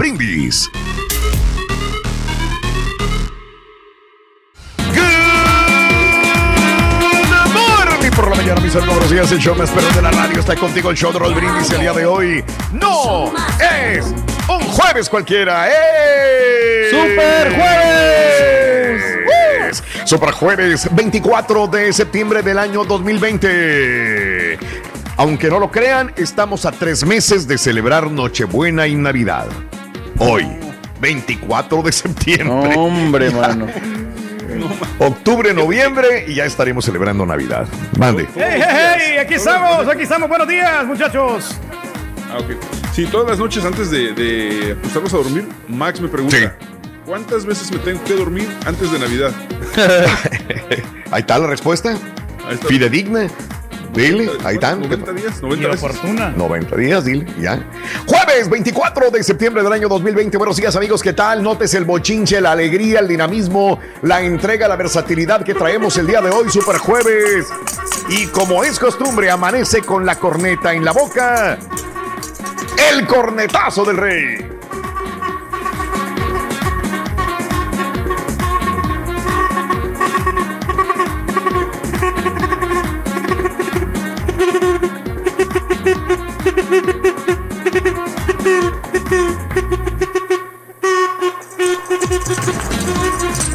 Brindis. 0.00 0.70
Por 8.16 8.30
la 8.30 8.34
mañana, 8.34 8.60
mis 8.62 8.74
amigos. 8.74 9.10
Buenos 9.10 9.30
el 9.32 9.38
show 9.38 9.54
más 9.54 9.70
perro 9.70 9.92
de 9.94 10.00
la 10.00 10.10
radio. 10.10 10.40
Está 10.40 10.56
contigo 10.56 10.90
el 10.90 10.96
show 10.96 11.12
de 11.12 11.18
Raúl 11.18 11.34
Brindis 11.34 11.70
el 11.72 11.80
día 11.80 11.92
de 11.92 12.06
hoy. 12.06 12.42
No 12.72 13.30
es 13.60 14.06
un 14.48 14.60
jueves 14.60 15.10
cualquiera. 15.10 15.68
¡Eh! 15.68 16.88
¡Super 16.90 17.54
jueves! 17.54 19.02
Super 20.06 20.30
jueves 20.30 20.88
24 20.92 21.66
de 21.66 21.92
septiembre 21.92 22.40
del 22.42 22.58
año 22.58 22.84
2020. 22.86 24.58
Aunque 25.18 25.50
no 25.50 25.58
lo 25.58 25.70
crean, 25.70 26.14
estamos 26.16 26.64
a 26.64 26.72
tres 26.72 27.04
meses 27.04 27.46
de 27.46 27.58
celebrar 27.58 28.10
Nochebuena 28.10 28.86
y 28.86 28.94
Navidad. 28.94 29.46
Hoy, 30.22 30.46
24 31.00 31.82
de 31.82 31.92
septiembre. 31.92 32.74
Hombre, 32.76 33.30
mano. 33.34 33.66
Octubre, 34.98 35.54
noviembre 35.54 36.26
y 36.28 36.34
ya 36.34 36.44
estaremos 36.44 36.84
celebrando 36.84 37.24
Navidad. 37.24 37.66
Mande. 37.98 38.28
¡Hey, 38.34 38.60
hey, 38.60 38.96
hey! 38.98 39.16
Aquí 39.18 39.34
estamos, 39.34 39.88
aquí 39.88 40.02
estamos. 40.02 40.28
Buenos 40.28 40.46
días, 40.46 40.84
muchachos. 40.84 41.58
Ah, 42.30 42.36
ok. 42.38 42.50
Sí, 42.92 43.06
todas 43.06 43.28
las 43.30 43.38
noches 43.38 43.64
antes 43.64 43.90
de, 43.90 44.12
de 44.12 44.72
acostarnos 44.72 45.14
a 45.14 45.16
dormir, 45.16 45.48
Max 45.68 46.02
me 46.02 46.08
pregunta: 46.08 46.36
Sí. 46.36 46.44
¿Cuántas 47.06 47.46
veces 47.46 47.72
me 47.72 47.78
tengo 47.78 48.04
que 48.04 48.12
dormir 48.12 48.46
antes 48.66 48.92
de 48.92 48.98
Navidad? 48.98 49.32
Ahí 51.10 51.20
está 51.20 51.38
la 51.38 51.46
respuesta. 51.46 51.96
Está. 52.50 52.68
Fidedigna. 52.68 53.26
Dile, 53.92 54.30
ahí 54.44 54.54
están. 54.54 54.80
90 54.80 55.12
días, 55.12 55.38
Y 55.38 55.42
90 55.42 55.62
la 55.68 55.74
veces. 55.74 55.80
fortuna. 55.80 56.30
90 56.36 56.76
días, 56.76 57.04
dile, 57.04 57.26
ya. 57.40 57.58
Jueves 58.06 58.48
24 58.48 59.10
de 59.10 59.22
septiembre 59.24 59.62
del 59.62 59.72
año 59.72 59.88
2020. 59.88 60.36
Buenos 60.38 60.56
días, 60.56 60.76
amigos. 60.76 61.02
¿Qué 61.02 61.12
tal? 61.12 61.42
Notes 61.42 61.74
el 61.74 61.84
bochinche, 61.84 62.40
la 62.40 62.52
alegría, 62.52 63.00
el 63.00 63.08
dinamismo, 63.08 63.78
la 64.02 64.22
entrega, 64.22 64.68
la 64.68 64.76
versatilidad 64.76 65.42
que 65.44 65.54
traemos 65.54 65.96
el 65.98 66.06
día 66.06 66.20
de 66.20 66.30
hoy, 66.30 66.48
Super 66.50 66.78
Jueves. 66.78 67.46
Y 68.08 68.26
como 68.28 68.62
es 68.64 68.78
costumbre, 68.78 69.30
amanece 69.30 69.82
con 69.82 70.06
la 70.06 70.14
corneta 70.16 70.72
en 70.72 70.84
la 70.84 70.92
boca. 70.92 71.58
El 72.92 73.06
cornetazo 73.06 73.84
del 73.84 73.96
rey. 73.96 74.46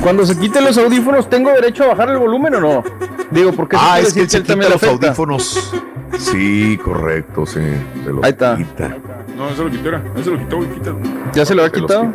Cuando 0.05 0.23
se 0.23 0.37
quiten 0.37 0.63
los 0.63 0.77
audífonos, 0.77 1.27
¿tengo 1.27 1.49
derecho 1.49 1.83
a 1.85 1.87
bajar 1.87 2.11
el 2.11 2.19
volumen 2.19 2.53
o 2.53 2.59
no? 2.59 2.83
Digo, 3.31 3.51
porque 3.53 3.75
Ah, 3.79 3.99
es 3.99 4.09
que 4.09 4.27
quiere 4.27 4.29
se 4.29 4.43
quita 4.43 4.55
los 4.55 4.75
afecta. 4.75 5.07
audífonos. 5.07 5.73
Sí, 6.19 6.79
correcto, 6.85 7.47
sí. 7.47 7.59
se 8.03 8.13
los 8.13 8.23
Ahí 8.23 8.29
está. 8.29 8.55
quita. 8.55 8.97
No, 9.35 9.49
eso 9.49 9.63
lo 9.63 9.71
quitó, 9.71 9.89
era. 9.89 10.03
Eso 10.15 10.29
lo 10.29 10.37
quitó, 10.37 10.59
quita. 10.59 10.93
¿Ya 11.33 11.43
se 11.43 11.55
lo 11.55 11.63
ha 11.63 11.71
quitado? 11.71 12.13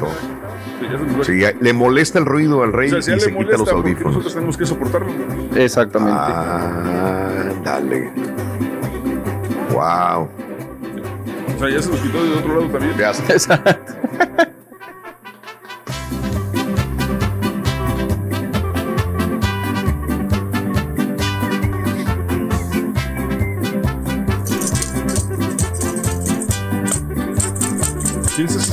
Sí, 1.24 1.40
le 1.60 1.72
molesta 1.72 2.20
el 2.20 2.26
ruido 2.26 2.62
al 2.62 2.68
O 2.68 2.72
rey 2.74 2.90
sea, 2.90 3.02
si 3.02 3.10
a 3.10 3.14
y 3.14 3.16
él 3.16 3.20
se 3.22 3.36
quita 3.36 3.56
los 3.58 3.68
audífonos. 3.68 4.12
nosotros 4.12 4.34
tenemos 4.34 4.56
que 4.56 4.66
soportarlo. 4.66 5.08
Exactamente. 5.56 6.16
Ah, 6.16 7.42
dale. 7.64 8.12
Wow. 9.72 10.28
O 10.28 11.58
sea, 11.58 11.68
ya 11.70 11.82
se 11.82 11.90
los 11.90 11.98
quitó 11.98 12.22
de 12.22 12.34
otro 12.38 12.54
lado 12.60 12.66
también. 12.70 12.96
Ya 12.96 13.10
está. 13.10 13.32
Exacto. 13.32 13.92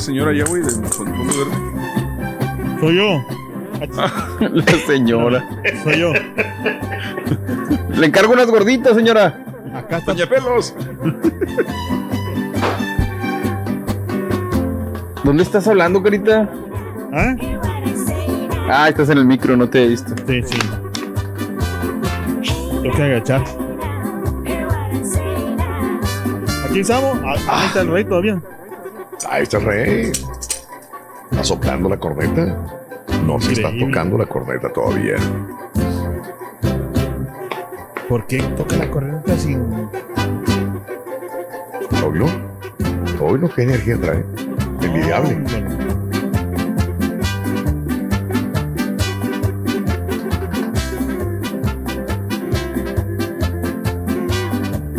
señora 0.07 0.31
allá, 0.31 0.45
güey, 0.47 0.63
de 0.63 0.71
con 0.71 0.85
fondo 0.85 1.11
verde? 1.11 2.79
Soy 2.79 2.95
yo, 2.95 3.25
La 4.39 4.63
señora. 4.87 5.49
soy 5.83 5.99
yo. 5.99 6.13
Le 7.93 8.05
encargo 8.07 8.31
unas 8.31 8.47
gorditas, 8.47 8.95
señora. 8.95 9.43
Acá 9.75 9.97
está. 9.97 10.13
¡Doña 10.13 10.25
Pelos! 10.27 10.73
¿Dónde 15.25 15.43
estás 15.43 15.67
hablando, 15.67 16.01
carita? 16.01 16.49
¿Ah? 17.11 17.35
Ah, 18.69 18.87
estás 18.89 19.09
en 19.09 19.17
el 19.17 19.25
micro, 19.25 19.57
no 19.57 19.67
te 19.67 19.83
he 19.83 19.87
visto. 19.89 20.13
Sí, 20.25 20.41
sí. 20.43 20.57
Tengo 22.81 22.95
que 22.95 23.03
agachar. 23.03 23.43
Aquí 26.69 26.79
estamos. 26.79 27.17
Ah, 27.25 27.35
Ahí 27.49 27.67
está 27.67 27.81
el 27.81 27.89
rey 27.89 28.05
todavía. 28.05 28.41
Ahí 29.29 29.43
está 29.43 29.57
el 29.57 29.65
rey. 29.65 30.11
¿Está 31.31 31.43
soplando 31.43 31.89
la 31.89 31.97
corneta? 31.97 32.57
No 33.25 33.39
se 33.41 33.53
está 33.53 33.69
tocando 33.77 34.17
la 34.17 34.25
corneta 34.25 34.71
todavía. 34.71 35.17
¿Por 38.07 38.25
qué 38.25 38.41
toca 38.55 38.77
la 38.77 38.89
corriente 38.89 39.37
sin.? 39.37 39.89
¿Oílo? 42.05 42.27
¿Oílo 43.19 43.49
qué 43.53 43.63
energía 43.63 43.99
trae? 43.99 44.23
Envidiable. 44.81 45.35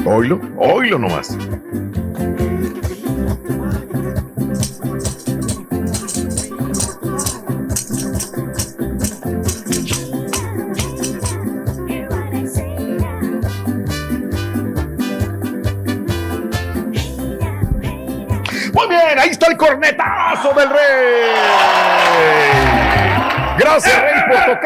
Bueno, 0.04 0.16
¿Oílo? 0.16 0.40
¿Oílo 0.58 0.98
nomás? 0.98 1.36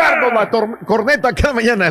Tocarnos 0.02 0.32
la 0.34 0.78
corneta 0.84 1.32
cada 1.32 1.54
mañana. 1.54 1.88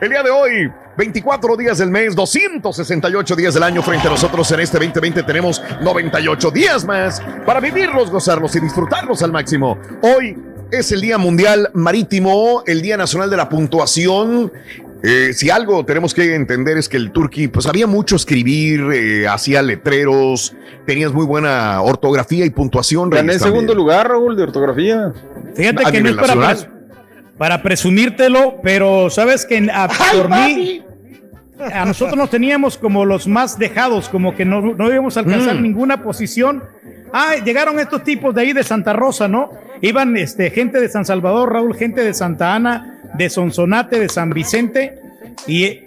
El 0.00 0.08
día 0.08 0.22
de 0.22 0.30
hoy, 0.30 0.72
24 0.96 1.56
días 1.56 1.78
del 1.78 1.90
mes, 1.90 2.16
268 2.16 3.36
días 3.36 3.54
del 3.54 3.62
año 3.62 3.82
frente 3.82 4.08
a 4.08 4.10
nosotros 4.10 4.50
en 4.52 4.60
este 4.60 4.78
2020 4.78 5.22
tenemos 5.24 5.62
98 5.82 6.50
días 6.50 6.84
más 6.86 7.22
para 7.44 7.60
vivirlos, 7.60 8.10
gozarlos 8.10 8.56
y 8.56 8.60
disfrutarlos 8.60 9.22
al 9.22 9.32
máximo. 9.32 9.78
Hoy 10.00 10.38
es 10.70 10.90
el 10.90 11.02
Día 11.02 11.18
Mundial 11.18 11.70
Marítimo, 11.74 12.62
el 12.66 12.80
Día 12.80 12.96
Nacional 12.96 13.28
de 13.28 13.36
la 13.36 13.48
Puntuación. 13.48 14.50
Eh, 15.02 15.32
si 15.34 15.50
algo 15.50 15.84
tenemos 15.84 16.14
que 16.14 16.34
entender 16.34 16.78
es 16.78 16.88
que 16.88 16.96
el 16.96 17.12
turqui, 17.12 17.48
pues 17.48 17.66
había 17.66 17.86
mucho 17.86 18.16
escribir, 18.16 18.80
eh, 18.92 19.28
hacía 19.28 19.62
letreros, 19.62 20.56
tenías 20.86 21.12
muy 21.12 21.26
buena 21.26 21.80
ortografía 21.82 22.46
y 22.46 22.50
puntuación. 22.50 23.10
Gané 23.10 23.34
Reyes, 23.34 23.42
segundo 23.42 23.74
lugar, 23.74 24.08
Raúl, 24.08 24.34
de 24.34 24.44
ortografía. 24.44 25.12
Fíjate 25.54 25.86
¿A 25.86 25.92
que 25.92 26.00
no 26.00 26.08
es 26.08 26.16
para, 26.16 26.34
para 27.38 27.62
presumírtelo, 27.62 28.60
pero 28.62 29.08
sabes 29.10 29.44
que 29.46 29.68
a, 29.72 29.88
por 29.88 30.28
mí, 30.28 30.82
a 31.72 31.84
nosotros 31.84 32.16
nos 32.16 32.30
teníamos 32.30 32.76
como 32.76 33.04
los 33.04 33.26
más 33.28 33.58
dejados, 33.58 34.08
como 34.08 34.34
que 34.34 34.44
no, 34.44 34.60
no 34.60 34.92
íbamos 34.92 35.16
a 35.16 35.20
alcanzar 35.20 35.56
Mm. 35.56 35.62
ninguna 35.62 36.02
posición. 36.02 36.62
Ah, 37.12 37.36
llegaron 37.44 37.78
estos 37.78 38.04
tipos 38.04 38.34
de 38.34 38.42
ahí 38.42 38.52
de 38.52 38.62
Santa 38.62 38.92
Rosa, 38.92 39.28
¿no? 39.28 39.50
Iban 39.80 40.16
este, 40.16 40.50
gente 40.50 40.80
de 40.80 40.88
San 40.88 41.04
Salvador, 41.04 41.52
Raúl, 41.52 41.74
gente 41.74 42.02
de 42.04 42.12
Santa 42.12 42.54
Ana, 42.54 43.00
de 43.16 43.30
Sonsonate, 43.30 43.98
de 43.98 44.08
San 44.08 44.30
Vicente, 44.30 44.98
y 45.46 45.80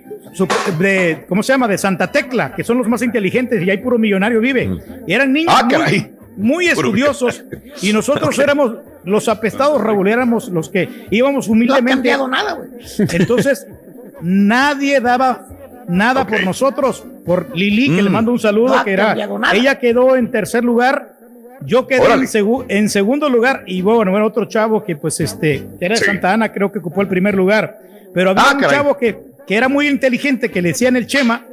de, 0.80 1.25
¿cómo 1.27 1.44
se 1.44 1.51
llama? 1.53 1.68
De 1.68 1.77
Santa 1.77 2.12
Tecla, 2.12 2.56
que 2.56 2.63
son 2.63 2.77
los 2.77 2.88
más 2.88 3.01
inteligentes 3.01 3.62
y 3.62 3.69
hay 3.69 3.77
puro 3.77 4.00
millonario 4.00 4.39
vive. 4.39 4.69
Y 5.06 5.13
eran 5.13 5.31
niños 5.33 5.53
Ah, 5.56 5.63
muy- 5.65 6.12
muy, 6.38 6.68
estudiosos 6.68 7.44
y 7.81 7.92
nosotros 7.92 8.39
éramos 8.39 8.77
los 9.03 9.27
apestados, 9.30 9.81
Raúl, 9.81 10.07
éramos 10.07 10.50
los 10.50 10.69
que 10.69 11.07
íbamos 11.09 11.48
No 11.48 11.53
ha 11.53 11.56
humildemente. 11.56 11.92
cambiado 11.92 12.27
nada, 12.27 12.53
güey. 12.53 12.69
Entonces, 13.13 13.65
nadie 14.21 15.00
daba 15.00 15.48
nada 15.88 16.25
por 16.27 16.44
nosotros, 16.44 17.03
por 17.25 17.56
Lili, 17.56 17.95
que 17.95 18.01
le 18.01 18.09
Mm. 18.09 18.13
mando 18.13 18.31
un 18.31 18.39
saludo, 18.39 18.77
No 18.77 18.83
que 18.83 18.92
era, 18.94 19.07
cambiado 19.07 19.39
nada. 19.39 19.53
ella 19.56 19.80
quedó 19.80 20.15
en 20.15 20.30
tercer 20.31 20.63
lugar, 20.63 21.13
yo 21.65 21.86
quedé 21.88 22.06
en, 22.13 22.21
segu- 22.21 22.65
en 22.69 22.89
segundo 22.89 23.30
lugar, 23.30 23.63
y 23.68 23.81
bueno, 23.81 24.15
era 24.15 24.25
otro 24.25 24.45
chavo 24.45 24.83
que 24.83 24.95
pues 24.95 25.19
este, 25.19 25.63
que 25.80 25.86
era 25.86 25.95
de 25.95 26.00
Sí. 26.01 26.06
Santa 26.06 26.33
Ana, 26.33 26.51
creo 26.51 26.71
que 26.71 26.80
ocupó 26.80 27.01
el 27.01 27.07
primer 27.07 27.36
lugar, 27.36 27.80
pero 28.13 28.31
había 28.31 28.44
Ah, 28.44 28.53
un 28.56 28.59
caray. 28.62 28.75
chavo 28.77 28.98
que, 28.98 29.18
que 29.48 29.56
era 29.56 29.68
muy 29.68 29.88
inteligente, 29.88 30.50
que 30.50 30.62
le 30.62 30.69
decían 30.69 30.95
el 30.95 31.07
Chema, 31.07 31.45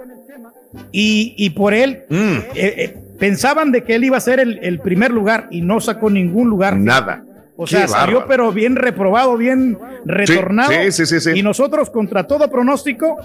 y, 0.92 1.34
y 1.36 1.50
por 1.50 1.72
él 1.74 2.00
Mm, 2.08 2.14
eh, 2.14 2.44
eh, 2.54 2.96
pensaban 3.18 3.72
de 3.72 3.82
que 3.82 3.94
él 3.96 4.04
iba 4.04 4.16
a 4.16 4.20
ser 4.20 4.38
el, 4.38 4.58
el 4.62 4.78
primer 4.80 5.10
lugar 5.10 5.48
y 5.50 5.60
no 5.62 5.80
sacó 5.80 6.08
ningún 6.10 6.48
lugar. 6.48 6.76
nada. 6.76 7.24
O 7.60 7.64
Qué 7.64 7.70
sea, 7.76 7.88
salió 7.88 8.24
pero 8.28 8.52
bien 8.52 8.76
reprobado, 8.76 9.36
bien 9.36 9.76
retornado. 10.04 10.70
sí, 10.70 10.92
sí, 10.92 11.06
sí, 11.06 11.18
sí. 11.20 11.30
Y 11.34 11.42
nosotros, 11.42 11.90
contra 11.90 12.22
todo 12.24 12.48
pronóstico, 12.48 13.16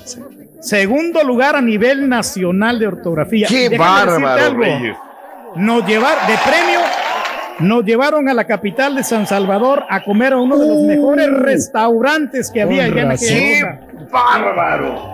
segundo 0.60 1.24
lugar 1.24 1.56
a 1.56 1.62
nivel 1.62 2.10
nacional 2.10 2.80
de 2.80 2.88
ortografía. 2.88 3.48
Qué 3.48 3.70
Déjame 3.70 3.78
bárbaro. 4.26 4.58
Nos 5.56 5.86
llevaron, 5.86 6.26
de 6.28 6.34
premio, 6.44 6.80
nos 7.60 7.86
llevaron 7.86 8.28
a 8.28 8.34
la 8.34 8.46
capital 8.46 8.96
de 8.96 9.04
San 9.04 9.28
Salvador 9.28 9.84
a 9.88 10.04
comer 10.04 10.34
a 10.34 10.38
uno 10.40 10.58
de 10.58 10.68
los 10.68 10.82
mejores 10.82 11.30
restaurantes 11.32 12.50
que 12.50 12.64
había 12.64 12.86
allá 12.86 13.04
en 13.04 13.12
aquella 13.12 13.36
¡Qué 13.36 13.60
época. 13.60 13.80
bárbaro! 14.12 15.14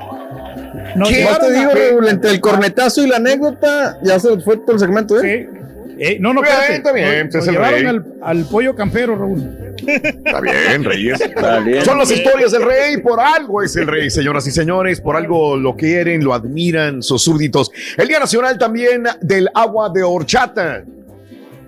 Nos 0.95 1.09
¿Qué? 1.09 1.27
Te 1.41 1.51
digo, 1.51 1.71
a- 1.71 2.09
entre 2.09 2.31
el 2.31 2.39
cornetazo 2.39 3.03
y 3.03 3.07
la 3.09 3.17
anécdota, 3.17 3.97
ya 4.01 4.17
se 4.17 4.39
fue 4.39 4.55
todo 4.57 4.73
el 4.73 4.79
segmento, 4.79 5.19
¿eh? 5.21 5.49
Sí. 5.51 5.58
Eh, 6.01 6.17
no, 6.19 6.33
no, 6.33 6.41
Bien, 6.41 6.53
espérate. 6.53 6.75
está 6.77 6.91
bien, 6.93 7.07
Nos- 7.07 7.15
pues 7.19 7.27
es 7.27 7.35
nos 7.35 7.47
el 7.47 7.53
llevaron 7.53 7.79
rey. 7.79 7.87
al, 8.21 8.37
al 8.39 8.45
pollo 8.45 8.75
campero, 8.75 9.15
Raúl. 9.17 9.75
Está 9.85 10.39
bien, 10.41 10.83
Reyes. 10.83 11.19
Está 11.21 11.59
bien. 11.59 11.83
Son 11.83 11.97
las 11.97 12.09
historias 12.11 12.51
del 12.51 12.63
rey, 12.63 12.97
por 13.01 13.19
algo 13.19 13.61
es 13.61 13.75
el 13.75 13.87
rey, 13.87 14.09
señoras 14.09 14.47
y 14.47 14.51
señores, 14.51 15.01
por 15.01 15.15
algo 15.17 15.57
lo 15.57 15.75
quieren, 15.75 16.23
lo 16.23 16.33
admiran 16.33 17.03
sus 17.03 17.21
súbditos. 17.23 17.71
El 17.97 18.07
Día 18.07 18.19
Nacional 18.19 18.57
también 18.57 19.03
del 19.21 19.49
agua 19.53 19.89
de 19.93 20.03
horchata. 20.03 20.83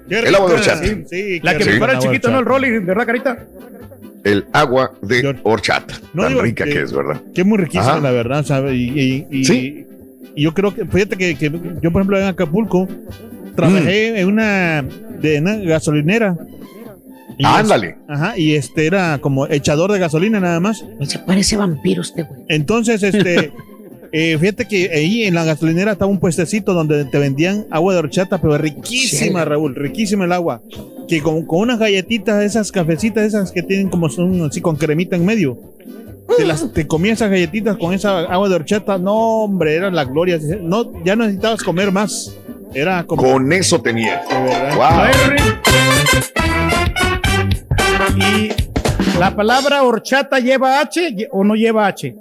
El 0.10 0.36
agua 0.36 0.50
de 0.50 0.56
horchata. 0.56 0.84
Sí, 0.86 1.04
sí, 1.10 1.40
La 1.42 1.58
que 1.58 1.64
Sí. 1.64 1.70
prepara 1.72 1.94
el 1.94 2.00
chiquito, 2.00 2.30
¿no? 2.32 2.40
El. 2.40 2.46
Rolly, 2.46 2.80
¿verdad, 2.80 3.06
Carita? 3.06 3.46
El 4.24 4.46
agua 4.54 4.92
de 5.02 5.40
horchata. 5.44 5.96
No, 6.14 6.24
Tan 6.24 6.32
digo, 6.34 6.42
rica 6.44 6.64
que 6.66 6.82
es, 6.82 6.94
¿verdad? 6.94 7.22
Que 7.34 7.42
es 7.42 7.48
muy 7.48 7.58
riquísima, 7.58 7.94
Ajá. 7.94 8.00
la 8.02 8.12
verdad, 8.12 8.46
¿sabes? 8.46 8.74
Y, 8.76 8.90
y- 8.90 9.28
y- 9.32 9.46
Sí. 9.46 9.88
y 10.36 10.44
yo 10.44 10.54
creo 10.54 10.74
que, 10.76 10.86
fíjate 10.86 11.18
que, 11.18 11.36
que 11.36 11.50
yo, 11.82 11.92
por 11.92 12.02
ejemplo, 12.02 12.20
en 12.20 12.26
Acapulco, 12.26 12.88
trabajé 13.56 14.12
Mm. 14.14 14.16
en 14.18 14.28
una, 14.28 14.86
de 15.22 15.40
una 15.40 15.56
gasolinera. 15.58 16.38
Y 17.38 17.46
Ándale. 17.46 17.88
es- 17.90 17.96
ajá, 18.08 18.38
y 18.38 18.56
este 18.56 18.86
era 18.86 19.18
como 19.20 19.48
echador 19.48 19.92
de 19.92 20.00
gasolina 20.00 20.40
nada 20.40 20.60
más. 20.60 20.84
Se 21.08 21.20
parece 21.20 21.58
vampiro 21.58 22.02
este 22.02 22.24
güey. 22.24 22.42
Entonces, 22.50 23.02
este, 23.02 23.52
eh, 24.12 24.38
fíjate 24.40 24.66
que 24.68 24.90
ahí 24.92 25.24
en 25.24 25.34
la 25.34 25.44
gasolinera 25.46 25.94
estaba 25.94 26.12
un 26.12 26.20
puestecito 26.20 26.74
donde 26.74 27.06
te 27.06 27.18
vendían 27.18 27.66
agua 27.72 27.94
de 27.94 28.00
horchata, 28.00 28.40
pero 28.40 28.58
riquísima, 28.58 29.40
Sí. 29.44 29.46
Raúl, 29.50 29.76
riquísima 29.76 30.26
el 30.26 30.34
agua. 30.34 30.62
Que 31.08 31.22
con, 31.22 31.46
con 31.46 31.60
unas 31.62 31.80
galletitas, 31.80 32.44
esas 32.44 32.72
cafecitas, 32.72 33.24
esas 33.26 33.52
que 33.52 33.64
tienen 33.64 33.90
como 33.90 34.08
son 34.10 34.44
así 34.46 34.62
con 34.62 34.76
cremita 34.76 35.16
en 35.16 35.26
medio. 35.26 35.58
Te, 36.38 36.46
las, 36.46 36.72
te 36.72 36.88
comías 36.88 37.18
esas 37.18 37.32
galletitas 37.32 37.76
con 37.78 37.94
esa 37.94 38.20
agua 38.20 38.48
de 38.48 38.56
horchata, 38.56 38.98
no, 38.98 39.44
hombre, 39.44 39.76
era 39.76 39.90
la 39.92 40.06
gloria. 40.06 40.40
No, 40.62 41.04
ya 41.04 41.16
no 41.16 41.24
necesitabas 41.26 41.64
comer 41.64 41.92
más. 41.92 42.34
Era 42.74 43.04
como. 43.06 43.22
Con 43.22 43.52
eso 43.52 43.82
tenía. 43.82 44.24
de 44.30 44.42
verdad. 44.42 44.76
Wow. 44.76 45.12
Y 48.18 48.52
la 49.18 49.36
palabra 49.36 49.84
horchata 49.84 50.40
lleva 50.40 50.80
H 50.80 51.28
o 51.32 51.44
no 51.44 51.56
lleva 51.56 51.88
H. 51.88 52.16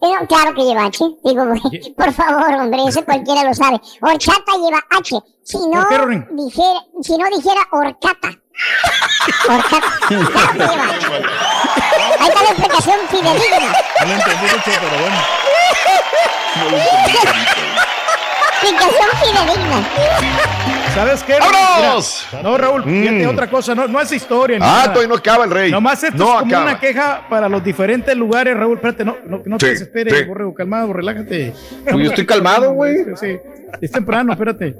Pero 0.00 0.26
claro 0.28 0.54
que 0.54 0.62
lleva 0.62 0.86
H. 0.86 1.04
Digo, 1.24 1.44
por 1.96 2.12
favor, 2.12 2.52
hombre, 2.54 2.80
eso 2.88 3.04
cualquiera 3.04 3.44
lo 3.44 3.54
sabe. 3.54 3.80
Horchata 4.00 4.52
lleva 4.62 4.84
H. 4.90 5.18
Si 5.42 5.58
no, 5.58 5.86
dijera, 6.32 6.80
si 7.02 7.16
no 7.16 7.26
dijera 7.34 7.60
horcata. 7.72 8.28
Horcata. 9.48 9.86
Claro 10.08 10.52
que 10.52 10.58
lleva 10.58 10.84
H. 10.84 11.06
Ahí 12.20 12.28
está 12.28 12.42
la 12.42 12.50
explicación 12.50 12.96
fidedigna. 13.08 13.72
No 14.00 14.06
lo 14.06 14.12
entendí 14.14 14.44
mucho, 14.44 14.70
pero 14.80 14.98
bueno. 15.00 15.18
Explicación 18.64 19.08
fidedigna. 19.20 19.88
¿Sabes 20.94 21.22
qué? 21.24 21.34
¡Vámonos! 21.40 22.26
Mira, 22.32 22.42
no, 22.42 22.56
Raúl, 22.56 22.84
fíjate 22.84 23.26
Mm. 23.26 23.30
otra 23.30 23.50
cosa. 23.50 23.74
No, 23.74 23.88
no 23.88 24.00
es 24.00 24.12
historia. 24.12 24.58
ni 24.58 24.64
Ah, 24.64 24.68
nada. 24.68 24.84
todavía 24.92 25.08
no 25.08 25.14
acaba 25.16 25.44
el 25.44 25.50
rey. 25.50 25.70
Nomás 25.70 26.02
esto 26.04 26.16
no 26.16 26.24
es 26.34 26.38
como 26.40 26.46
acaba. 26.46 26.64
una 26.70 26.78
queja 26.80 27.26
para 27.28 27.48
los 27.48 27.64
diferentes 27.64 28.16
lugares, 28.16 28.56
Raúl. 28.56 28.76
Espérate, 28.76 29.04
no, 29.04 29.16
no, 29.26 29.42
no 29.44 29.58
te 29.58 29.66
desesperes, 29.70 30.16
sí. 30.18 30.24
borrego, 30.24 30.54
calmado, 30.54 30.92
relájate. 30.92 31.52
Pues 31.84 31.96
yo 31.96 32.10
estoy 32.10 32.26
calmado, 32.26 32.72
güey. 32.72 32.96
Sí, 33.20 33.36
es 33.80 33.90
temprano, 33.90 34.32
espérate. 34.32 34.76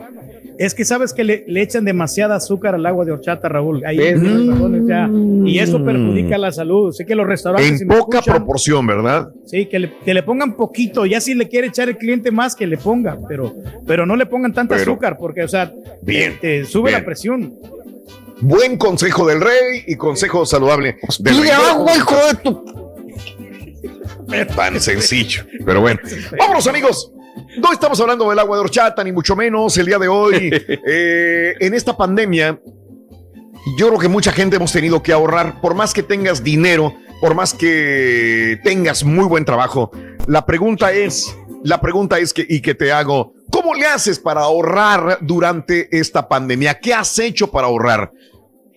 Es 0.58 0.74
que 0.74 0.84
sabes 0.84 1.12
que 1.12 1.24
le, 1.24 1.44
le 1.48 1.62
echan 1.62 1.84
demasiada 1.84 2.36
azúcar 2.36 2.74
al 2.76 2.86
agua 2.86 3.04
de 3.04 3.12
horchata, 3.12 3.48
Raúl. 3.48 3.84
Ahí 3.84 3.96
ya. 4.86 5.10
Y 5.44 5.58
eso 5.58 5.84
perjudica 5.84 6.38
la 6.38 6.52
salud. 6.52 6.92
Sé 6.92 7.04
que 7.04 7.14
los 7.14 7.26
restaurantes. 7.26 7.78
si 7.78 7.82
En 7.82 7.88
me 7.88 7.96
poca 7.96 8.18
escuchan, 8.18 8.36
proporción, 8.36 8.86
¿verdad? 8.86 9.28
Sí, 9.46 9.66
que 9.66 9.78
le, 9.80 9.92
que 10.04 10.14
le 10.14 10.22
pongan 10.22 10.54
poquito. 10.56 11.06
Ya 11.06 11.20
si 11.20 11.34
le 11.34 11.48
quiere 11.48 11.68
echar 11.68 11.88
el 11.88 11.96
cliente 11.96 12.30
más, 12.30 12.54
que 12.54 12.66
le 12.66 12.76
ponga. 12.78 13.18
Pero, 13.28 13.52
pero 13.86 14.06
no 14.06 14.14
le 14.16 14.26
pongan 14.26 14.52
tanta 14.52 14.76
Pero- 14.76 14.92
azúcar, 14.92 15.16
porque, 15.18 15.42
o 15.42 15.48
sea, 15.48 15.72
Bien, 16.02 16.34
te, 16.40 16.60
te 16.60 16.64
sube 16.66 16.90
bien. 16.90 17.00
la 17.00 17.04
presión. 17.04 17.54
Buen 18.40 18.76
consejo 18.76 19.26
del 19.26 19.40
rey 19.40 19.82
y 19.86 19.96
consejo 19.96 20.44
saludable 20.44 20.96
del 21.20 21.36
Pide 21.36 21.52
agua, 21.52 21.96
hijo 21.96 22.14
de 22.14 22.34
tu. 22.42 22.64
Tan 24.56 24.80
sencillo. 24.80 25.44
Pero 25.64 25.80
bueno. 25.80 25.98
Vámonos, 26.38 26.66
amigos. 26.66 27.12
No 27.58 27.72
estamos 27.72 28.00
hablando 28.00 28.28
del 28.30 28.38
agua 28.38 28.56
de 28.56 28.62
horchata, 28.62 29.02
ni 29.04 29.12
mucho 29.12 29.34
menos 29.36 29.76
el 29.78 29.86
día 29.86 29.98
de 29.98 30.08
hoy. 30.08 30.50
Eh, 30.86 31.54
en 31.60 31.74
esta 31.74 31.96
pandemia, 31.96 32.60
yo 33.76 33.88
creo 33.88 33.98
que 33.98 34.08
mucha 34.08 34.32
gente 34.32 34.56
hemos 34.56 34.72
tenido 34.72 35.02
que 35.02 35.12
ahorrar, 35.12 35.60
por 35.60 35.74
más 35.74 35.92
que 35.94 36.02
tengas 36.02 36.42
dinero, 36.44 36.94
por 37.20 37.34
más 37.34 37.54
que 37.54 38.58
tengas 38.62 39.04
muy 39.04 39.24
buen 39.24 39.44
trabajo. 39.44 39.90
La 40.26 40.44
pregunta 40.46 40.92
es, 40.92 41.36
la 41.62 41.80
pregunta 41.80 42.18
es 42.18 42.32
que, 42.34 42.46
y 42.48 42.60
que 42.60 42.74
te 42.74 42.92
hago, 42.92 43.32
¿cómo 43.50 43.74
le 43.74 43.86
haces 43.86 44.18
para 44.18 44.42
ahorrar 44.42 45.18
durante 45.22 45.96
esta 45.96 46.28
pandemia? 46.28 46.78
¿Qué 46.78 46.92
has 46.94 47.18
hecho 47.18 47.50
para 47.50 47.66
ahorrar? 47.68 48.12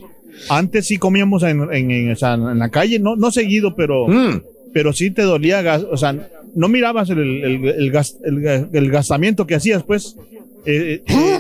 antes 0.49 0.87
sí 0.87 0.99
comíamos 0.99 1.43
en, 1.45 1.63
en- 1.73 1.91
en 1.91 2.59
la 2.59 2.69
calle, 2.71 2.99
no, 2.99 3.17
no 3.17 3.31
seguido, 3.31 3.75
pero, 3.77 4.09
Mm, 4.09 4.43
pero 4.73 4.93
sí 4.93 5.11
te 5.11 5.23
dolía, 5.23 5.63
gas- 5.63 5.87
o 5.89 5.97
sea, 5.97 6.29
no 6.55 6.69
mirabas 6.69 7.11
el, 7.11 7.19
el, 7.21 7.65
el 7.69 7.91
gas- 7.93 8.17
el- 8.25 8.69
el 8.73 8.91
gastamiento 8.91 9.47
que 9.47 9.55
hacías, 9.55 9.83
pues. 9.85 10.17
Eh, 10.65 11.03
eh, 11.07 11.39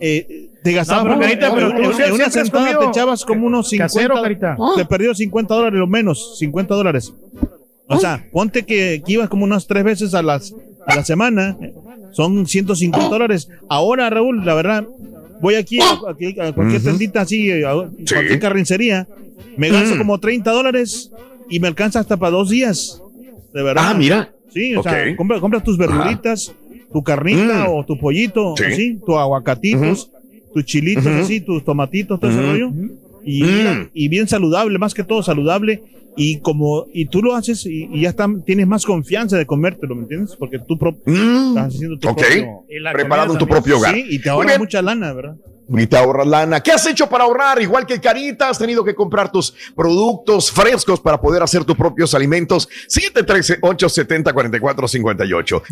eh, 0.00 0.48
te 0.62 0.72
gastabas, 0.72 1.04
No, 1.04 1.18
pero, 1.18 1.20
Carita, 1.20 1.54
pero 1.54 1.70
en, 1.70 2.00
en 2.02 2.12
una 2.12 2.30
sentada 2.30 2.78
te 2.78 2.84
echabas 2.86 3.24
como 3.24 3.46
unos 3.46 3.68
50, 3.68 3.84
Casero, 3.94 4.22
Carita. 4.22 4.56
te 4.76 4.84
perdías 4.86 5.18
50 5.18 5.54
dólares 5.54 5.80
o 5.82 5.86
menos, 5.86 6.38
50 6.38 6.74
dólares. 6.74 7.12
O 7.86 7.98
sea, 7.98 8.24
ponte 8.32 8.62
que, 8.64 9.02
que 9.04 9.12
ibas 9.12 9.28
como 9.28 9.44
unas 9.44 9.66
tres 9.66 9.84
veces 9.84 10.14
a, 10.14 10.22
las, 10.22 10.54
a 10.86 10.96
la 10.96 11.04
semana, 11.04 11.56
son 12.12 12.46
150 12.46 13.08
dólares. 13.10 13.48
Ahora, 13.68 14.08
Raúl, 14.08 14.44
la 14.46 14.54
verdad, 14.54 14.86
voy 15.42 15.56
aquí 15.56 15.78
a, 15.80 16.10
aquí 16.10 16.40
a 16.40 16.52
cualquier 16.52 16.80
Ujú. 16.80 16.88
tendita 16.90 17.20
así, 17.20 17.50
a 17.62 17.74
Sí. 18.06 18.14
cualquier 18.14 18.38
carnicería, 18.40 19.06
me 19.58 19.68
gasto 19.68 19.96
Mm. 19.96 19.98
como 19.98 20.18
30 20.18 20.50
dólares 20.52 21.10
y 21.50 21.60
me 21.60 21.68
alcanza 21.68 22.00
hasta 22.00 22.16
para 22.16 22.30
dos 22.32 22.48
días. 22.48 23.02
De 23.52 23.62
verdad. 23.62 23.84
Ah, 23.90 23.94
mira. 23.94 24.30
Sí, 24.52 24.74
o 24.76 24.82
sea, 24.82 24.92
Ok. 25.10 25.16
compra- 25.18 25.40
compras 25.40 25.62
tus 25.64 25.76
verduritas, 25.76 26.52
tu 26.94 27.02
carnita 27.02 27.66
Mm. 27.68 27.72
o 27.74 27.84
tu 27.84 27.98
pollito, 27.98 28.54
Sí. 28.56 28.64
así, 28.64 28.98
tus 29.04 29.16
aguacatitos, 29.16 30.10
tus 30.54 30.64
chilitos 30.64 31.04
así, 31.06 31.40
tus 31.42 31.62
tomatitos, 31.64 32.18
todo 32.20 32.30
ese 32.30 32.40
rollo. 32.40 32.70
Y, 33.24 33.42
Mm. 33.42 33.88
y 33.92 34.08
bien 34.08 34.28
saludable, 34.28 34.78
más 34.78 34.94
que 34.94 35.02
todo 35.04 35.22
saludable. 35.22 35.82
Y 36.16 36.38
como, 36.38 36.86
y 36.94 37.06
tú 37.06 37.20
lo 37.20 37.34
haces 37.34 37.66
y, 37.66 37.88
y 37.92 38.02
ya 38.02 38.10
está, 38.10 38.28
tienes 38.46 38.68
más 38.68 38.84
confianza 38.84 39.36
de 39.36 39.44
comértelo, 39.46 39.96
¿me 39.96 40.02
entiendes? 40.02 40.36
Porque 40.38 40.60
tú 40.60 40.76
Mm, 41.06 41.48
estás 41.48 41.74
haciendo 41.74 41.98
tu 41.98 42.08
ok. 42.08 42.16
propio- 42.18 42.46
comida 42.92 43.38
tu 43.38 43.46
propio 43.48 43.76
hogar. 43.78 43.94
Sí, 43.96 44.04
y 44.10 44.18
te 44.20 44.28
Muy 44.28 44.36
ahorra 44.36 44.46
bien. 44.50 44.60
mucha 44.60 44.80
lana, 44.82 45.12
¿verdad? 45.12 45.34
Y 45.68 45.86
te 45.86 45.96
ahorras 45.96 46.26
lana. 46.26 46.60
¿Qué 46.62 46.72
has 46.72 46.84
hecho 46.86 47.08
para 47.08 47.24
ahorrar? 47.24 47.62
Igual 47.62 47.86
que 47.86 47.98
Carita, 48.00 48.50
has 48.50 48.58
tenido 48.58 48.84
que 48.84 48.94
comprar 48.94 49.32
tus 49.32 49.54
productos 49.74 50.52
frescos 50.52 51.00
para 51.00 51.18
poder 51.20 51.42
hacer 51.42 51.64
tus 51.64 51.76
propios 51.76 52.14
alimentos. 52.14 52.68
713-870-4458. 52.88 55.62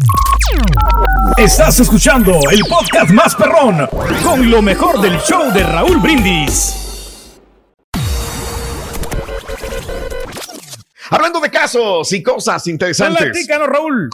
Estás 1.36 1.80
escuchando 1.80 2.40
el 2.50 2.64
podcast 2.64 3.10
más 3.10 3.34
perrón 3.34 3.86
con 4.22 4.50
lo 4.50 4.62
mejor 4.62 4.98
del 5.00 5.18
show 5.20 5.52
de 5.52 5.62
Raúl 5.62 5.98
Brindis. 5.98 6.78
Hablando 11.10 11.40
de 11.40 11.50
casos 11.50 12.10
y 12.12 12.22
cosas 12.22 12.66
interesantes. 12.68 13.22
Platícanos, 13.22 13.68
Raúl. 13.68 14.08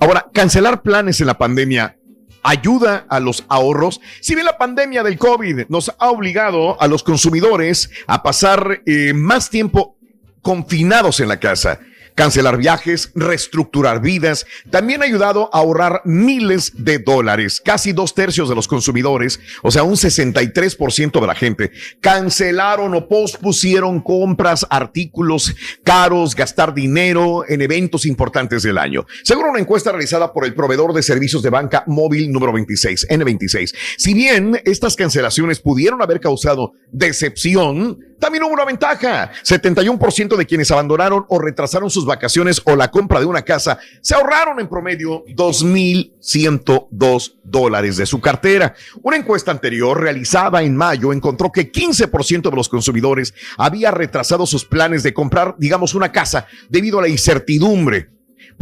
Ahora, 0.00 0.24
cancelar 0.32 0.80
planes 0.80 1.20
en 1.20 1.26
la 1.26 1.36
pandemia 1.36 1.98
ayuda 2.42 3.06
a 3.08 3.20
los 3.20 3.44
ahorros. 3.48 4.00
Si 4.20 4.34
bien 4.34 4.46
la 4.46 4.58
pandemia 4.58 5.02
del 5.02 5.18
COVID 5.18 5.66
nos 5.68 5.92
ha 5.98 6.10
obligado 6.10 6.80
a 6.80 6.88
los 6.88 7.02
consumidores 7.02 7.90
a 8.06 8.22
pasar 8.22 8.82
eh, 8.86 9.12
más 9.14 9.50
tiempo 9.50 9.96
confinados 10.42 11.20
en 11.20 11.28
la 11.28 11.38
casa, 11.38 11.80
cancelar 12.14 12.56
viajes, 12.56 13.10
reestructurar 13.14 14.00
vidas, 14.00 14.46
también 14.70 15.02
ha 15.02 15.06
ayudado 15.06 15.50
a 15.52 15.58
ahorrar 15.58 16.02
miles 16.04 16.72
de 16.76 16.98
dólares. 16.98 17.60
Casi 17.64 17.92
dos 17.92 18.14
tercios 18.14 18.48
de 18.48 18.54
los 18.54 18.68
consumidores, 18.68 19.40
o 19.62 19.70
sea, 19.70 19.82
un 19.82 19.94
63% 19.94 21.20
de 21.20 21.26
la 21.26 21.34
gente, 21.34 21.72
cancelaron 22.00 22.94
o 22.94 23.08
pospusieron 23.08 24.00
compras, 24.00 24.66
artículos 24.68 25.54
caros, 25.84 26.34
gastar 26.34 26.74
dinero 26.74 27.44
en 27.48 27.62
eventos 27.62 28.06
importantes 28.06 28.62
del 28.62 28.78
año. 28.78 29.06
Según 29.22 29.46
una 29.46 29.60
encuesta 29.60 29.92
realizada 29.92 30.32
por 30.32 30.44
el 30.44 30.54
proveedor 30.54 30.92
de 30.92 31.02
servicios 31.02 31.42
de 31.42 31.50
banca 31.50 31.84
móvil 31.86 32.30
número 32.30 32.52
26, 32.52 33.08
N26, 33.08 33.74
si 33.96 34.14
bien 34.14 34.60
estas 34.64 34.96
cancelaciones 34.96 35.60
pudieron 35.60 36.02
haber 36.02 36.20
causado 36.20 36.72
decepción, 36.90 37.98
también 38.22 38.44
hubo 38.44 38.52
una 38.52 38.64
ventaja. 38.64 39.32
71% 39.42 40.36
de 40.36 40.46
quienes 40.46 40.70
abandonaron 40.70 41.24
o 41.28 41.40
retrasaron 41.40 41.90
sus 41.90 42.01
vacaciones 42.06 42.62
o 42.64 42.76
la 42.76 42.90
compra 42.90 43.20
de 43.20 43.26
una 43.26 43.42
casa 43.42 43.78
se 44.00 44.14
ahorraron 44.14 44.60
en 44.60 44.68
promedio 44.68 45.24
2.102 45.26 47.34
dólares 47.42 47.96
de 47.96 48.06
su 48.06 48.20
cartera. 48.20 48.74
Una 49.02 49.16
encuesta 49.16 49.50
anterior 49.50 50.00
realizada 50.00 50.62
en 50.62 50.76
mayo 50.76 51.12
encontró 51.12 51.50
que 51.50 51.72
15% 51.72 52.50
de 52.50 52.56
los 52.56 52.68
consumidores 52.68 53.34
había 53.56 53.90
retrasado 53.90 54.46
sus 54.46 54.64
planes 54.64 55.02
de 55.02 55.12
comprar, 55.12 55.56
digamos, 55.58 55.94
una 55.94 56.12
casa 56.12 56.46
debido 56.68 56.98
a 56.98 57.02
la 57.02 57.08
incertidumbre. 57.08 58.11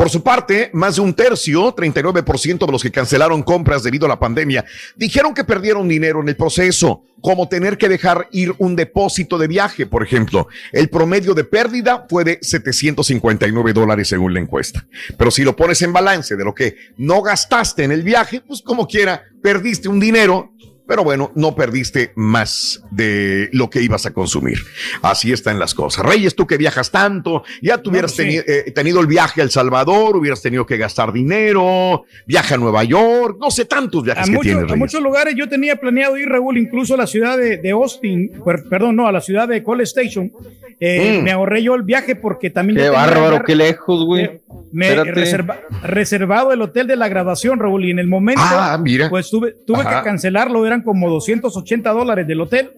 Por 0.01 0.09
su 0.09 0.23
parte, 0.23 0.71
más 0.73 0.97
de 0.97 1.03
un 1.03 1.13
tercio, 1.13 1.77
39% 1.77 2.65
de 2.65 2.73
los 2.73 2.83
que 2.83 2.91
cancelaron 2.91 3.43
compras 3.43 3.83
debido 3.83 4.07
a 4.07 4.09
la 4.09 4.19
pandemia, 4.19 4.65
dijeron 4.97 5.35
que 5.35 5.45
perdieron 5.45 5.89
dinero 5.89 6.23
en 6.23 6.29
el 6.31 6.37
proceso, 6.37 7.03
como 7.21 7.51
tener 7.51 7.77
que 7.77 7.91
dejar 7.91 8.27
ir 8.33 8.55
un 8.57 8.77
depósito 8.77 9.37
de 9.37 9.47
viaje, 9.47 9.85
por 9.85 10.03
ejemplo. 10.03 10.49
El 10.73 10.89
promedio 10.89 11.35
de 11.35 11.45
pérdida 11.45 12.07
fue 12.09 12.25
de 12.25 12.39
759 12.41 13.75
dólares 13.75 14.09
según 14.09 14.33
la 14.33 14.41
encuesta. 14.41 14.87
Pero 15.19 15.31
si 15.31 15.45
lo 15.45 15.55
pones 15.55 15.83
en 15.83 15.93
balance 15.93 16.35
de 16.35 16.45
lo 16.45 16.55
que 16.55 16.77
no 16.97 17.21
gastaste 17.21 17.85
en 17.85 17.93
el 17.93 18.03
viaje, 18.03 18.41
pues 18.41 18.63
como 18.63 18.89
quiera, 18.89 19.25
perdiste 19.43 19.91
un 19.91 20.01
dinero 20.01 20.55
pero 20.91 21.05
bueno, 21.05 21.31
no 21.37 21.55
perdiste 21.55 22.11
más 22.17 22.83
de 22.91 23.49
lo 23.53 23.71
que 23.71 23.81
ibas 23.81 24.07
a 24.07 24.11
consumir. 24.11 24.59
Así 25.03 25.33
están 25.33 25.61
las 25.61 25.73
cosas. 25.73 26.05
Reyes, 26.05 26.35
tú 26.35 26.49
que 26.49 26.57
viajas 26.57 26.91
tanto, 26.91 27.45
ya 27.63 27.79
tuvieras 27.79 28.11
No, 28.11 28.17
sí. 28.17 28.23
teni- 28.25 28.45
eh, 28.45 28.73
tenido 28.73 28.99
el 29.01 29.07
viaje 29.07 29.41
a 29.41 29.45
El 29.45 29.51
Salvador, 29.53 30.17
hubieras 30.17 30.43
tenido 30.43 30.67
que 30.67 30.77
gastar 30.79 31.13
dinero, 31.13 32.07
viaje 32.27 32.55
a 32.55 32.57
Nueva 32.57 32.83
York, 32.83 33.37
no 33.41 33.53
sé 33.53 33.67
tantos 33.67 34.03
viajes 34.03 34.25
A, 34.25 34.27
que 34.27 34.33
mucho- 34.33 34.43
tienes, 34.43 34.63
a 34.65 34.67
Reyes. 34.67 34.79
muchos 34.81 35.01
lugares 35.01 35.35
yo 35.37 35.49
tenía 35.49 35.77
planeado 35.77 36.17
ir, 36.19 36.29
Raúl, 36.29 36.59
incluso 36.59 36.95
a 36.95 36.97
la 36.97 37.07
ciudad 37.07 37.39
de, 37.39 37.59
de 37.59 37.71
Austin, 37.71 38.33
per- 38.45 38.65
perdón, 38.69 38.97
no, 38.97 39.07
a 39.07 39.13
la 39.13 39.21
ciudad 39.21 39.47
de 39.47 39.63
Cole 39.63 39.85
Station. 39.85 40.33
Eh, 40.81 41.19
Mm. 41.21 41.25
Me 41.25 41.31
ahorré 41.31 41.63
yo 41.63 41.75
el 41.75 41.83
viaje 41.83 42.17
porque 42.17 42.49
también 42.51 42.79
Qué 42.79 42.89
bárbaro, 42.89 43.45
qué 43.45 43.55
lejos, 43.55 44.05
güey. 44.07 44.25
eh, 44.25 44.40
me 44.73 44.95
reserva- 45.05 45.59
reservado 45.83 46.53
el 46.53 46.63
hotel 46.63 46.87
de 46.87 46.97
la 46.97 47.09
graduación, 47.09 47.59
Raúl, 47.59 47.85
y 47.85 47.91
en 47.91 47.99
el 47.99 48.07
momento, 48.09 48.43
Ah, 48.45 48.79
mira. 48.81 49.09
pues 49.11 49.31
tuve, 49.31 49.55
tuve 49.67 49.81
Ajá. 49.81 49.99
que 49.99 50.05
cancelarlo, 50.05 50.67
eran 50.67 50.83
como 50.83 51.09
280 51.11 51.91
dólares 51.91 52.27
del 52.27 52.41
hotel. 52.41 52.71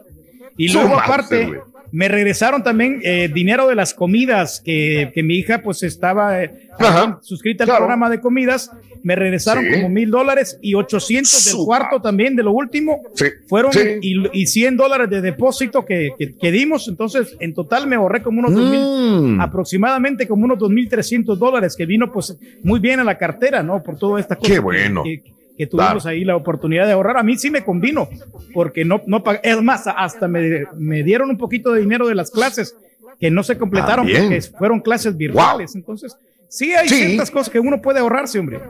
Y 0.56 0.72
luego 0.72 0.98
aparte. 0.98 1.60
Me 1.92 2.08
regresaron 2.08 2.62
también 2.64 3.00
eh, 3.04 3.30
dinero 3.32 3.68
de 3.68 3.74
las 3.74 3.94
comidas 3.94 4.60
que, 4.64 5.10
que 5.14 5.22
mi 5.22 5.36
hija 5.36 5.62
pues 5.62 5.82
estaba 5.82 6.42
eh, 6.42 6.50
Ajá. 6.78 7.18
suscrita 7.22 7.64
al 7.64 7.68
Claro. 7.68 7.80
programa 7.82 8.08
de 8.10 8.20
comidas. 8.20 8.70
Me 9.04 9.16
regresaron 9.16 9.64
Sí. 9.64 9.72
como 9.74 9.88
mil 9.88 10.10
dólares 10.10 10.58
y 10.62 10.74
800 10.74 11.44
del 11.46 11.56
cuarto 11.64 12.00
también, 12.00 12.36
de 12.36 12.42
lo 12.44 12.52
último. 12.52 13.02
Sí, 13.14 13.26
Fueron 13.48 13.72
sí. 13.72 13.80
y, 14.00 14.42
y 14.42 14.46
100 14.46 14.76
dólares 14.76 15.10
de 15.10 15.20
depósito 15.20 15.84
que, 15.84 16.10
que, 16.18 16.36
que 16.36 16.52
dimos. 16.52 16.86
Entonces, 16.88 17.36
en 17.40 17.52
total 17.52 17.86
me 17.88 17.96
ahorré 17.96 18.22
como 18.22 18.38
unos 18.40 18.54
2000 18.54 18.80
Mm. 19.02 19.40
aproximadamente 19.40 20.26
como 20.28 20.44
unos 20.44 20.58
2.300 20.58 21.36
dólares 21.36 21.74
que 21.76 21.84
vino 21.86 22.10
pues 22.12 22.36
muy 22.62 22.78
bien 22.80 23.00
a 23.00 23.04
la 23.04 23.18
cartera, 23.18 23.62
¿no? 23.62 23.82
Por 23.82 23.98
toda 23.98 24.18
esta 24.20 24.36
cosa 24.36 24.50
Qué 24.52 24.58
bueno. 24.60 25.02
que, 25.02 25.22
que 25.56 25.66
tuvimos 25.66 26.02
Claro. 26.02 26.08
ahí 26.08 26.24
la 26.24 26.36
oportunidad 26.36 26.86
de 26.86 26.92
ahorrar. 26.92 27.16
A 27.18 27.22
mí 27.22 27.36
sí 27.36 27.50
me 27.50 27.64
convino, 27.64 28.08
porque 28.54 28.84
no, 28.84 29.02
no 29.06 29.22
pag- 29.22 29.40
es 29.42 29.60
más, 29.62 29.84
hasta 29.86 30.28
me, 30.28 30.64
me 30.76 31.02
dieron 31.02 31.30
un 31.30 31.38
poquito 31.38 31.72
de 31.72 31.80
dinero 31.80 32.06
de 32.08 32.14
las 32.14 32.30
clases 32.30 32.76
que 33.20 33.30
no 33.30 33.42
se 33.42 33.56
completaron 33.58 34.06
porque 34.06 34.42
fueron 34.58 34.80
clases 34.80 35.16
virtuales. 35.16 35.74
Entonces, 35.74 36.16
sí 36.48 36.72
hay 36.74 36.88
Sí. 36.88 36.96
ciertas 37.06 37.30
cosas 37.30 37.50
que 37.50 37.60
uno 37.60 37.80
puede 37.80 38.00
ahorrarse, 38.00 38.38
hombre. 38.38 38.60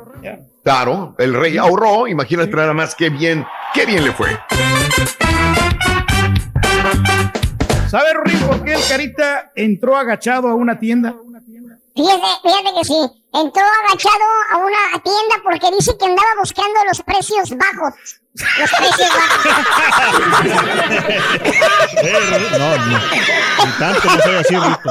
Claro, 0.62 1.14
el 1.18 1.34
rey 1.34 1.56
ahorró, 1.56 2.06
imagínate 2.06 2.50
nada 2.54 2.72
más 2.74 2.94
qué 2.94 3.10
bien, 3.10 3.44
qué 3.74 3.86
bien 3.86 4.04
le 4.04 4.12
fue. 4.12 4.28
¿Sabe, 7.88 8.14
Rorín, 8.14 8.38
por 8.48 8.64
qué 8.64 8.72
el 8.74 8.80
Carita 8.88 9.52
entró 9.54 9.96
agachado 9.96 10.48
a 10.48 10.54
una 10.54 10.78
tienda? 10.78 11.14
Fíjate, 11.94 12.26
fíjate 12.42 12.78
que 12.78 12.84
sí. 12.84 13.22
Entró 13.34 13.62
agachado 13.86 14.24
a 14.50 14.56
una 14.58 15.02
tienda 15.02 15.36
porque 15.42 15.70
dice 15.76 15.96
que 15.98 16.04
andaba 16.04 16.28
buscando 16.38 16.84
los 16.86 17.02
precios 17.02 17.50
bajos. 17.56 17.94
Los 18.34 18.70
precios 18.70 19.08
bajos. 19.08 19.46
No, 22.58 22.76
no. 22.76 22.98
Ni 23.64 23.72
tanto, 23.78 24.08
no 24.08 24.22
soy 24.22 24.34
así, 24.36 24.54
rico. 24.54 24.90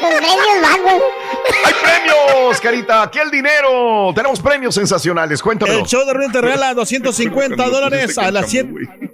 Los 0.00 0.14
precios 0.14 0.60
bajos. 0.62 1.02
¡Hay 1.64 1.74
premios, 1.74 2.60
Carita! 2.60 3.02
¡Aquí 3.02 3.18
el 3.18 3.30
dinero! 3.30 4.12
Tenemos 4.14 4.40
premios 4.40 4.74
sensacionales, 4.74 5.42
cuéntamelo. 5.42 5.80
El 5.80 5.86
show 5.86 6.04
de 6.04 6.14
Río 6.14 6.30
te 6.30 6.40
regala 6.40 6.74
250 6.74 7.68
dólares 7.68 8.18
a 8.18 8.30
las 8.30 8.50
7 8.50 9.07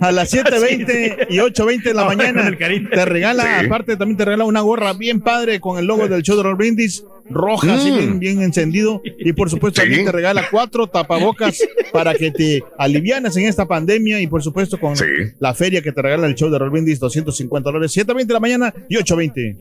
a 0.00 0.12
las 0.12 0.30
7.20 0.34 1.26
y 1.30 1.38
8.20 1.38 1.82
de 1.82 1.94
la 1.94 2.02
Ahora 2.02 2.16
mañana. 2.16 2.56
Te 2.56 3.04
regala, 3.04 3.42
Sí. 3.60 3.66
aparte 3.66 3.96
también 3.96 4.16
te 4.16 4.24
regala 4.24 4.44
una 4.44 4.60
gorra 4.60 4.92
bien 4.92 5.20
padre 5.20 5.60
con 5.60 5.78
el 5.78 5.86
logo 5.86 6.08
del 6.08 6.22
show 6.22 6.36
de 6.36 6.42
los 6.44 6.56
brindis, 6.56 7.04
roja, 7.28 7.74
así 7.74 7.90
Mm. 7.90 7.96
bien, 7.96 8.18
bien 8.18 8.42
encendido. 8.42 9.02
Y 9.04 9.32
por 9.32 9.50
supuesto 9.50 9.80
Sí. 9.80 9.86
también 9.86 10.06
te 10.06 10.12
regala 10.12 10.48
cuatro 10.50 10.86
tapabocas 10.86 11.58
para 11.92 12.14
que 12.14 12.30
te 12.30 12.62
alivianes 12.78 13.36
en 13.36 13.44
esta 13.46 13.66
pandemia 13.66 14.20
y 14.20 14.26
por 14.26 14.42
supuesto 14.42 14.78
con 14.80 14.96
Sí. 14.96 15.04
la 15.38 15.54
feria 15.54 15.82
que 15.82 15.92
te 15.92 16.02
regala 16.02 16.26
el 16.26 16.34
show 16.34 16.50
de 16.50 16.58
los 16.58 16.70
brindis, 16.70 16.98
250 16.98 17.70
dólares, 17.70 17.92
7.20 17.92 18.26
de 18.28 18.34
la 18.34 18.40
mañana 18.40 18.74
y 18.88 18.96
8.20. 18.96 19.56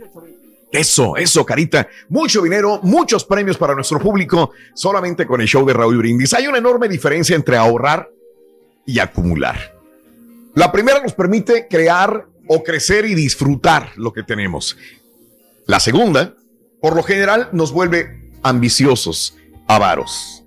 Eso, 0.72 1.18
eso, 1.18 1.44
Carita. 1.46 1.88
Mucho 2.10 2.44
dinero, 2.44 2.79
muchos 2.84 3.25
premios 3.25 3.58
para 3.58 3.74
nuestro 3.74 4.00
público, 4.00 4.51
solamente 4.75 5.25
con 5.25 5.41
el 5.41 5.48
show 5.48 5.65
de 5.65 5.74
Raúl 5.74 5.98
Brindis. 5.98 6.34
Hay 6.36 6.46
una 6.46 6.60
enorme 6.60 6.88
diferencia 6.88 7.36
entre 7.36 7.58
ahorrar 7.58 8.08
y 8.86 9.00
acumular. 9.00 9.79
La 10.60 10.74
primera 10.74 11.01
nos 11.01 11.13
permite 11.13 11.70
crear 11.70 12.28
o 12.46 12.63
crecer 12.66 13.06
y 13.06 13.16
disfrutar 13.16 13.94
lo 13.96 14.12
que 14.12 14.24
tenemos. 14.24 14.75
La 15.66 15.80
segunda, 15.80 16.36
por 16.82 16.98
lo 16.98 17.01
general, 17.01 17.48
nos 17.54 17.72
vuelve 17.72 18.30
ambiciosos, 18.44 19.38
avaros. 19.68 20.44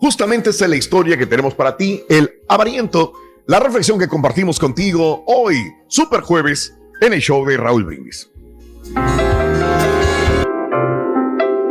Justamente 0.00 0.50
esa 0.50 0.64
es 0.64 0.70
la 0.70 0.76
historia 0.76 1.16
que 1.16 1.26
tenemos 1.26 1.54
para 1.54 1.76
ti, 1.76 2.02
el 2.08 2.40
avariento, 2.48 3.12
la 3.46 3.60
reflexión 3.60 4.00
que 4.00 4.08
compartimos 4.08 4.58
contigo 4.58 5.22
hoy, 5.28 5.54
super 5.86 6.22
jueves, 6.22 6.74
en 7.00 7.12
el 7.12 7.20
show 7.20 7.46
de 7.46 7.56
Raúl 7.56 7.84
Brindis. 7.84 8.28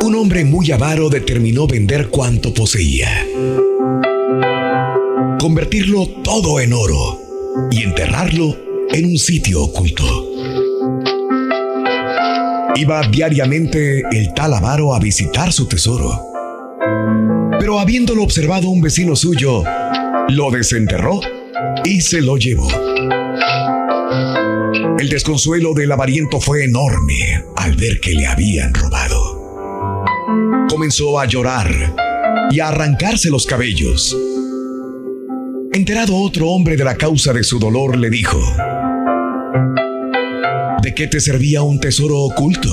Un 0.01 0.15
hombre 0.15 0.45
muy 0.45 0.71
avaro 0.71 1.10
determinó 1.10 1.67
vender 1.67 2.07
cuanto 2.07 2.53
poseía, 2.53 3.27
convertirlo 5.41 6.07
todo 6.24 6.62
en 6.62 6.71
oro 6.71 7.20
y 7.72 7.84
enterrarlo 7.84 8.55
en 8.89 9.05
un 9.05 9.17
sitio 9.17 9.63
oculto. 9.63 10.03
Iba 12.75 13.01
diariamente 13.10 14.03
el 14.12 14.34
tal 14.34 14.53
avaro 14.53 14.93
a 14.93 15.00
visitar 15.00 15.51
su 15.51 15.67
tesoro, 15.67 16.27
Pero 17.60 17.79
habiéndolo 17.79 18.24
observado 18.24 18.70
un 18.70 18.81
vecino 18.81 19.15
suyo, 19.15 19.63
lo 20.29 20.50
desenterró 20.50 21.20
y 21.84 22.01
se 22.01 22.22
lo 22.22 22.38
llevó. 22.38 22.67
El 24.98 25.10
desconsuelo 25.10 25.74
del 25.74 25.91
avariento 25.91 26.39
fue 26.39 26.63
enorme 26.63 27.43
al 27.58 27.75
ver 27.75 28.00
que 28.00 28.13
le 28.13 28.25
habían 28.25 28.74
robado. 28.74 29.58
Comenzó 30.70 31.20
a 31.20 31.25
llorar 31.25 31.96
y 32.50 32.60
a 32.60 32.70
arrancarse 32.70 33.29
los 33.29 33.46
cabellos. 33.46 34.15
Enterado 35.73 36.17
otro 36.17 36.49
hombre 36.49 36.75
de 36.75 36.83
la 36.83 36.97
causa 36.97 37.31
de 37.31 37.45
su 37.45 37.57
dolor, 37.57 37.97
le 37.97 38.09
dijo, 38.09 38.37
¿de 40.83 40.93
qué 40.93 41.07
te 41.07 41.21
servía 41.21 41.61
un 41.61 41.79
tesoro 41.79 42.19
oculto? 42.19 42.69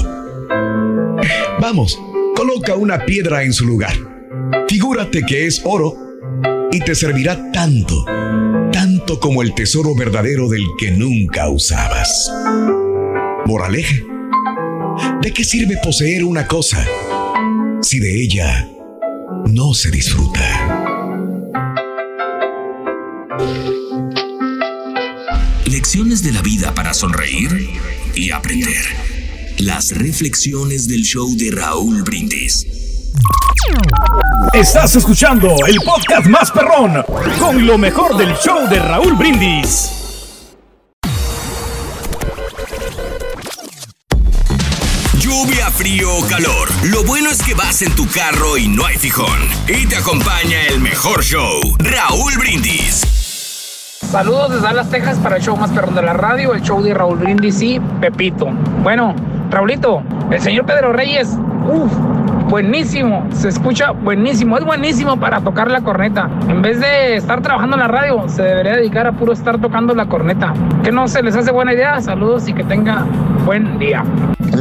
Vamos, 1.61 1.97
coloca 2.35 2.75
una 2.75 3.05
piedra 3.05 3.45
en 3.45 3.53
su 3.53 3.67
lugar. 3.67 3.95
Figúrate 4.69 5.23
que 5.23 5.47
es 5.47 5.63
oro 5.65 5.95
y 6.73 6.81
te 6.81 6.97
servirá 6.97 7.53
tanto, 7.53 8.05
tanto 8.73 9.21
como 9.21 9.43
el 9.43 9.55
tesoro 9.55 9.95
verdadero 9.95 10.49
del 10.49 10.65
que 10.77 10.91
nunca 10.91 11.49
usabas. 11.49 12.33
Moraleja, 13.47 13.95
¿de 15.23 15.33
qué 15.33 15.45
sirve 15.45 15.77
poseer 15.81 16.25
una 16.25 16.49
cosa 16.49 16.85
si 17.81 18.01
de 18.01 18.23
ella 18.23 18.69
no 19.47 19.73
se 19.73 19.93
disfruta? 19.93 20.58
Lecciones 25.79 26.25
de 26.25 26.33
la 26.33 26.43
vida 26.43 26.75
para 26.75 26.93
sonreír 26.93 27.71
y 28.13 28.33
aprender. 28.33 28.85
Las 29.59 29.93
reflexiones 29.93 30.89
del 30.89 31.05
show 31.05 31.37
de 31.37 31.53
Raúl 31.53 32.03
Brindis. 32.03 32.67
Estás 34.53 34.97
escuchando 34.97 35.55
el 35.69 35.77
podcast 35.83 36.27
más 36.27 36.51
perrón 36.51 37.05
con 37.39 37.65
lo 37.65 37.79
mejor 37.79 38.17
del 38.17 38.35
show 38.39 38.69
de 38.69 38.81
Raúl 38.81 39.15
Brindis. 39.15 39.91
Lluvia, 45.21 45.71
frío 45.71 46.13
o 46.13 46.27
calor. 46.27 46.69
Lo 46.87 47.05
bueno 47.05 47.31
es 47.31 47.41
que 47.41 47.55
vas 47.55 47.83
en 47.83 47.95
tu 47.95 48.09
carro 48.09 48.59
y 48.59 48.67
no 48.67 48.85
hay 48.85 48.97
fijón. 48.97 49.39
Y 49.69 49.87
te 49.87 49.95
acompaña 49.95 50.61
el 50.71 50.81
mejor 50.81 51.23
show, 51.23 51.61
Raúl 51.79 52.37
Brindis. 52.37 53.18
Saludos 54.11 54.49
desde 54.49 54.63
Dallas, 54.63 54.89
Texas 54.89 55.19
para 55.19 55.37
el 55.37 55.43
show 55.43 55.55
más 55.55 55.71
perrón 55.71 55.95
de 55.95 56.01
la 56.01 56.15
radio, 56.15 56.55
el 56.55 56.63
show 56.63 56.83
de 56.83 56.95
Raúl 56.95 57.19
Brindis 57.19 57.61
y 57.61 57.79
Pepito. 58.01 58.49
Bueno, 58.83 59.15
Raulito, 59.51 60.03
el 60.31 60.41
señor 60.41 60.65
Pedro 60.65 60.95
Reyes, 60.95 61.37
uff, 61.71 61.93
buenísimo, 62.49 63.29
se 63.35 63.49
escucha 63.49 63.91
buenísimo, 63.91 64.57
es 64.57 64.65
buenísimo 64.65 65.21
para 65.21 65.43
tocar 65.43 65.71
la 65.71 65.83
corneta. 65.83 66.31
En 66.49 66.63
vez 66.63 66.81
de 66.81 67.17
estar 67.17 67.43
trabajando 67.43 67.77
en 67.77 67.81
la 67.81 67.89
radio, 67.89 68.27
se 68.29 68.43
debería 68.45 68.77
dedicar 68.77 69.07
a 69.07 69.13
puro 69.13 69.35
estar 69.35 69.61
tocando 69.61 69.95
la 69.95 70.07
corneta. 70.07 70.55
¿Que 70.83 70.91
no 70.91 71.07
se 71.07 71.23
les 71.23 71.37
hace 71.37 71.53
buena 71.53 71.75
idea? 71.75 72.01
Saludos 72.01 72.49
y 72.49 72.55
que 72.55 72.65
tenga 72.65 73.05
buen 73.45 73.79
día. 73.79 74.03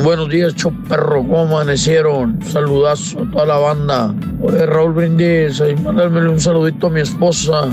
Buenos 0.04 0.28
días, 0.28 0.56
perro, 0.90 1.22
¿cómo 1.22 1.44
amanecieron? 1.44 2.38
Saludazo 2.44 3.22
a 3.22 3.32
toda 3.32 3.46
la 3.46 3.58
banda. 3.58 4.14
Oye, 4.42 4.66
Raúl 4.66 4.92
Brindis, 4.92 5.62
ahí 5.62 5.74
un 5.74 6.40
saludito 6.42 6.88
a 6.88 6.90
mi 6.90 7.00
esposa. 7.00 7.70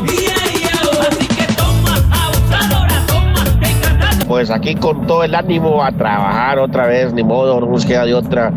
Pues 4.29 4.51
aquí 4.51 4.75
con 4.75 5.07
todo 5.07 5.25
el 5.25 5.35
ánimo 5.35 5.83
a 5.83 5.93
trabajar 5.93 6.59
otra 6.59 6.87
vez, 6.87 7.13
ni 7.13 7.23
modo, 7.23 7.61
no 7.61 7.67
nos 7.67 7.85
queda 7.85 8.05
de 8.05 8.15
otra. 8.15 8.53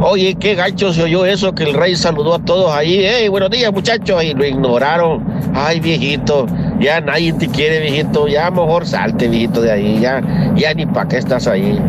Oye, 0.00 0.34
qué 0.34 0.54
gacho 0.54 0.92
se 0.92 1.04
oyó 1.04 1.24
eso, 1.24 1.54
que 1.54 1.64
el 1.64 1.74
rey 1.74 1.94
saludó 1.94 2.34
a 2.34 2.38
todos 2.40 2.72
ahí. 2.72 3.04
¡Hey, 3.04 3.28
buenos 3.28 3.50
días, 3.50 3.72
muchachos! 3.72 4.22
Y 4.24 4.34
lo 4.34 4.44
ignoraron. 4.44 5.24
Ay, 5.54 5.80
viejito, 5.80 6.46
ya 6.80 7.00
nadie 7.00 7.32
te 7.32 7.48
quiere, 7.48 7.80
viejito. 7.80 8.26
Ya 8.26 8.50
mejor 8.50 8.86
salte, 8.86 9.28
viejito, 9.28 9.62
de 9.62 9.72
ahí. 9.72 10.00
Ya, 10.00 10.20
ya 10.56 10.74
ni 10.74 10.86
para 10.86 11.08
qué 11.08 11.18
estás 11.18 11.46
ahí. 11.46 11.80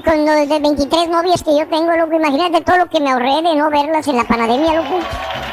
Con 0.00 0.24
los 0.24 0.48
de 0.48 0.58
23 0.60 1.08
novias 1.08 1.42
que 1.42 1.56
yo 1.58 1.66
tengo, 1.68 1.92
loco, 1.96 2.14
imagínate 2.14 2.60
todo 2.62 2.78
lo 2.78 2.86
que 2.88 3.00
me 3.00 3.10
ahorré 3.10 3.42
de 3.42 3.54
no 3.56 3.70
verlas 3.70 4.06
en 4.08 4.16
la 4.16 4.24
panadería, 4.24 4.74
loco. 4.74 4.98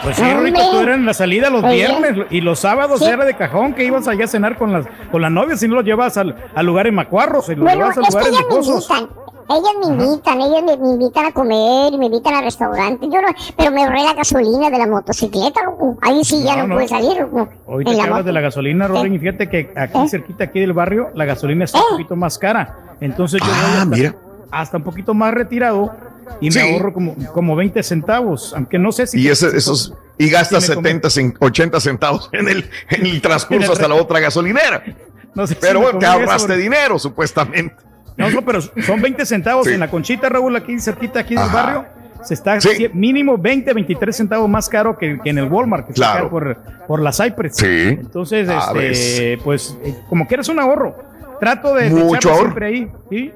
Pues 0.04 0.16
sí, 0.16 0.22
No, 0.24 0.38
hombre. 0.38 0.54
tú 0.72 0.80
eras 0.80 0.96
en 0.96 1.06
la 1.06 1.14
salida 1.14 1.50
los 1.50 1.64
Oye. 1.64 1.76
viernes 1.76 2.28
y 2.30 2.42
los 2.42 2.60
sábados 2.60 3.00
Sí. 3.00 3.06
era 3.06 3.26
de 3.26 3.34
cajón 3.36 3.74
que 3.74 3.84
ibas 3.84 4.08
allá 4.08 4.26
a 4.26 4.28
cenar 4.28 4.58
con 4.58 4.72
las 4.72 4.86
con 5.12 5.22
las 5.22 5.32
novias 5.32 5.62
y 5.64 5.68
no 5.68 5.76
los 5.76 5.84
llevas 5.86 6.16
al, 6.18 6.36
al 6.56 6.66
lugar 6.66 6.88
en 6.88 6.96
Macuarros, 6.96 7.50
y 7.50 7.56
los 7.56 7.64
Bueno, 7.66 7.82
llevas 7.92 7.98
a 7.98 8.02
es 8.02 8.08
que 8.08 8.12
lugares 8.14 8.30
ellas 8.32 8.46
me 8.50 8.56
lujosos. 8.56 8.90
invitan. 8.90 9.30
Ellas 9.52 9.72
me 9.80 9.88
invitan, 10.06 10.42
ellas 10.42 10.64
me, 10.64 10.78
me 10.78 10.90
invitan 10.94 11.26
a 11.26 11.32
comer, 11.32 11.98
me 11.98 12.06
invitan 12.06 12.36
a 12.36 12.42
restaurantes. 12.42 13.10
Yo 13.12 13.20
no, 13.20 13.30
pero 13.58 13.72
me 13.72 13.84
ahorré 13.84 14.04
la 14.04 14.14
gasolina 14.14 14.70
de 14.70 14.78
la 14.78 14.86
motocicleta, 14.86 15.64
loco. 15.64 15.98
Ahí 16.04 16.24
sí 16.24 16.44
ya 16.44 16.56
No, 16.58 16.62
no, 16.62 16.68
no. 16.68 16.76
pude 16.76 16.88
salir, 16.88 17.18
loco. 17.20 17.50
Que 17.84 17.94
la 17.96 18.04
hablas 18.04 18.26
de 18.26 18.32
la 18.32 18.42
gasolina, 18.42 18.88
Rorín, 18.88 19.16
y 19.16 19.18
fíjate 19.18 19.50
que 19.50 19.74
aquí 19.76 20.08
cerquita 20.08 20.44
aquí 20.44 20.60
del 20.60 20.74
barrio 20.74 21.08
la 21.16 21.26
gasolina 21.26 21.66
está 21.66 21.80
un 21.80 21.86
poquito 21.94 22.16
más 22.16 22.38
cara. 22.38 22.78
Entonces 23.02 23.42
yo 23.42 23.48
voy 23.48 23.56
Ah, 23.60 23.74
hasta, 23.82 23.86
mira. 23.86 24.16
Hasta 24.52 24.78
un 24.78 24.84
poquito 24.84 25.14
más 25.14 25.34
retirado 25.34 25.96
y 26.42 26.50
me 26.52 26.62
ahorro 26.74 26.94
como, 26.94 27.16
como 27.34 27.56
20 27.56 27.82
centavos, 27.84 28.54
aunque 28.56 28.78
no 28.80 28.92
sé 28.92 29.08
si 29.08 29.20
Y 29.22 29.28
ese- 29.28 29.56
esos 29.56 29.94
y 30.18 30.30
gastas 30.30 30.64
Sí 30.66 30.72
me 30.72 30.76
70, 30.76 31.08
cen- 31.08 31.36
80 31.40 31.80
centavos 31.80 32.30
en 32.34 32.48
el, 32.50 32.70
en 32.90 33.06
el 33.06 33.22
transcurso 33.22 33.72
hasta 33.74 33.88
la 33.88 33.96
otra 33.96 34.20
gasolinera. 34.20 34.84
no 35.36 35.48
sé 35.48 35.54
si 35.56 35.60
Pero 35.62 35.80
me 35.80 35.86
bueno, 35.86 36.00
te 36.00 36.06
eso, 36.06 36.14
ahorraste 36.14 36.58
dinero, 36.58 37.00
supuestamente. 37.00 37.76
No, 38.18 38.30
no, 38.30 38.42
pero 38.44 38.60
son 38.62 39.02
20 39.02 39.26
centavos 39.26 39.66
Sí. 39.66 39.74
en 39.74 39.80
la 39.80 39.90
conchita, 39.90 40.28
Raúl, 40.28 40.56
aquí 40.56 40.78
cerquita, 40.80 41.22
aquí 41.22 41.36
del 41.36 41.50
barrio. 41.50 41.86
Se 42.22 42.34
está 42.34 42.60
Sí. 42.60 42.90
mínimo 42.94 43.38
20, 43.38 43.72
23 43.74 44.14
centavos 44.14 44.50
más 44.50 44.68
caro 44.68 44.98
que, 44.98 45.20
que 45.24 45.30
en 45.30 45.38
el 45.38 45.46
Walmart, 45.46 45.88
que 45.88 45.94
Claro. 45.94 46.30
por, 46.30 46.58
por 46.86 47.00
la 47.02 47.14
Cypress. 47.14 47.56
Sí. 47.56 47.66
Entonces, 47.66 48.50
Ah, 48.52 48.74
este, 48.78 49.38
pues, 49.42 49.78
eh, 49.86 49.96
como 50.10 50.28
que 50.28 50.34
eres 50.34 50.50
un 50.50 50.60
ahorro. 50.60 50.98
Trato 51.40 51.74
de, 51.76 51.90
Mucho 51.90 52.30
ahorro. 52.30 52.42
siempre 52.42 52.66
ahí. 52.66 52.92
¿sí? 53.10 53.32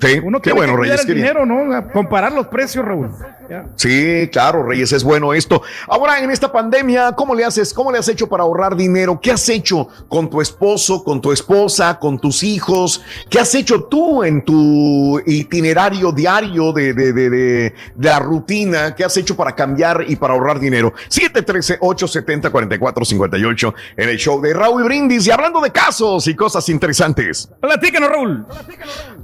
Sí, 0.00 0.20
Uno 0.22 0.40
qué 0.40 0.50
tiene 0.50 0.58
bueno, 0.58 0.74
que 0.74 0.82
Reyes. 0.82 1.00
el 1.00 1.06
qué 1.06 1.14
bien. 1.14 1.26
dinero, 1.26 1.46
¿no? 1.46 1.90
Comparar 1.92 2.32
los 2.32 2.46
precios, 2.48 2.84
Raúl. 2.84 3.10
Ya. 3.48 3.64
Sí, 3.76 4.28
claro, 4.32 4.64
Reyes, 4.64 4.92
es 4.92 5.04
bueno 5.04 5.32
esto. 5.32 5.62
Ahora, 5.86 6.18
en 6.20 6.30
esta 6.30 6.50
pandemia, 6.50 7.12
¿cómo 7.12 7.34
le 7.34 7.44
haces? 7.44 7.72
¿Cómo 7.72 7.92
le 7.92 7.98
has 7.98 8.08
hecho 8.08 8.28
para 8.28 8.42
ahorrar 8.42 8.76
dinero? 8.76 9.20
¿Qué 9.22 9.30
has 9.30 9.48
hecho 9.48 9.88
con 10.08 10.28
tu 10.28 10.40
esposo, 10.40 11.04
con 11.04 11.20
tu 11.20 11.32
esposa, 11.32 11.98
con 11.98 12.18
tus 12.18 12.42
hijos? 12.42 13.02
¿Qué 13.30 13.38
has 13.38 13.54
hecho 13.54 13.84
tú 13.84 14.24
en 14.24 14.44
tu 14.44 15.20
itinerario 15.26 16.10
diario 16.12 16.72
de, 16.72 16.92
de, 16.92 17.12
de, 17.12 17.74
la 17.98 18.18
rutina? 18.18 18.94
¿Qué 18.94 19.04
has 19.04 19.16
hecho 19.16 19.36
para 19.36 19.54
cambiar 19.54 20.04
y 20.08 20.16
para 20.16 20.34
ahorrar 20.34 20.58
dinero? 20.58 20.92
713-870-4458 21.08 23.74
en 23.96 24.08
el 24.08 24.16
show 24.18 24.40
de 24.40 24.52
Raúl 24.54 24.84
Brindis. 24.84 25.26
Y 25.26 25.30
hablando 25.30 25.60
de 25.60 25.70
casos 25.70 26.26
y 26.26 26.34
cosas 26.34 26.68
interesantes. 26.68 27.48
Platícanos, 27.60 28.10
Raúl. 28.10 28.44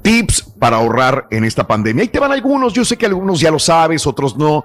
Tips 0.03 0.43
para 0.63 0.77
ahorrar 0.77 1.27
en 1.33 1.43
esta 1.43 1.67
pandemia. 1.67 2.03
Ahí 2.03 2.09
te 2.09 2.21
van 2.21 2.31
algunos, 2.31 2.73
yo 2.73 2.85
sé 2.85 2.97
que 2.97 3.07
algunos 3.07 3.41
ya 3.41 3.51
lo 3.51 3.59
sabes, 3.59 4.07
otros 4.07 4.37
no. 4.37 4.65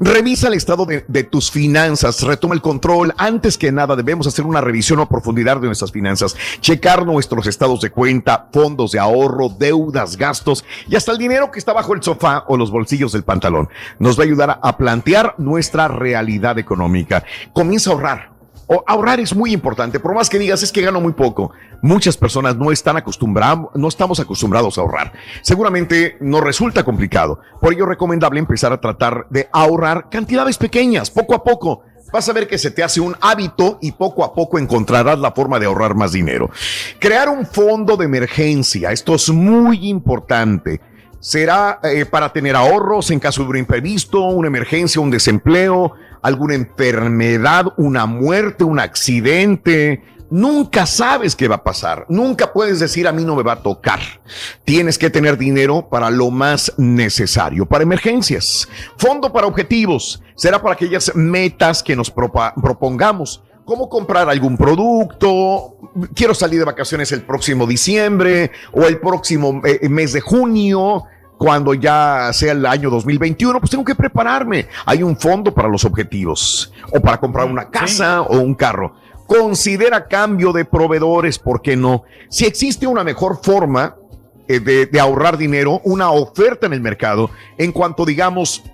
Revisa 0.00 0.48
el 0.48 0.54
estado 0.54 0.84
de, 0.84 1.22
tus 1.22 1.52
finanzas, 1.52 2.22
retoma 2.22 2.56
el 2.56 2.60
control. 2.60 3.14
Antes 3.16 3.56
que 3.56 3.70
nada, 3.70 3.94
debemos 3.94 4.26
hacer 4.26 4.44
una 4.44 4.60
revisión 4.60 4.98
a 4.98 5.08
profundidad 5.08 5.60
de 5.60 5.68
nuestras 5.68 5.92
finanzas, 5.92 6.34
checar 6.60 7.06
nuestros 7.06 7.46
estados 7.46 7.80
de 7.82 7.90
cuenta, 7.90 8.48
fondos 8.52 8.90
de 8.90 8.98
ahorro, 8.98 9.48
deudas, 9.48 10.16
gastos 10.16 10.64
y 10.88 10.96
hasta 10.96 11.12
el 11.12 11.18
dinero 11.18 11.52
que 11.52 11.60
está 11.60 11.72
bajo 11.72 11.94
el 11.94 12.02
sofá 12.02 12.42
o 12.48 12.56
los 12.56 12.72
bolsillos 12.72 13.12
del 13.12 13.22
pantalón. 13.22 13.68
Nos 14.00 14.18
va 14.18 14.24
a 14.24 14.26
ayudar 14.26 14.58
a 14.60 14.76
plantear 14.76 15.36
nuestra 15.38 15.86
realidad 15.86 16.58
económica. 16.58 17.22
Comienza 17.52 17.90
a 17.90 17.92
ahorrar. 17.92 18.37
O 18.68 18.84
ahorrar 18.86 19.18
es 19.18 19.34
muy 19.34 19.52
importante, 19.52 19.98
por 19.98 20.14
más 20.14 20.28
que 20.28 20.38
digas 20.38 20.62
es 20.62 20.70
que 20.70 20.82
gano 20.82 21.00
muy 21.00 21.14
poco. 21.14 21.52
Muchas 21.80 22.18
personas 22.18 22.56
no 22.56 22.70
están 22.70 22.98
acostumbrados, 22.98 23.70
no 23.74 23.88
estamos 23.88 24.20
acostumbrados 24.20 24.76
a 24.76 24.82
ahorrar. 24.82 25.14
Seguramente 25.40 26.18
nos 26.20 26.42
resulta 26.42 26.84
complicado. 26.84 27.40
Por 27.62 27.72
ello 27.72 27.84
es 27.84 27.88
recomendable 27.88 28.38
empezar 28.38 28.72
a 28.72 28.80
tratar 28.80 29.26
de 29.30 29.48
ahorrar 29.52 30.10
cantidades 30.10 30.58
pequeñas, 30.58 31.10
poco 31.10 31.34
a 31.34 31.42
poco. 31.42 31.82
Vas 32.12 32.28
a 32.28 32.34
ver 32.34 32.46
que 32.46 32.58
se 32.58 32.70
te 32.70 32.82
hace 32.82 33.00
un 33.00 33.16
hábito 33.22 33.78
y 33.80 33.92
poco 33.92 34.22
a 34.22 34.34
poco 34.34 34.58
encontrarás 34.58 35.18
la 35.18 35.32
forma 35.32 35.58
de 35.58 35.66
ahorrar 35.66 35.94
más 35.94 36.12
dinero. 36.12 36.50
Crear 36.98 37.30
un 37.30 37.46
fondo 37.46 37.96
de 37.96 38.04
emergencia, 38.04 38.92
esto 38.92 39.14
es 39.14 39.30
muy 39.30 39.88
importante 39.88 40.80
será 41.20 41.80
eh, 41.82 42.06
para 42.06 42.32
tener 42.32 42.54
ahorros 42.54 43.10
en 43.10 43.18
caso 43.18 43.42
de 43.42 43.50
un 43.50 43.56
imprevisto, 43.58 44.20
una 44.20 44.48
emergencia, 44.48 45.00
un 45.00 45.10
desempleo, 45.10 45.94
alguna 46.22 46.54
enfermedad, 46.54 47.66
una 47.76 48.06
muerte, 48.06 48.64
un 48.64 48.80
accidente. 48.80 50.02
Nunca 50.30 50.84
sabes 50.84 51.34
qué 51.34 51.48
va 51.48 51.56
a 51.56 51.64
pasar. 51.64 52.04
Nunca 52.08 52.52
puedes 52.52 52.80
decir 52.80 53.08
a 53.08 53.12
mí 53.12 53.24
no 53.24 53.34
me 53.34 53.42
va 53.42 53.52
a 53.52 53.62
tocar. 53.62 54.00
Tienes 54.64 54.98
que 54.98 55.10
tener 55.10 55.38
dinero 55.38 55.88
para 55.88 56.10
lo 56.10 56.30
más 56.30 56.72
necesario, 56.76 57.66
para 57.66 57.84
emergencias. 57.84 58.68
Fondo 58.98 59.32
para 59.32 59.46
objetivos. 59.46 60.22
Será 60.34 60.60
para 60.60 60.74
aquellas 60.74 61.14
metas 61.14 61.82
que 61.82 61.96
nos 61.96 62.10
propongamos 62.10 63.42
cómo 63.68 63.90
comprar 63.90 64.30
algún 64.30 64.56
producto, 64.56 65.76
quiero 66.14 66.32
salir 66.32 66.58
de 66.58 66.64
vacaciones 66.64 67.12
el 67.12 67.20
próximo 67.20 67.66
diciembre 67.66 68.50
o 68.72 68.84
el 68.84 68.98
próximo 68.98 69.60
eh, 69.62 69.86
mes 69.90 70.14
de 70.14 70.22
junio, 70.22 71.04
cuando 71.38 71.72
ya 71.72 72.30
sea 72.32 72.52
el 72.52 72.66
año 72.66 72.90
2021, 72.90 73.60
pues 73.60 73.70
tengo 73.70 73.84
que 73.84 73.94
prepararme. 73.94 74.66
Hay 74.84 75.02
un 75.02 75.16
fondo 75.16 75.54
para 75.54 75.68
los 75.68 75.84
objetivos 75.84 76.72
o 76.92 77.00
para 77.00 77.18
comprar 77.18 77.46
una 77.46 77.70
casa 77.70 78.22
o 78.22 78.38
un 78.40 78.54
carro. 78.54 78.94
Considera 79.26 80.08
cambio 80.08 80.52
de 80.52 80.64
proveedores, 80.64 81.38
¿por 81.38 81.62
qué 81.62 81.76
no? 81.76 82.02
Si 82.28 82.44
existe 82.44 82.86
una 82.86 83.04
mejor 83.04 83.40
forma 83.42 83.96
eh, 84.48 84.58
de, 84.58 84.86
de 84.86 85.00
ahorrar 85.00 85.38
dinero, 85.38 85.80
una 85.84 86.10
oferta 86.10 86.66
en 86.66 86.72
el 86.72 86.80
mercado, 86.80 87.30
en 87.56 87.70
cuanto 87.70 88.04
digamos, 88.04 88.64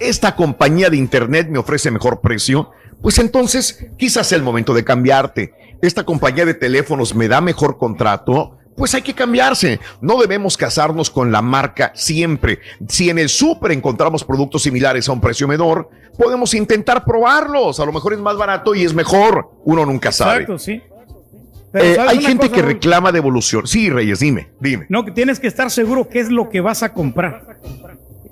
esta 0.00 0.34
compañía 0.34 0.90
de 0.90 0.96
internet 0.96 1.48
me 1.50 1.58
ofrece 1.58 1.90
mejor 1.90 2.20
precio, 2.20 2.72
pues 3.00 3.18
entonces 3.18 3.86
quizás 3.96 4.26
sea 4.26 4.38
el 4.38 4.44
momento 4.44 4.74
de 4.74 4.84
cambiarte. 4.84 5.54
Esta 5.82 6.04
compañía 6.04 6.44
de 6.44 6.54
teléfonos 6.54 7.14
me 7.14 7.28
da 7.28 7.40
mejor 7.40 7.78
contrato, 7.78 8.57
pues 8.78 8.94
hay 8.94 9.02
que 9.02 9.12
cambiarse. 9.12 9.80
No 10.00 10.18
debemos 10.18 10.56
casarnos 10.56 11.10
con 11.10 11.30
la 11.32 11.42
marca 11.42 11.92
siempre. 11.94 12.60
Si 12.88 13.10
en 13.10 13.18
el 13.18 13.28
súper 13.28 13.72
encontramos 13.72 14.24
productos 14.24 14.62
similares 14.62 15.08
a 15.08 15.12
un 15.12 15.20
precio 15.20 15.48
menor, 15.48 15.90
podemos 16.16 16.54
intentar 16.54 17.04
probarlos. 17.04 17.80
A 17.80 17.84
lo 17.84 17.92
mejor 17.92 18.12
es 18.14 18.20
más 18.20 18.36
barato 18.36 18.74
y 18.74 18.84
es 18.84 18.94
mejor. 18.94 19.50
Uno 19.64 19.84
nunca 19.84 20.12
sabe. 20.12 20.42
Exacto, 20.42 20.58
sí. 20.58 20.80
Eh, 21.74 21.94
¿sabes 21.96 22.12
hay 22.12 22.22
gente 22.22 22.48
que 22.50 22.62
reclama 22.62 23.12
devolución. 23.12 23.66
Sí, 23.66 23.90
Reyes, 23.90 24.20
dime, 24.20 24.48
dime. 24.58 24.86
No, 24.88 25.04
que 25.04 25.10
tienes 25.10 25.38
que 25.38 25.48
estar 25.48 25.70
seguro 25.70 26.08
qué 26.08 26.20
es 26.20 26.30
lo 26.30 26.48
que 26.48 26.60
vas 26.62 26.82
a 26.82 26.94
comprar. 26.94 27.58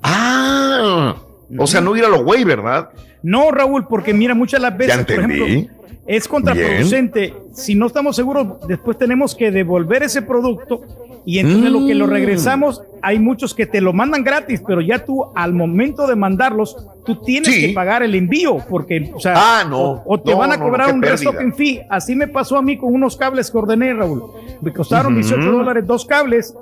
Ah, 0.01 1.15
o 1.57 1.67
sea, 1.67 1.81
no 1.81 1.95
ir 1.95 2.05
a 2.05 2.09
lo 2.09 2.23
güey, 2.23 2.43
¿verdad? 2.43 2.89
No, 3.23 3.51
Raúl, 3.51 3.87
porque 3.87 4.13
mira, 4.13 4.33
muchas 4.33 4.61
las 4.61 4.75
veces, 4.77 4.97
Ya 4.97 5.03
por 5.05 5.11
entendí. 5.15 5.43
ejemplo, 5.43 5.76
es 6.07 6.27
contraproducente. 6.27 7.33
Si 7.53 7.75
no 7.75 7.87
estamos 7.87 8.15
seguros, 8.15 8.65
después 8.67 8.97
tenemos 8.97 9.35
que 9.35 9.51
devolver 9.51 10.03
ese 10.03 10.21
producto 10.21 10.81
y 11.27 11.39
entonces 11.39 11.69
lo 11.71 11.85
que 11.85 11.93
lo 11.93 12.07
Mm. 12.07 12.09
regresamos, 12.09 12.81
hay 13.01 13.19
muchos 13.19 13.53
que 13.53 13.65
te 13.65 13.81
lo 13.81 13.91
mandan 13.91 14.23
gratis, 14.23 14.63
pero 14.65 14.79
ya 14.79 15.03
tú 15.03 15.25
al 15.35 15.53
momento 15.53 16.07
de 16.07 16.15
mandarlos, 16.15 16.87
tú 17.05 17.17
tienes 17.21 17.53
Sí. 17.53 17.67
que 17.67 17.73
pagar 17.73 18.01
el 18.01 18.15
envío, 18.15 18.57
porque, 18.69 19.11
o 19.13 19.19
sea, 19.19 19.33
Ah, 19.35 19.65
no. 19.69 19.77
o, 19.77 20.03
o 20.05 20.19
te 20.21 20.31
No, 20.31 20.37
van 20.37 20.53
a 20.53 20.57
no, 20.57 20.63
no, 20.63 20.69
cobrar 20.69 20.87
qué 20.87 20.93
un 20.93 21.01
restocking 21.01 21.53
fee. 21.53 21.81
Así 21.89 22.15
me 22.15 22.27
pasó 22.29 22.57
a 22.57 22.61
mí 22.61 22.77
con 22.77 22.93
unos 22.93 23.17
cables 23.17 23.51
que 23.51 23.57
ordené, 23.57 23.93
Raúl. 23.93 24.23
Me 24.61 24.71
costaron 24.71 25.13
Ujú. 25.13 25.21
18 25.21 25.51
dólares 25.51 25.85
dos 25.85 26.05
cables, 26.05 26.55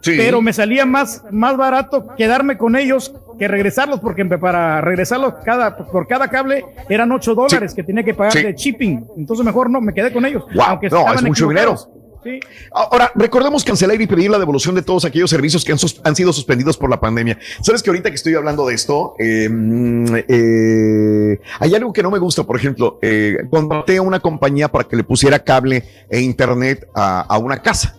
Sí. 0.00 0.12
pero 0.16 0.40
me 0.40 0.52
salía 0.52 0.86
más, 0.86 1.24
más 1.32 1.56
barato 1.56 2.06
quedarme 2.16 2.56
con 2.56 2.76
ellos 2.76 3.12
que 3.38 3.48
regresarlos, 3.48 4.00
porque 4.00 4.24
para 4.24 4.80
regresarlos 4.80 5.34
cada, 5.44 5.76
por 5.76 6.06
cada 6.06 6.28
cable 6.28 6.64
eran 6.88 7.10
8 7.12 7.34
dólares 7.34 7.74
que 7.74 7.82
tenía 7.82 8.02
que 8.04 8.14
pagar 8.14 8.32
de 8.32 8.54
shipping. 8.54 9.04
Entonces 9.16 9.44
mejor 9.44 9.68
no, 9.68 9.80
me 9.80 9.92
quedé 9.92 10.12
con 10.12 10.24
ellos. 10.24 10.44
Wow, 10.54 10.64
aunque 10.68 10.88
no, 10.88 11.12
es 11.12 11.22
mucho 11.22 11.48
dinero. 11.48 11.76
Sí. 12.22 12.40
Ahora, 12.72 13.12
recordemos 13.14 13.64
cancelar 13.64 14.00
y 14.00 14.06
pedir 14.06 14.30
la 14.30 14.38
devolución 14.38 14.74
de 14.74 14.82
todos 14.82 15.04
aquellos 15.04 15.30
servicios 15.30 15.64
que 15.64 15.72
han, 15.72 16.16
sido 16.16 16.32
suspendidos 16.32 16.76
por 16.76 16.90
la 16.90 17.00
pandemia. 17.00 17.38
Sabes 17.62 17.82
que 17.82 17.90
ahorita 17.90 18.10
que 18.10 18.16
estoy 18.16 18.34
hablando 18.34 18.66
de 18.66 18.74
esto, 18.74 19.14
eh, 19.18 19.48
mm, 19.48 20.06
eh, 20.28 21.40
hay 21.60 21.74
algo 21.74 21.92
que 21.92 22.02
no 22.02 22.10
me 22.10 22.18
gusta. 22.18 22.44
Por 22.44 22.56
ejemplo, 22.56 22.98
eh, 23.02 23.38
contraté 23.50 23.98
a 23.98 24.02
una 24.02 24.20
compañía 24.20 24.68
para 24.68 24.88
que 24.88 24.96
le 24.96 25.04
pusiera 25.04 25.38
cable 25.38 25.84
e 26.10 26.20
internet 26.20 26.88
a, 26.94 27.20
a 27.20 27.38
una 27.38 27.62
casa. 27.62 27.96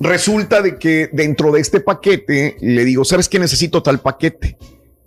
Resulta 0.00 0.62
de 0.62 0.78
que 0.78 1.08
dentro 1.12 1.52
de 1.52 1.60
este 1.60 1.80
paquete 1.80 2.56
le 2.60 2.84
digo, 2.84 3.04
¿sabes 3.04 3.28
qué? 3.28 3.38
Necesito 3.38 3.82
tal 3.82 4.00
paquete. 4.00 4.56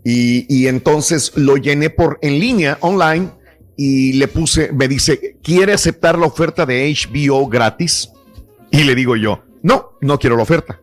Y, 0.04 0.45
y 0.48 0.67
entonces 0.67 1.32
lo 1.36 1.58
llené 1.58 1.89
por 1.89 2.19
en 2.21 2.39
línea, 2.39 2.78
online, 2.82 3.30
y 3.78 4.14
le 4.14 4.28
puse, 4.28 4.72
me 4.72 4.88
dice, 4.88 5.38
¿quiere 5.44 5.74
aceptar 5.74 6.18
la 6.18 6.26
oferta 6.28 6.66
de 6.66 6.94
HBO 6.94 7.48
gratis? 7.48 8.10
Y 8.72 8.84
le 8.84 8.96
digo 8.96 9.16
yo, 9.16 9.44
no, 9.64 9.92
no 10.02 10.18
quiero 10.20 10.36
la 10.38 10.44
oferta. 10.44 10.80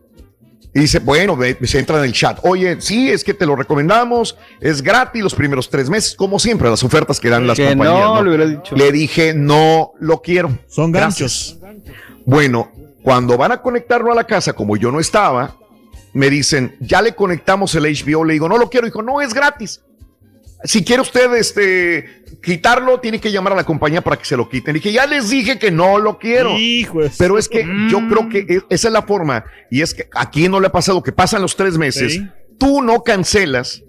Y 0.75 0.79
dice, 0.79 0.99
bueno, 0.99 1.37
ve- 1.37 1.55
se 1.63 1.77
entra 1.77 1.99
en 1.99 2.05
el 2.05 2.13
chat. 2.13 2.39
Oye, 2.43 2.81
sí, 2.81 3.09
es 3.09 3.23
que 3.23 3.35
te 3.35 3.45
lo 3.45 3.55
recomendamos, 3.55 4.35
es 4.59 4.81
gratis 4.81 5.21
los 5.21 5.35
primeros 5.35 5.69
tres 5.69 5.87
meses, 5.89 6.15
como 6.15 6.39
siempre, 6.39 6.67
las 6.69 6.83
ofertas 6.83 7.19
que 7.19 7.29
dan 7.29 7.45
las 7.45 7.57
Que 7.57 7.67
compañías. 7.69 7.99
no, 7.99 8.15
¿no? 8.15 8.23
le 8.23 8.29
hubiera 8.29 8.45
dicho. 8.47 8.75
Le 8.75 8.91
dije, 8.91 9.33
no 9.35 9.91
lo 9.99 10.21
quiero. 10.21 10.57
Son 10.67 10.91
Gracias. 10.91 11.57
ganchos. 11.61 11.93
Bueno, 12.25 12.71
cuando 13.03 13.37
van 13.37 13.51
a 13.51 13.61
conectarlo 13.61 14.11
a 14.11 14.15
la 14.15 14.23
casa, 14.25 14.53
como 14.53 14.75
yo 14.75 14.91
no 14.91 14.99
estaba, 14.99 15.57
me 16.13 16.29
dicen, 16.31 16.75
ya 16.79 17.01
le 17.03 17.13
conectamos 17.13 17.75
el 17.75 17.83
HBO. 17.83 18.23
Le 18.23 18.33
digo, 18.33 18.49
no 18.49 18.57
lo 18.57 18.69
quiero. 18.69 18.85
Dijo, 18.87 19.03
no, 19.03 19.21
es 19.21 19.33
gratis. 19.33 19.81
Si 20.63 20.83
quiere 20.83 21.01
usted 21.01 21.33
este, 21.33 22.23
quitarlo, 22.41 22.99
tiene 22.99 23.19
que 23.19 23.31
llamar 23.31 23.53
a 23.53 23.57
la 23.57 23.63
compañía 23.65 24.01
para 24.01 24.17
que 24.17 24.25
se 24.25 24.37
lo 24.37 24.47
quiten. 24.47 24.73
Dije, 24.75 24.91
ya 24.91 25.05
les 25.05 25.29
dije 25.29 25.59
que 25.59 25.71
no 25.71 25.97
lo 25.97 26.17
quiero. 26.17 26.57
Hijo 26.57 26.99
Pero 27.17 27.37
es 27.37 27.49
que 27.49 27.65
yo 27.89 27.99
creo 28.07 28.29
que 28.29 28.39
e- 28.39 28.61
esa 28.69 28.87
es 28.87 28.93
la 28.93 29.01
forma. 29.01 29.43
Y 29.69 29.81
es 29.81 29.93
que 29.93 30.07
aquí 30.15 30.47
no 30.47 30.59
le 30.59 30.67
ha 30.67 30.71
pasado 30.71 31.03
que 31.03 31.11
pasan 31.11 31.41
los 31.41 31.55
tres 31.55 31.77
meses, 31.77 32.13
Sí. 32.13 32.27
tú 32.57 32.81
no 32.81 33.03
cancelas 33.03 33.83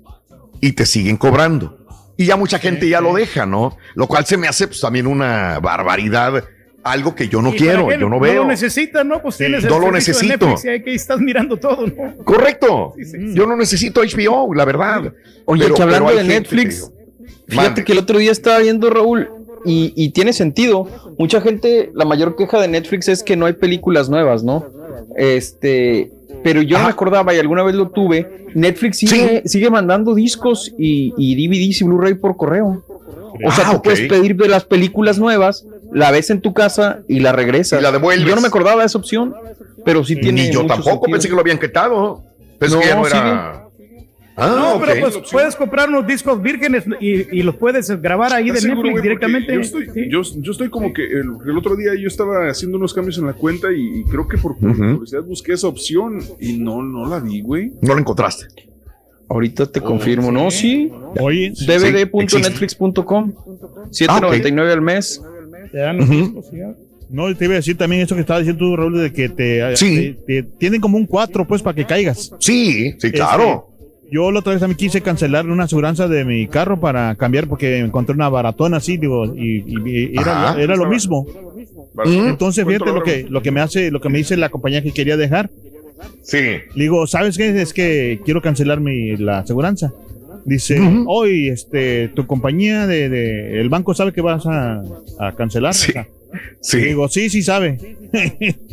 y 0.61 0.73
te 0.73 0.85
siguen 0.87 1.17
cobrando. 1.17 1.79
Y 2.17 2.27
ya 2.27 2.37
mucha 2.37 2.59
gente 2.59 2.89
ya 2.89 3.01
lo 3.01 3.15
deja, 3.15 3.45
¿no? 3.47 3.77
Lo 3.95 4.07
cual 4.07 4.25
se 4.27 4.37
me 4.37 4.47
hace 4.49 4.67
pues, 4.69 4.81
también 4.81 5.07
una 5.07 5.59
barbaridad. 5.61 6.45
Algo 6.85 7.15
que 7.15 7.29
yo 7.29 7.41
no 7.41 7.55
¿Y 7.55 7.57
quiero, 7.57 7.91
yo 7.91 7.99
no 7.99 8.09
No 8.11 8.21
veo. 8.21 8.43
lo 8.43 8.49
necesitas, 8.49 9.07
¿no? 9.07 9.23
Pues 9.23 9.39
tienes 9.39 9.65
el 9.65 9.71
no 9.71 9.79
lo 9.79 9.91
necesito. 9.91 10.47
Netflix 10.47 10.65
y 10.67 10.69
ahí 10.69 10.83
que 10.83 10.95
estás 10.95 11.19
mirando 11.19 11.57
todo, 11.57 11.87
¿no? 11.87 12.17
Correcto. 12.25 12.93
Sí, 12.97 13.05
sí, 13.07 13.19
Yo 13.35 13.47
no 13.47 13.57
necesito 13.57 14.03
HBO, 14.03 14.53
la 14.55 14.65
verdad. 14.67 15.13
Oye, 15.47 15.63
Pero- 15.65 15.75
que 15.77 15.83
hablando 15.83 16.15
de 16.15 16.25
Netflix, 16.25 16.91
fíjate 17.49 17.67
mande. 17.69 17.85
que 17.85 17.93
el 17.93 17.99
otro 17.99 18.19
día 18.19 18.31
estaba 18.33 18.59
viendo 18.59 18.91
Raúl 18.91 19.29
y, 19.65 19.95
y 19.97 20.11
tiene 20.11 20.35
sentido. 20.35 20.87
Mucha 21.19 21.41
gente, 21.41 21.91
la 21.95 22.05
mayor 22.05 22.37
queja 22.37 22.61
de 22.61 22.69
Netflix 22.69 23.09
es 23.09 23.23
que 23.23 23.35
no 23.37 23.47
hay 23.47 23.55
películas 23.55 24.11
nuevas, 24.11 24.45
¿no? 24.45 24.67
Este, 25.17 26.11
pero 26.43 26.61
yo 26.63 26.77
no 26.79 26.85
me 26.85 26.91
acordaba 26.91 27.35
y 27.35 27.39
alguna 27.39 27.63
vez 27.63 27.75
lo 27.75 27.89
tuve. 27.91 28.47
Netflix 28.55 28.99
sigue, 28.99 29.43
sigue 29.47 29.71
mandando 29.71 30.15
discos 30.15 30.73
y, 30.79 31.13
y 31.17 31.35
DVDs 31.49 31.81
y 31.81 31.85
Blu-ray 31.85 32.15
por 32.15 32.37
correo. 32.37 32.85
O 33.45 33.51
sea, 33.51 33.65
Ah, 33.69 33.73
tú 33.73 33.83
puedes 33.83 34.01
pedir 34.09 34.37
de 34.37 34.49
las 34.49 34.65
películas 34.65 35.19
nuevas, 35.19 35.67
la 35.95 36.11
ves 36.11 36.29
en 36.31 36.41
tu 36.41 36.53
casa 36.53 37.01
y 37.09 37.21
la 37.21 37.33
regresas. 37.33 37.81
Y 37.81 37.83
la 37.83 37.93
devuelves. 37.93 38.29
yo 38.29 38.35
no 38.35 38.41
me 38.43 38.49
acordaba 38.49 38.81
de 38.81 38.87
esa 38.87 38.99
opción, 38.99 39.35
pero 39.85 40.05
sí 40.05 40.17
tiene. 40.17 40.43
Ni 40.49 40.53
yo 40.53 40.63
mucho 40.63 40.75
tampoco 40.75 40.91
sentido. 41.07 41.13
pensé 41.13 41.29
que 41.29 41.35
lo 41.35 41.41
habían 41.41 41.59
quitado. 41.59 42.23
Pensé 42.59 42.75
No, 42.77 42.83
que 42.83 42.89
ya 42.89 42.95
no 42.97 43.07
era. 43.07 43.61
Ah, 44.37 44.49
no, 44.75 44.81
pero 44.85 45.01
pues 45.01 45.31
puedes 45.31 45.55
comprar 45.55 45.89
unos 45.89 46.05
discos 46.09 46.43
vírgenes 46.43 46.83
y, 46.99 47.39
y 47.39 47.43
los 47.45 47.55
puedes 47.55 47.89
grabar 48.03 48.33
ahí 48.33 48.47
de 48.47 48.59
¿Estás 48.59 48.63
seguro, 48.63 48.89
Netflix 48.89 48.93
güey? 48.93 49.03
Directamente. 49.03 49.55
Yo 49.55 49.61
estoy, 49.61 50.11
yo, 50.11 50.23
yo 50.43 50.51
estoy 50.51 50.71
como 50.71 50.93
que 50.93 51.05
el, 51.05 51.29
el 51.47 51.57
otro 51.57 51.77
día 51.77 51.93
yo 51.95 52.09
estaba 52.09 52.49
haciendo 52.49 52.77
unos 52.77 52.93
cambios 52.93 53.17
en 53.19 53.27
la 53.27 53.35
cuenta 53.35 53.69
y, 53.73 54.01
y 54.01 54.05
creo 54.05 54.27
que 54.27 54.37
por, 54.37 54.57
curiosidad 54.59 55.23
busqué 55.23 55.53
esa 55.53 55.69
opción 55.69 56.19
y 56.41 56.55
no, 56.59 56.83
no 56.83 57.07
la 57.09 57.21
vi, 57.21 57.43
güey. 57.43 57.75
No 57.81 57.95
lo 57.95 58.01
encontraste. 58.01 58.47
Ahorita 59.29 59.67
te 59.67 59.81
confirmo, 59.81 60.33
¿no? 60.33 60.51
Sí. 60.51 60.91
Oye, 61.21 61.53
dvd.netflix.com 61.57 63.33
7.99 63.91 64.73
al 64.73 64.81
mes. 64.81 65.23
Te 65.75 65.81
dan 65.81 65.97
los 65.97 66.09
Ujú. 66.09 66.19
discos, 66.21 66.47
¿sí? 66.53 66.59
no, 67.11 67.35
te 67.35 67.45
iba 67.47 67.55
a 67.55 67.57
decir 67.57 67.77
también 67.77 68.03
eso 68.03 68.15
que 68.15 68.21
estaba 68.21 68.39
diciendo 68.39 68.61
tú, 68.65 68.77
Raúl, 68.77 68.97
de 69.03 69.13
que 69.13 69.29
te, 69.29 69.77
Sí. 69.77 70.17
te- 70.25 70.43
te- 70.43 70.49
tienen 70.59 70.81
como 70.81 70.97
un 70.97 71.05
4, 71.07 71.45
pues, 71.49 71.63
para 71.63 71.75
que 71.75 71.85
caigas. 71.85 72.33
Sí, 72.39 72.95
sí, 72.99 73.11
claro. 73.11 73.67
Este, 73.99 74.09
yo 74.13 74.31
la 74.31 74.39
otra 74.39 74.53
vez 74.53 74.61
también 74.61 74.77
quise 74.77 75.01
cancelar 75.01 75.49
una 75.49 75.65
aseguranza 75.65 76.07
de 76.07 76.25
mi 76.25 76.47
carro 76.47 76.79
para 76.79 77.17
cambiar 77.17 77.49
porque 77.49 77.79
encontré 77.81 78.15
una 78.15 78.29
baratona 78.29 78.77
así, 78.77 78.99
digo, 78.99 79.27
y, 79.35 79.65
y- 79.67 80.11
y 80.13 80.19
era, 80.19 80.55
era 80.61 80.77
lo 80.77 80.87
mismo. 80.89 81.27
Mm, 81.95 82.29
Entonces, 82.29 82.65
¿Cuánto 82.65 82.85
fíjate 82.85 82.93
lo 82.99 83.03
que, 83.03 83.27
lo 83.29 83.43
que 83.43 83.51
me 83.51 83.61
hace, 83.61 83.91
lo 83.91 84.01
que 84.01 84.09
me 84.11 84.19
dice 84.19 84.37
la 84.37 84.49
compañía 84.49 84.81
que 84.83 84.93
quería 84.93 85.17
dejar. 85.17 85.51
Sí. 86.23 86.39
Le 86.39 86.83
digo, 86.85 87.07
¿sabes 87.07 87.37
qué? 87.37 87.61
Es 87.61 87.73
que 87.73 88.21
quiero 88.25 88.41
cancelar 88.43 88.81
mi, 88.81 89.17
la 89.17 89.39
aseguranza. 89.39 89.93
Dice, 90.45 90.79
Ujú. 90.81 91.05
hoy, 91.09 91.49
este, 91.49 92.09
tu 92.09 92.27
compañía 92.27 92.87
de, 92.87 93.09
de- 93.09 93.61
el 93.61 93.69
banco 93.69 93.95
sabe 93.95 94.13
que 94.13 94.21
vas 94.21 94.45
a, 94.47 94.83
a 95.19 95.33
cancelar. 95.37 95.75
Sí. 95.75 95.91
O 95.91 95.93
sea, 95.95 96.09
Sí. 96.61 96.79
Digo, 96.79 97.09
sí, 97.09 97.31
sí 97.31 97.43
sabe. 97.43 97.79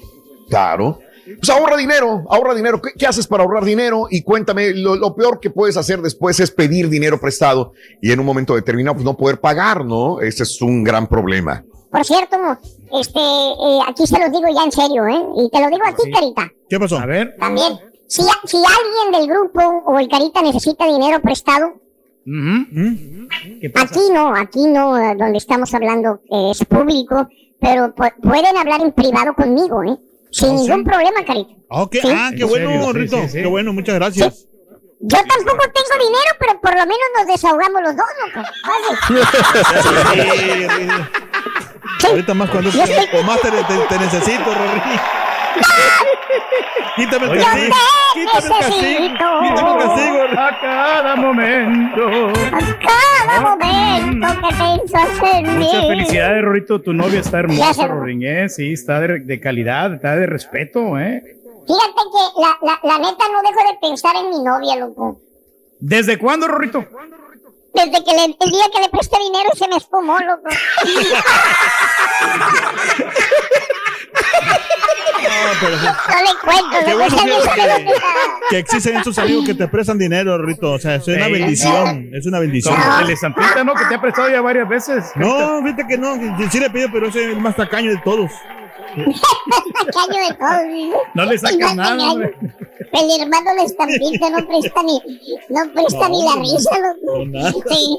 Claro. 0.50 0.98
Pues 1.36 1.50
ahorra 1.50 1.76
dinero, 1.76 2.24
ahorra 2.30 2.54
dinero. 2.54 2.80
¿Qué, 2.80 2.90
qué 2.98 3.06
haces 3.06 3.26
para 3.26 3.42
ahorrar 3.44 3.64
dinero? 3.64 4.06
Y 4.10 4.22
cuéntame, 4.22 4.72
lo, 4.74 4.96
lo 4.96 5.14
peor 5.14 5.40
que 5.40 5.50
puedes 5.50 5.76
hacer 5.76 6.00
después 6.00 6.40
es 6.40 6.50
pedir 6.50 6.88
dinero 6.88 7.20
prestado 7.20 7.72
y 8.00 8.12
en 8.12 8.20
un 8.20 8.26
momento 8.26 8.54
determinado 8.54 8.94
pues 8.94 9.04
no 9.04 9.16
poder 9.16 9.40
pagar, 9.40 9.84
¿no? 9.84 10.20
Ese 10.20 10.42
es 10.44 10.62
un 10.62 10.82
gran 10.84 11.06
problema. 11.06 11.64
Por 11.90 12.04
cierto, 12.04 12.36
este, 12.92 13.18
eh, 13.20 13.78
aquí 13.88 14.06
se 14.06 14.18
los 14.18 14.30
digo 14.30 14.44
ya 14.54 14.64
en 14.64 14.72
serio, 14.72 15.06
¿eh? 15.06 15.22
Y 15.36 15.50
te 15.50 15.60
lo 15.60 15.68
digo 15.68 15.82
a 15.86 15.94
ti, 15.94 16.10
Carita. 16.10 16.52
¿Qué 16.68 16.78
pasó? 16.78 16.98
A 16.98 17.06
ver. 17.06 17.34
También. 17.38 17.78
Si, 18.06 18.22
si 18.44 18.56
alguien 18.56 19.12
del 19.20 19.26
grupo 19.28 19.60
o 19.86 19.98
el 19.98 20.08
Carita 20.08 20.40
necesita 20.42 20.86
dinero 20.86 21.20
prestado, 21.20 21.74
Ujú. 22.26 23.28
¿Qué 23.60 23.70
pasa? 23.70 23.86
aquí 23.86 24.00
no, 24.12 24.34
aquí 24.34 24.66
no, 24.66 24.92
donde 25.16 25.38
estamos 25.38 25.72
hablando 25.74 26.20
eh, 26.30 26.50
es 26.50 26.62
público, 26.66 27.26
pero 27.58 27.94
pu- 27.94 28.12
pueden 28.22 28.54
hablar 28.56 28.82
en 28.82 28.92
privado 28.92 29.32
conmigo, 29.34 29.82
¿eh? 29.82 29.96
Sin 30.30 30.50
¿Oh, 30.50 30.58
sí? 30.58 30.64
ningún 30.64 30.84
problema, 30.84 31.24
Carita. 31.24 31.50
Ah, 31.70 31.82
ok. 31.82 31.92
Sí. 32.02 32.08
Ah, 32.14 32.30
qué 32.36 32.42
¿En 32.42 32.48
bueno, 32.48 32.92
Rito. 32.92 33.16
sí, 33.22 33.28
sí. 33.28 33.38
Qué 33.42 33.46
bueno, 33.46 33.72
muchas 33.72 33.94
gracias. 33.96 34.44
Yo 35.00 35.16
tampoco 35.16 35.62
tengo 35.72 36.04
dinero, 36.04 36.32
pero 36.40 36.60
por 36.60 36.70
lo 36.72 36.80
menos 36.80 37.06
nos 37.16 37.26
desahogamos 37.28 37.82
los 37.82 37.96
dos, 37.96 38.06
loco. 38.26 38.48
Fácil. 38.64 39.18
Sí, 40.14 40.66
Rito. 40.66 42.08
Ahorita 42.10 42.34
más 42.34 42.50
cuando 42.50 42.70
Yo 42.70 42.82
estoy- 42.84 43.18
o 43.18 43.22
más 43.24 43.40
te, 43.40 43.50
te- 43.50 43.86
te 43.88 43.98
necesito, 43.98 44.44
Rory. 44.44 44.82
Quítame 46.96 47.26
el 47.26 47.42
castigo. 47.42 47.76
te 48.14 48.20
Quítame 48.20 48.46
el 48.46 48.60
castigo. 48.60 49.14
Quítame 49.42 49.70
el 49.70 49.78
castigo. 49.78 50.22
A 50.38 50.60
cada 50.60 51.16
momento. 51.16 52.32
Cada 52.80 53.40
momento 53.40 54.26
que 54.40 54.54
piensas 54.54 55.08
en 55.34 55.58
mí. 55.58 55.64
Muchas 55.66 55.86
felicidades, 55.86 56.44
Rorito. 56.44 56.80
Tu 56.80 56.92
novia 56.92 57.20
está 57.20 57.38
hermosa. 57.40 57.86
Rorín, 57.86 58.22
¿eh? 58.24 58.48
Sí, 58.48 58.72
está 58.72 59.00
de, 59.00 59.20
de 59.20 59.40
calidad, 59.40 59.94
está 59.94 60.16
de 60.16 60.26
respeto, 60.26 60.98
¿eh? 60.98 61.22
Fíjate 61.66 62.02
que 62.12 62.40
la, 62.40 62.58
la, 62.62 62.80
la 62.82 62.98
neta 62.98 63.24
no 63.32 63.42
dejo 63.42 63.72
de 63.72 63.78
pensar 63.80 64.16
en 64.16 64.30
mi 64.30 64.42
novia, 64.42 64.76
loco. 64.76 65.20
¿Desde 65.80 66.18
cuándo, 66.18 66.48
Rorito? 66.48 66.78
Desde 66.80 66.90
que 67.74 67.86
le- 68.14 68.36
el 68.40 68.50
día 68.50 68.64
que 68.72 68.80
le 68.80 68.88
presté 68.88 69.16
dinero 69.18 69.50
se 69.54 69.68
me 69.68 69.76
espumó, 69.76 70.18
loco. 70.18 70.48
No, 75.20 75.52
pero. 75.60 75.76
No 75.76 76.22
le 76.22 76.34
cuento, 76.42 76.76
Qué 76.84 76.94
bueno 76.94 77.16
que, 78.50 78.58
existen 78.58 78.96
esos 78.96 79.18
amigos 79.18 79.44
que 79.46 79.54
te 79.54 79.68
prestan 79.68 79.98
dinero, 79.98 80.38
Rito. 80.38 80.72
O 80.72 80.78
sea, 80.78 80.96
es 80.96 81.06
una 81.08 81.28
bendición. 81.28 82.10
Es 82.12 82.26
una 82.26 82.38
bendición. 82.40 82.74
Como 82.76 83.00
el 83.00 83.10
estampita, 83.10 83.64
¿no? 83.64 83.74
Que 83.74 83.84
te 83.86 83.94
ha 83.96 84.00
prestado 84.00 84.28
ya 84.30 84.40
varias 84.40 84.68
veces. 84.68 85.04
No, 85.16 85.60
fíjate 85.62 85.86
que 85.88 85.98
no. 85.98 86.14
Sí 86.50 86.60
le 86.60 86.70
pido, 86.70 86.88
pero 86.92 87.08
ese 87.08 87.24
es 87.24 87.30
el 87.32 87.40
más 87.40 87.56
tacaño 87.56 87.90
de 87.90 87.98
todos. 87.98 88.30
Tacaño 89.86 90.28
de 90.28 90.34
todo. 90.34 91.02
No 91.14 91.24
le 91.24 91.38
sacas 91.38 91.74
nada, 91.74 92.12
hombre. 92.12 92.34
El 92.92 93.20
hermano 93.20 93.54
de 93.54 93.64
estampita 93.64 94.30
no 94.30 94.46
presta 94.46 94.82
ni, 94.82 95.00
no 95.50 95.72
presta 95.72 96.08
ni 96.08 96.24
la 96.24 96.36
risa, 96.36 96.78
loco. 96.78 97.18
No, 97.18 97.24
nada. 97.26 97.52
Sí. 97.68 97.98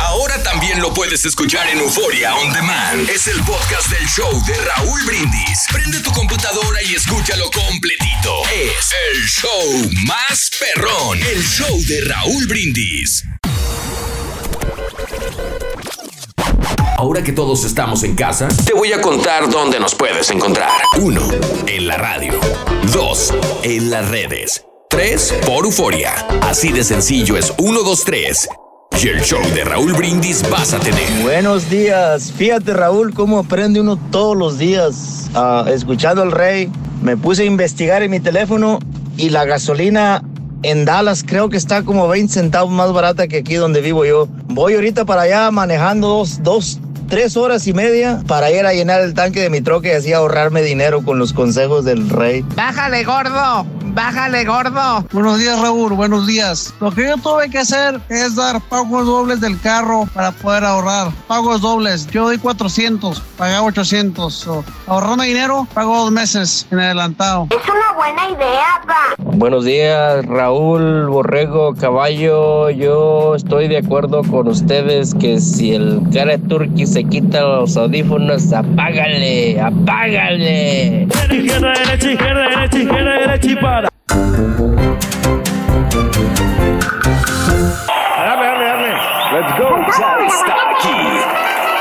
Ahora 0.00 0.42
también 0.42 0.80
lo 0.80 0.92
puedes 0.92 1.24
escuchar 1.24 1.68
en 1.68 1.78
Euforia 1.78 2.36
On 2.36 2.52
Demand. 2.52 3.08
Es 3.08 3.26
el 3.26 3.42
podcast 3.42 3.88
del 3.90 4.06
show 4.06 4.30
de 4.46 4.54
Raúl 4.54 5.02
Brindis. 5.06 5.66
Prende 5.72 6.00
tu 6.00 6.12
computadora 6.12 6.82
y 6.82 6.94
escúchalo 6.94 7.50
completito. 7.50 8.42
Es 8.52 8.94
el 9.12 9.22
show 9.26 9.90
más 10.06 10.50
perrón. 10.60 11.18
El 11.20 11.42
show 11.42 11.80
de 11.88 12.00
Raúl 12.02 12.46
Brindis. 12.46 13.24
Ahora 16.96 17.22
que 17.22 17.32
todos 17.32 17.64
estamos 17.64 18.02
en 18.02 18.14
casa, 18.14 18.48
te 18.64 18.72
voy 18.72 18.92
a 18.92 19.00
contar 19.00 19.50
dónde 19.50 19.78
nos 19.80 19.94
puedes 19.94 20.30
encontrar. 20.30 20.70
1. 21.00 21.20
En 21.66 21.86
la 21.86 21.96
radio. 21.96 22.32
2. 22.92 23.34
En 23.62 23.90
las 23.90 24.08
redes. 24.10 24.64
3. 24.90 25.40
Por 25.46 25.64
Euforia. 25.64 26.14
Así 26.42 26.72
de 26.72 26.84
sencillo 26.84 27.36
es 27.36 27.52
1, 27.58 27.82
2, 27.82 28.04
3. 28.04 28.48
Y 29.02 29.08
el 29.08 29.22
show 29.22 29.42
de 29.54 29.64
Raúl 29.64 29.92
Brindis 29.92 30.48
vas 30.48 30.72
a 30.72 30.78
tener. 30.78 31.04
Buenos 31.22 31.68
días. 31.68 32.32
Fíjate, 32.32 32.72
Raúl, 32.72 33.12
cómo 33.12 33.40
aprende 33.40 33.80
uno 33.80 33.98
todos 34.10 34.36
los 34.36 34.56
días. 34.56 35.28
Ah, 35.34 35.66
escuchando 35.68 36.22
al 36.22 36.32
rey, 36.32 36.70
me 37.02 37.16
puse 37.16 37.42
a 37.42 37.44
investigar 37.44 38.02
en 38.02 38.10
mi 38.12 38.20
teléfono 38.20 38.78
y 39.16 39.30
la 39.30 39.44
gasolina 39.44 40.22
en 40.64 40.84
Dallas 40.84 41.22
creo 41.26 41.48
que 41.50 41.56
está 41.56 41.82
como 41.82 42.08
20 42.08 42.32
centavos 42.32 42.72
más 42.72 42.92
barata 42.92 43.28
que 43.28 43.38
aquí 43.38 43.54
donde 43.54 43.80
vivo 43.80 44.04
yo. 44.04 44.28
Voy 44.46 44.74
ahorita 44.74 45.04
para 45.04 45.22
allá 45.22 45.50
manejando 45.50 46.08
dos, 46.08 46.42
dos, 46.42 46.80
tres 47.08 47.36
horas 47.36 47.66
y 47.66 47.74
media 47.74 48.22
para 48.26 48.50
ir 48.50 48.64
a 48.64 48.72
llenar 48.72 49.02
el 49.02 49.14
tanque 49.14 49.40
de 49.40 49.50
mi 49.50 49.60
troca 49.60 49.88
y 49.88 49.92
así 49.92 50.12
ahorrarme 50.12 50.62
dinero 50.62 51.04
con 51.04 51.18
los 51.18 51.32
consejos 51.32 51.84
del 51.84 52.08
rey. 52.08 52.44
Bájale, 52.56 53.04
gordo. 53.04 53.66
Bájale, 53.94 54.44
gordo. 54.44 55.06
Buenos 55.12 55.38
días, 55.38 55.60
Raúl. 55.60 55.92
Buenos 55.92 56.26
días. 56.26 56.74
Lo 56.80 56.90
que 56.90 57.06
yo 57.06 57.16
tuve 57.16 57.48
que 57.48 57.58
hacer 57.58 58.00
es 58.08 58.34
dar 58.34 58.60
pagos 58.60 59.06
dobles 59.06 59.40
del 59.40 59.60
carro 59.60 60.08
para 60.12 60.32
poder 60.32 60.64
ahorrar. 60.64 61.12
Pagos 61.28 61.60
dobles. 61.60 62.08
Yo 62.08 62.24
doy 62.24 62.38
400, 62.38 63.20
pagaba 63.38 63.66
800. 63.68 64.34
So, 64.34 64.64
ahorrando 64.88 65.22
dinero, 65.22 65.68
pago 65.72 65.96
dos 65.96 66.10
meses 66.10 66.66
en 66.72 66.80
adelantado. 66.80 67.46
Es 67.50 67.68
una 67.68 67.92
buena 67.94 68.30
idea, 68.30 68.82
pa. 68.84 69.14
Buenos 69.18 69.64
días, 69.64 70.26
Raúl, 70.26 71.06
Borrego, 71.06 71.74
Caballo. 71.74 72.70
Yo 72.70 73.36
estoy 73.36 73.68
de 73.68 73.78
acuerdo 73.78 74.22
con 74.22 74.48
ustedes 74.48 75.14
que 75.14 75.38
si 75.40 75.72
el 75.72 76.00
cara 76.12 76.36
turqui 76.38 76.86
se 76.86 77.04
quita 77.04 77.42
los 77.42 77.76
audífonos, 77.76 78.52
apágale, 78.52 79.60
apágale. 79.60 81.06
Izquierda, 81.30 81.72
derecha, 81.78 82.10
izquierda, 82.10 82.42
derecha, 82.48 82.78
izquierda, 82.78 83.10
derecha. 83.12 83.83
Dale, 84.34 84.50
dale, 88.26 88.64
dale. 88.66 88.90
Let's 89.32 89.52
go. 89.58 89.68
Ya 89.96 90.10
está 90.26 90.56
aquí. 90.70 90.98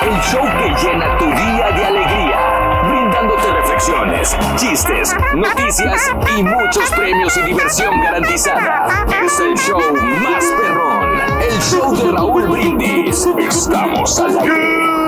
El 0.02 0.16
show 0.22 0.46
que 0.60 0.68
llena 0.86 1.18
tu 1.18 1.26
día 1.26 1.72
de 1.72 1.86
alegría. 1.86 2.40
Brindándote 2.88 3.54
reflexiones, 3.54 4.38
chistes, 4.58 5.16
noticias 5.34 6.12
y 6.38 6.44
muchos 6.44 6.92
premios 6.92 7.36
y 7.38 7.42
diversión 7.42 8.00
garantizada. 8.02 9.06
Es 9.24 9.40
el 9.40 9.58
show 9.58 9.82
más 10.22 10.46
perrón. 10.46 11.22
El 11.42 11.60
show 11.60 11.96
de 11.96 12.12
Raúl 12.12 12.48
Brindis. 12.50 13.28
Estamos 13.40 14.20
al 14.20 14.40
aire. 14.42 15.03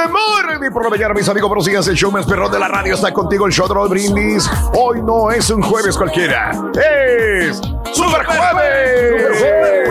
De 0.00 0.08
morning 0.08 0.70
por 0.72 0.84
la 0.84 0.88
mañana, 0.88 1.12
mis 1.12 1.28
amigos, 1.28 1.48
buenos 1.50 1.66
días. 1.66 1.86
El 1.86 1.94
show 1.94 2.10
más 2.10 2.24
perrón 2.24 2.50
de 2.50 2.58
la 2.58 2.68
radio 2.68 2.94
está 2.94 3.12
contigo, 3.12 3.46
el 3.46 3.52
show 3.52 3.68
de 3.68 3.88
Brindis. 3.90 4.48
Hoy 4.72 5.02
no 5.02 5.30
es 5.30 5.50
un 5.50 5.60
jueves 5.60 5.94
cualquiera, 5.94 6.52
es 6.74 7.60
Super 7.92 8.24
Jueves. 8.24 9.90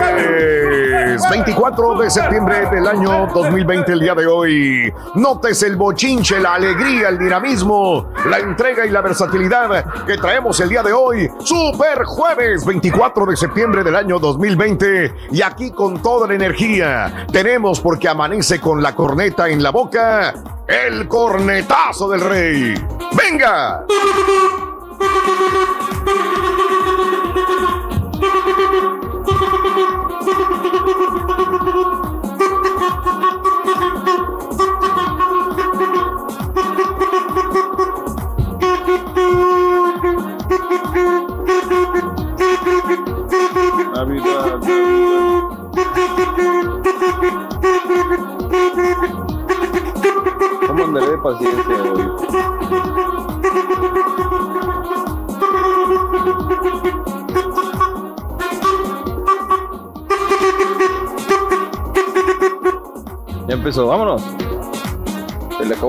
24 1.30 1.98
de 2.00 2.10
septiembre 2.10 2.68
del 2.70 2.86
año 2.88 3.28
2020, 3.32 3.92
el 3.92 4.00
día 4.00 4.14
de 4.14 4.26
hoy. 4.26 4.92
Notes 5.14 5.62
el 5.62 5.76
bochinche, 5.76 6.40
la 6.40 6.54
alegría, 6.54 7.08
el 7.08 7.18
dinamismo, 7.18 8.12
la 8.26 8.38
entrega 8.38 8.84
y 8.84 8.90
la 8.90 9.00
versatilidad 9.00 10.04
que 10.06 10.16
traemos 10.16 10.58
el 10.60 10.68
día 10.68 10.82
de 10.82 10.92
hoy. 10.92 11.30
Super 11.44 12.04
Jueves, 12.04 12.64
24 12.64 13.26
de 13.26 13.36
septiembre 13.36 13.84
del 13.84 13.94
año 13.96 14.18
2020. 14.18 15.14
Y 15.30 15.42
aquí 15.42 15.70
con 15.70 16.02
toda 16.02 16.26
la 16.26 16.34
energía 16.34 17.26
tenemos, 17.30 17.80
porque 17.80 18.08
amanece 18.08 18.60
con 18.60 18.82
la 18.82 18.94
corneta 18.94 19.48
en 19.48 19.62
la 19.62 19.70
boca, 19.70 19.99
el 20.68 21.08
cornetazo 21.08 22.08
del 22.08 22.20
rey. 22.20 22.74
¡Venga! 23.12 23.84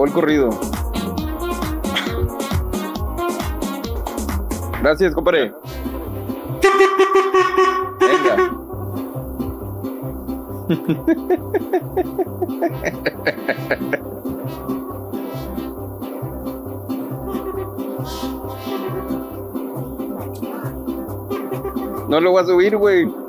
Acabó 0.01 0.05
el 0.05 0.13
corrido. 0.13 0.49
Gracias, 4.81 5.13
compadre. 5.13 5.53
Venga. 7.99 8.35
No 22.09 22.19
lo 22.19 22.31
voy 22.31 22.41
a 22.41 22.45
subir, 22.45 22.75
güey. 22.77 23.20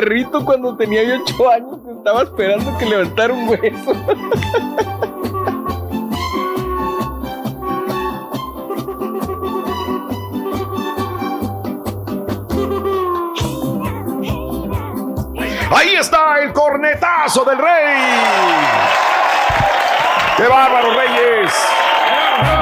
Perrito 0.00 0.44
cuando 0.44 0.76
tenía 0.76 1.02
yo 1.04 1.14
ocho 1.22 1.50
años 1.50 1.78
que 1.82 1.90
estaba 1.90 2.22
esperando 2.22 2.76
que 2.76 2.84
levantara 2.84 3.32
un 3.32 3.48
hueso. 3.48 3.92
Ahí 15.70 15.94
está 15.94 16.42
el 16.42 16.52
cornetazo 16.52 17.44
del 17.44 17.56
rey. 17.56 17.75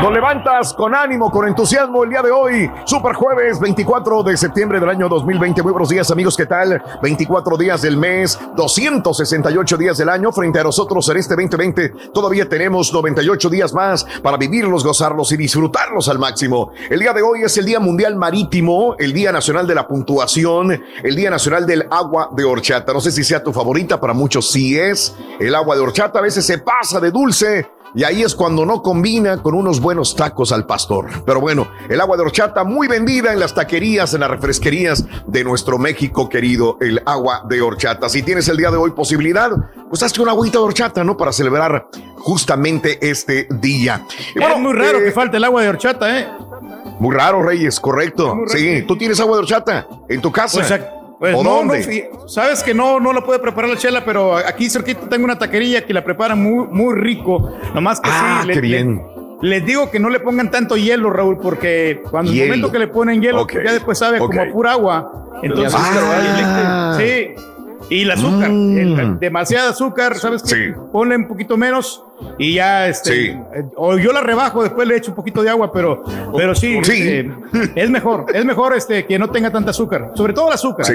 Nos 0.04 0.12
levantas 0.12 0.74
con 0.74 0.94
ánimo, 0.94 1.30
con 1.30 1.48
entusiasmo 1.48 2.04
el 2.04 2.10
día 2.10 2.20
de 2.20 2.30
hoy, 2.30 2.70
Super 2.84 3.14
Jueves 3.14 3.58
24 3.58 4.22
de 4.22 4.36
septiembre 4.36 4.78
del 4.78 4.90
año 4.90 5.08
2020. 5.08 5.62
Muy 5.62 5.72
buenos 5.72 5.88
días, 5.88 6.10
amigos, 6.10 6.36
¿qué 6.36 6.44
tal? 6.44 6.82
24 7.00 7.56
días 7.56 7.80
del 7.80 7.96
mes, 7.96 8.38
268 8.54 9.78
días 9.78 9.96
del 9.96 10.10
año. 10.10 10.30
Frente 10.30 10.60
a 10.60 10.64
nosotros 10.64 11.08
en 11.08 11.16
este 11.16 11.34
2020 11.34 12.10
todavía 12.12 12.46
tenemos 12.46 12.92
98 12.92 13.48
días 13.48 13.72
más 13.72 14.04
para 14.22 14.36
vivirlos, 14.36 14.84
gozarlos 14.84 15.32
y 15.32 15.38
disfrutarlos 15.38 16.06
al 16.10 16.18
máximo. 16.18 16.72
El 16.90 17.00
día 17.00 17.14
de 17.14 17.22
hoy 17.22 17.40
es 17.42 17.56
el 17.56 17.64
Día 17.64 17.80
Mundial 17.80 18.14
Marítimo, 18.14 18.96
el 18.98 19.14
Día 19.14 19.32
Nacional 19.32 19.66
de 19.66 19.74
la 19.74 19.88
Puntuación, 19.88 20.84
el 21.02 21.16
Día 21.16 21.30
Nacional 21.30 21.64
del 21.64 21.86
Agua 21.90 22.28
de 22.30 22.44
Horchata. 22.44 22.92
No 22.92 23.00
sé 23.00 23.10
si 23.10 23.24
sea 23.24 23.42
tu 23.42 23.54
favorita, 23.54 23.98
para 23.98 24.12
muchos 24.12 24.50
sí 24.50 24.78
es. 24.78 25.16
El 25.40 25.54
agua 25.54 25.74
de 25.74 25.80
horchata 25.80 26.18
a 26.18 26.22
veces 26.22 26.44
se 26.44 26.58
pasa 26.58 27.00
de 27.00 27.10
dulce. 27.10 27.66
Y 27.94 28.04
ahí 28.04 28.22
es 28.22 28.34
cuando 28.34 28.66
no 28.66 28.82
combina 28.82 29.42
con 29.42 29.54
unos 29.54 29.80
buenos 29.80 30.16
tacos 30.16 30.50
al 30.52 30.66
pastor. 30.66 31.06
Pero 31.24 31.40
bueno, 31.40 31.68
el 31.88 32.00
agua 32.00 32.16
de 32.16 32.24
horchata 32.24 32.64
muy 32.64 32.88
vendida 32.88 33.32
en 33.32 33.38
las 33.38 33.54
taquerías, 33.54 34.14
en 34.14 34.20
las 34.20 34.30
refresquerías 34.30 35.04
de 35.26 35.44
nuestro 35.44 35.78
México 35.78 36.28
querido, 36.28 36.76
el 36.80 37.00
agua 37.06 37.44
de 37.48 37.62
horchata. 37.62 38.08
Si 38.08 38.22
tienes 38.22 38.48
el 38.48 38.56
día 38.56 38.70
de 38.70 38.76
hoy 38.76 38.90
posibilidad, 38.90 39.50
pues 39.88 40.02
hazte 40.02 40.20
una 40.20 40.32
agüita 40.32 40.58
de 40.58 40.64
horchata, 40.64 41.04
¿no? 41.04 41.16
Para 41.16 41.32
celebrar 41.32 41.88
justamente 42.16 42.98
este 43.08 43.46
día. 43.50 44.04
Y 44.34 44.42
es 44.42 44.58
muy 44.58 44.72
raro 44.72 44.98
eh, 44.98 45.04
que 45.04 45.12
falte 45.12 45.36
el 45.36 45.44
agua 45.44 45.62
de 45.62 45.68
horchata, 45.68 46.18
¿eh? 46.18 46.28
Muy 46.98 47.14
raro, 47.14 47.42
Reyes, 47.42 47.78
correcto. 47.80 48.36
Sí, 48.46 48.82
tú 48.86 48.96
tienes 48.96 49.20
agua 49.20 49.36
de 49.36 49.42
horchata 49.42 49.86
en 50.08 50.20
tu 50.20 50.32
casa. 50.32 50.58
Pues, 50.58 50.80
pues 51.32 51.36
¿O 51.36 51.42
no, 51.42 51.50
dónde? 51.56 52.10
no, 52.12 52.28
sabes 52.28 52.62
que 52.62 52.74
no, 52.74 53.00
no 53.00 53.12
la 53.14 53.22
puede 53.22 53.38
preparar 53.38 53.70
la 53.70 53.76
chela, 53.78 54.04
pero 54.04 54.36
aquí 54.36 54.68
cerquita 54.68 55.08
tengo 55.08 55.24
una 55.24 55.38
taquería 55.38 55.86
que 55.86 55.94
la 55.94 56.04
prepara 56.04 56.34
muy, 56.34 56.66
muy 56.70 56.94
rico. 56.94 57.50
Nomás 57.74 57.98
que 58.00 58.10
Ah, 58.12 58.40
sí, 58.42 58.48
qué 58.48 58.54
le- 58.56 58.60
bien. 58.60 59.02
le- 59.40 59.48
les 59.48 59.64
digo 59.64 59.90
que 59.90 59.98
no 59.98 60.10
le 60.10 60.20
pongan 60.20 60.50
tanto 60.50 60.76
hielo, 60.76 61.08
Raúl, 61.10 61.38
porque 61.38 62.02
cuando 62.10 62.30
el 62.30 62.36
Hielo. 62.36 62.48
momento 62.48 62.72
que 62.72 62.78
le 62.78 62.88
ponen 62.88 63.22
hielo, 63.22 63.46
ya 63.48 63.72
después 63.72 63.96
sabe 63.98 64.18
como 64.18 64.38
a 64.40 64.46
pura 64.52 64.72
agua. 64.72 65.28
Entonces, 65.42 65.74
Ah. 65.82 66.94
sí. 66.98 67.34
Y 67.90 68.02
el 68.02 68.10
azúcar, 68.10 68.50
Mm. 68.50 68.78
el- 68.78 69.18
demasiado 69.18 69.70
azúcar, 69.70 70.16
¿sabes 70.18 70.42
qué? 70.42 70.48
Sí. 70.48 70.80
Ponle 70.90 71.16
un 71.16 71.28
poquito 71.28 71.56
menos 71.56 72.02
y 72.38 72.54
ya, 72.54 72.88
este, 72.88 73.12
Sí. 73.12 73.26
eh, 73.54 73.64
o 73.76 73.98
yo 73.98 74.12
la 74.12 74.20
rebajo, 74.22 74.62
después 74.62 74.88
le 74.88 74.96
echo 74.96 75.10
un 75.10 75.14
poquito 75.16 75.42
de 75.42 75.50
agua, 75.50 75.70
pero, 75.70 76.02
pero 76.34 76.54
sí, 76.54 76.78
Sí. 76.82 76.92
eh, 77.02 77.30
es 77.74 77.90
mejor, 77.90 78.26
es 78.34 78.44
mejor 78.44 78.74
este, 78.74 79.04
que 79.04 79.18
no 79.18 79.28
tenga 79.30 79.50
tanta 79.50 79.70
azúcar, 79.70 80.12
sobre 80.14 80.32
todo 80.32 80.48
el 80.48 80.54
azúcar. 80.54 80.86
Sí. 80.86 80.92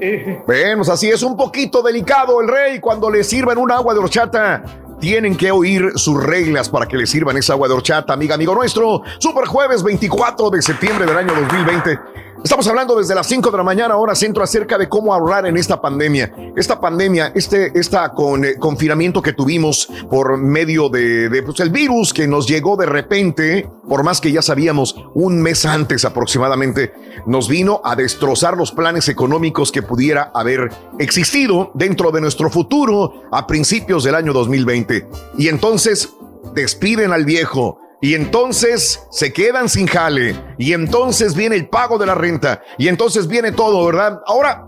Eh, 0.00 0.42
Bueno, 0.46 0.76
pues 0.78 0.88
así 0.88 1.08
es 1.10 1.22
un 1.22 1.36
poquito 1.36 1.82
delicado 1.82 2.40
el 2.40 2.48
rey 2.48 2.78
cuando 2.78 3.10
le 3.10 3.24
sirven 3.24 3.58
un 3.58 3.70
agua 3.72 3.92
de 3.92 4.00
horchata. 4.00 4.62
Tienen 5.00 5.36
que 5.36 5.50
oír 5.50 5.90
sus 5.96 6.22
reglas 6.22 6.68
para 6.68 6.86
que 6.86 6.96
le 6.96 7.06
sirvan 7.06 7.36
esa 7.36 7.52
agua 7.54 7.66
de 7.68 7.74
horchata, 7.74 8.12
amiga, 8.14 8.36
amigo 8.36 8.54
nuestro. 8.54 9.02
Super 9.18 9.44
jueves 9.46 9.82
24 9.82 10.48
de 10.50 10.62
septiembre 10.62 11.04
del 11.04 11.16
año 11.16 11.34
2020. 11.34 11.98
Estamos 12.44 12.66
hablando 12.66 12.98
desde 12.98 13.14
las 13.14 13.26
5 13.26 13.50
de 13.50 13.56
la 13.56 13.62
mañana, 13.62 13.96
hora 13.96 14.14
centro, 14.14 14.44
acerca 14.44 14.76
de 14.76 14.86
cómo 14.86 15.14
ahorrar 15.14 15.46
en 15.46 15.56
esta 15.56 15.80
pandemia. 15.80 16.30
Esta 16.54 16.78
pandemia, 16.78 17.32
este 17.34 17.72
esta 17.74 18.10
con, 18.10 18.44
eh, 18.44 18.56
confinamiento 18.58 19.22
que 19.22 19.32
tuvimos 19.32 19.88
por 20.10 20.36
medio 20.36 20.90
de, 20.90 21.30
de, 21.30 21.42
pues, 21.42 21.60
el 21.60 21.70
virus 21.70 22.12
que 22.12 22.28
nos 22.28 22.46
llegó 22.46 22.76
de 22.76 22.84
repente, 22.84 23.66
por 23.88 24.04
más 24.04 24.20
que 24.20 24.30
ya 24.30 24.42
sabíamos 24.42 24.94
un 25.14 25.40
mes 25.40 25.64
antes 25.64 26.04
aproximadamente, 26.04 26.92
nos 27.24 27.48
vino 27.48 27.80
a 27.82 27.96
destrozar 27.96 28.58
los 28.58 28.72
planes 28.72 29.08
económicos 29.08 29.72
que 29.72 29.80
pudiera 29.80 30.30
haber 30.34 30.70
existido 30.98 31.70
dentro 31.72 32.10
de 32.10 32.20
nuestro 32.20 32.50
futuro 32.50 33.22
a 33.32 33.46
principios 33.46 34.04
del 34.04 34.16
año 34.16 34.34
2020. 34.34 35.08
Y 35.38 35.48
entonces 35.48 36.10
despiden 36.54 37.10
al 37.14 37.24
viejo, 37.24 37.80
y 38.04 38.14
entonces 38.14 39.00
se 39.10 39.32
quedan 39.32 39.66
sin 39.66 39.86
jale. 39.86 40.38
Y 40.58 40.74
entonces 40.74 41.34
viene 41.34 41.56
el 41.56 41.70
pago 41.70 41.96
de 41.96 42.04
la 42.04 42.14
renta. 42.14 42.62
Y 42.76 42.88
entonces 42.88 43.26
viene 43.26 43.50
todo, 43.50 43.82
¿verdad? 43.86 44.20
Ahora, 44.26 44.66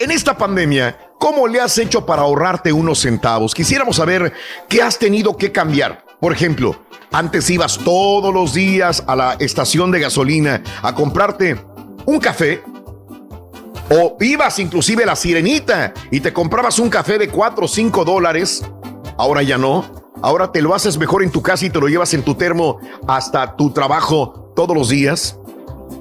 en 0.00 0.10
esta 0.10 0.36
pandemia, 0.36 1.12
¿cómo 1.20 1.46
le 1.46 1.60
has 1.60 1.78
hecho 1.78 2.04
para 2.04 2.22
ahorrarte 2.22 2.72
unos 2.72 2.98
centavos? 2.98 3.54
Quisiéramos 3.54 3.94
saber 3.94 4.32
qué 4.68 4.82
has 4.82 4.98
tenido 4.98 5.36
que 5.36 5.52
cambiar. 5.52 6.04
Por 6.20 6.32
ejemplo, 6.32 6.74
antes 7.12 7.48
ibas 7.50 7.78
todos 7.78 8.34
los 8.34 8.52
días 8.52 9.04
a 9.06 9.14
la 9.14 9.36
estación 9.38 9.92
de 9.92 10.00
gasolina 10.00 10.60
a 10.82 10.92
comprarte 10.92 11.64
un 12.04 12.18
café. 12.18 12.64
O 13.90 14.16
ibas 14.18 14.58
inclusive 14.58 15.04
a 15.04 15.06
la 15.06 15.14
sirenita 15.14 15.94
y 16.10 16.18
te 16.18 16.32
comprabas 16.32 16.80
un 16.80 16.90
café 16.90 17.16
de 17.16 17.28
4 17.28 17.64
o 17.64 17.68
5 17.68 18.04
dólares. 18.04 18.64
Ahora 19.16 19.44
ya 19.44 19.56
no. 19.56 20.01
Ahora 20.22 20.52
te 20.52 20.62
lo 20.62 20.74
haces 20.74 20.96
mejor 20.98 21.24
en 21.24 21.30
tu 21.30 21.42
casa 21.42 21.66
y 21.66 21.70
te 21.70 21.80
lo 21.80 21.88
llevas 21.88 22.14
en 22.14 22.22
tu 22.22 22.36
termo 22.36 22.78
hasta 23.08 23.56
tu 23.56 23.72
trabajo 23.72 24.52
todos 24.54 24.76
los 24.76 24.88
días. 24.88 25.36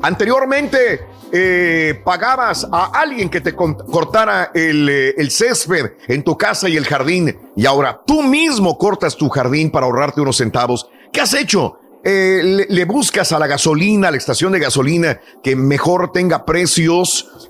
Anteriormente 0.04 1.02
eh, 1.32 2.00
pagabas 2.04 2.68
a 2.72 2.92
alguien 2.94 3.30
que 3.30 3.42
te 3.42 3.56
cortara 3.56 4.52
el, 4.54 4.90
eh, 4.90 5.16
el, 5.18 5.32
césped 5.32 5.94
en 6.08 6.24
tu 6.24 6.38
casa 6.38 6.70
y 6.70 6.78
el 6.78 6.86
jardín 6.86 7.38
y 7.56 7.66
ahora 7.66 8.02
tú 8.06 8.22
mismo 8.22 8.78
cortas 8.78 9.16
tu 9.16 9.30
jardín 9.30 9.72
para 9.72 9.88
ahorrarte 9.88 10.22
unos 10.22 10.38
centavos. 10.38 10.90
¿Qué 11.12 11.22
has 11.22 11.34
hecho? 11.34 11.80
Eh, 12.04 12.66
le, 12.68 12.86
buscas 12.86 13.32
a 13.32 13.40
la 13.40 13.48
gasolina, 13.48 14.10
a 14.10 14.12
la 14.12 14.18
estación 14.18 14.52
de 14.52 14.60
gasolina 14.60 15.20
que 15.42 15.56
mejor 15.56 16.12
tenga 16.12 16.46
precios, 16.46 17.48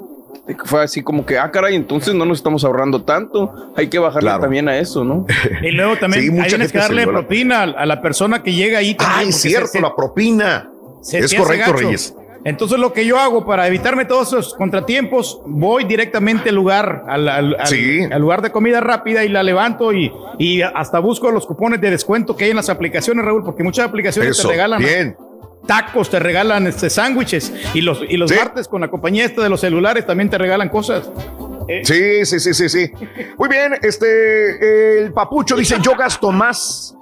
fue 0.65 0.83
así 0.83 1.03
como 1.03 1.27
que, 1.27 1.39
ah, 1.39 1.51
caray, 1.51 1.75
entonces 1.75 2.15
no 2.15 2.25
nos 2.25 2.39
estamos 2.39 2.65
ahorrando 2.65 3.03
tanto, 3.03 3.73
hay 3.77 3.89
que 3.89 3.99
bajarle 3.99 4.29
claro. 4.29 4.43
también 4.43 4.69
a 4.69 4.79
eso, 4.79 5.05
¿no? 5.05 5.27
y 5.63 5.71
luego 5.73 5.97
también 5.97 6.23
sí, 6.25 6.57
hay 6.57 6.69
que 6.69 6.79
darle 6.79 7.07
propina 7.07 7.63
a 7.63 7.87
la 7.87 8.01
persona 8.01 8.43
que 8.43 8.53
llega 8.53 8.79
ahí. 8.79 8.95
También, 8.95 9.27
ah, 9.27 9.29
es 9.29 9.37
cierto, 9.37 9.69
se, 9.69 9.81
la 9.81 9.95
propina. 9.95 10.71
Se, 11.03 11.19
es 11.19 11.35
correcto, 11.35 11.73
Reyes. 11.73 12.15
Entonces 12.45 12.79
lo 12.79 12.93
que 12.93 13.05
yo 13.05 13.19
hago 13.19 13.45
para 13.45 13.67
evitarme 13.67 14.05
todos 14.05 14.29
esos 14.29 14.55
contratiempos, 14.55 15.41
voy 15.47 15.85
directamente 15.85 16.51
al 16.51 16.55
lugar, 16.55 17.05
al, 17.09 17.29
al, 17.29 17.57
sí. 17.65 18.05
al, 18.05 18.13
al 18.13 18.21
lugar 18.21 18.43
de 18.43 18.51
comida 18.51 18.81
rápida 18.81 19.25
y 19.25 19.29
la 19.29 19.43
levanto 19.43 19.93
y, 19.93 20.13
y, 20.39 20.63
hasta 20.63 20.99
busco 21.01 21.31
los 21.31 21.47
cupones 21.47 21.81
de 21.81 21.91
descuento 21.91 22.37
que 22.37 22.45
hay 22.45 22.51
en 22.51 22.57
las 22.57 22.69
aplicaciones, 22.69 23.25
Raúl, 23.25 23.43
porque 23.45 23.63
muchas 23.63 23.87
aplicaciones 23.89 24.39
Eso, 24.39 24.49
te 24.49 24.55
regalan 24.55 24.79
bien. 24.81 25.17
tacos, 25.67 26.09
te 26.11 26.19
regalan 26.19 26.67
este, 26.69 26.89
sándwiches 26.89 27.53
y 27.75 27.81
los, 27.83 28.01
y 28.09 28.17
los 28.17 28.31
Sí. 28.31 28.37
martes 28.37 28.69
con 28.69 28.81
la 28.81 28.89
compañía 28.89 29.25
esta 29.25 29.43
de 29.43 29.49
los 29.49 29.61
celulares 29.61 30.07
también 30.07 30.31
te 30.31 30.39
regalan 30.39 30.69
cosas. 30.69 31.11
Eh, 31.69 31.83
Sí, 31.85 32.25
sí, 32.25 32.41
sí, 32.41 32.55
sí, 32.55 32.69
sí. 32.69 32.91
Muy 33.37 33.49
bien, 33.49 33.75
este, 33.83 35.01
el 35.03 35.13
papucho 35.13 35.55
dice, 35.57 35.77
yo 35.83 35.95
gasto 35.97 36.33
más, 36.33 36.97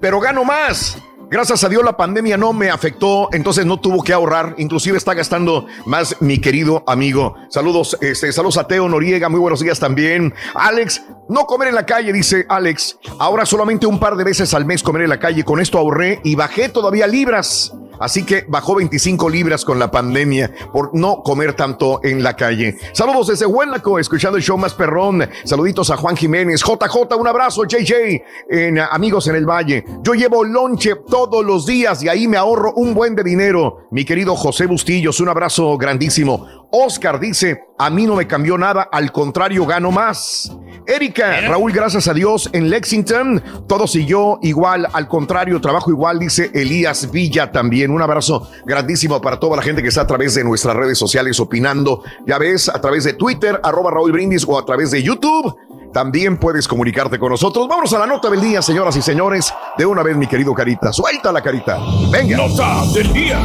pero 0.00 0.20
gano 0.20 0.42
más. 0.44 0.96
Gracias 1.28 1.64
a 1.64 1.68
Dios 1.68 1.82
la 1.82 1.96
pandemia 1.96 2.36
no 2.36 2.52
me 2.52 2.70
afectó, 2.70 3.28
entonces 3.32 3.66
no 3.66 3.80
tuvo 3.80 4.04
que 4.04 4.12
ahorrar, 4.12 4.54
inclusive 4.58 4.96
está 4.96 5.12
gastando 5.12 5.66
más 5.84 6.14
mi 6.20 6.38
querido 6.38 6.84
amigo. 6.86 7.34
Saludos, 7.48 7.98
este, 8.00 8.32
saludos 8.32 8.58
a 8.58 8.68
Teo 8.68 8.88
Noriega, 8.88 9.28
muy 9.28 9.40
buenos 9.40 9.58
días 9.58 9.80
también. 9.80 10.32
Alex, 10.54 11.02
no 11.28 11.44
comer 11.46 11.68
en 11.68 11.74
la 11.74 11.84
calle, 11.84 12.12
dice 12.12 12.46
Alex. 12.48 12.98
Ahora 13.18 13.44
solamente 13.44 13.88
un 13.88 13.98
par 13.98 14.14
de 14.14 14.22
veces 14.22 14.54
al 14.54 14.66
mes 14.66 14.84
comer 14.84 15.02
en 15.02 15.08
la 15.08 15.18
calle, 15.18 15.42
con 15.42 15.58
esto 15.58 15.78
ahorré 15.78 16.20
y 16.22 16.36
bajé 16.36 16.68
todavía 16.68 17.08
libras. 17.08 17.72
Así 17.98 18.24
que 18.24 18.44
bajó 18.48 18.76
25 18.76 19.28
libras 19.28 19.64
con 19.64 19.78
la 19.78 19.90
pandemia 19.90 20.52
por 20.72 20.94
no 20.94 21.22
comer 21.22 21.54
tanto 21.54 22.00
en 22.02 22.22
la 22.22 22.36
calle. 22.36 22.76
Saludos 22.92 23.28
desde 23.28 23.46
Huélaco, 23.46 23.98
escuchando 23.98 24.36
el 24.36 24.42
show 24.42 24.58
más 24.58 24.74
perrón. 24.74 25.28
Saluditos 25.44 25.90
a 25.90 25.96
Juan 25.96 26.16
Jiménez. 26.16 26.62
JJ, 26.62 27.16
un 27.18 27.28
abrazo. 27.28 27.64
JJ, 27.64 28.22
en, 28.50 28.78
amigos 28.78 29.28
en 29.28 29.36
el 29.36 29.46
Valle. 29.46 29.84
Yo 30.02 30.14
llevo 30.14 30.44
lonche 30.44 30.94
todos 31.08 31.44
los 31.44 31.66
días 31.66 32.02
y 32.02 32.08
ahí 32.08 32.28
me 32.28 32.36
ahorro 32.36 32.72
un 32.74 32.94
buen 32.94 33.14
de 33.14 33.22
dinero. 33.22 33.86
Mi 33.90 34.04
querido 34.04 34.36
José 34.36 34.66
Bustillos, 34.66 35.20
un 35.20 35.28
abrazo 35.28 35.76
grandísimo. 35.78 36.65
Oscar 36.70 37.20
dice, 37.20 37.64
a 37.78 37.90
mí 37.90 38.06
no 38.06 38.16
me 38.16 38.26
cambió 38.26 38.58
nada, 38.58 38.88
al 38.90 39.12
contrario, 39.12 39.66
gano 39.66 39.90
más. 39.90 40.52
Erika, 40.86 41.40
Raúl, 41.42 41.72
gracias 41.72 42.06
a 42.08 42.14
Dios, 42.14 42.48
en 42.52 42.70
Lexington, 42.70 43.42
todo 43.66 43.86
siguió 43.86 44.38
igual, 44.42 44.86
al 44.92 45.08
contrario, 45.08 45.60
trabajo 45.60 45.90
igual, 45.90 46.18
dice 46.18 46.50
Elías 46.54 47.10
Villa 47.10 47.50
también. 47.50 47.90
Un 47.90 48.02
abrazo 48.02 48.48
grandísimo 48.64 49.20
para 49.20 49.40
toda 49.40 49.56
la 49.56 49.62
gente 49.62 49.82
que 49.82 49.88
está 49.88 50.02
a 50.02 50.06
través 50.06 50.34
de 50.34 50.44
nuestras 50.44 50.76
redes 50.76 50.98
sociales 50.98 51.40
opinando. 51.40 52.02
Ya 52.26 52.38
ves, 52.38 52.68
a 52.68 52.80
través 52.80 53.04
de 53.04 53.14
Twitter, 53.14 53.60
arroba 53.62 53.90
Raúl 53.90 54.12
Brindis 54.12 54.44
o 54.46 54.58
a 54.58 54.64
través 54.64 54.90
de 54.90 55.02
YouTube. 55.02 55.56
También 55.92 56.36
puedes 56.36 56.68
comunicarte 56.68 57.18
con 57.18 57.30
nosotros. 57.30 57.66
Vamos 57.68 57.92
a 57.94 57.98
la 57.98 58.06
nota 58.06 58.28
del 58.28 58.40
día, 58.40 58.60
señoras 58.60 58.96
y 58.96 59.02
señores. 59.02 59.52
De 59.78 59.86
una 59.86 60.02
vez, 60.02 60.16
mi 60.16 60.26
querido 60.26 60.52
Carita. 60.52 60.92
Suelta 60.92 61.32
la 61.32 61.40
carita. 61.40 61.78
Venga. 62.10 62.36
Nota 62.36 62.84
del 62.92 63.12
día. 63.12 63.38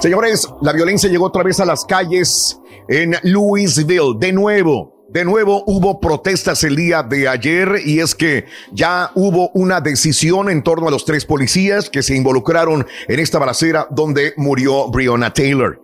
Señores, 0.00 0.48
la 0.60 0.72
violencia 0.72 1.08
llegó 1.08 1.26
otra 1.26 1.42
vez 1.42 1.58
a 1.58 1.64
las 1.64 1.84
calles 1.84 2.60
en 2.88 3.16
Louisville. 3.22 4.14
De 4.18 4.32
nuevo, 4.32 5.06
de 5.08 5.24
nuevo 5.24 5.64
hubo 5.66 6.00
protestas 6.00 6.62
el 6.64 6.76
día 6.76 7.02
de 7.02 7.26
ayer 7.28 7.80
y 7.84 8.00
es 8.00 8.14
que 8.14 8.44
ya 8.72 9.10
hubo 9.14 9.50
una 9.54 9.80
decisión 9.80 10.50
en 10.50 10.62
torno 10.62 10.88
a 10.88 10.90
los 10.90 11.06
tres 11.06 11.24
policías 11.24 11.88
que 11.88 12.02
se 12.02 12.14
involucraron 12.14 12.86
en 13.08 13.20
esta 13.20 13.38
balacera 13.38 13.88
donde 13.90 14.34
murió 14.36 14.88
Breonna 14.88 15.32
Taylor. 15.32 15.80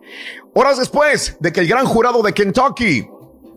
Horas 0.53 0.77
después 0.77 1.35
de 1.39 1.51
que 1.51 1.61
el 1.61 1.67
gran 1.67 1.85
jurado 1.85 2.21
de 2.21 2.33
Kentucky 2.33 3.07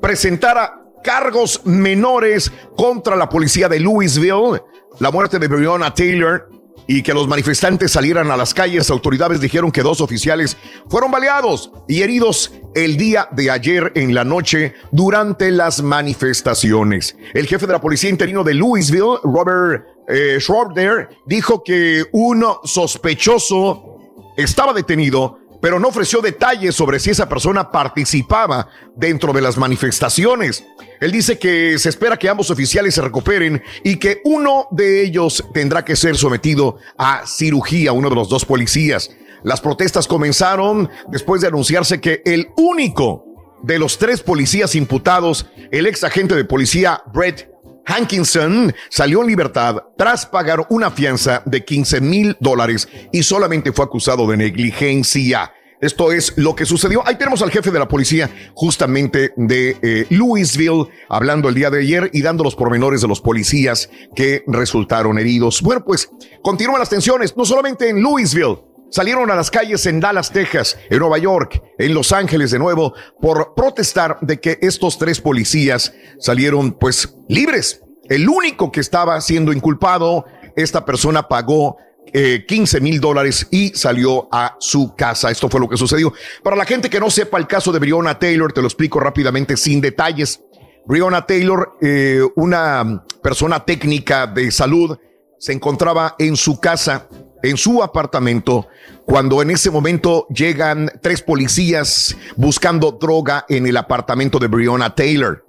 presentara 0.00 0.82
cargos 1.04 1.60
menores 1.64 2.50
contra 2.76 3.14
la 3.14 3.28
policía 3.28 3.68
de 3.68 3.78
Louisville, 3.78 4.62
la 4.98 5.10
muerte 5.10 5.38
de 5.38 5.48
Breonna 5.48 5.92
Taylor 5.92 6.48
y 6.86 7.02
que 7.02 7.14
los 7.14 7.26
manifestantes 7.28 7.92
salieran 7.92 8.30
a 8.30 8.36
las 8.36 8.54
calles, 8.54 8.90
autoridades 8.90 9.40
dijeron 9.40 9.72
que 9.72 9.82
dos 9.82 10.00
oficiales 10.00 10.56
fueron 10.88 11.10
baleados 11.10 11.72
y 11.88 12.02
heridos 12.02 12.52
el 12.74 12.96
día 12.96 13.28
de 13.32 13.50
ayer 13.50 13.92
en 13.94 14.14
la 14.14 14.24
noche 14.24 14.74
durante 14.92 15.50
las 15.50 15.82
manifestaciones. 15.82 17.16
El 17.34 17.46
jefe 17.46 17.66
de 17.66 17.72
la 17.72 17.80
policía 17.80 18.10
interino 18.10 18.44
de 18.44 18.54
Louisville, 18.54 19.18
Robert 19.24 19.86
eh, 20.08 20.36
Schroeder, 20.38 21.08
dijo 21.26 21.64
que 21.64 22.04
un 22.12 22.44
sospechoso 22.64 23.96
estaba 24.36 24.72
detenido 24.72 25.38
pero 25.60 25.78
no 25.78 25.88
ofreció 25.88 26.20
detalles 26.20 26.74
sobre 26.74 26.98
si 26.98 27.10
esa 27.10 27.28
persona 27.28 27.70
participaba 27.70 28.68
dentro 28.94 29.32
de 29.32 29.40
las 29.40 29.56
manifestaciones. 29.56 30.64
Él 31.00 31.12
dice 31.12 31.38
que 31.38 31.78
se 31.78 31.88
espera 31.88 32.16
que 32.16 32.28
ambos 32.28 32.50
oficiales 32.50 32.94
se 32.94 33.02
recuperen 33.02 33.62
y 33.84 33.96
que 33.96 34.20
uno 34.24 34.68
de 34.70 35.02
ellos 35.02 35.44
tendrá 35.52 35.84
que 35.84 35.96
ser 35.96 36.16
sometido 36.16 36.78
a 36.96 37.26
cirugía, 37.26 37.92
uno 37.92 38.08
de 38.08 38.16
los 38.16 38.28
dos 38.28 38.44
policías. 38.44 39.10
Las 39.42 39.60
protestas 39.60 40.06
comenzaron 40.06 40.90
después 41.08 41.40
de 41.40 41.48
anunciarse 41.48 42.00
que 42.00 42.22
el 42.24 42.48
único 42.56 43.24
de 43.62 43.78
los 43.78 43.98
tres 43.98 44.22
policías 44.22 44.74
imputados, 44.74 45.46
el 45.70 45.86
ex 45.86 46.04
agente 46.04 46.34
de 46.34 46.44
policía 46.44 47.02
Brett 47.12 47.55
Hankinson 47.86 48.74
salió 48.90 49.22
en 49.22 49.28
libertad 49.28 49.76
tras 49.96 50.26
pagar 50.26 50.66
una 50.70 50.90
fianza 50.90 51.42
de 51.46 51.64
15 51.64 52.00
mil 52.00 52.36
dólares 52.40 52.88
y 53.12 53.22
solamente 53.22 53.72
fue 53.72 53.84
acusado 53.84 54.26
de 54.26 54.36
negligencia. 54.36 55.52
Esto 55.80 56.10
es 56.10 56.32
lo 56.36 56.54
que 56.54 56.64
sucedió. 56.64 57.06
Ahí 57.06 57.16
tenemos 57.16 57.42
al 57.42 57.50
jefe 57.50 57.70
de 57.70 57.78
la 57.78 57.88
policía 57.88 58.30
justamente 58.54 59.32
de 59.36 59.76
eh, 59.82 60.06
Louisville 60.10 60.86
hablando 61.08 61.48
el 61.48 61.54
día 61.54 61.70
de 61.70 61.80
ayer 61.80 62.10
y 62.12 62.22
dando 62.22 62.44
los 62.44 62.56
pormenores 62.56 63.02
de 63.02 63.08
los 63.08 63.20
policías 63.20 63.90
que 64.14 64.42
resultaron 64.46 65.18
heridos. 65.18 65.60
Bueno, 65.60 65.84
pues 65.84 66.10
continúan 66.42 66.78
las 66.78 66.88
tensiones, 66.88 67.36
no 67.36 67.44
solamente 67.44 67.90
en 67.90 68.02
Louisville. 68.02 68.58
Salieron 68.90 69.30
a 69.30 69.34
las 69.34 69.50
calles 69.50 69.84
en 69.86 70.00
Dallas, 70.00 70.30
Texas, 70.30 70.78
en 70.88 70.98
Nueva 70.98 71.18
York, 71.18 71.62
en 71.78 71.92
Los 71.92 72.12
Ángeles 72.12 72.52
de 72.52 72.58
nuevo, 72.58 72.94
por 73.20 73.54
protestar 73.54 74.18
de 74.20 74.40
que 74.40 74.58
estos 74.62 74.98
tres 74.98 75.20
policías 75.20 75.92
salieron 76.18 76.72
pues 76.72 77.16
libres. 77.28 77.82
El 78.08 78.28
único 78.28 78.70
que 78.70 78.80
estaba 78.80 79.20
siendo 79.20 79.52
inculpado, 79.52 80.24
esta 80.54 80.84
persona 80.84 81.26
pagó 81.28 81.76
eh, 82.12 82.44
15 82.46 82.80
mil 82.80 83.00
dólares 83.00 83.48
y 83.50 83.70
salió 83.70 84.28
a 84.30 84.56
su 84.60 84.94
casa. 84.94 85.30
Esto 85.30 85.48
fue 85.48 85.60
lo 85.60 85.68
que 85.68 85.76
sucedió. 85.76 86.12
Para 86.42 86.56
la 86.56 86.64
gente 86.64 86.88
que 86.88 87.00
no 87.00 87.10
sepa 87.10 87.38
el 87.38 87.48
caso 87.48 87.72
de 87.72 87.80
Breonna 87.80 88.18
Taylor, 88.18 88.52
te 88.52 88.60
lo 88.60 88.68
explico 88.68 89.00
rápidamente 89.00 89.56
sin 89.56 89.80
detalles. 89.80 90.40
Breonna 90.86 91.26
Taylor, 91.26 91.76
eh, 91.82 92.20
una 92.36 93.04
persona 93.22 93.64
técnica 93.64 94.28
de 94.28 94.52
salud, 94.52 94.96
se 95.38 95.52
encontraba 95.52 96.14
en 96.18 96.36
su 96.36 96.60
casa, 96.60 97.08
en 97.48 97.56
su 97.56 97.82
apartamento, 97.82 98.66
cuando 99.04 99.40
en 99.40 99.50
ese 99.50 99.70
momento 99.70 100.26
llegan 100.28 100.90
tres 101.00 101.22
policías 101.22 102.16
buscando 102.36 102.92
droga 102.92 103.44
en 103.48 103.66
el 103.66 103.76
apartamento 103.76 104.38
de 104.38 104.48
Breonna 104.48 104.94
Taylor. 104.94 105.44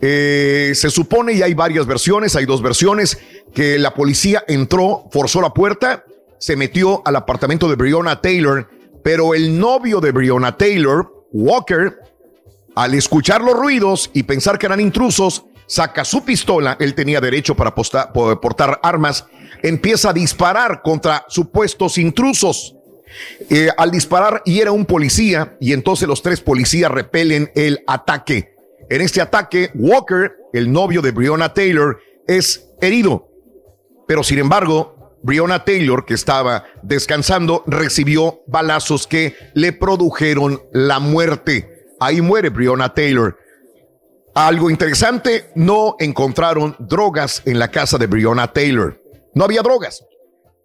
Eh, 0.00 0.72
se 0.74 0.90
supone, 0.90 1.32
y 1.32 1.42
hay 1.42 1.54
varias 1.54 1.86
versiones, 1.86 2.36
hay 2.36 2.44
dos 2.44 2.62
versiones, 2.62 3.18
que 3.54 3.78
la 3.78 3.94
policía 3.94 4.44
entró, 4.46 5.08
forzó 5.10 5.40
la 5.40 5.54
puerta, 5.54 6.04
se 6.38 6.54
metió 6.54 7.02
al 7.06 7.16
apartamento 7.16 7.68
de 7.68 7.76
Breonna 7.76 8.20
Taylor, 8.20 8.68
pero 9.02 9.34
el 9.34 9.58
novio 9.58 10.00
de 10.00 10.12
Breonna 10.12 10.56
Taylor, 10.56 11.26
Walker, 11.32 11.98
al 12.74 12.94
escuchar 12.94 13.40
los 13.40 13.54
ruidos 13.54 14.10
y 14.12 14.24
pensar 14.24 14.58
que 14.58 14.66
eran 14.66 14.80
intrusos, 14.80 15.46
saca 15.68 16.04
su 16.04 16.24
pistola, 16.24 16.76
él 16.80 16.94
tenía 16.94 17.20
derecho 17.20 17.54
para 17.54 17.74
portar 17.74 18.80
armas, 18.82 19.26
empieza 19.62 20.10
a 20.10 20.12
disparar 20.12 20.82
contra 20.82 21.24
supuestos 21.28 21.98
intrusos. 21.98 22.74
Eh, 23.48 23.68
al 23.76 23.90
disparar 23.90 24.42
y 24.44 24.60
era 24.60 24.70
un 24.70 24.84
policía 24.84 25.56
y 25.60 25.72
entonces 25.72 26.06
los 26.06 26.22
tres 26.22 26.40
policías 26.40 26.90
repelen 26.90 27.50
el 27.54 27.82
ataque. 27.86 28.54
En 28.90 29.00
este 29.00 29.20
ataque, 29.20 29.70
Walker, 29.74 30.32
el 30.52 30.72
novio 30.72 31.02
de 31.02 31.10
Breonna 31.10 31.52
Taylor, 31.54 32.00
es 32.26 32.68
herido. 32.80 33.28
Pero 34.06 34.22
sin 34.22 34.38
embargo, 34.38 35.18
Breonna 35.22 35.64
Taylor, 35.64 36.04
que 36.04 36.14
estaba 36.14 36.64
descansando, 36.82 37.64
recibió 37.66 38.42
balazos 38.46 39.06
que 39.06 39.34
le 39.54 39.72
produjeron 39.72 40.62
la 40.72 41.00
muerte. 41.00 41.86
Ahí 42.00 42.20
muere 42.20 42.50
Breonna 42.50 42.94
Taylor. 42.94 43.38
Algo 44.34 44.70
interesante, 44.70 45.50
no 45.54 45.96
encontraron 45.98 46.76
drogas 46.78 47.42
en 47.44 47.58
la 47.58 47.70
casa 47.70 47.98
de 47.98 48.06
Breonna 48.06 48.52
Taylor. 48.52 49.02
No 49.34 49.44
había 49.44 49.62
drogas. 49.62 50.04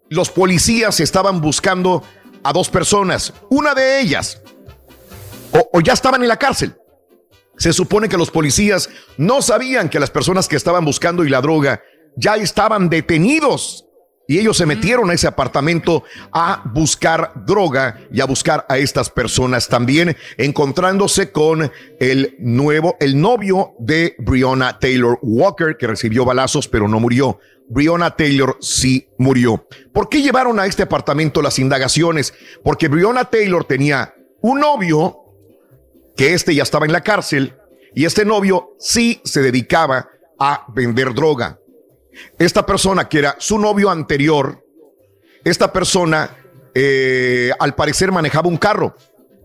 Los 0.08 0.30
policías 0.30 1.00
estaban 1.00 1.40
buscando 1.40 2.02
a 2.42 2.52
dos 2.52 2.68
personas. 2.68 3.32
Una 3.48 3.74
de 3.74 4.00
ellas, 4.00 4.40
o, 5.52 5.70
o 5.72 5.80
ya 5.80 5.92
estaban 5.92 6.22
en 6.22 6.28
la 6.28 6.36
cárcel. 6.36 6.76
Se 7.56 7.72
supone 7.72 8.08
que 8.08 8.16
los 8.16 8.30
policías 8.30 8.88
no 9.16 9.40
sabían 9.40 9.88
que 9.88 10.00
las 10.00 10.10
personas 10.10 10.48
que 10.48 10.56
estaban 10.56 10.84
buscando 10.84 11.24
y 11.24 11.28
la 11.28 11.40
droga 11.40 11.82
ya 12.16 12.36
estaban 12.36 12.88
detenidos. 12.88 13.86
Y 14.26 14.38
ellos 14.38 14.56
se 14.56 14.64
metieron 14.66 15.10
a 15.10 15.14
ese 15.14 15.26
apartamento 15.26 16.04
a 16.32 16.62
buscar 16.72 17.32
droga 17.44 18.00
y 18.10 18.20
a 18.20 18.24
buscar 18.24 18.64
a 18.68 18.78
estas 18.78 19.10
personas 19.10 19.68
también, 19.68 20.16
encontrándose 20.38 21.30
con 21.30 21.70
el 22.00 22.34
nuevo, 22.38 22.96
el 23.00 23.20
novio 23.20 23.74
de 23.78 24.14
Breonna 24.18 24.78
Taylor 24.78 25.18
Walker, 25.20 25.76
que 25.78 25.86
recibió 25.86 26.24
balazos 26.24 26.68
pero 26.68 26.88
no 26.88 27.00
murió. 27.00 27.38
Breonna 27.68 28.16
Taylor 28.16 28.56
sí 28.60 29.08
murió. 29.18 29.66
¿Por 29.92 30.08
qué 30.08 30.22
llevaron 30.22 30.58
a 30.58 30.66
este 30.66 30.82
apartamento 30.82 31.42
las 31.42 31.58
indagaciones? 31.58 32.34
Porque 32.62 32.88
Breonna 32.88 33.24
Taylor 33.24 33.64
tenía 33.64 34.14
un 34.40 34.60
novio 34.60 35.20
que 36.16 36.34
este 36.34 36.54
ya 36.54 36.62
estaba 36.62 36.86
en 36.86 36.92
la 36.92 37.02
cárcel 37.02 37.54
y 37.94 38.04
este 38.04 38.24
novio 38.24 38.74
sí 38.78 39.20
se 39.24 39.42
dedicaba 39.42 40.08
a 40.38 40.66
vender 40.74 41.14
droga. 41.14 41.58
Esta 42.38 42.64
persona 42.66 43.08
que 43.08 43.18
era 43.18 43.36
su 43.38 43.58
novio 43.58 43.90
anterior, 43.90 44.64
esta 45.44 45.72
persona 45.72 46.36
eh, 46.74 47.52
al 47.58 47.74
parecer 47.74 48.12
manejaba 48.12 48.48
un 48.48 48.56
carro 48.56 48.96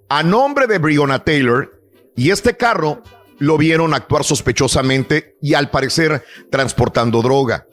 a 0.09 0.23
nombre 0.23 0.65
de 0.65 0.79
Breonna 0.79 1.23
Taylor 1.23 1.79
y 2.15 2.31
este 2.31 2.57
carro 2.57 3.03
lo 3.37 3.57
vieron 3.57 3.93
actuar 3.93 4.23
sospechosamente 4.23 5.37
y 5.41 5.53
al 5.53 5.69
parecer 5.69 6.25
transportando 6.51 7.21
droga. 7.21 7.65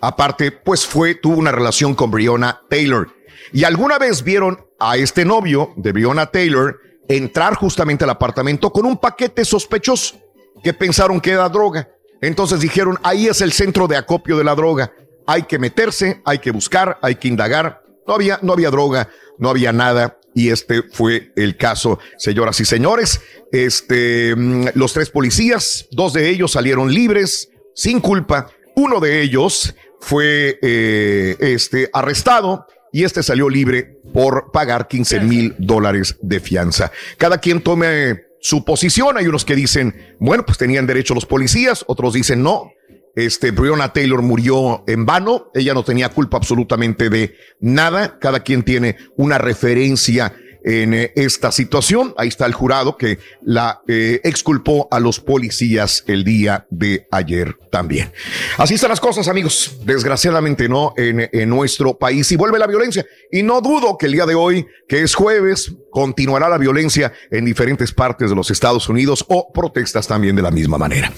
Aparte, 0.00 0.50
pues 0.50 0.84
fue, 0.84 1.14
tuvo 1.14 1.36
una 1.36 1.52
relación 1.52 1.94
con 1.94 2.10
Breonna 2.10 2.60
Taylor. 2.68 3.08
Y 3.52 3.62
alguna 3.64 3.98
vez 3.98 4.24
vieron 4.24 4.66
a 4.80 4.96
este 4.96 5.24
novio 5.24 5.72
de 5.76 5.92
Breonna 5.92 6.26
Taylor 6.26 6.80
entrar 7.08 7.54
justamente 7.54 8.04
al 8.04 8.10
apartamento 8.10 8.72
con 8.72 8.86
un 8.86 8.96
paquete 8.96 9.44
sospechoso 9.44 10.16
que 10.64 10.72
pensaron 10.72 11.20
que 11.20 11.30
era 11.32 11.48
droga. 11.48 11.88
Entonces 12.22 12.60
dijeron, 12.60 12.98
ahí 13.02 13.26
es 13.26 13.40
el 13.40 13.52
centro 13.52 13.88
de 13.88 13.96
acopio 13.96 14.38
de 14.38 14.44
la 14.44 14.54
droga. 14.54 14.94
Hay 15.26 15.42
que 15.42 15.58
meterse, 15.58 16.22
hay 16.24 16.38
que 16.38 16.52
buscar, 16.52 16.98
hay 17.02 17.16
que 17.16 17.28
indagar. 17.28 17.82
No 18.06 18.14
había, 18.14 18.38
no 18.42 18.52
había 18.52 18.70
droga, 18.70 19.08
no 19.38 19.50
había 19.50 19.72
nada. 19.72 20.18
Y 20.34 20.48
este 20.48 20.82
fue 20.82 21.32
el 21.36 21.56
caso, 21.56 21.98
señoras 22.16 22.58
y 22.60 22.64
señores. 22.64 23.20
Este, 23.50 24.34
mm, 24.36 24.68
los 24.74 24.92
tres 24.92 25.10
policías, 25.10 25.88
dos 25.90 26.12
de 26.12 26.30
ellos 26.30 26.52
salieron 26.52 26.94
libres, 26.94 27.50
sin 27.74 28.00
culpa. 28.00 28.50
Uno 28.76 29.00
de 29.00 29.20
ellos 29.20 29.74
fue 30.00 30.58
eh, 30.62 31.36
este, 31.40 31.90
arrestado 31.92 32.66
y 32.92 33.02
este 33.02 33.22
salió 33.22 33.48
libre 33.48 33.98
por 34.12 34.52
pagar 34.52 34.86
15 34.86 35.20
mil 35.20 35.54
dólares 35.58 36.16
de 36.20 36.38
fianza. 36.38 36.92
Cada 37.18 37.38
quien 37.38 37.62
tome 37.62 38.31
su 38.42 38.64
posición. 38.64 39.16
Hay 39.16 39.26
unos 39.26 39.46
que 39.46 39.54
dicen, 39.54 40.16
bueno, 40.18 40.44
pues 40.44 40.58
tenían 40.58 40.86
derecho 40.86 41.14
los 41.14 41.24
policías, 41.24 41.84
otros 41.86 42.12
dicen 42.12 42.42
no. 42.42 42.72
Este, 43.14 43.50
Breonna 43.50 43.92
Taylor 43.92 44.22
murió 44.22 44.84
en 44.86 45.06
vano, 45.06 45.50
ella 45.54 45.74
no 45.74 45.84
tenía 45.84 46.08
culpa 46.08 46.38
absolutamente 46.38 47.08
de 47.08 47.34
nada, 47.60 48.18
cada 48.18 48.40
quien 48.40 48.62
tiene 48.62 48.96
una 49.16 49.38
referencia 49.38 50.34
en 50.64 50.94
eh, 50.94 51.12
esta 51.16 51.52
situación. 51.52 52.14
Ahí 52.16 52.28
está 52.28 52.46
el 52.46 52.52
jurado 52.52 52.96
que 52.96 53.18
la 53.42 53.82
eh, 53.88 54.20
exculpó 54.24 54.88
a 54.90 55.00
los 55.00 55.20
policías 55.20 56.04
el 56.06 56.24
día 56.24 56.66
de 56.70 57.06
ayer 57.10 57.56
también. 57.70 58.12
Así 58.58 58.74
están 58.74 58.90
las 58.90 59.00
cosas, 59.00 59.28
amigos. 59.28 59.78
Desgraciadamente 59.84 60.68
no 60.68 60.94
en, 60.96 61.28
en 61.32 61.48
nuestro 61.48 61.98
país 61.98 62.30
y 62.32 62.36
vuelve 62.36 62.58
la 62.58 62.66
violencia. 62.66 63.04
Y 63.30 63.42
no 63.42 63.60
dudo 63.60 63.96
que 63.98 64.06
el 64.06 64.12
día 64.12 64.26
de 64.26 64.34
hoy, 64.34 64.66
que 64.88 65.02
es 65.02 65.14
jueves, 65.14 65.72
continuará 65.90 66.48
la 66.48 66.58
violencia 66.58 67.12
en 67.30 67.44
diferentes 67.44 67.92
partes 67.92 68.30
de 68.30 68.36
los 68.36 68.50
Estados 68.50 68.88
Unidos 68.88 69.24
o 69.28 69.52
protestas 69.52 70.06
también 70.06 70.34
de 70.34 70.42
la 70.42 70.50
misma 70.50 70.78
manera. 70.78 71.12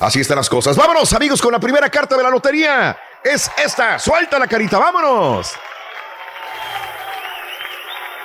Así 0.00 0.20
están 0.20 0.36
las 0.36 0.48
cosas. 0.48 0.76
Vámonos, 0.76 1.12
amigos, 1.12 1.40
con 1.40 1.52
la 1.52 1.60
primera 1.60 1.88
carta 1.88 2.16
de 2.16 2.22
la 2.22 2.30
lotería. 2.30 2.96
Es 3.24 3.50
esta. 3.62 3.98
Suelta 3.98 4.38
la 4.38 4.46
carita. 4.46 4.78
Vámonos. 4.78 5.52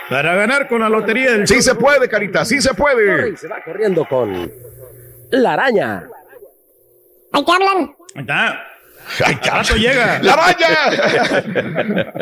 Para 0.09 0.35
ganar 0.35 0.67
con 0.67 0.81
la 0.81 0.89
lotería 0.89 1.31
del 1.31 1.47
Sí 1.47 1.61
se 1.61 1.75
puede, 1.75 2.09
carita, 2.09 2.43
sí 2.45 2.61
se 2.61 2.73
puede. 2.73 3.35
Se 3.37 3.47
va 3.47 3.61
corriendo 3.63 4.05
con 4.05 4.51
la 5.31 5.53
araña. 5.53 6.09
Ahí 7.31 7.45
te 7.45 7.51
hablan. 7.51 7.95
Ahí 8.15 8.21
está. 8.21 8.72
Rato 9.19 9.75
llega. 9.75 10.19
¡La 10.21 10.33
araña! 10.33 10.67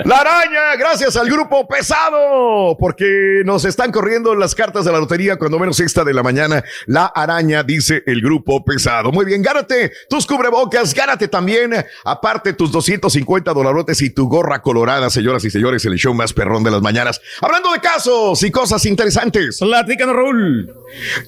¡La 0.03 0.17
araña! 0.17 0.75
Gracias 0.77 1.15
al 1.15 1.29
grupo 1.29 1.67
pesado, 1.67 2.77
porque 2.77 3.41
nos 3.45 3.65
están 3.65 3.91
corriendo 3.91 4.35
las 4.35 4.55
cartas 4.55 4.85
de 4.85 4.91
la 4.91 4.99
lotería 4.99 5.37
cuando 5.37 5.59
menos 5.59 5.79
esta 5.79 6.03
de 6.03 6.13
la 6.13 6.23
mañana. 6.23 6.63
La 6.85 7.05
araña, 7.05 7.63
dice 7.63 8.03
el 8.05 8.21
grupo 8.21 8.63
pesado. 8.65 9.11
Muy 9.11 9.25
bien, 9.25 9.41
gánate 9.41 9.91
tus 10.09 10.25
cubrebocas, 10.25 10.93
gánate 10.93 11.27
también, 11.27 11.73
aparte 12.03 12.53
tus 12.53 12.71
250 12.71 13.53
dolarotes 13.53 14.01
y 14.01 14.09
tu 14.09 14.27
gorra 14.27 14.61
colorada, 14.61 15.09
señoras 15.09 15.43
y 15.45 15.49
señores, 15.49 15.85
el 15.85 15.95
show 15.95 16.13
más 16.13 16.33
perrón 16.33 16.63
de 16.63 16.71
las 16.71 16.81
mañanas. 16.81 17.21
Hablando 17.41 17.71
de 17.71 17.79
casos 17.79 18.43
y 18.43 18.51
cosas 18.51 18.85
interesantes. 18.85 19.59
Platícanos, 19.59 20.15
Raúl. 20.15 20.73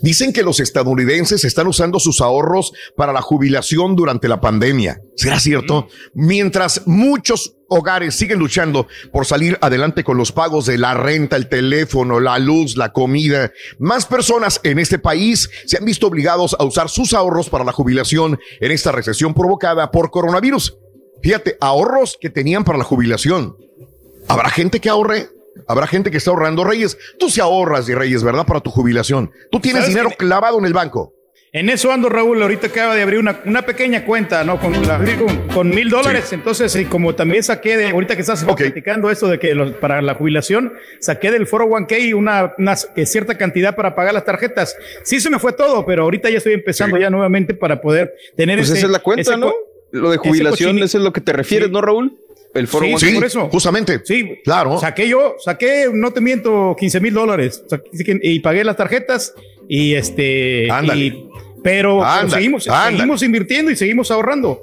Dicen 0.01 0.33
que 0.33 0.43
los 0.43 0.59
estadounidenses 0.59 1.43
están 1.45 1.67
usando 1.67 1.99
sus 1.99 2.21
ahorros 2.21 2.73
para 2.95 3.13
la 3.13 3.21
jubilación 3.21 3.95
durante 3.95 4.27
la 4.27 4.41
pandemia. 4.41 4.99
¿Será 5.15 5.39
cierto? 5.43 5.87
Mientras 6.13 6.87
muchos 6.87 7.55
hogares 7.69 8.15
siguen 8.15 8.39
luchando 8.39 8.87
por 9.11 9.25
salir 9.25 9.57
adelante 9.61 10.03
con 10.03 10.17
los 10.17 10.31
pagos 10.31 10.65
de 10.65 10.77
la 10.77 10.93
renta, 10.93 11.35
el 11.35 11.49
teléfono, 11.49 12.19
la 12.19 12.39
luz, 12.39 12.77
la 12.77 12.91
comida, 12.91 13.51
más 13.79 14.05
personas 14.05 14.59
en 14.63 14.79
este 14.79 14.99
país 14.99 15.49
se 15.65 15.77
han 15.77 15.85
visto 15.85 16.07
obligados 16.07 16.55
a 16.59 16.63
usar 16.63 16.89
sus 16.89 17.13
ahorros 17.13 17.49
para 17.49 17.63
la 17.63 17.71
jubilación 17.71 18.39
en 18.59 18.71
esta 18.71 18.91
recesión 18.91 19.33
provocada 19.33 19.91
por 19.91 20.11
coronavirus. 20.11 20.77
Fíjate, 21.21 21.57
ahorros 21.61 22.17
que 22.19 22.29
tenían 22.29 22.63
para 22.63 22.77
la 22.77 22.83
jubilación. 22.83 23.55
¿Habrá 24.27 24.49
gente 24.49 24.79
que 24.79 24.89
ahorre 24.89 25.29
Habrá 25.67 25.85
gente 25.85 26.09
que 26.09 26.17
está 26.17 26.31
ahorrando. 26.31 26.63
Reyes, 26.63 26.97
tú 27.19 27.29
se 27.29 27.39
ahorras 27.39 27.85
de 27.85 27.93
Reyes, 27.93 28.23
¿verdad? 28.23 28.43
Para 28.45 28.59
tu 28.59 28.71
jubilación. 28.71 29.31
Tú 29.51 29.59
tienes 29.59 29.83
¿Sabes 29.83 29.89
dinero 29.95 30.09
que- 30.09 30.17
clavado 30.17 30.57
en 30.57 30.65
el 30.65 30.73
banco. 30.73 31.13
En 31.55 31.69
eso 31.69 31.91
ando, 31.91 32.09
Raúl. 32.09 32.41
Ahorita 32.41 32.65
acaba 32.67 32.95
de 32.95 33.03
abrir 33.03 33.19
una, 33.19 33.39
una 33.45 33.61
pequeña 33.61 34.03
cuenta, 34.05 34.43
¿no? 34.43 34.59
Con, 34.59 34.71
la- 34.87 34.97
con, 35.19 35.47
con 35.49 35.69
mil 35.69 35.87
dólares. 35.87 36.33
Entonces, 36.33 36.75
y 36.75 36.85
como 36.85 37.13
también 37.13 37.43
saqué 37.43 37.77
de, 37.77 37.89
ahorita 37.89 38.15
que 38.15 38.21
estás 38.21 38.43
platicando 38.43 39.11
eso 39.11 39.27
de 39.27 39.37
que 39.37 39.53
los- 39.53 39.73
para 39.73 40.01
la 40.01 40.15
jubilación, 40.15 40.73
saqué 40.99 41.29
del 41.29 41.45
foro 41.45 41.67
1K 41.67 42.15
una, 42.15 42.53
una 42.57 42.75
eh, 42.95 43.05
cierta 43.05 43.37
cantidad 43.37 43.75
para 43.75 43.93
pagar 43.93 44.15
las 44.15 44.25
tarjetas. 44.25 44.75
Sí, 45.03 45.19
se 45.19 45.29
me 45.29 45.37
fue 45.37 45.53
todo, 45.53 45.85
pero 45.85 46.03
ahorita 46.03 46.27
ya 46.31 46.37
estoy 46.39 46.53
empezando 46.53 46.97
ya 46.97 47.11
nuevamente 47.11 47.53
para 47.53 47.79
poder 47.79 48.15
tener 48.35 48.57
Pues 48.57 48.69
ese. 48.69 48.79
esa 48.79 48.87
es 48.87 48.91
la 48.91 48.99
cuenta, 48.99 49.21
ese 49.21 49.37
¿no? 49.37 49.53
Lo 49.91 50.09
de 50.09 50.15
ese 50.15 50.27
jubilación, 50.27 50.75
cochini- 50.77 50.83
eso 50.85 50.97
es 50.97 51.03
lo 51.03 51.13
que 51.13 51.21
te 51.21 51.33
refieres, 51.33 51.69
¿no, 51.69 51.81
Raúl? 51.81 52.17
El 52.55 52.67
foro 52.67 52.85
Sí, 52.85 52.93
1K. 52.93 52.99
sí, 52.99 53.13
por 53.15 53.25
eso. 53.25 53.49
Justamente. 53.49 54.01
Sí, 54.05 54.39
claro. 54.43 54.79
Saqué 54.79 55.07
yo, 55.07 55.35
saqué, 55.43 55.87
no 55.91 56.11
te 56.13 56.21
miento, 56.21 56.75
15 56.79 56.99
mil 56.99 57.13
dólares. 57.13 57.63
Y 58.21 58.39
pagué 58.41 58.63
las 58.63 58.77
tarjetas 58.77 59.33
y 59.67 59.93
este. 59.95 60.69
Ándale. 60.71 61.05
y- 61.05 61.29
pero, 61.63 62.03
pero 62.19 62.29
seguimos, 62.29 62.67
ándale. 62.67 62.97
seguimos 62.97 63.23
invirtiendo 63.23 63.71
y 63.71 63.75
seguimos 63.75 64.11
ahorrando. 64.11 64.61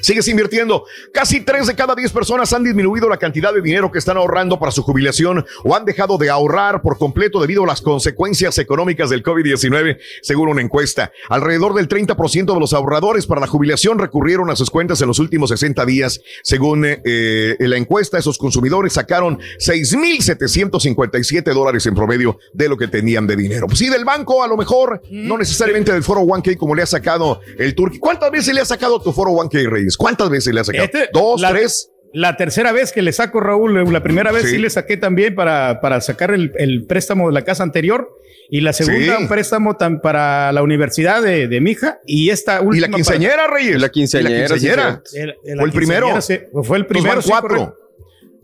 Sigues 0.00 0.28
invirtiendo. 0.28 0.84
Casi 1.12 1.40
3 1.40 1.66
de 1.66 1.74
cada 1.74 1.94
10 1.94 2.12
personas 2.12 2.52
han 2.52 2.64
disminuido 2.64 3.08
la 3.08 3.16
cantidad 3.16 3.52
de 3.52 3.62
dinero 3.62 3.90
que 3.90 3.98
están 3.98 4.16
ahorrando 4.16 4.58
para 4.58 4.72
su 4.72 4.82
jubilación 4.82 5.44
o 5.64 5.74
han 5.74 5.84
dejado 5.84 6.18
de 6.18 6.30
ahorrar 6.30 6.82
por 6.82 6.98
completo 6.98 7.40
debido 7.40 7.64
a 7.64 7.66
las 7.66 7.80
consecuencias 7.80 8.58
económicas 8.58 9.10
del 9.10 9.22
COVID-19, 9.22 9.98
según 10.22 10.48
una 10.48 10.62
encuesta. 10.62 11.12
Alrededor 11.28 11.74
del 11.74 11.88
30% 11.88 12.54
de 12.54 12.60
los 12.60 12.72
ahorradores 12.72 13.26
para 13.26 13.40
la 13.40 13.46
jubilación 13.46 13.98
recurrieron 13.98 14.50
a 14.50 14.56
sus 14.56 14.70
cuentas 14.70 15.00
en 15.00 15.08
los 15.08 15.18
últimos 15.18 15.50
60 15.50 15.84
días. 15.86 16.20
Según 16.42 16.84
eh, 16.86 17.56
la 17.58 17.76
encuesta, 17.76 18.18
esos 18.18 18.38
consumidores 18.38 18.92
sacaron 18.94 19.38
6.757 19.58 21.52
dólares 21.52 21.86
en 21.86 21.94
promedio 21.94 22.38
de 22.52 22.68
lo 22.68 22.76
que 22.76 22.88
tenían 22.88 23.26
de 23.26 23.36
dinero. 23.36 23.66
Pues 23.66 23.78
sí, 23.78 23.88
del 23.88 24.04
banco 24.04 24.42
a 24.42 24.48
lo 24.48 24.56
mejor, 24.56 25.02
no 25.10 25.38
necesariamente 25.38 25.92
del 25.92 26.02
foro 26.02 26.22
1K 26.22 26.56
como 26.56 26.74
le 26.74 26.82
ha 26.82 26.86
sacado 26.86 27.40
el 27.58 27.74
Turkey. 27.74 27.98
¿Cuántas 27.98 28.30
veces 28.30 28.54
le 28.54 28.60
ha 28.60 28.64
sacado 28.64 29.00
tu 29.00 29.12
foro 29.12 29.35
1K, 29.36 29.68
Reyes? 29.70 29.96
¿Cuántas 29.96 30.28
veces 30.30 30.52
le 30.54 30.60
ha 30.60 30.64
sacado? 30.64 30.84
Este, 30.84 31.08
¿Dos, 31.12 31.40
la- 31.40 31.50
tres? 31.50 31.90
La 32.12 32.36
tercera 32.36 32.72
vez 32.72 32.92
que 32.92 33.02
le 33.02 33.12
saco, 33.12 33.40
Raúl, 33.40 33.92
la 33.92 34.02
primera 34.02 34.32
vez 34.32 34.44
sí, 34.44 34.50
Sí. 34.52 34.58
le 34.58 34.70
saqué 34.70 34.96
también 34.96 35.34
para, 35.34 35.80
para 35.82 36.00
sacar 36.00 36.30
el, 36.30 36.50
el 36.56 36.86
préstamo 36.86 37.26
de 37.28 37.34
la 37.34 37.42
casa 37.42 37.62
anterior 37.62 38.08
y 38.48 38.62
la 38.62 38.72
segunda 38.72 39.16
Sí. 39.16 39.22
un 39.22 39.28
préstamo 39.28 39.76
tan 39.76 40.00
para 40.00 40.50
la 40.52 40.62
universidad 40.62 41.20
de, 41.20 41.46
de 41.46 41.60
mi 41.60 41.72
hija 41.72 41.98
y 42.06 42.30
esta 42.30 42.62
última. 42.62 42.76
¿Y 42.86 42.90
la 42.90 42.96
quinceañera, 42.96 43.36
para- 43.36 43.54
Reyes? 43.54 43.80
La 43.80 43.88
quinceañera, 43.90 44.34
¿Y 44.36 44.40
la 44.40 44.48
quinceañera? 44.48 45.02
sí, 45.04 45.18
El- 45.18 45.28
el- 45.44 45.56
la 45.56 45.56
¿Fue 45.56 45.64
el 45.66 45.72
primero? 45.72 46.20
sí, 46.22 46.38
fue 46.64 46.78
el 46.78 46.86
primero. 46.86 47.14
van 47.16 47.22
sí, 47.22 47.28
cuatro. 47.28 47.76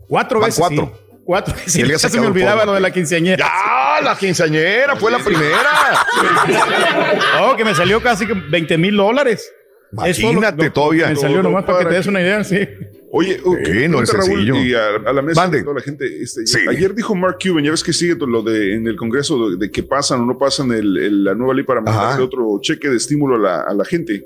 Cuatro 0.07 0.39
Van 0.39 0.47
veces. 0.49 0.59
cuatro. 0.59 0.91
sí. 0.93 1.15
Cuatro 1.25 1.55
veces. 1.55 1.87
Ya 1.89 1.97
se 2.09 2.19
me 2.19 2.27
olvidaba 2.27 2.65
lo 2.65 2.73
de 2.73 2.81
la 2.81 2.91
quinceañera. 2.91 3.47
¡Ah, 3.49 4.01
la 4.03 4.15
quinceañera! 4.17 4.97
Fue 4.97 5.09
la 5.09 5.19
primera. 5.19 6.05
oh, 7.41 7.55
que 7.55 7.63
me 7.65 7.73
salió 7.73 8.01
casi 8.03 8.25
20 8.25 8.77
mil 8.77 8.95
dólares. 8.97 9.51
Imagínate 9.93 10.65
lo- 10.65 10.71
todavía. 10.73 11.07
Me 11.09 11.15
salió 11.15 11.43
nomás 11.43 11.63
para 11.65 11.79
que 11.79 11.85
te 11.85 11.93
des 11.95 12.07
una 12.07 12.21
idea, 12.21 12.43
sí. 12.43 12.57
Oye, 13.15 13.39
uh, 13.45 13.55
Eh, 13.57 13.87
no 13.87 14.01
es 14.01 14.09
pregunta, 14.09 14.35
sencillo. 14.37 14.55
y 14.55 14.73
a, 14.73 14.87
a 15.05 15.13
la 15.13 15.21
mesa 15.21 15.47
de 15.47 15.61
toda 15.61 15.75
la 15.75 15.81
gente. 15.81 16.05
este, 16.23 16.47
Sí. 16.47 16.59
Ayer 16.67 16.95
dijo 16.95 17.13
Mark 17.13 17.37
Cuban, 17.41 17.63
ya 17.63 17.69
ves 17.69 17.83
que 17.83 17.93
sigue 17.93 18.15
lo 18.15 18.41
de 18.41 18.73
en 18.73 18.87
el 18.87 18.95
Congreso 18.95 19.49
de, 19.51 19.57
de 19.57 19.71
que 19.71 19.83
pasan 19.83 20.21
o 20.21 20.25
no 20.25 20.35
pasan 20.37 20.71
el- 20.71 20.97
el- 20.97 21.23
la 21.23 21.35
nueva 21.35 21.53
ley 21.53 21.63
para 21.63 21.79
mandarle 21.81 22.23
otro 22.23 22.57
cheque 22.59 22.89
de 22.89 22.97
estímulo 22.97 23.35
a 23.35 23.39
la, 23.39 23.61
a 23.61 23.73
la 23.75 23.85
gente. 23.85 24.25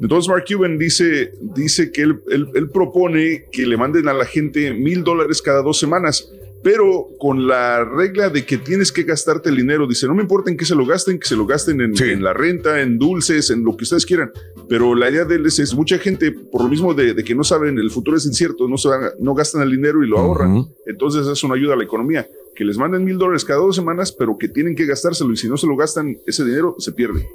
Entonces 0.00 0.28
Mark 0.28 0.44
Cuban 0.46 0.78
dice, 0.78 1.32
dice 1.40 1.90
que 1.90 2.02
él, 2.02 2.20
él- 2.30 2.48
él 2.54 2.70
propone 2.70 3.46
que 3.50 3.66
le 3.66 3.76
manden 3.76 4.06
a 4.08 4.12
la 4.14 4.24
gente 4.24 4.72
mil 4.74 5.02
dólares 5.02 5.42
cada 5.42 5.62
dos 5.62 5.78
semanas, 5.80 6.30
pero 6.62 7.08
con 7.18 7.46
la 7.46 7.84
regla 7.84 8.28
de 8.28 8.44
que 8.44 8.58
tienes 8.58 8.92
que 8.92 9.02
gastarte 9.04 9.48
el 9.48 9.56
dinero. 9.56 9.86
Dice, 9.86 10.06
no 10.06 10.14
me 10.14 10.22
importa 10.22 10.50
en 10.50 10.56
qué 10.56 10.64
se 10.64 10.74
lo 10.74 10.84
gasten, 10.84 11.18
que 11.18 11.26
se 11.26 11.36
lo 11.36 11.46
gasten 11.46 11.80
en, 11.80 11.96
Sí. 11.96 12.04
en 12.04 12.22
la 12.22 12.32
renta, 12.32 12.80
en 12.80 12.98
dulces, 12.98 13.50
en 13.50 13.64
lo 13.64 13.76
que 13.76 13.84
ustedes 13.84 14.04
quieran. 14.04 14.30
Pero 14.68 14.94
la 14.94 15.10
idea 15.10 15.24
de 15.24 15.36
él 15.36 15.46
es, 15.46 15.58
es 15.58 15.74
mucha 15.74 15.98
gente, 15.98 16.32
por 16.32 16.62
lo 16.62 16.68
mismo 16.68 16.92
de, 16.94 17.14
de 17.14 17.24
que 17.24 17.34
no 17.34 17.44
saben, 17.44 17.78
el 17.78 17.90
futuro 17.90 18.16
es 18.16 18.26
incierto, 18.26 18.68
no, 18.68 18.76
se 18.76 18.88
van- 18.88 19.10
no 19.18 19.34
gastan 19.34 19.62
el 19.62 19.70
dinero 19.70 20.04
y 20.04 20.08
lo 20.08 20.18
ahorran. 20.18 20.66
Entonces 20.86 21.26
es 21.26 21.42
una 21.44 21.54
ayuda 21.54 21.74
a 21.74 21.76
la 21.76 21.84
economía. 21.84 22.28
Que 22.54 22.64
les 22.64 22.76
manden 22.76 23.04
mil 23.04 23.16
dólares 23.16 23.44
cada 23.44 23.60
dos 23.60 23.74
semanas, 23.76 24.12
pero 24.12 24.36
que 24.36 24.48
tienen 24.48 24.74
que 24.76 24.84
gastárselo 24.84 25.32
y 25.32 25.36
si 25.38 25.48
no 25.48 25.56
se 25.56 25.66
lo 25.66 25.76
gastan, 25.76 26.18
ese 26.26 26.44
dinero 26.44 26.76
se 26.78 26.92
pierde. 26.92 27.26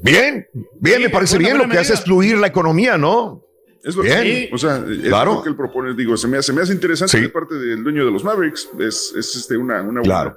Bien, 0.00 0.46
bien, 0.80 0.96
Sí, 0.98 1.02
me 1.04 1.10
parece 1.10 1.38
bien. 1.38 1.58
Lo 1.58 1.68
que 1.68 1.78
hace 1.78 1.94
es 1.94 2.02
fluir 2.02 2.36
la 2.38 2.46
economía, 2.46 2.96
¿no? 2.98 3.42
Es 3.84 3.96
lo 3.96 4.02
Bien. 4.02 4.22
que, 4.22 4.50
o 4.52 4.58
sea, 4.58 4.76
es 4.88 4.98
Claro. 5.08 5.34
lo 5.34 5.42
que 5.42 5.48
él 5.48 5.56
propone. 5.56 5.94
Digo, 5.94 6.16
se 6.16 6.28
me, 6.28 6.38
hace- 6.38 6.46
se 6.46 6.52
me 6.52 6.62
hace 6.62 6.72
interesante 6.72 7.16
Sí. 7.16 7.22
de 7.22 7.28
parte 7.28 7.54
del 7.56 7.82
dueño 7.82 8.04
de 8.04 8.10
los 8.12 8.22
Mavericks. 8.22 8.68
Es, 8.78 9.12
es 9.16 9.34
este, 9.36 9.56
una, 9.56 9.82
una 9.82 10.02
Claro. 10.02 10.36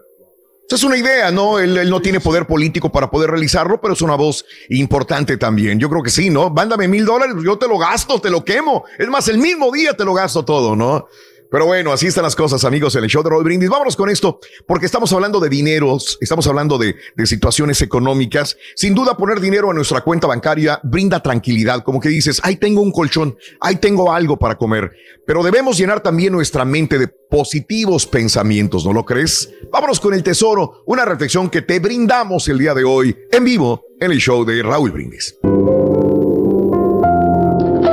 Esa 0.68 0.78
es 0.78 0.84
una 0.84 0.98
idea, 0.98 1.30
¿no? 1.30 1.60
Él, 1.60 1.78
él 1.78 1.90
no 1.92 2.02
tiene 2.02 2.20
poder 2.20 2.48
político 2.48 2.92
para 2.92 3.12
poder 3.12 3.30
realizarlo, 3.30 3.80
pero 3.80 3.94
es 3.94 4.02
una 4.02 4.16
voz 4.16 4.44
importante 4.70 5.38
también. 5.38 5.80
Yo 5.80 5.92
creo 5.92 6.02
que 6.02 6.10
sí, 6.10 6.32
¿no? 6.32 6.50
Mándame 6.50 6.88
mil 6.88 7.06
dólares, 7.06 7.36
yo 7.46 7.56
te 7.60 7.68
lo 7.68 7.78
gasto, 7.78 8.20
te 8.20 8.32
lo 8.32 8.44
quemo. 8.44 8.84
Es 8.98 9.08
más, 9.08 9.28
el 9.28 9.38
mismo 9.38 9.72
día 9.72 9.94
te 9.94 10.04
lo 10.04 10.16
gasto 10.16 10.44
todo, 10.44 10.76
¿no? 10.76 11.08
Pero 11.52 11.66
bueno, 11.66 11.92
así 11.92 12.08
están 12.08 12.24
las 12.24 12.36
cosas, 12.36 12.64
amigos, 12.66 12.96
en 12.96 13.04
el 13.04 13.10
show 13.10 13.24
de 13.24 13.30
Roy 13.30 13.44
Brindis. 13.44 13.70
Vámonos 13.70 13.96
con 13.96 14.10
esto, 14.10 14.40
porque 14.68 14.86
estamos 14.86 15.12
hablando 15.14 15.40
de 15.40 15.50
dineros, 15.50 16.18
estamos 16.22 16.48
hablando 16.48 16.78
de, 16.78 16.96
de 17.16 17.26
situaciones 17.26 17.82
económicas. 17.82 18.58
Sin 18.76 18.94
duda, 18.94 19.18
poner 19.18 19.40
dinero 19.40 19.70
en 19.70 19.76
nuestra 19.76 20.02
cuenta 20.02 20.28
bancaria 20.28 20.80
brinda 20.84 21.22
tranquilidad, 21.22 21.84
como 21.84 22.00
que 22.00 22.10
dices, 22.10 22.40
ahí 22.44 22.58
tengo 22.58 22.82
un 22.82 22.92
colchón, 22.92 23.38
ahí 23.62 23.78
tengo 23.78 24.12
algo 24.12 24.38
para 24.38 24.58
comer. 24.58 24.92
Pero 25.26 25.44
debemos 25.44 25.78
llenar 25.78 26.02
también 26.02 26.34
nuestra 26.34 26.66
mente 26.66 26.98
de 26.98 27.08
positivos 27.08 28.06
pensamientos, 28.06 28.86
¿no 28.86 28.94
lo 28.94 29.06
crees? 29.06 29.50
Vámonos 29.72 30.00
con 30.00 30.14
el 30.14 30.24
tesoro, 30.24 30.84
una 30.86 31.06
reflexión 31.06 31.50
que 31.50 31.62
te 31.62 31.80
brindamos 31.80 32.48
el 32.48 32.60
día 32.60 32.74
de 32.74 32.84
hoy 32.84 33.16
en 33.32 33.44
vivo 33.44 33.84
en 34.00 34.12
el 34.12 34.20
show 34.20 34.46
de 34.46 34.62
Raúl 34.62 34.92
Brindis. 34.92 35.38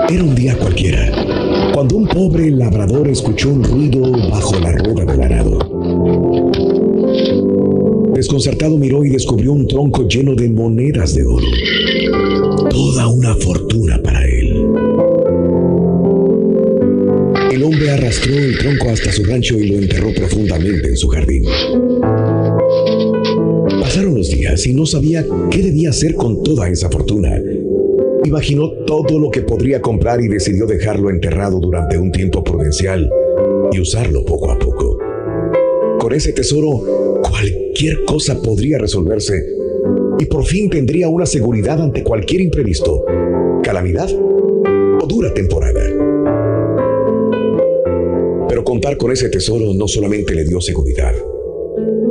Era 0.08 0.24
un 0.24 0.34
día 0.34 0.56
cualquiera, 0.58 1.10
cuando 1.82 1.96
un 1.96 2.06
pobre 2.06 2.48
labrador 2.48 3.08
escuchó 3.08 3.50
un 3.50 3.64
ruido 3.64 4.08
bajo 4.30 4.56
la 4.60 4.70
rueda 4.70 5.04
del 5.04 5.20
arado. 5.20 5.58
Desconcertado 8.14 8.78
miró 8.78 9.04
y 9.04 9.08
descubrió 9.08 9.50
un 9.52 9.66
tronco 9.66 10.06
lleno 10.06 10.36
de 10.36 10.48
monedas 10.48 11.12
de 11.16 11.24
oro. 11.24 11.44
Toda 12.70 13.08
una 13.08 13.34
fortuna 13.34 14.00
para 14.00 14.24
él. 14.24 14.64
El 17.50 17.64
hombre 17.64 17.90
arrastró 17.90 18.32
el 18.32 18.56
tronco 18.58 18.88
hasta 18.88 19.10
su 19.10 19.24
rancho 19.24 19.58
y 19.58 19.66
lo 19.66 19.78
enterró 19.78 20.14
profundamente 20.14 20.88
en 20.88 20.96
su 20.96 21.08
jardín. 21.08 21.46
Pasaron 23.80 24.14
los 24.14 24.30
días 24.30 24.64
y 24.66 24.72
no 24.72 24.86
sabía 24.86 25.26
qué 25.50 25.62
debía 25.62 25.90
hacer 25.90 26.14
con 26.14 26.44
toda 26.44 26.68
esa 26.68 26.88
fortuna. 26.88 27.42
Imaginó 28.24 28.70
todo 28.86 29.18
lo 29.18 29.30
que 29.30 29.42
podría 29.42 29.82
comprar 29.82 30.20
y 30.20 30.28
decidió 30.28 30.66
dejarlo 30.66 31.10
enterrado 31.10 31.58
durante 31.58 31.98
un 31.98 32.12
tiempo 32.12 32.44
prudencial 32.44 33.10
y 33.72 33.80
usarlo 33.80 34.24
poco 34.24 34.50
a 34.50 34.58
poco. 34.58 34.98
Con 35.98 36.12
ese 36.12 36.32
tesoro, 36.32 37.20
cualquier 37.22 38.04
cosa 38.04 38.40
podría 38.40 38.78
resolverse 38.78 39.44
y 40.20 40.26
por 40.26 40.44
fin 40.44 40.70
tendría 40.70 41.08
una 41.08 41.26
seguridad 41.26 41.82
ante 41.82 42.04
cualquier 42.04 42.42
imprevisto, 42.42 43.04
calamidad 43.62 44.08
o 44.10 45.06
dura 45.06 45.34
temporada. 45.34 45.80
Pero 48.48 48.62
contar 48.62 48.96
con 48.98 49.10
ese 49.10 49.30
tesoro 49.30 49.74
no 49.74 49.88
solamente 49.88 50.34
le 50.34 50.44
dio 50.44 50.60
seguridad, 50.60 51.14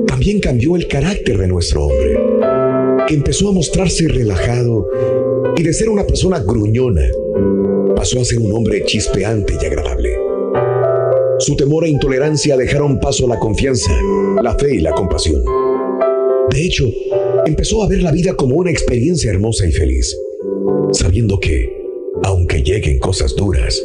también 0.08 0.42
cambió 0.42 0.76
el 0.76 0.88
carácter 0.88 1.38
de 1.38 1.48
nuestro 1.48 1.86
hombre, 1.86 2.20
que 3.08 3.14
empezó 3.14 3.50
a 3.50 3.54
mostrarse 3.54 4.08
relajado 4.08 4.88
y 5.58 5.64
de 5.64 5.74
ser 5.74 5.90
una 5.90 6.06
persona 6.06 6.40
gruñona, 6.40 7.08
pasó 7.96 8.20
a 8.20 8.26
ser 8.26 8.40
un 8.40 8.54
hombre 8.54 8.84
chispeante 8.86 9.54
y 9.62 9.66
agradable. 9.66 10.18
Su 11.40 11.56
temor 11.56 11.86
e 11.86 11.90
intolerancia 11.90 12.56
dejaron 12.56 13.00
paso 13.00 13.26
a 13.26 13.30
la 13.30 13.40
confianza, 13.40 13.92
la 14.42 14.58
fe 14.58 14.76
y 14.76 14.80
la 14.80 14.92
compasión. 14.92 15.44
De 16.52 16.64
hecho, 16.64 16.86
empezó 17.46 17.84
a 17.84 17.88
ver 17.88 18.04
la 18.04 18.12
vida 18.12 18.36
como 18.36 18.56
una 18.56 18.72
experiencia 18.72 19.32
hermosa 19.32 19.68
y 19.68 19.72
feliz, 19.72 20.16
sabiendo 20.92 21.40
que, 21.40 21.70
aunque 22.24 22.62
lleguen 22.62 23.00
cosas 23.00 23.36
duras, 23.36 23.82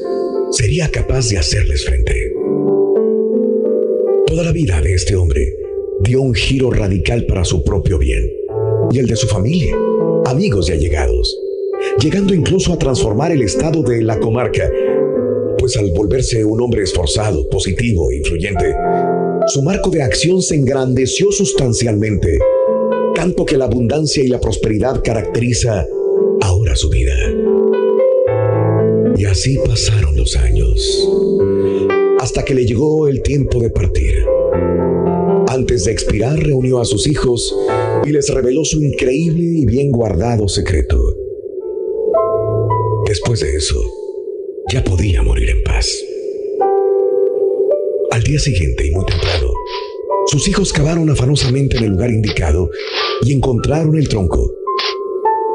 sería 0.50 0.90
capaz 0.90 1.28
de 1.28 1.38
hacerles 1.38 1.84
frente. 1.84 2.32
Toda 4.26 4.42
la 4.42 4.52
vida 4.52 4.80
de 4.82 4.94
este 4.94 5.16
hombre 5.16 5.54
dio 6.02 6.20
un 6.20 6.34
giro 6.34 6.70
radical 6.70 7.24
para 7.26 7.44
su 7.44 7.64
propio 7.64 7.98
bien 7.98 8.30
y 8.90 8.98
el 8.98 9.06
de 9.06 9.16
su 9.16 9.26
familia, 9.26 9.74
amigos 10.26 10.68
y 10.68 10.72
allegados, 10.72 11.38
llegando 11.98 12.34
incluso 12.34 12.72
a 12.72 12.78
transformar 12.78 13.32
el 13.32 13.42
estado 13.42 13.82
de 13.82 14.02
la 14.02 14.18
comarca, 14.18 14.70
pues 15.58 15.76
al 15.76 15.90
volverse 15.92 16.44
un 16.44 16.60
hombre 16.60 16.82
esforzado, 16.82 17.48
positivo 17.48 18.10
e 18.10 18.16
influyente, 18.16 18.74
su 19.48 19.62
marco 19.62 19.90
de 19.90 20.02
acción 20.02 20.42
se 20.42 20.56
engrandeció 20.56 21.30
sustancialmente, 21.32 22.38
tanto 23.14 23.44
que 23.44 23.56
la 23.56 23.66
abundancia 23.66 24.22
y 24.22 24.28
la 24.28 24.40
prosperidad 24.40 25.02
caracteriza 25.02 25.86
ahora 26.40 26.76
su 26.76 26.90
vida. 26.90 27.14
Y 29.16 29.24
así 29.24 29.58
pasaron 29.64 30.16
los 30.16 30.36
años, 30.36 31.08
hasta 32.20 32.44
que 32.44 32.54
le 32.54 32.66
llegó 32.66 33.08
el 33.08 33.22
tiempo 33.22 33.60
de 33.60 33.70
partir. 33.70 34.14
Antes 35.48 35.84
de 35.84 35.92
expirar, 35.92 36.38
reunió 36.38 36.80
a 36.80 36.84
sus 36.84 37.06
hijos 37.06 37.56
y 38.04 38.10
les 38.10 38.28
reveló 38.28 38.64
su 38.64 38.82
increíble 38.82 39.42
y 39.42 39.64
bien 39.64 39.90
guardado 39.90 40.48
secreto. 40.48 41.15
Después 43.16 43.40
de 43.40 43.56
eso, 43.56 43.80
ya 44.70 44.84
podía 44.84 45.22
morir 45.22 45.48
en 45.48 45.62
paz. 45.62 45.88
Al 48.10 48.22
día 48.22 48.38
siguiente 48.38 48.86
y 48.86 48.90
muy 48.90 49.06
temprano, 49.06 49.54
sus 50.26 50.46
hijos 50.48 50.70
cavaron 50.70 51.08
afanosamente 51.08 51.78
en 51.78 51.84
el 51.84 51.90
lugar 51.92 52.10
indicado 52.10 52.68
y 53.22 53.32
encontraron 53.32 53.96
el 53.96 54.06
tronco. 54.06 54.52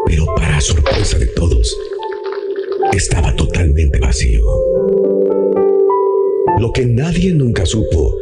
Pero 0.08 0.26
para 0.36 0.60
sorpresa 0.60 1.20
de 1.20 1.28
todos, 1.28 1.78
estaba 2.94 3.36
totalmente 3.36 4.00
vacío. 4.00 4.44
Lo 6.58 6.74
que 6.74 6.88
nadie 6.88 7.32
nunca 7.32 7.68
supo 7.68 8.18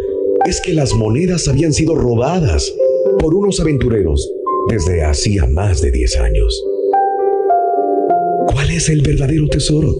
es 0.45 0.59
que 0.59 0.73
las 0.73 0.93
monedas 0.93 1.47
habían 1.47 1.71
sido 1.71 1.95
robadas 1.95 2.73
por 3.19 3.33
unos 3.33 3.61
aventureros 3.61 4.29
desde 4.67 5.05
hacía 5.05 5.45
más 5.45 5.79
de 5.79 5.91
10 5.91 6.17
años. 6.17 6.68
¿Cuál 8.69 8.77
es 8.77 8.89
el 8.89 9.01
verdadero 9.01 9.47
tesoro? 9.47 9.95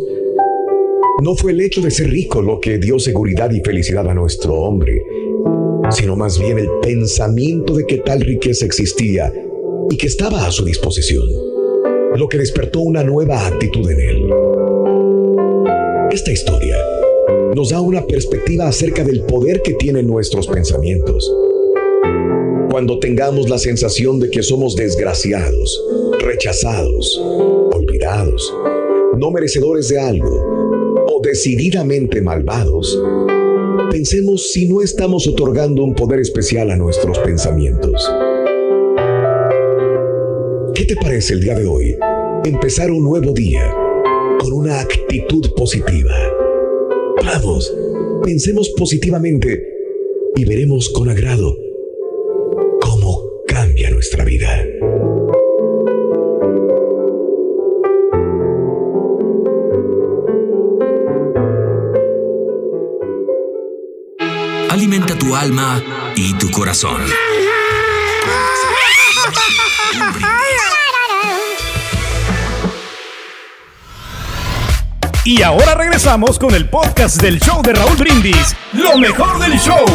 No 1.24 1.34
fue 1.36 1.54
el 1.54 1.62
hecho 1.62 1.82
de 1.82 1.90
ser 1.90 2.12
rico 2.12 2.40
lo 2.40 2.60
que 2.60 2.78
dio 2.78 3.00
seguridad 3.00 3.50
y 3.50 3.62
felicidad 3.62 4.08
a 4.08 4.14
nuestro 4.14 4.54
hombre, 4.54 5.02
sino 5.90 6.16
más 6.16 6.38
bien 6.38 6.60
el 6.60 6.70
pensamiento 6.80 7.74
de 7.74 7.88
que 7.88 7.98
tal 7.98 8.22
riqueza 8.22 8.68
existía 8.68 9.34
y 9.90 9.98
que 9.98 10.06
estaba 10.06 10.46
a 10.46 10.52
su 10.52 10.64
disposición, 10.66 11.26
lo 12.16 12.30
que 12.30 12.38
despertó 12.38 12.82
una 12.82 13.04
nueva 13.04 13.48
actitud 13.48 13.90
en 13.90 14.00
él. 14.02 14.30
Esta 16.12 16.32
historia 16.32 16.78
nos 17.56 17.72
da 17.72 17.82
una 17.82 18.06
perspectiva 18.06 18.68
acerca 18.68 19.04
del 19.04 19.22
poder 19.22 19.64
que 19.64 19.74
tienen 19.74 20.06
nuestros 20.06 20.46
pensamientos. 20.46 21.28
Cuando 22.70 23.00
tengamos 23.00 23.50
la 23.50 23.58
sensación 23.58 24.20
de 24.20 24.30
que 24.30 24.44
somos 24.44 24.76
desgraciados, 24.76 25.84
rechazados, 26.20 27.20
olvidados, 27.74 28.54
no 29.20 29.32
merecedores 29.32 29.90
de 29.90 30.00
algo 30.00 31.06
o 31.08 31.22
decididamente 31.22 32.22
malvados, 32.22 32.98
pensemos 33.92 34.52
si 34.52 34.68
no 34.68 34.82
estamos 34.82 35.28
otorgando 35.28 35.84
un 35.84 35.94
poder 35.94 36.22
especial 36.22 36.72
a 36.72 36.78
nuestros 36.78 37.20
pensamientos. 37.20 38.10
¿Qué 40.74 40.86
te 40.86 40.96
parece 40.96 41.34
el 41.34 41.42
día 41.42 41.60
de 41.60 41.68
hoy? 41.68 41.98
Empezar 42.46 42.92
un 42.92 43.04
nuevo 43.04 43.34
día 43.34 43.76
con 44.40 44.54
una 44.54 44.80
actitud 44.80 45.52
positiva. 45.54 46.16
Vamos, 47.26 47.76
pensemos 48.24 48.70
positivamente 48.70 49.62
y 50.38 50.46
veremos 50.46 50.90
con 50.90 51.10
agrado 51.10 51.69
alma 65.40 65.82
y 66.16 66.34
tu 66.34 66.52
corazón. 66.52 67.02
Y 75.24 75.42
ahora 75.44 75.76
regresamos 75.76 76.38
con 76.40 76.54
el 76.56 76.68
podcast 76.70 77.22
del 77.22 77.40
show 77.40 77.62
de 77.62 77.74
Raúl 77.74 77.96
Brindis. 77.96 78.56
Lo 78.74 78.98
mejor 78.98 79.40
del 79.40 79.58
show. 79.60 79.86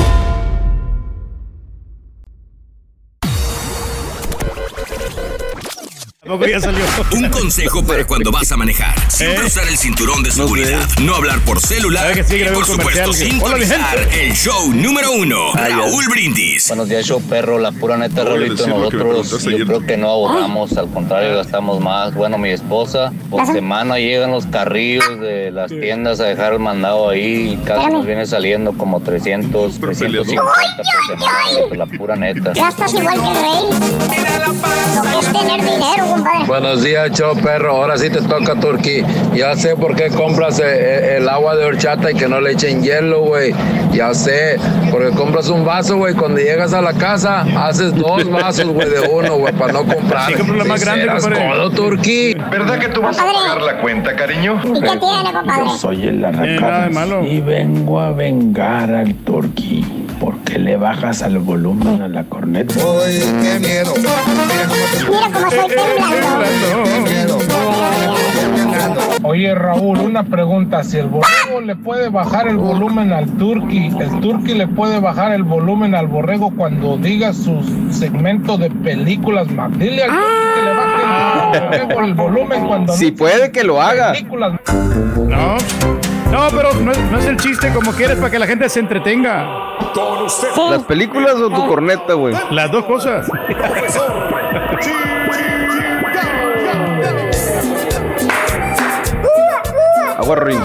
Tampoco 6.34 6.50
ya 6.50 6.60
salió. 6.60 6.84
Un 7.12 7.28
consejo 7.28 7.84
para 7.84 8.04
cuando 8.04 8.32
vas 8.32 8.50
a 8.50 8.56
manejar. 8.56 8.92
Siempre 9.08 9.44
¿Eh? 9.44 9.46
usar 9.46 9.68
el 9.68 9.76
cinturón 9.78 10.22
de 10.24 10.32
seguridad. 10.32 10.80
No 11.00 11.14
hablar 11.14 11.38
por 11.44 11.60
celular. 11.60 12.02
¿Sabe 12.02 12.14
que 12.14 12.24
sí 12.24 12.36
y 12.42 12.44
por 12.52 12.64
supuesto, 12.66 13.10
que- 13.12 13.24
Hola, 13.40 13.56
sintonizar 13.58 13.98
el 14.12 14.32
show 14.34 14.72
número 14.72 15.12
uno. 15.12 15.52
Raúl 15.54 16.04
Brindis. 16.10 16.66
Buenos 16.68 16.88
días, 16.88 17.06
show 17.06 17.22
perro. 17.22 17.60
La 17.60 17.70
pura 17.70 17.96
neta, 17.96 18.24
me 18.24 18.38
Nosotros, 18.48 19.30
yo 19.42 19.48
ayer. 19.50 19.66
creo 19.66 19.86
que 19.86 19.96
no 19.96 20.08
ahorramos, 20.08 20.76
al 20.76 20.90
contrario, 20.90 21.36
gastamos 21.36 21.80
más. 21.80 22.12
Bueno, 22.14 22.36
mi 22.36 22.50
esposa, 22.50 23.12
por 23.30 23.46
semana 23.46 23.98
llegan 23.98 24.32
los 24.32 24.46
carrillos 24.46 25.04
de 25.20 25.52
las 25.52 25.70
tiendas 25.70 26.18
a 26.18 26.24
dejar 26.24 26.54
el 26.54 26.58
mandado 26.58 27.10
ahí 27.10 27.52
y 27.52 27.64
casi 27.64 27.90
nos 27.90 28.04
viene 28.06 28.26
saliendo 28.26 28.72
como 28.72 29.00
300, 29.00 29.78
350 29.78 30.42
por 30.76 31.18
semana. 31.18 31.76
la 31.76 31.86
pura 31.86 32.16
neta. 32.16 32.52
Ya 32.54 32.68
estás 32.70 32.92
igual 32.92 33.20
que 33.22 33.28
el 33.28 33.34
rey. 33.36 33.94
Lo 34.94 35.02
que 35.02 35.18
es 35.18 35.32
tener 35.32 35.60
dinero, 35.60 36.06
compadre. 36.24 36.46
Buenos 36.46 36.82
días, 36.82 37.10
show 37.12 37.36
perro. 37.36 37.76
Ahora 37.76 37.96
sí 37.98 38.10
te 38.10 38.20
toca, 38.22 38.54
Turquí. 38.54 39.02
Ya 39.34 39.54
sé 39.56 39.76
por 39.76 39.94
qué 39.94 40.08
compras 40.08 40.58
eh, 40.60 40.64
eh, 40.66 41.16
el 41.18 41.28
agua 41.28 41.56
de 41.56 41.64
horchata 41.64 42.10
y 42.10 42.14
que 42.14 42.28
no 42.28 42.40
le 42.40 42.52
echen 42.52 42.82
hielo, 42.82 43.22
güey. 43.22 43.54
Ya 43.92 44.14
sé. 44.14 44.56
Porque 44.90 45.10
compras 45.10 45.48
un 45.48 45.64
vaso, 45.64 45.96
güey. 45.96 46.14
Cuando 46.14 46.40
llegas 46.40 46.72
a 46.72 46.80
la 46.80 46.92
casa, 46.92 47.42
haces 47.66 47.94
dos 47.94 48.28
vasos, 48.30 48.66
güey, 48.66 48.88
de 48.88 49.00
uno, 49.00 49.36
güey, 49.36 49.52
para 49.52 49.72
no 49.72 49.84
comprar. 49.84 50.26
Sí, 50.26 50.34
compra 50.34 50.56
la 50.56 50.64
más 50.64 50.84
grande, 50.84 51.06
compadre. 51.06 51.48
codo, 51.48 51.70
Turquí. 51.70 52.34
¿Verdad 52.50 52.78
que 52.78 52.88
tú 52.88 53.02
vas 53.02 53.18
a 53.18 53.24
pagar 53.24 53.62
la 53.62 53.80
cuenta, 53.80 54.14
cariño? 54.16 54.60
¿Y 54.64 54.80
qué 54.80 54.96
tiene, 54.98 55.32
compadre? 55.32 55.64
Yo 55.64 55.76
soy 55.76 56.08
el 56.08 56.20
malo. 56.92 57.24
y 57.24 57.40
vengo 57.40 58.00
a 58.00 58.12
vengar 58.12 58.92
al 58.94 59.14
Turqui 59.14 60.03
porque 60.24 60.58
le 60.58 60.78
bajas 60.78 61.22
al 61.22 61.38
volumen 61.38 62.00
a 62.00 62.08
la 62.08 62.24
corneta. 62.24 62.74
qué 62.74 63.60
miedo. 63.60 63.92
Mira 63.98 65.28
cómo 65.32 65.48
estoy 65.48 65.76
temblando. 66.96 67.38
Oye 69.22 69.54
Raúl, 69.54 69.98
una 70.00 70.22
pregunta, 70.22 70.82
si 70.82 70.96
el 70.96 71.08
borrego 71.08 71.60
le 71.62 71.76
puede 71.76 72.08
bajar 72.08 72.48
el 72.48 72.56
volumen 72.56 73.12
al 73.12 73.26
turqui, 73.36 73.90
el 74.00 74.20
turqui 74.20 74.54
le 74.54 74.66
puede 74.66 74.98
bajar 74.98 75.32
el 75.32 75.42
volumen 75.42 75.94
al 75.94 76.06
borrego 76.06 76.50
cuando 76.56 76.96
diga 76.96 77.34
su 77.34 77.62
segmento 77.90 78.56
de 78.56 78.70
películas, 78.70 79.50
Mac. 79.50 79.72
Dile 79.72 80.04
al 80.04 80.10
turqui 80.10 80.54
que 80.54 80.62
le 80.62 80.74
baje 80.74 81.02
el 81.02 81.82
borrego 81.84 82.00
el 82.00 82.14
volumen 82.14 82.66
cuando 82.66 82.94
Si 82.94 83.10
puede 83.12 83.52
que 83.52 83.62
lo 83.62 83.82
haga. 83.82 84.12
películas. 84.12 84.58
No. 85.28 86.03
No, 86.34 86.48
pero 86.50 86.74
no 86.74 86.90
es, 86.90 86.98
no 86.98 87.16
es 87.16 87.26
el 87.26 87.36
chiste 87.36 87.72
como 87.72 87.92
quieres 87.92 88.16
para 88.16 88.28
que 88.28 88.40
la 88.40 88.46
gente 88.48 88.68
se 88.68 88.80
entretenga. 88.80 89.78
¿Las 90.68 90.82
películas 90.82 91.36
o 91.36 91.48
tu 91.48 91.64
corneta, 91.68 92.14
güey? 92.14 92.34
Las 92.50 92.72
dos 92.72 92.84
cosas. 92.86 93.30
Agua 100.18 100.36
ring. 100.36 100.60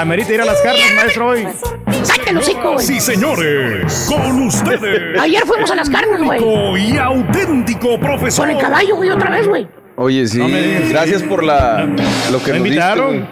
Amerita 0.00 0.32
ir 0.32 0.40
a 0.40 0.44
las 0.44 0.60
carnes, 0.62 0.94
maestro, 0.96 1.28
hoy. 1.28 1.46
Sácate 2.02 2.30
el 2.30 2.38
hocico, 2.38 2.72
güey. 2.72 2.86
Sí, 2.86 3.00
señores, 3.00 4.06
con 4.08 4.42
ustedes. 4.46 5.20
Ayer 5.20 5.42
fuimos 5.46 5.70
a 5.70 5.74
las 5.74 5.90
carnes, 5.90 6.22
güey. 6.22 6.40
Y 6.92 6.96
auténtico 6.98 7.98
profesor. 8.00 8.46
Con 8.46 8.56
el 8.56 8.62
caballo, 8.62 8.96
güey, 8.96 9.10
otra 9.10 9.30
vez, 9.30 9.46
güey. 9.46 9.68
Oye, 9.96 10.26
sí. 10.26 10.38
No 10.38 10.48
me 10.48 10.62
digas. 10.62 10.88
Gracias 10.88 11.22
por 11.22 11.44
la 11.44 11.86
lo 12.32 12.42
que 12.42 12.52
¿Me 12.52 12.58
nos 12.60 12.64
diste, 12.64 12.68
invitaron? 12.68 13.28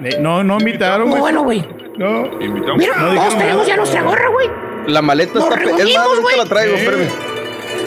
güey. 0.00 0.12
Eh, 0.12 0.18
No, 0.20 0.42
no 0.44 0.58
invitaron. 0.58 1.08
Güey. 1.10 1.20
bueno, 1.20 1.42
güey. 1.42 1.68
No. 1.98 2.28
Mira, 2.76 2.96
No 2.96 3.14
todos 3.14 3.36
tenemos 3.36 3.56
nada. 3.56 3.66
ya 3.66 3.76
nuestra 3.76 4.02
gorra, 4.02 4.28
güey. 4.30 4.48
La 4.86 5.02
maleta 5.02 5.38
Nos 5.38 5.44
está. 5.48 5.60
Es 5.60 5.66
más, 5.70 5.76
reunimos, 5.78 6.20
güey. 6.20 6.36
la 6.38 6.44
traigo, 6.46 6.76
Sí. 6.76 6.82
espérame. 6.82 7.08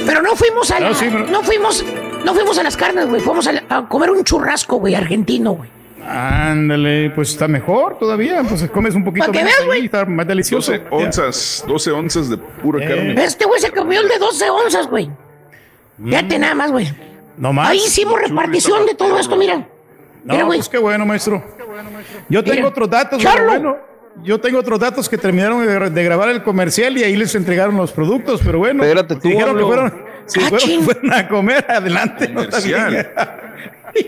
Pero 0.06 0.22
no 0.22 0.36
fuimos 0.36 0.70
a 0.72 0.80
la, 0.80 0.90
No, 0.90 0.96
sí, 0.96 1.08
pero- 1.12 1.26
no 1.28 1.44
fuimos, 1.44 1.86
no 2.26 2.34
fuimos 2.34 2.58
a 2.60 2.64
las 2.64 2.78
carnes, 2.78 3.08
güey. 3.08 3.22
Fuimos 3.22 3.48
a, 3.48 3.54
la- 3.54 3.64
a 3.70 3.88
comer 3.88 4.12
un 4.12 4.24
churrasco, 4.24 4.78
güey, 4.78 4.96
argentino, 4.96 5.54
güey. 5.54 5.70
Ándale, 6.12 7.12
pues 7.12 7.30
está 7.30 7.48
mejor 7.48 8.00
todavía. 8.00 8.42
Pues 8.44 8.68
comes 8.70 8.96
un 8.96 9.04
poquito 9.04 9.28
más 9.32 9.44
veas, 9.44 9.60
ahí, 9.60 9.66
güey. 9.68 9.86
está 9.86 10.06
más 10.06 10.26
delicioso. 10.28 10.72
12 10.72 10.88
onzas, 10.90 11.64
12 11.68 11.92
onzas 11.92 12.30
de 12.30 12.38
pura 12.38 12.84
Eh. 12.84 12.88
carne. 12.88 13.24
Este 13.24 13.46
güey 13.46 13.62
se 13.62 13.72
comió 13.72 14.02
el 14.02 14.08
de 14.08 14.18
12 14.18 14.50
onzas, 14.50 14.88
güey. 14.88 15.10
Fíjate 16.04 16.40
nada 16.40 16.56
más, 16.56 16.72
güey. 16.72 16.88
No 17.38 17.54
más. 17.54 17.70
Ahí 17.70 17.78
hicimos 17.78 18.20
repartición 18.20 18.86
de 18.88 18.96
todo 18.96 19.20
esto, 19.20 19.36
mira. 19.36 19.58
No, 19.58 20.34
Mira, 20.34 20.44
güey. 20.46 20.60
pues 20.60 20.70
qué 20.70 20.78
bueno, 20.80 21.06
maestro. 21.06 21.44
Yo 22.28 22.44
tengo 22.44 22.68
otros 22.70 22.90
datos, 22.90 23.24
bueno. 23.46 23.78
Yo 24.24 24.40
tengo 24.42 24.60
otros 24.60 24.80
datos 24.80 25.08
que 25.08 25.18
terminaron 25.18 25.66
de, 25.66 25.90
de 25.92 26.04
grabar 26.04 26.30
el 26.30 26.44
comercial 26.44 26.98
y 26.98 27.04
ahí 27.04 27.16
les 27.16 27.36
entregaron 27.36 27.78
los 27.78 27.92
productos, 27.92 28.42
pero 28.44 28.58
bueno. 28.58 28.84
Espérate 28.84 29.16
tú, 29.16 29.22
si 29.22 29.30
dijeron 29.30 29.58
que 29.58 29.64
fueron, 29.64 29.94
si 30.26 30.40
fueron, 30.42 30.70
fueron 30.84 31.14
a 31.14 31.28
comer, 31.28 31.66
adelante. 31.70 32.28
no 32.28 32.42
bien. 32.64 33.08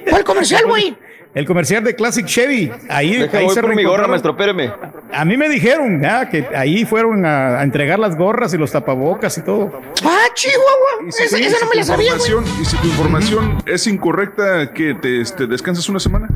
¿Cuál 0.10 0.24
comercial, 0.26 0.64
güey? 0.66 0.98
El 1.34 1.46
comercial 1.46 1.84
de 1.84 1.96
Classic 1.96 2.26
Chevy. 2.26 2.72
Ahí, 2.90 3.16
Deja, 3.16 3.38
ahí 3.38 3.46
voy 3.46 3.54
se 3.56 3.62
por 3.62 3.74
mi 3.74 3.84
gorra, 3.86 4.08
maestro, 4.08 4.32
espéreme. 4.32 4.74
A 5.14 5.24
mí 5.24 5.38
me 5.38 5.48
dijeron 5.48 6.02
ya, 6.02 6.28
que 6.30 6.46
ahí 6.54 6.84
fueron 6.86 7.26
a, 7.26 7.60
a 7.60 7.64
entregar 7.64 8.00
las 8.00 8.18
gorras 8.18 8.54
y 8.54 8.58
los 8.58 8.72
tapabocas 8.72 9.38
y 9.38 9.42
todo. 9.42 9.72
Ah, 10.04 10.26
Chihuahua. 10.34 11.10
Si 11.12 11.24
Esa, 11.24 11.38
esa 11.38 11.58
no 11.64 11.70
me 11.70 11.76
la 11.78 11.84
sabía, 11.84 12.14
Y 12.60 12.66
si 12.66 12.76
tu 12.78 12.88
información 12.88 13.64
es 13.66 13.88
incorrecta, 13.88 14.74
que 14.74 14.94
te, 14.96 15.24
te 15.24 15.48
descansas 15.48 15.88
una 15.88 16.00
semana. 16.00 16.28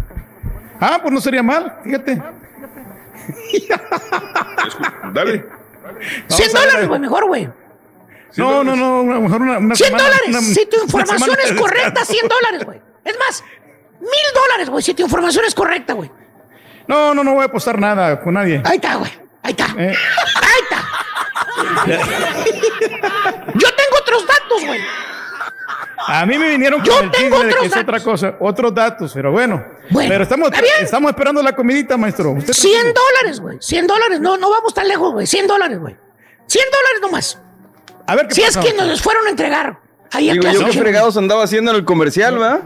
Ah, 0.79 0.99
pues 1.01 1.13
no 1.13 1.19
sería 1.19 1.43
mal, 1.43 1.77
fíjate. 1.83 2.21
Dale. 5.13 5.45
100 6.27 6.51
dólares, 6.53 6.87
güey, 6.87 6.99
mejor, 6.99 7.25
güey. 7.27 7.49
No, 8.37 8.63
no, 8.63 8.75
no, 8.75 9.03
mejor 9.03 9.41
una, 9.41 9.57
una 9.59 9.75
100 9.75 9.87
semana- 9.89 10.03
dólares. 10.03 10.27
una- 10.29 10.41
si 10.41 10.65
tu 10.65 10.81
información 10.83 11.37
es 11.43 11.53
correcta, 11.53 11.89
descanso. 12.01 12.11
100 12.13 12.27
dólares, 12.27 12.65
güey. 12.65 12.81
Es 13.05 13.15
más, 13.19 13.43
mil 13.99 14.33
dólares, 14.33 14.69
güey, 14.69 14.83
si 14.83 14.93
tu 14.93 15.03
información 15.03 15.45
es 15.45 15.55
correcta, 15.55 15.93
güey. 15.93 16.11
No, 16.87 17.13
no, 17.13 17.23
no 17.23 17.33
voy 17.33 17.43
a 17.43 17.45
apostar 17.45 17.79
nada 17.79 18.19
con 18.19 18.33
nadie. 18.35 18.61
Ahí 18.65 18.75
está, 18.75 18.95
güey. 18.95 19.11
Ahí 19.41 19.51
está. 19.51 19.67
Eh. 19.77 19.95
Ahí 20.41 20.61
está. 20.63 20.83
Yo 23.53 23.67
tengo 23.75 23.97
otros 23.99 24.25
datos, 24.27 24.65
güey. 24.65 24.81
A 26.07 26.25
mí 26.25 26.37
me 26.37 26.49
vinieron 26.49 26.83
Yo 26.83 26.93
con 26.93 27.05
el 27.05 27.11
tengo 27.11 27.37
chisme 27.37 27.45
de 27.45 27.49
que 27.51 27.55
otros 27.57 27.75
es 27.75 27.81
otra 27.81 27.99
cosa, 27.99 28.35
otros 28.39 28.75
datos, 28.75 29.11
pero 29.13 29.31
bueno. 29.31 29.65
Bueno, 29.89 30.09
pero 30.09 30.23
estamos, 30.23 30.49
está 30.49 30.61
bien. 30.61 30.73
estamos 30.81 31.09
esperando 31.09 31.41
la 31.41 31.55
comidita, 31.55 31.97
maestro. 31.97 32.31
Usted 32.31 32.53
100 32.53 32.93
dólares, 32.93 33.39
güey. 33.39 33.57
100 33.59 33.87
dólares. 33.87 34.19
No, 34.19 34.37
no 34.37 34.49
vamos 34.49 34.73
tan 34.73 34.87
lejos, 34.87 35.11
güey. 35.13 35.25
100 35.25 35.47
dólares, 35.47 35.79
güey. 35.79 35.95
100 36.47 36.65
dólares 36.71 37.01
nomás. 37.01 37.39
A 38.07 38.15
ver 38.15 38.27
qué 38.27 38.35
Si 38.35 38.41
pasa, 38.41 38.59
es 38.59 38.65
que 38.65 38.73
nos 38.73 39.01
fueron 39.01 39.25
a 39.25 39.29
entregar. 39.31 39.79
Ahí 40.11 40.31
Digo, 40.31 40.49
yo 40.51 40.65
qué 40.65 40.73
fregados 40.73 41.17
andaba 41.17 41.43
haciendo 41.43 41.71
en 41.71 41.77
el 41.77 41.85
comercial, 41.85 42.41
¿va? 42.41 42.61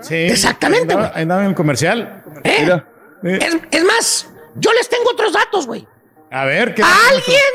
Sí. 0.00 0.14
Exactamente, 0.14 0.94
Andaba, 0.94 1.12
andaba 1.16 1.42
en 1.42 1.48
el 1.48 1.54
comercial. 1.54 2.22
¿Eh? 2.44 2.58
Mira. 2.60 2.86
Es, 3.22 3.56
es 3.70 3.84
más, 3.84 4.28
yo 4.56 4.72
les 4.72 4.88
tengo 4.88 5.10
otros 5.10 5.32
datos, 5.32 5.66
güey. 5.66 5.86
A 6.30 6.44
ver, 6.44 6.74
¿qué 6.74 6.82
A 6.82 7.08
alguien, 7.08 7.52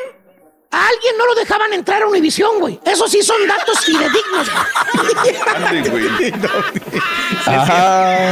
a 0.72 0.88
alguien 0.88 1.18
no 1.18 1.26
lo 1.26 1.36
dejaban 1.36 1.74
entrar 1.74 2.04
a 2.04 2.08
Univisión, 2.08 2.60
güey. 2.60 2.80
Eso 2.86 3.08
sí 3.08 3.22
son 3.24 3.48
datos 3.48 3.80
fidedignos, 3.80 4.50
güey. 5.90 5.90
Güey. 5.90 6.34
Ajá. 7.46 8.32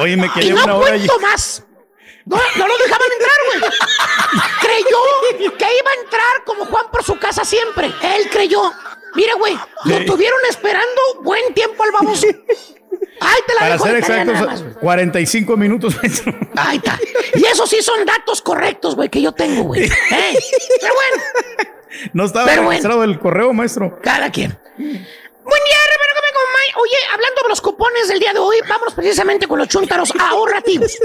Oye, 0.00 0.16
me 0.16 0.26
Y 0.26 0.30
quedé 0.30 0.50
no 0.52 0.64
una 0.64 0.74
hora 0.76 0.96
y... 0.96 1.06
cuento 1.06 1.20
más. 1.20 1.64
No, 2.24 2.36
no 2.36 2.68
lo 2.68 2.78
dejaban 2.78 3.08
entrar, 3.18 3.36
güey. 3.46 3.72
Creyó 4.60 5.56
que 5.56 5.64
iba 5.64 5.90
a 5.90 6.02
entrar 6.04 6.44
como 6.44 6.66
Juan 6.66 6.86
por 6.92 7.02
su 7.02 7.18
casa 7.18 7.44
siempre. 7.44 7.86
Él 8.02 8.28
creyó. 8.30 8.60
Mira, 9.14 9.34
güey, 9.34 9.58
lo 9.84 10.04
tuvieron 10.04 10.38
esperando 10.48 11.00
buen 11.22 11.54
tiempo 11.54 11.82
al 11.82 11.90
baboso. 11.92 12.26
Ay, 13.20 13.40
te 13.46 13.54
la 13.54 13.60
Para 13.60 13.72
dejo 13.74 13.84
ser 13.86 14.00
más, 14.00 14.10
exactos, 14.10 14.62
güey. 14.62 14.74
45 14.74 15.56
minutos, 15.56 15.96
maestro. 15.96 16.32
Ahí 16.56 16.76
está. 16.76 16.98
Y 17.34 17.44
esos 17.46 17.68
sí 17.68 17.82
son 17.82 18.04
datos 18.04 18.40
correctos, 18.42 18.94
güey, 18.94 19.08
que 19.08 19.20
yo 19.20 19.32
tengo, 19.32 19.62
güey. 19.64 19.84
¿Eh? 19.84 20.38
Pero 20.80 20.94
bueno, 20.94 21.22
No 22.12 22.24
estaba 22.24 22.46
Pero 22.46 22.56
bueno. 22.62 22.70
registrado 22.70 23.04
el 23.04 23.18
correo, 23.18 23.52
maestro. 23.52 23.98
cada 24.02 24.30
quien. 24.30 24.56
Buen 24.78 25.64
día. 25.64 25.78
Oye, 26.80 26.96
hablando 27.12 27.42
de 27.42 27.48
los 27.48 27.60
cupones 27.60 28.06
del 28.06 28.20
día 28.20 28.32
de 28.32 28.38
hoy, 28.38 28.56
vámonos 28.68 28.94
precisamente 28.94 29.48
con 29.48 29.58
los 29.58 29.66
chúntaros 29.66 30.12
ahorrativos. 30.16 30.96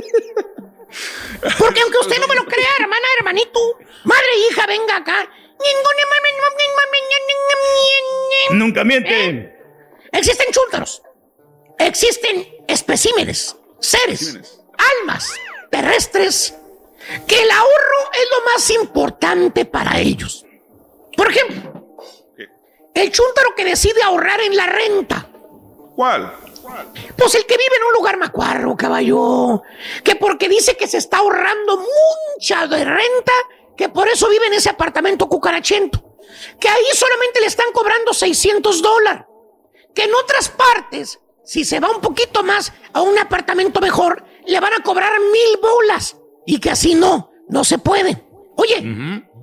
Porque 1.57 1.81
aunque 1.81 1.97
usted 1.99 2.19
no 2.19 2.27
me 2.27 2.35
lo 2.35 2.45
crea, 2.45 2.67
hermana, 2.79 3.07
hermanito, 3.17 3.59
madre, 4.03 4.27
hija, 4.49 4.67
venga 4.67 4.97
acá. 4.97 5.27
Nunca 8.51 8.83
miente. 8.83 9.55
Existen 10.11 10.47
chúntaros. 10.51 11.01
Existen 11.79 12.63
especímenes, 12.67 13.55
seres, 13.79 14.59
almas 14.77 15.31
terrestres, 15.69 16.55
que 17.27 17.41
el 17.41 17.51
ahorro 17.51 18.11
es 18.13 18.27
lo 18.31 18.51
más 18.51 18.69
importante 18.69 19.65
para 19.65 19.99
ellos. 19.99 20.45
Por 21.17 21.29
ejemplo, 21.31 21.97
el 22.93 23.11
chúntaro 23.11 23.55
que 23.55 23.65
decide 23.65 24.03
ahorrar 24.03 24.39
en 24.41 24.55
la 24.55 24.67
renta. 24.67 25.29
¿Cuál? 25.95 26.33
Pues 27.17 27.35
el 27.35 27.45
que 27.45 27.57
vive 27.57 27.75
en 27.75 27.83
un 27.87 27.93
lugar 27.93 28.17
macuarro, 28.17 28.75
caballo. 28.75 29.63
Que 30.03 30.15
porque 30.15 30.47
dice 30.47 30.77
que 30.77 30.87
se 30.87 30.97
está 30.97 31.17
ahorrando 31.17 31.77
mucha 31.77 32.67
de 32.67 32.85
renta, 32.85 33.33
que 33.77 33.89
por 33.89 34.07
eso 34.07 34.29
vive 34.29 34.47
en 34.47 34.53
ese 34.53 34.69
apartamento 34.69 35.27
cucarachento. 35.27 36.17
Que 36.59 36.69
ahí 36.69 36.85
solamente 36.93 37.41
le 37.41 37.47
están 37.47 37.71
cobrando 37.73 38.13
600 38.13 38.81
dólares. 38.81 39.25
Que 39.93 40.03
en 40.03 40.15
otras 40.15 40.49
partes, 40.49 41.19
si 41.43 41.65
se 41.65 41.79
va 41.79 41.91
un 41.91 42.01
poquito 42.01 42.43
más 42.43 42.73
a 42.93 43.01
un 43.01 43.17
apartamento 43.17 43.79
mejor, 43.81 44.25
le 44.45 44.59
van 44.59 44.73
a 44.73 44.83
cobrar 44.83 45.13
mil 45.19 45.59
bolas. 45.61 46.17
Y 46.45 46.59
que 46.59 46.71
así 46.71 46.95
no, 46.95 47.31
no 47.49 47.63
se 47.63 47.77
puede. 47.77 48.23
Oye, 48.55 48.81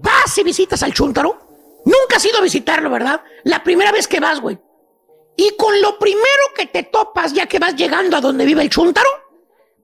vas 0.02 0.36
y 0.38 0.42
visitas 0.42 0.82
al 0.82 0.92
chúntaro. 0.92 1.38
Nunca 1.84 2.16
has 2.16 2.24
ido 2.24 2.38
a 2.38 2.42
visitarlo, 2.42 2.90
¿verdad? 2.90 3.22
La 3.44 3.62
primera 3.62 3.92
vez 3.92 4.06
que 4.06 4.20
vas, 4.20 4.40
güey. 4.40 4.58
Y 5.36 5.56
con 5.56 5.80
lo 5.80 5.98
primero 5.98 6.42
que 6.54 6.66
te 6.66 6.82
topas 6.82 7.32
ya 7.32 7.46
que 7.46 7.58
vas 7.58 7.74
llegando 7.74 8.16
a 8.16 8.20
donde 8.20 8.44
vive 8.44 8.62
el 8.62 8.68
chúntaro, 8.68 9.08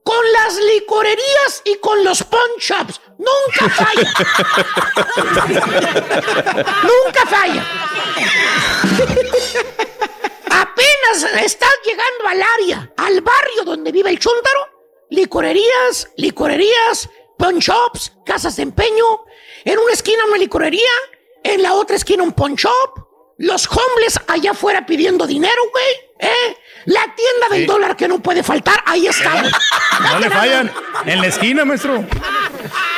con 0.07 0.31
las 0.31 0.55
licorerías 0.55 1.61
y 1.65 1.75
con 1.79 2.01
los 2.01 2.23
pawn 2.23 2.51
shops. 2.59 3.01
Nunca 3.17 3.67
falla. 3.75 4.03
Nunca 6.83 7.25
falla. 7.25 7.65
Apenas 10.49 11.23
estás 11.43 11.73
llegando 11.83 12.25
al 12.25 12.41
área, 12.41 12.89
al 12.95 13.19
barrio 13.19 13.65
donde 13.65 13.91
vive 13.91 14.09
el 14.09 14.17
chúntaro, 14.17 14.69
licorerías, 15.09 16.09
licorerías, 16.15 17.09
pawn 17.37 17.59
shops, 17.59 18.13
casas 18.25 18.55
de 18.55 18.63
empeño, 18.63 19.25
en 19.65 19.77
una 19.77 19.91
esquina 19.91 20.23
una 20.25 20.37
licorería, 20.37 20.89
en 21.43 21.61
la 21.61 21.73
otra 21.73 21.97
esquina 21.97 22.23
un 22.23 22.31
pawn 22.31 22.55
shop, 22.55 23.06
los 23.37 23.67
homeless 23.67 24.19
allá 24.27 24.51
afuera 24.51 24.85
pidiendo 24.85 25.27
dinero, 25.27 25.61
güey, 25.71 26.31
¿eh? 26.31 26.57
La 26.85 27.01
tienda 27.15 27.49
del 27.51 27.65
dólar 27.67 27.95
que 27.95 28.07
no 28.07 28.19
puede 28.19 28.41
faltar, 28.43 28.81
ahí 28.85 29.07
está, 29.07 29.31
güey. 29.41 29.51
No 30.01 30.19
le 30.19 30.29
fallan. 30.29 30.71
En 31.05 31.21
la 31.21 31.27
esquina, 31.27 31.65
maestro. 31.65 32.03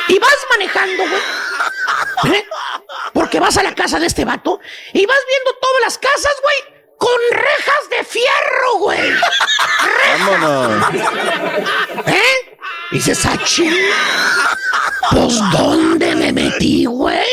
Y 0.07 0.19
vas 0.19 0.37
manejando, 0.51 1.03
güey. 1.09 2.35
¿eh? 2.37 2.45
Porque 3.13 3.39
vas 3.39 3.57
a 3.57 3.63
la 3.63 3.73
casa 3.73 3.99
de 3.99 4.05
este 4.05 4.25
vato 4.25 4.59
y 4.93 5.05
vas 5.05 5.17
viendo 5.27 5.59
todas 5.59 5.81
las 5.83 5.97
casas, 5.97 6.33
güey, 6.43 6.79
con 6.97 7.19
rejas 7.31 7.89
de 7.89 8.03
fierro, 8.03 8.77
güey. 8.79 9.11
Vámonos. 10.19 10.87
¿Eh? 12.07 12.57
Y 12.91 12.95
dices, 12.95 13.25
"Ah, 13.25 13.37
ching, 13.43 13.73
Pues, 15.11 15.39
¿dónde 15.51 16.15
me 16.15 16.31
metí, 16.31 16.85
güey? 16.85 17.25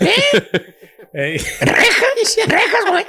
¿Eh? 0.00 0.74
Ey. 1.14 1.38
Rejas, 1.60 2.36
rejas, 2.46 2.84
güey. 2.88 3.04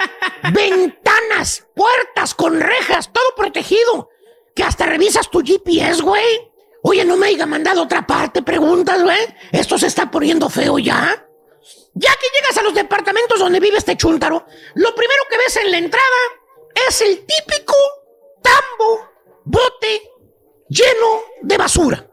Ventanas, 0.52 1.66
puertas 1.74 2.34
con 2.34 2.60
rejas, 2.60 3.10
todo 3.12 3.34
protegido. 3.36 4.10
Que 4.54 4.62
hasta 4.62 4.86
revisas 4.86 5.30
tu 5.30 5.40
GPS, 5.40 6.02
güey. 6.02 6.52
Oye, 6.82 7.04
no 7.04 7.16
me 7.16 7.28
haya 7.28 7.46
mandado 7.46 7.82
otra 7.82 8.06
parte, 8.06 8.42
preguntas, 8.42 9.02
güey. 9.02 9.18
Esto 9.52 9.78
se 9.78 9.86
está 9.86 10.10
poniendo 10.10 10.50
feo 10.50 10.78
ya. 10.78 11.26
Ya 11.94 12.10
que 12.16 12.26
llegas 12.38 12.58
a 12.58 12.62
los 12.62 12.74
departamentos 12.74 13.38
donde 13.38 13.60
vive 13.60 13.78
este 13.78 13.96
chúntaro, 13.96 14.44
lo 14.74 14.94
primero 14.94 15.22
que 15.30 15.38
ves 15.38 15.56
en 15.56 15.70
la 15.70 15.78
entrada 15.78 16.04
es 16.88 17.00
el 17.00 17.24
típico 17.24 17.74
tambo, 18.42 19.08
bote 19.44 20.02
lleno 20.68 21.22
de 21.40 21.56
basura. 21.56 22.06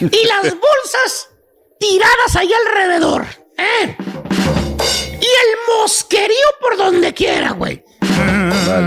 Y 0.00 0.26
las 0.26 0.42
bolsas 0.42 1.30
tiradas 1.78 2.36
ahí 2.36 2.52
alrededor. 2.52 3.26
¿eh? 3.58 3.96
Y 4.30 5.26
el 5.26 5.80
mosquerío 5.80 6.46
por 6.60 6.76
donde 6.76 7.12
quiera, 7.14 7.52
güey. 7.52 7.84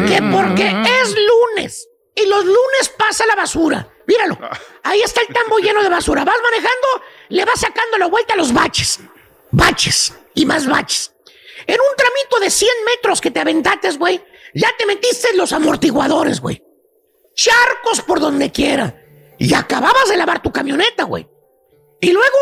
Que 0.08 0.22
porque 0.32 0.68
es 1.02 1.16
lunes. 1.16 1.88
Y 2.16 2.26
los 2.26 2.46
lunes 2.46 2.94
pasa 2.98 3.26
la 3.26 3.36
basura. 3.36 3.88
Míralo. 4.08 4.38
Ahí 4.84 5.02
está 5.02 5.22
el 5.22 5.28
tambo 5.28 5.58
lleno 5.60 5.84
de 5.84 5.90
basura. 5.90 6.24
Vas 6.24 6.38
manejando, 6.44 6.88
le 7.30 7.46
vas 7.46 7.60
sacando 7.60 7.98
la 7.98 8.08
vuelta 8.08 8.34
a 8.34 8.38
los 8.38 8.54
baches. 8.54 9.00
Baches. 9.52 10.14
Y 10.34 10.46
más 10.46 10.68
baches. 10.68 11.14
En 11.66 11.76
un 11.76 11.96
tramito 11.98 12.40
de 12.40 12.50
100 12.50 12.70
metros 12.86 13.22
que 13.22 13.32
te 13.32 13.40
aventates, 13.40 13.98
güey, 13.98 14.24
ya 14.54 14.70
te 14.78 14.86
metiste 14.86 15.30
en 15.30 15.38
los 15.38 15.52
amortiguadores, 15.52 16.40
güey. 16.40 16.64
Charcos 17.36 18.02
por 18.02 18.20
donde 18.20 18.52
quiera. 18.52 19.04
Y 19.38 19.54
acababas 19.54 20.10
de 20.10 20.18
lavar 20.18 20.42
tu 20.42 20.52
camioneta, 20.52 21.04
güey. 21.04 21.28
Y 22.00 22.12
luego, 22.12 22.38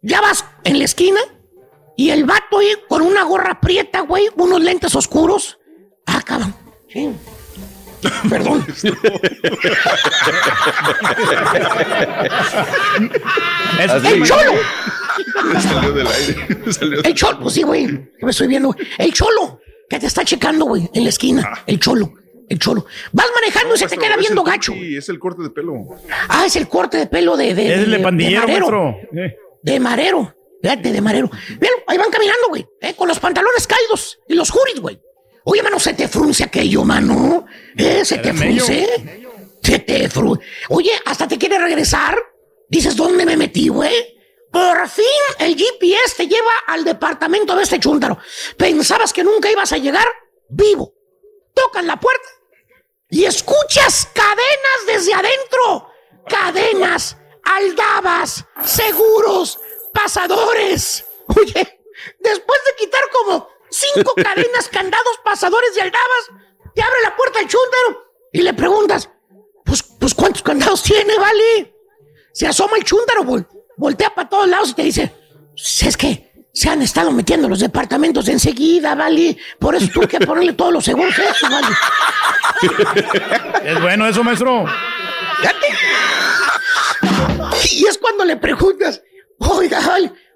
ya 0.00 0.20
vas 0.20 0.44
en 0.64 0.78
la 0.78 0.84
esquina 0.84 1.20
y 1.96 2.10
el 2.10 2.24
vato 2.24 2.58
ahí 2.58 2.68
con 2.88 3.02
una 3.02 3.22
gorra 3.24 3.60
prieta, 3.60 4.00
güey, 4.00 4.28
unos 4.36 4.60
lentes 4.60 4.94
oscuros. 4.94 5.58
Ah, 6.06 6.20
cabrón. 6.24 6.54
Sí. 6.92 7.10
Perdón. 8.28 8.64
el 14.04 14.24
cholo. 14.24 14.52
Salió 15.60 15.92
del 15.92 16.06
aire. 16.06 16.72
Salió- 16.72 17.02
El 17.04 17.14
cholo, 17.14 17.38
pues 17.40 17.54
sí, 17.54 17.62
güey. 17.62 17.86
me 18.20 18.30
estoy 18.30 18.46
viendo. 18.48 18.72
güey. 18.72 18.86
El 18.98 19.12
cholo, 19.12 19.60
que 19.88 19.98
te 19.98 20.06
está 20.06 20.24
checando, 20.24 20.64
güey, 20.66 20.88
en 20.94 21.04
la 21.04 21.10
esquina. 21.10 21.62
El 21.66 21.78
cholo, 21.78 22.12
el 22.48 22.58
cholo. 22.58 22.86
Vas 23.12 23.26
manejando 23.34 23.74
y 23.74 23.78
se 23.78 23.86
te 23.88 23.96
queda 23.96 24.16
viendo 24.16 24.42
el 24.42 24.46
gacho. 24.50 24.72
turqui, 24.72 24.96
Es 24.96 25.08
el 25.08 25.18
corte 25.18 25.42
de 25.42 25.50
pelo. 25.50 25.74
Ah, 26.28 26.44
es 26.46 26.56
el 26.56 26.68
corte 26.68 26.96
de 26.96 27.06
pelo 27.06 27.36
de. 27.36 27.54
de 27.54 27.74
Es 27.74 27.80
el 27.80 27.90
de 27.90 27.98
pandillero, 28.00 28.42
marero. 28.48 28.82
maestro. 28.82 29.18
Eh. 29.24 29.36
De 29.62 29.80
marero. 29.80 30.34
Fíjate, 30.62 30.92
de 30.92 31.00
marero. 31.00 31.28
Mira, 31.60 31.72
ahí 31.88 31.98
van 31.98 32.10
caminando, 32.10 32.48
güey. 32.48 32.66
eh, 32.80 32.94
con 32.94 33.08
los 33.08 33.18
pantalones 33.18 33.66
caídos 33.66 34.18
y 34.28 34.34
los 34.34 34.50
juris, 34.50 34.80
güey. 34.80 35.00
Oye, 35.44 35.62
mano, 35.62 35.80
se 35.80 35.92
te 35.94 36.06
frunce 36.06 36.44
aquello, 36.44 36.84
mano. 36.84 37.46
Eh, 37.76 38.04
se 38.04 38.18
te 38.18 38.32
frunce. 38.32 39.20
Se 39.60 39.78
te 39.80 40.08
frunce. 40.08 40.44
Oye, 40.68 40.92
hasta 41.04 41.26
te 41.26 41.36
quiere 41.36 41.58
regresar. 41.58 42.16
Dices, 42.68 42.94
¿dónde 42.96 43.26
me 43.26 43.36
metí, 43.36 43.68
güey? 43.68 43.92
Por 44.52 44.88
fin 44.88 45.04
el 45.40 45.56
GPS 45.56 46.16
te 46.16 46.28
lleva 46.28 46.52
al 46.66 46.84
departamento 46.84 47.56
de 47.56 47.62
este 47.64 47.80
chúntaro. 47.80 48.18
Pensabas 48.56 49.12
que 49.12 49.24
nunca 49.24 49.50
ibas 49.50 49.72
a 49.72 49.78
llegar 49.78 50.06
vivo. 50.48 50.92
Tocan 51.54 51.86
la 51.86 51.98
puerta 51.98 52.28
y 53.10 53.24
escuchas 53.24 54.08
cadenas 54.14 54.86
desde 54.86 55.12
adentro. 55.14 55.88
Cadenas, 56.28 57.16
aldabas, 57.44 58.44
seguros, 58.64 59.58
pasadores. 59.92 61.04
Oye, 61.28 61.80
después 62.20 62.60
de 62.66 62.84
quitar 62.84 63.02
como 63.12 63.48
cinco 63.70 64.14
cadenas, 64.22 64.68
candados, 64.68 65.18
pasadores 65.24 65.70
y 65.76 65.80
aldabas, 65.80 66.42
te 66.74 66.82
abre 66.82 67.00
la 67.02 67.16
puerta 67.16 67.40
el 67.40 67.48
chúntaro 67.48 68.06
y 68.32 68.42
le 68.42 68.54
preguntas, 68.54 69.08
pues, 69.64 69.82
pues 69.82 70.14
¿cuántos 70.14 70.42
candados 70.42 70.82
tiene, 70.82 71.16
vale? 71.18 71.74
Se 72.32 72.46
asoma 72.46 72.76
el 72.78 72.84
chúntaro, 72.84 73.22
vol- 73.24 73.46
voltea 73.76 74.14
para 74.14 74.28
todos 74.28 74.48
lados 74.48 74.70
y 74.70 74.74
te 74.74 74.82
dice, 74.82 75.12
"Pues 75.54 75.82
es 75.82 75.96
que 75.96 76.32
se 76.54 76.68
han 76.68 76.82
estado 76.82 77.10
metiendo 77.12 77.48
los 77.48 77.60
departamentos 77.60 78.28
enseguida, 78.28 78.94
vale. 78.94 79.36
Por 79.58 79.74
eso 79.74 79.88
tuve 79.92 80.06
que 80.08 80.20
ponerle 80.20 80.52
todos 80.52 80.72
los 80.72 80.84
seguros 80.84 81.14
vale. 81.50 81.66
Es 83.64 83.80
bueno 83.80 84.06
eso, 84.06 84.22
maestro. 84.22 84.64
Y 87.72 87.86
es 87.86 87.98
cuando 87.98 88.24
le 88.24 88.36
preguntas, 88.36 89.02
oiga, 89.50 89.80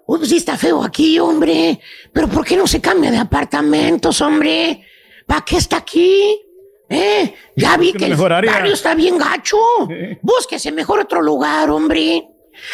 uy, 0.07 0.19
pues 0.19 0.29
sí 0.29 0.37
está 0.37 0.57
feo 0.57 0.83
aquí, 0.83 1.19
hombre, 1.19 1.81
pero 2.13 2.29
¿por 2.29 2.45
qué 2.45 2.57
no 2.57 2.67
se 2.67 2.81
cambia 2.81 3.11
de 3.11 3.19
apartamentos, 3.19 4.21
hombre? 4.21 4.87
¿Para 5.27 5.45
qué 5.45 5.57
está 5.57 5.79
aquí? 5.79 6.41
¿Eh? 6.89 7.35
Ya 7.57 7.77
vi 7.77 7.93
Que 7.93 8.07
el 8.07 8.15
barrio 8.15 8.73
está 8.73 8.95
bien 8.95 9.19
gacho. 9.19 9.59
Búsquese 10.23 10.71
mejor 10.71 11.01
otro 11.01 11.21
lugar, 11.21 11.69
hombre. 11.71 12.29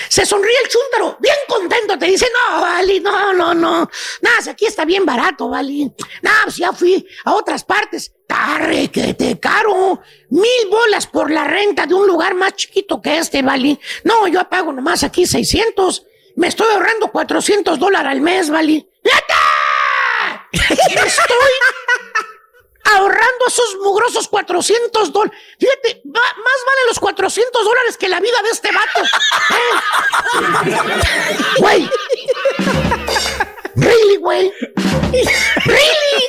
Se 0.08 0.24
sonríe 0.24 0.54
el 0.62 0.70
chúntaro, 0.70 1.16
bien 1.20 1.34
contento, 1.48 1.98
te 1.98 2.06
dice, 2.06 2.26
no, 2.32 2.60
Vali, 2.60 3.00
no, 3.00 3.32
no, 3.32 3.54
no. 3.54 3.90
Nada, 4.20 4.40
si 4.40 4.50
aquí 4.50 4.66
está 4.66 4.84
bien 4.84 5.04
barato, 5.04 5.48
Vali. 5.48 5.90
Nada, 6.22 6.44
pues 6.44 6.56
ya 6.56 6.72
fui 6.72 7.04
a 7.24 7.34
otras 7.34 7.64
partes. 7.64 8.12
Tarre, 8.26 8.88
que 8.88 9.14
te 9.14 9.40
caro. 9.40 10.00
Mil 10.30 10.68
bolas 10.70 11.06
por 11.06 11.30
la 11.30 11.44
renta 11.44 11.86
de 11.86 11.94
un 11.94 12.06
lugar 12.06 12.34
más 12.34 12.54
chiquito 12.54 13.00
que 13.00 13.18
este, 13.18 13.42
Vali. 13.42 13.78
No, 14.04 14.28
yo 14.28 14.48
pago 14.48 14.72
nomás 14.72 15.02
aquí 15.02 15.26
600. 15.26 16.06
Me 16.36 16.48
estoy 16.48 16.68
ahorrando 16.72 17.08
400 17.10 17.78
dólares 17.78 18.10
al 18.10 18.20
mes, 18.20 18.50
Vali. 18.50 18.88
¡Yata! 19.04 20.48
Me 20.52 21.06
estoy 21.06 21.52
ahorrando 22.84 23.46
esos 23.46 23.76
mugrosos 23.82 24.28
400 24.28 25.12
dólares. 25.12 25.38
Fíjate, 25.58 26.02
va- 26.06 26.20
más 26.20 26.60
vale 26.66 26.86
los 26.88 26.98
400 27.00 27.64
dólares 27.64 27.96
que 27.96 28.08
la 28.08 28.20
vida 28.20 28.36
de 28.42 28.50
este 28.50 28.70
vato. 28.72 29.00
Güey. 31.58 31.88
Really, 33.76 34.16
güey. 34.18 34.52
Really. 35.64 36.24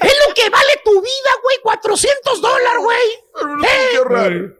Es 0.00 0.16
lo 0.26 0.34
que 0.34 0.48
vale 0.50 0.80
tu 0.84 0.92
vida, 1.00 1.30
güey. 1.42 1.56
400 1.62 2.40
dólares, 2.40 2.78
güey. 2.82 3.64
¿Eh? 3.64 4.50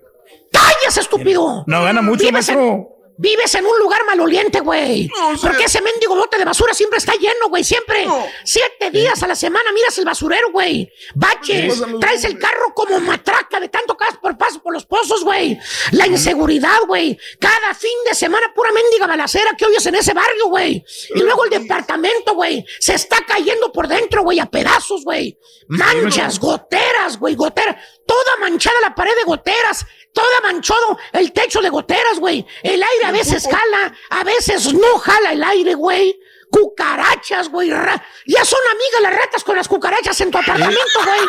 ¡Calles, 0.53 0.97
estúpido! 0.99 1.65
No 1.67 1.85
gana 1.85 2.03
mucho, 2.03 2.31
maestro. 2.31 2.89
Vives 3.19 3.55
en 3.55 3.67
un 3.67 3.79
lugar 3.79 4.05
maloliente, 4.07 4.61
güey. 4.61 5.11
Porque 5.41 5.65
ese 5.65 5.81
mendigo 5.81 6.15
bote 6.17 6.39
de 6.39 6.45
basura 6.45 6.75
siempre 6.75 6.99
está 6.99 7.15
lleno, 7.15 7.49
güey. 7.49 7.65
Siempre. 7.65 8.07
Siete 8.45 8.91
días 8.91 9.23
a 9.23 9.27
la 9.27 9.35
semana 9.35 9.73
miras 9.73 9.97
el 9.99 10.05
basurero, 10.05 10.51
güey. 10.51 10.91
Baches. 11.15 11.75
Sí. 11.75 11.85
Traes 12.01 12.25
el 12.25 12.39
carro 12.39 12.73
como 12.75 13.01
matraca 13.01 13.61
de 13.61 13.69
tanto 13.69 13.97
vas 14.03 14.19
por 14.19 14.37
paso 14.37 14.61
por 14.63 14.73
los 14.73 14.85
pozos, 14.85 15.25
güey. 15.25 15.59
La 15.93 16.07
inseguridad, 16.07 16.81
güey. 16.87 17.19
Cada 17.39 17.75
fin 17.75 17.97
de 18.07 18.15
semana 18.15 18.53
pura 18.55 18.71
mendiga 18.73 19.07
balacera 19.07 19.55
que 19.57 19.67
oyes 19.67 19.85
en 19.87 19.95
ese 19.95 20.13
barrio, 20.13 20.49
güey. 20.49 20.85
Y 21.15 21.21
luego 21.21 21.45
el 21.45 21.51
departamento, 21.51 22.35
güey. 22.35 22.65
Se 22.81 22.95
está 22.95 23.19
cayendo 23.27 23.73
por 23.73 23.89
dentro, 23.89 24.23
güey, 24.23 24.41
a 24.41 24.47
pedazos, 24.47 25.05
güey. 25.05 25.39
Manchas, 25.69 26.39
goteras, 26.39 27.19
güey, 27.19 27.35
goteras. 27.35 27.77
Toda 28.07 28.37
manchada 28.41 28.77
la 28.83 28.95
pared 28.95 29.15
de 29.17 29.25
goteras. 29.25 29.87
Toda 30.13 30.41
manchado 30.43 30.99
el 31.13 31.33
techo 31.33 31.63
de 31.63 31.71
goteras, 31.71 32.19
güey. 32.19 32.45
El 32.63 32.83
aire 32.83 33.07
a 33.13 33.19
veces 33.19 33.45
jala, 33.51 33.95
a 34.11 34.25
veces 34.25 34.73
no 34.73 34.99
jala 34.99 35.33
el 35.33 35.45
aire, 35.45 35.75
güey. 35.75 36.19
Cucarachas, 36.51 37.49
güey. 37.49 37.71
ra- 37.71 38.03
Ya 38.27 38.45
son 38.45 38.59
amigas 38.71 39.01
las 39.03 39.15
ratas 39.15 39.43
con 39.45 39.57
las 39.57 39.67
cucarachas 39.69 40.21
en 40.21 40.31
tu 40.31 40.37
apartamento, 40.39 41.01
güey. 41.05 41.21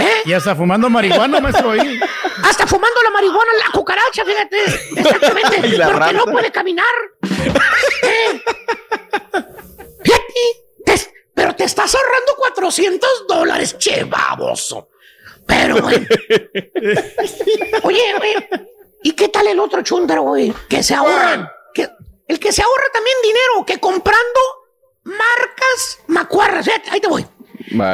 ¿Eh? 0.08 0.22
Y 0.24 0.32
hasta 0.32 0.56
fumando 0.56 0.90
marihuana, 0.90 1.40
maestro, 1.40 1.70
ahí. 1.70 2.00
Hasta 2.42 2.66
fumando 2.66 3.02
la 3.04 3.10
marihuana 3.10 3.50
la 3.64 3.70
cucaracha, 3.72 4.24
fíjate. 4.24 4.64
Exactamente. 4.96 5.56
Porque 5.60 6.12
no 6.12 6.24
rata. 6.24 6.32
puede 6.32 6.50
caminar. 6.50 6.84
¿Eh? 8.02 8.42
Fíjate, 10.02 10.34
te- 10.84 11.12
pero 11.34 11.54
te 11.54 11.64
estás 11.64 11.94
ahorrando 11.94 12.34
400 12.36 13.26
dólares, 13.28 13.78
che, 13.78 14.04
baboso. 14.04 14.88
Pero, 15.46 15.80
güey. 15.82 15.96
Oye, 17.84 18.14
güey. 18.18 18.34
¿Y 19.02 19.12
qué 19.12 19.28
tal 19.28 19.46
el 19.46 19.58
otro 19.58 19.82
chúndaro, 19.82 20.22
güey? 20.22 20.52
Que 20.68 20.82
se 20.82 20.94
ahorra. 20.94 21.52
Que, 21.72 21.88
el 22.28 22.38
que 22.38 22.52
se 22.52 22.62
ahorra 22.62 22.86
también 22.92 23.16
dinero, 23.22 23.66
que 23.66 23.78
comprando 23.78 24.40
marcas 25.04 25.98
macuarras. 26.06 26.68
Ahí 26.90 27.00
te 27.00 27.08
voy. 27.08 27.26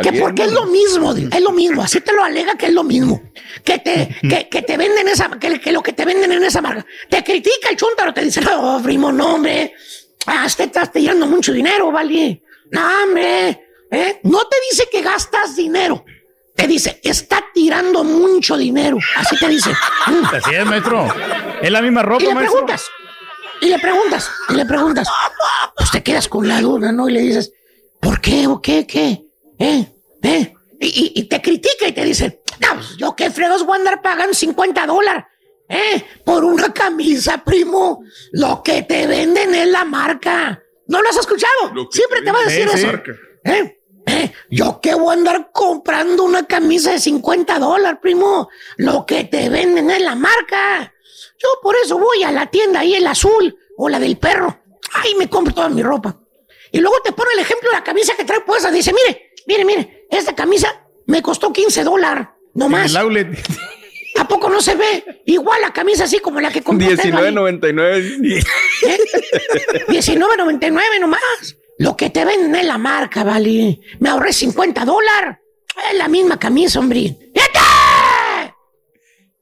Que 0.02 0.12
porque 0.12 0.44
es 0.44 0.52
lo 0.52 0.66
mismo, 0.66 1.12
es 1.12 1.40
lo 1.40 1.50
mismo, 1.50 1.82
así 1.82 2.00
te 2.00 2.12
lo 2.12 2.22
alega 2.24 2.54
que 2.54 2.66
es 2.66 2.72
lo 2.72 2.82
mismo. 2.82 3.20
Que 3.64 3.78
te, 3.78 4.16
que, 4.22 4.48
que 4.48 4.62
te 4.62 4.76
venden 4.76 5.08
esa, 5.08 5.28
que, 5.38 5.60
que 5.60 5.72
lo 5.72 5.82
que 5.82 5.92
te 5.92 6.04
venden 6.04 6.32
en 6.32 6.44
esa 6.44 6.62
marca. 6.62 6.86
Te 7.10 7.22
critica 7.22 7.68
el 7.68 7.76
chúntaro, 7.76 8.14
te 8.14 8.22
dice, 8.22 8.40
no, 8.40 8.80
primo, 8.82 9.12
no, 9.12 9.34
hombre. 9.34 9.74
Ah, 10.26 10.46
te 10.56 10.64
estás 10.64 10.92
tirando 10.92 11.26
mucho 11.26 11.52
dinero, 11.52 11.92
vale. 11.92 12.42
No, 12.70 13.02
hombre. 13.02 13.66
¿eh? 13.90 14.20
No 14.22 14.46
te 14.46 14.56
dice 14.70 14.88
que 14.90 15.02
gastas 15.02 15.56
dinero. 15.56 16.04
Te 16.56 16.66
dice, 16.66 17.00
está 17.04 17.44
tirando 17.52 18.02
mucho 18.02 18.56
dinero. 18.56 18.98
Así 19.16 19.36
te 19.36 19.48
dice. 19.48 19.70
Así 20.32 20.54
es, 20.54 20.64
maestro. 20.66 21.06
Es 21.62 21.70
la 21.70 21.82
misma 21.82 22.00
Y 22.00 22.04
ropa, 22.04 22.24
le 22.24 22.34
maestro. 22.34 22.52
preguntas, 22.66 22.86
y 23.60 23.66
le 23.68 23.78
preguntas, 23.78 24.30
y 24.48 24.54
le 24.54 24.64
preguntas. 24.66 25.08
Pues 25.76 25.90
te 25.90 26.02
quedas 26.02 26.28
con 26.28 26.48
la 26.48 26.60
duda, 26.60 26.92
¿no? 26.92 27.08
Y 27.08 27.12
le 27.12 27.20
dices, 27.20 27.52
¿por 28.00 28.20
qué 28.20 28.46
o 28.46 28.60
qué, 28.60 28.86
qué? 28.86 29.22
¿Eh? 29.58 29.92
¿Eh? 30.22 30.54
Y, 30.80 30.86
y- 30.86 31.12
y 31.20 31.24
te 31.24 31.40
critica 31.40 31.88
y 31.88 31.92
te 31.92 32.04
dice, 32.04 32.42
no, 32.60 32.74
pues 32.74 32.96
yo 32.98 33.14
qué 33.16 33.30
fregos 33.30 33.64
voy 33.64 33.76
a 33.76 33.80
andar 33.80 34.02
pagando 34.02 34.34
50 34.34 34.86
dólares. 34.86 35.24
¿Eh? 35.68 36.04
Por 36.24 36.44
una 36.44 36.72
camisa, 36.72 37.42
primo. 37.44 38.02
Lo 38.32 38.62
que 38.62 38.82
te 38.82 39.06
venden 39.06 39.54
es 39.54 39.66
la 39.68 39.84
marca. 39.84 40.62
¿No 40.86 41.02
lo 41.02 41.08
has 41.08 41.16
escuchado? 41.16 41.72
Siempre 41.90 42.22
te 42.22 42.30
va 42.30 42.38
a 42.38 42.42
decir 42.44 42.68
Sí, 42.68 42.78
eso. 42.78 42.88
¿Eh? 43.44 43.75
Yo 44.50 44.80
qué 44.80 44.94
voy 44.94 45.10
a 45.10 45.18
andar 45.18 45.50
comprando 45.52 46.24
una 46.24 46.46
camisa 46.46 46.92
de 46.92 46.98
50 46.98 47.58
dólares, 47.58 47.98
primo. 48.00 48.48
Lo 48.76 49.04
que 49.04 49.24
te 49.24 49.48
venden 49.48 49.90
es 49.90 50.00
la 50.00 50.14
marca. 50.14 50.94
Yo 51.38 51.48
por 51.62 51.76
eso 51.76 51.98
voy 51.98 52.22
a 52.22 52.32
la 52.32 52.46
tienda 52.46 52.80
ahí, 52.80 52.94
el 52.94 53.06
azul 53.06 53.56
o 53.76 53.88
la 53.88 53.98
del 53.98 54.16
perro. 54.18 54.62
Ahí 54.94 55.14
me 55.16 55.28
compro 55.28 55.52
toda 55.52 55.68
mi 55.68 55.82
ropa. 55.82 56.18
Y 56.72 56.80
luego 56.80 56.96
te 57.02 57.12
pone 57.12 57.30
el 57.34 57.40
ejemplo 57.40 57.70
de 57.70 57.76
la 57.76 57.84
camisa 57.84 58.14
que 58.16 58.24
trae 58.24 58.40
puesta. 58.40 58.70
Dice, 58.70 58.92
mire, 58.92 59.32
mire, 59.46 59.64
mire, 59.64 60.06
esta 60.10 60.34
camisa 60.34 60.86
me 61.06 61.22
costó 61.22 61.52
15 61.52 61.84
dólares. 61.84 62.28
No 62.54 62.68
más. 62.68 62.90
El 62.90 62.96
outlet. 62.98 63.28
¿A 64.18 64.26
poco 64.26 64.48
no 64.48 64.62
se 64.62 64.74
ve? 64.76 65.22
Igual 65.26 65.60
la 65.60 65.72
camisa 65.72 66.04
así 66.04 66.20
como 66.20 66.40
la 66.40 66.50
que 66.50 66.62
¿vale? 66.62 66.96
19.99. 66.96 68.42
19.99 69.88 71.00
nomás. 71.00 71.56
Lo 71.78 71.96
que 71.96 72.10
te 72.10 72.24
venden 72.24 72.54
es 72.54 72.64
la 72.66 72.78
marca, 72.78 73.22
vale. 73.24 73.80
Me 74.00 74.08
ahorré 74.08 74.32
50 74.32 74.84
dólares. 74.84 75.36
Es 75.90 75.96
la 75.98 76.08
misma 76.08 76.38
camisa, 76.38 76.78
hombre. 76.78 77.16
¡Fíjate! 77.34 78.54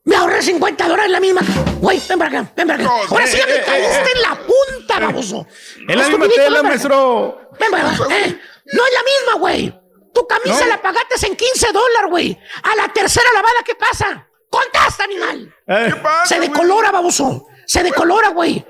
Me 0.07 0.17
ahorré 0.17 0.43
50 0.43 0.89
dólares 0.89 1.11
la 1.11 1.21
misma. 1.21 1.41
Güey, 1.81 2.01
ven 2.09 2.19
para 2.19 2.41
acá, 2.41 2.53
ven 2.57 2.67
para 2.67 2.83
acá. 2.85 2.93
Ahora 3.09 3.27
sí 3.27 3.39
ya 3.39 3.47
me 3.47 3.61
caíste 3.63 4.11
en 4.17 4.23
la 4.23 4.35
punta, 4.41 4.99
baboso. 5.01 5.47
Es 5.89 5.97
la 5.97 6.09
misma 6.09 6.29
tela, 6.29 6.63
maestro. 6.63 7.41
Ven 7.59 7.71
para 7.71 7.91
acá. 7.91 8.05
Eh, 8.11 8.39
No 8.73 8.83
es 8.87 8.93
la 8.93 9.03
misma, 9.03 9.39
güey. 9.41 9.81
Tu 10.13 10.27
camisa 10.27 10.61
No. 10.61 10.67
la 10.67 10.83
pagaste 10.83 11.27
en 11.27 11.37
15 11.37 11.67
dólares, 11.73 12.11
güey. 12.11 12.39
A 12.65 12.77
la 12.77 12.93
tercera 12.93 13.27
lavada, 13.35 13.61
¿qué 13.65 13.75
pasa? 13.75 14.29
¡Contesta, 14.51 15.05
animal! 15.05 15.55
Eh. 15.67 15.95
Se 16.27 16.39
decolora, 16.39 16.91
baboso. 16.93 17.47
Se 17.67 17.83
decolora, 17.83 18.29
güey. 18.29 18.65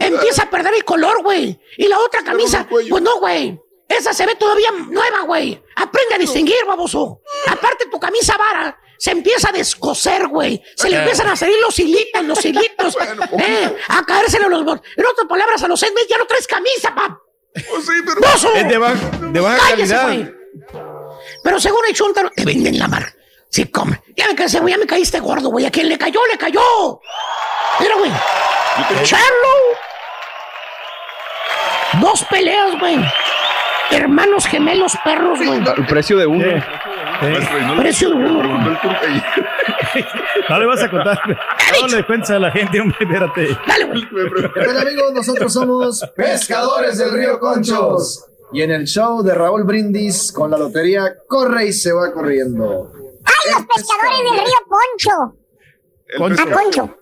Empieza 0.00 0.42
a 0.44 0.50
perder 0.50 0.74
el 0.74 0.84
color, 0.84 1.22
güey. 1.22 1.60
Y 1.76 1.86
la 1.88 1.98
otra 1.98 2.22
camisa, 2.22 2.66
pues 2.68 2.88
no, 2.88 3.18
güey. 3.20 3.58
Esa 3.88 4.12
se 4.12 4.24
ve 4.24 4.34
todavía 4.36 4.70
nueva, 4.70 5.20
güey. 5.22 5.62
Aprende 5.76 6.14
a 6.14 6.18
distinguir, 6.18 6.56
baboso. 6.66 7.20
Aparte, 7.48 7.86
tu 7.90 7.98
camisa 7.98 8.36
vara 8.36 8.78
se 8.98 9.10
empieza 9.12 9.48
a 9.48 9.52
descoser, 9.52 10.28
güey. 10.28 10.62
Se 10.76 10.88
le 10.90 10.98
empiezan 10.98 11.26
a 11.28 11.34
salir 11.34 11.56
los 11.60 11.78
hilitos, 11.78 12.22
los 12.24 12.44
hilitos. 12.44 12.96
eh, 13.38 13.76
a 13.88 14.04
caérsele 14.04 14.48
los 14.48 14.64
bol- 14.64 14.82
En 14.96 15.06
otras 15.06 15.26
palabras, 15.26 15.62
a 15.62 15.68
los 15.68 15.80
seis 15.80 15.92
meses 15.94 16.08
ya 16.10 16.18
no 16.18 16.26
traes 16.26 16.46
camisa, 16.46 16.94
pap. 16.94 17.18
¡Bozo! 18.20 18.52
Es 18.54 18.68
de, 18.68 18.78
baja- 18.78 19.10
de 19.32 19.40
baja 19.40 19.58
Cállese, 19.70 19.94
calidad. 19.94 20.04
güey. 20.06 20.34
Pero 21.42 21.58
según 21.60 21.80
el 21.88 21.94
chuntaro, 21.94 22.30
te 22.30 22.44
venden 22.44 22.78
la 22.78 22.88
mar. 22.88 23.12
Sí, 23.48 23.66
come. 23.70 24.00
Ya 24.16 24.28
me 24.28 24.36
cansé, 24.36 24.60
güey. 24.60 24.72
Ya 24.74 24.78
me 24.78 24.86
caíste 24.86 25.18
gordo, 25.18 25.48
güey. 25.48 25.66
A 25.66 25.70
quien 25.70 25.88
le 25.88 25.98
cayó, 25.98 26.20
le 26.30 26.38
cayó. 26.38 26.60
Mira, 27.80 27.96
güey. 27.96 28.10
Charlo. 29.02 29.48
Dos 32.00 32.24
peleas, 32.30 32.78
güey. 32.78 32.98
Hermanos 33.90 34.46
gemelos 34.46 34.96
perros, 35.04 35.38
güey. 35.44 35.62
El 35.76 35.86
precio 35.86 36.16
de 36.16 36.26
uno. 36.26 36.44
Precio 37.78 38.10
de 38.10 38.14
uno. 38.14 38.78
No 40.48 40.58
le 40.58 40.66
vas 40.66 40.82
a 40.82 40.90
contar. 40.90 41.18
No 41.80 41.88
le 41.88 42.06
cuentes 42.06 42.30
a 42.30 42.38
la 42.38 42.50
gente, 42.52 42.80
hombre, 42.80 42.96
espérate. 43.00 43.48
Dale, 43.66 43.84
güey. 43.86 44.06
¿Qué 44.54 44.60
tal 44.64 44.78
amigos? 44.78 45.12
Nosotros 45.12 45.52
somos 45.52 46.04
Pescadores 46.14 46.98
del 46.98 47.12
Río 47.12 47.38
Conchos. 47.40 48.24
Y 48.52 48.62
en 48.62 48.70
el 48.72 48.84
show 48.86 49.22
de 49.22 49.34
Raúl 49.34 49.64
Brindis 49.64 50.32
con 50.32 50.50
la 50.50 50.58
lotería 50.58 51.16
corre 51.28 51.66
y 51.66 51.72
se 51.72 51.92
va 51.92 52.12
corriendo. 52.12 52.92
¡Ay, 53.24 53.52
los 53.52 53.62
pescadores 53.66 54.18
del 54.18 54.38
río 54.44 54.58
Poncho! 54.68 55.36
Concho. 56.18 56.42
A 56.42 56.62
Concho. 56.62 56.96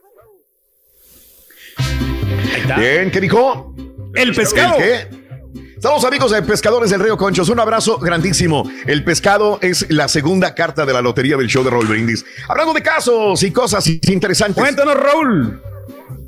Bien, 2.77 3.11
¿qué 3.11 3.21
dijo? 3.21 3.75
El 4.15 4.35
pescado. 4.35 4.77
¿El 4.79 4.83
qué? 4.83 5.19
Saludos 5.81 6.05
amigos 6.07 6.33
de 6.33 6.43
Pescadores 6.43 6.91
del 6.91 6.99
Río 7.01 7.17
Conchos, 7.17 7.49
un 7.51 7.61
abrazo 7.61 7.99
grandísimo. 7.99 8.69
El 8.87 9.05
pescado 9.05 9.61
es 9.63 9.87
la 9.91 10.09
segunda 10.09 10.53
carta 10.53 10.85
de 10.85 10.93
la 10.93 11.01
lotería 11.01 11.37
del 11.37 11.47
show 11.47 11.63
de 11.63 11.71
Raúl 11.71 11.87
Brindis. 11.87 12.25
Hablando 12.49 12.73
de 12.73 12.83
casos 12.83 13.41
y 13.45 13.53
cosas 13.53 13.87
interesantes. 13.87 14.61
Cuéntanos, 14.61 14.97
Raúl. 14.97 15.63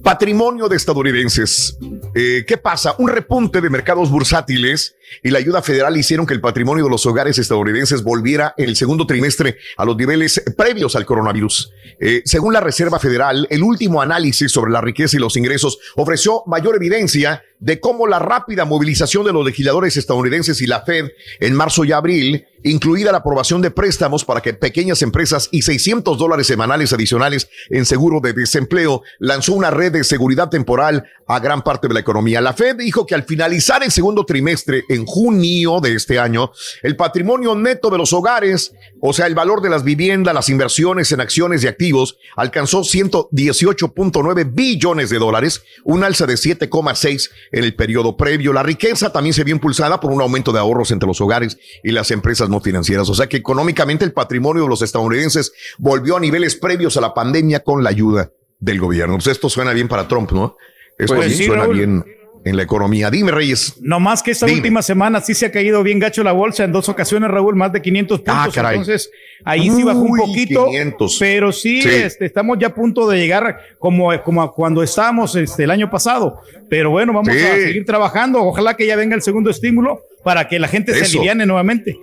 Patrimonio 0.02 0.68
de 0.68 0.76
estadounidenses. 0.76 1.76
Eh, 2.14 2.44
¿Qué 2.46 2.56
pasa? 2.56 2.94
Un 2.98 3.08
repunte 3.08 3.60
de 3.60 3.70
mercados 3.70 4.10
bursátiles 4.10 4.96
y 5.22 5.30
la 5.30 5.38
ayuda 5.38 5.62
federal 5.62 5.96
hicieron 5.96 6.26
que 6.26 6.34
el 6.34 6.40
patrimonio 6.40 6.84
de 6.84 6.90
los 6.90 7.04
hogares 7.06 7.38
estadounidenses 7.38 8.02
volviera 8.02 8.54
en 8.56 8.68
el 8.68 8.76
segundo 8.76 9.06
trimestre 9.06 9.58
a 9.76 9.84
los 9.84 9.96
niveles 9.96 10.42
previos 10.56 10.96
al 10.96 11.06
coronavirus. 11.06 11.72
Eh, 12.00 12.22
según 12.24 12.52
la 12.52 12.60
Reserva 12.60 12.98
Federal, 12.98 13.46
el 13.50 13.62
último 13.62 14.00
análisis 14.00 14.50
sobre 14.50 14.72
la 14.72 14.80
riqueza 14.80 15.16
y 15.16 15.20
los 15.20 15.36
ingresos 15.36 15.78
ofreció 15.96 16.42
mayor 16.46 16.76
evidencia 16.76 17.42
de 17.60 17.78
cómo 17.78 18.06
la 18.06 18.18
rápida 18.18 18.64
movilización 18.64 19.24
de 19.24 19.32
los 19.32 19.44
legisladores 19.44 19.96
estadounidenses 19.96 20.62
y 20.62 20.66
la 20.66 20.80
Fed 20.80 21.10
en 21.40 21.54
marzo 21.54 21.84
y 21.84 21.92
abril, 21.92 22.46
incluida 22.62 23.12
la 23.12 23.18
aprobación 23.18 23.60
de 23.60 23.70
préstamos 23.70 24.24
para 24.24 24.40
que 24.40 24.54
pequeñas 24.54 25.02
empresas 25.02 25.48
y 25.52 25.62
600 25.62 26.16
dólares 26.16 26.46
semanales 26.46 26.92
adicionales 26.94 27.48
en 27.68 27.84
seguro 27.84 28.20
de 28.20 28.32
desempleo, 28.32 29.02
lanzó 29.18 29.52
una 29.52 29.69
red 29.70 29.92
de 29.92 30.04
seguridad 30.04 30.48
temporal 30.48 31.04
a 31.26 31.38
gran 31.38 31.62
parte 31.62 31.86
de 31.88 31.94
la 31.94 32.00
economía. 32.00 32.40
La 32.40 32.52
Fed 32.52 32.76
dijo 32.76 33.06
que 33.06 33.14
al 33.14 33.22
finalizar 33.22 33.82
el 33.82 33.92
segundo 33.92 34.24
trimestre, 34.24 34.84
en 34.88 35.06
junio 35.06 35.80
de 35.80 35.94
este 35.94 36.18
año, 36.18 36.50
el 36.82 36.96
patrimonio 36.96 37.54
neto 37.54 37.88
de 37.90 37.98
los 37.98 38.12
hogares, 38.12 38.72
o 39.00 39.12
sea, 39.12 39.26
el 39.26 39.34
valor 39.34 39.62
de 39.62 39.70
las 39.70 39.84
viviendas, 39.84 40.34
las 40.34 40.48
inversiones 40.48 41.12
en 41.12 41.20
acciones 41.20 41.62
y 41.62 41.68
activos, 41.68 42.18
alcanzó 42.36 42.80
118.9 42.80 44.50
billones 44.52 45.10
de 45.10 45.18
dólares, 45.18 45.62
un 45.84 46.02
alza 46.02 46.26
de 46.26 46.34
7,6 46.34 47.30
en 47.52 47.64
el 47.64 47.74
periodo 47.74 48.16
previo. 48.16 48.52
La 48.52 48.62
riqueza 48.62 49.12
también 49.12 49.34
se 49.34 49.44
vio 49.44 49.54
impulsada 49.54 50.00
por 50.00 50.10
un 50.10 50.20
aumento 50.20 50.52
de 50.52 50.58
ahorros 50.58 50.90
entre 50.90 51.06
los 51.06 51.20
hogares 51.20 51.58
y 51.84 51.92
las 51.92 52.10
empresas 52.10 52.48
no 52.48 52.60
financieras. 52.60 53.08
O 53.08 53.14
sea 53.14 53.28
que 53.28 53.36
económicamente 53.36 54.04
el 54.04 54.12
patrimonio 54.12 54.64
de 54.64 54.68
los 54.68 54.82
estadounidenses 54.82 55.52
volvió 55.78 56.16
a 56.16 56.20
niveles 56.20 56.56
previos 56.56 56.96
a 56.96 57.00
la 57.00 57.14
pandemia 57.14 57.60
con 57.60 57.84
la 57.84 57.90
ayuda 57.90 58.30
del 58.60 58.78
gobierno. 58.78 59.14
Pues 59.16 59.26
esto 59.28 59.48
suena 59.48 59.72
bien 59.72 59.88
para 59.88 60.06
Trump, 60.06 60.30
¿no? 60.32 60.56
Esto 60.98 61.14
Pues 61.16 61.32
sí 61.32 61.38
sí, 61.38 61.44
suena 61.46 61.62
Raúl. 61.64 61.76
bien 61.76 62.04
en 62.44 62.56
la 62.56 62.62
economía. 62.62 63.10
Dime, 63.10 63.32
Reyes. 63.32 63.74
No 63.80 64.00
más 64.00 64.22
que 64.22 64.30
esta 64.30 64.46
Dime. 64.46 64.58
última 64.58 64.80
semana 64.82 65.20
sí 65.20 65.34
se 65.34 65.46
ha 65.46 65.52
caído 65.52 65.82
bien 65.82 65.98
gacho 65.98 66.22
la 66.22 66.32
bolsa 66.32 66.64
en 66.64 66.72
dos 66.72 66.88
ocasiones, 66.88 67.30
Raúl, 67.30 67.54
más 67.56 67.72
de 67.72 67.82
500 67.82 68.18
puntos. 68.20 68.34
Ah, 68.36 68.48
caray. 68.54 68.76
Entonces, 68.78 69.10
ahí 69.44 69.68
sí 69.70 69.82
bajó 69.82 70.00
un 70.00 70.16
poquito. 70.18 70.66
500. 70.66 71.16
Pero 71.18 71.52
sí, 71.52 71.82
Sí. 71.82 71.88
Este, 71.88 72.24
estamos 72.26 72.58
ya 72.58 72.68
a 72.68 72.74
punto 72.74 73.08
de 73.08 73.18
llegar 73.18 73.58
como, 73.78 74.10
cuando 74.54 74.82
estábamos 74.82 75.34
este, 75.36 75.64
el 75.64 75.70
año 75.70 75.90
pasado. 75.90 76.40
Pero 76.68 76.90
bueno, 76.90 77.12
vamos 77.12 77.32
Sí. 77.34 77.40
a 77.42 77.54
seguir 77.56 77.84
trabajando. 77.84 78.42
Ojalá 78.42 78.74
que 78.74 78.86
ya 78.86 78.96
venga 78.96 79.14
el 79.14 79.22
segundo 79.22 79.50
estímulo 79.50 80.00
para 80.22 80.48
que 80.48 80.58
la 80.58 80.68
gente 80.68 80.94
se 80.94 81.04
aliviane 81.04 81.46
nuevamente. 81.46 81.98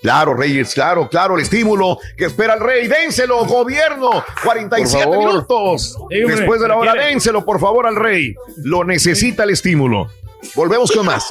Claro, 0.00 0.34
Reyes, 0.34 0.74
claro, 0.74 1.08
claro, 1.08 1.36
el 1.36 1.42
estímulo 1.42 1.98
que 2.16 2.24
espera 2.24 2.54
el 2.54 2.60
rey. 2.60 2.88
Dénselo, 2.88 3.44
gobierno. 3.44 4.24
47 4.42 5.04
Por 5.04 5.14
favor. 5.14 5.28
minutos. 5.28 5.82
Sí, 6.10 6.22
hombre, 6.22 6.36
Después 6.36 6.60
de 6.60 6.68
la 6.68 6.74
¿qué 6.74 6.80
hora, 6.80 6.94
dénselo, 6.94 7.44
por 7.44 7.60
favor, 7.60 7.86
al 7.86 7.96
rey. 7.96 8.34
Lo 8.64 8.84
necesita 8.84 9.44
el 9.44 9.50
estímulo. 9.50 10.10
Volvemos 10.54 10.90
con 10.90 11.06
más. 11.06 11.28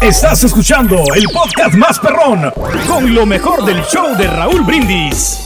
Estás 0.00 0.44
escuchando 0.44 0.96
el 1.14 1.24
podcast 1.32 1.74
más 1.74 1.98
perrón 1.98 2.52
con 2.86 3.14
lo 3.14 3.24
mejor 3.24 3.64
del 3.64 3.82
show 3.84 4.14
de 4.16 4.26
Raúl 4.26 4.62
Brindis. 4.62 5.45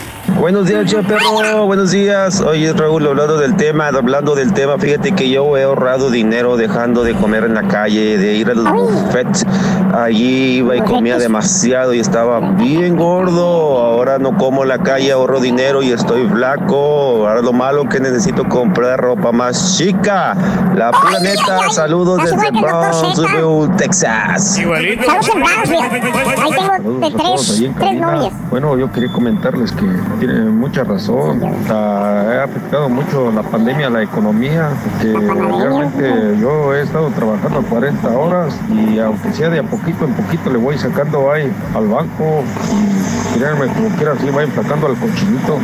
Buenos 0.39 0.67
días, 0.67 0.85
che 0.89 1.01
perro. 1.03 1.65
Buenos 1.65 1.91
días. 1.91 2.41
Oye, 2.41 2.73
Raúl, 2.73 3.05
hablando 3.07 3.37
del 3.37 3.55
tema, 3.55 3.87
hablando 3.87 4.35
del 4.35 4.53
tema, 4.53 4.77
fíjate 4.77 5.11
que 5.11 5.29
yo 5.29 5.55
he 5.57 5.63
ahorrado 5.63 6.09
dinero 6.09 6.57
dejando 6.57 7.03
de 7.03 7.13
comer 7.13 7.43
en 7.43 7.53
la 7.53 7.63
calle, 7.63 8.17
de 8.17 8.33
ir 8.33 8.49
a 8.49 8.53
los 8.53 8.69
buffets. 8.71 9.45
Allí 9.93 10.57
iba 10.57 10.75
y 10.75 10.81
comía 10.81 11.17
demasiado 11.17 11.93
y 11.93 11.99
estaba 11.99 12.39
bien 12.39 12.95
gordo. 12.95 13.77
Ahora 13.79 14.17
no 14.17 14.37
como 14.37 14.63
en 14.63 14.69
la 14.69 14.79
calle, 14.79 15.11
ahorro 15.11 15.39
dinero 15.39 15.83
y 15.83 15.91
estoy 15.91 16.27
flaco. 16.27 17.27
Ahora 17.27 17.41
lo 17.41 17.53
malo 17.53 17.87
que 17.87 17.99
necesito 17.99 18.47
comprar 18.47 18.99
ropa 18.99 19.31
más 19.31 19.77
chica. 19.77 20.35
La 20.75 20.91
pura 20.91 21.19
neta, 21.19 21.69
saludos 21.69 22.23
desde 22.23 22.51
Brownsville. 22.51 23.75
Texas. 23.77 24.57
Igualito. 24.57 25.01
Estamos 25.01 25.29
en 25.29 25.41
Brownsville. 25.41 25.81
Ahí 25.81 26.51
tengo 26.51 26.99
de 26.99 27.11
tres, 27.11 27.63
tres 27.77 27.99
novias. 27.99 28.33
Bueno, 28.49 28.77
yo 28.77 28.91
quería 28.91 29.11
comentarles 29.11 29.71
que 29.71 29.85
tienen 30.21 30.55
mucha 30.59 30.83
razón. 30.83 31.41
Ha 31.67 32.43
afectado 32.43 32.89
mucho 32.89 33.31
la 33.31 33.41
pandemia 33.41 33.87
a 33.87 33.89
la 33.89 34.03
economía, 34.03 34.69
realmente 35.01 36.37
yo 36.39 36.75
he 36.75 36.83
estado 36.83 37.07
trabajando 37.09 37.63
40 37.63 38.07
horas 38.09 38.55
y 38.69 38.99
aunque 38.99 39.33
sea 39.33 39.49
de 39.49 39.59
a 39.59 39.63
poquito 39.63 40.05
en 40.05 40.13
poquito 40.13 40.51
le 40.51 40.59
voy 40.59 40.77
sacando 40.77 41.31
ahí 41.31 41.51
al 41.75 41.87
banco 41.87 42.43
y 42.71 43.39
créanme, 43.39 43.65
como 43.67 43.89
quiera, 43.97 44.11
así 44.11 44.29
va 44.29 44.43
enflacando 44.43 44.87
al 44.87 44.95
cochinito. 44.95 45.57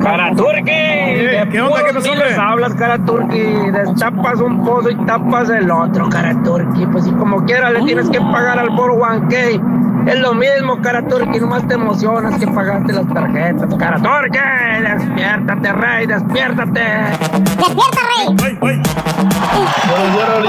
Cara 0.00 0.32
Turqui, 0.36 1.50
¿Qué 1.50 1.60
onda? 1.60 1.84
¿Qué 1.84 1.92
pasó, 1.92 2.12
hombre? 2.12 2.34
hablas, 2.36 2.74
cara 2.74 3.04
Turqui, 3.04 3.70
destapas 3.72 4.40
un 4.40 4.64
pozo 4.64 4.90
y 4.90 4.94
tapas 5.06 5.50
el 5.50 5.68
otro, 5.72 6.08
cara 6.08 6.40
Turqui, 6.44 6.86
pues 6.86 7.04
si 7.04 7.10
como 7.12 7.44
quiera 7.44 7.70
le 7.70 7.82
tienes 7.82 8.08
que 8.10 8.20
pagar 8.20 8.60
al 8.60 8.68
401k, 8.68 9.80
es 10.06 10.18
lo 10.18 10.34
mismo, 10.34 10.80
cara 10.82 11.02
Turqui, 11.06 11.38
nomás 11.40 11.66
te 11.68 11.74
emocionas 11.74 12.38
que 12.38 12.46
pagaste 12.46 12.92
las 12.92 13.06
tarjetas, 13.12 13.74
cara 13.76 13.96
Turqui, 13.98 14.38
despiértate, 14.82 15.72
rey, 15.72 16.06
despiértate. 16.06 16.80
¡Despierta, 17.58 18.00
rey! 18.16 18.58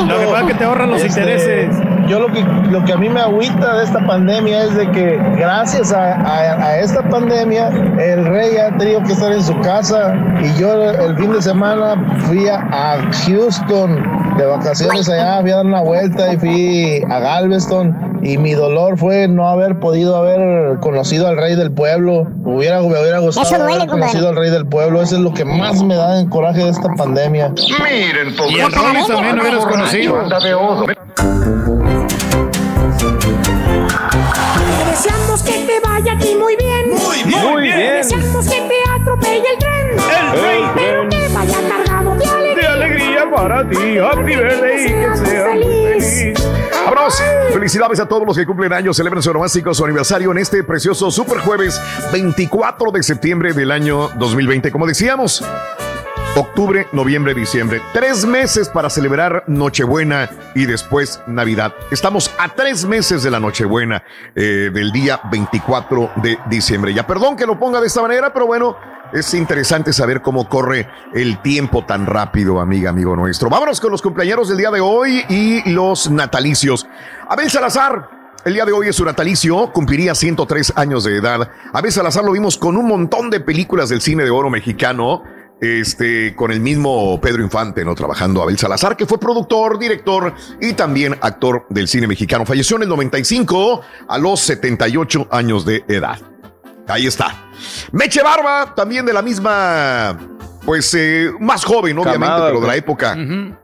Lo 0.07 0.19
que 0.19 0.25
pasa 0.25 0.41
es 0.41 0.47
que 0.47 0.53
te 0.53 0.63
ahorran 0.63 0.91
los 0.91 1.01
Este, 1.01 1.19
intereses. 1.21 1.75
Yo 2.07 2.19
lo 2.19 2.27
que, 2.33 2.43
lo 2.69 2.83
que 2.85 2.93
a 2.93 2.97
mí 2.97 3.09
me 3.09 3.19
agüita 3.21 3.77
de 3.77 3.83
esta 3.83 4.05
pandemia 4.05 4.63
es 4.63 4.75
de 4.75 4.89
que 4.91 5.17
gracias 5.37 5.91
a, 5.93 6.15
a- 6.15 6.65
a 6.65 6.79
esta 6.79 7.01
pandemia 7.09 7.67
el 7.99 8.25
rey 8.25 8.57
ha 8.57 8.75
tenido 8.77 9.01
que 9.03 9.13
estar 9.13 9.31
en 9.31 9.43
su 9.43 9.57
casa 9.61 10.13
y 10.41 10.59
yo 10.59 10.73
el 10.91 11.15
fin 11.17 11.31
de 11.33 11.41
semana 11.41 11.95
fui 12.27 12.47
a, 12.47 12.57
a 12.71 12.97
Houston 13.25 14.35
de 14.37 14.45
vacaciones 14.45 15.09
allá, 15.09 15.41
fui 15.41 15.51
a 15.51 15.57
dar 15.57 15.65
una 15.65 15.81
vuelta 15.81 16.33
y 16.33 16.37
fui 16.37 17.03
a 17.09 17.19
Galveston 17.19 18.11
y 18.23 18.37
mi 18.37 18.51
dolor 18.53 18.97
fue 18.99 19.27
no 19.27 19.47
haber 19.49 19.79
podido 19.79 20.15
haber 20.15 20.77
conocido 20.79 21.27
al 21.27 21.37
rey 21.37 21.55
del 21.55 21.71
pueblo. 21.71 22.27
Hubiera, 22.45 22.79
me 22.79 22.85
hubiera 22.87 23.17
gustado 23.17 23.47
Eso 23.47 23.57
duele, 23.57 23.73
haber 23.77 23.87
conocido 23.89 24.29
al 24.29 24.35
rey 24.35 24.51
del 24.51 24.67
pueblo. 24.67 25.01
Eso 25.01 25.15
es 25.15 25.21
lo 25.21 25.33
que 25.33 25.43
más 25.43 25.81
me 25.83 25.95
da 25.95 26.19
en 26.19 26.29
coraje 26.29 26.63
de 26.63 26.69
esta 26.69 26.89
pandemia. 26.93 27.49
Miren, 27.49 28.35
Y 28.47 28.59
el 28.59 28.71
también 28.71 29.35
lo 29.37 29.41
hubieras 29.41 29.65
conocido. 29.65 30.21
Te 31.21 31.27
deseamos 34.89 35.43
que 35.43 35.51
te 35.67 35.79
vaya 35.79 36.13
a 36.13 36.17
ti 36.17 36.35
muy 36.35 36.55
bien. 36.55 36.89
Muy 36.89 37.23
bien. 37.23 37.41
Muy 37.47 37.61
bien. 37.61 37.77
Te 37.77 37.93
deseamos 37.93 38.47
que 38.47 38.55
te 38.55 38.73
atropelle 38.89 39.43
el 39.53 39.59
tren. 39.59 39.91
El 39.91 40.31
tren. 40.39 40.71
Pero 40.73 41.09
que 41.09 41.27
vaya 41.31 41.57
cargado 41.69 42.15
de 42.15 42.25
alegría. 42.25 42.55
De 42.55 42.67
alegría 42.67 43.29
para 43.29 43.69
ti. 43.69 43.99
Happy 43.99 44.35
birthday. 44.35 44.87
Que 44.87 45.07
muy 45.09 45.27
feliz. 45.27 46.33
Vámonos. 46.85 47.21
Felicidades 47.53 47.99
a 47.99 48.07
todos 48.07 48.25
los 48.25 48.35
que 48.35 48.45
cumplen 48.47 48.73
años, 48.73 48.97
celebran 48.97 49.21
su 49.21 49.29
onomástico, 49.29 49.75
su 49.75 49.85
aniversario 49.85 50.31
en 50.31 50.39
este 50.39 50.63
precioso 50.63 51.11
super 51.11 51.37
jueves 51.37 51.79
24 52.11 52.91
de 52.91 53.03
septiembre 53.03 53.53
del 53.53 53.69
año 53.69 54.09
2020. 54.17 54.71
Como 54.71 54.87
decíamos, 54.87 55.43
octubre, 56.35 56.87
noviembre, 56.93 57.33
diciembre. 57.33 57.81
Tres 57.93 58.25
meses 58.25 58.69
para 58.69 58.89
celebrar 58.89 59.43
Nochebuena 59.47 60.29
y 60.55 60.65
después 60.65 61.19
Navidad. 61.27 61.73
Estamos 61.91 62.31
a 62.37 62.49
tres 62.49 62.85
meses 62.85 63.23
de 63.23 63.31
la 63.31 63.39
Nochebuena 63.39 64.03
eh, 64.35 64.69
del 64.73 64.91
día 64.91 65.19
24 65.31 66.11
de 66.17 66.37
diciembre. 66.49 66.93
Ya 66.93 67.05
perdón 67.05 67.35
que 67.35 67.45
lo 67.45 67.59
ponga 67.59 67.81
de 67.81 67.87
esta 67.87 68.01
manera, 68.01 68.31
pero 68.33 68.47
bueno, 68.47 68.77
es 69.11 69.33
interesante 69.33 69.91
saber 69.91 70.21
cómo 70.21 70.47
corre 70.47 70.87
el 71.13 71.41
tiempo 71.41 71.85
tan 71.85 72.05
rápido, 72.05 72.61
amiga, 72.61 72.91
amigo 72.91 73.15
nuestro. 73.15 73.49
Vámonos 73.49 73.81
con 73.81 73.91
los 73.91 74.01
cumpleaños 74.01 74.47
del 74.47 74.57
día 74.57 74.71
de 74.71 74.79
hoy 74.79 75.25
y 75.27 75.69
los 75.69 76.09
natalicios. 76.09 76.87
Abel 77.27 77.49
Salazar. 77.49 78.21
El 78.43 78.55
día 78.55 78.65
de 78.65 78.71
hoy 78.71 78.87
es 78.87 78.95
su 78.95 79.05
natalicio, 79.05 79.71
cumpliría 79.71 80.15
103 80.15 80.73
años 80.75 81.03
de 81.03 81.15
edad. 81.15 81.51
Abel 81.73 81.91
Salazar 81.91 82.23
lo 82.23 82.31
vimos 82.31 82.57
con 82.57 82.75
un 82.75 82.87
montón 82.87 83.29
de 83.29 83.39
películas 83.39 83.89
del 83.89 84.01
cine 84.01 84.23
de 84.23 84.31
oro 84.31 84.49
mexicano 84.49 85.21
este, 85.61 86.35
con 86.35 86.51
el 86.51 86.59
mismo 86.59 87.21
Pedro 87.21 87.43
Infante, 87.43 87.85
¿no? 87.85 87.93
Trabajando 87.95 88.41
Abel 88.41 88.57
Salazar, 88.57 88.97
que 88.97 89.05
fue 89.05 89.19
productor, 89.19 89.77
director 89.79 90.33
y 90.59 90.73
también 90.73 91.15
actor 91.21 91.65
del 91.69 91.87
cine 91.87 92.07
mexicano. 92.07 92.45
Falleció 92.45 92.77
en 92.77 92.83
el 92.83 92.89
95 92.89 93.81
a 94.07 94.17
los 94.17 94.39
78 94.41 95.27
años 95.31 95.63
de 95.65 95.85
edad. 95.87 96.19
Ahí 96.87 97.05
está. 97.07 97.49
Meche 97.91 98.21
Barba, 98.23 98.73
también 98.75 99.05
de 99.05 99.13
la 99.13 99.21
misma, 99.21 100.17
pues, 100.65 100.93
eh, 100.95 101.31
más 101.39 101.63
joven, 101.63 101.97
obviamente, 101.99 102.25
Camada, 102.25 102.47
pero 102.47 102.59
de 102.61 102.67
la 102.67 102.75
época. 102.75 103.15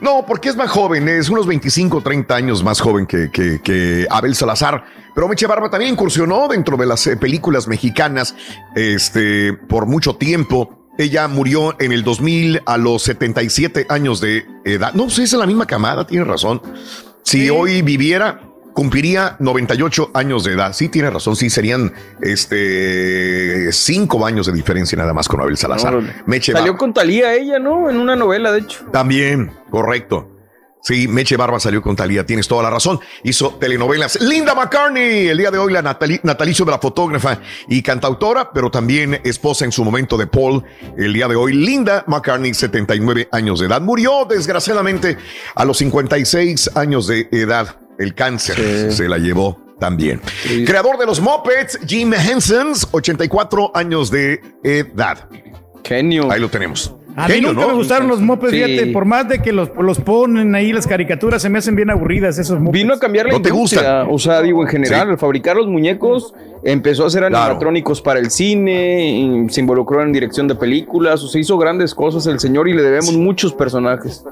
No, 0.00 0.24
porque 0.26 0.48
es 0.48 0.56
más 0.56 0.70
joven, 0.70 1.08
es 1.08 1.28
unos 1.28 1.46
25, 1.46 2.00
30 2.00 2.34
años 2.34 2.64
más 2.64 2.80
joven 2.80 3.06
que, 3.06 3.30
que- 3.30 3.60
que 3.62 4.06
Abel 4.10 4.34
Salazar. 4.34 4.82
Pero 5.14 5.28
Meche 5.28 5.46
Barba 5.46 5.70
también 5.70 5.92
incursionó 5.92 6.48
dentro 6.48 6.76
de 6.76 6.86
las 6.86 7.06
eh, 7.06 7.16
películas 7.16 7.68
mexicanas 7.68 8.34
este, 8.74 9.52
por 9.52 9.86
mucho 9.86 10.16
tiempo. 10.16 10.79
Ella 10.98 11.28
murió 11.28 11.76
en 11.80 11.92
el 11.92 12.02
2000 12.02 12.62
a 12.66 12.76
los 12.76 13.02
77 13.02 13.86
años 13.88 14.20
de 14.20 14.46
edad. 14.64 14.92
No 14.94 15.08
sé, 15.08 15.22
es 15.22 15.32
la 15.32 15.46
misma 15.46 15.66
camada, 15.66 16.06
tiene 16.06 16.24
razón. 16.24 16.60
Si 17.22 17.48
hoy 17.48 17.82
viviera, 17.82 18.40
cumpliría 18.72 19.36
98 19.38 20.10
años 20.14 20.44
de 20.44 20.52
edad. 20.52 20.72
Sí, 20.72 20.88
tiene 20.88 21.10
razón, 21.10 21.36
sí, 21.36 21.48
serían 21.50 21.92
este, 22.20 23.72
cinco 23.72 24.24
años 24.26 24.46
de 24.46 24.52
diferencia 24.52 24.96
nada 24.98 25.14
más 25.14 25.28
con 25.28 25.40
Abel 25.40 25.56
Salazar. 25.56 26.00
Meche 26.26 26.52
Salió 26.52 26.76
con 26.76 26.92
Talía 26.92 27.34
ella, 27.34 27.58
¿no? 27.58 27.88
En 27.88 27.96
una 27.96 28.16
novela, 28.16 28.52
de 28.52 28.60
hecho. 28.60 28.84
También, 28.92 29.52
correcto. 29.70 30.39
Sí, 30.82 31.06
Meche 31.08 31.36
Barba 31.36 31.60
salió 31.60 31.82
con 31.82 31.94
Talía, 31.94 32.24
tienes 32.24 32.48
toda 32.48 32.62
la 32.62 32.70
razón. 32.70 32.98
Hizo 33.22 33.50
telenovelas. 33.60 34.20
Linda 34.20 34.54
McCartney, 34.54 35.28
el 35.28 35.36
día 35.38 35.50
de 35.50 35.58
hoy 35.58 35.72
la 35.72 35.82
natali- 35.82 36.20
natalicio 36.22 36.64
de 36.64 36.70
la 36.70 36.78
fotógrafa 36.78 37.38
y 37.68 37.82
cantautora, 37.82 38.50
pero 38.52 38.70
también 38.70 39.20
esposa 39.24 39.64
en 39.66 39.72
su 39.72 39.84
momento 39.84 40.16
de 40.16 40.26
Paul. 40.26 40.64
El 40.96 41.12
día 41.12 41.28
de 41.28 41.36
hoy, 41.36 41.52
Linda 41.52 42.02
McCartney, 42.06 42.54
79 42.54 43.28
años 43.30 43.60
de 43.60 43.66
edad. 43.66 43.82
Murió 43.82 44.24
desgraciadamente 44.28 45.18
a 45.54 45.64
los 45.66 45.76
56 45.78 46.70
años 46.74 47.06
de 47.06 47.28
edad. 47.30 47.76
El 47.98 48.14
cáncer 48.14 48.90
se 48.92 49.06
la 49.08 49.18
llevó 49.18 49.60
también. 49.78 50.22
Creador 50.66 50.96
de 50.98 51.04
los 51.06 51.20
Muppets, 51.20 51.78
Jim 51.86 52.12
Henson, 52.14 52.72
84 52.90 53.70
años 53.74 54.10
de 54.10 54.40
edad. 54.64 55.28
Genio. 55.84 56.30
Ahí 56.30 56.40
lo 56.40 56.48
tenemos. 56.48 56.94
A 57.24 57.28
mí 57.28 57.40
nunca 57.40 57.60
¿no? 57.60 57.68
me 57.68 57.74
gustaron 57.74 58.08
los 58.08 58.20
mopeds, 58.20 58.52
Sí. 58.52 58.62
fíjate, 58.62 58.86
por 58.92 59.04
más 59.04 59.28
de 59.28 59.40
que 59.40 59.52
los, 59.52 59.70
los 59.78 59.98
ponen 60.00 60.54
ahí 60.54 60.72
las 60.72 60.86
caricaturas, 60.86 61.40
se 61.42 61.48
me 61.48 61.58
hacen 61.58 61.74
bien 61.76 61.90
aburridas 61.90 62.38
esos 62.38 62.58
mopeds. 62.58 62.72
Vino 62.82 62.94
a 62.94 62.98
cambiar 62.98 63.26
la 63.26 63.32
¿No 63.32 63.42
te 63.42 63.48
industria. 63.50 64.02
gustan? 64.04 64.14
O 64.14 64.18
sea, 64.18 64.42
digo, 64.42 64.62
en 64.62 64.68
general, 64.68 65.06
Sí. 65.06 65.10
al 65.12 65.18
fabricar 65.18 65.56
los 65.56 65.66
muñecos, 65.66 66.34
empezó 66.64 67.04
a 67.04 67.06
hacer 67.08 67.20
Claro. 67.26 67.36
animatrónicos 67.44 68.02
para 68.02 68.20
el 68.20 68.30
cine, 68.30 69.08
y 69.10 69.48
se 69.50 69.60
involucró 69.60 70.02
en 70.02 70.12
dirección 70.12 70.48
de 70.48 70.54
películas, 70.54 71.22
o 71.22 71.28
sea, 71.28 71.40
hizo 71.40 71.56
grandes 71.58 71.94
cosas 71.94 72.26
el 72.26 72.38
señor 72.40 72.68
y 72.68 72.74
le 72.74 72.82
debemos 72.82 73.14
muchos 73.16 73.52
personajes. 73.54 74.24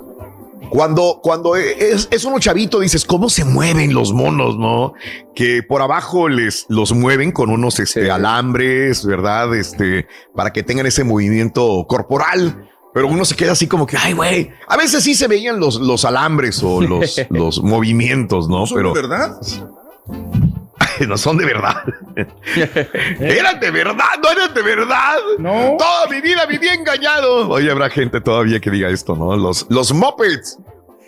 Cuando, 0.71 1.21
cuando 1.23 1.57
es, 1.57 2.09
es 2.11 2.25
uno 2.27 2.39
chavito, 2.41 2.81
dices, 2.81 3.07
¿cómo 3.07 3.31
se 3.31 3.43
mueven 3.47 3.95
los 3.95 4.13
monos, 4.13 4.59
no? 4.59 4.93
Que 5.35 5.63
por 5.63 5.81
abajo 5.81 6.29
les 6.29 6.67
los 6.69 6.93
mueven 6.93 7.33
con 7.33 7.49
unos 7.49 7.81
este, 7.81 8.11
alambres, 8.11 9.07
¿verdad? 9.07 9.55
Este, 9.57 10.07
para 10.35 10.53
que 10.53 10.63
tengan 10.63 10.85
ese 10.85 11.05
movimiento 11.05 11.87
corporal. 11.89 12.69
Pero 12.99 13.07
uno 13.07 13.25
se 13.25 13.37
queda 13.37 13.53
así 13.53 13.69
como 13.69 13.87
que, 13.87 13.97
ay, 13.97 14.13
güey. 14.13 14.51
A 14.67 14.77
veces 14.77 15.05
sí 15.05 15.15
se 15.15 15.29
veían 15.29 15.61
los, 15.61 15.77
los 15.77 16.05
alambres 16.05 16.61
o 16.65 16.81
los, 16.81 17.21
los 17.31 17.63
movimientos, 17.63 18.49
¿no? 18.49 18.67
¿Son 18.67 18.77
Pero 18.77 18.93
de 18.93 19.03
verdad? 19.03 19.41
no 21.07 21.17
son 21.17 21.37
de 21.37 21.45
verdad. 21.45 21.77
eran 23.21 23.61
de 23.61 23.71
verdad, 23.71 24.05
no 24.21 24.31
eran 24.33 24.53
de 24.53 24.63
verdad. 24.63 25.17
No. 25.39 25.77
Toda 25.79 26.09
mi 26.11 26.21
vida 26.21 26.45
viví 26.47 26.67
engañado. 26.67 27.49
Oye, 27.49 27.71
habrá 27.71 27.89
gente 27.89 28.21
todavía 28.21 28.59
que 28.59 28.73
diga 28.73 28.89
esto, 28.89 29.15
¿no? 29.15 29.37
Los, 29.37 29.67
los 29.69 29.93
Muppets. 29.93 30.59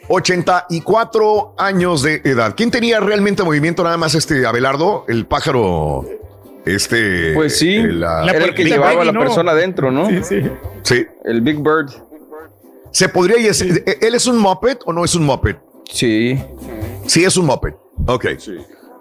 84 0.07 1.55
años 1.59 2.03
de 2.03 2.23
edad. 2.25 2.55
¿Quién 2.57 2.71
tenía 2.71 3.01
realmente 3.01 3.43
movimiento? 3.43 3.83
Nada 3.83 3.97
más 3.97 4.15
este 4.15 4.47
Abelardo, 4.47 5.07
el 5.09 5.27
pájaro. 5.27 6.05
Este. 6.65 7.33
Pues 7.35 7.59
sí, 7.59 7.77
el, 7.77 8.05
ah, 8.05 8.27
era 8.29 8.45
el 8.45 8.55
que 8.55 8.65
llevaba 8.65 9.03
a 9.03 9.05
la 9.05 9.13
¿no? 9.13 9.21
persona 9.21 9.53
adentro, 9.53 9.91
¿no? 9.91 10.09
Sí, 10.09 10.21
sí. 10.23 10.43
Sí. 10.83 11.07
El 11.25 11.41
Big 11.41 11.57
Bird. 11.57 11.91
¿Se 12.93 13.09
podría 13.09 13.37
decir, 13.37 13.85
él 14.01 14.15
es 14.15 14.27
un 14.27 14.39
Muppet 14.39 14.81
o 14.85 14.93
no 14.93 15.05
es 15.05 15.15
un 15.15 15.25
Muppet? 15.25 15.59
Sí. 15.91 16.39
Sí, 17.07 17.25
es 17.25 17.37
un 17.37 17.47
Muppet. 17.47 17.77
Ok. 18.07 18.27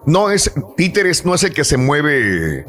No 0.06 0.30
es, 0.30 0.52
títeres 0.78 1.26
no 1.26 1.36
es 1.36 1.44
el 1.44 1.54
que 1.54 1.64
se 1.64 1.78
mueve 1.78 2.66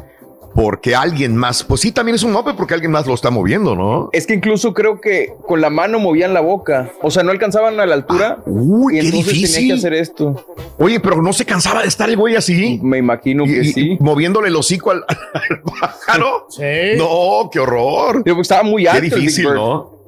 porque 0.54 0.94
alguien 0.94 1.36
más, 1.36 1.62
pues 1.64 1.80
sí, 1.80 1.92
también 1.92 2.16
es 2.16 2.22
un 2.22 2.32
Muppet 2.32 2.56
porque 2.56 2.74
alguien 2.74 2.90
más 2.92 3.06
lo 3.06 3.14
está 3.14 3.30
moviendo, 3.30 3.76
¿no? 3.76 4.08
Es 4.12 4.26
que 4.26 4.34
incluso 4.34 4.74
creo 4.74 5.00
que 5.00 5.32
con 5.46 5.60
la 5.60 5.70
mano 5.70 5.98
movían 5.98 6.34
la 6.34 6.40
boca. 6.40 6.90
O 7.02 7.10
sea, 7.10 7.22
no 7.22 7.30
alcanzaban 7.30 7.78
a 7.78 7.86
la 7.86 7.94
altura. 7.94 8.38
Uy, 8.46 8.98
y 8.98 9.00
qué 9.00 9.06
entonces 9.06 9.32
difícil. 9.34 9.54
tenía 9.56 9.74
que 9.74 9.78
hacer 9.78 9.94
esto. 9.94 10.46
Oye, 10.78 10.98
pero 11.00 11.22
no 11.22 11.32
se 11.32 11.44
cansaba 11.44 11.82
de 11.82 11.88
estar 11.88 12.08
el 12.10 12.16
güey 12.16 12.36
así. 12.36 12.80
Me 12.82 12.98
imagino 12.98 13.44
que 13.44 13.60
Y- 13.62 13.72
sí. 13.72 13.96
moviéndole 14.00 14.48
el 14.48 14.56
hocico 14.56 14.90
al, 14.90 15.04
al 15.08 15.62
pájaro. 15.62 16.46
Sí. 16.50 16.96
No, 16.98 17.48
qué 17.52 17.60
horror. 17.60 18.22
Estaba 18.40 18.62
muy 18.62 18.86
alto. 18.86 19.00
Qué 19.00 19.06
el 19.06 19.10
Big 19.12 19.20
difícil, 19.20 19.46
Bird. 19.46 19.54
¿no? 19.54 20.00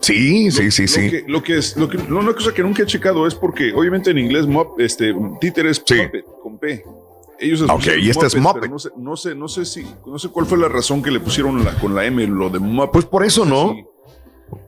Sí, 0.00 0.50
sí, 0.52 0.70
sí, 0.70 0.82
Lo 0.82 0.88
sí. 0.88 1.10
que, 1.10 1.24
lo 1.26 1.42
que 1.42 1.58
es, 1.58 1.76
lo 1.76 1.88
que, 1.88 1.98
no, 1.98 2.20
una 2.20 2.32
cosa 2.32 2.54
que 2.54 2.62
nunca 2.62 2.84
he 2.84 2.86
checado 2.86 3.26
es 3.26 3.34
porque, 3.34 3.72
obviamente 3.74 4.10
en 4.12 4.18
inglés, 4.18 4.46
mop, 4.46 4.78
este, 4.80 5.12
títer 5.40 5.66
es 5.66 5.82
Sí. 5.84 5.96
puppet, 6.04 6.24
con 6.40 6.56
P. 6.56 6.84
Ellos 7.40 7.62
Ok, 7.62 7.86
y 8.00 8.10
este 8.10 8.26
es 8.26 8.36
Muppet. 8.36 8.62
pero 8.62 8.72
No 8.72 8.78
sé, 8.78 8.90
no 8.96 9.16
sé, 9.16 9.34
no 9.34 9.48
sé 9.48 9.64
si, 9.64 9.86
no 10.06 10.18
sé 10.18 10.28
cuál 10.28 10.46
fue 10.46 10.58
la 10.58 10.68
razón 10.68 11.02
que 11.02 11.10
le 11.10 11.20
pusieron 11.20 11.64
la- 11.64 11.74
con 11.78 11.94
la 11.94 12.04
M, 12.04 12.26
lo 12.26 12.50
de 12.50 12.58
Muppet. 12.58 12.92
Pues 12.92 13.04
por 13.04 13.24
eso, 13.24 13.44
¿no? 13.44 13.74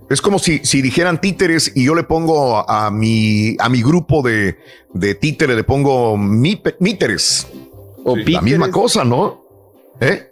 Es 0.08 0.20
como 0.20 0.38
si, 0.38 0.58
si 0.64 0.82
dijeran 0.82 1.20
títeres 1.20 1.72
y 1.74 1.84
yo 1.84 1.94
le 1.94 2.02
pongo 2.02 2.56
a, 2.58 2.86
a 2.86 2.90
mi, 2.90 3.56
a 3.58 3.68
mi 3.68 3.82
grupo 3.82 4.22
de, 4.22 4.58
de 4.92 5.14
títeres, 5.14 5.56
le 5.56 5.64
pongo 5.64 6.16
mi, 6.16 6.60
míteres. 6.80 7.46
O 8.04 8.16
La 8.16 8.24
píteres. 8.24 8.42
misma 8.42 8.70
cosa, 8.70 9.04
¿no? 9.04 9.44
¿Eh? 10.00 10.26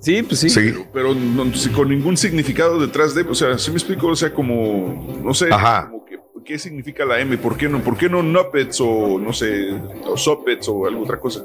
Sí, 0.00 0.22
pues 0.24 0.40
sí. 0.40 0.50
Sí. 0.50 0.74
Pero 0.92 1.14
no, 1.14 1.54
sí, 1.54 1.68
con 1.70 1.88
ningún 1.88 2.16
significado 2.16 2.80
detrás 2.80 3.14
de, 3.14 3.22
o 3.22 3.34
sea, 3.34 3.56
si 3.58 3.70
me 3.70 3.76
explico, 3.76 4.08
o 4.08 4.16
sea, 4.16 4.34
como, 4.34 5.20
no 5.22 5.32
sé, 5.34 5.52
Ajá. 5.52 5.88
como 5.90 6.01
¿qué 6.44 6.58
significa 6.58 7.04
la 7.04 7.20
M? 7.20 7.36
¿Por 7.38 7.56
qué 7.56 7.68
no, 7.68 7.80
por 7.80 7.96
qué 7.96 8.08
no 8.08 8.22
Nuppets 8.22 8.80
o 8.80 9.18
no 9.18 9.32
sé, 9.32 9.72
o 10.06 10.16
Soppets 10.16 10.68
o 10.68 10.86
alguna 10.86 11.04
otra 11.04 11.20
cosa? 11.20 11.44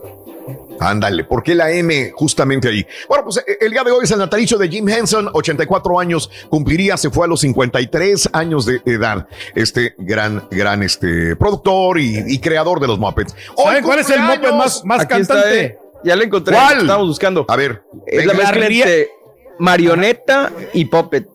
Ándale, 0.80 1.24
¿por 1.24 1.44
qué 1.44 1.56
la 1.56 1.72
M 1.72 2.12
justamente 2.16 2.70
ahí? 2.70 2.86
Bueno, 3.10 3.26
pues 3.26 3.38
eh, 3.38 3.58
el 3.60 3.72
día 3.72 3.84
de 3.84 3.92
hoy 3.92 4.04
es 4.04 4.12
el 4.12 4.20
natalicio 4.20 4.58
de 4.58 4.70
Jim 4.70 4.88
Henson, 4.88 5.30
84 5.34 6.00
años 6.00 6.30
cumpliría, 6.50 6.98
se 6.98 7.10
fue 7.10 7.26
a 7.26 7.28
los 7.28 7.42
53 7.42 8.30
años 8.34 8.66
de 8.66 8.82
edad. 8.86 9.28
Este 9.56 9.96
gran, 9.98 10.48
gran 10.52 10.84
este, 10.84 11.36
productor 11.36 12.00
y, 12.00 12.24
y 12.28 12.40
creador 12.40 12.80
de 12.80 12.88
los 12.88 13.00
Muppets. 13.00 13.36
Hoy 13.56 13.66
¿Saben 13.66 13.84
cuál 13.84 14.00
es 14.00 14.10
el 14.10 14.22
Muppet 14.22 14.54
más, 14.54 14.86
más 14.86 15.02
Aquí 15.02 15.22
está, 15.22 15.34
cantante? 15.36 15.66
eh. 15.66 15.80
Ya 16.04 16.16
lo 16.16 16.24
encontré. 16.24 16.56
¿Cuál? 16.56 16.82
Estamos 16.82 17.08
buscando. 17.08 17.46
A 17.48 17.56
ver. 17.56 17.82
Es 18.06 18.24
la 18.26 18.34
mezcla 18.36 18.68
entre 18.68 19.10
marioneta 19.58 20.52
y 20.74 20.86
puppet. 20.86 21.28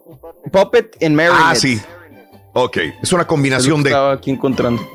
Puppet 0.52 0.96
en 1.00 1.14
marionette. 1.16 1.44
Ah, 1.44 1.54
sí. 1.56 1.80
Ok, 2.54 2.76
es 3.02 3.12
una 3.12 3.26
combinación 3.26 3.82
de... 3.82 3.90
Estaba 3.90 4.12
aquí 4.12 4.30
encontrando. 4.30 4.86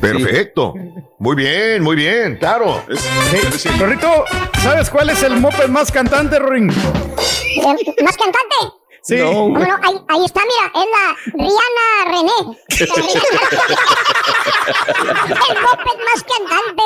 Perfecto. 0.00 0.74
Muy 1.18 1.34
bien, 1.34 1.82
muy 1.82 1.96
bien, 1.96 2.36
claro. 2.36 2.84
Sí. 3.56 3.68
Rorrito, 3.78 4.24
¿sabes 4.62 4.88
cuál 4.88 5.10
es 5.10 5.22
el 5.22 5.36
Muppet 5.36 5.68
más 5.68 5.90
cantante, 5.90 6.38
Rorín? 6.38 6.66
¿Más 6.66 8.16
cantante? 8.16 8.56
Sí. 9.02 9.16
No, 9.16 9.48
no, 9.48 9.58
ahí, 9.82 10.00
ahí 10.08 10.24
está, 10.24 10.42
mira, 10.42 10.70
es 10.74 10.86
la 10.92 11.16
Rihanna 11.34 12.04
René. 12.06 12.38
El 15.48 15.58
Muppet 15.60 15.98
más 16.06 16.22
cantante, 16.22 16.84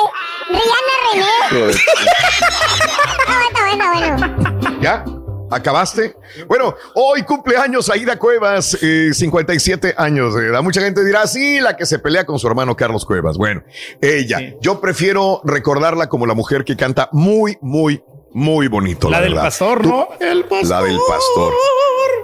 Rihanna 0.49 0.95
René. 1.11 1.33
bueno, 3.27 3.59
bueno, 3.61 3.85
bueno. 3.93 4.81
¿Ya? 4.81 5.03
¿Acabaste? 5.49 6.15
Bueno, 6.47 6.75
hoy 6.95 7.23
cumpleaños 7.23 7.89
Aida 7.89 8.17
Cuevas, 8.19 8.77
eh, 8.81 9.11
57 9.13 9.95
años 9.97 10.35
de 10.35 10.47
edad. 10.47 10.61
Mucha 10.61 10.81
gente 10.81 11.03
dirá, 11.05 11.25
sí, 11.27 11.59
la 11.59 11.75
que 11.77 11.85
se 11.85 11.99
pelea 11.99 12.25
con 12.25 12.37
su 12.39 12.47
hermano 12.47 12.75
Carlos 12.75 13.05
Cuevas. 13.05 13.37
Bueno, 13.37 13.63
ella. 14.01 14.39
Yo 14.61 14.81
prefiero 14.81 15.41
recordarla 15.43 16.07
como 16.09 16.25
la 16.25 16.33
mujer 16.33 16.65
que 16.65 16.75
canta 16.75 17.09
muy, 17.11 17.57
muy, 17.61 18.03
muy 18.33 18.67
bonito. 18.67 19.09
La 19.09 19.17
La, 19.17 19.23
del 19.23 19.33
verdad. 19.33 19.45
pastor, 19.47 19.81
Tú- 19.81 19.89
¿no? 19.89 20.07
El 20.19 20.43
pastor. 20.45 20.69
La 20.69 20.81
del 20.83 20.97
pastor. 21.07 21.53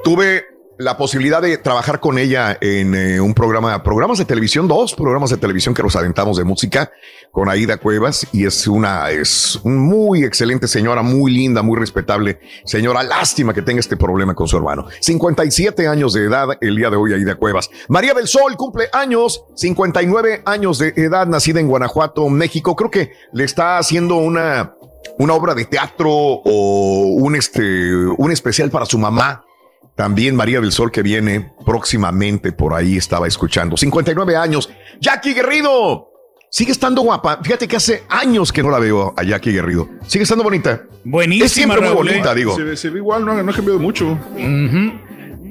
Tuve 0.03 0.45
la 0.77 0.97
posibilidad 0.97 1.41
de 1.41 1.57
trabajar 1.57 1.99
con 1.99 2.17
ella 2.17 2.57
en 2.59 2.95
eh, 2.95 3.21
un 3.21 3.33
programa, 3.33 3.83
programas 3.83 4.17
de 4.17 4.25
televisión, 4.25 4.67
dos 4.67 4.93
programas 4.95 5.29
de 5.29 5.37
televisión 5.37 5.73
que 5.73 5.83
nos 5.83 5.95
aventamos 5.95 6.37
de 6.37 6.43
música 6.43 6.91
con 7.31 7.49
Aida 7.49 7.77
Cuevas 7.77 8.27
y 8.31 8.45
es 8.45 8.67
una, 8.67 9.09
es 9.11 9.59
muy 9.63 10.23
excelente 10.23 10.67
señora, 10.67 11.01
muy 11.01 11.31
linda, 11.31 11.61
muy 11.61 11.79
respetable 11.79 12.39
señora. 12.65 13.03
Lástima 13.03 13.53
que 13.53 13.61
tenga 13.61 13.79
este 13.79 13.97
problema 13.97 14.33
con 14.33 14.47
su 14.47 14.57
hermano. 14.57 14.87
57 14.99 15.87
años 15.87 16.13
de 16.13 16.25
edad 16.25 16.49
el 16.61 16.75
día 16.75 16.89
de 16.89 16.97
hoy 16.97 17.13
Aida 17.13 17.35
Cuevas. 17.35 17.69
María 17.87 18.13
del 18.13 18.27
Sol 18.27 18.55
cumple 18.57 18.87
años, 18.93 19.45
59 19.55 20.43
años 20.45 20.79
de 20.79 20.93
edad, 20.95 21.27
nacida 21.27 21.59
en 21.59 21.67
Guanajuato, 21.67 22.29
México. 22.29 22.75
Creo 22.75 22.89
que 22.89 23.11
le 23.31 23.43
está 23.43 23.77
haciendo 23.77 24.15
una, 24.17 24.75
una 25.19 25.33
obra 25.33 25.53
de 25.53 25.65
teatro 25.65 26.09
o 26.11 27.05
un, 27.15 27.35
este, 27.35 27.95
un 27.95 28.31
especial 28.31 28.69
para 28.69 28.85
su 28.85 28.97
mamá. 28.97 29.45
También 29.95 30.35
María 30.35 30.59
del 30.59 30.71
Sol 30.71 30.91
que 30.91 31.03
viene 31.03 31.51
próximamente 31.65 32.51
por 32.51 32.73
ahí 32.73 32.97
estaba 32.97 33.27
escuchando. 33.27 33.77
59 33.77 34.35
años. 34.35 34.69
Jackie 34.99 35.33
Guerrido. 35.33 36.09
Sigue 36.49 36.71
estando 36.71 37.01
guapa. 37.01 37.39
Fíjate 37.43 37.67
que 37.67 37.75
hace 37.77 38.03
años 38.09 38.51
que 38.51 38.61
no 38.61 38.69
la 38.69 38.77
veo 38.79 39.13
a 39.17 39.23
Jackie 39.23 39.51
Guerrido. 39.51 39.89
Sigue 40.07 40.23
estando 40.23 40.43
bonita. 40.43 40.83
Buenísima, 41.03 41.45
Es 41.45 41.51
siempre 41.51 41.81
muy 41.81 41.93
bonita, 41.93 42.31
¿eh? 42.31 42.35
digo. 42.35 42.55
Se, 42.55 42.63
ve- 42.63 42.77
se 42.77 42.89
ve 42.91 42.99
igual, 42.99 43.25
no, 43.25 43.41
no 43.41 43.51
ha 43.51 43.55
cambiado 43.55 43.79
mucho. 43.79 44.17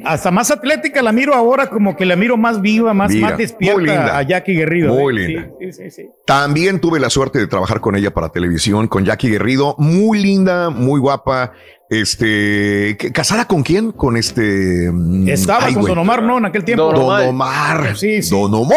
Hasta 0.05 0.31
más 0.31 0.51
atlética 0.51 1.03
la 1.03 1.13
miro 1.13 1.35
ahora, 1.35 1.69
como 1.69 1.97
que 1.97 2.05
la 2.05 2.17
miro 2.17 2.37
más 2.37 2.61
viva, 2.61 2.93
más, 2.95 3.11
Mira, 3.13 3.29
más 3.31 3.39
despierta 3.39 3.79
muy 3.79 3.87
linda. 3.89 4.19
a 4.19 4.23
Jackie 4.23 4.55
Guerrido. 4.55 4.95
Muy 4.95 5.17
¿eh? 5.17 5.29
linda. 5.29 5.49
Sí, 5.61 5.73
sí, 5.73 5.83
sí, 5.85 5.91
sí. 5.91 6.09
También 6.27 6.81
tuve 6.81 7.01
la 7.01 7.11
suerte 7.11 7.39
de 7.39 7.47
trabajar 7.47 7.81
con 7.81 7.97
ella 7.97 8.13
para 8.13 8.29
televisión, 8.31 8.89
con 8.89 9.05
Jackie 9.05 9.29
Guerrido. 9.31 9.75
Muy 9.79 10.21
linda, 10.23 10.71
muy 10.71 11.01
guapa. 11.01 11.53
Este, 11.91 12.97
¿qué- 12.99 13.13
¿casada 13.13 13.47
con 13.47 13.63
quién? 13.63 13.93
Con 13.93 14.17
este. 14.17 14.91
mm, 14.91 15.29
Estaba 15.29 15.67
ay, 15.67 15.75
con 15.75 15.83
güey. 15.83 15.95
Don 15.95 15.99
Omar, 15.99 16.23
¿no? 16.23 16.39
En 16.39 16.47
aquel 16.47 16.65
tiempo. 16.65 16.85
Don 16.85 16.97
Omar. 16.97 17.21
Don 17.21 17.29
Omar. 17.31 17.95
Don 18.31 18.55
Omar, 18.55 18.77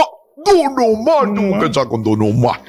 no, 1.54 1.60
que 1.60 1.66
está 1.68 1.86
con 1.86 2.04
Don 2.04 2.22
Omar. 2.22 2.62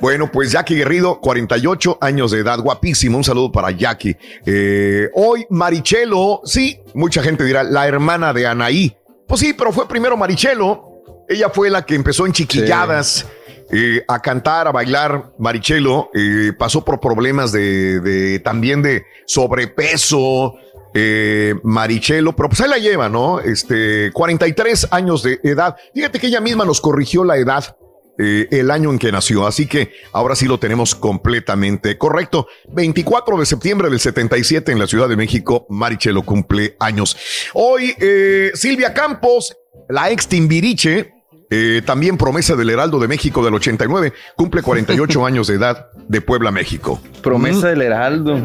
Bueno, 0.00 0.30
pues 0.30 0.52
Jackie 0.52 0.76
Guerrido, 0.76 1.20
48 1.20 1.98
años 2.00 2.30
de 2.30 2.38
edad, 2.40 2.58
guapísimo. 2.60 3.16
Un 3.18 3.24
saludo 3.24 3.50
para 3.52 3.70
Jackie. 3.70 4.16
Eh, 4.46 5.08
hoy 5.14 5.46
Marichelo, 5.50 6.40
sí, 6.44 6.78
mucha 6.94 7.22
gente 7.22 7.44
dirá, 7.44 7.62
la 7.62 7.86
hermana 7.86 8.32
de 8.32 8.46
Anaí. 8.46 8.96
Pues 9.26 9.40
sí, 9.40 9.52
pero 9.52 9.72
fue 9.72 9.88
primero 9.88 10.16
Marichelo. 10.16 10.90
Ella 11.28 11.48
fue 11.50 11.70
la 11.70 11.84
que 11.86 11.94
empezó 11.94 12.26
en 12.26 12.32
chiquilladas. 12.32 13.26
eh, 13.72 14.04
a 14.06 14.20
cantar, 14.20 14.68
a 14.68 14.72
bailar, 14.72 15.32
Marichelo 15.38 16.10
eh, 16.14 16.52
pasó 16.58 16.84
por 16.84 17.00
problemas 17.00 17.50
de, 17.50 17.98
de- 18.00 18.38
también 18.40 18.82
de 18.82 19.04
sobrepeso, 19.26 20.54
eh, 20.94 21.54
Marichelo, 21.64 22.34
pero 22.34 22.48
pues 22.48 22.60
ahí 22.60 22.70
la 22.70 22.78
lleva, 22.78 23.08
¿no? 23.08 23.40
Este, 23.40 24.10
43 24.12 24.88
años 24.92 25.22
de 25.22 25.40
edad. 25.42 25.76
Fíjate 25.92 26.18
que 26.20 26.28
ella 26.28 26.40
misma 26.40 26.64
nos 26.64 26.80
corrigió 26.80 27.24
la 27.24 27.36
edad. 27.36 27.76
eh, 28.16 28.46
el 28.52 28.70
año 28.70 28.90
en 28.92 28.98
que 29.00 29.10
nació, 29.10 29.44
así 29.44 29.66
que 29.66 29.90
ahora 30.12 30.36
sí 30.36 30.46
lo 30.46 30.58
tenemos 30.58 30.94
completamente 30.94 31.98
correcto. 31.98 32.46
24 32.72 33.36
de 33.38 33.44
septiembre 33.44 33.90
del 33.90 33.98
77 33.98 34.70
en 34.70 34.78
la 34.78 34.86
Ciudad 34.86 35.08
de 35.08 35.16
México, 35.16 35.66
Marichelo 35.68 36.22
cumple 36.22 36.76
años. 36.78 37.16
Hoy, 37.54 37.92
eh, 37.98 38.52
Silvia 38.54 38.94
Campos, 38.94 39.56
la 39.88 40.10
ex 40.12 40.28
Timbiriche, 40.28 41.12
eh, 41.50 41.82
también 41.84 42.16
promesa 42.16 42.54
del 42.54 42.70
Heraldo 42.70 43.00
de 43.00 43.08
México 43.08 43.44
del 43.44 43.54
89, 43.54 44.12
cumple 44.36 44.62
48 44.62 45.26
años 45.26 45.48
de 45.48 45.54
edad 45.54 45.88
de 46.08 46.20
Puebla, 46.20 46.52
México. 46.52 47.00
Promesa 47.20 47.68
del 47.70 47.82
Heraldo. 47.82 48.38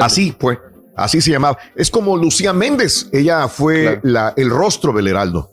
Así 0.00 0.34
fue, 0.40 0.58
así 1.04 1.20
se 1.20 1.30
llamaba. 1.30 1.58
Es 1.76 1.90
como 1.90 2.16
Lucía 2.16 2.52
Méndez, 2.52 3.08
ella 3.12 3.48
fue 3.48 4.00
la- 4.02 4.32
el 4.36 4.50
rostro 4.50 4.92
del 4.92 5.08
Heraldo. 5.08 5.50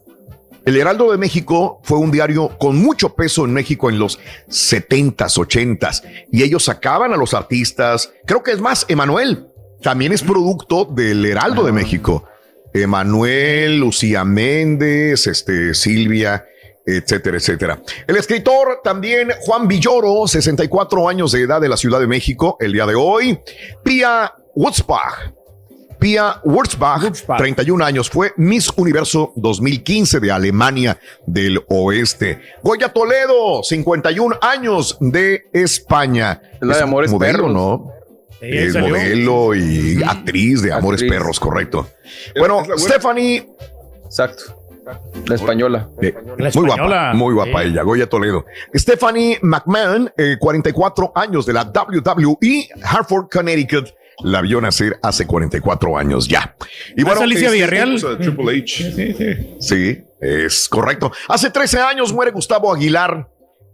El 0.65 0.75
Heraldo 0.75 1.11
de 1.11 1.17
México 1.17 1.79
fue 1.83 1.97
un 1.97 2.11
diario 2.11 2.57
con 2.57 2.77
mucho 2.77 3.15
peso 3.15 3.45
en 3.45 3.53
México 3.53 3.89
en 3.89 3.99
los 3.99 4.19
70s, 4.49 5.37
80s, 5.37 6.03
y 6.31 6.43
ellos 6.43 6.63
sacaban 6.65 7.13
a 7.13 7.17
los 7.17 7.33
artistas. 7.33 8.11
Creo 8.25 8.43
que 8.43 8.51
es 8.51 8.59
más, 8.59 8.85
Emanuel 8.89 9.47
también 9.81 10.11
es 10.11 10.23
producto 10.23 10.83
del 10.83 11.25
Heraldo 11.25 11.63
de 11.63 11.71
México. 11.71 12.25
Emanuel, 12.73 13.77
Lucía 13.79 14.23
Méndez, 14.25 15.27
este, 15.27 15.73
Silvia, 15.73 16.45
etcétera, 16.85 17.37
etcétera. 17.37 17.81
El 18.07 18.15
escritor 18.17 18.79
también 18.83 19.29
Juan 19.41 19.67
Villoro, 19.67 20.27
64 20.27 21.07
años 21.09 21.31
de 21.31 21.41
edad 21.43 21.59
de 21.61 21.69
la 21.69 21.77
Ciudad 21.77 21.99
de 21.99 22.07
México, 22.07 22.57
el 22.59 22.73
día 22.73 22.85
de 22.85 22.95
hoy. 22.95 23.39
Pia 23.83 24.33
Wurzbach. 24.55 25.31
Pia 25.99 26.39
Wurzbach, 26.43 27.01
31 27.37 27.83
años, 27.83 28.09
fue 28.09 28.31
Miss 28.37 28.71
Universo 28.75 29.33
2015 29.35 30.19
de 30.19 30.31
Alemania 30.31 30.99
del 31.25 31.63
Oeste. 31.69 32.41
Goya 32.63 32.89
Toledo, 32.89 33.63
51 33.63 34.37
años 34.41 34.97
de 34.99 35.45
España. 35.53 36.41
la 36.61 36.67
de 36.67 36.73
Es 36.79 36.81
Amores 36.83 37.11
modelo, 37.11 37.37
Perros. 37.37 37.53
¿no? 37.53 37.91
Es 38.41 38.73
salió. 38.73 38.89
modelo 38.89 39.55
y 39.55 40.01
actriz 40.03 40.61
de 40.61 40.71
Amores 40.71 41.01
Actriz. 41.01 41.11
Perros, 41.19 41.39
correcto. 41.39 41.87
Bueno. 42.37 42.63
Stephanie. 42.77 43.49
Exacto. 44.05 44.53
La 45.25 45.35
española. 45.35 45.89
Eh, 46.01 46.13
La 46.15 46.35
muy 46.35 46.47
española. 46.47 46.75
guapa, 46.77 47.13
muy 47.13 47.33
guapa 47.33 47.61
Sí. 47.63 47.67
ella, 47.69 47.81
Goya 47.83 48.07
Toledo. 48.07 48.45
Stephanie 48.73 49.37
McMahon, 49.41 50.09
eh, 50.17 50.37
44 50.39 51.11
años 51.13 51.45
de 51.45 51.51
la 51.53 51.65
WWE, 51.65 52.69
Hartford, 52.83 53.27
Connecticut. 53.29 53.89
La 54.23 54.41
vio 54.41 54.59
nacer 54.59 54.99
hace 55.03 55.27
44 55.27 55.97
años 55.97 56.27
ya. 56.27 56.55
Y 56.95 57.03
¿No 57.03 57.13
es 57.13 57.21
Alicia 57.21 57.45
este, 57.47 57.55
Villarreal? 57.55 58.17
Triple 58.19 58.59
H. 58.59 59.57
Sí, 59.59 60.03
es 60.19 60.67
correcto. 60.69 61.11
Hace 61.27 61.51
13 61.51 61.79
años 61.79 62.13
muere 62.13 62.31
Gustavo 62.31 62.73
Aguilar, 62.73 63.29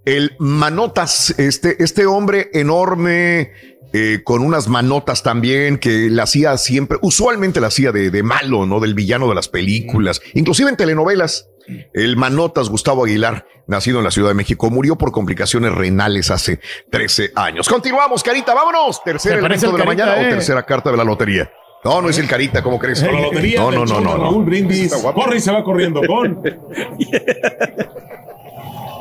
el 0.05 0.35
manotas, 0.39 1.33
este, 1.37 1.81
este 1.81 2.05
hombre 2.05 2.49
enorme, 2.53 3.53
eh, 3.93 4.21
con 4.23 4.41
unas 4.41 4.67
manotas 4.67 5.23
también, 5.23 5.77
que 5.77 6.09
la 6.09 6.23
hacía 6.23 6.57
siempre, 6.57 6.97
usualmente 7.01 7.61
la 7.61 7.67
hacía 7.67 7.91
de, 7.91 8.09
de 8.09 8.23
malo, 8.23 8.65
¿no? 8.65 8.81
Del 8.81 8.95
villano 8.95 9.29
de 9.29 9.35
las 9.35 9.47
películas, 9.47 10.21
inclusive 10.33 10.69
en 10.69 10.75
telenovelas. 10.75 11.47
El 11.93 12.17
manotas 12.17 12.69
Gustavo 12.69 13.05
Aguilar, 13.05 13.45
nacido 13.67 13.99
en 13.99 14.03
la 14.03 14.11
Ciudad 14.11 14.29
de 14.29 14.35
México, 14.35 14.69
murió 14.69 14.97
por 14.97 15.11
complicaciones 15.11 15.71
renales 15.73 16.31
hace 16.31 16.59
13 16.89 17.31
años. 17.35 17.67
Continuamos, 17.69 18.23
Carita, 18.23 18.53
vámonos. 18.53 19.03
Tercer 19.03 19.39
elemento 19.39 19.71
de 19.71 19.77
la 19.77 19.83
el 19.83 19.87
mañana 19.87 20.13
o 20.13 20.21
eh. 20.21 20.29
tercera 20.29 20.63
carta 20.63 20.91
de 20.91 20.97
la 20.97 21.03
lotería. 21.03 21.51
No, 21.83 22.01
no 22.01 22.09
es 22.09 22.17
el 22.17 22.27
Carita, 22.27 22.63
¿cómo 22.63 22.79
crees? 22.79 23.01
La 23.01 23.11
lotería 23.11 23.59
No, 23.59 23.71
no, 23.71 23.85
no, 23.85 23.99
no. 23.99 24.17
no. 24.17 24.23
Raúl 24.23 24.45
Brindis. 24.45 24.93
Corre 24.93 25.37
y 25.37 25.41
se 25.41 25.51
va 25.51 25.63
corriendo 25.63 26.01
con 26.05 26.41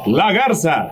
La 0.07 0.33
Garza. 0.33 0.89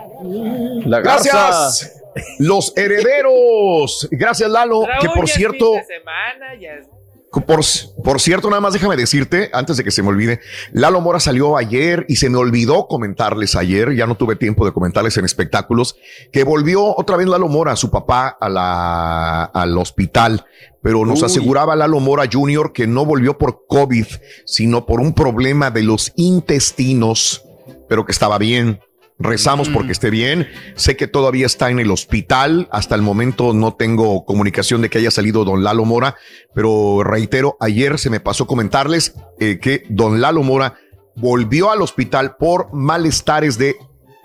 La 0.84 1.01
Gracias. 1.01 2.01
Los 2.38 2.76
herederos. 2.76 4.09
Gracias, 4.10 4.48
Lalo. 4.51 4.86
que 5.01 5.09
por 5.09 5.28
cierto, 5.28 5.74
semana, 5.86 6.55
ya 6.60 6.74
es 6.74 6.88
Por, 7.31 7.61
por, 8.02 8.20
cierto, 8.20 8.51
nada 8.51 8.61
más 8.61 8.73
déjame 8.73 8.97
decirte, 8.97 9.51
antes 9.52 9.77
de 9.77 9.85
que 9.85 9.93
se 9.93 10.02
me 10.02 10.09
olvide, 10.09 10.40
Lalo 10.73 11.01
Mora 11.01 11.20
salió 11.20 11.57
ayer 11.57 12.05
y 12.09 12.16
se 12.16 12.28
me 12.28 12.39
olvidó 12.39 12.89
comentarles 12.89 13.55
ayer, 13.55 13.94
ya 13.94 14.09
no 14.09 14.16
tuve 14.16 14.35
tiempo 14.35 14.66
de 14.66 14.73
comentarles 14.73 15.16
en 15.16 15.24
espectáculos, 15.24 15.94
que 16.32 16.43
volvió 16.43 16.97
otra 16.97 17.16
vez 17.16 17.28
Lalo 17.28 17.47
Mora, 17.47 17.77
su 17.77 17.89
papá, 17.89 18.36
a 18.40 18.48
la, 18.48 19.44
al 19.44 19.78
hospital, 19.78 20.44
pero 20.82 21.07
nos 21.07 21.23
aseguraba 21.23 21.77
Lalo 21.77 22.01
Mora 22.01 22.24
Jr. 22.31 22.73
que 22.73 22.89
no 22.89 23.05
volvió 23.05 23.39
por 23.39 23.65
COVID, 23.69 24.07
sino 24.44 24.85
por 24.85 25.01
un 25.01 25.15
problema 25.15 25.70
de 25.70 25.85
los 25.85 26.12
intestinos, 26.16 27.44
pero 27.89 28.05
que 28.05 28.12
estaba 28.12 28.39
bien. 28.39 28.81
Rezamos 29.20 29.68
porque 29.68 29.92
esté 29.92 30.09
bien. 30.09 30.48
Sé 30.76 30.97
que 30.97 31.06
todavía 31.06 31.44
está 31.44 31.70
en 31.70 31.78
el 31.78 31.90
hospital. 31.90 32.68
Hasta 32.72 32.94
el 32.94 33.02
momento 33.02 33.52
no 33.52 33.74
tengo 33.74 34.24
comunicación 34.24 34.80
de 34.80 34.88
que 34.88 34.97
haya 34.97 35.10
salido 35.10 35.44
don 35.44 35.62
Lalo 35.62 35.84
Mora, 35.84 36.16
pero 36.55 37.02
reitero, 37.05 37.59
ayer 37.60 37.98
se 37.98 38.09
me 38.09 38.20
pasó 38.20 38.47
comentarles 38.47 39.14
eh, 39.38 39.59
que 39.60 39.84
don 39.90 40.22
Lalo 40.22 40.42
Mora 40.42 40.74
volvió 41.16 41.70
al 41.70 41.82
hospital 41.82 42.36
por 42.36 42.72
malestares 42.72 43.59
de 43.59 43.76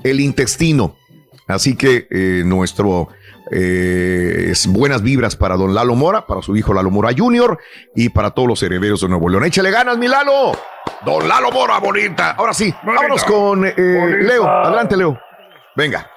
el 0.05 0.21
intestino. 0.21 0.95
Así 1.45 1.75
que 1.75 2.07
eh, 2.09 2.43
nuestro 2.45 3.09
eh, 3.51 4.53
buenas 4.69 5.01
vibras 5.01 5.35
para 5.35 5.57
don 5.57 5.73
Lalo 5.73 5.95
Mora, 5.95 6.25
para 6.25 6.41
su 6.41 6.55
hijo 6.55 6.73
Lalo 6.73 6.89
Mora 6.89 7.11
Jr. 7.15 7.59
y 7.95 8.09
para 8.09 8.31
todos 8.31 8.47
los 8.47 8.63
herederos 8.63 9.01
de 9.01 9.09
Nuevo 9.09 9.27
León. 9.27 9.43
Échale 9.43 9.71
ganas, 9.71 9.97
mi 9.97 10.07
Lalo. 10.07 10.53
Don 11.01 11.27
Lalo 11.27 11.51
Mora, 11.51 11.79
bonita. 11.79 12.31
Ahora 12.31 12.53
sí, 12.53 12.73
vámonos 12.83 13.23
con 13.23 13.65
eh, 13.65 13.73
Leo. 13.75 14.47
Adelante, 14.47 14.97
Leo. 14.97 15.19
Venga. 15.75 16.09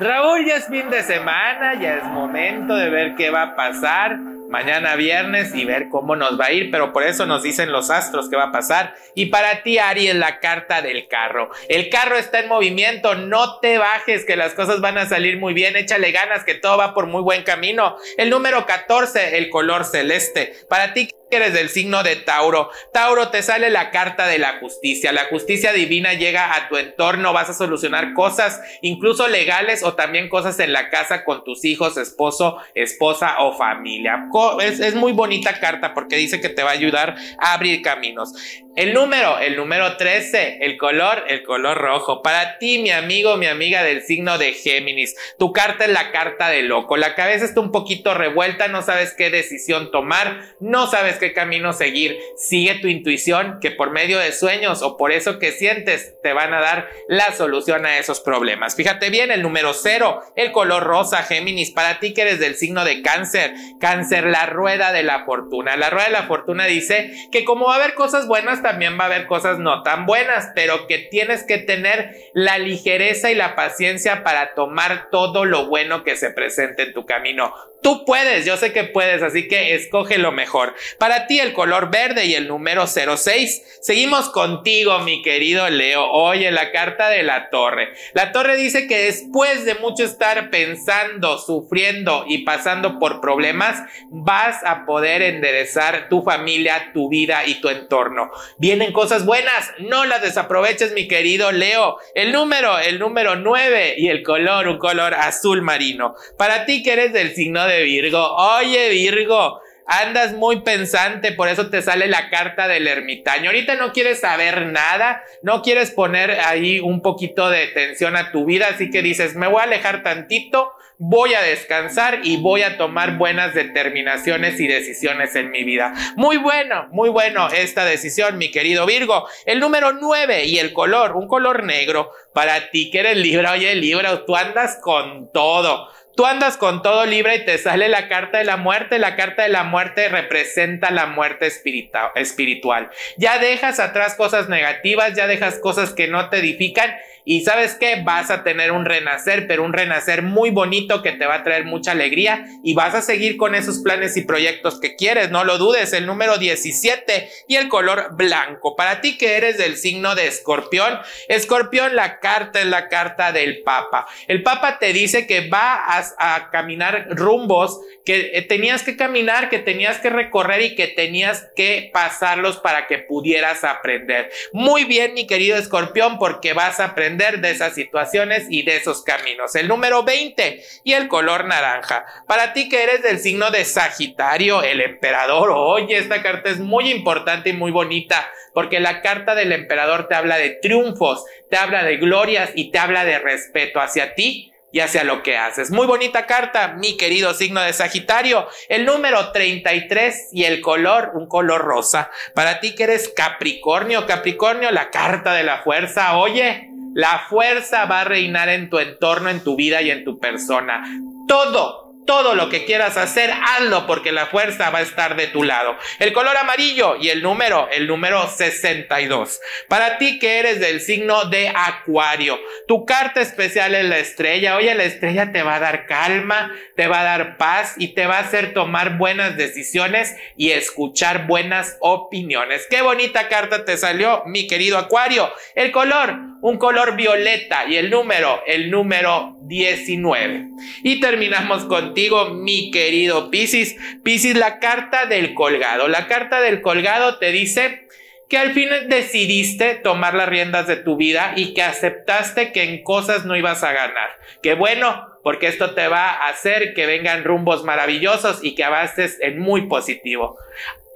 Raúl, 0.00 0.44
ya 0.44 0.56
es 0.56 0.66
fin 0.66 0.90
de 0.90 1.02
semana, 1.02 1.74
ya 1.74 1.98
es 1.98 2.04
momento 2.04 2.74
de 2.74 2.90
ver 2.90 3.14
qué 3.14 3.30
va 3.30 3.42
a 3.42 3.56
pasar 3.56 4.18
mañana 4.52 4.96
viernes 4.96 5.54
y 5.54 5.64
ver 5.64 5.88
cómo 5.88 6.14
nos 6.14 6.38
va 6.38 6.46
a 6.46 6.52
ir, 6.52 6.70
pero 6.70 6.92
por 6.92 7.04
eso 7.04 7.24
nos 7.24 7.42
dicen 7.42 7.72
los 7.72 7.88
astros 7.88 8.28
qué 8.28 8.36
va 8.36 8.44
a 8.44 8.52
pasar. 8.52 8.94
Y 9.14 9.26
para 9.26 9.62
ti, 9.62 9.78
Ari, 9.78 10.08
es 10.08 10.14
la 10.14 10.40
carta 10.40 10.82
del 10.82 11.08
carro. 11.08 11.50
El 11.70 11.88
carro 11.88 12.16
está 12.16 12.40
en 12.40 12.48
movimiento, 12.48 13.14
no 13.14 13.60
te 13.60 13.78
bajes, 13.78 14.26
que 14.26 14.36
las 14.36 14.52
cosas 14.52 14.82
van 14.82 14.98
a 14.98 15.08
salir 15.08 15.38
muy 15.38 15.54
bien, 15.54 15.74
échale 15.74 16.12
ganas, 16.12 16.44
que 16.44 16.54
todo 16.54 16.76
va 16.76 16.92
por 16.92 17.06
muy 17.06 17.22
buen 17.22 17.44
camino. 17.44 17.96
El 18.18 18.28
número 18.28 18.66
14, 18.66 19.38
el 19.38 19.48
color 19.48 19.86
celeste. 19.86 20.54
Para 20.68 20.92
ti, 20.92 21.08
eres 21.36 21.52
del 21.52 21.68
signo 21.68 22.02
de 22.02 22.16
Tauro. 22.16 22.70
Tauro, 22.92 23.30
te 23.30 23.42
sale 23.42 23.70
la 23.70 23.90
carta 23.90 24.26
de 24.26 24.38
la 24.38 24.58
justicia. 24.58 25.12
La 25.12 25.26
justicia 25.26 25.72
divina 25.72 26.14
llega 26.14 26.54
a 26.54 26.68
tu 26.68 26.76
entorno, 26.76 27.32
vas 27.32 27.50
a 27.50 27.54
solucionar 27.54 28.12
cosas, 28.14 28.60
incluso 28.82 29.28
legales 29.28 29.82
o 29.82 29.94
también 29.94 30.28
cosas 30.28 30.58
en 30.60 30.72
la 30.72 30.90
casa 30.90 31.24
con 31.24 31.44
tus 31.44 31.64
hijos, 31.64 31.96
esposo, 31.96 32.58
esposa 32.74 33.36
o 33.40 33.56
familia. 33.56 34.28
Es, 34.60 34.80
es 34.80 34.94
muy 34.94 35.12
bonita 35.12 35.58
carta 35.58 35.94
porque 35.94 36.16
dice 36.16 36.40
que 36.40 36.48
te 36.48 36.62
va 36.62 36.70
a 36.70 36.74
ayudar 36.74 37.16
a 37.38 37.54
abrir 37.54 37.82
caminos. 37.82 38.34
El 38.74 38.94
número, 38.94 39.38
el 39.38 39.56
número 39.56 39.98
13, 39.98 40.60
el 40.62 40.78
color, 40.78 41.24
el 41.28 41.42
color 41.42 41.76
rojo. 41.76 42.22
Para 42.22 42.56
ti, 42.56 42.78
mi 42.78 42.90
amigo, 42.90 43.36
mi 43.36 43.44
amiga 43.44 43.82
del 43.82 44.00
signo 44.00 44.38
de 44.38 44.54
Géminis, 44.54 45.14
tu 45.38 45.52
carta 45.52 45.84
es 45.84 45.90
la 45.90 46.10
carta 46.10 46.48
de 46.48 46.62
loco. 46.62 46.96
La 46.96 47.14
cabeza 47.14 47.44
está 47.44 47.60
un 47.60 47.70
poquito 47.70 48.14
revuelta, 48.14 48.68
no 48.68 48.80
sabes 48.80 49.12
qué 49.12 49.28
decisión 49.28 49.90
tomar, 49.90 50.54
no 50.58 50.86
sabes 50.86 51.18
qué 51.18 51.34
camino 51.34 51.74
seguir. 51.74 52.18
Sigue 52.38 52.76
tu 52.76 52.88
intuición, 52.88 53.58
que 53.60 53.72
por 53.72 53.90
medio 53.90 54.18
de 54.18 54.32
sueños 54.32 54.80
o 54.80 54.96
por 54.96 55.12
eso 55.12 55.38
que 55.38 55.52
sientes, 55.52 56.14
te 56.22 56.32
van 56.32 56.54
a 56.54 56.62
dar 56.62 56.88
la 57.08 57.30
solución 57.32 57.84
a 57.84 57.98
esos 57.98 58.20
problemas. 58.20 58.74
Fíjate 58.74 59.10
bien, 59.10 59.30
el 59.30 59.42
número 59.42 59.74
0, 59.74 60.22
el 60.34 60.50
color 60.50 60.84
rosa, 60.84 61.24
Géminis. 61.24 61.72
Para 61.72 62.00
ti 62.00 62.14
que 62.14 62.22
eres 62.22 62.40
del 62.40 62.54
signo 62.54 62.86
de 62.86 63.02
Cáncer, 63.02 63.52
Cáncer, 63.80 64.24
la 64.24 64.46
rueda 64.46 64.92
de 64.92 65.02
la 65.02 65.26
fortuna. 65.26 65.76
La 65.76 65.90
rueda 65.90 66.06
de 66.06 66.12
la 66.12 66.22
fortuna 66.22 66.64
dice 66.64 67.12
que 67.30 67.44
como 67.44 67.66
va 67.66 67.74
a 67.74 67.76
haber 67.76 67.92
cosas 67.92 68.26
buenas, 68.26 68.61
también 68.62 68.98
va 68.98 69.04
a 69.04 69.06
haber 69.06 69.26
cosas 69.26 69.58
no 69.58 69.82
tan 69.82 70.06
buenas, 70.06 70.50
pero 70.54 70.86
que 70.86 70.98
tienes 70.98 71.44
que 71.44 71.58
tener 71.58 72.14
la 72.34 72.58
ligereza 72.58 73.30
y 73.30 73.34
la 73.34 73.54
paciencia 73.54 74.22
para 74.22 74.54
tomar 74.54 75.08
todo 75.10 75.44
lo 75.44 75.66
bueno 75.66 76.04
que 76.04 76.16
se 76.16 76.30
presente 76.30 76.84
en 76.84 76.92
tu 76.92 77.04
camino. 77.04 77.52
Tú 77.82 78.04
puedes, 78.04 78.46
yo 78.46 78.56
sé 78.56 78.72
que 78.72 78.84
puedes, 78.84 79.22
así 79.22 79.48
que 79.48 79.74
escoge 79.74 80.16
lo 80.16 80.30
mejor. 80.30 80.74
Para 80.98 81.26
ti 81.26 81.40
el 81.40 81.52
color 81.52 81.90
verde 81.90 82.26
y 82.26 82.34
el 82.34 82.46
número 82.46 82.86
06. 82.86 83.80
Seguimos 83.82 84.28
contigo, 84.30 85.00
mi 85.00 85.20
querido 85.22 85.68
Leo. 85.68 86.08
Oye, 86.08 86.52
la 86.52 86.70
carta 86.70 87.08
de 87.08 87.24
la 87.24 87.50
torre. 87.50 87.92
La 88.14 88.30
torre 88.30 88.56
dice 88.56 88.86
que 88.86 89.06
después 89.06 89.64
de 89.64 89.74
mucho 89.74 90.04
estar 90.04 90.50
pensando, 90.50 91.38
sufriendo 91.38 92.24
y 92.28 92.44
pasando 92.44 93.00
por 93.00 93.20
problemas, 93.20 93.82
vas 94.10 94.64
a 94.64 94.86
poder 94.86 95.22
enderezar 95.22 96.08
tu 96.08 96.22
familia, 96.22 96.92
tu 96.94 97.08
vida 97.08 97.44
y 97.46 97.60
tu 97.60 97.68
entorno. 97.68 98.30
Vienen 98.58 98.92
cosas 98.92 99.26
buenas, 99.26 99.72
no 99.80 100.04
las 100.04 100.22
desaproveches, 100.22 100.92
mi 100.92 101.08
querido 101.08 101.50
Leo. 101.50 101.96
El 102.14 102.30
número, 102.30 102.78
el 102.78 103.00
número 103.00 103.34
9 103.34 103.96
y 103.98 104.06
el 104.06 104.22
color, 104.22 104.68
un 104.68 104.78
color 104.78 105.14
azul 105.14 105.62
marino. 105.62 106.14
Para 106.38 106.64
ti 106.64 106.84
que 106.84 106.92
eres 106.92 107.12
del 107.12 107.34
signo 107.34 107.66
de 107.66 107.71
Virgo, 107.80 108.36
oye 108.36 108.90
Virgo, 108.90 109.60
andas 109.86 110.32
muy 110.32 110.60
pensante, 110.60 111.32
por 111.32 111.48
eso 111.48 111.70
te 111.70 111.82
sale 111.82 112.06
la 112.06 112.30
carta 112.30 112.68
del 112.68 112.86
ermitaño. 112.86 113.50
Ahorita 113.50 113.76
no 113.76 113.92
quieres 113.92 114.20
saber 114.20 114.66
nada, 114.66 115.22
no 115.42 115.62
quieres 115.62 115.90
poner 115.90 116.30
ahí 116.40 116.80
un 116.80 117.02
poquito 117.02 117.50
de 117.50 117.68
tensión 117.68 118.16
a 118.16 118.32
tu 118.32 118.44
vida, 118.44 118.68
así 118.70 118.90
que 118.90 119.02
dices, 119.02 119.34
me 119.34 119.48
voy 119.48 119.60
a 119.60 119.64
alejar 119.64 120.02
tantito, 120.02 120.72
voy 121.04 121.34
a 121.34 121.42
descansar 121.42 122.20
y 122.22 122.36
voy 122.36 122.62
a 122.62 122.78
tomar 122.78 123.18
buenas 123.18 123.54
determinaciones 123.54 124.60
y 124.60 124.68
decisiones 124.68 125.34
en 125.34 125.50
mi 125.50 125.64
vida. 125.64 125.92
Muy 126.14 126.36
bueno, 126.36 126.86
muy 126.92 127.10
bueno 127.10 127.48
esta 127.48 127.84
decisión, 127.84 128.38
mi 128.38 128.52
querido 128.52 128.86
Virgo. 128.86 129.26
El 129.44 129.58
número 129.58 129.92
9 129.92 130.44
y 130.44 130.58
el 130.58 130.72
color, 130.72 131.16
un 131.16 131.26
color 131.26 131.64
negro. 131.64 132.10
Para 132.32 132.70
ti 132.70 132.90
que 132.90 133.00
eres 133.00 133.16
Libra, 133.16 133.52
oye 133.52 133.74
Libra, 133.74 134.24
tú 134.24 134.36
andas 134.36 134.78
con 134.80 135.32
todo. 135.32 135.88
Tú 136.16 136.26
andas 136.26 136.56
con 136.58 136.82
todo 136.82 137.06
libre 137.06 137.36
y 137.36 137.44
te 137.44 137.56
sale 137.58 137.88
la 137.88 138.08
carta 138.08 138.38
de 138.38 138.44
la 138.44 138.56
muerte. 138.56 138.98
La 138.98 139.16
carta 139.16 139.44
de 139.44 139.48
la 139.48 139.64
muerte 139.64 140.08
representa 140.08 140.90
la 140.90 141.06
muerte 141.06 141.46
espiritual. 141.46 142.90
Ya 143.16 143.38
dejas 143.38 143.80
atrás 143.80 144.14
cosas 144.14 144.48
negativas, 144.48 145.14
ya 145.14 145.26
dejas 145.26 145.58
cosas 145.58 145.92
que 145.92 146.08
no 146.08 146.28
te 146.28 146.38
edifican 146.38 146.94
y 147.24 147.42
sabes 147.42 147.74
qué, 147.74 148.02
vas 148.04 148.30
a 148.30 148.42
tener 148.42 148.72
un 148.72 148.84
renacer, 148.84 149.46
pero 149.46 149.64
un 149.64 149.72
renacer 149.72 150.22
muy 150.22 150.50
bonito 150.50 151.02
que 151.02 151.12
te 151.12 151.26
va 151.26 151.36
a 151.36 151.44
traer 151.44 151.64
mucha 151.64 151.92
alegría 151.92 152.44
y 152.64 152.74
vas 152.74 152.94
a 152.94 153.02
seguir 153.02 153.36
con 153.36 153.54
esos 153.54 153.78
planes 153.78 154.16
y 154.16 154.22
proyectos 154.22 154.80
que 154.80 154.96
quieres, 154.96 155.30
no 155.30 155.44
lo 155.44 155.58
dudes. 155.58 155.92
El 155.92 156.06
número 156.06 156.38
17 156.38 157.28
y 157.48 157.56
el 157.56 157.68
color 157.68 158.16
blanco. 158.16 158.74
Para 158.74 159.00
ti 159.00 159.16
que 159.18 159.36
eres 159.36 159.58
del 159.58 159.76
signo 159.76 160.14
de 160.14 160.26
escorpión, 160.26 160.98
escorpión, 161.28 161.94
la 161.94 162.18
carta 162.18 162.60
es 162.60 162.66
la 162.66 162.88
carta 162.88 163.32
del 163.32 163.62
Papa. 163.62 164.06
El 164.26 164.42
Papa 164.42 164.78
te 164.78 164.92
dice 164.92 165.26
que 165.26 165.48
va 165.48 165.82
a, 165.86 166.50
caminar 166.50 167.06
rumbos 167.10 167.80
que 168.04 168.32
eh, 168.34 168.42
tenías 168.42 168.82
que 168.82 168.96
caminar, 168.96 169.48
que 169.48 169.58
tenías 169.58 169.98
que 169.98 170.10
recorrer 170.10 170.62
y 170.62 170.74
que 170.74 170.88
tenías 170.88 171.48
que 171.54 171.90
pasarlos 171.92 172.58
para 172.58 172.86
que 172.86 172.98
pudieras 172.98 173.64
aprender. 173.64 174.30
Muy 174.52 174.84
bien, 174.84 175.14
mi 175.14 175.26
querido 175.26 175.56
escorpión, 175.56 176.18
porque 176.18 176.52
vas 176.52 176.80
a 176.80 176.86
aprender 176.86 177.11
de 177.16 177.50
esas 177.50 177.74
situaciones 177.74 178.46
y 178.48 178.62
de 178.62 178.76
esos 178.76 179.02
caminos. 179.02 179.54
El 179.54 179.68
número 179.68 180.02
20 180.02 180.62
y 180.84 180.92
el 180.92 181.08
color 181.08 181.44
naranja. 181.44 182.04
Para 182.26 182.52
ti 182.52 182.68
que 182.68 182.82
eres 182.82 183.02
del 183.02 183.18
signo 183.18 183.50
de 183.50 183.64
Sagitario, 183.64 184.62
el 184.62 184.80
emperador, 184.80 185.50
oye, 185.54 185.98
esta 185.98 186.22
carta 186.22 186.50
es 186.50 186.58
muy 186.58 186.90
importante 186.90 187.50
y 187.50 187.54
muy 187.54 187.70
bonita 187.70 188.30
porque 188.54 188.80
la 188.80 189.00
carta 189.00 189.34
del 189.34 189.52
emperador 189.52 190.08
te 190.08 190.14
habla 190.14 190.36
de 190.36 190.50
triunfos, 190.50 191.24
te 191.50 191.56
habla 191.56 191.82
de 191.84 191.96
glorias 191.96 192.50
y 192.54 192.70
te 192.70 192.78
habla 192.78 193.04
de 193.04 193.18
respeto 193.18 193.80
hacia 193.80 194.14
ti 194.14 194.52
y 194.72 194.80
hacia 194.80 195.04
lo 195.04 195.22
que 195.22 195.36
haces. 195.36 195.70
Muy 195.70 195.86
bonita 195.86 196.26
carta, 196.26 196.74
mi 196.78 196.96
querido 196.96 197.34
signo 197.34 197.60
de 197.60 197.72
Sagitario. 197.72 198.48
El 198.68 198.86
número 198.86 199.30
33 199.30 200.30
y 200.32 200.44
el 200.44 200.60
color, 200.60 201.12
un 201.14 201.28
color 201.28 201.62
rosa. 201.62 202.10
Para 202.34 202.58
ti 202.60 202.74
que 202.74 202.84
eres 202.84 203.12
Capricornio, 203.14 204.06
Capricornio, 204.06 204.70
la 204.70 204.90
carta 204.90 205.34
de 205.34 205.44
la 205.44 205.62
fuerza. 205.62 206.16
Oye, 206.16 206.71
la 206.94 207.26
fuerza 207.28 207.86
va 207.86 208.02
a 208.02 208.04
reinar 208.04 208.48
en 208.48 208.68
tu 208.68 208.78
entorno, 208.78 209.30
en 209.30 209.42
tu 209.42 209.56
vida 209.56 209.82
y 209.82 209.90
en 209.90 210.04
tu 210.04 210.18
persona. 210.18 210.82
Todo, 211.26 211.92
todo 212.06 212.34
lo 212.34 212.48
que 212.48 212.64
quieras 212.64 212.96
hacer, 212.96 213.30
hazlo 213.30 213.86
porque 213.86 214.12
la 214.12 214.26
fuerza 214.26 214.70
va 214.70 214.80
a 214.80 214.82
estar 214.82 215.16
de 215.16 215.28
tu 215.28 215.44
lado. 215.44 215.76
El 215.98 216.12
color 216.12 216.36
amarillo 216.36 216.96
y 216.96 217.10
el 217.10 217.22
número, 217.22 217.68
el 217.70 217.86
número 217.86 218.28
62. 218.28 219.40
Para 219.68 219.98
ti 219.98 220.18
que 220.18 220.38
eres 220.38 220.60
del 220.60 220.80
signo 220.80 221.26
de 221.26 221.52
Acuario, 221.54 222.38
tu 222.66 222.84
carta 222.84 223.20
especial 223.20 223.74
es 223.74 223.84
la 223.84 223.98
estrella. 223.98 224.56
Oye, 224.56 224.74
la 224.74 224.84
estrella 224.84 225.32
te 225.32 225.42
va 225.42 225.56
a 225.56 225.60
dar 225.60 225.86
calma, 225.86 226.52
te 226.76 226.88
va 226.88 227.00
a 227.00 227.04
dar 227.04 227.36
paz 227.36 227.74
y 227.78 227.94
te 227.94 228.06
va 228.06 228.16
a 228.16 228.22
hacer 228.22 228.52
tomar 228.52 228.98
buenas 228.98 229.36
decisiones 229.36 230.14
y 230.36 230.50
escuchar 230.50 231.26
buenas 231.26 231.76
opiniones. 231.80 232.66
Qué 232.68 232.82
bonita 232.82 233.28
carta 233.28 233.64
te 233.64 233.76
salió, 233.76 234.22
mi 234.26 234.46
querido 234.46 234.76
Acuario. 234.76 235.32
El 235.54 235.70
color, 235.70 236.31
un 236.42 236.58
color 236.58 236.96
violeta 236.96 237.66
y 237.68 237.76
el 237.76 237.88
número, 237.88 238.42
el 238.46 238.70
número 238.70 239.36
19. 239.42 240.48
Y 240.82 241.00
terminamos 241.00 241.64
contigo, 241.64 242.30
mi 242.30 242.72
querido 242.72 243.30
Piscis. 243.30 243.76
Piscis, 244.02 244.36
la 244.36 244.58
carta 244.58 245.06
del 245.06 245.34
colgado. 245.34 245.86
La 245.86 246.08
carta 246.08 246.40
del 246.40 246.60
colgado 246.60 247.18
te 247.18 247.30
dice 247.30 247.86
que 248.28 248.38
al 248.38 248.52
fin 248.54 248.68
decidiste 248.88 249.76
tomar 249.76 250.14
las 250.14 250.28
riendas 250.28 250.66
de 250.66 250.76
tu 250.76 250.96
vida 250.96 251.32
y 251.36 251.54
que 251.54 251.62
aceptaste 251.62 252.50
que 252.50 252.64
en 252.64 252.82
cosas 252.82 253.24
no 253.24 253.36
ibas 253.36 253.62
a 253.62 253.72
ganar. 253.72 254.10
Que 254.42 254.54
bueno, 254.54 255.11
porque 255.22 255.46
esto 255.48 255.74
te 255.74 255.88
va 255.88 256.10
a 256.10 256.28
hacer 256.28 256.74
que 256.74 256.86
vengan 256.86 257.24
rumbos 257.24 257.64
maravillosos 257.64 258.42
y 258.42 258.54
que 258.54 258.64
avances 258.64 259.18
en 259.20 259.38
muy 259.38 259.66
positivo. 259.66 260.38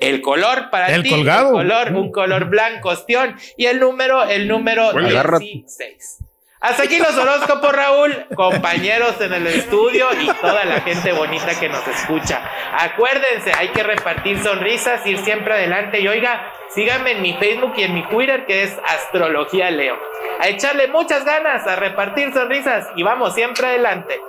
El 0.00 0.20
color 0.20 0.68
para 0.70 0.94
El 0.94 1.02
ti, 1.02 1.10
colgado. 1.10 1.48
el 1.60 1.68
color, 1.68 1.92
un 1.94 2.12
color 2.12 2.44
blanco, 2.46 2.90
ostión, 2.90 3.36
y 3.56 3.66
el 3.66 3.80
número, 3.80 4.24
el 4.24 4.46
número 4.46 4.92
Bueno, 4.92 5.08
agárrate. 5.08 5.44
16. 5.44 6.18
Hasta 6.66 6.82
aquí 6.82 6.98
los 6.98 7.16
horóscopos, 7.16 7.72
Raúl, 7.72 8.26
compañeros 8.34 9.20
en 9.20 9.32
el 9.34 9.46
estudio 9.46 10.08
y 10.20 10.26
toda 10.40 10.64
la 10.64 10.80
gente 10.80 11.12
bonita 11.12 11.56
que 11.60 11.68
nos 11.68 11.86
escucha. 11.86 12.42
Acuérdense, 12.76 13.52
hay 13.56 13.68
que 13.68 13.84
repartir 13.84 14.42
sonrisas, 14.42 15.06
ir 15.06 15.18
siempre 15.18 15.54
adelante 15.54 16.00
y 16.00 16.08
oiga, 16.08 16.50
síganme 16.74 17.12
en 17.12 17.22
mi 17.22 17.34
Facebook 17.34 17.74
y 17.76 17.84
en 17.84 17.94
mi 17.94 18.04
Twitter 18.08 18.46
que 18.46 18.64
es 18.64 18.76
Astrología 18.84 19.70
Leo. 19.70 19.94
A 20.40 20.48
echarle 20.48 20.88
muchas 20.88 21.24
ganas, 21.24 21.64
a 21.68 21.76
repartir 21.76 22.34
sonrisas 22.34 22.88
y 22.96 23.04
vamos 23.04 23.32
siempre 23.32 23.68
adelante. 23.68 24.20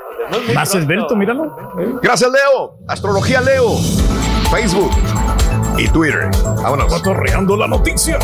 Más 0.53 0.75
esbelto, 0.75 1.15
míralo. 1.15 1.55
Gracias, 2.03 2.31
Leo. 2.31 2.77
Astrología 2.87 3.41
Leo. 3.41 3.77
Facebook 4.51 4.91
y 5.75 5.87
Twitter. 5.89 6.29
Vámonos. 6.61 6.93
Cotorreando 6.93 7.57
la 7.57 7.67
noticia. 7.67 8.19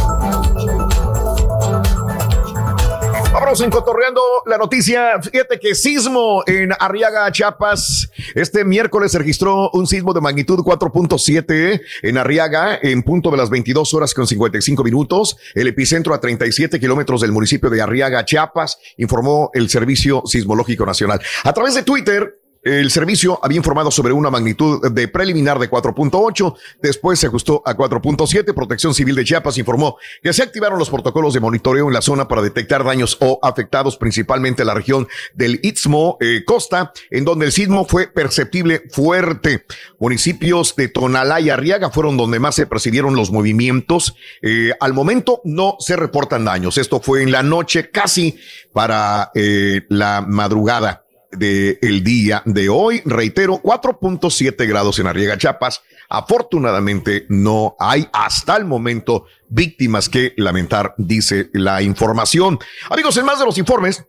Vámonos 3.34 3.62
en 3.62 3.72
Cotorreando 3.72 4.22
la 4.46 4.60
noticia. 4.60 5.20
Fíjate 5.20 5.60
que 5.60 5.74
sismo 5.74 6.44
en 6.46 6.72
Arriaga, 6.80 7.32
Chiapas. 7.32 8.12
Este 8.36 8.64
miércoles 8.64 9.12
se 9.12 9.18
registró 9.18 9.72
un 9.72 9.88
sismo 9.88 10.14
de 10.14 10.22
magnitud 10.22 10.60
4.7 10.60 11.82
en 12.04 12.18
Arriaga 12.20 12.78
en 12.80 13.02
punto 13.02 13.32
de 13.32 13.38
las 13.38 13.50
22 13.50 13.92
horas 13.96 14.14
con 14.14 14.28
55 14.28 14.84
minutos. 14.84 15.36
El 15.56 15.68
epicentro 15.68 16.14
a 16.14 16.22
37 16.22 16.80
kilómetros 16.80 17.22
del 17.22 17.32
municipio 17.32 17.72
de 17.72 17.82
Arriaga, 17.82 18.24
Chiapas, 18.24 18.78
informó 18.98 19.50
el 19.56 19.68
Servicio 19.68 20.22
Sismológico 20.28 20.86
Nacional. 20.86 21.20
A 21.44 21.54
través 21.54 21.74
de 21.74 21.82
Twitter, 21.82 22.43
el 22.64 22.92
servicio 22.92 23.40
había 23.44 23.58
informado 23.58 23.92
sobre 23.92 24.14
una 24.14 24.30
magnitud 24.30 24.90
de 24.90 25.08
preliminar 25.10 25.60
de 25.60 25.70
4.8, 25.70 26.56
después 26.82 27.20
se 27.20 27.28
ajustó 27.28 27.62
a 27.66 27.76
4.7. 27.76 28.54
Protección 28.54 28.94
Civil 28.94 29.16
de 29.16 29.26
Chiapas 29.26 29.58
informó 29.58 29.98
que 30.22 30.32
se 30.32 30.44
activaron 30.44 30.80
los 30.80 30.90
protocolos 30.90 31.34
de 31.34 31.42
monitoreo 31.42 31.88
en 31.88 31.94
la 31.94 32.02
zona 32.02 32.28
para 32.28 32.42
detectar 32.42 32.84
daños 32.84 33.18
o 33.20 33.40
afectados, 33.42 33.98
principalmente 33.98 34.62
en 34.62 34.68
la 34.68 34.74
región 34.74 35.08
del 35.34 35.60
Istmo 35.62 36.18
eh, 36.22 36.44
Costa, 36.46 36.94
en 37.12 37.26
donde 37.26 37.48
el 37.48 37.52
sismo 37.52 37.86
fue 37.86 38.08
perceptible 38.08 38.84
fuerte. 38.90 39.66
Municipios 40.00 40.76
de 40.76 40.88
Tonalá 40.88 41.42
y 41.42 41.50
Arriaga 41.50 41.90
fueron 41.90 42.16
donde 42.16 42.40
más 42.40 42.56
se 42.56 42.66
percibieron 42.66 43.16
los 43.16 43.30
movimientos. 43.30 44.16
Eh, 44.42 44.72
al 44.80 44.94
momento 44.94 45.42
no 45.44 45.76
se 45.80 45.98
reportan 45.98 46.46
daños. 46.46 46.78
Esto 46.78 47.02
fue 47.02 47.24
en 47.24 47.32
la 47.32 47.44
noche, 47.44 47.90
casi 47.90 48.38
para 48.72 49.32
eh, 49.36 49.82
la 49.90 50.24
madrugada 50.26 51.03
del 51.38 52.04
día 52.04 52.42
de 52.46 52.70
hoy. 52.70 53.02
Reitero, 53.06 53.62
4.7 53.62 54.68
grados 54.68 55.00
en 55.00 55.08
Arriaga, 55.08 55.38
Chiapas. 55.38 55.82
Afortunadamente 56.10 57.26
no 57.30 57.76
hay 57.80 58.08
hasta 58.14 58.56
el 58.58 58.66
momento 58.66 59.26
víctimas 59.50 60.10
que 60.10 60.34
lamentar, 60.38 60.94
dice 60.98 61.50
la 61.54 61.82
información. 61.82 62.60
Amigos, 62.90 63.18
en 63.18 63.26
más 63.26 63.40
de 63.40 63.46
los 63.46 63.58
informes, 63.58 64.06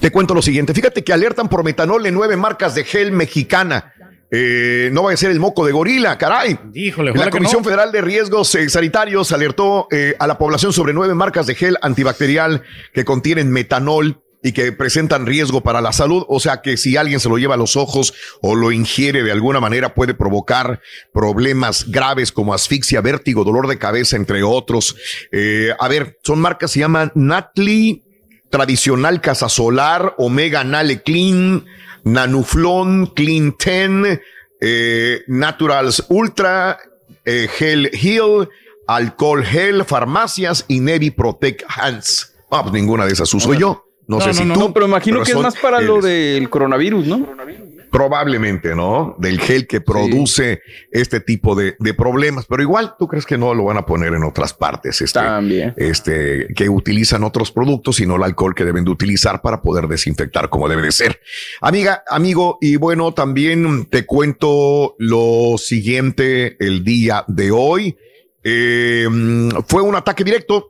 te 0.00 0.10
cuento 0.10 0.34
lo 0.34 0.42
siguiente. 0.42 0.74
Fíjate 0.74 1.02
que 1.02 1.12
alertan 1.12 1.48
por 1.48 1.64
metanol 1.64 2.06
en 2.06 2.14
nueve 2.14 2.36
marcas 2.36 2.74
de 2.74 2.84
gel 2.84 3.12
mexicana. 3.12 3.94
Eh, 4.30 4.90
no 4.92 5.02
va 5.02 5.12
a 5.12 5.16
ser 5.16 5.32
el 5.32 5.40
moco 5.40 5.66
de 5.66 5.72
gorila, 5.72 6.16
caray. 6.16 6.56
Híjole, 6.72 7.12
La 7.12 7.30
Comisión 7.30 7.62
no. 7.62 7.64
Federal 7.64 7.90
de 7.90 8.00
Riesgos 8.00 8.54
eh, 8.54 8.68
Sanitarios 8.68 9.32
alertó 9.32 9.88
eh, 9.90 10.14
a 10.20 10.26
la 10.28 10.38
población 10.38 10.72
sobre 10.72 10.92
nueve 10.92 11.14
marcas 11.14 11.46
de 11.46 11.56
gel 11.56 11.76
antibacterial 11.82 12.62
que 12.92 13.04
contienen 13.04 13.50
metanol 13.50 14.22
y 14.42 14.52
que 14.52 14.72
presentan 14.72 15.26
riesgo 15.26 15.62
para 15.62 15.80
la 15.80 15.92
salud. 15.92 16.24
O 16.28 16.40
sea 16.40 16.62
que 16.62 16.76
si 16.76 16.96
alguien 16.96 17.20
se 17.20 17.28
lo 17.28 17.38
lleva 17.38 17.54
a 17.54 17.58
los 17.58 17.76
ojos 17.76 18.14
o 18.40 18.54
lo 18.54 18.72
ingiere 18.72 19.22
de 19.22 19.32
alguna 19.32 19.60
manera 19.60 19.94
puede 19.94 20.14
provocar 20.14 20.80
problemas 21.12 21.90
graves 21.90 22.32
como 22.32 22.54
asfixia, 22.54 23.00
vértigo, 23.00 23.44
dolor 23.44 23.68
de 23.68 23.78
cabeza, 23.78 24.16
entre 24.16 24.42
otros. 24.42 24.96
Eh, 25.32 25.74
a 25.78 25.88
ver, 25.88 26.18
son 26.22 26.40
marcas, 26.40 26.70
se 26.72 26.80
llaman 26.80 27.12
Natli, 27.14 28.02
Tradicional 28.50 29.20
Casa 29.20 29.48
Solar, 29.48 30.14
Omega 30.18 30.64
Nale 30.64 31.02
Clean, 31.02 31.64
Nanuflon, 32.04 33.06
Clean 33.06 33.54
10, 33.56 34.20
eh, 34.60 35.22
Naturals 35.28 36.04
Ultra, 36.08 36.78
eh, 37.24 37.48
Gel 37.56 37.90
Heal, 37.92 38.48
Alcohol 38.88 39.44
Gel, 39.44 39.84
Farmacias 39.84 40.64
y 40.66 40.80
Nevi 40.80 41.10
Protect 41.10 41.62
Hands. 41.68 42.34
Ah, 42.50 42.62
pues 42.62 42.72
ninguna 42.72 43.06
de 43.06 43.12
esas 43.12 43.32
uso 43.32 43.54
yo. 43.54 43.89
No, 44.10 44.20
sé 44.20 44.34
si 44.34 44.44
tú. 44.48 44.72
pero 44.72 44.86
imagino 44.86 45.22
que 45.22 45.30
es 45.30 45.38
más 45.38 45.56
para 45.56 45.80
lo 45.80 46.00
del 46.00 46.50
coronavirus, 46.50 47.06
¿no? 47.06 47.28
Probablemente, 47.92 48.74
¿no? 48.74 49.14
Del 49.18 49.40
gel 49.40 49.68
que 49.68 49.80
produce 49.80 50.62
este 50.90 51.20
tipo 51.20 51.54
de, 51.54 51.76
de 51.78 51.94
problemas. 51.94 52.46
Pero 52.46 52.60
igual, 52.62 52.94
¿tú 52.98 53.06
crees 53.06 53.24
que 53.24 53.38
no 53.38 53.54
lo 53.54 53.64
van 53.64 53.76
a 53.76 53.86
poner 53.86 54.12
en 54.14 54.24
otras 54.24 54.52
partes? 54.52 55.00
Este, 55.00 55.20
También. 55.20 55.74
Este, 55.76 56.48
que 56.56 56.68
utilizan 56.68 57.22
otros 57.22 57.52
productos 57.52 58.00
y 58.00 58.06
no 58.06 58.16
el 58.16 58.24
alcohol 58.24 58.54
que 58.54 58.64
deben 58.64 58.84
de 58.84 58.90
utilizar 58.90 59.42
para 59.42 59.62
poder 59.62 59.86
desinfectar 59.86 60.48
como 60.48 60.68
debe 60.68 60.82
de 60.82 60.92
ser. 60.92 61.20
Amiga, 61.60 62.02
amigo, 62.08 62.58
y 62.60 62.76
bueno, 62.76 63.14
también 63.14 63.86
te 63.86 64.06
cuento 64.06 64.96
lo 64.98 65.56
siguiente 65.56 66.56
el 66.64 66.82
día 66.82 67.24
de 67.28 67.52
hoy. 67.52 67.96
Eh, 68.42 69.06
fue 69.68 69.82
un 69.82 69.94
ataque 69.94 70.24
directo 70.24 70.69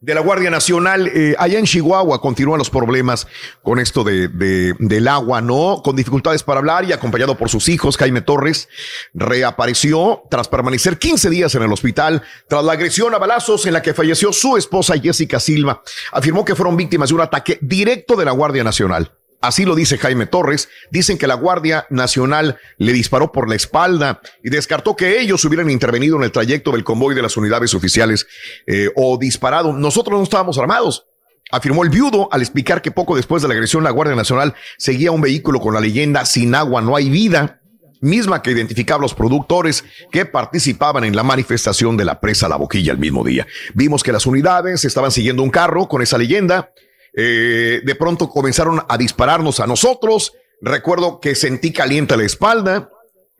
de 0.00 0.14
la 0.14 0.20
Guardia 0.22 0.50
Nacional. 0.50 1.08
eh, 1.08 1.34
allá 1.38 1.58
en 1.58 1.66
Chihuahua 1.66 2.20
continúan 2.22 2.58
los 2.58 2.70
problemas 2.70 3.26
con 3.62 3.78
esto 3.78 4.02
de, 4.02 4.28
de- 4.28 4.74
del 4.78 5.06
agua, 5.08 5.42
¿no? 5.42 5.82
Con 5.84 5.94
dificultades 5.94 6.42
para 6.42 6.58
hablar 6.60 6.84
y 6.84 6.92
acompañado 6.92 7.36
por 7.36 7.50
sus 7.50 7.68
hijos, 7.68 7.98
Jaime 7.98 8.22
Torres, 8.22 8.68
reapareció 9.12 10.22
tras 10.30 10.48
permanecer 10.48 10.98
15 10.98 11.28
días 11.30 11.54
en 11.54 11.62
el 11.62 11.72
hospital 11.72 12.22
tras 12.48 12.64
la 12.64 12.72
agresión 12.72 13.14
a 13.14 13.18
balazos 13.18 13.66
en 13.66 13.74
la 13.74 13.82
que 13.82 13.92
falleció 13.94 14.32
su 14.32 14.56
esposa 14.56 14.94
Jessica 14.98 15.38
Silva. 15.38 15.82
Afirmó 16.12 16.44
que 16.44 16.54
fueron 16.54 16.76
víctimas 16.76 17.10
de 17.10 17.14
un 17.16 17.20
ataque 17.20 17.58
directo 17.60 18.16
de 18.16 18.24
la 18.24 18.32
Guardia 18.32 18.64
Nacional. 18.64 19.12
Así 19.40 19.64
lo 19.64 19.74
dice 19.74 19.96
Jaime 19.96 20.26
Torres. 20.26 20.68
Dicen 20.90 21.16
que 21.16 21.26
la 21.26 21.34
Guardia 21.34 21.86
Nacional 21.88 22.58
le 22.76 22.92
disparó 22.92 23.32
por 23.32 23.48
la 23.48 23.54
espalda 23.54 24.20
y 24.44 24.50
descartó 24.50 24.96
que 24.96 25.20
ellos 25.20 25.44
hubieran 25.44 25.70
intervenido 25.70 26.16
en 26.16 26.24
el 26.24 26.32
trayecto 26.32 26.72
del 26.72 26.84
convoy 26.84 27.14
de 27.14 27.22
las 27.22 27.36
unidades 27.36 27.74
oficiales 27.74 28.26
eh, 28.66 28.90
o 28.96 29.16
disparado. 29.18 29.72
Nosotros 29.72 30.18
no 30.18 30.24
estábamos 30.24 30.58
armados. 30.58 31.06
Afirmó 31.50 31.82
el 31.82 31.90
viudo 31.90 32.28
al 32.30 32.42
explicar 32.42 32.82
que 32.82 32.92
poco 32.92 33.16
después 33.16 33.42
de 33.42 33.48
la 33.48 33.54
agresión 33.54 33.82
la 33.82 33.90
Guardia 33.90 34.14
Nacional 34.14 34.54
seguía 34.76 35.10
un 35.10 35.20
vehículo 35.20 35.60
con 35.60 35.74
la 35.74 35.80
leyenda 35.80 36.24
sin 36.24 36.54
agua 36.54 36.80
no 36.80 36.94
hay 36.94 37.10
vida, 37.10 37.60
misma 38.00 38.42
que 38.42 38.52
identificaba 38.52 38.98
a 38.98 39.02
los 39.02 39.14
productores 39.14 39.84
que 40.12 40.26
participaban 40.26 41.04
en 41.04 41.16
la 41.16 41.22
manifestación 41.22 41.96
de 41.96 42.04
la 42.04 42.20
presa 42.20 42.48
La 42.48 42.56
Boquilla 42.56 42.92
el 42.92 42.98
mismo 42.98 43.24
día. 43.24 43.46
Vimos 43.74 44.02
que 44.02 44.12
las 44.12 44.26
unidades 44.26 44.84
estaban 44.84 45.10
siguiendo 45.10 45.42
un 45.42 45.50
carro 45.50 45.88
con 45.88 46.02
esa 46.02 46.18
leyenda. 46.18 46.72
Eh, 47.14 47.80
de 47.84 47.94
pronto 47.94 48.28
comenzaron 48.28 48.82
a 48.88 48.96
dispararnos 48.98 49.60
a 49.60 49.66
nosotros. 49.66 50.32
Recuerdo 50.60 51.20
que 51.20 51.34
sentí 51.34 51.72
caliente 51.72 52.16
la 52.16 52.24
espalda. 52.24 52.90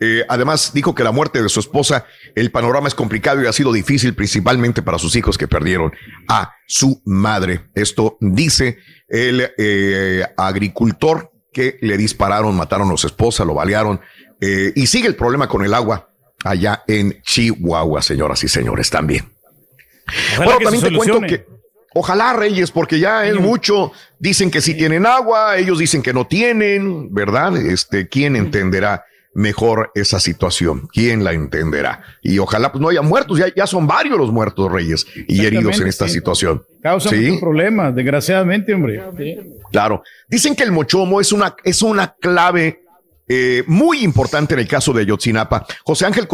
Eh, 0.02 0.24
además, 0.28 0.72
dijo 0.72 0.94
que 0.94 1.04
la 1.04 1.12
muerte 1.12 1.42
de 1.42 1.48
su 1.50 1.60
esposa, 1.60 2.06
el 2.34 2.50
panorama 2.50 2.88
es 2.88 2.94
complicado 2.94 3.42
y 3.42 3.46
ha 3.46 3.52
sido 3.52 3.70
difícil, 3.70 4.14
principalmente 4.14 4.80
para 4.80 4.98
sus 4.98 5.14
hijos 5.14 5.36
que 5.36 5.46
perdieron 5.46 5.92
a 6.26 6.54
su 6.66 7.02
madre. 7.04 7.66
Esto 7.74 8.16
dice 8.20 8.78
el 9.08 9.50
eh, 9.58 10.24
agricultor 10.38 11.30
que 11.52 11.76
le 11.82 11.98
dispararon, 11.98 12.56
mataron 12.56 12.90
a 12.90 12.96
su 12.96 13.06
esposa, 13.06 13.44
lo 13.44 13.54
balearon. 13.54 14.00
eh, 14.40 14.72
y 14.74 14.86
sigue 14.86 15.06
el 15.06 15.16
problema 15.16 15.48
con 15.48 15.62
el 15.64 15.74
agua 15.74 16.08
allá 16.44 16.82
en 16.86 17.20
Chihuahua, 17.22 18.00
señoras 18.00 18.42
y 18.42 18.48
señores, 18.48 18.88
también. 18.88 19.30
Ojalá 20.32 20.44
Bueno, 20.44 20.70
también 20.70 20.84
te 20.84 20.96
cuento 20.96 21.20
que 21.20 21.46
ojalá 21.94 22.32
Reyes, 22.32 22.70
porque 22.70 22.98
ya 22.98 23.26
es 23.26 23.34
mucho, 23.38 23.92
dicen 24.18 24.50
que 24.50 24.60
sí 24.60 24.74
tienen 24.74 25.06
agua, 25.06 25.56
ellos 25.56 25.78
dicen 25.78 26.02
que 26.02 26.12
no 26.12 26.26
tienen, 26.26 27.12
¿verdad? 27.12 27.56
Este, 27.56 28.08
¿quién 28.08 28.36
entenderá 28.36 29.04
mejor 29.32 29.92
esa 29.94 30.18
situación? 30.20 30.88
¿Quién 30.92 31.22
la 31.24 31.32
entenderá? 31.32 32.02
Y 32.22 32.38
ojalá 32.38 32.72
pues 32.72 32.82
no 32.82 32.88
haya 32.88 33.02
muertos, 33.02 33.38
ya, 33.38 33.46
ya 33.54 33.66
son 33.66 33.86
varios 33.86 34.18
los 34.18 34.32
muertos 34.32 34.70
Reyes 34.70 35.06
y 35.28 35.44
heridos 35.44 35.80
en 35.80 35.86
esta 35.88 36.06
sí. 36.08 36.14
situación. 36.14 36.62
Causa 36.82 37.10
Sí. 37.10 37.16
muchos 37.16 37.40
problemas, 37.40 37.94
desgraciadamente, 37.94 38.74
hombre. 38.74 39.02
Sí. 39.16 39.36
Claro. 39.70 40.02
Dicen 40.28 40.56
que 40.56 40.64
el 40.64 40.72
mochomo 40.72 41.20
es 41.20 41.32
una, 41.32 41.54
es 41.64 41.82
una 41.82 42.14
clave 42.20 42.82
eh, 43.32 43.62
muy 43.68 44.02
importante 44.02 44.54
en 44.54 44.60
el 44.60 44.66
caso 44.66 44.92
de 44.92 45.02
Ayotzinapa. 45.02 45.64
José 45.84 46.04
Ángel 46.04 46.26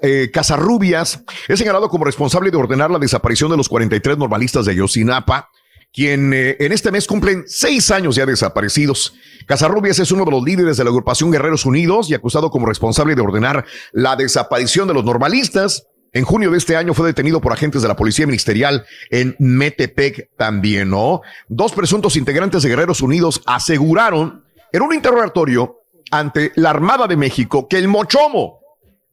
eh, 0.00 0.30
Casarrubias 0.32 1.22
es 1.46 1.58
señalado 1.58 1.90
como 1.90 2.06
responsable 2.06 2.50
de 2.50 2.56
ordenar 2.56 2.90
la 2.90 2.98
desaparición 2.98 3.50
de 3.50 3.58
los 3.58 3.68
43 3.68 4.16
normalistas 4.16 4.64
de 4.64 4.72
Ayotzinapa 4.72 5.50
quien 5.92 6.32
eh, 6.32 6.56
en 6.60 6.72
este 6.72 6.90
mes 6.90 7.06
cumplen 7.06 7.44
seis 7.46 7.90
años 7.90 8.16
ya 8.16 8.24
desaparecidos. 8.24 9.14
Casarrubias 9.46 9.98
es 9.98 10.10
uno 10.10 10.24
de 10.24 10.30
los 10.30 10.42
líderes 10.42 10.78
de 10.78 10.84
la 10.84 10.90
agrupación 10.90 11.30
Guerreros 11.30 11.66
Unidos 11.66 12.10
y 12.10 12.14
acusado 12.14 12.50
como 12.50 12.66
responsable 12.66 13.14
de 13.14 13.20
ordenar 13.20 13.66
la 13.92 14.16
desaparición 14.16 14.88
de 14.88 14.94
los 14.94 15.04
normalistas. 15.04 15.86
En 16.14 16.24
junio 16.24 16.50
de 16.50 16.56
este 16.56 16.76
año 16.76 16.94
fue 16.94 17.08
detenido 17.08 17.42
por 17.42 17.52
agentes 17.52 17.82
de 17.82 17.88
la 17.88 17.96
Policía 17.96 18.26
Ministerial 18.26 18.86
en 19.10 19.36
Metepec 19.38 20.30
también, 20.38 20.88
¿no? 20.88 21.20
Dos 21.48 21.72
presuntos 21.72 22.16
integrantes 22.16 22.62
de 22.62 22.70
Guerreros 22.70 23.02
Unidos 23.02 23.42
aseguraron 23.44 24.44
en 24.72 24.82
un 24.82 24.94
interrogatorio 24.94 25.77
ante 26.10 26.52
la 26.56 26.70
Armada 26.70 27.06
de 27.06 27.16
México 27.16 27.68
que 27.68 27.78
el 27.78 27.88
Mochomo, 27.88 28.60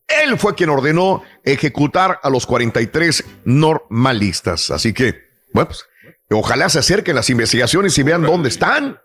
él 0.08 0.38
fue 0.38 0.56
quien 0.56 0.70
ordenó 0.70 1.24
ejecutar 1.44 2.20
a 2.22 2.30
los 2.30 2.46
43 2.46 3.24
normalistas. 3.46 4.70
Así 4.72 4.94
que, 4.94 5.24
bueno, 5.52 5.70
pues 5.70 5.86
Ojalá 6.32 6.70
se 6.70 6.80
acerquen 6.80 7.16
las 7.16 7.30
investigaciones 7.30 7.98
y 7.98 8.04
vean 8.04 8.24
dónde 8.24 8.50
están, 8.50 9.00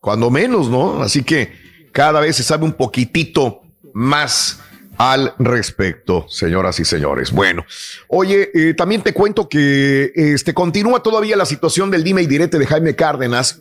cuando 0.00 0.30
menos, 0.30 0.68
¿no? 0.68 1.02
Así 1.02 1.22
que 1.22 1.52
cada 1.92 2.20
vez 2.20 2.36
se 2.36 2.42
sabe 2.42 2.64
un 2.64 2.74
poquitito 2.74 3.62
más 3.94 4.60
al 4.98 5.34
respecto, 5.38 6.26
señoras 6.28 6.78
y 6.80 6.84
señores. 6.84 7.32
Bueno, 7.32 7.64
oye, 8.08 8.50
eh, 8.52 8.74
también 8.74 9.02
te 9.02 9.14
cuento 9.14 9.48
que 9.48 10.12
este 10.14 10.52
continúa 10.52 11.02
todavía 11.02 11.36
la 11.36 11.46
situación 11.46 11.90
del 11.90 12.04
dime 12.04 12.22
y 12.22 12.26
direte 12.26 12.58
de 12.58 12.66
Jaime 12.66 12.94
Cárdenas, 12.94 13.60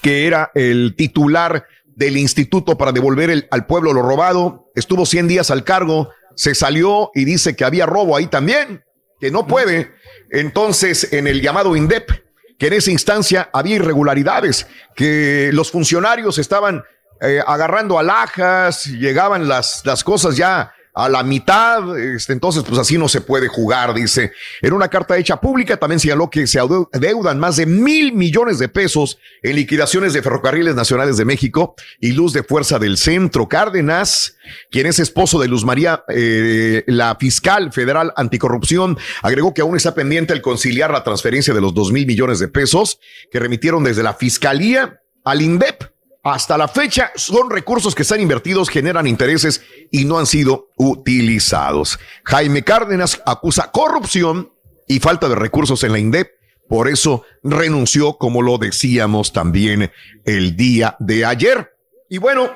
que 0.00 0.26
era 0.26 0.50
el 0.54 0.94
titular 0.96 1.66
del 2.00 2.16
instituto 2.16 2.78
para 2.78 2.92
devolver 2.92 3.46
al 3.50 3.66
pueblo 3.66 3.92
lo 3.92 4.00
robado. 4.00 4.72
Estuvo 4.74 5.04
100 5.04 5.28
días 5.28 5.50
al 5.50 5.64
cargo, 5.64 6.08
se 6.34 6.54
salió 6.54 7.10
y 7.14 7.26
dice 7.26 7.54
que 7.54 7.62
había 7.62 7.84
robo 7.84 8.16
ahí 8.16 8.26
también, 8.26 8.82
que 9.20 9.30
no 9.30 9.46
puede 9.46 9.92
entonces 10.30 11.12
en 11.12 11.26
el 11.26 11.42
llamado 11.42 11.76
INDEP, 11.76 12.10
que 12.58 12.68
en 12.68 12.72
esa 12.72 12.90
instancia 12.90 13.50
había 13.52 13.76
irregularidades, 13.76 14.66
que 14.96 15.50
los 15.52 15.70
funcionarios 15.70 16.38
estaban 16.38 16.82
eh, 17.20 17.42
agarrando 17.46 17.98
alhajas, 17.98 18.86
llegaban 18.86 19.46
las, 19.46 19.82
las 19.84 20.02
cosas 20.02 20.38
ya 20.38 20.72
a 20.94 21.08
la 21.08 21.22
mitad, 21.22 21.98
este, 21.98 22.32
entonces 22.32 22.64
pues 22.66 22.78
así 22.78 22.98
no 22.98 23.08
se 23.08 23.20
puede 23.20 23.48
jugar, 23.48 23.94
dice. 23.94 24.32
En 24.60 24.72
una 24.72 24.88
carta 24.88 25.16
hecha 25.16 25.40
pública 25.40 25.76
también 25.76 26.00
señaló 26.00 26.30
que 26.30 26.46
se 26.46 26.58
adeudan 26.58 27.38
más 27.38 27.56
de 27.56 27.66
mil 27.66 28.12
millones 28.12 28.58
de 28.58 28.68
pesos 28.68 29.18
en 29.42 29.56
liquidaciones 29.56 30.12
de 30.12 30.22
ferrocarriles 30.22 30.74
nacionales 30.74 31.16
de 31.16 31.24
México 31.24 31.74
y 32.00 32.12
Luz 32.12 32.32
de 32.32 32.42
Fuerza 32.42 32.78
del 32.78 32.96
Centro. 32.96 33.48
Cárdenas, 33.48 34.36
quien 34.70 34.86
es 34.86 34.98
esposo 34.98 35.38
de 35.38 35.48
Luz 35.48 35.64
María, 35.64 36.04
eh, 36.08 36.82
la 36.86 37.16
fiscal 37.18 37.72
federal 37.72 38.12
anticorrupción, 38.16 38.98
agregó 39.22 39.54
que 39.54 39.62
aún 39.62 39.76
está 39.76 39.94
pendiente 39.94 40.32
el 40.32 40.42
conciliar 40.42 40.90
la 40.90 41.04
transferencia 41.04 41.54
de 41.54 41.60
los 41.60 41.74
dos 41.74 41.92
mil 41.92 42.06
millones 42.06 42.38
de 42.38 42.48
pesos 42.48 42.98
que 43.30 43.38
remitieron 43.38 43.84
desde 43.84 44.02
la 44.02 44.14
fiscalía 44.14 45.00
al 45.24 45.42
INDEP 45.42 45.84
hasta 46.22 46.58
la 46.58 46.68
fecha 46.68 47.12
son 47.14 47.50
recursos 47.50 47.94
que 47.94 48.02
están 48.02 48.20
invertidos, 48.20 48.68
generan 48.68 49.06
intereses 49.06 49.62
y 49.90 50.04
no 50.04 50.18
han 50.18 50.26
sido 50.26 50.68
utilizados. 50.76 51.98
Jaime 52.24 52.62
Cárdenas 52.62 53.22
acusa 53.24 53.70
corrupción 53.70 54.50
y 54.86 55.00
falta 55.00 55.28
de 55.28 55.34
recursos 55.34 55.82
en 55.84 55.92
la 55.92 55.98
INDEP. 55.98 56.28
Por 56.68 56.88
eso 56.88 57.24
renunció, 57.42 58.14
como 58.18 58.42
lo 58.42 58.58
decíamos 58.58 59.32
también 59.32 59.90
el 60.24 60.56
día 60.56 60.94
de 61.00 61.24
ayer. 61.24 61.72
Y 62.08 62.18
bueno, 62.18 62.50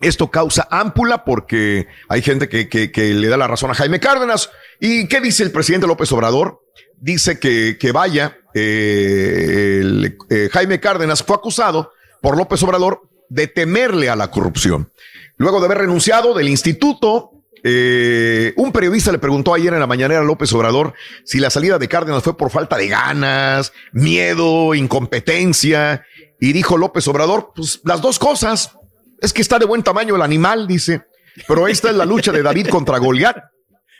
esto 0.00 0.30
causa 0.30 0.66
ámpula 0.70 1.24
porque 1.24 1.86
hay 2.08 2.20
gente 2.20 2.48
que, 2.48 2.68
que, 2.68 3.14
le 3.14 3.28
da 3.28 3.36
la 3.36 3.46
razón 3.46 3.70
a 3.70 3.74
Jaime 3.74 4.00
Cárdenas. 4.00 4.50
¿Y 4.80 5.06
qué 5.06 5.20
dice 5.20 5.44
el 5.44 5.52
presidente 5.52 5.86
López 5.86 6.10
Obrador? 6.12 6.60
Dice 6.96 7.38
que, 7.38 7.78
que 7.78 7.92
vaya, 7.92 8.36
eh, 8.54 10.12
eh, 10.28 10.48
Jaime 10.52 10.80
Cárdenas 10.80 11.22
fue 11.22 11.36
acusado 11.36 11.92
por 12.22 12.38
López 12.38 12.62
Obrador 12.62 13.02
de 13.28 13.48
temerle 13.48 14.08
a 14.08 14.16
la 14.16 14.30
corrupción. 14.30 14.90
Luego 15.36 15.60
de 15.60 15.66
haber 15.66 15.78
renunciado 15.78 16.32
del 16.32 16.48
instituto, 16.48 17.32
eh, 17.64 18.54
un 18.56 18.72
periodista 18.72 19.12
le 19.12 19.18
preguntó 19.18 19.52
ayer 19.52 19.74
en 19.74 19.80
la 19.80 19.86
mañanera 19.86 20.20
a 20.20 20.24
López 20.24 20.52
Obrador 20.52 20.94
si 21.24 21.38
la 21.38 21.50
salida 21.50 21.78
de 21.78 21.88
Cárdenas 21.88 22.22
fue 22.22 22.36
por 22.36 22.50
falta 22.50 22.76
de 22.76 22.88
ganas, 22.88 23.72
miedo, 23.92 24.74
incompetencia. 24.74 26.04
Y 26.40 26.52
dijo 26.52 26.78
López 26.78 27.06
Obrador, 27.08 27.52
pues 27.54 27.80
las 27.84 28.00
dos 28.00 28.18
cosas. 28.18 28.76
Es 29.20 29.32
que 29.32 29.42
está 29.42 29.58
de 29.58 29.66
buen 29.66 29.82
tamaño 29.82 30.16
el 30.16 30.22
animal, 30.22 30.66
dice. 30.66 31.02
Pero 31.46 31.68
esta 31.68 31.90
es 31.90 31.96
la 31.96 32.04
lucha 32.04 32.32
de 32.32 32.42
David 32.42 32.68
contra 32.68 32.98
Goliat. 32.98 33.36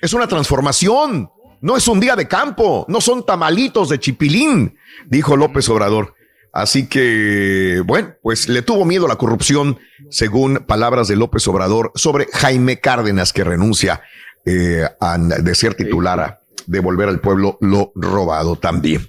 Es 0.01 0.13
una 0.13 0.27
transformación. 0.27 1.31
No 1.61 1.77
es 1.77 1.87
un 1.87 2.01
día 2.01 2.17
de 2.17 2.27
campo. 2.27 2.85
No 2.89 3.01
son 3.01 3.25
tamalitos 3.25 3.89
de 3.89 4.01
chipilín, 4.01 4.77
dijo 5.07 5.37
López 5.37 5.69
Obrador. 5.69 6.15
Así 6.53 6.87
que, 6.87 7.83
bueno, 7.87 8.15
pues 8.23 8.49
le 8.49 8.61
tuvo 8.61 8.85
miedo 8.85 9.09
la 9.09 9.17
corrupción, 9.17 9.79
según 10.11 10.65
palabras 10.67 11.09
de 11.09 11.17
López 11.17 11.49
Obrador, 11.49 11.93
sobre 11.95 12.27
Jaime 12.33 12.79
Cárdenas, 12.79 13.33
que 13.33 13.43
renuncia 13.43 14.03
eh, 14.45 14.87
a, 15.01 15.19
de 15.19 15.55
ser 15.55 15.75
titular 15.75 16.21
a 16.21 16.41
devolver 16.67 17.09
al 17.09 17.21
pueblo 17.21 17.59
lo 17.61 17.93
robado 17.95 18.57
también. 18.57 19.09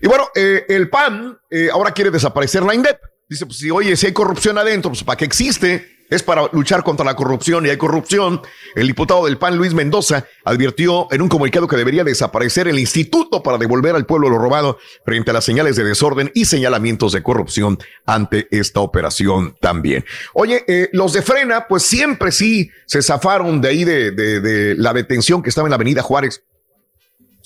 Y 0.00 0.06
bueno, 0.06 0.28
eh, 0.34 0.64
el 0.68 0.88
PAN 0.88 1.38
eh, 1.50 1.68
ahora 1.72 1.90
quiere 1.90 2.10
desaparecer 2.10 2.62
la 2.62 2.74
INDEP. 2.74 2.98
Dice, 3.28 3.46
pues 3.46 3.58
si 3.58 3.70
oye, 3.70 3.96
si 3.96 4.06
hay 4.06 4.12
corrupción 4.12 4.56
adentro, 4.56 4.90
pues 4.90 5.02
¿para 5.02 5.16
qué 5.16 5.24
existe? 5.24 5.95
Es 6.10 6.22
para 6.22 6.48
luchar 6.52 6.82
contra 6.82 7.04
la 7.04 7.16
corrupción 7.16 7.66
y 7.66 7.70
hay 7.70 7.76
corrupción. 7.76 8.40
El 8.74 8.86
diputado 8.86 9.24
del 9.24 9.38
PAN, 9.38 9.56
Luis 9.56 9.74
Mendoza, 9.74 10.26
advirtió 10.44 11.08
en 11.10 11.22
un 11.22 11.28
comunicado 11.28 11.66
que 11.66 11.76
debería 11.76 12.04
desaparecer 12.04 12.68
el 12.68 12.78
instituto 12.78 13.42
para 13.42 13.58
devolver 13.58 13.94
al 13.94 14.06
pueblo 14.06 14.28
lo 14.28 14.38
robado 14.38 14.78
frente 15.04 15.30
a 15.30 15.34
las 15.34 15.44
señales 15.44 15.76
de 15.76 15.84
desorden 15.84 16.30
y 16.34 16.44
señalamientos 16.44 17.12
de 17.12 17.22
corrupción 17.22 17.78
ante 18.04 18.48
esta 18.50 18.80
operación 18.80 19.56
también. 19.60 20.04
Oye, 20.34 20.64
eh, 20.68 20.88
los 20.92 21.12
de 21.12 21.22
Frena, 21.22 21.66
pues 21.68 21.82
siempre 21.82 22.32
sí 22.32 22.70
se 22.86 23.02
zafaron 23.02 23.60
de 23.60 23.68
ahí 23.68 23.84
de, 23.84 24.10
de, 24.12 24.40
de 24.40 24.74
la 24.76 24.92
detención 24.92 25.42
que 25.42 25.48
estaba 25.48 25.66
en 25.66 25.70
la 25.70 25.76
avenida 25.76 26.02
Juárez. 26.02 26.44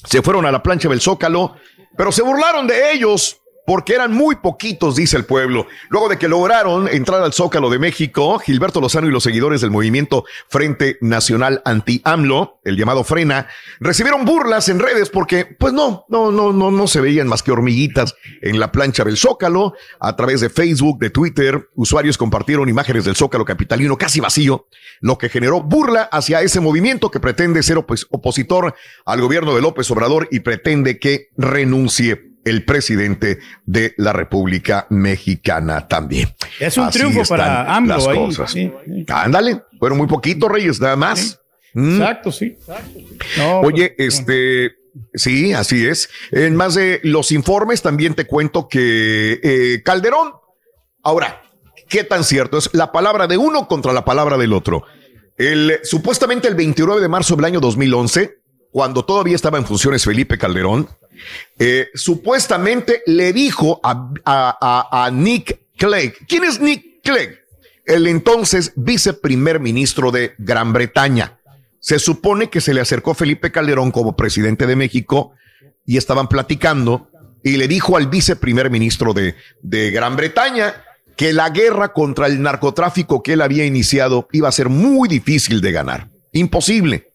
Se 0.05 0.23
fueron 0.23 0.47
a 0.47 0.53
la 0.53 0.63
plancha 0.63 0.89
del 0.89 1.01
Zócalo, 1.01 1.57
pero 1.97 2.13
se 2.13 2.23
burlaron 2.23 2.67
de 2.67 2.93
ellos 2.93 3.40
porque 3.67 3.95
eran 3.95 4.13
muy 4.13 4.37
poquitos, 4.37 4.97
dice 4.97 5.17
el 5.17 5.25
pueblo. 5.25 5.67
Luego 5.89 6.09
de 6.09 6.19
que 6.19 6.29
lograron 6.29 6.89
entrar 6.89 7.23
al 7.23 7.33
Zócalo 7.33 7.71
de 7.71 7.79
México, 7.79 8.39
Gilberto 8.39 8.81
Lozano 8.81 9.07
y 9.07 9.11
los 9.11 9.23
seguidores 9.23 9.61
del 9.61 9.71
movimiento 9.71 10.25
Frente 10.49 10.99
Nacional 11.01 11.63
Anti-AMLO, 11.65 12.61
el 12.65 12.77
llamado 12.77 13.05
Frena, 13.05 13.49
recibieron 13.79 14.25
burlas 14.25 14.69
en 14.69 14.79
redes 14.79 15.11
porque, 15.11 15.45
pues 15.45 15.73
no, 15.73 16.05
no, 16.09 16.33
no, 16.33 16.53
no, 16.53 16.71
no 16.71 16.87
se 16.87 17.01
veían 17.01 17.29
más 17.29 17.43
que 17.43 17.53
hormiguitas 17.53 18.15
en 18.43 18.59
la 18.59 18.73
plancha 18.73 19.05
del 19.05 19.17
Zócalo. 19.17 19.75
A 20.01 20.17
través 20.17 20.41
de 20.41 20.51
Facebook, 20.51 20.99
de 20.99 21.11
Twitter, 21.11 21.69
usuarios 21.75 22.19
compartieron 22.19 22.69
imágenes 22.69 23.05
del 23.05 23.17
Zócalo 23.17 23.45
capitalino 23.45 23.97
casi 23.97 24.21
vacío, 24.21 24.67
lo 25.01 25.19
que 25.19 25.29
generó 25.29 25.63
burla 25.63 26.03
hacia 26.03 26.43
ese 26.43 26.61
movimiento 26.61 27.11
que 27.11 27.21
pretende 27.21 27.63
ser 27.63 27.79
opositor 27.79 28.75
al 29.05 29.21
gobierno 29.21 29.55
de 29.55 29.63
López 29.63 29.91
Obrador 29.91 30.29
y 30.31 30.41
pretende 30.41 30.99
que 30.99 31.29
renuncie 31.37 32.30
el 32.45 32.65
presidente 32.65 33.39
de 33.67 33.95
la 33.97 34.13
República 34.13 34.87
Mexicana 34.91 35.89
también. 35.89 36.35
Es 36.59 36.77
un 36.77 36.91
triunfo 36.91 37.23
para 37.29 37.75
ambos. 37.75 38.09
Ándale, 39.09 39.63
fueron 39.79 39.99
muy 39.99 40.07
poquitos, 40.07 40.51
Reyes, 40.51 40.81
nada 40.81 40.97
más. 40.97 41.41
Mm. 41.75 42.01
Exacto, 42.01 42.33
sí. 42.33 42.57
Oye, 43.63 43.95
este, 43.99 44.73
sí, 45.15 45.53
así 45.53 45.87
es. 45.87 46.09
En 46.33 46.57
más 46.57 46.75
de 46.75 47.01
los 47.05 47.33
informes 47.33 47.83
también 47.83 48.15
te 48.15 48.27
cuento 48.27 48.69
que 48.69 49.41
eh, 49.43 49.83
Calderón, 49.85 50.33
ahora, 51.03 51.43
¿qué 51.89 52.05
tan 52.05 52.25
cierto 52.25 52.59
es 52.59 52.71
la 52.73 52.93
palabra 52.93 53.27
de 53.27 53.37
uno 53.37 53.69
contra 53.69 53.93
la 53.93 54.05
palabra 54.05 54.37
del 54.37 54.53
otro? 54.53 54.85
El, 55.37 55.79
supuestamente 55.85 56.49
el 56.49 56.55
29 56.55 57.01
de 57.01 57.09
marzo 57.09 57.37
del 57.37 57.47
año 57.47 57.61
2011, 57.61 58.40
cuando 58.71 59.05
todavía 59.05 59.37
estaba 59.37 59.59
en 59.59 59.67
funciones 59.67 60.05
Felipe 60.05 60.39
Calderón, 60.39 60.89
eh, 61.59 61.89
supuestamente 61.95 63.03
le 63.07 63.33
dijo 63.33 63.81
a, 63.83 65.11
Nick 65.13 65.61
Clegg. 65.77 66.27
¿Quién 66.27 66.45
es 66.45 66.61
Nick 66.61 67.03
Clegg? 67.03 67.41
El 67.85 68.07
entonces 68.07 68.73
viceprimer 68.77 69.61
ministro 69.61 70.11
de 70.11 70.35
Gran 70.39 70.73
Bretaña. 70.73 71.39
Se 71.81 71.99
supone 71.99 72.51
que 72.51 72.61
se 72.61 72.75
le 72.75 72.81
acercó 72.81 73.15
Felipe 73.15 73.51
Calderón 73.51 73.91
como 73.91 74.17
presidente 74.17 74.67
de 74.67 74.77
México 74.77 75.33
y 75.85 75.97
estaban 75.97 76.29
platicando 76.29 77.11
y 77.43 77.57
le 77.57 77.69
dijo 77.69 77.97
al 77.97 78.07
viceprimer 78.09 78.71
ministro 78.71 79.15
de, 79.15 79.35
de 79.63 79.91
Gran 79.91 80.15
Bretaña 80.15 80.85
que 81.17 81.33
la 81.33 81.51
guerra 81.51 81.93
contra 81.93 82.27
el 82.27 82.41
narcotráfico 82.41 83.23
que 83.23 83.33
él 83.33 83.43
había 83.43 83.65
iniciado 83.65 84.29
iba 84.33 84.49
a 84.49 84.53
ser 84.53 84.69
muy 84.69 85.09
difícil 85.09 85.61
de 85.61 85.73
ganar. 85.73 86.09
Imposible. 86.33 87.10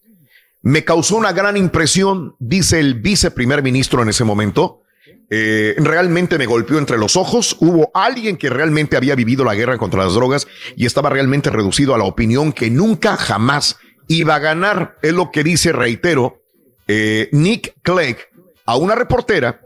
Me 0.66 0.84
causó 0.84 1.18
una 1.18 1.32
gran 1.32 1.58
impresión, 1.58 2.36
dice 2.40 2.80
el 2.80 2.96
viceprimer 2.96 3.62
ministro 3.62 4.02
en 4.02 4.10
ese 4.10 4.24
momento. 4.24 4.82
Eh, 5.30 5.76
realmente 5.78 6.40
me 6.40 6.48
golpeó 6.48 6.80
entre 6.80 6.98
los 6.98 7.16
ojos. 7.16 7.56
Hubo 7.60 7.92
alguien 7.94 8.36
que 8.36 8.50
realmente 8.50 8.98
había 8.98 9.14
vivido 9.14 9.46
la 9.46 9.54
guerra 9.54 9.78
contra 9.78 10.04
las 10.04 10.16
drogas 10.16 10.48
y 10.76 10.88
estaba 10.88 11.12
realmente 11.12 11.52
reducido 11.52 11.94
a 11.94 12.00
la 12.00 12.06
opinión 12.06 12.52
que 12.52 12.72
nunca 12.72 13.16
jamás 13.16 13.78
iba 14.08 14.34
a 14.34 14.40
ganar. 14.40 14.98
Es 15.04 15.14
lo 15.14 15.30
que 15.30 15.44
dice, 15.44 15.72
reitero, 15.72 16.42
eh, 16.88 17.30
Nick 17.32 17.76
Clegg 17.84 18.18
a 18.66 18.76
una 18.76 18.96
reportera 18.96 19.62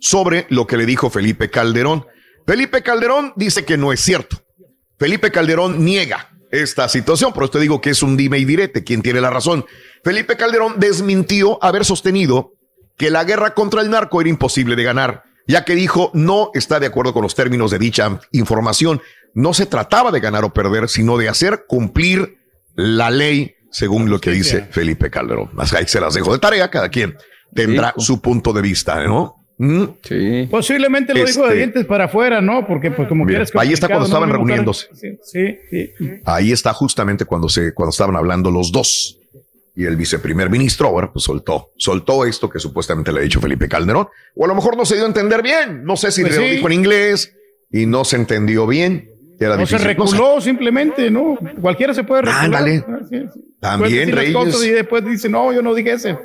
sobre 0.00 0.44
lo 0.50 0.66
que 0.66 0.76
le 0.76 0.84
dijo 0.84 1.08
Felipe 1.08 1.48
Calderón. 1.48 2.04
Felipe 2.46 2.82
Calderón 2.82 3.32
dice 3.36 3.64
que 3.64 3.78
no 3.78 3.90
es 3.90 4.00
cierto. 4.00 4.36
Felipe 4.98 5.30
Calderón 5.30 5.82
niega 5.82 6.31
esta 6.52 6.88
situación, 6.88 7.32
por 7.32 7.44
esto 7.44 7.58
digo 7.58 7.80
que 7.80 7.90
es 7.90 8.02
un 8.02 8.16
dime 8.16 8.38
y 8.38 8.44
direte, 8.44 8.84
quién 8.84 9.02
tiene 9.02 9.20
la 9.20 9.30
razón. 9.30 9.64
Felipe 10.04 10.36
Calderón 10.36 10.74
desmintió 10.78 11.58
haber 11.64 11.84
sostenido 11.84 12.52
que 12.96 13.10
la 13.10 13.24
guerra 13.24 13.54
contra 13.54 13.80
el 13.80 13.90
narco 13.90 14.20
era 14.20 14.30
imposible 14.30 14.76
de 14.76 14.84
ganar, 14.84 15.24
ya 15.48 15.64
que 15.64 15.74
dijo 15.74 16.10
no 16.12 16.50
está 16.54 16.78
de 16.78 16.86
acuerdo 16.86 17.14
con 17.14 17.22
los 17.22 17.34
términos 17.34 17.70
de 17.70 17.78
dicha 17.78 18.20
información. 18.32 19.00
No 19.34 19.54
se 19.54 19.64
trataba 19.64 20.10
de 20.10 20.20
ganar 20.20 20.44
o 20.44 20.52
perder, 20.52 20.90
sino 20.90 21.16
de 21.16 21.30
hacer 21.30 21.64
cumplir 21.66 22.36
la 22.74 23.10
ley, 23.10 23.56
según 23.70 24.10
lo 24.10 24.20
que 24.20 24.30
dice 24.30 24.68
Felipe 24.70 25.10
Calderón. 25.10 25.50
Ahí 25.56 25.86
se 25.86 26.00
las 26.00 26.12
dejo 26.12 26.34
de 26.34 26.38
tarea, 26.38 26.70
cada 26.70 26.90
quien 26.90 27.16
tendrá 27.54 27.94
su 27.96 28.20
punto 28.20 28.52
de 28.52 28.60
vista, 28.60 29.02
¿no? 29.04 29.41
Mm. 29.64 29.84
Sí. 30.02 30.48
Posiblemente 30.50 31.14
lo 31.14 31.24
dijo 31.24 31.42
de 31.42 31.46
Este- 31.46 31.56
dientes 31.56 31.86
para 31.86 32.04
afuera, 32.06 32.40
¿no? 32.40 32.66
Porque, 32.66 32.90
pues, 32.90 33.06
como 33.06 33.24
Mira, 33.24 33.44
quieras. 33.44 33.52
ahí 33.56 33.72
está 33.72 33.86
cuando 33.86 34.06
estaban 34.06 34.28
¿no? 34.28 34.34
reuniéndose. 34.36 34.88
Sí, 34.92 35.16
sí, 35.22 35.58
sí. 35.70 35.92
Ahí 36.24 36.50
está 36.50 36.72
justamente 36.72 37.24
cuando 37.24 37.48
se, 37.48 37.72
cuando 37.72 37.90
estaban 37.90 38.16
hablando 38.16 38.50
los 38.50 38.72
dos. 38.72 39.18
Y 39.74 39.84
el 39.84 39.96
viceprimer 39.96 40.50
ministro, 40.50 40.88
ahora 40.88 41.10
pues 41.12 41.24
soltó, 41.24 41.70
soltó 41.78 42.26
esto 42.26 42.50
que 42.50 42.58
supuestamente 42.58 43.10
le 43.12 43.20
ha 43.20 43.22
dicho 43.22 43.40
Felipe 43.40 43.68
Calderón. 43.68 44.08
O 44.34 44.44
a 44.44 44.48
lo 44.48 44.54
mejor 44.54 44.76
no 44.76 44.84
se 44.84 44.96
dio 44.96 45.04
a 45.04 45.06
entender 45.08 45.42
bien. 45.42 45.84
No 45.84 45.96
sé 45.96 46.10
si 46.10 46.22
Pues 46.22 46.36
lo 46.36 46.42
dijo 46.42 46.66
en 46.66 46.72
inglés 46.74 47.32
y 47.70 47.86
no 47.86 48.04
se 48.04 48.16
entendió 48.16 48.66
bien. 48.66 49.11
Era 49.42 49.56
No 49.56 49.66
se 49.66 49.78
reculó 49.78 50.40
simplemente, 50.40 51.10
¿no? 51.10 51.38
Cualquiera 51.60 51.94
se 51.94 52.04
puede 52.04 52.22
recular. 52.22 52.44
Ándale. 52.44 52.84
Ah, 52.88 52.98
sí, 53.08 53.20
sí. 53.32 53.40
También, 53.60 54.10
Reyes. 54.10 54.64
Y 54.64 54.70
después 54.70 55.04
dice, 55.04 55.28
no, 55.28 55.52
yo 55.52 55.62
no 55.62 55.72
dije 55.72 55.92
ese. 55.92 56.18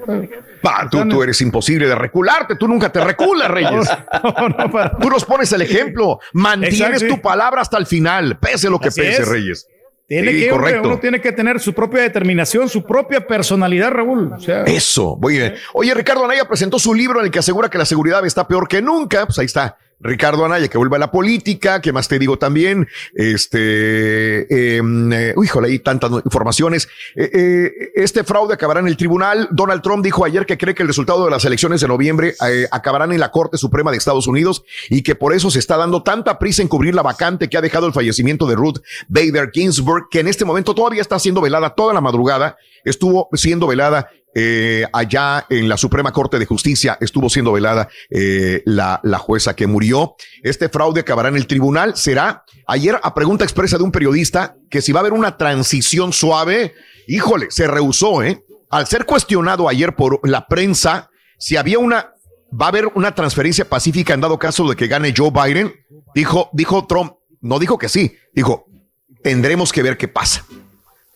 Pa, 0.62 0.88
tú, 0.90 1.08
tú 1.08 1.22
eres 1.22 1.40
imposible 1.42 1.88
de 1.88 1.94
recularte. 1.94 2.56
Tú 2.56 2.68
nunca 2.68 2.92
te 2.92 3.00
reculas, 3.04 3.50
Reyes. 3.50 3.88
Tú 5.02 5.10
nos 5.10 5.24
pones 5.24 5.52
el 5.52 5.62
ejemplo. 5.62 6.20
Mantienes 6.34 6.80
Exacto. 7.04 7.16
tu 7.16 7.22
palabra 7.22 7.62
hasta 7.62 7.78
el 7.78 7.86
final, 7.86 8.40
pese 8.40 8.70
lo 8.70 8.80
que 8.80 8.88
Así 8.88 9.02
pese, 9.02 9.22
es. 9.22 9.28
Reyes. 9.28 9.68
Tiene 10.08 10.32
Sí, 10.32 10.40
que, 10.40 10.54
uno 10.54 11.00
tiene 11.00 11.20
que 11.20 11.34
tener 11.34 11.60
su 11.60 11.74
propia 11.74 12.02
determinación, 12.02 12.70
su 12.70 12.84
propia 12.84 13.28
personalidad, 13.28 13.92
Raúl. 13.92 14.32
O 14.34 14.40
sea, 14.40 14.64
Eso, 14.64 15.18
muy 15.22 15.34
bien. 15.34 15.56
Oye, 15.74 15.94
Ricardo 15.94 16.24
Anaya 16.24 16.48
presentó 16.48 16.80
su 16.80 16.94
libro 16.94 17.20
en 17.20 17.26
el 17.26 17.32
que 17.32 17.40
asegura 17.40 17.70
que 17.70 17.78
la 17.78 17.86
seguridad 17.86 18.26
está 18.26 18.48
peor 18.48 18.68
que 18.70 18.82
nunca. 18.82 19.26
Pues 19.26 19.38
ahí 19.40 19.46
está. 19.46 19.78
Ricardo 20.00 20.46
Anaya, 20.46 20.68
que 20.68 20.78
vuelve 20.78 20.98
a 20.98 21.00
la 21.00 21.12
política, 21.12 21.82
que 21.82 21.92
más 21.92 22.08
te 22.08 22.20
digo 22.20 22.38
también, 22.38 22.88
este, 23.16 24.42
eh, 24.42 24.82
eh, 25.12 25.36
híjole, 25.44 25.70
hay 25.70 25.80
tantas 25.80 26.12
informaciones. 26.24 26.88
Eh, 27.16 27.30
eh, 27.34 27.72
este 27.96 28.24
fraude 28.24 28.54
acabará 28.54 28.80
en 28.80 28.88
el 28.88 28.98
tribunal. 28.98 29.48
Donald 29.52 29.82
Trump 29.82 30.04
dijo 30.04 30.24
ayer 30.24 30.46
que 30.46 30.58
cree 30.58 30.76
que 30.76 30.84
el 30.84 30.90
resultado 30.90 31.26
de 31.26 31.32
las 31.32 31.46
elecciones 31.46 31.82
de 31.82 31.88
noviembre 31.88 32.36
eh, 32.48 32.68
acabarán 32.72 33.12
en 33.12 33.20
la 33.20 33.32
Corte 33.32 33.58
Suprema 33.58 33.92
de 33.92 33.98
Estados 33.98 34.28
Unidos 34.28 34.64
y 34.90 35.02
que 35.02 35.16
por 35.16 35.34
eso 35.34 35.50
se 35.50 35.60
está 35.60 35.78
dando 35.78 36.04
tanta 36.04 36.38
prisa 36.38 36.62
en 36.62 36.68
cubrir 36.68 36.94
la 36.94 37.02
vacante 37.02 37.50
que 37.50 37.58
ha 37.58 37.62
dejado 37.62 37.88
el 37.88 37.94
fallecimiento 37.94 38.46
de 38.48 38.56
Ruth 38.56 38.80
Bader 39.08 39.50
Ginsburg, 39.52 40.10
que 40.10 40.20
en 40.20 40.28
este 40.28 40.46
momento 40.46 40.76
todavía 40.76 41.02
está 41.02 41.18
siendo 41.18 41.42
velada 41.42 41.72
toda 41.72 41.94
la 41.94 42.02
madrugada. 42.02 42.58
Estuvo 42.86 43.30
siendo 43.34 43.68
velada 43.68 44.10
eh, 44.40 44.86
allá 44.94 45.48
en 45.50 45.68
la 45.68 45.78
Suprema 45.78 46.12
Corte 46.12 46.38
de 46.38 46.46
Justicia 46.46 46.96
estuvo 47.02 47.28
siendo 47.28 47.52
velada 47.52 47.90
eh, 48.12 48.62
la, 48.66 49.00
la 49.02 49.18
jueza 49.18 49.56
que 49.56 49.66
murió. 49.66 50.16
Este 50.44 50.70
fraude 50.70 51.02
acabará 51.02 51.30
en 51.30 51.38
el 51.38 51.48
tribunal. 51.48 51.98
Será 51.98 52.44
ayer 52.68 53.00
a 53.02 53.16
pregunta 53.16 53.44
expresa 53.44 53.80
de 53.80 53.84
un 53.84 53.92
periodista 53.92 54.56
que 54.70 54.84
si 54.84 54.92
va 54.92 55.00
a 55.00 55.02
haber 55.02 55.14
una 55.14 55.38
transición 55.38 56.14
suave, 56.14 56.76
híjole, 57.08 57.48
se 57.50 57.66
rehusó, 57.66 58.22
¿eh? 58.22 58.44
Al 58.70 58.86
ser 58.86 59.08
cuestionado 59.08 59.68
ayer 59.70 59.96
por 59.96 60.20
la 60.30 60.48
prensa 60.48 61.10
si 61.40 61.58
había 61.58 61.80
una, 61.80 62.14
va 62.54 62.68
a 62.68 62.70
haber 62.70 62.88
una 62.94 63.16
transferencia 63.16 63.66
pacífica 63.66 64.14
en 64.14 64.22
dado 64.22 64.38
caso 64.38 64.70
de 64.70 64.76
que 64.76 64.86
gane 64.86 65.16
Joe 65.18 65.32
Biden, 65.32 65.74
dijo, 66.14 66.52
dijo 66.54 66.86
Trump, 66.86 67.14
no 67.42 67.58
dijo 67.58 67.80
que 67.80 67.90
sí, 67.90 68.16
dijo, 68.34 68.68
tendremos 69.24 69.72
que 69.72 69.82
ver 69.82 69.98
qué 69.98 70.08
pasa. 70.08 70.46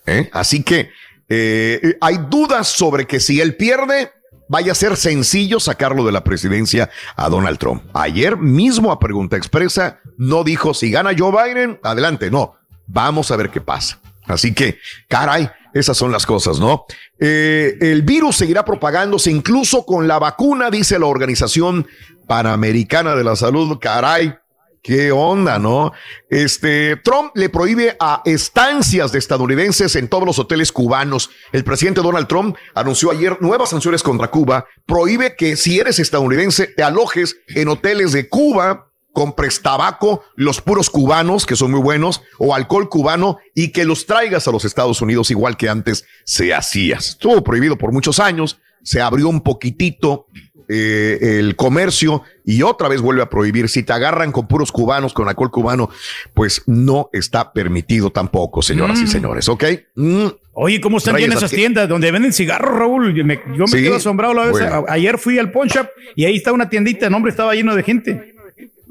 ¿eh? 0.08 0.28
Así 0.34 0.64
que 0.64 0.90
eh, 1.34 1.98
hay 2.02 2.20
dudas 2.30 2.68
sobre 2.68 3.08
que 3.08 3.22
si 3.22 3.40
él 3.40 3.56
pierde, 3.56 4.12
vaya 4.50 4.74
a 4.74 4.76
ser 4.76 4.98
sencillo 4.98 5.62
sacarlo 5.62 6.06
de 6.06 6.12
la 6.12 6.26
presidencia 6.26 6.90
a 7.16 7.30
Donald 7.30 7.58
Trump. 7.58 7.84
Ayer 7.94 8.36
mismo 8.36 8.92
a 8.92 9.00
pregunta 9.00 9.38
expresa 9.38 10.02
no 10.18 10.44
dijo 10.44 10.74
si 10.74 10.92
gana 10.92 11.12
Joe 11.18 11.32
Biden, 11.32 11.80
adelante, 11.84 12.30
no, 12.30 12.56
vamos 12.86 13.32
a 13.32 13.38
ver 13.38 13.50
qué 13.50 13.62
pasa. 13.62 14.02
Así 14.26 14.54
que, 14.54 14.78
caray, 15.08 15.50
esas 15.74 15.96
son 15.96 16.12
las 16.12 16.26
cosas, 16.26 16.60
¿no? 16.60 16.84
Eh, 17.18 17.78
el 17.80 18.02
virus 18.02 18.36
seguirá 18.36 18.66
propagándose 18.66 19.32
incluso 19.32 19.86
con 19.86 20.10
la 20.10 20.20
vacuna, 20.20 20.70
dice 20.70 21.00
la 21.00 21.06
Organización 21.06 21.88
Panamericana 22.28 23.16
de 23.16 23.24
la 23.24 23.38
Salud, 23.38 23.80
caray. 23.80 24.36
¿Qué 24.84 25.12
onda, 25.12 25.60
no? 25.60 25.92
Este, 26.28 26.96
Trump 26.98 27.34
le 27.36 27.50
prohíbe 27.50 27.96
a 28.00 28.24
estancias 28.26 29.12
de 29.12 29.20
estadounidenses 29.20 29.96
en 29.96 30.08
todos 30.08 30.26
los 30.26 30.40
hoteles 30.40 30.72
cubanos. 30.72 31.30
El 31.52 31.64
presidente 31.64 32.02
Donald 32.02 32.28
Trump 32.28 32.56
anunció 32.74 33.12
ayer 33.12 33.38
nuevas 33.42 33.70
sanciones 33.70 34.02
contra 34.02 34.32
Cuba. 34.32 34.66
Prohíbe 34.88 35.36
que 35.36 35.56
si 35.56 35.80
eres 35.80 36.00
estadounidense 36.00 36.66
te 36.66 36.82
alojes 36.82 37.38
en 37.50 37.68
hoteles 37.68 38.12
de 38.12 38.28
Cuba, 38.28 38.92
compres 39.14 39.62
tabaco, 39.62 40.24
los 40.36 40.62
puros 40.62 40.90
cubanos, 40.90 41.46
que 41.46 41.56
son 41.56 41.70
muy 41.70 41.82
buenos, 41.82 42.24
o 42.40 42.56
alcohol 42.56 42.90
cubano, 42.90 43.38
y 43.54 43.72
que 43.72 43.86
los 43.86 44.08
traigas 44.08 44.48
a 44.48 44.52
los 44.52 44.66
Estados 44.66 45.00
Unidos 45.02 45.30
igual 45.30 45.58
que 45.58 45.70
antes 45.70 46.06
se 46.26 46.56
hacía. 46.56 46.98
Estuvo 46.98 47.44
prohibido 47.44 47.78
por 47.78 47.92
muchos 47.92 48.20
años, 48.20 48.60
se 48.84 49.00
abrió 49.00 49.30
un 49.30 49.42
poquitito 49.42 50.26
eh, 50.72 51.40
el 51.40 51.56
comercio 51.56 52.24
y 52.46 52.62
otra 52.64 52.88
vez 52.88 53.02
vuelve 53.02 53.22
a 53.22 53.30
prohibir. 53.30 53.68
Si 53.68 53.84
te 53.84 53.92
agarran 53.94 54.32
con 54.32 54.48
puros 54.48 54.72
cubanos, 54.72 55.14
con 55.14 55.28
alcohol 55.28 55.52
cubano, 55.52 55.90
pues 56.34 56.64
no 56.68 57.10
está 57.14 57.52
permitido 57.54 58.10
tampoco, 58.12 58.62
señoras 58.62 59.00
y 59.00 59.04
Mm. 59.04 59.08
señores, 59.08 59.50
¿ok? 59.50 59.64
Mm. 59.96 60.26
Oye, 60.54 60.82
¿cómo 60.82 60.98
están 60.98 61.16
llenas 61.18 61.38
esas 61.38 61.52
tiendas 61.52 61.88
donde 61.88 62.12
venden 62.12 62.34
cigarros, 62.34 62.78
Raúl? 62.78 63.14
Yo 63.16 63.24
me, 63.24 63.40
yo 63.58 63.66
me 63.66 63.68
Sí, 63.68 63.82
quedo 63.84 63.96
asombrado 63.96 64.34
la 64.34 64.42
vez. 64.44 64.52
bueno. 64.52 64.86
A- 64.88 64.94
Ayer 64.94 65.18
fui 65.18 65.40
al 65.40 65.52
pawn 65.52 65.68
shop 65.68 65.88
y 66.16 66.26
ahí 66.26 66.36
está 66.38 66.52
una 66.52 66.70
tiendita, 66.70 67.06
el 67.06 67.12
nombre 67.12 67.30
estaba 67.32 67.54
lleno 67.56 67.76
de 67.76 67.84
gente. 67.84 68.36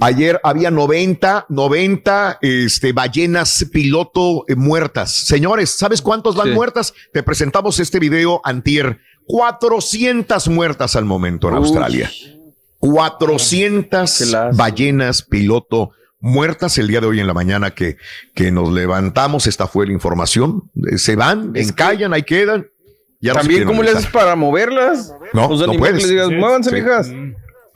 Ayer 0.03 0.41
había 0.43 0.71
90, 0.71 1.45
90 1.51 2.39
este, 2.41 2.93
ballenas 2.95 3.67
piloto 3.71 4.47
eh, 4.49 4.55
muertas. 4.55 5.15
Señores, 5.27 5.77
¿sabes 5.77 6.01
cuántos 6.01 6.35
van 6.37 6.49
Sí. 6.49 6.55
muertas? 6.55 6.95
Te 7.13 7.23
presentamos 7.23 7.79
este 7.81 7.99
video 7.99 8.41
antier. 8.45 8.99
400 9.31 10.49
muertas 10.49 10.97
al 10.97 11.05
momento 11.05 11.49
en 11.49 11.55
Uy. 11.55 11.61
Australia. 11.61 12.11
400 12.79 14.19
Qué 14.19 14.27
lástima. 14.27 14.51
ballenas 14.53 15.23
piloto 15.23 15.93
muertas 16.21 16.77
el 16.79 16.89
día 16.89 17.01
de 17.01 17.07
hoy 17.07 17.21
en 17.21 17.27
la 17.27 17.35
mañana 17.35 17.71
que, 17.71 17.97
que 18.35 18.51
nos 18.51 18.73
levantamos. 18.73 19.47
Esta 19.47 19.67
fue 19.67 19.87
la 19.87 19.93
información. 19.93 20.71
Eh, 20.91 20.99
Se 20.99 21.17
van, 21.17 21.53
encallan, 21.55 22.13
ahí 22.13 22.23
quedan. 22.23 22.67
Ya 23.21 23.35
También, 23.35 23.65
¿cómo 23.65 23.83
le 23.83 23.91
haces 23.91 24.07
para 24.07 24.35
moverlas? 24.35 25.15
No, 25.35 25.49
O 25.49 25.57
sea, 25.59 25.67
no 25.67 25.75
puedes. 25.75 25.97
les 25.99 26.09
digas, 26.09 26.29
Sí, 26.29 26.35
muévanse, 26.35 26.71
sí. 26.71 26.77
mijas. 26.77 27.11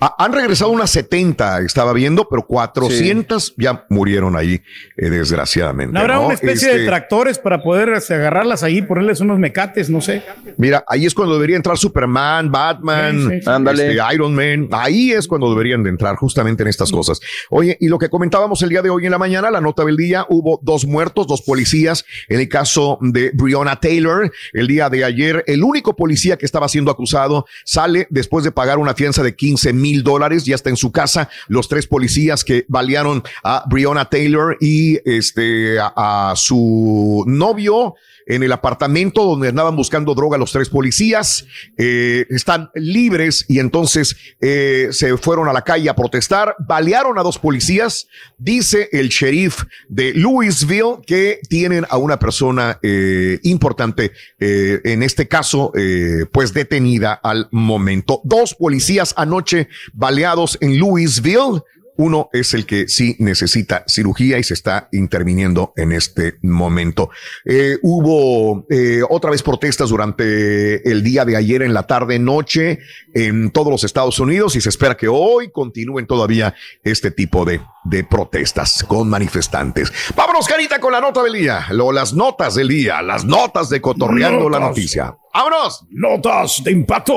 Ha- 0.04 0.14
Han 0.18 0.32
regresado 0.34 0.70
unas 0.70 0.90
70, 0.90 1.60
estaba 1.60 1.94
viendo, 1.94 2.28
pero 2.28 2.46
400 2.46 3.54
ya 3.56 3.86
murieron 3.88 4.36
ahí, 4.36 4.60
eh, 4.98 5.08
desgraciadamente. 5.08 5.94
¿No 5.94 6.00
habrá 6.00 6.16
¿no? 6.16 6.26
una 6.26 6.34
especie 6.34 6.68
Este, 6.68 6.80
de 6.80 6.86
tractores 6.86 7.38
para 7.38 7.62
poder 7.62 7.88
este, 7.90 8.12
agarrarlas 8.14 8.62
ahí, 8.62 8.82
ponerles 8.82 9.20
unos 9.20 9.38
mecates, 9.38 9.88
no 9.88 10.02
sé? 10.02 10.22
Mira, 10.58 10.84
ahí 10.88 11.06
es 11.06 11.14
cuando 11.14 11.34
debería 11.34 11.56
entrar 11.56 11.78
Superman, 11.78 12.50
Batman, 12.50 13.18
Sí, 13.18 13.28
sí, 13.36 13.40
sí. 13.42 13.50
Ándale. 13.50 13.90
este, 13.92 14.14
Iron 14.14 14.34
Man. 14.34 14.68
Ahí 14.72 15.12
es 15.12 15.26
cuando 15.26 15.48
deberían 15.48 15.82
de 15.82 15.88
entrar 15.90 16.16
justamente 16.16 16.62
en 16.62 16.68
estas 16.68 16.90
cosas. 16.92 17.20
Oye, 17.48 17.78
y 17.80 17.88
lo 17.88 17.98
que 17.98 18.10
comentábamos 18.10 18.60
el 18.62 18.68
día 18.68 18.82
de 18.82 18.90
hoy 18.90 19.06
en 19.06 19.10
la 19.10 19.18
mañana, 19.18 19.50
la 19.50 19.62
nota 19.62 19.84
del 19.86 19.96
día, 19.96 20.26
hubo 20.28 20.60
dos 20.62 20.84
muertos, 20.84 21.26
dos 21.26 21.40
policías. 21.40 22.04
En 22.28 22.40
el 22.40 22.48
caso 22.50 22.98
de 23.00 23.30
Breonna 23.32 23.80
Taylor, 23.80 24.30
el 24.52 24.66
día 24.66 24.90
de 24.90 25.02
ayer, 25.04 25.44
el 25.46 25.62
único 25.64 25.96
policía 25.96 26.36
que 26.36 26.44
estaba 26.44 26.68
siendo 26.68 26.90
acusado 26.90 27.46
sale 27.64 28.06
después 28.10 28.44
de 28.44 28.52
pagar 28.52 28.76
una 28.78 28.92
fianza 28.94 29.22
de 29.22 29.34
15 29.34 29.72
mil 29.72 29.93
dólares. 30.02 30.44
Ya 30.44 30.54
está 30.54 30.70
en 30.70 30.76
su 30.76 30.92
casa. 30.92 31.28
Los 31.48 31.68
tres 31.68 31.86
policías 31.86 32.44
que 32.44 32.64
balearon 32.68 33.22
a 33.42 33.64
Breonna 33.68 34.06
Taylor 34.06 34.56
y 34.60 34.98
este 35.08 35.78
a 35.80 36.34
su 36.36 37.24
novio 37.26 37.94
en 38.26 38.42
el 38.42 38.52
apartamento 38.52 39.24
donde 39.24 39.48
andaban 39.48 39.76
buscando 39.76 40.14
droga 40.14 40.38
los 40.38 40.52
tres 40.52 40.68
policías, 40.68 41.46
eh, 41.76 42.26
están 42.30 42.70
libres 42.74 43.44
y 43.48 43.58
entonces 43.58 44.16
eh, 44.40 44.88
se 44.90 45.16
fueron 45.16 45.48
a 45.48 45.52
la 45.52 45.62
calle 45.62 45.88
a 45.88 45.96
protestar, 45.96 46.56
balearon 46.58 47.18
a 47.18 47.22
dos 47.22 47.38
policías, 47.38 48.06
dice 48.38 48.88
el 48.92 49.08
sheriff 49.08 49.62
de 49.88 50.12
Louisville 50.14 50.98
que 51.06 51.40
tienen 51.48 51.86
a 51.88 51.96
una 51.96 52.18
persona 52.18 52.78
eh, 52.82 53.38
importante, 53.42 54.12
eh, 54.38 54.80
en 54.84 55.02
este 55.02 55.28
caso, 55.28 55.72
eh, 55.74 56.26
pues 56.32 56.52
detenida 56.52 57.12
al 57.12 57.48
momento. 57.50 58.20
Dos 58.24 58.54
policías 58.54 59.14
anoche 59.16 59.68
baleados 59.92 60.58
en 60.60 60.78
Louisville 60.78 61.62
Uno 61.96 62.28
es 62.32 62.54
el 62.54 62.66
que 62.66 62.88
sí 62.88 63.16
necesita 63.18 63.84
cirugía 63.86 64.38
y 64.38 64.44
se 64.44 64.54
está 64.54 64.88
interviniendo 64.92 65.72
en 65.76 65.92
este 65.92 66.38
momento. 66.42 67.10
Eh, 67.44 67.78
hubo 67.82 68.66
eh, 68.70 69.02
otra 69.08 69.30
vez 69.30 69.42
protestas 69.42 69.90
durante 69.90 70.88
el 70.90 71.02
día 71.02 71.24
de 71.24 71.36
ayer 71.36 71.62
en 71.62 71.74
la 71.74 71.86
tarde 71.86 72.18
noche 72.18 72.80
en 73.14 73.50
todos 73.50 73.70
los 73.70 73.84
Estados 73.84 74.18
Unidos 74.18 74.56
y 74.56 74.60
se 74.60 74.68
espera 74.68 74.96
que 74.96 75.08
hoy 75.08 75.50
continúen 75.50 76.06
todavía 76.06 76.54
este 76.82 77.10
tipo 77.10 77.44
de, 77.44 77.60
de 77.84 78.04
protestas 78.04 78.84
con 78.86 79.08
manifestantes. 79.08 79.92
Vámonos, 80.16 80.48
Carita, 80.48 80.80
con 80.80 80.92
la 80.92 81.00
nota 81.00 81.22
del 81.22 81.34
día. 81.34 81.66
Lo, 81.70 81.92
las 81.92 82.12
notas 82.12 82.54
del 82.54 82.68
día, 82.68 83.02
las 83.02 83.24
notas 83.24 83.68
de 83.68 83.80
cotorreando 83.80 84.48
la 84.50 84.58
noticia. 84.58 85.16
¡Vámonos! 85.32 85.84
Notas 85.90 86.62
de 86.64 86.72
impacto. 86.72 87.14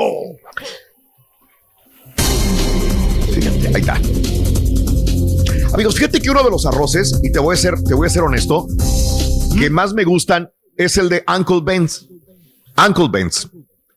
Fíjate, 3.32 3.68
ahí 3.68 3.80
está. 3.80 4.37
Amigos, 5.72 5.96
fíjate 5.96 6.20
que 6.20 6.30
uno 6.30 6.42
de 6.42 6.50
los 6.50 6.64
arroces, 6.66 7.20
y 7.22 7.30
te 7.30 7.38
voy 7.38 7.54
a 7.54 7.58
ser, 7.58 7.74
te 7.82 7.94
voy 7.94 8.06
a 8.06 8.10
ser 8.10 8.22
honesto, 8.22 8.66
que 9.58 9.68
más 9.70 9.92
me 9.92 10.04
gustan 10.04 10.50
es 10.76 10.96
el 10.96 11.08
de 11.08 11.22
Uncle 11.28 11.60
Ben's. 11.62 12.06
Uncle 12.76 13.08
Ben's. 13.10 13.48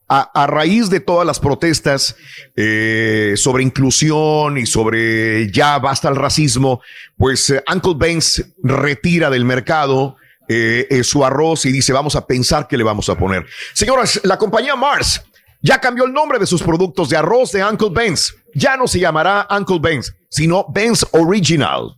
A, 0.07 0.29
a 0.33 0.47
raíz 0.47 0.89
de 0.89 0.99
todas 0.99 1.25
las 1.25 1.39
protestas 1.39 2.15
eh, 2.57 3.35
sobre 3.37 3.63
inclusión 3.63 4.57
y 4.57 4.65
sobre 4.65 5.49
ya 5.51 5.79
basta 5.79 6.09
el 6.09 6.17
racismo, 6.17 6.81
pues 7.15 7.49
eh, 7.49 7.63
Uncle 7.73 7.93
Ben's 7.95 8.43
retira 8.61 9.29
del 9.29 9.45
mercado 9.45 10.17
eh, 10.49 11.01
su 11.05 11.23
arroz 11.23 11.65
y 11.65 11.71
dice, 11.71 11.93
vamos 11.93 12.17
a 12.17 12.27
pensar 12.27 12.67
qué 12.67 12.75
le 12.75 12.83
vamos 12.83 13.07
a 13.07 13.17
poner. 13.17 13.45
Señoras, 13.73 14.19
la 14.25 14.37
compañía 14.37 14.75
Mars 14.75 15.23
ya 15.61 15.79
cambió 15.79 16.05
el 16.05 16.13
nombre 16.13 16.39
de 16.39 16.45
sus 16.45 16.63
productos 16.63 17.09
de 17.09 17.17
arroz 17.17 17.51
de 17.51 17.63
Uncle 17.63 17.89
Ben's. 17.91 18.35
Ya 18.53 18.77
no 18.77 18.87
se 18.87 18.99
llamará 18.99 19.47
Uncle 19.49 19.79
Ben's, 19.79 20.13
sino 20.29 20.65
Ben's 20.69 21.05
Original. 21.11 21.95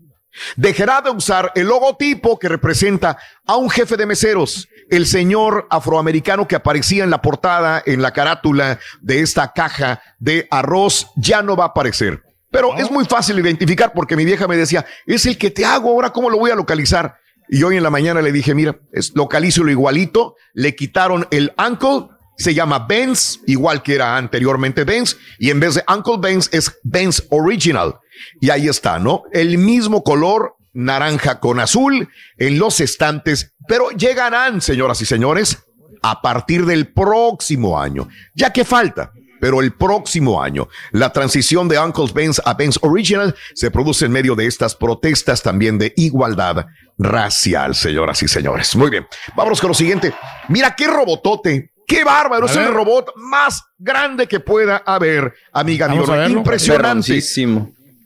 Dejará 0.55 1.01
de 1.01 1.11
usar 1.11 1.51
el 1.55 1.67
logotipo 1.67 2.39
que 2.39 2.49
representa 2.49 3.17
a 3.45 3.55
un 3.55 3.69
jefe 3.69 3.97
de 3.97 4.05
meseros, 4.05 4.67
el 4.89 5.05
señor 5.05 5.67
afroamericano 5.69 6.47
que 6.47 6.55
aparecía 6.55 7.03
en 7.03 7.11
la 7.11 7.21
portada, 7.21 7.81
en 7.85 8.01
la 8.01 8.11
carátula 8.11 8.79
de 9.01 9.21
esta 9.21 9.53
caja 9.53 10.01
de 10.19 10.47
arroz, 10.49 11.07
ya 11.15 11.41
no 11.41 11.55
va 11.55 11.65
a 11.65 11.67
aparecer. 11.67 12.23
Pero 12.49 12.75
es 12.77 12.91
muy 12.91 13.05
fácil 13.05 13.39
identificar 13.39 13.93
porque 13.93 14.15
mi 14.15 14.25
vieja 14.25 14.47
me 14.47 14.57
decía, 14.57 14.85
es 15.05 15.25
el 15.25 15.37
que 15.37 15.49
te 15.49 15.65
hago 15.65 15.89
ahora, 15.89 16.11
¿cómo 16.11 16.29
lo 16.29 16.37
voy 16.37 16.51
a 16.51 16.55
localizar? 16.55 17.15
Y 17.49 17.63
hoy 17.63 17.77
en 17.77 17.83
la 17.83 17.89
mañana 17.89 18.21
le 18.21 18.31
dije, 18.31 18.53
mira, 18.53 18.79
es, 18.91 19.15
localízalo 19.15 19.69
igualito, 19.69 20.35
le 20.53 20.75
quitaron 20.75 21.27
el 21.31 21.53
Uncle, 21.57 22.12
se 22.37 22.53
llama 22.53 22.85
Benz, 22.87 23.39
igual 23.47 23.83
que 23.83 23.95
era 23.95 24.17
anteriormente 24.17 24.83
Benz, 24.83 25.17
y 25.39 25.49
en 25.49 25.59
vez 25.59 25.75
de 25.75 25.83
Uncle 25.87 26.17
Benz 26.19 26.49
es 26.51 26.79
Benz 26.83 27.25
Original. 27.29 27.99
Y 28.41 28.49
ahí 28.49 28.67
está, 28.67 28.99
¿no? 28.99 29.23
El 29.31 29.57
mismo 29.57 30.03
color, 30.03 30.55
naranja 30.73 31.39
con 31.39 31.59
azul, 31.59 32.09
en 32.37 32.59
los 32.59 32.79
estantes, 32.79 33.53
pero 33.67 33.89
llegarán, 33.91 34.61
señoras 34.61 35.01
y 35.01 35.05
señores, 35.05 35.59
a 36.01 36.21
partir 36.21 36.65
del 36.65 36.91
próximo 36.91 37.79
año. 37.79 38.09
Ya 38.35 38.51
que 38.51 38.65
falta, 38.65 39.11
pero 39.43 39.61
el 39.61 39.73
próximo 39.73 40.41
año. 40.41 40.69
La 40.91 41.11
transición 41.11 41.67
de 41.67 41.77
Uncle 41.77 42.11
Benz 42.13 42.41
a 42.45 42.53
Benz 42.53 42.79
Original 42.81 43.35
se 43.53 43.71
produce 43.71 44.05
en 44.05 44.11
medio 44.13 44.35
de 44.35 44.47
estas 44.47 44.73
protestas 44.73 45.43
también 45.43 45.77
de 45.77 45.93
igualdad 45.97 46.65
racial, 46.97 47.75
señoras 47.75 48.23
y 48.23 48.29
señores. 48.29 48.75
Muy 48.75 48.89
bien, 48.89 49.05
vámonos 49.35 49.59
con 49.59 49.69
lo 49.69 49.73
siguiente. 49.73 50.13
Mira 50.47 50.75
qué 50.75 50.87
robotote. 50.87 51.72
Qué 51.93 52.03
bárbaro, 52.03 52.47
A 52.47 52.49
es 52.49 52.55
el 52.55 52.73
robot 52.73 53.13
más 53.15 53.63
grande 53.77 54.27
que 54.27 54.39
pueda 54.39 54.77
haber, 54.77 55.33
amiga 55.51 55.87
mía. 55.87 56.27
Impresionante. 56.27 57.21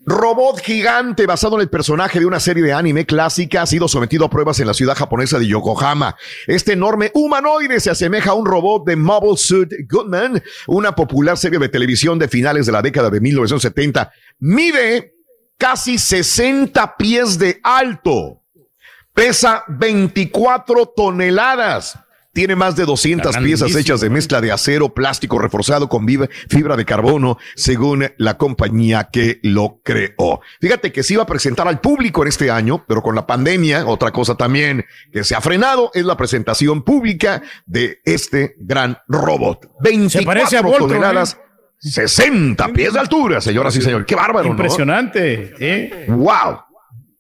Robot 0.05 0.61
gigante 0.61 1.26
basado 1.26 1.55
en 1.55 1.64
el 1.64 1.69
personaje 1.69 2.19
de 2.19 2.26
una 2.26 2.39
serie 2.39 2.64
de 2.64 2.72
anime 2.72 3.05
clásica 3.05 3.64
ha 3.64 3.65
sido 3.65 3.89
sometido 3.89 4.23
a 4.23 4.30
pruebas 4.30 4.57
en 4.61 4.68
la 4.68 4.73
ciudad 4.73 4.95
japonesa 4.95 5.38
de 5.38 5.47
Yokohama. 5.47 6.15
Este 6.47 6.73
enorme 6.73 7.11
humanoide 7.14 7.81
se 7.81 7.89
asemeja 7.89 8.31
a 8.31 8.34
un 8.34 8.45
robot 8.45 8.85
de 8.85 8.95
Mobile 8.95 9.35
Suit 9.35 9.69
Goodman, 9.89 10.41
una 10.68 10.95
popular 10.95 11.38
serie 11.38 11.59
de 11.59 11.68
televisión 11.68 12.18
de 12.19 12.30
finales 12.30 12.65
de 12.65 12.72
la 12.72 12.81
década 12.81 13.09
de 13.09 13.19
1970. 13.19 14.09
Mide 14.39 15.14
casi 15.57 15.97
60 15.97 16.95
pies 16.95 17.38
de 17.38 17.59
alto. 17.61 18.43
Pesa 19.14 19.65
24 19.68 20.93
toneladas. 20.95 21.99
Tiene 22.38 22.55
más 22.55 22.76
de 22.76 22.85
200 22.85 23.31
Está 23.31 23.41
piezas 23.43 23.76
hechas 23.76 23.99
de 23.99 24.11
mezcla 24.11 24.41
de 24.41 24.51
acero, 24.51 24.93
plástico 24.93 25.39
reforzado 25.39 25.89
con 25.89 26.05
fibra 26.47 26.76
de 26.76 26.85
carbono, 26.85 27.39
según 27.55 28.11
la 28.18 28.38
compañía 28.38 29.09
que 29.11 29.39
lo 29.41 29.81
creó. 29.84 30.41
Fíjate 30.61 30.91
que 30.91 31.01
se 31.01 31.15
iba 31.15 31.23
a 31.23 31.26
presentar 31.26 31.68
al 31.68 31.81
público 31.81 32.22
en 32.22 32.27
este 32.27 32.51
año, 32.51 32.85
pero 32.88 33.01
con 33.01 33.15
la 33.15 33.26
pandemia, 33.26 33.88
otra 33.88 34.11
cosa 34.11 34.35
también 34.35 34.85
que 35.11 35.23
se 35.23 35.34
ha 35.34 35.41
frenado 35.41 35.89
es 35.95 36.05
la 36.05 36.15
presentación 36.15 36.84
pública 36.84 37.41
de 37.65 38.01
este 38.05 38.53
gran 38.59 38.99
robot. 39.07 39.72
24 39.81 40.23
parece 40.31 40.57
a 40.57 40.61
Voltron, 40.61 40.89
toneladas, 40.89 41.39
60 41.80 42.68
pies 42.68 42.93
de 42.93 42.99
altura, 42.99 43.41
señoras 43.41 43.76
y 43.77 43.81
señores. 43.81 44.05
Qué 44.05 44.14
bárbaro, 44.14 44.43
¿no? 44.43 44.51
Impresionante. 44.51 45.55
¿sí? 45.57 45.89
Wow. 46.11 46.59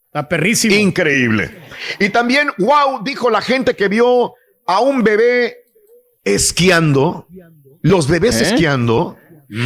Está 0.05 0.29
perrísimo. 0.29 0.75
Increíble. 0.75 1.57
Y 1.97 2.09
también, 2.09 2.49
wow, 2.59 3.03
dijo 3.03 3.31
la 3.31 3.41
gente 3.41 3.75
que 3.75 3.87
vio 3.87 4.35
a 4.67 4.81
un 4.81 5.03
bebé 5.03 5.65
esquiando. 6.23 7.27
Los 7.81 8.07
bebés 8.07 8.41
¿Eh? 8.41 8.43
esquiando. 8.43 9.17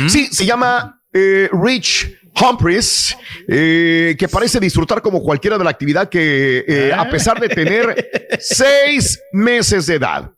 Sí, 0.07 0.28
se 0.32 0.45
llama 0.45 1.02
eh, 1.11 1.49
Rich 1.52 2.19
Humphries, 2.40 3.18
eh, 3.48 4.15
que 4.18 4.28
parece 4.28 4.60
disfrutar 4.60 5.02
como 5.02 5.22
cualquiera 5.22 5.57
de 5.57 5.64
la 5.64 5.72
actividad 5.72 6.07
que, 6.07 6.64
eh, 6.68 6.94
a 6.94 7.10
pesar 7.10 7.40
de 7.40 7.49
tener 7.49 8.38
seis 8.40 9.19
meses 9.34 9.88
de 9.88 9.95
edad. 9.95 10.32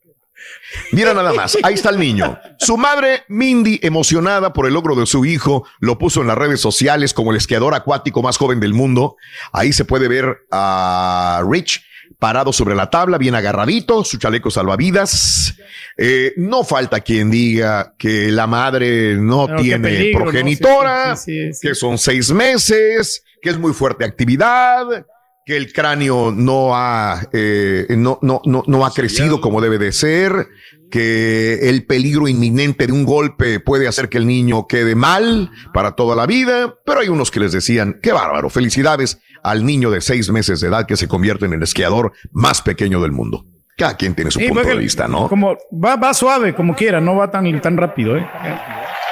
Mira 0.91 1.14
nada 1.14 1.34
más, 1.34 1.57
ahí 1.61 1.76
está 1.76 1.90
el 1.91 1.99
niño. 1.99 2.40
Su 2.57 2.77
madre, 2.77 3.23
Mindy, 3.27 3.80
emocionada 3.84 4.53
por 4.53 4.65
el 4.65 4.73
logro 4.73 4.95
de 4.95 5.06
su 5.06 5.23
hijo, 5.26 5.68
lo 5.80 5.99
puso 5.99 6.22
en 6.22 6.27
las 6.27 6.38
redes 6.38 6.61
sociales 6.61 7.14
como 7.14 7.31
el 7.31 7.38
esquiador 7.38 7.76
acuático 7.76 8.23
más 8.23 8.38
joven 8.38 8.60
del 8.60 8.73
mundo. 8.73 9.15
Ahí 9.52 9.72
se 9.72 9.85
puede 9.85 10.07
ver 10.07 10.45
a 10.52 11.44
Rich 11.48 11.84
parado 12.24 12.54
sobre 12.54 12.74
la 12.74 12.90
tabla, 12.90 13.18
bien 13.18 13.36
agarradito, 13.36 14.06
su 14.06 14.18
chaleco 14.18 14.50
salvavidas. 14.50 15.56
Eh, 15.98 16.32
no 16.38 16.64
falta 16.64 17.02
quien 17.02 17.30
diga 17.30 17.95
que 17.98 18.32
la 18.32 18.48
madre 18.48 19.18
no 19.18 19.45
Pero 19.45 19.62
tiene 19.62 20.14
progenitora, 20.16 21.18
Sí, 21.18 21.34
sí, 21.34 21.48
sí, 21.48 21.54
sí. 21.54 21.68
que 21.68 21.76
son 21.76 21.98
seis 21.98 22.32
meses, 22.32 23.26
que 23.41 23.50
es 23.50 23.58
muy 23.60 23.74
fuerte 23.74 24.06
actividad, 24.06 25.06
que 25.45 25.58
el 25.58 25.74
cráneo 25.74 26.32
no 26.32 26.74
ha, 26.74 27.28
eh, 27.34 27.88
no, 27.90 28.20
no, 28.22 28.41
no, 28.45 28.64
no 28.66 28.86
ha 28.86 28.94
crecido 28.94 29.41
como 29.41 29.60
debe 29.60 29.78
de 29.78 29.91
ser, 29.91 30.48
que 30.90 31.68
el 31.68 31.86
peligro 31.86 32.30
inminente 32.30 32.88
de 32.88 32.94
un 32.94 33.04
golpe 33.04 33.60
puede 33.60 33.86
hacer 33.90 34.08
que 34.08 34.18
el 34.18 34.28
niño 34.28 34.66
quede 34.66 34.95
mal 34.95 35.52
para 35.74 35.91
toda 35.91 36.16
la 36.16 36.26
vida, 36.26 36.74
pero 36.86 37.02
hay 37.02 37.10
unos 37.10 37.32
que 37.32 37.41
les 37.41 37.52
decían, 37.52 38.00
qué 38.02 38.14
bárbaro, 38.14 38.50
felicidades 38.50 39.20
al 39.44 39.65
niño 39.65 39.91
de 39.91 40.02
seis 40.02 40.30
meses 40.32 40.61
de 40.61 40.70
edad 40.70 40.86
que 40.88 40.98
se 40.98 41.07
convierte 41.07 41.45
en 41.45 41.53
el 41.53 41.64
esquiador 41.64 42.14
más 42.32 42.61
pequeño 42.61 43.02
del 43.02 43.11
mundo. 43.11 43.45
Cada 43.78 43.98
quien 43.98 44.15
tiene 44.15 44.32
su 44.32 44.40
Sí, 44.40 44.48
punto 44.48 44.64
de 44.64 44.76
vista, 44.76 45.07
¿no? 45.07 45.28
Como 45.28 45.57
va, 45.74 45.95
va 45.95 46.14
suave, 46.14 46.53
como 46.53 46.76
quiera, 46.76 47.02
no 47.02 47.15
va 47.15 47.30
tan, 47.30 47.60
tan 47.60 47.76
rápido, 47.76 48.15
¿eh? 48.18 48.28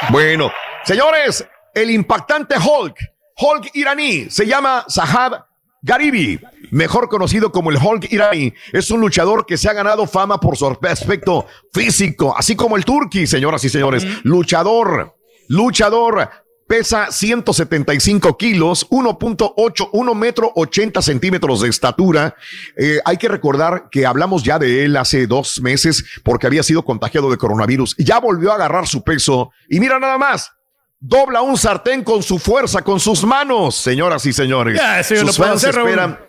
Bueno, 0.10 0.52
señores, 0.84 1.46
el 1.74 1.90
impactante 1.92 2.56
Hulk, 2.58 2.96
Hulk 3.38 3.72
iraní, 3.74 4.30
se 4.30 4.46
llama 4.46 4.86
Sahab 4.88 5.46
Garibi, 5.82 6.40
mejor 6.70 7.10
conocido 7.10 7.52
como 7.52 7.72
el 7.72 7.78
Hulk 7.78 8.12
iraní. 8.12 8.54
Es 8.72 8.92
un 8.92 9.02
luchador 9.02 9.48
que 9.48 9.58
se 9.58 9.68
ha 9.68 9.74
ganado 9.74 10.06
fama 10.06 10.40
por 10.40 10.56
su 10.56 10.68
aspecto 10.68 11.48
físico, 11.74 12.36
así 12.38 12.56
como 12.56 12.78
el 12.78 12.86
Turki, 12.86 13.26
señoras 13.26 13.64
y 13.64 13.70
señores. 13.70 14.06
Luchador, 14.24 15.16
luchador. 15.48 16.30
Pesa 16.72 17.12
175 17.12 18.38
kilos, 18.38 18.90
1.8, 18.90 19.90
1 19.92 20.16
metro 20.16 20.54
80 20.56 21.02
centímetros 21.02 21.60
de 21.60 21.68
estatura. 21.68 22.34
Eh, 22.78 22.98
hay 23.04 23.18
que 23.18 23.28
recordar 23.28 23.90
que 23.92 24.06
hablamos 24.06 24.42
ya 24.44 24.58
de 24.58 24.86
él 24.86 24.96
hace 24.96 25.28
dos 25.28 25.60
meses 25.60 26.06
porque 26.24 26.48
había 26.48 26.64
sido 26.64 26.86
contagiado 26.86 27.30
de 27.30 27.36
coronavirus. 27.36 27.98
Ya 27.98 28.22
volvió 28.22 28.54
a 28.54 28.56
agarrar 28.56 28.88
su 28.88 29.04
peso 29.04 29.52
y 29.68 29.82
mira 29.82 30.00
nada 30.00 30.18
más. 30.18 30.54
Dobla 30.98 31.42
un 31.42 31.58
sartén 31.58 32.06
con 32.06 32.24
su 32.24 32.40
fuerza, 32.40 32.82
con 32.84 33.02
sus 33.02 33.26
manos, 33.26 33.76
señoras 33.76 34.26
y 34.26 34.32
señores. 34.32 34.78
Ya, 34.78 35.02
eso 35.02 35.16
yo 35.16 35.28
Sus 35.28 35.38
lo 35.38 35.44
fans 35.44 35.66
hacer, 35.66 35.78
esperan. 35.78 36.20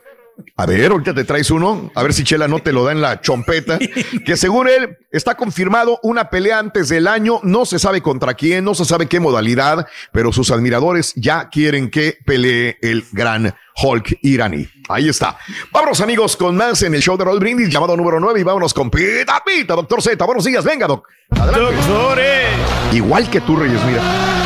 A 0.57 0.67
ver, 0.67 0.91
ahorita 0.91 1.15
te 1.15 1.25
traes 1.25 1.51
uno. 1.51 1.91
A 1.95 2.03
ver 2.03 2.13
si 2.13 2.25
Chela 2.25 2.49
no 2.49 2.61
te 2.61 2.73
lo 2.73 2.85
da 2.85 2.93
en 2.93 3.01
la 3.01 3.21
chompeta. 3.21 3.79
Que 4.25 4.37
según 4.37 4.69
él 4.69 4.99
está 5.11 5.35
confirmado 5.35 5.99
una 6.03 6.31
pelea 6.31 6.59
antes 6.59 6.89
del 6.89 7.07
año. 7.07 7.41
No 7.43 7.65
se 7.67 7.79
sabe 7.79 8.01
contra 8.01 8.35
quién, 8.35 8.65
no 8.65 8.75
se 8.75 8.85
sabe 8.85 9.07
qué 9.07 9.21
modalidad, 9.21 9.87
pero 10.13 10.33
sus 10.33 10.51
admiradores 10.51 11.13
ya 11.17 11.49
quieren 11.49 11.91
que 11.91 12.19
pelee 12.25 12.79
el 12.83 13.05
gran 13.13 13.55
Hulk 13.83 14.19
iraní. 14.23 14.69
Ahí 14.89 15.09
está. 15.09 15.39
Vámonos, 15.73 16.01
amigos, 16.01 16.37
con 16.37 16.57
más 16.57 16.83
en 16.83 16.95
el 16.95 17.01
show 17.03 17.17
de 17.17 17.25
Roll 17.25 17.41
Brindis, 17.41 17.71
llamado 17.71 17.97
número 17.97 18.21
9. 18.21 18.41
Y 18.41 18.43
vámonos 18.43 18.75
con 18.75 18.91
Pita 18.91 19.43
Pita, 19.45 19.75
doctor 19.75 20.03
Z. 20.03 20.25
Buenos 20.25 20.45
días, 20.45 20.65
venga, 20.65 20.87
doc. 20.87 21.09
Adelante. 21.31 21.77
Doctores. 21.77 22.47
Igual 22.93 23.31
que 23.31 23.41
tú, 23.41 23.57
Reyes, 23.57 23.83
mira. 23.85 24.42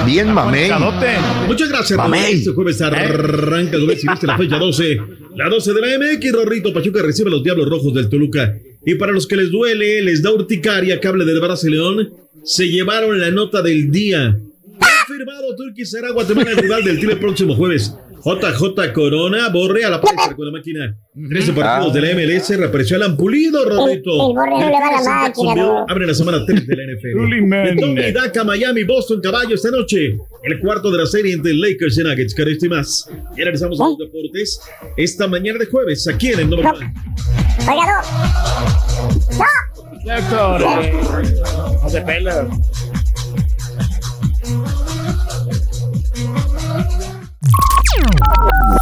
¿Eh? 0.00 0.04
Bien, 0.06 0.32
mamey. 0.32 0.70
Muchas 1.46 1.68
gracias, 1.68 1.96
Mamey. 1.96 2.34
Este 2.34 2.50
jueves 2.50 2.80
arranca 2.80 3.76
el 3.76 3.96
si 3.98 4.08
viste 4.08 4.26
la 4.26 4.36
fecha 4.36 4.58
12. 4.58 5.00
La 5.36 5.48
12 5.48 5.72
de 5.72 5.80
la 5.80 5.98
MX, 5.98 6.32
Rorrito 6.32 6.72
Pachuca 6.72 7.02
recibe 7.02 7.28
a 7.28 7.32
los 7.32 7.42
Diablos 7.42 7.68
Rojos 7.68 7.94
del 7.94 8.08
Toluca. 8.08 8.54
Y 8.84 8.94
para 8.94 9.12
los 9.12 9.26
que 9.26 9.36
les 9.36 9.50
duele, 9.50 10.02
les 10.02 10.22
da 10.22 10.32
urticaria, 10.32 11.00
cable 11.00 11.24
de 11.24 11.40
Barça 11.40 11.66
y 11.66 11.70
León, 11.70 12.12
se 12.42 12.68
llevaron 12.68 13.20
la 13.20 13.30
nota 13.30 13.62
del 13.62 13.90
día. 13.90 14.38
Confirmado, 15.10 15.56
Turquía 15.56 15.84
será 15.84 16.12
Guatemala 16.12 16.52
el 16.52 16.56
rival 16.56 16.84
del 16.84 17.00
Tigre 17.00 17.14
el 17.14 17.18
próximo 17.18 17.56
jueves. 17.56 17.96
JJ 18.24 18.92
Corona 18.92 19.48
borre 19.48 19.84
a 19.84 19.90
la 19.90 20.00
prensa 20.00 20.36
con 20.36 20.46
la 20.46 20.52
máquina. 20.52 20.96
13 21.28 21.52
partidos 21.52 21.94
de 21.94 22.00
la 22.00 22.14
MLS, 22.14 22.56
reapareció 22.56 22.96
Alan 22.96 23.16
Pulido, 23.16 23.64
Rorrito. 23.64 24.28
El 24.28 24.36
Borre 24.36 24.50
no 24.50 24.58
le 24.60 24.70
va 24.70 24.78
a 24.78 25.02
la 25.02 25.10
máquina, 25.10 25.54
no. 25.56 25.86
Abre 25.88 26.06
la 26.06 26.14
semana 26.14 26.44
3 26.46 26.64
de 26.64 26.76
la 26.76 26.82
NFL. 26.84 27.54
Entonces, 27.70 28.14
Daca, 28.14 28.44
Miami, 28.44 28.84
Boston, 28.84 29.20
Caballo 29.20 29.56
esta 29.56 29.72
noche. 29.72 30.16
El 30.44 30.60
cuarto 30.60 30.92
de 30.92 30.98
la 30.98 31.06
serie 31.06 31.34
entre 31.34 31.54
Lakers 31.54 31.98
y 31.98 32.02
Nuggets. 32.04 32.38
Esto 32.38 32.66
y 32.66 32.68
más. 32.68 33.10
Ya 33.36 33.44
regresamos 33.44 33.80
a 33.80 33.88
los 33.88 33.98
deportes 33.98 34.60
esta 34.96 35.26
mañana 35.26 35.58
de 35.58 35.66
jueves 35.66 36.06
aquí 36.06 36.28
en 36.28 36.40
el 36.40 36.50
Normal. 36.50 36.76
Oiga, 37.68 38.02
no. 39.34 39.44
Doctor, 40.04 40.62
eh, 40.62 40.92
no 41.82 41.90
se 41.90 42.00
pela. 42.02 42.48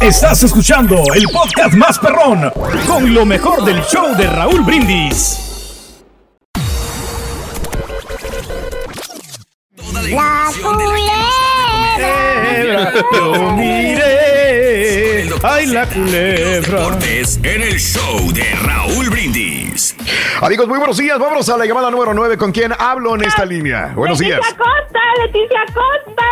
Estás 0.01 0.43
escuchando 0.43 1.03
el 1.13 1.23
podcast 1.33 1.73
más 1.75 1.99
perrón 1.99 2.51
con 2.87 3.13
lo 3.13 3.25
mejor 3.25 3.65
del 3.65 3.81
show 3.83 4.15
de 4.15 4.27
Raúl 4.27 4.61
Brindis. 4.61 5.39
La 10.09 10.51
culebra. 10.61 11.29
Yo 13.13 13.53
miré. 13.53 15.29
Ay, 15.43 15.65
la 15.67 15.85
culebra. 15.85 16.79
Deportes 16.79 17.39
en 17.43 17.61
el 17.61 17.79
show 17.79 18.31
de 18.33 18.43
Raúl 18.55 19.09
Brindis. 19.09 19.58
Amigos, 20.41 20.67
muy 20.67 20.77
buenos 20.77 20.97
días. 20.97 21.17
Vámonos 21.19 21.49
a 21.49 21.57
la 21.57 21.65
llamada 21.65 21.91
número 21.91 22.13
9. 22.13 22.37
¿Con 22.37 22.51
quién 22.51 22.73
hablo 22.77 23.15
en 23.15 23.23
esta 23.23 23.45
línea? 23.45 23.93
Buenos 23.95 24.19
días. 24.19 24.39
Leticia 24.39 24.57
Costa, 24.57 24.99
Leticia 25.25 25.65
Costa. 25.73 26.25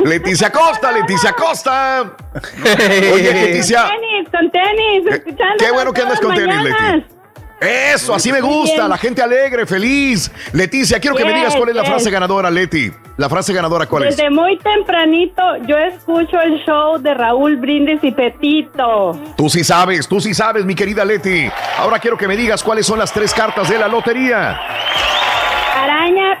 Leticia 0.00 0.52
Costa, 0.52 0.92
Leticia 0.92 1.32
Costa. 1.32 2.16
Oye, 3.12 3.32
Leticia. 3.32 3.82
Con 3.82 3.90
tenis, 3.90 4.28
con 4.30 4.50
tenis, 4.50 5.14
escuchando. 5.14 5.56
Qué 5.58 5.70
bueno 5.70 5.92
que 5.92 6.02
andas 6.02 6.20
con 6.20 6.34
tenis, 6.34 6.62
Leti. 6.62 7.17
Eso, 7.60 8.14
así 8.14 8.30
me 8.30 8.40
gusta, 8.40 8.86
la 8.86 8.96
gente 8.96 9.20
alegre, 9.20 9.66
feliz. 9.66 10.30
Leticia, 10.52 11.00
quiero 11.00 11.16
que 11.16 11.24
me 11.24 11.34
digas 11.34 11.56
cuál 11.56 11.70
es 11.70 11.74
la 11.74 11.82
yes. 11.82 11.90
frase 11.90 12.10
ganadora, 12.10 12.50
Leti. 12.50 12.92
La 13.16 13.28
frase 13.28 13.52
ganadora, 13.52 13.86
¿cuál 13.86 14.04
es? 14.04 14.16
Desde 14.16 14.30
muy 14.30 14.56
tempranito 14.58 15.42
yo 15.66 15.76
escucho 15.76 16.40
el 16.40 16.64
show 16.64 16.98
de 16.98 17.14
Raúl 17.14 17.56
Brindis 17.56 17.98
y 18.02 18.12
Petito. 18.12 19.20
Tú 19.36 19.48
sí 19.48 19.64
sabes, 19.64 20.06
tú 20.06 20.20
sí 20.20 20.34
sabes, 20.34 20.64
mi 20.64 20.76
querida 20.76 21.04
Leti. 21.04 21.50
Ahora 21.78 21.98
quiero 21.98 22.16
que 22.16 22.28
me 22.28 22.36
digas 22.36 22.62
cuáles 22.62 22.86
son 22.86 22.98
las 22.98 23.12
tres 23.12 23.34
cartas 23.34 23.68
de 23.68 23.78
la 23.78 23.88
lotería. 23.88 24.60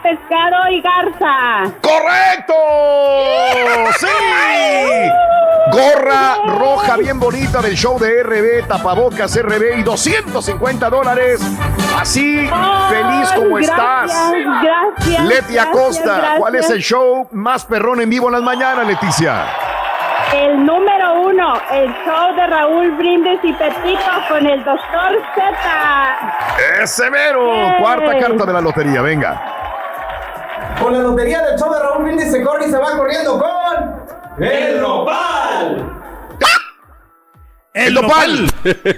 Pescado 0.02 0.70
y 0.70 0.80
garza. 0.80 1.70
¡Correcto! 1.82 2.54
¡Sí! 4.00 4.06
Gorra 5.70 6.36
roja 6.46 6.96
bien 6.96 7.20
bonita 7.20 7.60
del 7.60 7.74
show 7.74 7.98
de 7.98 8.22
RB, 8.22 8.66
tapabocas 8.66 9.36
RB 9.36 9.78
y 9.78 9.82
250 9.82 10.88
dólares. 10.88 11.42
Así, 11.98 12.48
feliz 12.88 13.30
como 13.34 13.56
gracias, 13.56 13.70
estás. 13.70 14.32
gracias, 14.62 15.24
Leti 15.24 15.52
gracias, 15.52 15.66
Acosta, 15.66 16.34
¿cuál 16.38 16.54
es 16.54 16.70
el 16.70 16.80
show 16.80 17.28
más 17.32 17.66
perrón 17.66 18.00
en 18.00 18.08
vivo 18.08 18.28
en 18.28 18.32
las 18.32 18.42
mañanas, 18.42 18.86
Leticia? 18.86 19.44
El 20.34 20.66
número 20.66 21.22
uno, 21.22 21.54
el 21.72 21.88
show 22.04 22.34
de 22.36 22.46
Raúl 22.46 22.90
Brindis 22.92 23.40
y 23.42 23.52
Petito 23.52 24.10
con 24.28 24.46
el 24.46 24.62
doctor 24.62 25.22
Z. 25.34 26.82
¡Ese 26.82 27.10
mero! 27.10 27.50
Cuarta 27.80 28.18
carta 28.18 28.44
de 28.44 28.52
la 28.52 28.60
lotería, 28.60 29.00
venga. 29.00 29.40
Con 30.80 30.92
la 30.92 30.98
lotería 31.00 31.40
del 31.42 31.58
show 31.58 31.72
de 31.72 31.80
Raúl 31.80 32.04
Brindis 32.04 32.30
se 32.30 32.42
corre 32.42 32.66
y 32.66 32.70
se 32.70 32.76
va 32.76 32.96
corriendo 32.96 33.38
con. 33.38 34.44
¡El 34.44 34.80
Nopal! 34.80 35.94
¡El 37.74 37.94
nopal! 37.94 38.50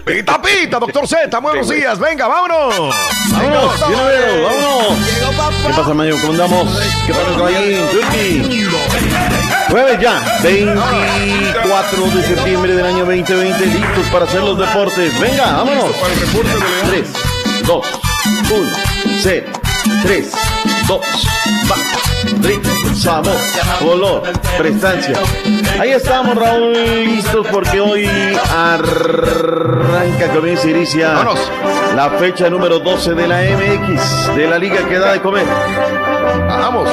¡Pita, 0.07 0.40
pita, 0.40 0.78
doctor 0.78 1.07
Z! 1.07 1.39
¡Buenos 1.39 1.69
días! 1.69 1.98
¡Venga, 1.98 2.27
vámonos! 2.27 2.94
Vámonos, 3.31 3.81
vez, 3.81 4.43
vámonos. 4.43 4.98
¿Qué 5.66 5.73
pasa, 5.74 5.94
Mayo? 5.94 6.16
¿Cómo 6.20 6.32
andamos? 6.32 6.81
¿Qué 7.07 7.12
pasa, 7.12 7.36
caballín? 7.36 8.69
Jueves 9.70 10.01
ya, 10.01 10.20
24 10.42 12.10
de 12.10 12.22
septiembre 12.24 12.74
del 12.74 12.86
año 12.86 13.05
2020, 13.06 13.66
listos 13.66 14.06
para 14.12 14.24
hacer 14.24 14.42
los 14.42 14.59
deportes. 14.59 15.20
Venga, 15.20 15.52
vámonos. 15.52 15.94
3, 16.90 17.09
2, 17.66 17.86
1, 18.51 18.70
0, 19.22 19.47
3, 20.02 20.32
2, 20.88 21.01
va. 21.70 22.09
Ritmo, 22.42 22.94
sabor, 22.94 23.36
color, 23.78 24.22
prestancia. 24.59 25.16
Ahí 25.78 25.90
estamos, 25.90 26.36
Raúl, 26.36 26.72
listos 26.72 27.47
porque 27.51 27.80
hoy 27.80 28.09
arranca, 28.55 30.28
comienza 30.34 30.68
y 30.68 30.70
inicia 30.72 31.14
la 31.94 32.10
fecha 32.18 32.51
número 32.51 32.78
12 32.78 33.14
de 33.14 33.26
la 33.28 33.40
MX, 33.42 34.36
de 34.36 34.47
la 34.47 34.59
liga 34.59 34.86
que 34.88 34.98
da 34.98 35.12
de 35.12 35.20
comer. 35.20 35.47
Vamos. 36.47 36.88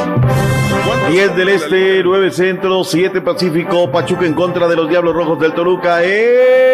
10 1.09 1.35
del 1.35 1.49
Este, 1.49 2.01
9 2.03 2.31
Centro, 2.31 2.83
7 2.83 3.21
Pacífico, 3.21 3.89
Pachuca 3.91 4.25
en 4.25 4.33
contra 4.33 4.67
de 4.67 4.75
los 4.75 4.89
Diablos 4.89 5.15
Rojos 5.15 5.39
del 5.39 5.53
Toluca. 5.53 5.99
¡Eh! 6.03 6.67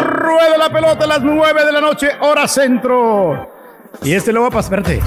Rueda 0.00 0.58
la 0.58 0.68
pelota 0.70 1.04
a 1.04 1.08
las 1.08 1.22
9 1.22 1.64
de 1.64 1.72
la 1.72 1.80
noche, 1.80 2.10
hora 2.20 2.48
centro. 2.48 3.57
Y 4.02 4.12
este 4.14 4.32
lo 4.32 4.42
va 4.42 4.48
a 4.48 4.50
pasar, 4.50 4.78
espérate. 4.80 5.02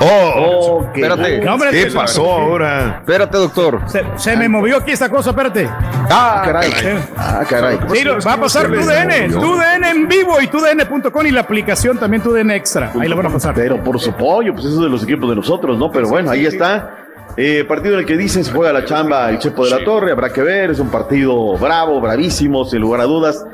Oh, 0.00 0.82
espérate. 0.94 1.40
No, 1.40 1.54
hombre, 1.54 1.70
¿Qué 1.70 1.86
pasó 1.90 2.30
ahora? 2.30 2.98
Espérate, 3.00 3.38
doctor. 3.38 3.80
Se, 3.86 4.04
se 4.16 4.36
me 4.36 4.48
movió 4.48 4.76
aquí 4.78 4.92
esta 4.92 5.08
cosa, 5.08 5.30
espérate. 5.30 5.68
Ah, 6.10 6.42
caray. 6.44 6.70
Ah, 7.16 7.42
caray. 7.48 7.78
Sí, 7.92 8.04
lo- 8.04 8.18
va 8.20 8.34
a 8.34 8.40
pasar 8.40 8.66
tu 8.66 8.74
DN, 8.84 9.28
tu 9.30 9.56
DN 9.56 9.88
en 9.90 10.08
vivo 10.08 10.40
y 10.40 10.48
tu 10.48 10.58
DN.com 10.60 11.26
y 11.26 11.30
la 11.30 11.40
aplicación 11.40 11.98
también 11.98 12.22
tu 12.22 12.32
DN 12.32 12.54
extra. 12.54 12.92
Ahí 13.00 13.08
lo 13.08 13.16
van 13.16 13.26
a 13.26 13.30
pasar. 13.30 13.54
Pero 13.54 13.82
por 13.82 13.98
su 13.98 14.12
pollo, 14.12 14.52
pues 14.52 14.66
eso 14.66 14.76
es 14.76 14.82
de 14.82 14.88
los 14.90 15.02
equipos 15.02 15.28
de 15.30 15.36
nosotros, 15.36 15.78
¿no? 15.78 15.90
Pero 15.90 16.08
bueno, 16.08 16.30
ahí 16.30 16.46
está. 16.46 16.90
Eh, 17.38 17.64
partido 17.68 17.94
en 17.94 18.00
el 18.00 18.06
que 18.06 18.16
dicen 18.16 18.44
se 18.44 18.52
juega 18.52 18.72
la 18.72 18.84
chamba 18.84 19.28
el 19.28 19.38
Chepo 19.38 19.64
de 19.66 19.70
la 19.70 19.84
Torre, 19.84 20.12
habrá 20.12 20.30
que 20.32 20.40
ver, 20.42 20.70
es 20.70 20.78
un 20.78 20.88
partido 20.88 21.52
bravo, 21.58 22.00
bravísimo, 22.00 22.64
sin 22.64 22.80
lugar 22.80 23.00
a 23.02 23.04
dudas. 23.04 23.44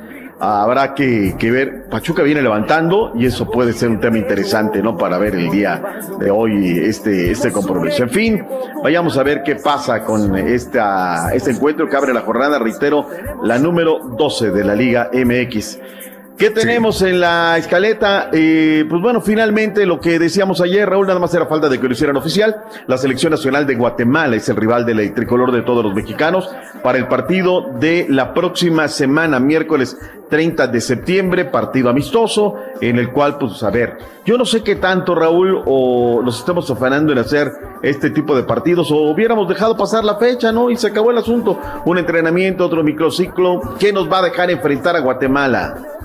Habrá 0.45 0.93
que, 0.93 1.37
que 1.39 1.53
ver, 1.53 1.85
Pachuca 1.89 2.25
viene 2.25 2.43
levantando 2.43 3.13
y 3.15 3.27
eso 3.27 3.49
puede 3.49 3.73
ser 3.73 3.91
un 3.91 4.01
tema 4.01 4.19
interesante, 4.19 4.83
¿no? 4.83 4.97
Para 4.97 5.17
ver 5.17 5.37
el 5.37 5.49
día 5.53 5.81
de 6.19 6.33
hoy 6.33 6.81
este, 6.81 7.31
este 7.31 7.53
compromiso. 7.53 8.03
En 8.03 8.11
fin, 8.11 8.45
vayamos 8.83 9.17
a 9.17 9.23
ver 9.23 9.45
qué 9.45 9.55
pasa 9.55 10.03
con 10.03 10.37
esta, 10.37 11.33
este 11.33 11.53
encuentro 11.53 11.89
que 11.89 11.97
abre 11.97 12.13
la 12.13 12.23
jornada, 12.23 12.59
reitero, 12.59 13.07
la 13.45 13.57
número 13.61 14.01
12 14.19 14.51
de 14.51 14.65
la 14.65 14.75
Liga 14.75 15.11
MX. 15.13 15.79
¿Qué 16.43 16.51
tenemos 16.51 17.01
en 17.03 17.21
la 17.21 17.57
escaleta? 17.57 18.29
Eh, 18.33 18.85
pues 18.91 19.01
bueno, 19.01 19.21
finalmente 19.21 19.87
lo 19.87 20.01
que 20.01 20.19
decíamos 20.19 20.61
ayer, 20.61 20.91
Raúl, 20.91 21.07
nada 21.07 21.21
más 21.21 21.33
era 21.33 21.47
falta 21.47 21.69
de 21.69 21.79
que 21.79 21.87
lo 21.87 21.93
hicieran 21.93 22.17
oficial. 22.17 22.65
La 22.89 22.99
selección 22.99 23.31
nacional 23.31 23.65
de 23.65 23.77
Guatemala 23.77 24.35
es 24.35 24.49
el 24.49 24.57
rival 24.57 24.85
del 24.85 25.15
tricolor 25.15 25.53
de 25.53 25.63
todos 25.63 25.85
los 25.85 25.95
mexicanos 25.95 26.51
para 26.83 26.99
el 26.99 27.07
partido 27.07 27.71
de 27.79 28.07
la 28.09 28.35
próxima 28.35 28.89
semana, 28.89 29.39
miércoles 29.39 29.97
30 30.31 30.67
de 30.67 30.81
septiembre, 30.81 31.45
partido 31.45 31.89
amistoso, 31.89 32.57
en 32.81 32.99
el 32.99 33.13
cual, 33.13 33.39
pues 33.39 33.63
a 33.63 33.71
ver, 33.71 33.99
yo 34.25 34.37
no 34.37 34.45
sé 34.45 34.65
qué 34.65 34.75
tanto, 34.75 35.15
Raúl, 35.15 35.63
o 35.65 36.23
nos 36.25 36.41
estamos 36.41 36.69
afanando 36.69 37.13
en 37.13 37.19
hacer 37.19 37.53
este 37.85 38.11
tipo 38.11 38.35
de 38.35 38.43
partidos, 38.43 38.91
o 38.91 38.97
hubiéramos 38.97 39.49
dejado 39.49 39.77
pasar 39.77 40.03
la 40.03 40.17
fecha, 40.17 40.51
¿no? 40.51 40.71
Y 40.71 40.77
se 40.77 40.89
acabó 40.89 41.13
el 41.13 41.19
asunto. 41.19 41.61
Un 41.85 41.99
entrenamiento, 41.99 42.67
otro 42.67 42.83
microciclo. 42.83 43.77
¿Qué 43.79 43.93
nos 43.93 44.11
va 44.11 44.19
a 44.19 44.23
dejar 44.23 44.51
enfrentar 44.51 44.97
a 44.97 45.01
Guatemala? 45.01 46.02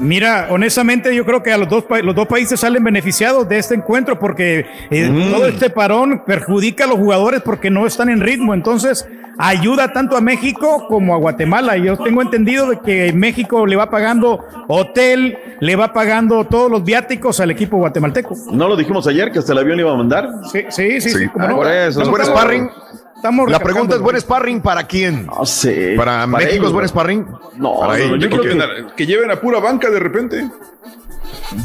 Mira, 0.00 0.46
honestamente 0.50 1.14
yo 1.14 1.24
creo 1.24 1.42
que 1.42 1.52
a 1.52 1.58
los 1.58 1.68
dos, 1.68 1.84
los 2.04 2.14
dos 2.14 2.26
países 2.28 2.60
salen 2.60 2.84
beneficiados 2.84 3.48
de 3.48 3.58
este 3.58 3.74
encuentro 3.74 4.18
porque 4.18 4.64
eh, 4.90 5.10
Mm. 5.10 5.30
todo 5.32 5.46
este 5.46 5.70
parón 5.70 6.22
perjudica 6.24 6.84
a 6.84 6.86
los 6.86 6.96
jugadores 6.98 7.42
porque 7.42 7.68
no 7.70 7.86
están 7.86 8.08
en 8.08 8.20
ritmo. 8.20 8.54
Entonces 8.54 9.06
ayuda 9.38 9.92
tanto 9.92 10.16
a 10.16 10.20
México 10.20 10.86
como 10.88 11.14
a 11.14 11.18
Guatemala. 11.18 11.76
Yo 11.76 11.96
tengo 11.96 12.22
entendido 12.22 12.68
de 12.70 12.78
que 12.80 13.12
México 13.12 13.66
le 13.66 13.74
va 13.76 13.90
pagando 13.90 14.44
hotel, 14.68 15.36
le 15.60 15.76
va 15.76 15.92
pagando 15.92 16.44
todos 16.44 16.70
los 16.70 16.84
viáticos 16.84 17.40
al 17.40 17.50
equipo 17.50 17.76
guatemalteco. 17.78 18.36
¿No 18.52 18.68
lo 18.68 18.76
dijimos 18.76 19.06
ayer 19.08 19.32
que 19.32 19.40
hasta 19.40 19.52
el 19.52 19.58
avión 19.58 19.76
le 19.76 19.82
iba 19.82 19.92
a 19.92 19.96
mandar? 19.96 20.28
Sí, 20.52 20.62
sí, 20.68 21.00
sí. 21.00 21.10
sí, 21.10 21.28
cómo 21.28 21.48
no. 21.48 21.56
Por 21.56 21.66
eso. 21.66 22.02
¿Es 22.02 22.08
buen 22.08 22.22
Estamos- 22.22 22.40
sparring? 22.40 22.70
Estamos 23.18 23.50
La 23.50 23.58
pregunta 23.60 23.96
es. 23.96 24.00
¿buen 24.00 24.18
sparring 24.20 24.60
para 24.62 24.84
quién? 24.84 25.26
No 25.26 25.44
sé. 25.44 25.94
¿Para, 25.96 26.26
México 26.26 26.52
ellos, 26.54 26.66
es 26.68 26.72
buen 26.72 26.88
sparring? 26.88 27.26
No, 27.56 27.80
Para 27.80 27.98
no, 27.98 28.16
yo 28.16 28.30
creo 28.30 28.42
que, 28.42 28.48
que- 28.48 28.86
que 28.96 29.06
lleven 29.06 29.30
a 29.30 29.36
pura 29.40 29.60
banca 29.60 29.90
de 29.90 29.98
repente. 29.98 30.48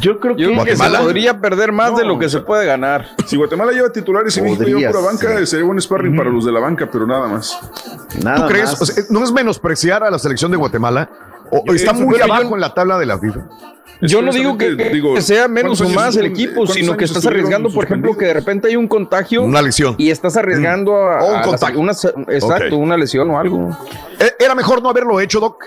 Yo 0.00 0.18
creo 0.18 0.36
Yo 0.36 0.64
que 0.64 0.76
se 0.76 0.90
podría 0.90 1.40
perder 1.40 1.72
más 1.72 1.96
de 1.96 2.04
lo 2.04 2.18
que 2.18 2.28
se 2.28 2.40
puede 2.40 2.66
ganar. 2.66 3.06
Si 3.26 3.36
Guatemala 3.36 3.72
lleva 3.72 3.90
titulares 3.90 4.36
y 4.36 4.42
México 4.42 4.64
lleva 4.64 4.90
pura 4.92 5.04
banca, 5.04 5.28
ser. 5.28 5.46
sería 5.46 5.64
buen 5.66 5.80
sparring 5.80 6.16
para 6.16 6.30
los 6.30 6.44
de 6.44 6.52
la 6.52 6.60
banca, 6.60 6.88
pero 6.90 7.06
nada 7.06 7.28
más. 7.28 7.58
¿Tú 8.10 8.46
crees? 8.46 8.80
O 8.80 8.86
sea, 8.86 9.04
¿No 9.10 9.22
es 9.22 9.32
menospreciar 9.32 10.02
a 10.04 10.10
la 10.10 10.18
selección 10.18 10.50
de 10.50 10.56
Guatemala? 10.56 11.08
¿O 11.50 11.64
Yo- 11.66 11.74
está 11.74 11.92
eso 11.92 12.00
muy 12.02 12.20
abajo 12.20 12.54
en 12.54 12.60
la 12.60 12.74
tabla 12.74 12.98
de 12.98 13.06
la 13.06 13.18
FIFA? 13.18 13.40
Yo 14.00 14.20
no 14.20 14.32
digo 14.32 14.58
que, 14.58 14.74
digo, 14.74 15.14
que 15.14 15.22
sea 15.22 15.46
menos 15.48 15.80
o 15.80 15.84
¿cuántos 15.84 16.02
más 16.04 16.16
el 16.16 16.26
equipo, 16.26 16.66
sino 16.66 16.96
que 16.96 17.04
estás 17.04 17.24
arriesgando, 17.26 17.70
por 17.70 17.84
ejemplo, 17.84 18.16
que 18.16 18.26
de 18.26 18.34
repente 18.34 18.68
hay 18.68 18.76
un 18.76 18.88
contagio. 18.88 19.42
Una 19.42 19.62
lesión. 19.62 19.94
Y 19.98 20.10
estás 20.10 20.36
arriesgando 20.36 20.96
a, 20.96 21.22
O 21.22 21.28
un 21.28 21.34
a 21.34 21.40
la- 21.40 21.42
contacto. 21.46 21.78
una- 21.80 21.92
exacto, 22.28 22.76
una 22.76 22.96
lesión 22.96 23.30
o 23.30 23.38
algo. 23.38 23.70
Eh, 24.18 24.32
¿Era 24.38 24.54
mejor 24.54 24.82
no 24.82 24.90
haberlo 24.90 25.20
hecho, 25.20 25.40
Doc? 25.40 25.64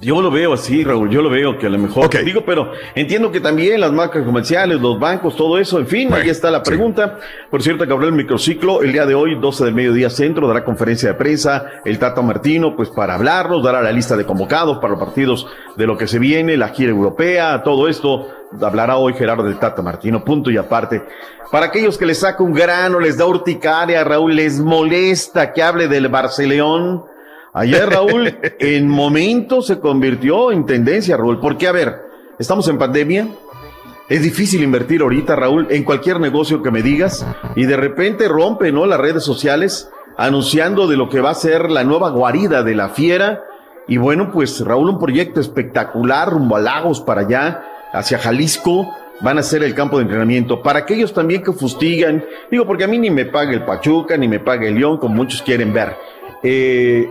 Yo 0.00 0.20
lo 0.20 0.32
veo 0.32 0.52
así, 0.52 0.82
Raúl, 0.82 1.10
yo 1.10 1.22
lo 1.22 1.30
veo 1.30 1.58
que 1.58 1.66
a 1.66 1.70
lo 1.70 1.78
mejor. 1.78 2.10
Digo, 2.24 2.42
pero 2.44 2.72
entiendo 2.94 3.30
que 3.30 3.40
también 3.40 3.80
las 3.80 3.92
marcas 3.92 4.24
comerciales, 4.24 4.80
los 4.80 4.98
bancos, 4.98 5.36
todo 5.36 5.58
eso, 5.58 5.78
en 5.78 5.86
fin, 5.86 6.12
ahí 6.12 6.28
está 6.28 6.50
la 6.50 6.62
pregunta. 6.62 7.20
Por 7.50 7.62
cierto, 7.62 7.86
que 7.86 7.92
habló 7.92 8.06
el 8.06 8.12
microciclo 8.12 8.82
el 8.82 8.92
día 8.92 9.06
de 9.06 9.14
hoy, 9.14 9.36
12 9.36 9.64
del 9.64 9.74
mediodía 9.74 10.10
centro, 10.10 10.48
dará 10.48 10.64
conferencia 10.64 11.10
de 11.10 11.14
prensa 11.14 11.66
el 11.84 12.00
Tata 12.00 12.20
Martino, 12.20 12.74
pues 12.74 12.90
para 12.90 13.14
hablarnos, 13.14 13.62
dará 13.62 13.80
la 13.80 13.92
lista 13.92 14.16
de 14.16 14.26
convocados 14.26 14.78
para 14.78 14.90
los 14.90 14.98
partidos 14.98 15.46
de 15.76 15.86
lo 15.86 15.96
que 15.96 16.08
se 16.08 16.18
viene, 16.18 16.56
la 16.56 16.70
gira 16.70 16.90
europea, 16.90 17.62
todo 17.62 17.88
esto. 17.88 18.28
Hablará 18.60 18.96
hoy 18.96 19.14
Gerardo 19.14 19.44
del 19.44 19.58
Tata 19.58 19.82
Martino, 19.82 20.24
punto 20.24 20.50
y 20.50 20.56
aparte. 20.56 21.02
Para 21.50 21.66
aquellos 21.66 21.96
que 21.96 22.06
les 22.06 22.18
saca 22.18 22.42
un 22.42 22.52
grano, 22.52 22.98
les 22.98 23.16
da 23.16 23.26
urticaria, 23.26 24.02
Raúl, 24.02 24.34
les 24.34 24.58
molesta 24.58 25.52
que 25.52 25.62
hable 25.62 25.86
del 25.86 26.08
Barcelona. 26.08 27.02
Ayer, 27.56 27.88
Raúl, 27.90 28.36
en 28.58 28.86
momento 28.86 29.62
se 29.62 29.80
convirtió 29.80 30.52
en 30.52 30.66
tendencia, 30.66 31.16
Raúl. 31.16 31.40
Porque, 31.40 31.66
a 31.66 31.72
ver, 31.72 32.02
estamos 32.38 32.68
en 32.68 32.76
pandemia. 32.76 33.28
Es 34.10 34.22
difícil 34.22 34.62
invertir 34.62 35.00
ahorita, 35.00 35.34
Raúl, 35.34 35.66
en 35.70 35.82
cualquier 35.82 36.20
negocio 36.20 36.62
que 36.62 36.70
me 36.70 36.82
digas. 36.82 37.26
Y 37.56 37.64
de 37.64 37.76
repente 37.76 38.28
rompe, 38.28 38.70
¿no? 38.72 38.84
Las 38.84 39.00
redes 39.00 39.24
sociales 39.24 39.90
anunciando 40.18 40.86
de 40.86 40.96
lo 40.96 41.08
que 41.08 41.20
va 41.20 41.30
a 41.30 41.34
ser 41.34 41.70
la 41.70 41.82
nueva 41.82 42.10
guarida 42.10 42.62
de 42.62 42.74
la 42.74 42.90
fiera. 42.90 43.42
Y 43.88 43.96
bueno, 43.96 44.30
pues, 44.30 44.62
Raúl, 44.62 44.90
un 44.90 44.98
proyecto 44.98 45.40
espectacular 45.40 46.28
rumbo 46.28 46.56
a 46.56 46.60
Lagos 46.60 47.00
para 47.00 47.22
allá, 47.22 47.62
hacia 47.92 48.18
Jalisco. 48.18 48.94
Van 49.22 49.38
a 49.38 49.42
ser 49.42 49.62
el 49.62 49.74
campo 49.74 49.96
de 49.96 50.02
entrenamiento. 50.02 50.62
Para 50.62 50.80
aquellos 50.80 51.14
también 51.14 51.42
que 51.42 51.52
fustigan, 51.52 52.22
digo, 52.50 52.66
porque 52.66 52.84
a 52.84 52.86
mí 52.86 52.98
ni 52.98 53.10
me 53.10 53.24
paga 53.24 53.52
el 53.52 53.64
Pachuca, 53.64 54.18
ni 54.18 54.28
me 54.28 54.40
paga 54.40 54.68
el 54.68 54.74
León, 54.74 54.98
como 54.98 55.14
muchos 55.14 55.40
quieren 55.40 55.72
ver. 55.72 55.96
Eh, 56.42 57.08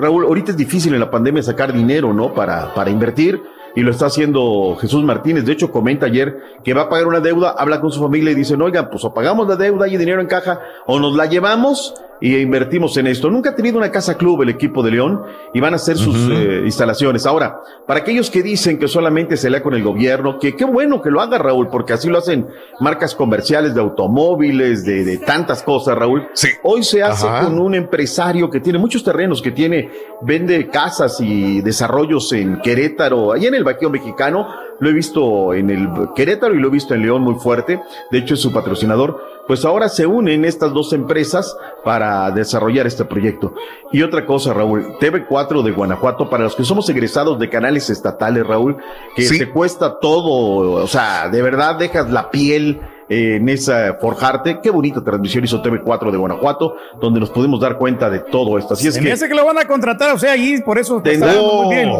Raúl, 0.00 0.24
ahorita 0.24 0.52
es 0.52 0.56
difícil 0.56 0.94
en 0.94 1.00
la 1.00 1.10
pandemia 1.10 1.42
sacar 1.42 1.72
dinero, 1.72 2.12
¿no? 2.12 2.34
Para, 2.34 2.74
para 2.74 2.90
invertir. 2.90 3.40
Y 3.76 3.82
lo 3.82 3.92
está 3.92 4.06
haciendo 4.06 4.76
Jesús 4.80 5.04
Martínez. 5.04 5.44
De 5.44 5.52
hecho, 5.52 5.70
comenta 5.70 6.06
ayer 6.06 6.36
que 6.64 6.74
va 6.74 6.82
a 6.82 6.88
pagar 6.88 7.06
una 7.06 7.20
deuda, 7.20 7.54
habla 7.56 7.80
con 7.80 7.92
su 7.92 8.00
familia 8.00 8.32
y 8.32 8.34
dicen, 8.34 8.60
oigan, 8.60 8.90
pues 8.90 9.04
o 9.04 9.14
pagamos 9.14 9.46
la 9.46 9.54
deuda 9.54 9.86
y 9.86 9.96
dinero 9.96 10.20
en 10.20 10.26
caja, 10.26 10.60
o 10.86 10.98
nos 10.98 11.14
la 11.14 11.26
llevamos 11.26 11.94
y 12.20 12.36
invertimos 12.36 12.96
en 12.96 13.06
esto. 13.06 13.30
Nunca 13.30 13.50
ha 13.50 13.56
tenido 13.56 13.78
una 13.78 13.90
casa 13.90 14.16
club 14.16 14.42
el 14.42 14.50
equipo 14.50 14.82
de 14.82 14.90
León 14.90 15.22
y 15.54 15.60
van 15.60 15.72
a 15.72 15.76
hacer 15.76 15.96
sus 15.96 16.16
eh, 16.30 16.62
instalaciones. 16.64 17.26
Ahora, 17.26 17.60
para 17.86 18.00
aquellos 18.00 18.30
que 18.30 18.42
dicen 18.42 18.78
que 18.78 18.88
solamente 18.88 19.36
se 19.36 19.50
lea 19.50 19.62
con 19.62 19.74
el 19.74 19.82
gobierno, 19.82 20.38
que 20.38 20.54
qué 20.54 20.64
bueno 20.64 21.00
que 21.00 21.10
lo 21.10 21.20
haga 21.20 21.38
Raúl, 21.38 21.68
porque 21.68 21.92
así 21.94 22.08
lo 22.08 22.18
hacen 22.18 22.46
marcas 22.80 23.14
comerciales 23.14 23.74
de 23.74 23.80
automóviles, 23.80 24.84
de, 24.84 25.04
de 25.04 25.18
tantas 25.18 25.62
cosas, 25.62 25.96
Raúl. 25.96 26.28
Hoy 26.62 26.82
se 26.82 27.02
hace 27.02 27.26
Ajá. 27.26 27.44
con 27.44 27.58
un 27.58 27.74
empresario 27.74 28.50
que 28.50 28.60
tiene 28.60 28.78
muchos 28.78 29.02
terrenos, 29.02 29.40
que 29.40 29.50
tiene, 29.50 29.90
vende 30.22 30.68
casas 30.68 31.20
y 31.20 31.60
desarrollos 31.62 32.32
en 32.32 32.60
Querétaro, 32.60 33.32
allá 33.32 33.48
en 33.48 33.54
el 33.54 33.64
Bajío 33.64 33.90
Mexicano. 33.90 34.46
Lo 34.78 34.88
he 34.88 34.92
visto 34.94 35.52
en 35.52 35.68
el 35.68 35.88
Querétaro 36.16 36.54
y 36.54 36.58
lo 36.58 36.68
he 36.68 36.70
visto 36.70 36.94
en 36.94 37.02
León 37.02 37.22
muy 37.22 37.34
fuerte. 37.34 37.80
De 38.10 38.18
hecho, 38.18 38.34
es 38.34 38.40
su 38.40 38.50
patrocinador. 38.50 39.22
Pues 39.46 39.64
ahora 39.64 39.88
se 39.88 40.06
unen 40.06 40.44
estas 40.44 40.72
dos 40.72 40.92
empresas 40.92 41.56
para 41.84 42.30
desarrollar 42.30 42.86
este 42.86 43.04
proyecto. 43.04 43.54
Y 43.92 44.02
otra 44.02 44.24
cosa, 44.26 44.52
Raúl, 44.54 44.96
TV4 45.00 45.62
de 45.62 45.72
Guanajuato, 45.72 46.30
para 46.30 46.44
los 46.44 46.54
que 46.54 46.64
somos 46.64 46.88
egresados 46.88 47.38
de 47.38 47.48
canales 47.48 47.90
estatales, 47.90 48.46
Raúl, 48.46 48.76
que 49.16 49.22
Sí. 49.22 49.38
te 49.38 49.50
cuesta 49.50 49.98
todo, 49.98 50.82
o 50.82 50.86
sea, 50.86 51.28
de 51.28 51.42
verdad 51.42 51.76
dejas 51.76 52.10
la 52.10 52.30
piel 52.30 52.80
eh, 53.08 53.36
en 53.36 53.48
esa 53.48 53.94
forjarte. 54.00 54.60
Qué 54.62 54.70
bonita 54.70 55.02
transmisión 55.02 55.42
hizo 55.42 55.60
TV4 55.60 56.12
de 56.12 56.16
Guanajuato, 56.18 56.76
donde 57.00 57.18
nos 57.18 57.30
pudimos 57.30 57.58
dar 57.60 57.76
cuenta 57.76 58.08
de 58.08 58.20
todo 58.20 58.56
esto. 58.56 58.74
Así 58.74 58.86
es 58.86 58.94
Se 58.94 59.00
me 59.00 59.08
que 59.08 59.12
hace 59.14 59.28
que 59.28 59.34
lo 59.34 59.44
van 59.44 59.58
a 59.58 59.64
contratar, 59.64 60.14
o 60.14 60.18
sea, 60.18 60.30
ahí 60.32 60.60
por 60.62 60.78
eso 60.78 61.02
muy 61.02 61.74
bien. 61.74 61.90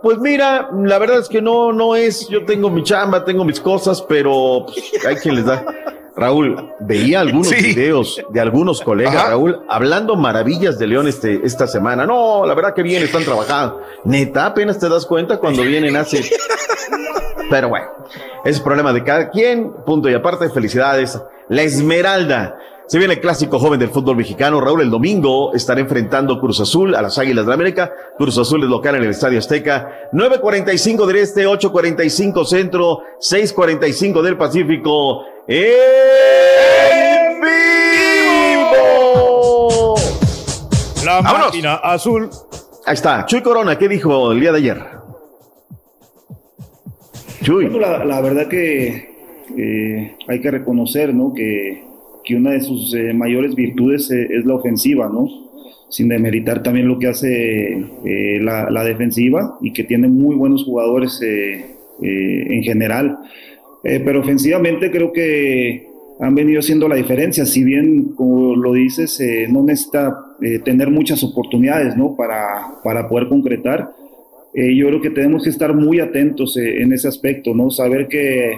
Pues 0.00 0.18
mira, 0.18 0.68
la 0.84 0.98
verdad 0.98 1.18
es 1.18 1.28
que 1.28 1.42
no, 1.42 1.72
no 1.72 1.96
es, 1.96 2.28
yo 2.28 2.44
tengo 2.44 2.70
mi 2.70 2.84
chamba, 2.84 3.24
tengo 3.24 3.44
mis 3.44 3.58
cosas, 3.58 4.00
pero 4.02 4.66
pues, 4.66 5.04
hay 5.04 5.16
quien 5.16 5.34
les 5.34 5.44
da. 5.46 5.64
Raúl, 6.16 6.72
veía 6.80 7.20
algunos 7.20 7.48
Sí. 7.50 7.56
videos 7.74 8.20
de 8.30 8.40
algunos 8.40 8.80
colegas, 8.80 9.14
Ajá. 9.16 9.28
Raúl, 9.30 9.60
hablando 9.68 10.16
maravillas 10.16 10.78
de 10.78 10.86
León 10.86 11.08
este, 11.08 11.40
esta 11.44 11.66
semana. 11.66 12.06
No, 12.06 12.44
la 12.46 12.54
verdad 12.54 12.74
que 12.74 12.82
bien 12.82 13.02
están 13.02 13.24
trabajando. 13.24 13.80
Neta, 14.04 14.46
apenas 14.46 14.78
te 14.78 14.88
das 14.88 15.06
cuenta 15.06 15.38
cuando 15.38 15.62
vienen 15.62 15.96
hace. 15.96 16.22
Pero 17.48 17.68
bueno, 17.68 17.86
es 18.44 18.60
problema 18.60 18.92
de 18.92 19.02
cada 19.04 19.30
quien. 19.30 19.72
Punto 19.84 20.08
y 20.08 20.14
aparte, 20.14 20.48
felicidades. 20.50 21.20
La 21.48 21.62
Esmeralda. 21.62 22.56
Se 22.86 22.98
viene 22.98 23.14
el 23.14 23.20
clásico 23.20 23.60
joven 23.60 23.78
del 23.78 23.90
fútbol 23.90 24.16
mexicano. 24.16 24.60
Raúl, 24.60 24.80
el 24.82 24.90
domingo 24.90 25.54
estará 25.54 25.80
enfrentando 25.80 26.40
Cruz 26.40 26.58
Azul 26.60 26.96
a 26.96 27.02
las 27.02 27.18
Águilas 27.18 27.44
de 27.44 27.48
la 27.50 27.54
América. 27.54 27.92
Cruz 28.18 28.36
Azul 28.36 28.64
es 28.64 28.68
local 28.68 28.96
en 28.96 29.04
el 29.04 29.10
Estadio 29.10 29.38
Azteca. 29.38 30.10
9.45 30.12 31.06
del 31.06 31.16
Este, 31.16 31.46
8.45 31.46 32.44
Centro, 32.44 33.02
6.45 33.20 34.22
del 34.22 34.36
Pacífico. 34.36 35.24
¡En 35.48 37.40
vivo! 38.60 39.94
La 41.04 41.20
Vámonos. 41.20 41.46
máquina 41.46 41.74
azul. 41.76 42.28
Ahí 42.86 42.94
está. 42.94 43.26
Chuy 43.26 43.42
Corona, 43.42 43.76
¿qué 43.78 43.88
dijo 43.88 44.32
el 44.32 44.40
día 44.40 44.52
de 44.52 44.58
ayer? 44.58 44.78
Chuy. 47.42 47.66
Bueno, 47.66 47.80
la, 47.80 48.04
la 48.04 48.20
verdad 48.20 48.48
que 48.48 49.10
eh, 49.56 50.16
hay 50.28 50.40
que 50.40 50.50
reconocer 50.50 51.14
¿no? 51.14 51.32
que, 51.34 51.84
que 52.24 52.36
una 52.36 52.50
de 52.52 52.60
sus 52.60 52.94
eh, 52.94 53.12
mayores 53.14 53.54
virtudes 53.54 54.10
eh, 54.10 54.26
es 54.30 54.44
la 54.44 54.54
ofensiva, 54.54 55.08
¿no? 55.08 55.26
sin 55.88 56.08
demeritar 56.08 56.62
también 56.62 56.86
lo 56.86 56.98
que 57.00 57.08
hace 57.08 57.72
eh, 58.04 58.38
la, 58.40 58.70
la 58.70 58.84
defensiva 58.84 59.58
y 59.60 59.72
que 59.72 59.82
tiene 59.82 60.06
muy 60.06 60.36
buenos 60.36 60.64
jugadores 60.64 61.20
eh, 61.22 61.74
eh, 62.02 62.46
en 62.48 62.62
general. 62.62 63.18
Eh, 63.84 64.00
pero 64.04 64.20
ofensivamente 64.20 64.90
creo 64.90 65.12
que 65.12 65.88
han 66.20 66.34
venido 66.34 66.60
siendo 66.60 66.86
la 66.86 66.96
diferencia, 66.96 67.46
si 67.46 67.64
bien, 67.64 68.12
como 68.14 68.54
lo 68.54 68.74
dices, 68.74 69.18
eh, 69.20 69.46
no 69.50 69.62
necesita 69.62 70.14
eh, 70.42 70.58
tener 70.58 70.90
muchas 70.90 71.24
oportunidades 71.24 71.96
¿no? 71.96 72.14
para, 72.14 72.74
para 72.84 73.08
poder 73.08 73.28
concretar. 73.28 73.90
Eh, 74.52 74.76
yo 74.76 74.88
creo 74.88 75.00
que 75.00 75.10
tenemos 75.10 75.44
que 75.44 75.50
estar 75.50 75.74
muy 75.74 76.00
atentos 76.00 76.56
eh, 76.56 76.82
en 76.82 76.92
ese 76.92 77.08
aspecto, 77.08 77.54
¿no? 77.54 77.70
Saber 77.70 78.08
que 78.08 78.50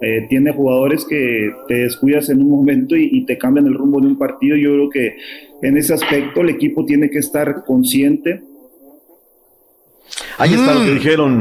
eh, 0.00 0.26
tiene 0.28 0.52
jugadores 0.52 1.04
que 1.06 1.50
te 1.66 1.74
descuidas 1.74 2.28
en 2.28 2.42
un 2.42 2.50
momento 2.50 2.94
y, 2.94 3.08
y, 3.10 3.24
te 3.24 3.38
cambian 3.38 3.66
el 3.66 3.74
rumbo 3.74 4.00
de 4.00 4.08
un 4.08 4.18
partido. 4.18 4.56
Yo 4.56 4.74
creo 4.74 4.90
que 4.90 5.16
en 5.62 5.76
ese 5.78 5.94
aspecto 5.94 6.42
el 6.42 6.50
equipo 6.50 6.84
tiene 6.84 7.08
que 7.10 7.18
estar 7.18 7.64
consciente. 7.64 8.42
Ahí 10.36 10.52
está 10.54 10.74
Mm. 10.74 10.78
lo 10.78 10.84
que 10.84 10.94
dijeron. 10.94 11.40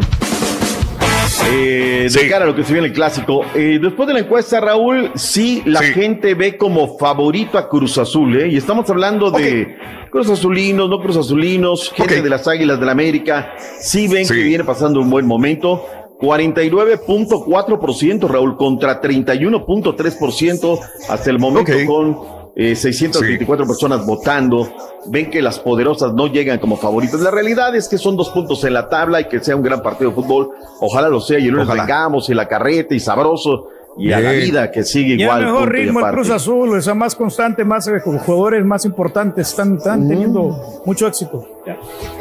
Eh, 1.50 2.10
de 2.12 2.30
cara 2.30 2.44
a 2.46 2.48
lo 2.48 2.56
que 2.56 2.64
se 2.64 2.72
viene 2.74 2.88
el 2.88 2.94
clásico. 2.94 3.44
Eh, 3.56 3.80
después 3.82 4.08
de 4.08 4.14
la 4.14 4.22
encuesta, 4.22 4.60
Raúl, 4.60 5.12
sí, 5.16 5.64
la 5.66 5.82
gente 5.82 6.36
ve 6.36 6.58
como 6.58 6.98
favorito 6.98 7.58
a 7.58 7.70
Cruz 7.70 7.98
Azul, 7.98 8.42
¿eh? 8.42 8.50
Y 8.50 8.58
estamos 8.58 8.88
hablando 8.90 9.32
de 9.32 9.78
Cruz 10.10 10.30
Azulinos, 10.30 10.90
no 10.90 11.00
Cruz 11.00 11.16
Azulinos, 11.18 11.92
gente 11.92 12.22
de 12.22 12.30
las 12.30 12.48
Águilas 12.48 12.78
del 12.78 12.86
la 12.88 12.94
América, 12.94 13.54
sí 13.80 14.08
ven 14.08 14.26
que 14.28 14.34
viene 14.36 14.64
pasando 14.64 15.02
un 15.02 15.10
buen 15.10 15.26
momento. 15.26 15.86
49.4% 16.20 18.28
Raúl 18.28 18.58
contra 18.58 19.00
31.3% 19.00 20.80
hasta 21.10 21.30
el 21.30 21.38
momento 21.38 21.74
con 21.86 22.37
eh, 22.60 22.76
624 22.76 23.68
personas 23.68 24.04
votando. 24.04 24.68
Ven 25.06 25.30
que 25.30 25.44
las 25.44 25.60
poderosas 25.60 26.14
no 26.14 26.26
llegan 26.26 26.58
como 26.58 26.76
favoritas. 26.76 27.22
La 27.22 27.30
realidad 27.30 27.76
es 27.76 27.88
que 27.88 28.00
son 28.00 28.18
dos 28.18 28.30
puntos 28.30 28.64
en 28.64 28.74
la 28.74 28.90
tabla 28.90 29.22
y 29.22 29.26
que 29.26 29.40
sea 29.40 29.56
un 29.56 29.62
gran 29.62 29.84
partido 29.84 30.10
de 30.10 30.16
fútbol. 30.16 30.50
Ojalá 30.82 31.08
lo 31.08 31.22
sea 31.22 31.38
y 31.38 31.46
el 31.46 31.52
lunes 31.52 31.68
vengamos 31.68 32.30
y 32.30 32.34
la 32.34 32.48
carreta 32.48 32.96
y 32.96 33.00
sabroso 33.00 33.70
y 33.98 34.12
a 34.14 34.20
la 34.20 34.32
vida 34.32 34.72
que 34.72 34.84
sigue 34.84 35.16
Y 35.16 35.24
igual. 35.24 35.40
el 35.40 35.46
mejor 35.46 35.62
punto 35.64 35.78
y 35.78 35.82
ritmo 35.84 36.00
el. 36.06 36.14
Cruz 36.14 36.30
Azul, 36.30 36.78
o 36.78 36.82
sea, 36.82 36.94
más 36.94 37.16
constante, 37.16 37.64
más 37.66 37.88
eh, 37.88 38.00
jugadores 38.00 38.64
más 38.66 38.86
importantes, 38.86 39.50
están, 39.50 39.78
están 39.78 40.08
teniendo 40.08 40.82
mucho 40.86 41.08
éxito. 41.08 41.48
Ya. 41.66 41.78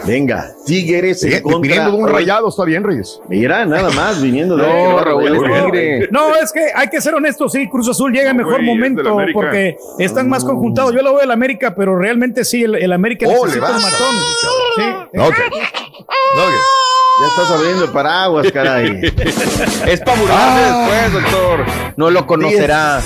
Venga, 0.07 0.51
Tigres 0.65 1.23
en 1.23 1.31
Bien, 1.31 1.43
contra. 1.43 1.61
viniendo 1.61 1.91
de 1.93 2.03
un 2.03 2.09
rayado, 2.09 2.49
está 2.49 2.65
bien, 2.65 2.83
Reyes. 2.83 3.21
Mira, 3.29 3.65
nada 3.65 3.91
más 3.91 4.21
viniendo 4.21 4.57
de 4.57 4.63
No, 4.67 4.99
Raúl. 4.99 6.09
No, 6.11 6.35
es 6.43 6.51
que 6.53 6.67
hay 6.75 6.89
que 6.89 7.01
ser 7.01 7.15
honestos, 7.15 7.53
sí, 7.53 7.69
Cruz 7.69 7.89
Azul 7.89 8.13
llega 8.13 8.31
en 8.31 8.37
No, 8.39 8.45
mejor 8.45 8.63
momento 8.63 9.03
porque 9.33 9.77
están 9.99 10.29
más 10.29 10.45
conjuntados. 10.45 10.93
Yo 10.95 11.03
lo 11.03 11.13
veo 11.15 11.23
el 11.23 11.31
América, 11.31 11.75
pero 11.77 11.97
realmente 11.97 12.45
sí, 12.45 12.65
el, 12.65 12.75
el 12.75 12.93
América 12.93 13.27
Oh, 13.29 13.47
necesita 13.47 13.71
un 13.71 13.77
a- 13.77 13.81
matón. 13.81 14.17
Sí. 14.77 15.19
Ok. 15.19 15.35
Ok. 16.39 16.55
Ya 17.19 17.27
estás 17.29 17.51
abriendo 17.51 17.85
el 17.85 17.91
paraguas, 17.93 18.53
caray. 18.53 19.01
es 19.87 20.01
para 20.01 20.21
burlarse 20.21 20.63
después, 20.63 21.13
doctor. 21.13 21.61
No 21.97 22.11
lo 22.11 22.27
conocerá. 22.27 23.01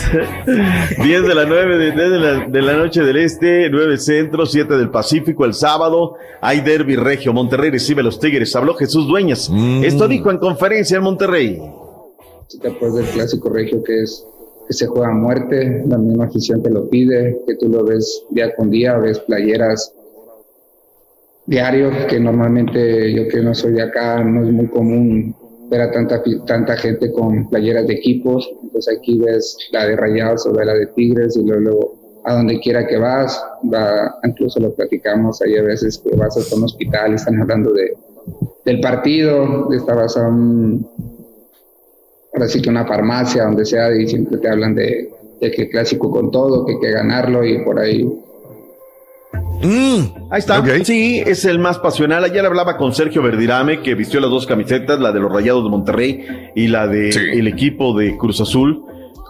10 1.02 1.22
de 1.28 1.34
la 1.34 1.44
9 1.44 1.78
de, 1.78 1.92
de 1.92 2.08
la, 2.18 2.46
de 2.46 2.62
la 2.62 2.72
noche 2.72 3.02
del 3.02 3.18
este, 3.18 3.70
9 3.70 3.98
centro, 3.98 4.46
7 4.46 4.76
del 4.76 4.90
Pacífico. 4.90 5.44
El 5.44 5.54
sábado 5.54 6.16
hay 6.40 6.60
derby 6.60 6.96
regio. 6.96 7.32
Monterrey 7.32 7.70
recibe 7.70 8.00
a 8.00 8.04
los 8.04 8.18
Tigres. 8.18 8.54
Habló 8.56 8.74
Jesús 8.74 9.06
Dueñas. 9.06 9.48
Esto 9.82 10.08
dijo 10.08 10.30
en 10.30 10.38
conferencia 10.38 10.96
en 10.96 11.04
Monterrey. 11.04 11.62
después 12.60 12.94
del 12.94 13.06
clásico 13.06 13.48
regio 13.48 13.82
que 13.84 14.02
es 14.02 14.26
que 14.66 14.74
se 14.74 14.86
juega 14.86 15.08
a 15.08 15.14
muerte, 15.14 15.82
la 15.88 15.98
misma 15.98 16.26
afición 16.26 16.62
te 16.62 16.70
lo 16.70 16.88
pide, 16.88 17.40
que 17.44 17.56
tú 17.56 17.68
lo 17.68 17.82
ves 17.84 18.24
día 18.30 18.54
con 18.54 18.70
día, 18.70 18.96
ves 18.98 19.18
playeras 19.18 19.92
diarios, 21.50 22.06
que 22.06 22.20
normalmente 22.20 23.12
yo 23.12 23.26
que 23.26 23.40
no 23.40 23.54
soy 23.56 23.72
de 23.72 23.82
acá, 23.82 24.22
no 24.22 24.44
es 24.44 24.52
muy 24.52 24.68
común 24.68 25.34
ver 25.68 25.80
a 25.80 25.90
tanta, 25.90 26.22
tanta 26.46 26.76
gente 26.76 27.10
con 27.10 27.48
playeras 27.50 27.88
de 27.88 27.94
equipos, 27.94 28.48
entonces 28.62 28.96
aquí 28.96 29.18
ves 29.18 29.58
la 29.72 29.84
de 29.86 29.96
Rayados 29.96 30.46
o 30.46 30.52
la 30.52 30.74
de 30.74 30.86
Tigres 30.86 31.36
y 31.36 31.42
luego, 31.42 32.20
a 32.24 32.34
donde 32.34 32.60
quiera 32.60 32.86
que 32.86 32.98
vas, 32.98 33.44
va, 33.72 34.14
incluso 34.22 34.60
lo 34.60 34.72
platicamos, 34.72 35.42
hay 35.42 35.56
a 35.56 35.62
veces 35.62 35.98
que 35.98 36.16
vas 36.16 36.36
a 36.36 36.56
un 36.56 36.64
hospital 36.64 37.12
y 37.12 37.14
están 37.16 37.40
hablando 37.40 37.72
de, 37.72 37.94
del 38.64 38.80
partido, 38.80 39.72
estabas 39.72 40.16
a 40.16 40.28
un, 40.28 40.88
ahora 42.32 42.46
que 42.46 42.70
una 42.70 42.86
farmacia, 42.86 43.42
donde 43.42 43.64
sea, 43.64 43.92
y 43.92 44.06
siempre 44.06 44.38
te 44.38 44.48
hablan 44.48 44.76
de, 44.76 45.10
de 45.40 45.50
que 45.50 45.68
clásico 45.68 46.12
con 46.12 46.30
todo, 46.30 46.64
que 46.64 46.74
hay 46.74 46.80
que 46.80 46.90
ganarlo 46.92 47.44
y 47.44 47.64
por 47.64 47.80
ahí. 47.80 48.08
Ahí 50.30 50.38
está. 50.38 50.62
Sí, 50.84 51.22
es 51.24 51.44
el 51.44 51.58
más 51.58 51.78
pasional. 51.78 52.24
Ayer 52.24 52.44
hablaba 52.44 52.76
con 52.76 52.94
Sergio 52.94 53.22
Verdirame, 53.22 53.80
que 53.80 53.94
vistió 53.94 54.20
las 54.20 54.30
dos 54.30 54.46
camisetas, 54.46 55.00
la 55.00 55.12
de 55.12 55.20
los 55.20 55.32
Rayados 55.32 55.64
de 55.64 55.70
Monterrey 55.70 56.26
y 56.54 56.68
la 56.68 56.86
del 56.86 57.16
el 57.16 57.46
equipo 57.46 57.96
de 57.96 58.16
Cruz 58.16 58.40
Azul. 58.40 58.84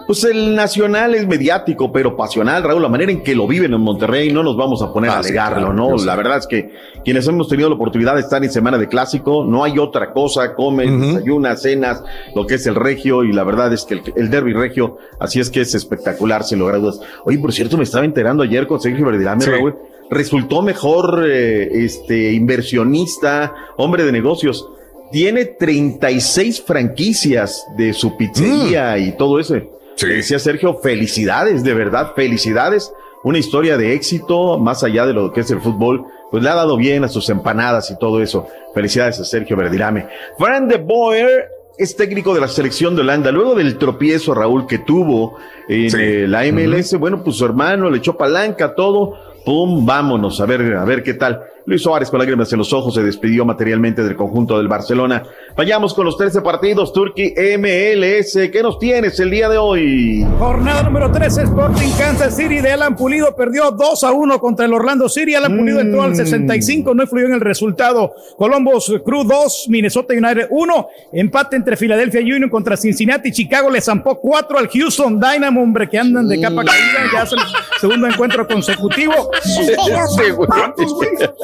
Pues 0.07 0.25
el 0.25 0.57
nacional 0.57 1.15
es 1.15 1.25
mediático, 1.29 1.93
pero 1.93 2.17
pasional, 2.17 2.65
Raúl, 2.65 2.83
la 2.83 2.89
manera 2.89 3.13
en 3.13 3.23
que 3.23 3.33
lo 3.33 3.47
viven 3.47 3.73
en 3.75 3.81
Monterrey, 3.81 4.33
no 4.33 4.43
nos 4.43 4.57
vamos 4.57 4.83
a 4.83 4.93
poner 4.93 5.09
a 5.09 5.19
alegarlo, 5.19 5.73
¿no? 5.73 5.97
La 5.99 6.17
verdad 6.17 6.39
es 6.39 6.49
que 6.49 6.73
quienes 7.05 7.29
hemos 7.29 7.47
tenido 7.49 7.69
la 7.69 7.77
oportunidad 7.77 8.15
de 8.17 8.23
estar 8.23 8.43
en 8.43 8.51
semana 8.51 8.77
de 8.77 8.89
clásico, 8.89 9.45
no 9.45 9.63
hay 9.63 9.79
otra 9.79 10.13
cosa, 10.13 10.55
comen, 10.57 11.01
desayunas, 11.01 11.63
cenas, 11.63 12.03
lo 12.35 12.45
que 12.45 12.57
es 12.57 12.67
el 12.67 12.75
regio, 12.75 13.23
y 13.23 13.33
la 13.33 13.45
verdad 13.45 13.73
es 13.73 13.85
que 13.85 13.95
el, 13.95 14.03
el 14.17 14.31
derby 14.31 14.53
regio, 14.53 14.97
así 15.21 15.39
es 15.39 15.49
que 15.49 15.61
es 15.61 15.77
espectacular, 15.77 16.43
sin 16.43 16.59
lugar 16.59 16.75
a 16.75 16.79
dudas. 16.79 17.01
Oye, 17.25 17.39
por 17.39 17.53
cierto, 17.53 17.77
me 17.77 17.85
estaba 17.85 18.05
enterando 18.05 18.43
ayer 18.43 18.67
con 18.67 18.81
Sergio 18.81 19.07
Verdirame, 19.07 19.45
Raúl, 19.45 19.77
resultó 20.11 20.61
mejor 20.61 21.25
eh, 21.27 21.85
este 21.85 22.33
inversionista, 22.33 23.55
hombre 23.77 24.05
de 24.05 24.13
negocios. 24.13 24.69
Tiene 25.13 25.45
36 25.45 26.63
franquicias 26.63 27.65
de 27.77 27.93
su 27.93 28.17
pizzería 28.17 28.99
y 28.99 29.17
todo 29.17 29.39
eso. 29.39 29.57
Decía 30.01 30.39
Sergio, 30.39 30.79
felicidades, 30.79 31.63
de 31.63 31.75
verdad, 31.75 32.13
felicidades. 32.15 32.93
Una 33.23 33.39
historia 33.39 33.77
de 33.77 33.95
éxito, 33.95 34.59
más 34.59 34.83
allá 34.83 35.07
de 35.07 35.13
lo 35.13 35.33
que 35.33 35.41
es 35.41 35.51
el 35.51 35.61
fútbol, 35.61 36.05
pues 36.31 36.43
le 36.43 36.49
ha 36.49 36.55
dado 36.55 36.77
bien 36.77 37.05
a 37.05 37.09
sus 37.09 37.29
empanadas 37.29 37.91
y 37.91 37.99
todo 37.99 38.23
eso. 38.23 38.47
Felicidades 38.73 39.21
a 39.21 39.25
Sergio 39.25 39.57
Verdirame. 39.57 40.07
Fran 40.39 40.69
de 40.69 40.79
Boer 40.79 41.49
es 41.77 41.97
técnico 41.97 42.35
de 42.35 42.41
la 42.41 42.49
selección 42.49 42.95
de 42.95 43.03
Holanda. 43.03 43.31
Luego 43.31 43.55
del 43.55 43.77
tropiezo, 43.79 44.33
Raúl, 44.33 44.67
que 44.67 44.79
tuvo 44.79 45.37
en 45.69 45.91
eh, 45.99 46.27
la 46.29 46.45
MLS, 46.45 46.95
bueno, 46.99 47.23
pues 47.23 47.37
su 47.37 47.45
hermano 47.45 47.91
le 47.91 47.99
echó 47.99 48.17
palanca, 48.17 48.75
todo 48.75 49.19
pum, 49.45 49.85
vámonos, 49.85 50.41
a 50.41 50.47
ver, 50.47 50.77
a 50.77 50.85
ver 50.85 51.03
qué 51.03 51.15
tal. 51.15 51.43
Luis 51.67 51.83
Suárez 51.83 52.11
con 52.11 52.19
lágrimas 52.19 52.53
en 52.53 52.59
los 52.59 52.73
ojos 52.73 52.95
se 52.95 53.03
despidió 53.03 53.45
materialmente 53.45 54.03
del 54.03 54.17
conjunto 54.17 54.57
del 54.59 54.69
Barcelona. 54.69 55.23
Vayamos 55.57 55.95
con 55.95 56.05
los 56.05 56.17
13 56.17 56.43
partidos, 56.43 56.93
Turkey 56.93 57.35
MLS. 57.59 58.51
¿Qué 58.51 58.61
nos 58.63 58.79
tienes 58.79 59.19
el 59.21 59.31
día 59.31 59.49
de 59.49 59.59
hoy? 59.59 60.27
Jornada 60.39 60.83
número 60.83 61.11
13, 61.11 61.43
Sporting 61.43 61.91
Kansas 61.99 62.37
City 62.37 62.61
de 62.61 62.73
Alan 62.73 62.97
Pulido 62.97 63.35
perdió 63.35 63.71
2 63.71 64.05
a 64.05 64.13
1 64.13 64.41
contra 64.41 64.67
el 64.67 64.73
Orlando 64.73 65.09
City. 65.09 65.35
Alan 65.35 65.57
Pulido 65.57 65.81
entró 65.81 66.03
al 66.03 66.17
65, 66.17 66.95
no 66.95 67.03
influyó 67.03 67.27
en 67.27 67.35
el 67.35 67.41
resultado. 67.41 68.15
Columbus 68.37 68.93
Crew 69.05 69.25
2, 69.25 69.67
Minnesota 69.69 70.15
United 70.15 70.47
1. 70.51 70.89
Empate 71.13 71.57
entre 71.57 71.77
Philadelphia 71.77 72.21
Union 72.21 72.49
contra 72.49 72.77
Cincinnati. 72.77 73.33
Chicago 73.33 73.71
le 73.71 73.81
zampó 73.81 74.19
4 74.19 74.59
al 74.59 74.69
Houston 74.69 75.21
Dynamo, 75.21 75.63
hombre, 75.63 75.89
que 75.89 75.99
andan 75.99 76.29
de 76.29 76.41
capa 76.41 76.65
caída. 76.65 77.11
Ya 77.13 77.23
es 77.23 77.33
el 77.33 77.39
segundo 77.81 78.07
encuentro 78.07 78.47
consecutivo. 78.47 79.13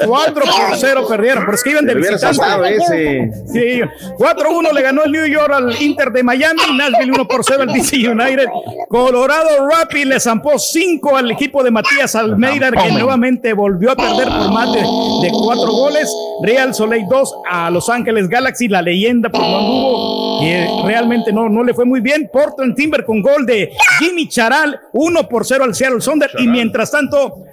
¿Cuántos, 0.07 0.43
güey? 0.43 0.55
4 0.55 0.67
por 0.69 0.77
0 0.77 1.05
perdieron, 1.07 1.45
pero 1.45 1.55
es 1.55 1.63
que 1.63 1.69
iban 1.71 1.85
de 1.85 1.95
visitante. 1.95 3.31
Sí, 3.47 3.81
4-1 4.17 4.73
le 4.73 4.81
ganó 4.81 5.03
el 5.03 5.11
New 5.11 5.25
York 5.25 5.51
al 5.53 5.81
Inter 5.81 6.11
de 6.11 6.23
Miami, 6.23 6.61
Nashville 6.75 7.11
1 7.11 7.27
por 7.27 7.43
0 7.43 7.63
al 7.63 7.73
DC 7.73 8.09
United. 8.09 8.47
Colorado 8.89 9.67
Rapid 9.67 10.05
le 10.05 10.19
zampó 10.19 10.57
5 10.57 11.17
al 11.17 11.31
equipo 11.31 11.63
de 11.63 11.71
Matías 11.71 12.15
Almeida, 12.15 12.71
que 12.71 12.91
nuevamente 12.91 13.53
volvió 13.53 13.91
a 13.91 13.95
perder 13.95 14.27
por 14.27 14.51
más 14.51 14.73
de, 14.73 14.79
de 14.79 15.31
4 15.31 15.71
goles. 15.71 16.11
Real 16.43 16.73
Soleil 16.73 17.05
2 17.09 17.35
a 17.49 17.69
Los 17.71 17.89
Ángeles 17.89 18.29
Galaxy, 18.29 18.67
la 18.67 18.81
leyenda 18.81 19.29
por 19.29 19.41
no 19.41 19.57
anduvo, 19.57 20.43
y 20.43 20.47
eh, 20.47 20.69
realmente 20.85 21.31
no, 21.31 21.49
no 21.49 21.63
le 21.63 21.73
fue 21.73 21.85
muy 21.85 21.99
bien. 21.99 22.29
Portland 22.31 22.75
Timber 22.75 23.03
con 23.05 23.21
gol 23.21 23.45
de 23.45 23.71
Jimmy 23.99 24.27
Charal, 24.27 24.79
1 24.93 25.29
por 25.29 25.45
0 25.45 25.63
al 25.63 25.75
Seattle 25.75 26.01
Sonder, 26.01 26.29
y 26.37 26.47
mientras 26.47 26.91
tanto. 26.91 27.43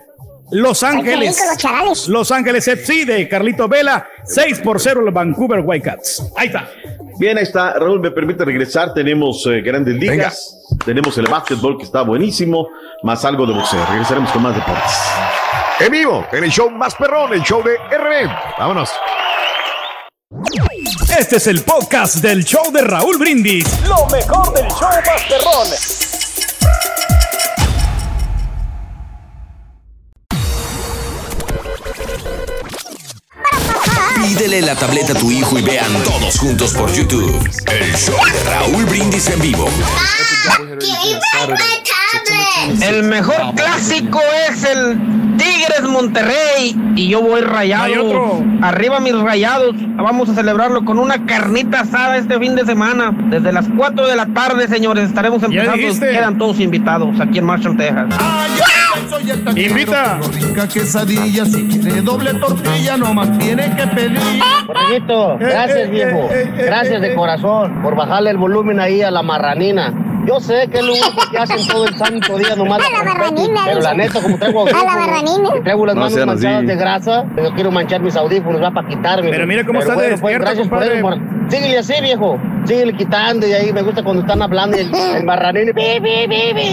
Los 0.51 0.83
Ángeles, 0.83 1.37
los 2.09 2.31
Ángeles 2.31 2.69
FC 2.69 3.07
de 3.07 3.29
Carlito 3.29 3.67
Vela, 3.67 4.07
6 4.25 4.61
por 4.61 4.81
0 4.81 5.01
los 5.01 5.15
Vancouver 5.15 5.61
Whitecaps. 5.61 6.33
Ahí 6.37 6.49
está. 6.49 6.69
Bien, 7.19 7.39
ahí 7.39 7.45
está. 7.45 7.75
Raúl, 7.75 8.01
me 8.01 8.11
permite 8.11 8.45
regresar. 8.45 8.93
Tenemos 8.93 9.47
eh, 9.47 9.61
grandes 9.63 9.95
ligas. 9.95 10.63
Tenemos 10.85 11.17
el 11.19 11.27
básquetbol 11.27 11.79
que 11.79 11.85
está 11.85 12.03
buenísimo, 12.03 12.69
más 13.03 13.25
algo 13.25 13.47
de 13.47 13.55
boxeo. 13.55 13.85
Regresaremos 13.87 14.31
con 14.33 14.43
más 14.43 14.55
deportes. 14.55 14.93
En 15.81 15.91
vivo, 15.91 16.27
en 16.31 16.45
el 16.45 16.51
show 16.51 16.71
más 16.71 16.95
perrón, 16.95 17.33
el 17.33 17.43
show 17.43 17.63
de 17.63 17.77
RB. 17.77 18.31
Vámonos. 18.59 18.91
Este 21.19 21.37
es 21.37 21.47
el 21.47 21.63
podcast 21.63 22.17
del 22.17 22.45
show 22.45 22.71
de 22.73 22.83
Raúl 22.83 23.19
Brindis. 23.19 23.65
Lo 23.89 24.07
mejor 24.07 24.53
del 24.55 24.69
show 24.69 24.89
Masterrón. 25.07 26.24
Pídele 34.17 34.63
la 34.63 34.75
tableta 34.75 35.13
a 35.13 35.17
tu 35.17 35.31
hijo 35.31 35.59
y 35.59 35.63
vean 35.63 35.93
todos 36.05 36.39
juntos 36.39 36.73
por 36.75 36.93
YouTube. 36.93 37.49
El 37.67 37.95
show 37.95 38.17
de 38.25 38.51
Raúl 38.51 38.85
Brindis 38.87 39.29
en 39.31 39.41
vivo. 39.41 39.69
El 42.81 43.03
mejor 43.05 43.55
clásico 43.55 44.21
es 44.49 44.65
el 44.65 44.99
Tigres 45.37 45.83
Monterrey 45.83 46.77
y 46.97 47.09
yo 47.09 47.21
voy 47.23 47.41
rayado. 47.43 48.43
Arriba 48.63 49.01
mis 49.01 49.19
rayados. 49.19 49.75
Vamos 49.97 50.29
a 50.29 50.35
celebrarlo 50.35 50.85
con 50.85 50.99
una 50.99 51.27
carnita 51.27 51.81
asada 51.81 52.17
este 52.17 52.39
fin 52.39 52.55
de 52.55 52.65
semana. 52.65 53.13
Desde 53.31 53.53
las 53.53 53.67
4 53.77 54.07
de 54.07 54.17
la 54.17 54.27
tarde, 54.27 54.69
señores, 54.69 55.09
estaremos 55.09 55.43
empezando. 55.43 55.77
Quedan 56.01 56.39
todos 56.39 56.61
invitados 56.61 57.21
aquí 57.21 57.39
en 57.39 57.47
Marshall, 57.47 57.77
Texas. 57.77 58.07
Invita. 59.57 60.19
Rica 60.33 60.69
quesadilla, 60.69 61.45
si 61.45 61.69
quiere 61.69 62.01
doble 62.03 62.35
tortilla, 62.35 62.97
nomás 62.97 63.39
tiene 63.39 63.75
que 63.77 63.87
pedir. 63.89 64.19
Borreguito, 64.67 65.37
gracias 65.39 65.91
viejo. 65.91 66.29
Gracias 66.57 67.01
de 67.01 67.15
corazón 67.15 67.83
por 67.83 67.95
bajarle 67.95 68.31
el 68.31 68.37
volumen 68.39 68.81
ahí 68.81 69.03
a 69.03 69.11
la 69.11 69.23
marranina. 69.23 69.93
Yo 70.27 70.41
sé 70.41 70.69
que 70.73 70.79
es 70.79 70.85
lo 70.85 70.93
único 70.93 71.31
que 71.31 71.37
hacen 71.39 71.67
todo 71.69 71.87
el 71.87 71.95
santo 71.99 72.39
día 72.39 72.57
nomás. 72.57 72.81
A 72.81 72.91
la 72.91 73.05
marranina, 73.05 73.61
Pero 73.67 73.81
la 73.81 73.93
neta, 73.93 74.23
como 74.23 74.39
traigo 74.39 74.67
A 74.67 74.71
la 74.73 74.85
marranina. 74.85 75.51
traigo 75.63 75.85
las 75.87 75.95
No 75.95 76.01
manos 76.01 76.27
manchadas 76.27 76.57
así. 76.59 76.67
de 76.67 76.77
grasa, 76.77 77.25
yo 77.37 77.53
quiero 77.55 77.71
manchar 77.71 78.01
mis 78.01 78.17
audífonos, 78.17 78.63
va 78.63 78.71
para 78.71 78.89
quitarme. 78.89 79.29
Pero 79.31 79.47
mira 79.47 79.67
cómo 79.67 79.81
Pero 79.81 79.93
está 79.93 80.01
de 80.03 80.09
bueno, 80.09 80.21
pues, 80.23 80.33
despierto, 80.33 80.45
gracias 80.47 80.69
por 80.69 80.79
compadre. 80.79 80.99
eso, 80.99 81.03
por- 81.43 81.51
Síguele 81.51 81.79
así, 81.79 81.93
viejo. 82.01 82.39
Síguele 82.65 82.95
quitando 82.97 83.47
y 83.47 83.53
ahí 83.53 83.71
me 83.71 83.83
gusta 83.83 84.03
cuando 84.03 84.23
están 84.23 84.41
hablando 84.41 84.79
y 84.79 84.81
el, 84.81 84.95
el 84.95 85.25
marranino. 85.25 85.73
Bi, 85.75 86.01
bi, 86.01 86.27
bi, 86.27 86.53
bi. 86.55 86.73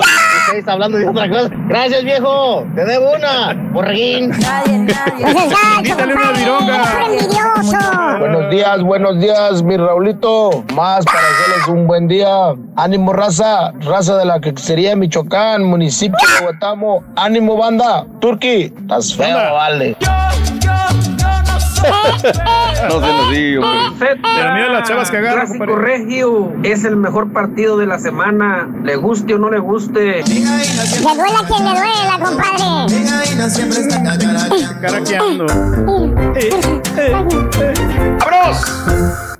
Ustedes 0.51 0.67
hablando 0.67 0.97
de 0.97 1.07
otra 1.07 1.29
cosa. 1.29 1.49
Gracias, 1.69 2.03
viejo. 2.03 2.65
Te 2.75 2.83
debo 2.83 3.13
una. 3.13 3.53
Borreguín. 3.71 4.33
Invítale 4.67 6.13
una 6.13 6.31
vironga. 6.33 6.83
envidioso. 7.05 7.77
Buenos 8.19 8.51
días, 8.51 8.81
buenos 8.81 9.19
días, 9.21 9.63
mi 9.63 9.77
Raulito. 9.77 10.65
Más 10.75 11.05
para 11.05 11.19
hacerles 11.19 11.67
un 11.69 11.87
buen 11.87 12.09
día. 12.09 12.53
Ánimo, 12.75 13.13
raza, 13.13 13.71
raza 13.79 14.17
de 14.17 14.25
la 14.25 14.41
que 14.41 14.53
sería 14.57 14.93
Michoacán, 14.93 15.63
municipio 15.63 16.19
de 16.39 16.47
Huetamo. 16.47 17.01
Ánimo, 17.15 17.55
banda. 17.55 18.05
Turqui, 18.19 18.73
estás 18.77 19.15
feo, 19.15 19.37
vale. 19.53 19.95
No 22.89 22.99
se 22.99 23.13
nos 23.13 23.31
digo. 23.31 23.63
Pero 23.99 24.15
mira 24.53 24.69
las 24.69 24.87
chavas 24.87 25.11
que 25.11 25.17
agarran, 25.17 25.45
Clásico 25.45 25.65
compadre. 25.65 25.97
Regio 25.97 26.53
es 26.63 26.83
el 26.83 26.95
mejor 26.95 27.31
partido 27.31 27.77
de 27.77 27.85
la 27.85 27.99
semana. 27.99 28.67
Le 28.83 28.95
guste 28.95 29.35
o 29.35 29.37
no 29.37 29.49
le 29.51 29.59
guste. 29.59 30.23
Le 30.23 30.41
duela 30.43 31.39
a 31.39 31.45
quien 31.45 31.63
le 31.63 31.71
duela, 31.79 32.19
compadre. 32.23 32.63
Caraqueando. 34.81 35.45
Eh, 36.35 36.49
¡Vámonos! 38.19 39.30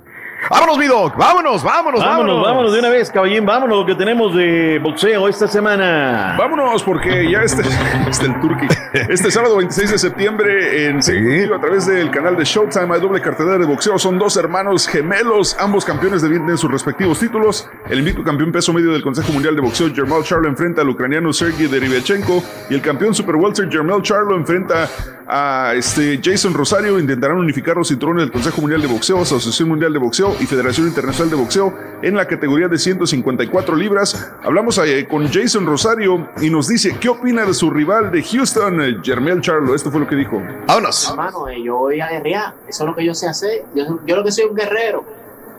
¡Vámonos! 0.52 0.72
Vámonos, 0.72 0.78
mi 0.78 0.86
doc. 0.86 1.16
Vámonos, 1.16 1.62
vámonos, 1.62 2.00
vámonos. 2.00 2.00
Vámonos, 2.04 2.46
vámonos 2.46 2.72
de 2.72 2.78
una 2.78 2.88
vez, 2.88 3.10
caballín. 3.10 3.44
Vámonos 3.44 3.78
lo 3.78 3.86
que 3.86 3.94
tenemos 3.94 4.34
de 4.34 4.78
boxeo 4.78 5.28
esta 5.28 5.46
semana. 5.46 6.34
Vámonos, 6.38 6.82
porque 6.82 7.30
ya 7.30 7.42
este, 7.42 7.62
este 8.08 8.26
el 8.26 8.40
turqui. 8.40 8.66
Este 8.92 9.30
sábado 9.30 9.56
26 9.56 9.92
de 9.92 9.98
septiembre 9.98 10.86
en 10.86 11.02
Seguido, 11.02 11.54
a 11.54 11.60
través 11.60 11.86
del 11.86 12.10
canal 12.10 12.36
de 12.36 12.44
Showtime 12.44 12.94
hay 12.94 13.00
doble 13.00 13.20
cartelera 13.20 13.58
de 13.58 13.66
boxeo. 13.66 13.98
Son 13.98 14.18
dos 14.18 14.36
hermanos 14.36 14.86
gemelos, 14.86 15.56
ambos 15.58 15.84
campeones 15.84 16.22
de 16.22 16.56
sus 16.56 16.70
respectivos 16.70 17.18
títulos. 17.18 17.68
El 17.88 17.98
invicto 17.98 18.22
campeón 18.22 18.52
peso 18.52 18.72
medio 18.72 18.92
del 18.92 19.02
Consejo 19.02 19.32
Mundial 19.32 19.54
de 19.54 19.62
Boxeo, 19.62 19.92
Jermel 19.94 20.22
Charlo, 20.22 20.48
enfrenta 20.48 20.82
al 20.82 20.88
ucraniano 20.88 21.32
Sergey 21.32 21.66
Derivchenko. 21.66 22.42
Y 22.70 22.74
el 22.74 22.80
campeón 22.80 23.14
super 23.14 23.36
welter, 23.36 23.70
Jermel 23.70 24.02
Charlo, 24.02 24.36
enfrenta 24.36 24.88
a 25.26 25.74
este 25.74 26.20
Jason 26.22 26.54
Rosario. 26.54 26.98
Intentarán 26.98 27.38
unificar 27.38 27.76
los 27.76 27.88
cinturones 27.88 28.24
del 28.24 28.32
Consejo 28.32 28.60
Mundial 28.60 28.80
de 28.80 28.88
Boxeo, 28.88 29.20
Asociación 29.20 29.68
Mundial 29.68 29.92
de 29.92 29.98
Boxeo 29.98 30.36
y 30.42 30.46
Federación 30.46 30.88
Internacional 30.88 31.30
de 31.30 31.36
Boxeo 31.36 31.72
en 32.02 32.16
la 32.16 32.26
categoría 32.26 32.66
de 32.66 32.76
154 32.76 33.76
libras. 33.76 34.32
Hablamos 34.42 34.78
eh, 34.78 35.06
con 35.08 35.30
Jason 35.30 35.64
Rosario 35.66 36.28
y 36.40 36.50
nos 36.50 36.68
dice 36.68 36.96
qué 36.98 37.08
opina 37.08 37.46
de 37.46 37.54
su 37.54 37.70
rival 37.70 38.10
de 38.10 38.22
Houston, 38.22 38.82
eh, 38.82 38.96
Jermel 39.02 39.40
Charlo. 39.40 39.74
Esto 39.74 39.90
fue 39.90 40.00
lo 40.00 40.08
que 40.08 40.16
dijo. 40.16 40.42
Vámonos. 40.66 41.10
Hermano, 41.10 41.48
eh, 41.48 41.62
yo 41.62 41.78
voy 41.78 42.00
a 42.00 42.08
guerrear. 42.08 42.54
Eso 42.68 42.84
es 42.84 42.90
lo 42.90 42.96
que 42.96 43.04
yo 43.04 43.14
sé 43.14 43.28
hacer. 43.28 43.64
Yo, 43.74 44.00
yo 44.04 44.16
lo 44.16 44.24
que 44.24 44.32
soy 44.32 44.44
un 44.44 44.56
guerrero. 44.56 45.04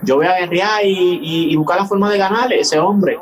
Yo 0.02 0.18
voy 0.18 0.28
a 0.28 0.38
guerrear 0.38 0.84
y, 0.84 1.52
y, 1.52 1.56
buscar 1.56 1.80
la 1.80 1.86
forma 1.86 2.12
de 2.12 2.18
ganarle 2.18 2.60
ese 2.60 2.78
hombre. 2.78 3.18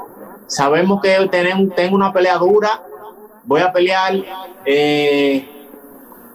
Sabemos 0.48 1.00
que 1.00 1.30
tenemos, 1.30 1.76
tengo 1.76 1.96
una 1.96 2.12
pelea 2.12 2.38
dura. 2.38 2.82
Voy 3.44 3.62
a 3.62 3.72
pelear. 3.72 4.16
Eh, 4.66 5.61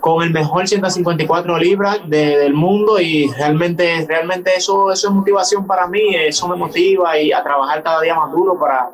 con 0.01 0.23
el 0.23 0.31
mejor 0.31 0.69
154 0.69 1.59
libras 1.59 1.99
del 2.07 2.55
mundo 2.55 3.01
y 3.01 3.29
realmente, 3.33 4.07
realmente 4.07 4.53
eso, 4.57 4.93
eso 4.93 5.09
es 5.09 5.15
motivación 5.15 5.67
para 5.67 5.87
mí, 5.87 6.15
eso 6.15 6.49
me 6.49 6.57
motiva 6.57 7.19
y 7.19 7.33
a 7.33 7.43
trabajar 7.43 7.83
cada 7.83 8.01
día 8.03 8.15
más 8.15 8.31
duro 8.31 8.59
para, 8.59 8.89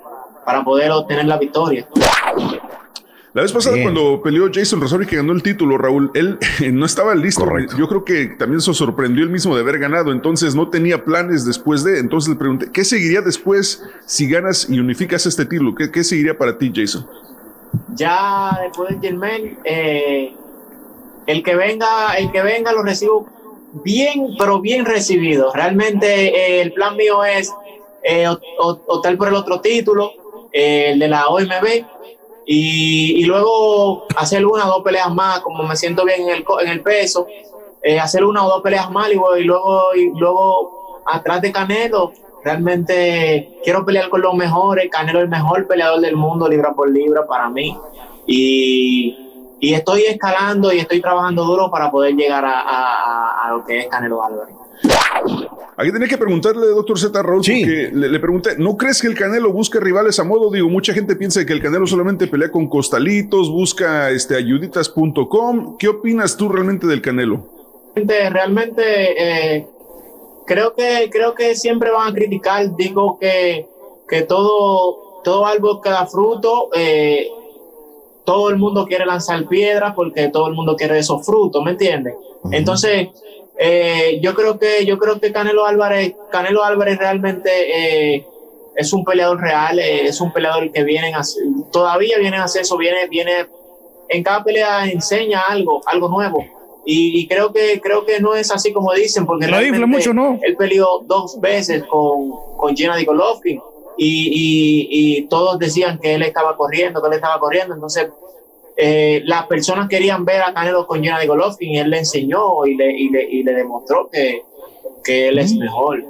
para 0.44 0.64
poder 0.64 0.90
obtener 0.90 1.26
la 1.26 1.38
victoria. 1.38 1.86
La 3.34 3.40
vez 3.40 3.50
pasada 3.50 3.78
cuando 3.80 4.20
peleó 4.22 4.50
Jason 4.52 4.78
Rosario 4.78 5.06
que 5.06 5.16
ganó 5.16 5.32
el 5.32 5.42
título, 5.42 5.78
Raúl, 5.78 6.10
él 6.12 6.38
no 6.72 6.84
estaba 6.84 7.14
listo. 7.14 7.46
Yo 7.78 7.88
creo 7.88 8.04
que 8.04 8.26
también 8.38 8.60
se 8.60 8.74
sorprendió 8.74 9.24
él 9.24 9.30
mismo 9.30 9.54
de 9.54 9.62
haber 9.62 9.78
ganado, 9.78 10.12
entonces 10.12 10.54
no 10.54 10.68
tenía 10.68 11.02
planes 11.02 11.46
después 11.46 11.82
de. 11.82 11.98
Entonces 11.98 12.28
le 12.28 12.36
pregunté, 12.36 12.68
¿qué 12.70 12.84
seguiría 12.84 13.22
después 13.22 13.82
si 14.04 14.28
ganas 14.28 14.68
y 14.68 14.78
unificas 14.78 15.24
este 15.24 15.46
título? 15.46 15.74
¿Qué, 15.74 15.90
qué 15.90 16.04
seguiría 16.04 16.36
para 16.36 16.58
ti, 16.58 16.70
Jason? 16.74 17.06
Ya 17.94 18.58
después 18.64 18.90
de 18.90 19.08
Germain, 19.08 19.56
eh, 19.64 20.36
el 21.26 21.42
que 21.42 21.54
venga, 21.54 22.14
el 22.16 22.30
que 22.30 22.42
venga 22.42 22.72
lo 22.72 22.82
recibo 22.82 23.26
bien, 23.84 24.34
pero 24.38 24.60
bien 24.60 24.84
recibido. 24.84 25.52
Realmente 25.52 26.36
eh, 26.36 26.62
el 26.62 26.72
plan 26.72 26.96
mío 26.96 27.24
es 27.24 27.52
eh, 28.02 28.26
optar 28.58 29.16
por 29.16 29.28
el 29.28 29.34
otro 29.34 29.60
título, 29.60 30.12
eh, 30.52 30.90
el 30.92 30.98
de 30.98 31.08
la 31.08 31.28
OMB, 31.28 31.84
y, 32.44 33.24
luego 33.24 34.06
hacer 34.16 34.44
una 34.44 34.66
o 34.66 34.74
dos 34.74 34.82
peleas 34.82 35.12
más, 35.14 35.40
como 35.40 35.62
me 35.62 35.76
siento 35.76 36.04
bien 36.04 36.28
en 36.28 36.68
el, 36.68 36.82
peso, 36.82 37.26
eh, 37.82 38.00
hacer 38.00 38.24
una 38.24 38.44
o 38.44 38.48
dos 38.48 38.62
peleas 38.62 38.90
más 38.90 39.08
y, 39.10 39.14
luego, 39.14 39.94
y 39.94 40.10
luego 40.18 41.02
atrás 41.06 41.40
de 41.42 41.52
Canelo. 41.52 42.12
Realmente 42.44 43.60
quiero 43.62 43.84
pelear 43.84 44.08
con 44.08 44.20
los 44.20 44.34
mejores. 44.34 44.90
Canelo 44.90 45.20
es 45.20 45.24
el 45.24 45.30
mejor 45.30 45.68
peleador 45.68 46.00
del 46.00 46.16
mundo, 46.16 46.48
libra 46.48 46.74
por 46.74 46.90
libra, 46.90 47.24
para 47.24 47.48
mí. 47.48 47.78
Y 48.26 49.21
y 49.62 49.74
estoy 49.74 50.02
escalando 50.02 50.72
y 50.72 50.80
estoy 50.80 51.00
trabajando 51.00 51.44
duro 51.44 51.70
para 51.70 51.88
poder 51.88 52.16
llegar 52.16 52.44
a, 52.44 53.48
lo 53.52 53.64
que 53.64 53.78
es 53.78 53.86
Canelo 53.86 54.24
Álvarez. 54.24 54.56
Aquí 55.76 55.92
tenía 55.92 56.08
que 56.08 56.18
preguntarle, 56.18 56.66
doctor 56.66 56.98
Z. 56.98 57.22
Raúl, 57.22 57.42
porque 57.42 57.90
le, 57.92 58.18
pregunté, 58.18 58.56
¿no 58.58 58.76
crees 58.76 59.00
que 59.00 59.06
el 59.06 59.14
Canelo 59.14 59.52
busca 59.52 59.78
rivales 59.78 60.18
a 60.18 60.24
modo? 60.24 60.50
Digo, 60.50 60.68
mucha 60.68 60.92
gente 60.92 61.14
piensa 61.14 61.46
que 61.46 61.52
el 61.52 61.62
Canelo 61.62 61.86
solamente 61.86 62.26
pelea 62.26 62.50
con 62.50 62.66
costalitos, 62.66 63.50
busca 63.50 64.10
este, 64.10 64.34
ayuditas.com. 64.34 65.76
¿Qué 65.78 65.86
opinas 65.86 66.36
tú 66.36 66.48
realmente 66.48 66.88
del 66.88 67.00
Canelo? 67.00 67.46
Realmente, 67.94 68.82
eh, 69.54 69.68
creo, 70.44 70.74
que, 70.74 71.08
creo 71.08 71.34
que 71.34 71.54
siempre 71.54 71.92
van 71.92 72.10
a 72.10 72.14
criticar. 72.14 72.74
Digo 72.74 73.16
que, 73.20 73.68
que 74.08 74.22
todo, 74.22 75.20
todo 75.22 75.46
algo 75.46 75.80
que 75.80 75.90
da 75.90 76.04
fruto. 76.06 76.70
Eh, 76.74 77.28
todo 78.24 78.50
el 78.50 78.56
mundo 78.56 78.86
quiere 78.86 79.06
lanzar 79.06 79.46
piedras 79.48 79.94
porque 79.94 80.28
todo 80.28 80.48
el 80.48 80.54
mundo 80.54 80.76
quiere 80.76 80.98
esos 80.98 81.24
frutos, 81.24 81.62
¿me 81.64 81.72
entiendes? 81.72 82.14
Entonces, 82.50 83.08
eh, 83.58 84.18
yo 84.22 84.34
creo 84.34 84.58
que 84.58 84.84
yo 84.86 84.98
creo 84.98 85.20
que 85.20 85.32
Canelo 85.32 85.66
Álvarez, 85.66 86.14
Canelo 86.30 86.64
Álvarez 86.64 86.98
realmente 86.98 87.50
eh, 88.14 88.26
es 88.76 88.92
un 88.92 89.04
peleador 89.04 89.40
real, 89.40 89.78
eh, 89.78 90.06
es 90.06 90.20
un 90.20 90.32
peleador 90.32 90.70
que 90.72 90.84
viene 90.84 91.12
a, 91.14 91.22
todavía 91.70 92.18
viene 92.18 92.38
a 92.38 92.44
hacer 92.44 92.62
eso, 92.62 92.76
viene, 92.76 93.08
viene, 93.08 93.46
en 94.08 94.22
cada 94.22 94.42
pelea 94.42 94.86
enseña 94.86 95.42
algo, 95.48 95.82
algo 95.86 96.08
nuevo. 96.08 96.44
Y, 96.84 97.28
creo 97.28 97.52
que 97.52 97.80
creo 97.80 98.04
que 98.04 98.18
no 98.18 98.34
es 98.34 98.50
así 98.50 98.72
como 98.72 98.92
dicen, 98.92 99.24
porque 99.24 99.46
mucho, 99.86 100.12
¿no? 100.12 100.40
él 100.42 100.56
peleó 100.56 101.04
dos 101.06 101.40
veces 101.40 101.84
con, 101.84 102.32
con 102.56 102.76
Gennady 102.76 103.04
Golovkin 103.04 103.60
y, 104.04 105.26
todos 105.28 105.58
decían 105.58 105.98
que 105.98 106.14
él 106.14 106.22
estaba 106.22 106.56
corriendo, 106.56 107.00
que 107.00 107.08
él 107.08 107.14
estaba 107.14 107.38
corriendo. 107.38 107.74
Entonces, 107.74 108.08
eh, 108.76 109.22
las 109.24 109.46
personas 109.46 109.88
querían 109.88 110.24
ver 110.24 110.42
a 110.42 110.52
Canelo 110.52 110.86
con 110.86 111.02
Gennady 111.02 111.26
Golovkin 111.26 111.70
y 111.70 111.78
él 111.78 111.90
le 111.90 111.98
enseñó 111.98 112.64
y 112.66 112.74
le, 112.74 112.92
y 112.92 113.08
le, 113.10 113.24
y 113.24 113.42
le 113.42 113.52
demostró 113.52 114.08
que, 114.10 114.42
que 115.04 115.28
él 115.28 115.38
es 115.38 115.54
mejor. 115.54 116.02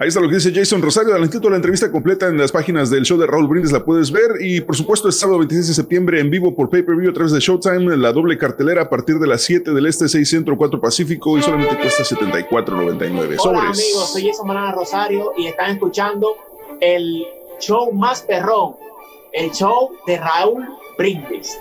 Ahí 0.00 0.08
está 0.08 0.18
lo 0.18 0.30
que 0.30 0.36
dice 0.36 0.50
Jason 0.50 0.80
Rosario. 0.80 1.10
Adelantito 1.10 1.50
la 1.50 1.56
entrevista 1.56 1.92
completa 1.92 2.26
en 2.26 2.38
las 2.38 2.50
páginas 2.50 2.88
del 2.88 3.04
show 3.04 3.18
de 3.18 3.26
Raúl 3.26 3.46
Brindis 3.46 3.70
la 3.70 3.84
puedes 3.84 4.10
ver. 4.10 4.30
Y 4.40 4.62
por 4.62 4.74
supuesto, 4.74 5.08
el 5.08 5.12
sábado 5.12 5.40
26 5.40 5.68
de 5.68 5.74
septiembre 5.74 6.20
en 6.20 6.30
vivo 6.30 6.56
por 6.56 6.70
pay-per-view 6.70 7.10
a 7.10 7.12
través 7.12 7.32
de 7.32 7.38
Showtime, 7.38 7.98
la 7.98 8.10
doble 8.10 8.38
cartelera 8.38 8.80
a 8.80 8.88
partir 8.88 9.18
de 9.18 9.26
las 9.26 9.42
7 9.42 9.72
del 9.72 9.84
Este, 9.84 10.08
6 10.08 10.26
Centro, 10.26 10.56
4 10.56 10.80
Pacífico 10.80 11.36
y 11.36 11.42
solamente 11.42 11.76
cuesta 11.76 12.02
74.99. 12.02 13.36
Hola 13.40 13.60
amigos, 13.60 14.10
soy 14.10 14.26
Jason 14.26 14.46
Manana 14.46 14.72
Rosario 14.72 15.34
y 15.36 15.48
están 15.48 15.72
escuchando 15.72 16.34
el 16.80 17.26
show 17.60 17.92
más 17.92 18.22
perrón, 18.22 18.76
el 19.34 19.50
show 19.50 19.90
de 20.06 20.16
Raúl 20.16 20.64
Brindis. 20.96 21.58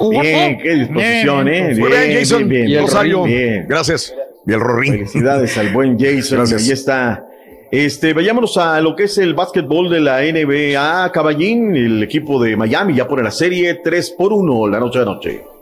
Bien, 0.00 0.56
qué 0.62 0.74
disposición, 0.76 1.48
¿eh? 1.48 1.74
Muy 1.78 1.90
bien, 1.90 2.18
Jason. 2.18 2.48
Bien, 2.48 2.80
Rosario. 2.80 3.24
Bien. 3.24 3.66
Gracias. 3.68 4.14
Y 4.46 4.52
el 4.54 4.60
Rorín. 4.60 4.92
Felicidades 4.94 5.58
al 5.58 5.74
buen 5.74 5.98
Jason. 5.98 6.38
Gracias. 6.38 6.62
Ahí 6.62 6.72
está 6.72 7.28
este, 7.74 8.14
vayámonos 8.14 8.56
a 8.56 8.80
lo 8.80 8.94
que 8.94 9.04
es 9.04 9.18
el 9.18 9.34
básquetbol 9.34 9.90
de 9.90 10.00
la 10.00 10.20
NBA. 10.20 11.10
Caballín, 11.10 11.74
el 11.74 12.04
equipo 12.04 12.40
de 12.40 12.56
Miami 12.56 12.94
ya 12.94 13.08
pone 13.08 13.24
la 13.24 13.32
serie 13.32 13.80
3 13.82 14.10
por 14.16 14.32
1 14.32 14.68
la 14.68 14.78
noche 14.78 15.00
de 15.00 15.04
noche. 15.04 15.53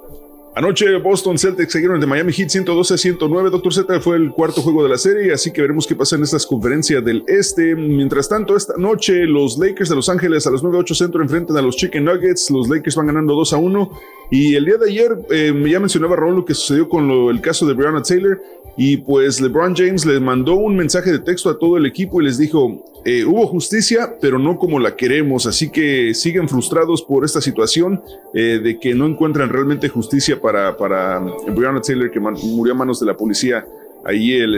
Anoche 0.55 0.99
Boston 0.99 1.39
Celtics 1.39 1.73
seguieron 1.73 1.99
de 1.99 2.07
Miami 2.07 2.31
Heat 2.31 2.51
112-109. 2.51 3.49
Doctor 3.49 3.73
Z 3.73 4.01
fue 4.01 4.17
el 4.17 4.33
cuarto 4.33 4.61
juego 4.61 4.83
de 4.83 4.91
la 4.91 4.99
serie, 4.99 5.33
así 5.33 5.51
que 5.51 5.63
veremos 5.63 5.87
qué 5.87 5.95
pasa 5.97 6.17
en 6.17 6.25
estas 6.25 6.45
conferencias 6.45 7.03
del 7.03 7.25
Este. 7.27 7.75
Mientras 7.75 8.29
tanto, 8.29 8.55
esta 8.55 8.75
noche 8.77 9.25
los 9.25 9.57
Lakers 9.57 9.89
de 9.89 9.97
Los 9.97 10.11
Ángeles 10.11 10.47
a 10.47 10.51
los 10.51 10.63
9-8 10.63 10.95
centro 10.95 11.23
enfrentan 11.23 11.57
a 11.57 11.63
los 11.63 11.75
Chicken 11.77 12.05
Nuggets. 12.05 12.51
Los 12.51 12.69
Lakers 12.69 12.97
van 12.97 13.07
ganando 13.07 13.35
2 13.35 13.51
a 13.55 13.57
1. 13.57 14.01
Y 14.31 14.55
el 14.55 14.67
día 14.67 14.77
de 14.77 14.91
ayer 14.91 15.17
eh, 15.31 15.55
ya 15.71 15.81
mencionaba 15.81 16.17
Raúl 16.17 16.37
lo 16.37 16.45
que 16.45 16.53
sucedió 16.53 16.87
con 16.87 17.11
el 17.11 17.41
caso 17.41 17.65
de 17.67 17.73
Breonna 17.73 18.03
Taylor. 18.03 18.39
Y 18.77 18.99
pues 18.99 19.41
LeBron 19.41 19.75
James 19.75 20.05
les 20.05 20.21
mandó 20.21 20.55
un 20.55 20.77
mensaje 20.77 21.13
de 21.13 21.19
texto 21.19 21.49
a 21.51 21.59
todo 21.59 21.77
el 21.77 21.87
equipo 21.87 22.21
y 22.21 22.25
les 22.25 22.39
dijo, 22.39 22.83
eh, 23.05 23.25
hubo 23.25 23.47
justicia, 23.49 24.17
pero 24.21 24.39
no 24.39 24.59
como 24.59 24.79
la 24.79 24.95
queremos, 24.95 25.47
así 25.47 25.71
que 25.71 26.15
siguen 26.15 26.49
frustrados 26.49 27.03
por 27.03 27.25
esta 27.25 27.41
situación 27.41 28.01
eh, 28.33 28.61
de 28.63 28.79
que 28.79 28.95
no 28.95 29.07
encuentran 29.07 29.49
realmente 29.49 29.89
justicia 29.89 30.41
para, 30.43 30.77
para 30.77 31.21
Breonna 31.21 31.81
Taylor, 31.81 32.11
que 32.11 32.21
murió 32.21 32.75
a 32.75 32.77
manos 32.77 33.01
de 33.01 33.07
la 33.07 33.17
policía 33.17 33.65
ahí 34.05 34.33
el, 34.33 34.55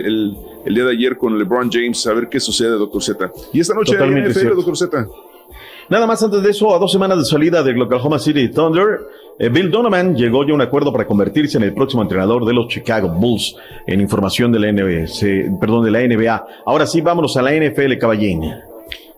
el, 0.64 0.74
día 0.74 0.84
de 0.84 0.90
ayer 0.92 1.16
con 1.16 1.38
LeBron 1.38 1.70
James, 1.70 2.06
a 2.06 2.14
ver 2.14 2.28
qué 2.28 2.40
sucede, 2.40 2.70
doctor 2.70 3.02
Z. 3.02 3.30
Y 3.52 3.60
esta 3.60 3.74
noche 3.74 3.94
en 3.94 4.28
NFL, 4.28 4.54
doctor 4.54 4.76
Z. 4.76 5.06
Nada 5.90 6.06
más 6.06 6.22
antes 6.22 6.42
de 6.42 6.50
eso, 6.50 6.74
a 6.74 6.78
dos 6.78 6.90
semanas 6.90 7.18
de 7.18 7.24
salida 7.24 7.62
del 7.62 7.80
Oklahoma 7.80 8.18
City 8.18 8.48
Thunder, 8.48 9.00
eh, 9.38 9.50
Bill 9.50 9.70
Donovan 9.70 10.16
llegó 10.16 10.44
ya 10.44 10.52
a 10.52 10.54
un 10.54 10.62
acuerdo 10.62 10.92
para 10.92 11.06
convertirse 11.06 11.58
en 11.58 11.64
el 11.64 11.74
próximo 11.74 12.02
entrenador 12.02 12.46
de 12.46 12.54
los 12.54 12.68
Chicago 12.68 13.08
Bulls 13.08 13.54
en 13.86 14.00
información 14.00 14.50
de 14.50 14.60
la 14.60 14.72
NBA, 14.72 15.58
perdón, 15.60 15.84
de 15.84 15.90
la 15.90 16.00
NBA. 16.00 16.46
Ahora 16.64 16.86
sí, 16.86 17.02
vámonos 17.02 17.36
a 17.36 17.42
la 17.42 17.52
NFL, 17.52 17.98
caballín. 17.98 18.42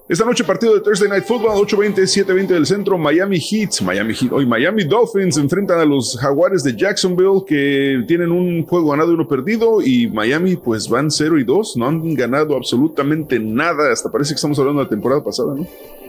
Esta 0.09 0.25
noche 0.25 0.45
partido 0.45 0.73
de 0.73 0.81
Thursday 0.83 1.09
Night 1.09 1.25
Football, 1.25 1.59
8:20, 1.59 2.07
7:20 2.07 2.55
del 2.55 2.65
centro, 2.65 2.97
Miami 2.97 3.41
Heat, 3.41 3.81
Miami 3.83 4.15
Heat, 4.15 4.31
hoy 4.31 4.47
Miami 4.47 4.85
Dolphins 4.85 5.37
enfrentan 5.37 5.81
a 5.81 5.85
los 5.85 6.17
Jaguares 6.17 6.63
de 6.63 6.77
Jacksonville 6.77 7.43
que 7.45 8.05
tienen 8.07 8.31
un 8.31 8.65
juego 8.65 8.93
ganado 8.93 9.11
y 9.11 9.15
uno 9.15 9.27
perdido 9.27 9.83
y 9.83 10.07
Miami 10.07 10.55
pues 10.55 10.89
van 10.89 11.11
0 11.11 11.41
y 11.41 11.45
2, 11.45 11.77
no 11.79 11.89
han 11.89 12.15
ganado 12.15 12.55
absolutamente 12.55 13.41
nada, 13.41 13.91
hasta 13.91 14.09
parece 14.09 14.31
que 14.31 14.37
estamos 14.37 14.57
hablando 14.61 14.79
de 14.79 14.85
la 14.85 14.91
temporada 14.91 15.25
pasada, 15.25 15.57
¿no? 15.57 15.67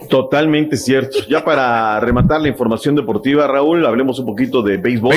Totalmente 0.08 0.76
cierto. 0.76 1.18
Ya 1.28 1.44
para 1.44 1.98
rematar 2.00 2.40
la 2.40 2.48
información 2.48 2.94
deportiva, 2.94 3.46
Raúl, 3.46 3.84
hablemos 3.84 4.18
un 4.18 4.26
poquito 4.26 4.62
de 4.62 4.76
béisbol. 4.76 5.14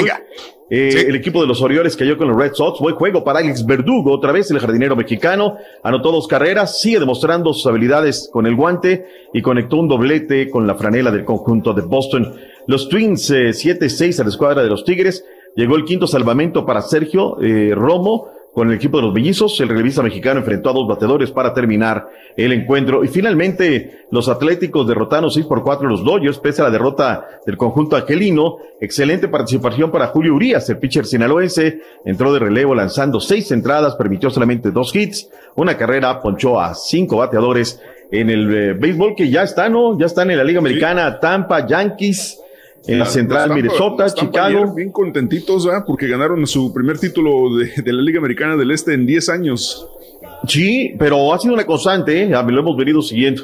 Eh, 0.69 1.05
El 1.07 1.15
equipo 1.15 1.41
de 1.41 1.47
los 1.47 1.61
Orioles 1.61 1.97
cayó 1.97 2.17
con 2.17 2.29
los 2.29 2.37
Red 2.37 2.53
Sox. 2.53 2.79
Buen 2.79 2.95
juego 2.95 3.23
para 3.23 3.39
Alex 3.39 3.65
Verdugo, 3.65 4.11
otra 4.13 4.31
vez 4.31 4.49
el 4.51 4.59
jardinero 4.59 4.95
mexicano. 4.95 5.57
Anotó 5.83 6.11
dos 6.11 6.27
carreras, 6.27 6.79
sigue 6.79 6.99
demostrando 6.99 7.53
sus 7.53 7.67
habilidades 7.67 8.29
con 8.31 8.45
el 8.47 8.55
guante 8.55 9.05
y 9.33 9.41
conectó 9.41 9.77
un 9.77 9.87
doblete 9.87 10.49
con 10.49 10.65
la 10.65 10.75
franela 10.75 11.11
del 11.11 11.25
conjunto 11.25 11.73
de 11.73 11.81
Boston. 11.81 12.35
Los 12.67 12.87
Twins 12.89 13.29
eh, 13.31 13.49
7-6 13.49 14.19
a 14.19 14.23
la 14.23 14.29
escuadra 14.29 14.63
de 14.63 14.69
los 14.69 14.85
Tigres. 14.85 15.25
Llegó 15.55 15.75
el 15.75 15.83
quinto 15.83 16.07
salvamento 16.07 16.65
para 16.65 16.81
Sergio 16.81 17.37
eh, 17.41 17.73
Romo 17.75 18.29
con 18.53 18.69
el 18.69 18.75
equipo 18.75 18.97
de 18.97 19.03
los 19.03 19.13
Bellizos. 19.13 19.59
El 19.61 19.69
revista 19.69 20.03
mexicano 20.03 20.39
enfrentó 20.39 20.69
a 20.69 20.73
dos 20.73 20.87
bateadores 20.87 21.31
para 21.31 21.53
terminar 21.53 22.09
el 22.35 22.51
encuentro. 22.53 23.03
Y 23.03 23.07
finalmente, 23.07 24.05
los 24.11 24.27
Atléticos 24.27 24.87
derrotaron 24.87 25.31
6 25.31 25.45
por 25.45 25.63
4 25.63 25.87
a 25.87 25.91
los 25.91 26.03
Dodgers, 26.03 26.39
pese 26.39 26.61
a 26.61 26.65
la 26.65 26.71
derrota 26.71 27.27
del 27.45 27.57
conjunto 27.57 27.95
angelino. 27.95 28.57
Excelente 28.79 29.27
participación 29.27 29.91
para 29.91 30.07
Julio 30.07 30.35
Urias, 30.35 30.69
el 30.69 30.79
pitcher 30.79 31.05
sinaloense. 31.05 31.79
Entró 32.05 32.33
de 32.33 32.39
relevo 32.39 32.75
lanzando 32.75 33.19
seis 33.19 33.51
entradas, 33.51 33.95
permitió 33.95 34.29
solamente 34.29 34.71
dos 34.71 34.95
hits, 34.95 35.29
una 35.55 35.77
carrera, 35.77 36.19
ponchó 36.19 36.59
a 36.59 36.73
cinco 36.73 37.17
bateadores 37.17 37.81
en 38.11 38.29
el 38.29 38.53
eh, 38.53 38.73
béisbol 38.73 39.15
que 39.15 39.29
ya 39.29 39.43
está, 39.43 39.69
¿no? 39.69 39.97
Ya 39.97 40.05
están 40.05 40.29
en 40.31 40.37
la 40.37 40.43
Liga 40.43 40.59
Americana, 40.59 41.19
Tampa, 41.19 41.65
Yankees. 41.65 42.41
En 42.87 42.99
la 42.99 43.05
central, 43.05 43.49
Tampa- 43.49 43.55
Minnesota, 43.55 44.13
Chicago. 44.13 44.57
ayer 44.57 44.67
Bien 44.75 44.91
contentitos, 44.91 45.65
¿verdad? 45.65 45.83
Porque 45.85 46.07
ganaron 46.07 46.45
su 46.47 46.73
primer 46.73 46.97
título 46.97 47.55
de, 47.57 47.81
de 47.81 47.93
la 47.93 48.01
Liga 48.01 48.19
Americana 48.19 48.55
del 48.57 48.71
Este 48.71 48.93
en 48.93 49.05
10 49.05 49.29
años. 49.29 49.87
Sí, 50.47 50.95
pero 50.97 51.33
ha 51.33 51.39
sido 51.39 51.53
una 51.53 51.65
constante, 51.65 52.23
¿eh? 52.23 52.29
Ya 52.29 52.41
lo 52.41 52.59
hemos 52.59 52.75
venido 52.75 53.01
siguiendo. 53.01 53.43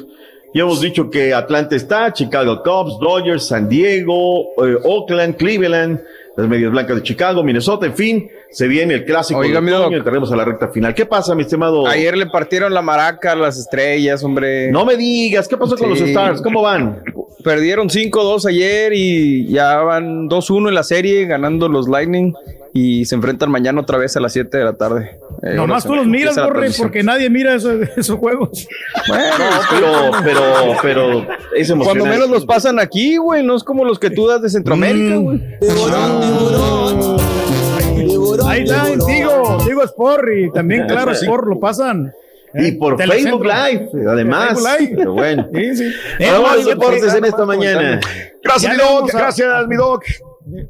Ya 0.54 0.62
hemos 0.62 0.80
dicho 0.80 1.10
que 1.10 1.34
Atlanta 1.34 1.76
está, 1.76 2.12
Chicago 2.12 2.62
Cubs, 2.62 2.98
Dodgers, 3.00 3.46
San 3.46 3.68
Diego, 3.68 4.48
eh, 4.66 4.76
Oakland, 4.82 5.36
Cleveland, 5.36 6.00
las 6.38 6.48
Medias 6.48 6.70
Blancas 6.70 6.96
de 6.96 7.02
Chicago, 7.02 7.42
Minnesota, 7.42 7.84
en 7.84 7.94
fin, 7.94 8.30
se 8.50 8.66
viene 8.66 8.94
el 8.94 9.04
clásico 9.04 9.40
Oiga, 9.40 9.60
de 9.60 9.66
mi 9.66 9.72
otoño, 9.72 9.98
entraremos 9.98 10.32
a 10.32 10.36
la 10.36 10.44
recta 10.44 10.68
final. 10.68 10.94
¿Qué 10.94 11.04
pasa, 11.04 11.34
mi 11.34 11.42
estimado? 11.42 11.86
Ayer 11.86 12.16
le 12.16 12.26
partieron 12.26 12.72
la 12.72 12.80
maraca 12.80 13.32
a 13.32 13.36
las 13.36 13.58
estrellas, 13.58 14.24
hombre. 14.24 14.70
No 14.72 14.86
me 14.86 14.96
digas, 14.96 15.46
¿qué 15.48 15.56
pasó 15.56 15.76
con 15.76 15.90
los 15.90 16.00
Stars? 16.00 16.40
¿Cómo 16.40 16.62
van? 16.62 17.02
Perdieron 17.44 17.88
5-2 17.88 18.46
ayer 18.46 18.92
y 18.94 19.46
ya 19.48 19.76
van 19.78 20.28
2-1 20.28 20.68
en 20.68 20.74
la 20.74 20.82
serie, 20.82 21.24
ganando 21.26 21.68
los 21.68 21.88
Lightning. 21.88 22.34
Y 22.74 23.06
se 23.06 23.14
enfrentan 23.14 23.50
mañana 23.50 23.80
otra 23.80 23.96
vez 23.98 24.16
a 24.16 24.20
las 24.20 24.32
7 24.34 24.56
de 24.58 24.64
la 24.64 24.74
tarde. 24.74 25.18
Eh, 25.42 25.54
Nomás 25.54 25.84
tú 25.84 25.94
los 25.94 26.06
miras, 26.06 26.36
Borre, 26.36 26.70
porque 26.76 27.02
nadie 27.02 27.30
mira 27.30 27.54
esos, 27.54 27.80
esos 27.96 28.16
juegos. 28.18 28.68
pero, 29.70 30.10
pero, 30.22 30.42
pero 30.82 31.26
es 31.56 31.72
Cuando 31.72 32.04
menos 32.04 32.28
los 32.28 32.44
pasan 32.44 32.78
aquí, 32.78 33.16
güey, 33.16 33.42
no 33.42 33.56
es 33.56 33.64
como 33.64 33.84
los 33.84 33.98
que 33.98 34.10
tú 34.10 34.26
das 34.26 34.42
de 34.42 34.50
Centroamérica, 34.50 35.16
Mm. 35.16 35.22
güey. 35.24 35.40
Ahí 38.46 38.62
está, 38.62 38.84
digo, 39.06 39.58
digo 39.66 39.82
Sport 39.84 40.24
y 40.36 40.50
también, 40.52 40.86
claro. 40.86 41.12
Sport 41.12 41.46
lo 41.48 41.58
pasan. 41.60 42.12
Y 42.54 42.72
por 42.72 42.96
Telecentro. 42.96 43.38
Facebook 43.40 43.90
Live, 43.94 44.08
además. 44.10 44.48
Facebook 44.48 44.78
Live. 44.80 44.94
Pero 44.96 45.12
bueno. 45.12 45.48
Sí, 45.54 45.76
sí. 45.76 45.92
Vamos 46.20 46.50
a 46.50 46.56
los 46.56 46.66
Eh, 46.66 46.70
deportes 46.70 47.14
en 47.14 47.24
esta 47.24 47.44
mañana. 47.44 48.00
Gracias, 48.42 48.72
mi 48.72 48.78
doc. 48.78 49.10
Gracias, 49.12 49.66
mi 49.68 49.76
doc. 49.76 50.04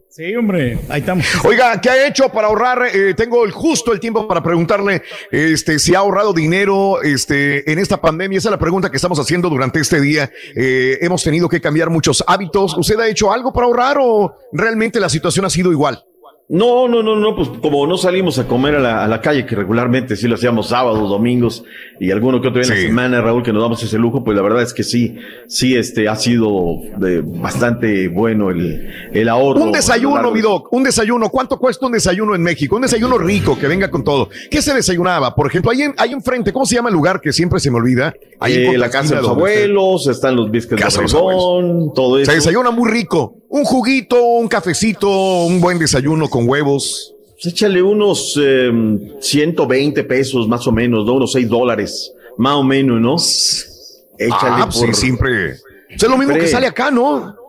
Sí, 0.08 0.34
hombre, 0.34 0.76
ahí 0.88 0.98
estamos. 1.00 1.24
Oiga, 1.44 1.80
¿qué 1.80 1.88
ha 1.88 2.08
hecho 2.08 2.28
para 2.30 2.48
ahorrar? 2.48 2.88
Eh, 2.92 3.14
tengo 3.14 3.44
el 3.44 3.52
justo 3.52 3.92
el 3.92 4.00
tiempo 4.00 4.26
para 4.26 4.42
preguntarle 4.42 5.02
este, 5.30 5.78
si 5.78 5.94
ha 5.94 5.98
ahorrado 5.98 6.32
dinero 6.32 7.00
este, 7.00 7.70
en 7.70 7.78
esta 7.78 8.00
pandemia. 8.00 8.38
Esa 8.38 8.48
es 8.48 8.50
la 8.50 8.58
pregunta 8.58 8.90
que 8.90 8.96
estamos 8.96 9.20
haciendo 9.20 9.48
durante 9.48 9.78
este 9.78 10.00
día. 10.00 10.32
Eh, 10.56 10.98
hemos 11.00 11.22
tenido 11.22 11.48
que 11.48 11.60
cambiar 11.60 11.90
muchos 11.90 12.24
hábitos. 12.26 12.76
¿Usted 12.76 12.98
ha 12.98 13.06
hecho 13.06 13.32
algo 13.32 13.52
para 13.52 13.66
ahorrar 13.68 13.98
o 14.00 14.34
realmente 14.52 14.98
la 14.98 15.08
situación 15.08 15.44
ha 15.44 15.50
sido 15.50 15.70
igual? 15.70 16.02
No, 16.50 16.88
no, 16.88 17.02
no, 17.02 17.14
no, 17.14 17.36
pues 17.36 17.50
como 17.60 17.86
no 17.86 17.98
salimos 17.98 18.38
a 18.38 18.46
comer 18.48 18.76
a 18.76 18.78
la, 18.80 19.04
a 19.04 19.06
la 19.08 19.20
calle, 19.20 19.44
que 19.44 19.54
regularmente 19.54 20.16
sí 20.16 20.26
lo 20.26 20.36
hacíamos 20.36 20.68
sábados, 20.68 21.06
domingos 21.10 21.62
y 22.00 22.10
alguno 22.10 22.40
que 22.40 22.48
otro 22.48 22.62
día 22.62 22.72
en 22.72 22.80
la 22.82 22.88
semana, 22.88 23.20
Raúl, 23.20 23.42
que 23.42 23.52
nos 23.52 23.62
damos 23.62 23.82
ese 23.82 23.98
lujo, 23.98 24.24
pues 24.24 24.34
la 24.34 24.42
verdad 24.42 24.62
es 24.62 24.72
que 24.72 24.82
sí, 24.82 25.16
sí, 25.46 25.76
este, 25.76 26.08
ha 26.08 26.16
sido 26.16 26.48
bastante 27.24 28.08
bueno 28.08 28.48
el, 28.50 28.88
el 29.12 29.28
ahorro. 29.28 29.60
Un 29.62 29.72
desayuno, 29.72 30.10
lo 30.16 30.22
largo 30.22 30.32
mi 30.34 30.40
doc, 30.40 30.72
un 30.72 30.84
desayuno. 30.84 31.28
¿Cuánto 31.28 31.58
cuesta 31.58 31.84
un 31.84 31.92
desayuno 31.92 32.34
en 32.34 32.42
México? 32.42 32.76
Un 32.76 32.82
desayuno 32.82 33.18
rico 33.18 33.58
que 33.58 33.66
venga 33.66 33.90
con 33.90 34.02
todo. 34.02 34.30
¿Qué 34.50 34.62
se 34.62 34.72
desayunaba? 34.72 35.34
Por 35.34 35.48
ejemplo, 35.48 35.70
ahí, 35.70 35.82
en- 35.82 35.94
ahí 35.98 36.12
enfrente, 36.12 36.50
¿cómo 36.52 36.64
se 36.64 36.76
llama 36.76 36.88
el 36.88 36.94
lugar 36.94 37.20
que 37.20 37.30
siempre 37.30 37.60
se 37.60 37.70
me 37.70 37.76
olvida? 37.76 38.14
Ahí 38.40 38.54
en 38.64 38.74
Eh, 38.74 38.78
la 38.78 38.88
casa 38.88 39.16
de 39.16 39.20
los 39.22 39.30
usted- 39.32 39.36
abuelos, 39.38 40.06
están 40.06 40.34
los 40.36 40.50
biscuits 40.50 40.82
Casa 40.82 41.00
de 41.02 41.06
Obregón, 41.14 41.92
todo 41.94 42.18
eso. 42.18 42.30
Se 42.30 42.36
desayuna 42.38 42.70
muy 42.70 42.90
rico. 42.90 43.34
Un 43.50 43.64
juguito, 43.64 44.22
un 44.22 44.46
cafecito, 44.46 45.08
un 45.46 45.60
buen 45.60 45.78
desayuno 45.78 46.28
con 46.28 46.37
huevos. 46.46 47.14
Pues 47.34 47.54
échale 47.54 47.80
unos 47.82 48.38
eh, 48.40 48.70
120 49.20 50.04
pesos 50.04 50.48
más 50.48 50.66
o 50.66 50.72
menos, 50.72 51.06
¿no? 51.06 51.14
Unos 51.14 51.32
6 51.32 51.48
dólares, 51.48 52.12
más 52.36 52.56
o 52.56 52.64
menos, 52.64 53.00
¿no? 53.00 53.16
Échale 54.18 54.62
Ah, 54.62 54.68
pues 54.72 54.96
sí, 54.96 55.06
siempre. 55.06 55.52
Es 55.88 56.02
lo 56.02 56.18
mismo 56.18 56.34
que 56.34 56.48
sale 56.48 56.66
acá, 56.66 56.90
¿no? 56.90 57.47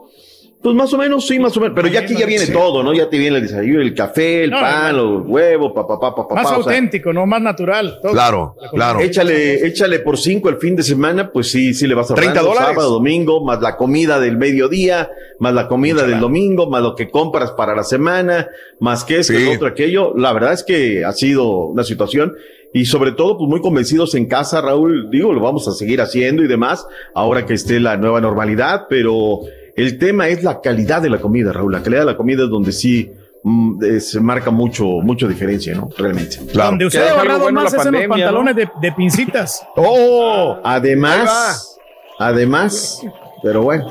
Pues 0.61 0.76
más 0.76 0.91
o 0.94 0.98
menos, 0.98 1.26
sí, 1.26 1.40
más 1.40 1.56
o 1.56 1.61
menos. 1.61 1.73
Pero 1.73 1.88
ya 1.88 2.02
aquí 2.02 2.15
ya 2.18 2.26
viene 2.26 2.45
Sí. 2.45 2.52
todo, 2.52 2.84
¿no? 2.84 2.94
Ya 2.94 3.10
te 3.10 3.18
viene 3.18 3.38
el 3.38 3.44
desayuno, 3.44 3.80
el 3.81 3.94
café, 3.94 4.44
el 4.44 4.49
No, 4.49 4.60
pan, 4.60 4.98
los 4.98 5.26
huevos, 5.26 5.72
papá, 5.73 5.98
papá, 5.98 6.27
papá. 6.27 6.36
Más 6.36 6.52
auténtico, 6.52 7.14
¿no? 7.14 7.26
Más 7.26 7.41
natural. 7.41 7.98
todo. 8.02 8.56
Échale, 8.99 9.65
échale 9.65 9.99
por 9.99 10.18
cinco 10.18 10.49
el 10.49 10.57
fin 10.57 10.76
de 10.76 10.84
semana, 10.84 11.31
pues 11.31 11.49
sí, 11.49 11.73
sí 11.73 11.88
le 11.88 11.95
vas 11.95 12.11
a 12.11 12.15
30 12.15 12.41
dólares. 12.41 12.69
Sábado, 12.72 12.90
domingo, 12.91 13.44
más 13.45 13.61
la 13.61 13.77
comida 13.77 14.19
del 14.19 14.38
mediodía, 14.38 15.10
más 15.40 15.53
la 15.53 15.69
comida 15.69 16.03
del 16.06 16.19
domingo, 16.19 16.69
más 16.69 16.81
lo 16.81 16.94
que 16.95 17.10
compras 17.10 17.52
para 17.52 17.73
la 17.73 17.84
semana, 17.84 18.49
más 18.81 19.06
que 19.06 19.19
esto, 19.19 19.34
Sí. 19.34 19.48
otro, 19.56 19.68
aquello. 19.68 20.14
La 20.18 20.34
verdad 20.34 20.52
es 20.53 20.64
que 20.64 21.06
ha 21.06 21.14
sido 21.14 21.68
una 21.68 21.84
situación. 21.86 22.34
Y 22.73 22.86
sobre 22.86 23.14
todo, 23.14 23.38
pues 23.38 23.49
muy 23.49 23.61
convencidos 23.61 24.14
en 24.14 24.27
casa, 24.27 24.61
Raúl, 24.61 25.10
digo, 25.10 25.34
lo 25.34 25.40
vamos 25.41 25.68
a 25.68 25.72
seguir 25.72 26.02
haciendo 26.02 26.44
y 26.44 26.48
demás, 26.48 26.86
ahora 27.15 27.45
que 27.45 27.53
esté 27.56 27.80
la 27.80 27.98
nueva 27.98 28.22
normalidad, 28.22 28.86
pero 28.88 29.40
el 29.80 29.97
tema 29.97 30.27
es 30.27 30.43
la 30.43 30.60
calidad 30.60 31.01
de 31.01 31.10
la 31.10 31.19
comida, 31.19 31.53
Raúl. 31.53 31.72
La 31.72 31.81
calidad 31.81 32.01
de 32.01 32.07
la 32.07 32.18
comida 32.18 32.43
es 32.43 32.49
donde 32.49 32.73
sí 32.73 33.10
mm, 33.43 33.97
se 33.99 34.19
marca 34.19 34.51
mucho, 34.51 34.84
mucho 34.84 35.27
diferencia, 35.27 35.73
¿no? 35.73 35.89
Realmente. 35.97 36.38
Donde 36.53 36.85
usted 36.85 37.07
ha 37.07 37.19
ahorrado 37.19 37.49
más 37.51 37.73
es 37.73 37.85
en 37.85 37.93
los 37.93 38.07
pantalones 38.07 38.56
de, 38.56 38.69
de 38.81 38.91
pincitas. 38.91 39.65
¡Oh! 39.77 40.57
Además, 40.64 41.77
además, 42.19 43.01
pero 43.41 43.64
bueno. 43.64 43.88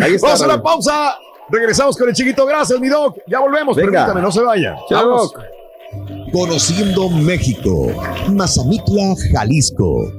Ahí 0.00 0.14
está. 0.14 0.28
Vamos 0.28 0.42
a 0.42 0.46
la 0.46 0.62
pausa. 0.62 1.18
Regresamos 1.50 1.96
con 1.96 2.08
el 2.08 2.14
chiquito. 2.14 2.46
Gracias, 2.46 2.78
mi 2.78 2.88
doc. 2.88 3.18
Ya 3.26 3.40
volvemos. 3.40 3.76
Venga. 3.76 3.90
Permítame, 3.90 4.22
no 4.22 4.30
se 4.30 4.42
vaya. 4.42 4.76
Vamos. 4.90 5.34
Conociendo 6.32 7.08
México, 7.08 7.88
Mazamitla, 8.30 9.14
Jalisco. 9.32 10.12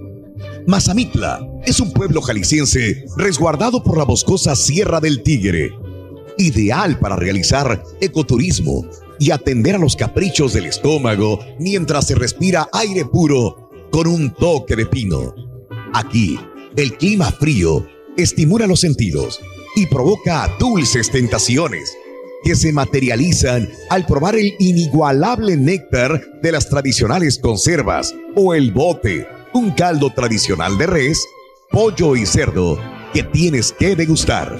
Mazamitla 0.70 1.40
es 1.66 1.80
un 1.80 1.92
pueblo 1.92 2.22
jalisciense 2.22 3.04
resguardado 3.18 3.84
por 3.84 3.98
la 3.98 4.04
boscosa 4.04 4.56
Sierra 4.56 5.00
del 5.00 5.24
Tigre, 5.24 5.72
ideal 6.38 7.00
para 7.00 7.16
realizar 7.16 7.84
ecoturismo 8.00 8.86
y 9.18 9.32
atender 9.32 9.74
a 9.74 9.80
los 9.80 9.96
caprichos 9.96 10.54
del 10.54 10.68
estómago 10.68 11.40
mientras 11.58 12.06
se 12.06 12.14
respira 12.14 12.70
aire 12.72 13.04
puro 13.04 13.72
con 13.90 14.06
un 14.06 14.32
toque 14.36 14.76
de 14.76 14.86
pino. 14.86 15.34
Aquí, 15.92 16.40
el 16.76 16.96
clima 16.98 17.32
frío 17.32 17.88
estimula 18.16 18.68
los 18.68 18.82
sentidos 18.82 19.40
y 19.76 19.88
provoca 19.88 20.56
dulces 20.60 21.10
tentaciones 21.10 21.98
que 22.44 22.56
se 22.56 22.72
materializan 22.72 23.68
al 23.90 24.06
probar 24.06 24.36
el 24.36 24.54
inigualable 24.60 25.58
néctar 25.58 26.22
de 26.44 26.52
las 26.52 26.70
tradicionales 26.70 27.40
conservas 27.40 28.14
o 28.36 28.54
el 28.54 28.72
bote, 28.72 29.26
un 29.60 29.72
caldo 29.72 30.10
tradicional 30.10 30.78
de 30.78 30.88
res, 30.88 31.28
pollo 31.70 32.16
y 32.16 32.26
cerdo 32.26 32.80
que 33.14 33.24
tienes 33.24 33.74
que 33.74 33.94
degustar. 33.94 34.58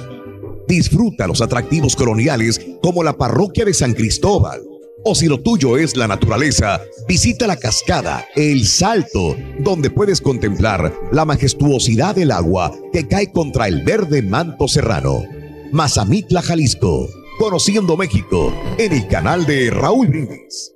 Disfruta 0.68 1.26
los 1.26 1.42
atractivos 1.42 1.96
coloniales 1.96 2.60
como 2.84 3.02
la 3.02 3.14
parroquia 3.14 3.64
de 3.64 3.74
San 3.74 3.94
Cristóbal. 3.94 4.62
O 5.06 5.16
si 5.16 5.28
lo 5.28 5.40
tuyo 5.40 5.78
es 5.78 5.96
la 5.96 6.10
naturaleza, 6.10 6.82
visita 7.08 7.48
la 7.48 7.56
cascada 7.56 8.26
El 8.36 8.68
Salto, 8.68 9.38
donde 9.60 9.90
puedes 9.90 10.20
contemplar 10.20 10.94
la 11.14 11.24
majestuosidad 11.24 12.16
del 12.16 12.32
agua 12.32 12.74
que 12.92 13.08
cae 13.08 13.32
contra 13.32 13.70
el 13.70 13.84
verde 13.84 14.22
manto 14.22 14.68
serrano. 14.68 15.24
Mazamitla, 15.72 16.42
Jalisco. 16.42 17.08
Conociendo 17.40 17.96
México 17.96 18.54
en 18.78 18.92
el 18.92 19.08
canal 19.08 19.46
de 19.46 19.72
Raúl 19.72 20.08
Brindis. 20.08 20.74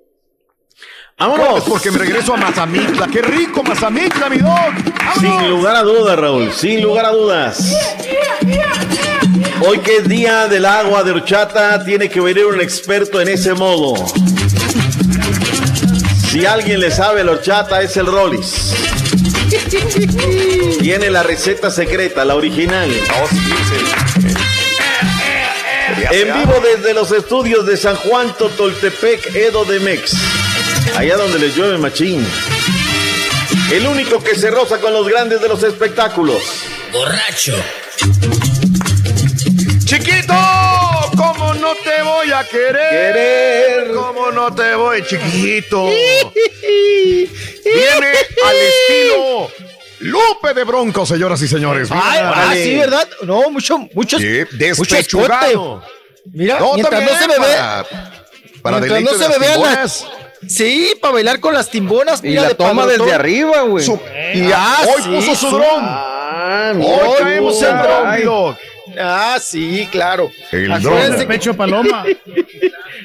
¡Vámonos! 1.17 1.63
Porque 1.63 1.91
me 1.91 1.99
regreso 1.99 2.33
a 2.33 2.37
Mazamitla. 2.37 3.07
¡Qué 3.07 3.21
rico 3.21 3.63
Mazamitla, 3.63 4.29
mi 4.29 4.39
doc! 4.39 4.73
Sin 5.19 5.49
lugar 5.49 5.75
a 5.75 5.83
dudas, 5.83 6.17
Raúl, 6.17 6.51
sin 6.51 6.81
lugar 6.81 7.05
a 7.05 7.11
dudas. 7.11 7.73
Hoy 9.65 9.79
que 9.79 9.97
es 9.97 10.09
día 10.09 10.47
del 10.47 10.65
agua 10.65 11.03
de 11.03 11.11
horchata, 11.11 11.83
tiene 11.85 12.09
que 12.09 12.19
venir 12.19 12.45
un 12.45 12.59
experto 12.59 13.21
en 13.21 13.29
ese 13.29 13.53
modo. 13.53 13.93
Si 16.29 16.45
alguien 16.45 16.79
le 16.79 16.91
sabe 16.91 17.23
la 17.23 17.33
horchata, 17.33 17.81
es 17.81 17.95
el 17.95 18.07
Rollis. 18.07 18.73
Tiene 20.79 21.09
la 21.09 21.23
receta 21.23 21.69
secreta, 21.69 22.25
la 22.25 22.35
original. 22.35 22.89
En 26.11 26.33
vivo 26.33 26.53
desde 26.61 26.93
los 26.93 27.11
estudios 27.11 27.65
de 27.65 27.77
San 27.77 27.95
Juan 27.97 28.35
Totoltepec, 28.37 29.35
Edo 29.35 29.63
de 29.63 29.79
Mex. 29.79 30.42
Allá 30.97 31.17
donde 31.17 31.39
les 31.39 31.55
llueve 31.55 31.77
machín. 31.77 32.25
El 33.71 33.87
único 33.87 34.23
que 34.23 34.35
se 34.35 34.51
roza 34.51 34.79
con 34.79 34.93
los 34.93 35.07
grandes 35.07 35.41
de 35.41 35.47
los 35.47 35.63
espectáculos. 35.63 36.43
Borracho. 36.91 37.55
Chiquito, 39.85 40.33
¿cómo 41.17 41.53
no 41.55 41.73
te 41.75 42.01
voy 42.03 42.31
a 42.31 42.43
querer? 42.47 42.89
Querer. 42.89 43.91
¿Cómo 43.93 44.31
no 44.31 44.53
te 44.53 44.75
voy, 44.75 45.03
chiquito? 45.03 45.85
Viene 47.63 48.07
al 48.45 48.55
estilo 48.55 49.49
Lupe 49.99 50.53
de 50.53 50.63
Bronco, 50.63 51.05
señoras 51.05 51.41
y 51.41 51.47
señores. 51.47 51.89
Ay, 51.91 52.19
ah, 52.21 52.51
sí, 52.53 52.75
¿verdad? 52.75 53.07
No, 53.23 53.49
mucho, 53.49 53.79
mucho, 53.93 54.19
Sí, 54.19 54.41
mucho 54.77 54.95
despechugado. 54.95 55.83
Mira, 56.33 56.59
No, 56.59 56.73
mientras 56.73 57.03
no 57.03 57.17
se 57.17 57.27
me 57.27 57.33
ve, 57.39 57.39
para- 57.39 57.85
para 58.61 58.79
mientras 58.79 59.01
no 59.01 59.13
se 59.13 59.29
me 59.29 59.39
vean 59.39 59.61
las, 59.61 60.05
sí, 60.47 60.93
para 61.01 61.13
bailar 61.15 61.39
con 61.39 61.53
las 61.53 61.69
timbonas. 61.69 62.21
Y 62.23 62.29
mira, 62.29 62.43
la 62.43 62.47
de 62.49 62.55
toma 62.55 62.83
padrotón. 62.83 63.05
desde 63.07 63.13
arriba, 63.13 63.61
güey. 63.61 63.85
Su- 63.85 63.99
y 64.33 64.51
Ah, 64.53 64.85
hoy 64.87 65.01
sí, 65.03 65.09
puso 65.09 65.35
su 65.35 65.49
dron. 65.55 65.65
Ah, 65.81 66.73
Hoy 66.75 67.15
traemos 67.17 67.61
el 67.61 67.77
dron. 67.77 68.57
Ah, 68.99 69.39
sí, 69.41 69.87
claro. 69.91 70.29
El 70.51 70.71
que- 71.17 71.25
Pecho 71.25 71.53
paloma. 71.55 72.05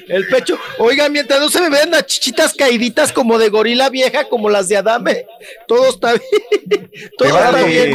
El 0.08 0.26
pecho. 0.28 0.58
Oigan, 0.78 1.12
mientras 1.12 1.40
no 1.40 1.48
se 1.48 1.60
me 1.60 1.70
vean 1.70 1.90
las 1.90 2.04
chichitas 2.06 2.52
caíditas 2.54 3.12
como 3.12 3.38
de 3.38 3.48
gorila 3.48 3.88
vieja, 3.88 4.24
como 4.28 4.50
las 4.50 4.68
de 4.68 4.76
Adame, 4.78 5.26
todo 5.66 5.88
está 5.90 6.12
bien. 6.12 6.90
Todo 7.18 7.28
está 7.28 7.40
dar 7.52 7.60
los 7.60 7.66
bien. 7.66 7.94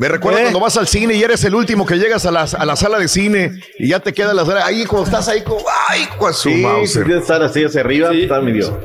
Me 0.00 0.08
recuerda 0.08 0.38
¿Eh? 0.38 0.42
cuando 0.44 0.60
vas 0.60 0.78
al 0.78 0.88
cine 0.88 1.12
y 1.12 1.22
eres 1.22 1.44
el 1.44 1.54
último 1.54 1.84
que 1.84 1.96
llegas 1.96 2.24
a 2.24 2.30
la, 2.30 2.46
a 2.58 2.64
la 2.64 2.74
sala 2.74 2.98
de 2.98 3.06
cine 3.06 3.60
y 3.78 3.88
ya 3.90 4.00
te 4.00 4.14
queda 4.14 4.32
la 4.32 4.46
sala. 4.46 4.64
Ahí 4.64 4.86
cuando 4.86 5.04
estás 5.04 5.28
ahí 5.28 5.42
como, 5.42 5.62
ay, 5.90 6.08
con 6.16 6.32
su 6.32 6.48
Sí, 6.48 6.54
Mauser. 6.62 7.04
si 7.06 7.12
estar 7.12 7.42
así 7.42 7.64
hacia 7.64 7.82
arriba, 7.82 8.10
está 8.10 8.40
medio. 8.40 8.80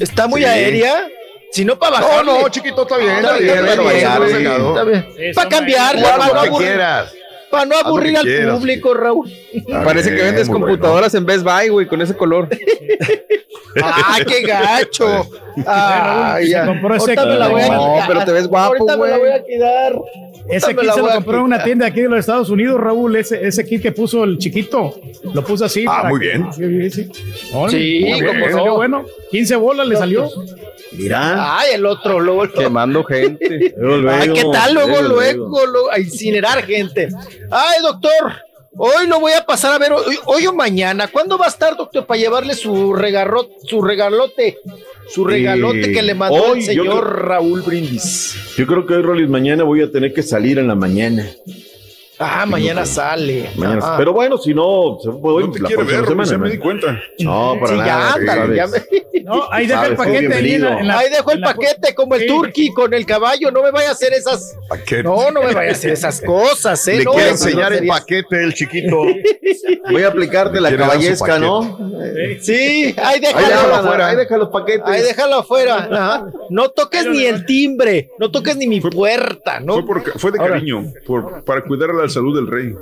Está 0.00 0.26
muy 0.26 0.40
Sí. 0.40 0.46
aérea. 0.46 1.06
Si 1.52 1.66
no, 1.66 1.78
para 1.78 2.00
No, 2.00 2.08
bajar. 2.08 2.24
no, 2.24 2.48
chiquito, 2.48 2.80
está 2.80 2.96
bien, 2.96 3.10
está 3.16 3.36
bien, 3.36 3.52
bien, 3.62 3.76
para 3.76 4.84
bien, 4.84 5.34
Para 5.34 5.48
cambiarle, 5.50 6.06
Haz 6.06 6.18
para 6.30 6.46
no 6.50 6.56
quieras. 6.56 7.12
para 7.50 7.64
no 7.66 7.76
aburrir 7.78 8.16
al 8.16 8.24
quieras, 8.24 8.58
público, 8.58 8.94
Raúl. 8.94 9.30
Parece 9.84 10.16
que 10.16 10.22
vendes 10.22 10.48
computadoras 10.48 11.14
en 11.14 11.26
Best 11.26 11.44
Buy, 11.44 11.68
güey, 11.68 11.86
con 11.86 12.00
ese 12.00 12.16
color. 12.16 12.48
¡Ay, 13.82 14.24
qué 14.26 14.40
gacho! 14.42 15.28
Ya. 15.56 16.66
compró 16.66 16.94
ese 16.96 17.14
me 17.16 17.24
la 17.36 17.48
voy 17.48 17.62
a 17.62 17.68
No, 17.68 17.92
quitar. 17.94 18.08
pero 18.08 18.24
te 18.24 18.32
ves 18.32 18.46
guapo, 18.48 18.74
Ahorita 18.74 18.96
me 18.96 19.08
la 19.08 19.18
voy 19.18 19.30
a 19.30 19.44
quitar. 19.44 19.94
Ese 20.48 20.74
kit 20.76 20.90
se 20.90 21.00
lo 21.00 21.08
compró 21.10 21.36
en 21.38 21.42
una 21.44 21.62
tienda 21.62 21.86
aquí 21.86 22.02
de 22.02 22.08
los 22.08 22.18
Estados 22.18 22.50
Unidos, 22.50 22.78
Raúl. 22.80 23.16
Ese, 23.16 23.46
ese 23.46 23.64
kit 23.64 23.80
que 23.82 23.92
puso 23.92 24.24
el 24.24 24.36
chiquito. 24.38 24.94
Lo 25.32 25.42
puso 25.42 25.64
así. 25.64 25.84
Ah, 25.88 25.96
para 26.02 26.08
muy 26.10 26.20
que- 26.20 26.26
bien. 26.26 26.52
Sí, 26.52 26.90
sí. 26.90 27.10
Órale, 27.54 27.78
Sí, 27.78 28.00
muy 28.00 28.20
bien, 28.20 28.26
cómo 28.26 28.44
salió 28.44 28.66
no. 28.66 28.76
bueno. 28.76 29.04
15 29.30 29.56
bolas 29.56 29.86
le 29.88 29.96
salió. 29.96 30.28
Mira. 30.92 31.58
Ay, 31.58 31.74
el 31.74 31.86
otro, 31.86 32.20
luego. 32.20 32.46
Quemando 32.52 33.02
gente. 33.04 33.74
Luego, 33.76 34.10
Ay, 34.10 34.20
¿qué 34.28 34.42
luego, 34.42 34.50
tal? 34.52 34.74
Luego, 34.74 34.88
luego, 34.90 35.08
luego, 35.08 35.36
luego. 35.48 35.66
luego, 35.66 35.90
a 35.92 35.98
incinerar 35.98 36.62
gente. 36.64 37.08
Ay, 37.50 37.82
doctor, 37.82 38.32
hoy 38.76 39.06
lo 39.06 39.20
voy 39.20 39.32
a 39.32 39.44
pasar 39.44 39.72
a 39.72 39.78
ver, 39.78 39.92
hoy, 39.92 40.16
hoy 40.26 40.46
o 40.46 40.52
mañana. 40.52 41.08
¿Cuándo 41.08 41.38
va 41.38 41.46
a 41.46 41.48
estar, 41.48 41.76
doctor, 41.76 42.06
para 42.06 42.18
llevarle 42.20 42.54
su 42.54 42.92
regarro, 42.94 43.48
su 43.66 43.82
regalote? 43.82 44.58
Su 45.08 45.24
regalote 45.24 45.90
Eh, 45.90 45.92
que 45.92 46.02
le 46.02 46.14
mandó 46.14 46.42
hoy 46.42 46.60
el 46.60 46.64
señor 46.64 46.86
creo- 46.86 47.00
Raúl 47.02 47.62
Brindis. 47.62 48.36
Yo 48.56 48.66
creo 48.66 48.86
que 48.86 48.94
hoy, 48.94 49.02
Rolis, 49.02 49.28
mañana 49.28 49.62
voy 49.64 49.82
a 49.82 49.90
tener 49.90 50.12
que 50.14 50.22
salir 50.22 50.58
en 50.58 50.66
la 50.68 50.74
mañana. 50.74 51.28
Ah, 52.18 52.46
mañana 52.46 52.86
sale. 52.86 53.50
Mañana- 53.56 53.80
Ah. 53.82 53.94
Pero 53.98 54.12
bueno, 54.12 54.38
si 54.38 54.54
no, 54.54 54.98
se 55.02 55.10
puede 55.10 55.46
No 55.46 55.52
te 55.52 55.58
la 55.60 55.68
quiere 55.68 55.82
ver, 55.84 56.06
semana, 56.06 56.30
ya 56.30 56.38
me 56.38 56.46
¿no? 56.46 56.52
di 56.52 56.58
cuenta. 56.58 57.00
No, 57.18 57.56
para 57.60 57.72
Sí, 57.72 57.78
nada. 57.78 57.86
ya, 57.86 58.12
ándale, 58.14 58.56
ya 58.56 58.66
me- 58.68 58.82
No, 59.24 59.50
ahí 59.50 59.66
deja 59.66 59.86
el 59.86 59.96
paquete. 59.96 60.18
ahí 60.18 60.24
en 60.24 60.30
la- 60.30 60.36
bienvenido. 60.38 60.78
en 60.80 60.86
la- 60.88 60.98
Ahí 60.98 61.10
dejo 61.10 61.30
el 61.32 61.40
la- 61.40 61.46
paquete 61.54 61.94
como 61.94 62.14
el 62.14 62.20
Sí. 62.22 62.26
turqui 62.26 62.72
con 62.74 62.92
el 62.94 63.06
caballo. 63.06 63.50
No 63.50 63.62
me 63.62 63.70
vaya 63.70 63.88
a 63.88 63.92
hacer 63.92 64.12
esas. 64.12 64.54
Paquete. 64.68 65.02
No, 65.02 65.30
no 65.30 65.42
me 65.42 65.52
vaya 65.54 65.70
a 65.70 65.72
hacer 65.72 65.92
esas 65.92 66.20
cosas, 66.20 66.86
¿eh? 66.88 66.98
Le 66.98 67.04
no, 67.04 67.14
esas 67.18 67.30
enseñar 67.46 67.72
el 67.72 67.86
paquete 67.86 68.44
el 68.44 68.52
chiquito. 68.54 68.96
Voy 69.90 70.02
a 70.02 70.08
aplicarte 70.08 70.60
la 70.60 70.76
caballesca, 70.76 71.38
¿no? 71.38 71.78
Sí, 72.42 72.94
ahí 73.02 73.18
déjalo. 73.20 73.46
déjalo 73.48 73.74
afuera. 73.76 74.06
Ahí 74.08 74.16
deja 74.16 74.36
los 74.36 74.48
paquetes. 74.50 74.82
Ahí 74.86 75.02
déjalo 75.02 75.36
afuera. 75.36 75.88
Ajá. 75.90 76.26
No 76.50 76.68
toques 76.68 77.06
ni 77.06 77.24
el 77.24 77.44
timbre, 77.46 78.10
no 78.18 78.30
toques 78.30 78.56
ni 78.56 78.66
mi 78.66 78.80
puerta, 78.80 79.58
¿no? 79.60 79.74
Fue, 79.74 79.86
por- 79.86 80.18
fue 80.18 80.32
de 80.32 80.38
cariño, 80.38 80.84
por, 81.06 81.42
para 81.44 81.62
cuidar 81.64 81.90
a 81.90 81.94
la 81.94 82.03
salud 82.10 82.34
del 82.36 82.46
rey. 82.46 82.74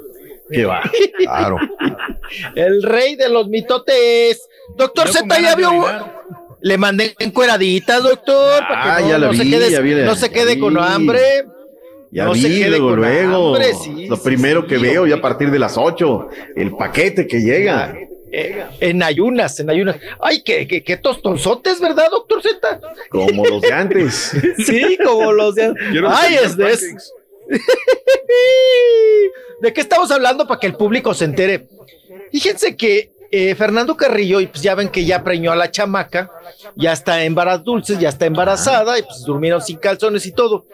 ¿Qué 0.51 0.65
va? 0.65 0.83
Claro. 1.19 1.57
El 2.55 2.83
rey 2.83 3.17
de 3.17 3.29
los 3.29 3.49
mitotes. 3.49 4.49
Doctor 4.77 5.09
Z 5.09 5.41
ya 5.41 5.51
de 5.51 5.57
vio. 5.57 5.71
Le 6.61 6.79
mandé 6.79 7.15
encueraditas, 7.19 8.03
doctor, 8.03 8.61
para 8.69 8.83
que 8.83 8.89
Ah, 8.91 8.99
no, 9.01 9.09
ya 9.09 9.19
la 9.19 9.27
no 9.29 9.33
se 9.35 9.43
vi, 9.45 9.51
quede, 9.51 9.71
ya 9.71 9.81
vi, 9.81 9.95
no 9.95 10.15
se 10.15 10.31
quede 10.31 10.55
vi. 10.55 10.61
con 10.61 10.79
hambre. 10.79 11.21
Ya 12.13 12.25
No 12.25 12.35
se 12.35 12.47
vi, 12.49 12.59
quede 12.61 12.69
luego, 12.79 12.89
con 12.91 13.01
luego. 13.01 13.49
hambre, 13.57 13.73
sí, 13.75 14.07
Lo 14.07 14.17
sí, 14.17 14.23
primero 14.25 14.63
sí, 14.63 14.69
que 14.69 14.77
sí. 14.77 14.83
veo 14.83 15.07
ya 15.07 15.17
a 15.17 15.21
partir 15.21 15.51
de 15.51 15.59
las 15.59 15.77
8, 15.77 16.29
el 16.57 16.77
paquete 16.77 17.27
que 17.27 17.41
llega. 17.41 17.97
Eh, 18.31 18.65
en 18.81 19.03
ayunas, 19.03 19.59
en 19.61 19.71
ayunas. 19.71 19.97
Ay, 20.21 20.43
qué, 20.43 20.67
qué, 20.69 20.83
qué 20.85 20.97
tostonzotes, 20.99 21.81
¿verdad, 21.81 22.09
doctor 22.11 22.41
Z? 22.43 22.81
Como 23.11 23.45
los 23.45 23.61
de 23.63 23.73
antes. 23.73 24.33
Sí, 24.59 24.97
como 25.05 25.33
los 25.33 25.55
de. 25.57 25.75
Quiero 25.91 26.11
Ay, 26.11 26.37
es 26.45 26.57
de. 26.57 26.79
¿De 29.61 29.73
qué 29.73 29.81
estamos 29.81 30.11
hablando 30.11 30.47
para 30.47 30.59
que 30.61 30.67
el 30.67 30.75
público 30.75 31.15
se 31.15 31.25
entere? 31.25 31.69
Fíjense 32.31 32.77
que 32.77 33.13
eh, 33.31 33.55
Fernando 33.55 33.97
Carrillo, 33.97 34.41
y 34.41 34.47
pues 34.47 34.63
ya 34.63 34.75
ven 34.75 34.89
que 34.89 35.05
ya 35.05 35.23
preñó 35.23 35.53
a 35.53 35.57
la 35.57 35.71
chamaca, 35.71 36.31
ya 36.77 36.93
está 36.93 37.25
en 37.25 37.35
varas 37.35 37.63
dulces, 37.65 37.99
ya 37.99 38.09
está 38.09 38.27
embarazada, 38.27 38.99
y 38.99 39.03
pues 39.03 39.23
durmieron 39.23 39.63
sin 39.63 39.77
calzones 39.79 40.27
y 40.27 40.33
todo. 40.33 40.67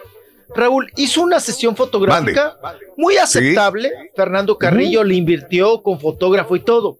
Raúl 0.55 0.90
hizo 0.97 1.20
una 1.23 1.40
sesión 1.40 1.77
fotográfica 1.77 2.57
muy 2.97 3.16
aceptable. 3.19 3.93
Fernando 4.16 4.57
Carrillo 4.57 5.05
le 5.05 5.15
invirtió 5.15 5.82
con 5.82 6.01
fotógrafo 6.01 6.57
y 6.57 6.61
todo. 6.61 6.97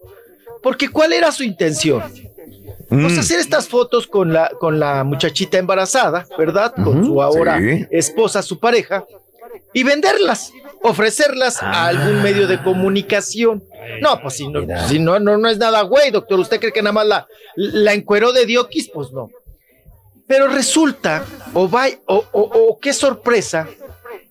Porque 0.61 0.89
¿cuál 0.89 1.13
era 1.13 1.31
su 1.31 1.43
intención? 1.43 2.03
Pues 2.89 3.13
Mm. 3.13 3.19
hacer 3.19 3.39
estas 3.39 3.67
fotos 3.67 4.07
con 4.07 4.33
la, 4.33 4.49
con 4.59 4.79
la 4.79 5.03
muchachita 5.03 5.57
embarazada, 5.57 6.25
¿verdad? 6.37 6.73
Con 6.83 7.05
su 7.05 7.21
ahora 7.21 7.59
sí. 7.59 7.85
esposa, 7.91 8.41
su 8.41 8.59
pareja, 8.59 9.05
y 9.73 9.83
venderlas, 9.83 10.51
ofrecerlas 10.81 11.61
a 11.61 11.87
algún 11.87 12.21
medio 12.21 12.47
de 12.47 12.61
comunicación. 12.61 13.63
No, 14.01 14.19
pues 14.21 14.35
si 14.35 14.47
no, 14.47 14.61
si 14.87 14.99
no, 14.99 15.19
no, 15.19 15.37
no 15.37 15.49
es 15.49 15.57
nada 15.57 15.81
güey, 15.81 16.11
doctor. 16.11 16.39
¿Usted 16.39 16.59
cree 16.59 16.71
que 16.73 16.81
nada 16.81 16.93
más 16.93 17.05
la, 17.07 17.27
la 17.55 17.93
encueró 17.93 18.31
de 18.31 18.45
Diokis? 18.45 18.89
Pues 18.93 19.11
no. 19.11 19.29
Pero 20.27 20.47
resulta, 20.47 21.25
o 21.53 21.69
va, 21.69 21.87
o, 22.05 22.23
o, 22.31 22.41
o 22.41 22.79
qué 22.79 22.93
sorpresa, 22.93 23.67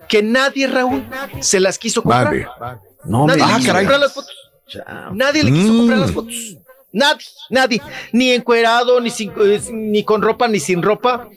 que 0.08 0.22
nadie, 0.22 0.66
Raúl, 0.68 1.04
se 1.40 1.58
las 1.60 1.78
quiso 1.78 2.02
comprar. 2.02 2.24
Mande. 2.26 2.46
No, 3.04 3.26
Nadie 3.26 3.42
me 3.42 3.52
le 3.52 3.58
quiso 3.58 3.72
comprar 3.76 4.00
las 4.00 4.12
fotos. 4.12 4.32
Chao. 4.68 5.14
Nadie 5.14 5.42
le 5.44 5.52
quiso 5.52 5.72
Mm. 5.72 5.78
comprar 5.78 5.98
las 5.98 6.12
fotos. 6.12 6.34
Nadie, 6.92 7.26
nadie. 7.50 7.82
Ni 8.12 8.30
encuerado, 8.32 9.00
ni, 9.00 9.10
sin- 9.10 9.32
eh, 9.40 9.60
ni 9.72 10.04
con 10.04 10.22
ropa, 10.22 10.46
ni 10.48 10.58
sin 10.60 10.82
ropa. 10.82 11.28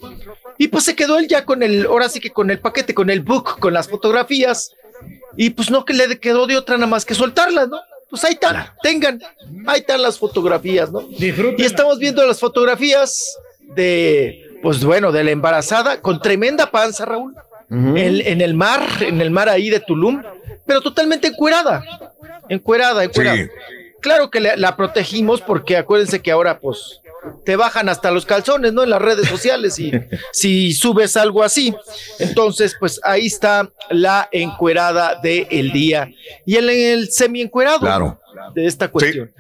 Y 0.62 0.68
pues 0.68 0.84
se 0.84 0.96
quedó 0.96 1.18
él 1.18 1.28
ya 1.28 1.44
con 1.44 1.64
el, 1.64 1.88
ahora 1.88 2.08
sí 2.08 2.20
que 2.20 2.30
con 2.30 2.52
el 2.52 2.60
paquete, 2.60 2.94
con 2.94 3.10
el 3.10 3.22
book, 3.22 3.58
con 3.58 3.74
las 3.74 3.90
fotografías. 3.90 4.76
Y 5.36 5.50
pues 5.50 5.72
no 5.72 5.86
que 5.86 5.94
le 5.96 6.20
quedó 6.20 6.46
de 6.46 6.56
otra 6.56 6.78
nada 6.78 6.86
más 6.86 7.04
que 7.04 7.16
soltarlas, 7.16 7.68
¿no? 7.68 7.80
Pues 8.12 8.24
ahí 8.26 8.34
están, 8.34 8.68
tengan, 8.84 9.20
ahí 9.66 9.80
están 9.80 10.04
las 10.04 10.20
fotografías, 10.20 10.92
¿no? 10.92 11.02
Y 11.02 11.64
estamos 11.64 11.98
viendo 11.98 12.24
las 12.28 12.40
fotografías 12.40 13.40
de, 13.76 14.60
pues 14.62 14.84
bueno, 14.84 15.12
de 15.12 15.24
la 15.24 15.32
embarazada 15.32 16.00
con 16.00 16.22
tremenda 16.22 16.70
panza, 16.70 17.06
Raúl, 17.06 17.34
en, 17.72 18.22
en 18.22 18.40
el 18.40 18.54
mar, 18.54 18.86
en 19.00 19.20
el 19.20 19.32
mar 19.32 19.50
ahí 19.50 19.72
de 19.72 19.80
Tulum, 19.80 20.22
pero 20.68 20.80
totalmente 20.82 21.30
encuerada, 21.30 21.84
encuerada, 22.50 23.04
encuerada. 23.04 23.38
Sí. 23.38 23.50
Claro 24.00 24.30
que 24.30 24.40
la, 24.40 24.56
la 24.58 24.78
protegimos 24.78 25.42
porque 25.42 25.78
acuérdense 25.78 26.22
que 26.22 26.30
ahora, 26.30 26.60
pues, 26.60 27.01
te 27.46 27.56
bajan 27.56 27.90
hasta 27.90 28.12
los 28.12 28.26
calzones, 28.26 28.74
¿no? 28.74 28.84
En 28.84 28.90
las 28.90 29.02
redes 29.02 29.28
sociales 29.28 29.78
y 29.80 29.92
si 30.32 30.74
subes 30.74 31.16
algo 31.18 31.44
así. 31.44 31.74
Entonces, 32.20 32.76
pues 32.80 33.00
ahí 33.04 33.28
está 33.28 33.70
la 33.90 34.28
encuerada 34.32 35.20
del 35.22 35.72
día 35.72 36.10
y 36.46 36.56
el, 36.56 36.70
el 36.70 37.10
semi 37.12 37.42
encuerado 37.42 37.80
Claro. 37.80 38.20
de 38.56 38.66
esta 38.66 38.88
cuestión. 38.90 39.32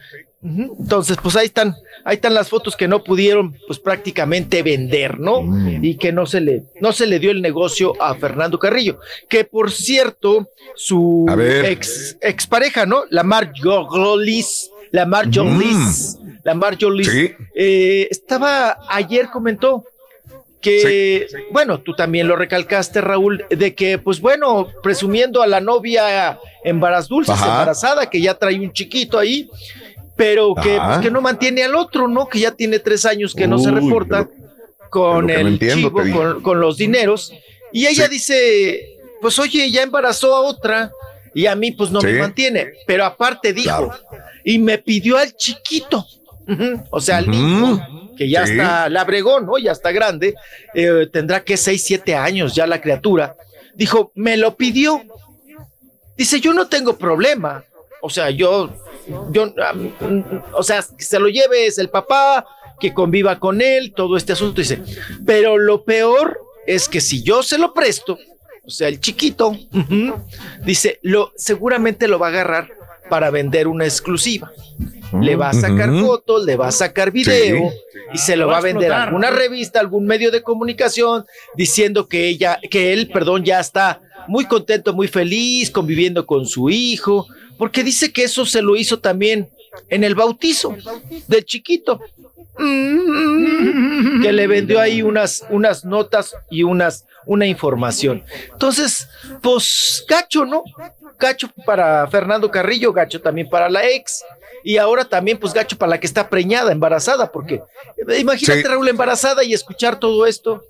Entonces, 0.44 1.18
pues 1.22 1.36
ahí 1.36 1.45
están, 1.45 1.76
ahí 2.03 2.16
están 2.16 2.34
las 2.34 2.49
fotos 2.49 2.76
que 2.76 2.88
no 2.88 3.03
pudieron, 3.03 3.56
pues 3.68 3.78
prácticamente 3.78 4.64
vender, 4.64 5.20
¿no? 5.20 5.44
Y 5.84 5.98
que 5.98 6.12
no 6.12 6.26
se 6.26 6.41
le, 6.41 6.64
no 6.82 6.94
se 6.94 7.06
le 7.06 7.20
dio 7.20 7.30
el 7.30 7.44
negocio 7.44 7.94
a 8.02 8.16
Fernando 8.16 8.58
Carrillo, 8.58 8.99
que 9.30 9.44
por 9.45 9.72
cierto, 9.72 10.49
su 10.76 11.28
ex, 11.64 12.18
expareja, 12.22 12.88
¿no? 12.88 13.03
La 13.12 13.22
Marjolis, 13.24 14.72
la 14.90 15.06
Marjolis, 15.06 16.18
la 16.44 16.54
Marjolis, 16.54 17.10
Sí. 17.10 17.32
eh, 17.56 18.08
estaba 18.10 18.80
ayer 18.90 19.30
comentó 19.32 19.86
que, 20.62 21.28
bueno, 21.52 21.80
tú 21.82 21.96
también 21.96 22.28
lo 22.28 22.36
recalcaste, 22.36 23.02
Raúl, 23.02 23.46
de 23.50 23.74
que, 23.74 23.98
pues 23.98 24.22
bueno, 24.22 24.68
presumiendo 24.84 25.42
a 25.42 25.48
la 25.48 25.60
novia 25.60 26.40
embaraz 26.64 27.08
dulces, 27.08 27.34
Ajá. 27.34 27.48
embarazada, 27.48 28.10
que 28.10 28.22
ya 28.22 28.36
trae 28.36 28.60
un 28.60 28.72
chiquito 28.72 29.18
ahí, 29.18 29.50
pero 30.16 30.54
que, 30.54 30.78
pues, 30.86 31.00
que 31.00 31.10
no 31.10 31.20
mantiene 31.20 31.64
al 31.64 31.74
otro, 31.76 32.08
¿no? 32.08 32.28
Que 32.28 32.40
ya 32.40 32.52
tiene 32.52 32.78
tres 32.78 33.06
años 33.06 33.34
que 33.34 33.48
no 33.48 33.58
se 33.58 33.72
reporta 33.72 34.30
con 34.92 35.26
pero 35.26 35.38
que 35.40 35.44
no 35.44 35.48
el 35.48 35.54
entiendo, 35.54 36.04
chivo, 36.04 36.14
con, 36.16 36.42
con 36.44 36.60
los 36.60 36.78
dineros. 36.78 37.34
Y 37.72 37.88
ella 37.88 38.08
dice, 38.08 38.98
pues 39.20 39.40
oye, 39.40 39.72
ya 39.72 39.82
embarazó 39.82 40.36
a 40.36 40.42
otra 40.42 40.92
y 41.34 41.48
a 41.48 41.56
mí 41.56 41.72
pues 41.72 41.90
no 41.90 42.02
me 42.02 42.20
mantiene. 42.20 42.74
Pero 42.86 43.06
aparte 43.06 43.52
dijo, 43.52 43.92
y 44.44 44.60
me 44.60 44.78
pidió 44.78 45.18
al 45.18 45.36
chiquito, 45.36 46.06
O 46.90 46.99
sea, 46.99 47.22
Ujú. 47.22 47.32
niño, 47.32 48.11
que 48.18 48.30
ya 48.30 48.45
Sí. 48.45 48.53
está 48.53 48.90
labregón, 48.90 49.45
¿no? 49.45 49.57
Ya 49.57 49.72
está 49.72 49.91
grande, 49.91 50.36
eh, 50.73 51.07
tendrá 51.11 51.44
que 51.44 51.57
seis, 51.57 51.84
siete 51.84 52.15
años 52.15 52.53
ya 52.56 52.68
la 52.68 52.82
criatura. 52.82 53.36
Dijo, 53.76 54.11
me 54.15 54.38
lo 54.38 54.56
pidió. 54.56 55.02
Dice, 56.18 56.40
yo 56.40 56.53
no 56.53 56.68
tengo 56.68 56.98
problema. 56.98 57.64
O 58.02 58.10
sea, 58.10 58.30
yo, 58.30 58.69
yo, 59.32 59.53
o 60.53 60.64
sea, 60.64 60.84
que 60.98 61.03
se 61.03 61.19
lo 61.19 61.28
lleve 61.30 61.68
es 61.68 61.78
el 61.78 61.90
papá, 61.90 62.45
que 62.80 62.94
conviva 62.94 63.40
con 63.40 63.61
él, 63.61 63.94
todo 63.95 64.18
este 64.18 64.34
asunto. 64.34 64.61
Dice, 64.61 64.82
pero 65.26 65.57
lo 65.57 65.84
peor 65.84 66.40
es 66.68 66.90
que 66.90 66.99
si 66.99 67.23
yo 67.23 67.44
se 67.44 67.57
lo 67.57 67.73
presto, 67.73 68.18
o 68.64 68.69
sea, 68.69 68.88
el 68.88 68.99
chiquito, 68.99 69.56
dice, 70.65 70.99
lo, 71.03 71.32
seguramente 71.38 72.07
lo 72.07 72.19
va 72.19 72.28
a 72.28 72.30
agarrar 72.32 72.69
para 73.10 73.30
vender 73.30 73.68
una 73.68 73.86
exclusiva. 73.86 74.52
Le 75.20 75.36
va 75.36 75.50
a 75.50 75.54
sacar 75.54 75.90
fotos, 76.00 76.46
le 76.46 76.56
va 76.56 76.68
a 76.68 76.72
sacar 76.72 77.12
video 77.12 77.72
y 78.14 78.18
se 78.18 78.36
lo 78.36 78.48
Va 78.48 78.58
a 78.58 78.62
vender 78.62 78.92
a 78.92 79.04
alguna 79.04 79.30
revista, 79.30 79.80
algún 79.80 80.06
medio 80.06 80.32
de 80.32 80.44
comunicación, 80.44 81.26
diciendo 81.56 82.08
que 82.08 82.28
ella, 82.28 82.60
que 82.70 82.94
él, 82.94 83.10
perdón, 83.12 83.44
ya 83.44 83.60
está 83.60 84.02
muy 84.28 84.46
contento, 84.46 84.94
muy 84.94 85.08
feliz, 85.08 85.72
conviviendo 85.72 86.26
con 86.26 86.46
su 86.46 86.70
hijo, 86.70 87.28
porque 87.58 87.84
dice 87.84 88.12
que 88.12 88.24
eso 88.24 88.46
se 88.46 88.62
lo 88.62 88.76
hizo 88.76 89.00
también 89.00 89.50
en 89.90 90.04
el 90.04 90.16
bautizo 90.16 90.76
del 91.28 91.46
chiquito. 91.46 92.00
Mm, 92.58 94.22
que 94.22 94.32
le 94.32 94.46
vendió 94.48 94.80
ahí 94.80 95.02
unas, 95.02 95.46
unas 95.50 95.86
notas 95.86 96.36
y 96.50 96.64
unas, 96.64 97.06
una 97.26 97.48
información. 97.48 98.24
Entonces, 98.52 99.08
pues, 99.42 100.04
gacho, 100.08 100.46
¿no? 100.46 100.64
Gacho 101.18 101.50
para 101.66 102.08
Fernando 102.08 102.52
Carrillo, 102.52 102.92
gacho 102.92 103.22
también 103.22 103.50
para 103.50 103.70
la 103.70 103.88
ex. 103.88 104.24
Y 104.64 104.78
ahora 104.78 105.06
también, 105.06 105.38
pues, 105.38 105.54
gacho 105.54 105.78
para 105.78 105.92
la 105.92 106.00
que 106.00 106.08
está 106.08 106.30
preñada, 106.30 106.72
embarazada, 106.72 107.32
porque 107.32 107.56
eh, 107.56 108.20
imagínate, 108.20 108.62
Sí. 108.62 108.68
Raúl, 108.68 108.88
embarazada 108.88 109.44
y 109.44 109.54
escuchar 109.54 110.00
todo 110.00 110.26
esto, 110.26 110.64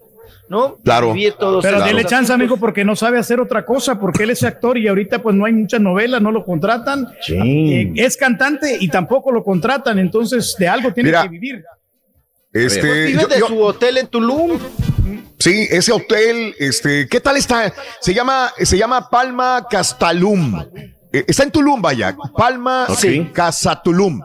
¿no? 0.49 0.77
Claro. 0.84 1.13
Todos 1.39 1.63
Pero 1.63 1.81
dele 1.84 2.05
chance, 2.05 2.31
amigo, 2.34 2.57
porque 2.57 2.84
no 2.85 2.95
sabe 2.95 3.18
hacer 3.19 3.39
otra 3.39 3.65
cosa, 3.65 3.99
porque 3.99 4.23
él 4.23 4.30
es 4.31 4.43
actor 4.43 4.77
y 4.77 4.88
ahorita 4.88 5.22
pues 5.22 5.35
no 5.35 5.45
hay 5.45 5.53
muchas 5.53 5.80
novelas, 5.81 6.22
no 6.22 6.31
lo 6.31 6.43
contratan. 6.43 7.07
Eh, 7.30 7.91
es 7.95 8.18
cantante 8.18 8.77
y 8.80 8.88
tampoco 8.89 9.31
lo 9.31 9.43
contratan, 9.43 9.97
entonces 9.99 10.55
de 10.59 10.68
algo 10.68 10.93
tiene 10.93 11.09
Mira, 11.09 11.23
que 11.23 11.30
vivir. 11.30 11.63
Este, 12.53 12.81
Pues 12.81 13.07
vive 13.07 13.22
yo- 13.22 13.27
de 13.27 13.39
yo- 13.39 13.47
su 13.47 13.59
hotel 13.61 13.97
en 13.97 14.07
Tulum. 14.07 14.59
Sí, 15.39 15.68
ese 15.72 15.91
hotel, 15.93 16.53
este, 16.59 17.07
¿qué 17.07 17.19
tal 17.22 17.38
está? 17.38 17.73
Se 18.01 18.13
llama, 18.13 18.51
se 18.61 18.77
llama 18.77 19.09
Palma 19.09 19.65
Castalum. 19.69 20.61
Eh, 21.13 21.25
está 21.27 21.43
en 21.43 21.51
Tulum, 21.51 21.81
vaya. 21.81 22.15
Palma 22.35 22.88
Sí. 22.97 23.29
Casa 23.33 23.81
Tulum. 23.81 24.21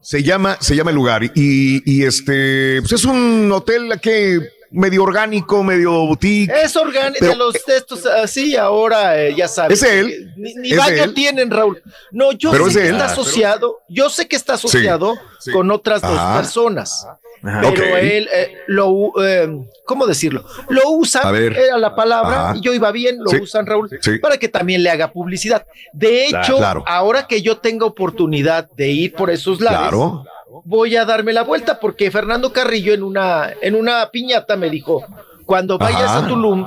Se 0.00 0.22
llama, 0.22 0.56
se 0.60 0.76
llama 0.76 0.90
el 0.90 0.96
lugar. 0.96 1.24
Y, 1.24 1.82
y 1.84 2.04
este, 2.04 2.80
pues 2.82 2.92
es 2.92 3.04
un 3.04 3.50
hotel 3.52 3.98
que 4.00 4.40
medio 4.70 5.02
orgánico, 5.02 5.62
medio 5.64 5.90
boutique. 6.06 6.52
Es 6.62 6.76
orgánico, 6.76 7.16
Pero- 7.20 7.32
de 7.32 7.36
los 7.38 7.64
textos 7.64 8.04
así, 8.06 8.54
ahora 8.54 9.20
eh, 9.20 9.34
ya 9.36 9.48
sabes. 9.48 9.82
¿Es 9.82 9.90
él? 9.90 10.32
Ni, 10.36 10.54
ni 10.54 10.70
¿Es 10.72 10.78
baño 10.78 11.04
él? 11.04 11.14
tienen, 11.14 11.50
Raúl. 11.50 11.82
No, 12.12 12.32
yo 12.32 12.50
Pero 12.52 12.64
sé 12.64 12.70
es 12.70 12.76
que 12.76 12.86
él. 12.88 12.94
está 12.94 13.06
Ah, 13.08 13.12
asociado, 13.12 13.78
yo 13.88 14.10
sé 14.10 14.28
que 14.28 14.36
está 14.36 14.54
asociado 14.54 15.14
sí. 15.40 15.50
con 15.52 15.70
otras 15.70 16.02
dos 16.02 16.18
Ajá. 16.18 16.36
personas. 16.36 17.04
Ajá. 17.04 17.18
Pero 17.42 17.96
él 17.96 18.28
eh, 18.32 18.58
lo, 18.66 19.12
eh, 19.24 19.48
¿cómo 19.84 20.06
decirlo? 20.06 20.44
Lo 20.68 20.90
usan, 20.90 21.26
A 21.26 21.30
ver. 21.30 21.56
era 21.56 21.78
la 21.78 21.94
palabra, 21.94 22.50
Ajá. 22.50 22.56
y 22.56 22.60
yo 22.60 22.72
iba 22.72 22.90
bien, 22.92 23.18
lo 23.18 23.30
Sí. 23.30 23.36
usan, 23.40 23.66
Raúl, 23.66 23.88
Sí. 24.00 24.18
para 24.18 24.36
que 24.38 24.48
también 24.48 24.82
le 24.82 24.90
haga 24.90 25.12
publicidad. 25.12 25.66
De 25.92 26.26
hecho, 26.26 26.56
Claro. 26.58 26.84
ahora 26.86 27.26
que 27.26 27.42
yo 27.42 27.58
tenga 27.58 27.86
oportunidad 27.86 28.70
de 28.72 28.88
ir 28.88 29.14
por 29.14 29.30
esos 29.30 29.60
lados, 29.60 29.80
Claro. 29.88 30.24
voy 30.64 30.96
a 30.96 31.04
darme 31.04 31.32
la 31.32 31.42
vuelta 31.42 31.78
porque 31.80 32.10
Fernando 32.10 32.52
Carrillo 32.52 32.92
en 32.92 33.02
una, 33.02 33.52
en 33.60 33.74
una 33.74 34.08
piñata 34.10 34.56
me 34.56 34.70
dijo, 34.70 35.04
cuando 35.46 35.78
vayas 35.78 36.02
Ajá. 36.02 36.18
a 36.18 36.28
Tulum, 36.28 36.66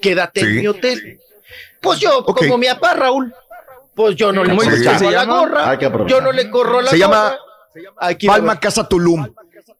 quédate 0.00 0.40
en 0.40 0.56
mi 0.60 0.66
hotel. 0.66 1.20
Pues 1.80 1.98
yo, 1.98 2.24
como 2.24 2.58
mi 2.58 2.66
papá 2.68 2.94
Raúl, 2.94 3.34
pues 3.94 4.14
yo 4.16 4.32
no 4.32 4.42
le 4.44 4.50
¿Cómo 4.50 4.62
corro 4.62 4.76
se 4.76 4.84
la 4.84 5.10
llama? 5.10 5.38
gorra, 5.40 5.78
yo 6.06 6.20
no 6.20 6.32
le 6.32 6.48
corro 6.48 6.80
la 6.80 6.90
Se 6.90 6.98
llama 6.98 7.22
gorra. 7.30 7.38
Aquí 7.98 8.26
va 8.26 8.34
a 8.34 8.36
Palma. 8.36 8.60
Casa 8.60 8.86
Tulum. 8.88 9.26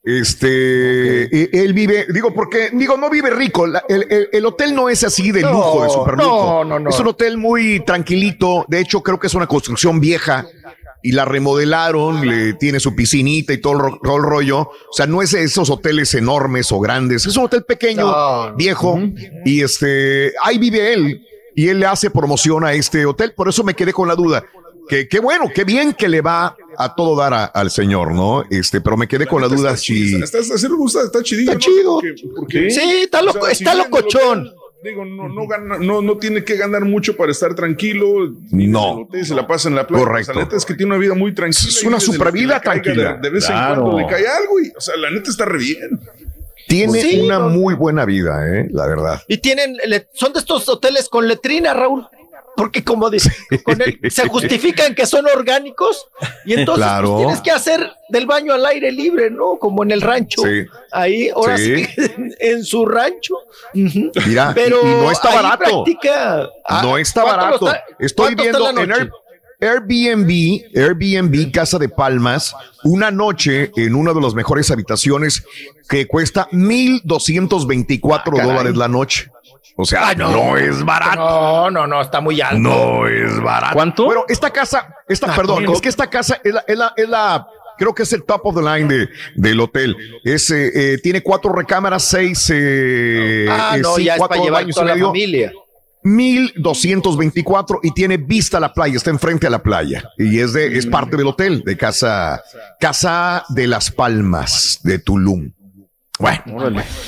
Este, 0.03 1.23
eh, 1.23 1.49
él 1.53 1.73
vive, 1.73 2.05
digo, 2.13 2.33
porque, 2.33 2.69
digo, 2.73 2.97
no 2.97 3.09
vive 3.09 3.29
rico. 3.29 3.65
La- 3.67 3.83
el, 3.87 4.05
el- 4.09 4.29
el 4.31 4.45
hotel 4.45 4.75
no 4.75 4.89
es 4.89 5.03
así 5.03 5.31
de 5.31 5.41
No, 5.41 5.51
lujo, 5.51 5.83
de 5.83 5.89
super 5.89 6.15
lujo. 6.17 6.63
no, 6.63 6.65
no, 6.65 6.79
no. 6.79 6.89
Es 6.89 6.99
un 6.99 7.07
hotel 7.07 7.37
muy 7.37 7.79
tranquilito. 7.85 8.65
De 8.67 8.79
hecho, 8.79 9.01
creo 9.01 9.19
que 9.19 9.27
es 9.27 9.33
una 9.33 9.47
construcción 9.47 9.99
vieja 9.99 10.45
y 11.01 11.13
la 11.13 11.25
remodelaron. 11.25 12.27
Le 12.27 12.53
tiene 12.53 12.79
su 12.79 12.93
piscinita 12.95 13.53
y 13.53 13.59
todo 13.59 13.87
el, 13.87 13.93
todo 14.03 14.17
el 14.17 14.23
rollo. 14.23 14.59
O 14.61 14.93
sea, 14.93 15.05
no 15.07 15.21
es 15.21 15.33
esos 15.33 15.69
hoteles 15.69 16.13
enormes 16.15 16.71
o 16.71 16.79
grandes. 16.81 17.25
Es 17.25 17.37
un 17.37 17.45
hotel 17.45 17.63
pequeño, 17.63 18.05
No. 18.05 18.55
viejo. 18.55 18.99
Y 19.45 19.61
este, 19.61 20.33
ahí 20.43 20.57
vive 20.57 20.93
él. 20.93 21.25
Y 21.55 21.67
él 21.67 21.79
le 21.79 21.85
hace 21.85 22.09
promoción 22.09 22.65
a 22.65 22.73
este 22.73 23.05
hotel. 23.05 23.33
Por 23.33 23.47
eso 23.47 23.63
me 23.63 23.73
quedé 23.75 23.93
con 23.93 24.07
la 24.07 24.15
duda. 24.15 24.43
Que 24.87 25.07
qué 25.07 25.19
bueno, 25.19 25.45
qué 25.53 25.63
bien 25.63 25.93
que 25.93 26.09
le 26.09 26.21
va 26.21 26.55
a 26.77 26.95
todo 26.95 27.15
dar 27.15 27.33
a- 27.33 27.45
al 27.45 27.71
señor, 27.71 28.11
¿no? 28.13 28.43
Este, 28.49 28.81
pero 28.81 28.97
me 28.97 29.07
quedé 29.07 29.25
con 29.27 29.41
la 29.41 29.47
duda 29.47 29.77
si. 29.77 30.15
Está, 30.15 30.39
está, 30.39 30.55
está 30.55 31.23
chidillo. 31.23 31.51
Está 31.51 31.53
¿no? 31.53 31.59
chido. 31.59 31.93
Porque- 31.95 32.15
porque- 32.35 32.71
Sí, 32.71 32.81
está 33.03 33.19
o 33.21 33.25
loco, 33.25 33.41
sea, 33.43 33.51
está 33.51 33.71
si 33.71 33.77
locochón. 33.77 34.51
Digo, 34.83 35.05
no, 35.05 35.29
no, 35.29 35.47
gana, 35.47 35.77
no, 35.77 36.01
no 36.01 36.17
tiene 36.17 36.43
que 36.43 36.57
ganar 36.57 36.83
mucho 36.83 37.15
para 37.15 37.31
estar 37.31 37.55
tranquilo. 37.55 38.33
No. 38.51 38.91
Hotel 39.03 39.25
se 39.25 39.33
la 39.33 39.47
pasa 39.47 39.69
en 39.69 39.75
la 39.75 39.87
playa. 39.87 40.03
Correcto. 40.03 40.31
O 40.31 40.33
sea, 40.33 40.41
la 40.41 40.45
neta 40.45 40.57
es 40.57 40.65
que 40.65 40.73
tiene 40.73 40.91
una 40.93 40.99
vida 41.01 41.13
muy 41.13 41.33
tranquila. 41.33 41.69
Es 41.69 41.83
una 41.83 41.97
vive 41.97 42.01
de 42.01 42.05
lo 42.07 42.11
super 42.13 42.27
que 42.33 42.39
vida 42.39 42.55
le 42.55 42.61
caiga 42.61 42.81
tranquila. 42.83 43.13
De, 43.13 43.21
de 43.21 43.29
vez 43.29 43.45
Claro. 43.45 43.73
en 43.75 43.79
cuando 43.81 43.97
le 44.01 44.07
cae 44.07 44.27
algo 44.27 44.59
y, 44.59 44.71
o 44.75 44.81
sea, 44.81 44.97
la 44.97 45.09
neta 45.09 45.29
está 45.31 45.45
re 45.45 45.57
bien. 45.59 45.99
Tiene 46.67 47.01
Sí, 47.01 47.21
una 47.21 47.39
no. 47.39 47.49
muy 47.49 47.75
buena 47.75 48.03
vida, 48.03 48.45
¿eh? 48.49 48.67
La 48.71 48.85
verdad. 48.87 49.21
Y 49.29 49.37
tienen, 49.37 49.77
le- 49.85 50.07
son 50.13 50.33
de 50.33 50.39
estos 50.39 50.67
hoteles 50.67 51.07
con 51.07 51.27
letrina, 51.29 51.73
Raúl. 51.73 52.05
Porque 52.55 52.83
como 52.83 53.09
dice, 53.09 53.31
con 53.63 53.81
él, 53.81 53.99
se 54.11 54.27
justifican 54.27 54.93
que 54.93 55.05
son 55.07 55.25
orgánicos 55.25 56.07
y 56.45 56.53
entonces 56.53 56.85
Claro. 56.85 57.13
pues, 57.15 57.17
tienes 57.25 57.41
que 57.41 57.51
hacer 57.51 57.91
del 58.09 58.25
baño 58.27 58.53
al 58.53 58.63
aire 58.65 58.91
libre, 58.91 59.31
¿no? 59.31 59.57
Como 59.57 59.81
en 59.83 59.91
el 59.91 60.01
rancho. 60.01 60.41
Sí. 60.43 60.65
Ahí, 60.91 61.29
ahora 61.29 61.57
sí, 61.57 61.85
en 62.39 62.63
su 62.63 62.85
rancho. 62.85 63.35
Mira, 63.73 64.51
Pero 64.53 64.81
y, 64.83 64.85
no 64.85 65.11
está 65.11 65.33
barato. 65.33 65.83
practica- 65.83 66.47
Ah, 66.65 66.81
no 66.83 66.97
está 66.97 67.21
¿cuánto 67.23 67.41
barato. 67.41 67.67
está- 67.67 67.83
Estoy 67.99 68.35
viendo 68.35 68.69
en? 68.69 68.91
Air- 68.91 69.11
Airbnb, 69.61 70.61
Airbnb 70.75 71.51
Casa 71.51 71.79
de 71.79 71.87
Palmas, 71.87 72.53
una 72.83 73.11
noche 73.11 73.71
en 73.77 73.95
una 73.95 74.11
de 74.13 74.19
las 74.19 74.33
mejores 74.33 74.69
habitaciones 74.71 75.43
que 75.87 76.05
cuesta 76.05 76.49
1,224 76.51 78.37
Ah, 78.39 78.43
dólares 78.43 78.75
la 78.75 78.87
noche. 78.87 79.29
O 79.75 79.85
sea, 79.85 80.09
Ah, 80.09 80.15
no. 80.15 80.57
es 80.57 80.83
barato. 80.83 81.15
No, 81.15 81.71
no, 81.71 81.87
no, 81.87 82.01
está 82.01 82.21
muy 82.21 82.39
alto. 82.41 82.57
No 82.59 83.07
es 83.07 83.39
barato. 83.41 83.73
¿Cuánto? 83.73 84.05
Bueno, 84.05 84.25
esta 84.27 84.51
casa, 84.51 84.93
esta, 85.07 85.31
Ah, 85.31 85.35
perdón, 85.35 85.65
¿cómo? 85.65 85.75
es 85.75 85.81
que 85.81 85.89
esta 85.89 86.09
casa 86.09 86.39
es 86.43 86.53
la, 86.53 86.63
es 86.67 86.77
la, 86.77 86.93
es 86.95 87.09
la- 87.09 87.47
creo 87.77 87.95
que 87.95 88.03
es 88.03 88.13
el 88.13 88.23
top 88.23 88.41
of 88.45 88.55
the 88.55 88.61
line 88.61 88.87
de, 88.87 89.09
del 89.35 89.59
hotel. 89.59 89.95
Es, 90.23 90.49
eh, 90.51 90.71
eh, 90.93 90.97
tiene 91.01 91.21
cuatro 91.23 91.51
recámaras, 91.53 92.03
seis, 92.03 92.49
eh, 92.53 93.47
ah, 93.49 93.73
eh, 93.77 93.79
no, 93.81 93.95
sí, 93.95 94.03
ya 94.05 94.13
es 94.13 94.19
para 94.19 94.27
cuatro 94.27 94.43
llevar 94.45 94.61
baños 94.61 94.71
y 94.71 94.73
toda 94.75 94.85
la 94.85 94.93
medio. 94.93 95.07
familia. 95.07 95.51
1224 96.05 97.79
y 97.83 97.91
tiene 97.91 98.17
vista 98.17 98.57
a 98.57 98.59
la 98.59 98.73
playa, 98.73 98.97
está 98.97 99.09
enfrente 99.09 99.47
a 99.47 99.49
la 99.49 99.63
playa 99.63 100.03
y 100.17 100.39
es 100.39 100.51
de 100.53 100.77
es 100.77 100.85
parte 100.85 101.15
del 101.15 101.27
hotel 101.27 101.63
de 101.63 101.77
casa 101.77 102.41
Casa 102.79 103.45
de 103.49 103.67
las 103.67 103.89
Palmas 103.89 104.79
de 104.83 104.99
Tulum. 104.99 105.51
Bueno, 106.19 106.43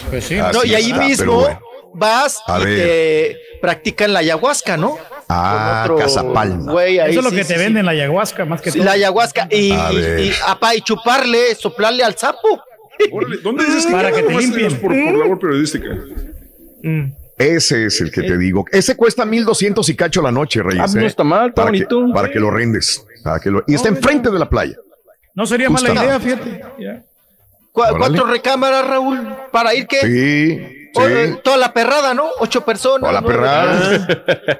Pues 0.09 0.23
sí. 0.23 0.35
No, 0.35 0.63
y 0.63 0.73
ahí 0.75 0.91
está, 0.91 1.03
mismo 1.05 1.33
bueno. 1.41 1.59
Vas 1.95 2.40
A 2.48 2.59
y 2.61 2.65
ver. 2.65 2.77
te 2.77 3.38
practican 3.61 4.14
la 4.14 4.19
ayahuasca, 4.19 4.77
¿no? 4.77 4.98
Ah, 5.27 5.83
Con 5.88 5.95
otro 5.95 6.06
Casa 6.06 6.33
Palma. 6.33 6.72
güey 6.72 6.99
ahí, 6.99 7.11
Eso 7.11 7.19
es 7.19 7.24
lo 7.25 7.30
sí, 7.32 7.38
que 7.38 7.43
sí, 7.43 7.48
te 7.49 7.56
sí. 7.56 7.64
venden 7.64 7.85
la 7.85 7.91
ayahuasca, 7.91 8.45
más 8.45 8.61
que 8.61 8.72
Sí, 8.72 8.77
todo. 8.77 8.85
la 8.85 8.91
ayahuasca 8.93 9.48
y, 9.49 9.72
A 9.72 9.91
y- 9.91 9.95
ver. 9.95 10.19
y- 10.19 10.32
apa, 10.48 10.75
y 10.75 10.82
chuparle, 10.82 11.56
soplarle 11.56 12.03
al 12.03 12.15
sapo. 12.17 12.61
Órale, 13.11 13.38
¿Dónde 13.43 13.65
dices 13.65 13.85
que 13.88 13.91
Para 13.91 14.11
que 14.11 14.24
te 14.24 14.33
limpien. 14.33 14.80
Por, 14.80 14.91
por 14.91 15.14
labor 15.17 15.40
periodística. 15.40 15.90
Ese 17.38 17.85
es 17.88 17.99
el 18.01 18.11
que 18.11 18.22
te 18.22 18.38
digo. 18.38 18.65
Ese 18.72 18.95
cuesta 18.95 19.25
1200 19.25 19.90
y 19.90 19.95
cacho 19.95 20.22
la 20.22 20.32
noche, 20.32 20.61
Reyes. 20.64 20.83
Ah, 20.95 20.98
no 20.99 21.01
¿eh? 21.01 21.06
está 21.07 21.24
mal, 21.24 21.49
está 21.49 21.64
para 21.64 21.72
que- 21.74 21.83
bonito. 21.85 22.14
para 22.14 22.32
que 22.32 22.40
lo 22.40 22.51
rendes. 22.51 23.06
para 23.24 23.40
que 23.40 23.49
lo- 23.49 23.64
y 23.67 23.74
está 23.74 23.90
enfrente 23.90 24.30
de 24.30 24.38
la 24.40 24.48
playa. 24.49 24.75
No 25.33 25.45
sería 25.48 25.69
mala 25.69 25.91
idea, 25.93 26.19
fíjate. 26.19 26.61
Ya. 26.80 27.03
Cu- 27.72 27.82
Órale. 27.82 27.98
¿Cuatro 27.98 28.25
recámaras, 28.27 28.88
Raúl? 28.88 29.27
¿Para 29.51 29.74
ir 29.74 29.88
qué? 29.88 29.99
Sí. 30.01 30.84
O- 30.95 31.07
eh, 31.07 31.40
toda 31.43 31.57
la 31.57 31.74
perrada, 31.74 32.14
¿no? 32.14 32.30
Ocho 32.40 32.64
personas. 32.65 33.01
Toda 33.01 33.14
la 33.14 33.22
perrada. 33.22 34.07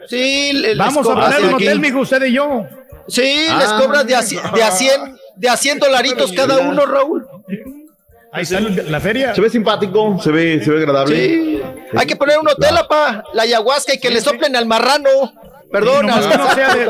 Sí, 0.08 0.54
les 0.54 0.78
Vamos 0.78 1.08
a 1.10 1.14
poner 1.16 1.44
un 1.46 1.54
hotel, 1.56 1.80
mijo, 1.80 2.00
usted 2.00 2.24
y 2.26 2.34
yo. 2.34 2.66
Sí, 3.08 3.48
Ah. 3.50 3.58
les 3.60 3.68
cobras 3.74 4.06
de 4.08 4.16
a, 4.16 4.22
de 4.22 4.64
a 4.64 4.72
100, 4.72 5.18
de 5.36 5.50
a 5.50 5.58
100 5.58 5.80
dolaritos 5.80 6.32
cada 6.34 6.60
uno, 6.60 6.86
Raúl. 6.86 7.28
Ahí 8.32 8.44
está 8.44 8.60
la 8.60 9.00
feria. 9.00 9.34
Se 9.34 9.40
ve 9.42 9.50
simpático, 9.50 10.20
se 10.22 10.30
ve, 10.32 10.62
se 10.64 10.70
ve 10.72 10.80
agradable. 10.80 11.16
Sí. 11.16 11.62
Hay 11.96 12.06
que 12.06 12.16
poner 12.18 12.38
un 12.38 12.48
hotel, 12.50 12.76
apa, 12.76 13.24
la 13.34 13.44
ayahuasca 13.44 13.94
y 13.94 13.98
que 14.00 14.10
le 14.10 14.20
soplen 14.22 14.56
al 14.56 14.66
marrano. 14.66 15.10
Al- 15.74 15.84
que 15.84 16.38
no 16.38 16.53
sea 16.53 16.74
de, 16.76 16.88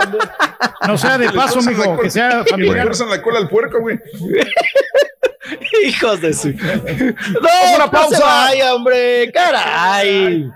no 0.88 0.98
sea 0.98 1.18
de 1.18 1.32
paso, 1.32 1.62
mijo, 1.62 1.98
que 2.00 2.10
sea 2.10 2.40
Le 2.44 2.46
familiar. 2.46 2.82
fuerzan 2.84 3.10
la 3.10 3.22
cola 3.22 3.40
al 3.40 3.50
puerco, 3.50 3.80
güey. 3.80 4.00
Hijos 5.86 6.22
de 6.22 6.34
su. 6.34 6.50
No, 6.50 6.56
una 7.76 7.86
no 7.86 7.92
pausa. 7.92 8.18
se 8.18 8.24
vaya, 8.24 8.74
hombre. 8.76 9.32
Caray. 9.32 10.50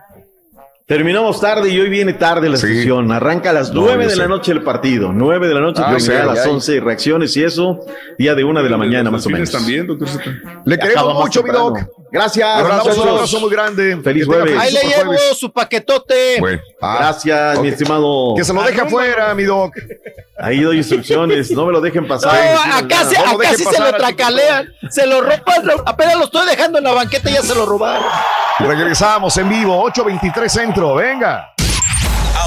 Terminamos 0.87 1.39
tarde 1.39 1.69
y 1.69 1.79
hoy 1.79 1.87
viene 1.89 2.13
tarde 2.13 2.49
la 2.49 2.57
sesión. 2.57 3.11
Arranca 3.11 3.51
a 3.51 3.53
las 3.53 3.71
No, 3.71 3.81
9 3.81 4.03
yo 4.05 4.09
de 4.09 4.15
sé. 4.15 4.21
la 4.21 4.27
noche 4.27 4.51
el 4.51 4.63
partido. 4.63 5.11
9 5.13 5.47
de 5.47 5.53
la 5.53 5.59
noche, 5.61 5.83
Ah, 5.85 5.91
terminará 5.95 6.23
sí, 6.23 6.29
a 6.29 6.33
las. 6.33 6.47
11 6.47 6.79
reacciones 6.79 7.37
y 7.37 7.43
eso. 7.43 7.79
Día 8.17 8.33
de 8.33 8.43
una 8.43 8.63
de 8.63 8.69
la 8.71 8.77
mañana, 8.77 9.11
más 9.11 9.23
o 9.27 9.29
menos. 9.29 9.51
también, 9.51 9.85
doctor. 9.85 10.07
Le 10.65 10.79
queremos 10.79 11.13
mucho, 11.13 11.43
mi. 11.43 11.51
Doc. 11.51 11.77
Gracias. 12.11 12.63
Mandamos 12.63 12.97
un 12.97 13.07
abrazo 13.09 13.39
muy 13.39 13.51
grande. 13.51 13.97
Feliz 14.03 14.25
jueves. 14.25 14.57
Ahí 14.59 14.71
le 14.71 14.81
llevo 14.81 15.05
jueves. 15.05 15.37
su 15.37 15.51
paquetote. 15.51 16.39
Bueno, 16.39 16.61
ah, 16.81 16.97
Gracias, 16.99 17.59
mi 17.59 17.67
estimado. 17.69 18.33
Que 18.35 18.43
se 18.43 18.53
lo 18.53 18.63
deje 18.63 18.81
afuera, 18.81 19.33
mi 19.35 19.43
Doc. 19.43 19.75
Ahí 20.37 20.61
doy 20.61 20.77
instrucciones. 20.77 21.51
No 21.51 21.65
me 21.65 21.71
lo 21.71 21.81
dejen 21.81 22.03
No, 22.03 22.07
pasar. 22.07 22.35
acá, 22.73 23.05
se, 23.05 23.17
No 23.19 23.31
acá 23.31 23.53
sí 23.55 23.63
se 23.63 23.79
lo 23.79 23.85
al 23.85 23.97
tracalean. 23.97 24.69
Se 24.89 25.05
lo 25.05 25.21
roban. 25.21 25.41
Apenas 25.85 26.17
lo 26.17 26.25
estoy 26.25 26.47
dejando 26.47 26.77
en 26.77 26.83
la 26.85 26.93
banqueta 26.93 27.29
y 27.29 27.33
ya 27.33 27.41
se 27.41 27.55
lo 27.55 27.65
robaron. 27.65 28.07
Regresamos 28.59 29.37
en 29.37 29.49
vivo, 29.49 29.81
823 29.83 30.51
Centro. 30.51 30.95
Venga. 30.95 31.53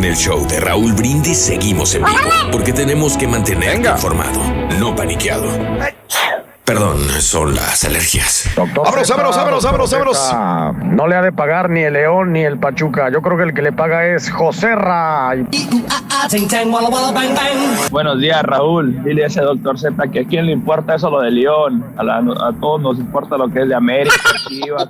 En 0.00 0.04
el 0.06 0.16
show 0.16 0.46
de 0.48 0.58
Raúl 0.60 0.94
Brindis 0.94 1.36
seguimos 1.38 1.94
en 1.94 2.02
vivo, 2.04 2.16
porque 2.50 2.72
tenemos 2.72 3.18
que 3.18 3.28
mantenerte 3.28 3.86
informado, 3.86 4.40
no 4.78 4.96
paniqueado. 4.96 5.44
Perdón, 6.64 7.00
son 7.20 7.54
las 7.54 7.84
alergias. 7.84 8.48
Vámonos, 9.36 9.62
vámonos. 9.64 9.92
No 10.84 11.06
le 11.06 11.16
ha 11.16 11.22
de 11.22 11.32
pagar 11.32 11.68
ni 11.68 11.80
el 11.82 11.92
León 11.94 12.32
ni 12.32 12.40
el 12.44 12.58
Pachuca. 12.58 13.10
Yo 13.12 13.20
creo 13.20 13.36
que 13.36 13.42
el 13.42 13.52
que 13.54 13.60
le 13.60 13.72
paga 13.72 14.06
es 14.06 14.30
José 14.30 14.74
Ra. 14.74 15.34
Buenos 17.90 18.20
días, 18.20 18.42
Raúl. 18.42 19.02
Dile 19.04 19.24
a 19.24 19.26
ese 19.26 19.40
doctor 19.42 19.78
Z 19.78 20.02
que 20.12 20.20
a 20.20 20.24
quién 20.24 20.46
le 20.46 20.52
importa 20.52 20.94
eso 20.94 21.10
lo 21.10 21.20
de 21.20 21.30
León. 21.32 21.84
A, 21.98 22.04
la- 22.04 22.18
a 22.18 22.52
todos 22.58 22.80
nos 22.80 22.98
importa 22.98 23.36
lo 23.36 23.48
que 23.50 23.62
es 23.62 23.68
de 23.68 23.74
América, 23.74 24.16
Chivas. 24.48 24.88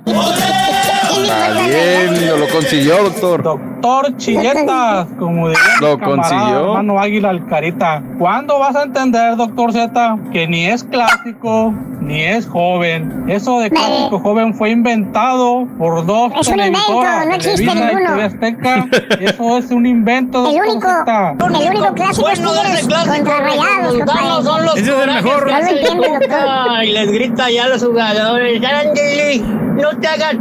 Está 1.10 1.50
bien, 1.66 2.40
lo 2.40 2.48
consiguió, 2.48 3.02
doctor. 3.05 3.42
Doctor 3.42 4.16
Chilletas, 4.16 5.06
como 5.18 5.48
diría 5.48 5.62
mi 5.80 5.86
Lo 5.86 5.98
camarada, 5.98 6.28
consiguió. 6.28 6.60
hermano 6.66 7.00
Águila 7.00 7.30
Alcarita. 7.30 8.02
¿Cuándo 8.18 8.58
vas 8.58 8.76
a 8.76 8.82
entender, 8.84 9.36
doctor 9.36 9.72
Z, 9.72 10.18
que 10.32 10.47
ni 10.47 10.66
es 10.66 10.84
clásico 10.84 11.72
ni 12.00 12.22
es 12.22 12.47
joven? 12.47 13.24
Eso 13.28 13.58
de 13.60 13.70
clásico 13.70 14.18
joven 14.20 14.55
fue 14.55 14.70
inventado 14.70 15.66
por 15.78 16.05
dos 16.05 16.32
Es 16.40 16.48
un 16.48 16.60
invento, 16.60 17.02
no 17.26 17.34
existe 17.34 17.74
ninguno. 17.74 18.22
Azteca. 18.22 18.86
Eso 19.20 19.58
es 19.58 19.70
un 19.70 19.86
invento, 19.86 20.47
El 20.47 20.56
doctor 20.56 20.68
único, 20.68 20.89
Z. 20.89 21.36
el 21.62 21.70
único 21.76 21.94
clásico 21.94 22.28
es 22.28 22.40
Tigres 22.40 22.89
contra 22.89 23.40
Rayados, 23.40 23.94
compadre. 23.97 24.42
son 24.44 24.64
los 24.66 24.76
Ese 24.76 24.90
es 24.92 24.98
el 25.08 25.14
mejor. 25.14 25.47
No 25.50 25.58
lo 25.58 25.66
entiende, 25.66 26.08
doctor. 26.08 26.84
Y 26.84 26.92
les 26.92 27.12
grita 27.12 27.50
ya 27.50 27.64
a 27.64 27.68
los 27.68 27.82
jugadores, 27.84 28.62
Andy, 28.62 29.39
no 29.80 29.97
te 29.98 30.06
hagas 30.08 30.34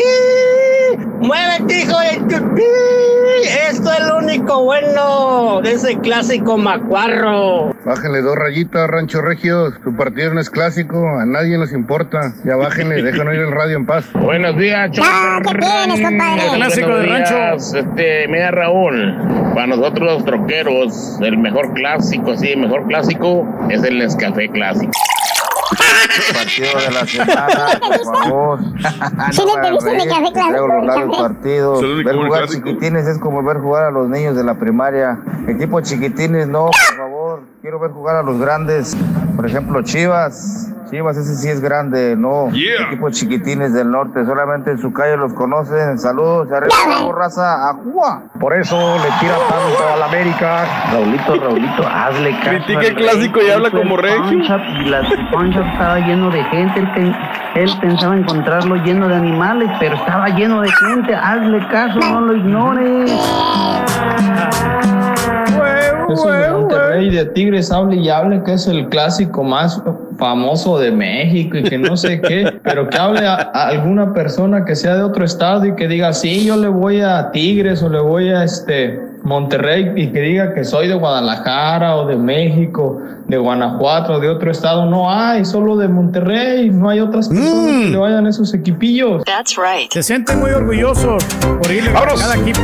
pipí, 0.00 1.06
muévete 1.20 1.80
hijo 1.80 1.98
de 2.00 2.16
tu 2.36 2.54
pi. 2.54 2.62
Esto 3.70 3.90
es 3.92 4.06
lo 4.06 4.18
único 4.18 4.64
bueno 4.64 5.60
de 5.62 5.72
ese 5.72 5.96
clásico 5.98 6.56
macuarro. 6.58 7.74
Bájenle 7.84 8.20
dos 8.20 8.36
rayitas, 8.36 8.88
Rancho 8.88 9.22
Regio. 9.22 9.70
Su 9.82 9.96
partido 9.96 10.34
no 10.34 10.40
es 10.40 10.50
clásico, 10.50 11.08
a 11.18 11.24
nadie 11.24 11.56
nos 11.56 11.72
importa. 11.72 12.32
Ya 12.44 12.56
bájenle, 12.56 13.02
déjanos 13.02 13.34
ir 13.34 13.40
el 13.40 13.50
radio 13.52 13.76
en 13.76 13.86
paz. 13.86 14.04
Buenos 14.14 14.56
días, 14.58 14.90
Ah, 15.02 15.40
¿qué 15.42 15.54
tienes, 15.58 16.00
compadre? 16.06 16.42
El 16.46 16.56
clásico 16.56 16.86
Buenos 16.88 17.02
del 17.02 17.10
rancho. 17.10 17.34
días, 17.34 17.74
Este, 17.74 18.28
mira 18.28 18.50
Raúl, 18.50 19.16
para 19.54 19.68
nosotros 19.68 20.12
los 20.14 20.24
troqueros, 20.24 21.18
el 21.22 21.38
mejor 21.38 21.72
clásico, 21.72 22.36
sí, 22.36 22.48
el 22.52 22.60
mejor 22.60 22.86
clásico 22.86 23.46
es 23.70 23.82
el 23.84 23.98
Nescafé 23.98 24.48
clásico. 24.50 24.92
Partido 26.32 26.78
de 26.78 26.90
la 26.90 27.06
semana, 27.06 27.80
por 27.80 28.16
favor. 28.24 28.58
Sí, 29.32 29.42
le 29.44 29.62
pediste 29.62 29.92
mi 29.96 30.08
café 30.08 30.32
Traigo 30.32 30.66
los 30.66 30.82
clásico. 30.82 30.84
largos 30.86 31.18
partidos. 31.20 31.78
Es 31.78 31.84
el 31.84 31.90
único 31.92 32.08
Ver 32.10 32.26
jugar 32.26 32.48
chiquitines 32.48 33.06
es 33.06 33.18
como 33.18 33.42
ver 33.42 33.58
jugar 33.58 33.84
a 33.84 33.90
los 33.90 34.08
niños 34.08 34.36
de 34.36 34.44
la 34.44 34.54
primaria. 34.54 35.18
Equipo 35.48 35.80
chiquitines, 35.80 36.46
no, 36.48 36.66
por 36.66 36.96
favor. 36.96 37.42
Quiero 37.62 37.78
ver 37.78 37.90
jugar 37.90 38.16
a 38.16 38.22
los 38.22 38.38
grandes. 38.38 38.96
Por 39.40 39.48
ejemplo, 39.48 39.80
Chivas. 39.80 40.70
Chivas, 40.90 41.16
ese 41.16 41.34
sí 41.36 41.48
es 41.48 41.62
grande, 41.62 42.14
no. 42.14 42.50
Yeah. 42.50 42.88
Equipos 42.88 43.12
chiquitines 43.12 43.72
del 43.72 43.90
norte, 43.90 44.26
solamente 44.26 44.70
en 44.72 44.78
su 44.78 44.92
calle 44.92 45.16
los 45.16 45.32
conocen. 45.32 45.98
Saludos, 45.98 46.52
arriba, 46.52 46.74
vamos, 46.86 47.14
raza, 47.14 47.70
ajua. 47.70 48.24
Por 48.38 48.52
eso 48.52 48.76
le 48.76 49.08
tira 49.18 49.36
tanto 49.48 49.94
al 49.94 50.02
América. 50.02 50.66
Raulito, 50.92 51.36
Raulito, 51.36 51.86
hazle 51.86 52.38
caso. 52.40 52.50
Critique 52.50 52.88
el 52.88 52.94
clásico 52.96 53.40
y 53.40 53.50
habla 53.50 53.70
como 53.70 53.96
regio. 53.96 54.30
Y 54.30 54.90
la 54.90 55.00
Punch-Up 55.32 55.64
estaba 55.72 56.00
lleno 56.00 56.30
de 56.30 56.44
gente. 56.44 56.80
Él 57.54 57.70
pensaba 57.80 58.14
encontrarlo 58.14 58.76
lleno 58.76 59.08
de 59.08 59.14
animales, 59.14 59.70
pero 59.80 59.94
estaba 59.94 60.28
lleno 60.28 60.60
de 60.60 60.70
gente. 60.70 61.14
Hazle 61.14 61.66
caso, 61.68 61.98
no 61.98 62.20
lo 62.20 62.36
ignores. 62.36 63.10
Eso 66.12 66.30
de 66.30 66.50
Monterrey 66.50 67.10
de 67.10 67.24
Tigres 67.26 67.70
hable 67.70 67.96
y 67.96 68.08
hable 68.08 68.42
que 68.42 68.54
es 68.54 68.66
el 68.66 68.88
clásico 68.88 69.42
más 69.42 69.82
famoso 70.18 70.78
de 70.78 70.90
México 70.90 71.56
y 71.58 71.62
que 71.62 71.78
no 71.78 71.96
sé 71.96 72.20
qué, 72.20 72.58
pero 72.62 72.88
que 72.88 72.98
hable 72.98 73.26
a, 73.26 73.34
a 73.34 73.68
alguna 73.68 74.12
persona 74.12 74.64
que 74.64 74.76
sea 74.76 74.96
de 74.96 75.02
otro 75.02 75.24
estado 75.24 75.66
y 75.66 75.74
que 75.74 75.88
diga, 75.88 76.12
sí, 76.12 76.44
yo 76.44 76.56
le 76.56 76.68
voy 76.68 77.00
a 77.00 77.30
Tigres 77.30 77.82
o 77.82 77.88
le 77.88 78.00
voy 78.00 78.30
a 78.30 78.44
este 78.44 79.10
Monterrey 79.22 79.92
y 79.96 80.08
que 80.08 80.20
diga 80.20 80.54
que 80.54 80.64
soy 80.64 80.88
de 80.88 80.94
Guadalajara 80.94 81.96
o 81.96 82.06
de 82.06 82.16
México, 82.16 83.00
de 83.26 83.36
Guanajuato, 83.36 84.18
de 84.18 84.28
otro 84.28 84.50
estado. 84.50 84.86
No 84.86 85.10
hay, 85.10 85.44
solo 85.44 85.76
de 85.76 85.88
Monterrey, 85.88 86.70
no 86.70 86.88
hay 86.88 87.00
otras 87.00 87.28
personas 87.28 87.84
que 87.84 87.90
le 87.90 87.96
vayan 87.96 88.26
a 88.26 88.30
esos 88.30 88.54
equipillos. 88.54 89.22
Se 89.90 90.02
sienten 90.02 90.40
muy 90.40 90.50
orgullosos 90.50 91.24
por 91.24 91.70
irle 91.70 91.90
a 91.90 92.06
cada 92.16 92.36
equipo. 92.36 92.60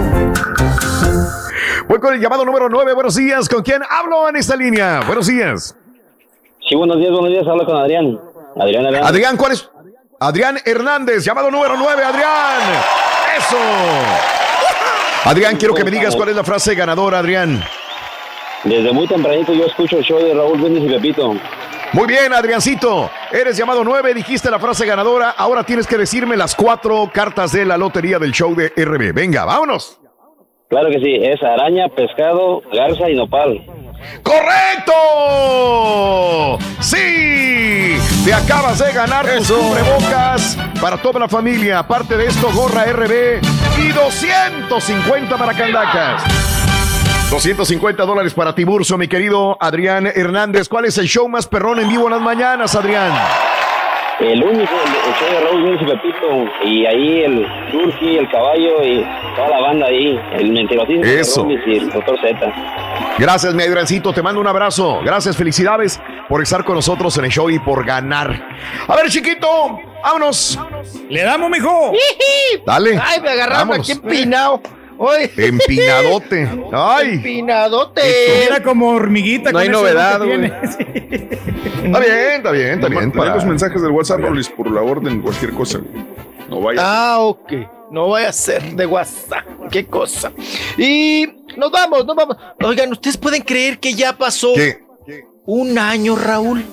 Voy 1.88 1.98
con 1.98 2.14
el 2.14 2.20
llamado 2.20 2.44
número 2.44 2.68
9. 2.68 2.94
Buenos 2.94 3.16
días. 3.16 3.48
¿Con 3.48 3.62
quién 3.62 3.82
hablo 3.88 4.28
en 4.28 4.36
esta 4.36 4.56
línea? 4.56 5.00
Buenos 5.06 5.26
días. 5.26 5.76
Sí, 6.68 6.74
buenos 6.74 6.98
días, 6.98 7.12
buenos 7.12 7.30
días, 7.30 7.46
hablo 7.46 7.64
con 7.64 7.76
Adrián. 7.76 8.18
Adrián, 8.58 8.86
Adrián. 8.86 9.04
Adrián, 9.04 9.36
¿cuál 9.36 9.52
es? 9.52 9.70
Adrián 10.18 10.58
Hernández, 10.64 11.24
llamado 11.24 11.50
número 11.50 11.76
9. 11.76 12.04
Adrián. 12.04 12.62
Eso. 13.38 13.56
Adrián, 15.24 15.56
quiero 15.56 15.74
que 15.74 15.84
me 15.84 15.90
digas 15.90 16.16
cuál 16.16 16.30
es 16.30 16.36
la 16.36 16.42
frase 16.42 16.74
ganadora, 16.74 17.18
Adrián. 17.18 17.62
Desde 18.64 18.92
muy 18.92 19.06
tempranito 19.06 19.52
yo 19.52 19.66
escucho 19.66 19.98
el 19.98 20.04
show 20.04 20.18
de 20.18 20.34
Raúl 20.34 20.58
Brindis 20.60 20.84
y 20.84 20.94
Pepito. 20.94 21.34
Muy 21.92 22.06
bien, 22.06 22.32
Adriancito. 22.32 23.10
Eres 23.30 23.56
llamado 23.56 23.84
9, 23.84 24.14
dijiste 24.14 24.50
la 24.50 24.58
frase 24.58 24.86
ganadora. 24.86 25.30
Ahora 25.30 25.62
tienes 25.62 25.86
que 25.86 25.96
decirme 25.96 26.36
las 26.36 26.56
cuatro 26.56 27.08
cartas 27.12 27.52
de 27.52 27.64
la 27.64 27.76
lotería 27.76 28.18
del 28.18 28.32
show 28.32 28.54
de 28.54 28.72
RB. 28.76 29.12
Venga, 29.12 29.44
vámonos. 29.44 29.98
Claro 30.68 30.90
que 30.90 30.98
sí, 30.98 31.14
es 31.14 31.40
araña, 31.42 31.88
pescado, 31.88 32.60
garza 32.72 33.08
y 33.08 33.14
nopal. 33.14 33.62
¡Correcto! 34.22 34.92
¡Sí! 36.80 37.96
Te 38.24 38.34
acabas 38.34 38.80
de 38.80 38.92
ganar 38.92 39.24
tus 39.36 39.52
cubrebocas 39.52 40.58
para 40.80 40.96
toda 40.96 41.20
la 41.20 41.28
familia. 41.28 41.78
Aparte 41.78 42.16
de 42.16 42.26
esto, 42.26 42.50
gorra 42.52 42.84
RB 42.84 43.40
y 43.78 43.88
250 43.92 45.36
para 45.36 45.54
Candacas. 45.54 46.24
250 47.30 48.04
dólares 48.04 48.34
para 48.34 48.52
Tiburcio, 48.54 48.98
mi 48.98 49.06
querido 49.06 49.56
Adrián 49.60 50.06
Hernández. 50.06 50.68
¿Cuál 50.68 50.86
es 50.86 50.98
el 50.98 51.06
show 51.06 51.28
más 51.28 51.46
perrón 51.46 51.78
en 51.78 51.88
vivo 51.88 52.06
en 52.06 52.14
las 52.14 52.22
mañanas, 52.22 52.74
Adrián? 52.74 53.12
El 54.18 54.42
único, 54.42 54.72
el, 54.72 55.08
el 55.08 55.14
show 55.18 55.28
de 55.30 55.40
Raúl 55.40 55.62
Brindis 55.62 55.82
y 55.82 55.84
Pepito. 55.84 56.44
Y 56.64 56.86
ahí 56.86 57.20
el 57.24 57.46
Turki, 57.70 58.16
el 58.16 58.30
caballo 58.30 58.82
y 58.82 59.06
toda 59.36 59.48
la 59.48 59.60
banda 59.60 59.86
ahí. 59.86 60.18
El 60.32 60.52
mentirosismo 60.52 61.04
Eso. 61.04 61.46
Y 61.66 61.76
el 61.76 61.90
doctor 61.90 62.18
Z. 62.20 62.52
Gracias, 63.18 63.54
mi 63.54 63.62
Adriancito. 63.62 64.12
Te 64.12 64.22
mando 64.22 64.40
un 64.40 64.46
abrazo. 64.46 65.00
Gracias, 65.04 65.36
felicidades 65.36 66.00
por 66.28 66.42
estar 66.42 66.64
con 66.64 66.76
nosotros 66.76 67.16
en 67.18 67.26
el 67.26 67.30
show 67.30 67.50
y 67.50 67.58
por 67.58 67.84
ganar. 67.84 68.42
A 68.88 68.96
ver, 68.96 69.08
chiquito, 69.08 69.80
vámonos. 70.02 70.58
Le 71.10 71.22
damos, 71.22 71.50
mijo. 71.50 71.92
Dale. 72.64 72.98
Ay, 73.02 73.20
me 73.20 73.28
agarraron 73.30 73.74
aquí 73.74 73.92
empinado. 73.92 74.60
Empinadote. 75.36 76.48
Ay. 76.72 77.14
Empinadote. 77.14 78.44
Era 78.44 78.62
como 78.62 78.90
hormiguita. 78.90 79.52
No 79.52 79.58
hay 79.58 79.68
novedad, 79.68 80.20
que 80.20 80.26
tiene. 80.26 80.46
Está 81.86 82.00
bien, 82.00 82.32
está 82.36 82.50
bien, 82.50 82.70
está 82.74 82.88
bien. 82.88 83.12
Para 83.12 83.36
los 83.36 83.44
mensajes 83.44 83.80
del 83.80 83.92
WhatsApp, 83.92 84.20
Rolis, 84.20 84.48
por 84.48 84.68
la 84.70 84.82
orden, 84.82 85.22
cualquier 85.22 85.52
cosa. 85.52 85.80
No 86.48 86.60
vaya. 86.60 86.80
Ah, 86.82 87.18
ok. 87.20 87.52
No 87.92 88.08
vaya 88.08 88.30
a 88.30 88.32
ser 88.32 88.62
de 88.74 88.86
WhatsApp. 88.86 89.44
Qué 89.70 89.86
cosa. 89.86 90.32
Y 90.76 91.28
nos 91.56 91.70
vamos, 91.70 92.04
nos 92.04 92.16
vamos. 92.16 92.36
Oigan, 92.64 92.90
¿ustedes 92.90 93.16
pueden 93.16 93.42
creer 93.42 93.78
que 93.78 93.94
ya 93.94 94.16
pasó 94.16 94.52
¿Qué? 94.54 94.80
un 95.44 95.78
año, 95.78 96.16
Raúl? 96.16 96.64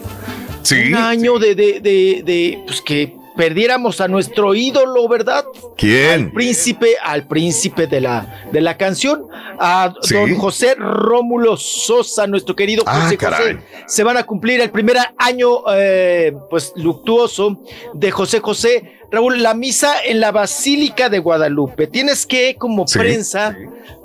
Sí. 0.64 0.88
Un 0.88 0.96
año 0.96 1.38
de, 1.38 1.54
de, 1.54 1.80
de, 1.80 2.24
de, 2.26 2.64
pues 2.66 2.82
que 2.82 3.16
perdiéramos 3.36 4.00
a 4.02 4.08
nuestro 4.08 4.54
ídolo, 4.54 5.08
¿verdad? 5.08 5.44
¿Quién? 5.78 6.32
Príncipe, 6.34 6.96
al 7.04 7.28
príncipe 7.28 7.88
de 7.88 8.02
la, 8.02 8.44
de 8.52 8.62
la 8.62 8.78
canción, 8.78 9.28
a 9.60 9.94
Sí. 10.02 10.14
don 10.14 10.36
José 10.38 10.76
Rómulo 10.76 11.58
Sosa, 11.58 12.28
nuestro 12.28 12.56
querido 12.56 12.84
Ah, 12.86 13.02
José 13.02 13.18
caray. 13.18 13.54
José. 13.56 13.60
Se 13.88 14.04
van 14.04 14.18
a 14.18 14.24
cumplir 14.24 14.62
el 14.62 14.70
primer 14.72 14.98
año, 15.18 15.64
eh, 15.74 16.34
pues, 16.50 16.74
luctuoso 16.76 17.60
de 17.94 18.12
José 18.12 18.40
José. 18.40 19.00
Raúl, 19.12 19.44
la 19.44 19.54
misa 19.54 19.94
en 20.04 20.20
la 20.20 20.32
Basílica 20.32 21.10
de 21.10 21.20
Guadalupe. 21.20 21.88
Tienes 21.88 22.26
que, 22.26 22.56
como 22.56 22.88
Sí. 22.88 22.98
prensa, 23.00 23.56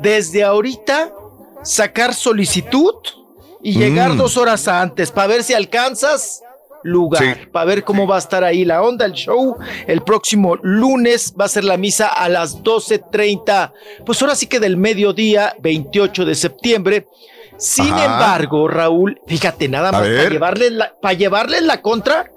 desde 0.01 0.45
ahorita 0.45 1.13
sacar 1.63 2.15
solicitud 2.15 2.95
y 3.63 3.73
llegar 3.79 4.11
Mm. 4.11 4.17
dos 4.19 4.37
horas 4.37 4.69
antes 4.69 5.11
para 5.11 5.27
ver 5.29 5.43
si 5.43 5.53
alcanzas 5.55 6.43
lugar, 6.83 7.49
para 7.53 7.65
ver 7.65 7.85
cómo 7.85 8.07
va 8.07 8.17
a 8.17 8.19
estar 8.21 8.45
ahí 8.45 8.65
la 8.65 8.83
onda, 8.83 9.05
el 9.05 9.13
show. 9.13 9.57
El 9.87 10.03
próximo 10.03 10.57
lunes 10.63 11.35
va 11.39 11.47
a 11.47 11.49
ser 11.49 11.65
la 11.65 11.77
misa 11.77 12.09
a 12.09 12.29
las 12.29 12.63
12.30, 12.63 13.73
pues 14.07 14.21
ahora 14.23 14.35
sí 14.35 14.47
que 14.47 14.61
del 14.61 14.77
mediodía, 14.77 15.55
28 15.61 16.25
de 16.25 16.35
septiembre. 16.35 17.07
Sin 17.57 17.93
Ajá. 17.93 18.05
embargo, 18.05 18.69
Raúl, 18.69 19.21
fíjate, 19.27 19.69
nada 19.69 19.91
más 19.91 20.03
para 20.03 20.29
llevarles, 20.29 20.73
la, 20.73 20.95
para 21.01 21.15
llevarles 21.15 21.63
la 21.63 21.83
contra 21.83 22.31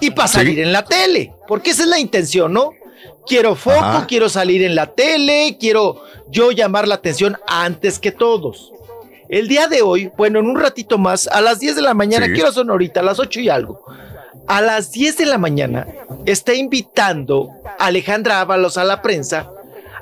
y 0.00 0.10
para 0.10 0.26
Sí. 0.28 0.34
salir 0.34 0.58
en 0.58 0.72
la 0.72 0.84
tele, 0.84 1.32
porque 1.46 1.70
esa 1.70 1.84
es 1.84 1.88
la 1.88 2.00
intención, 2.00 2.52
¿no? 2.52 2.72
Quiero 3.26 3.54
foco, 3.54 3.76
Ajá. 3.78 4.06
quiero 4.08 4.28
salir 4.28 4.62
en 4.64 4.74
la 4.74 4.86
tele, 4.88 5.56
quiero 5.60 6.02
yo 6.28 6.50
llamar 6.50 6.88
la 6.88 6.96
atención 6.96 7.36
antes 7.46 7.98
que 8.00 8.10
todos. 8.10 8.72
El 9.28 9.48
día 9.48 9.68
de 9.68 9.82
hoy, 9.82 10.10
bueno, 10.16 10.38
en 10.40 10.46
un 10.46 10.58
ratito 10.60 10.98
más, 10.98 11.26
a 11.28 11.40
las 11.40 11.58
10 11.60 11.76
de 11.76 11.82
la 11.82 11.94
mañana, 11.94 12.26
Sí. 12.26 12.32
quiero 12.32 12.52
son 12.52 12.70
ahorita, 12.70 13.00
a 13.00 13.02
las 13.02 13.18
8 13.18 13.40
y 13.40 13.48
algo. 13.48 13.80
A 14.46 14.60
las 14.60 14.92
10 14.92 15.16
de 15.16 15.26
la 15.26 15.38
mañana 15.38 15.86
está 16.26 16.52
invitando 16.54 17.50
a 17.78 17.86
Alejandra 17.86 18.40
Ábalos 18.40 18.76
a 18.76 18.84
la 18.84 19.00
prensa 19.00 19.50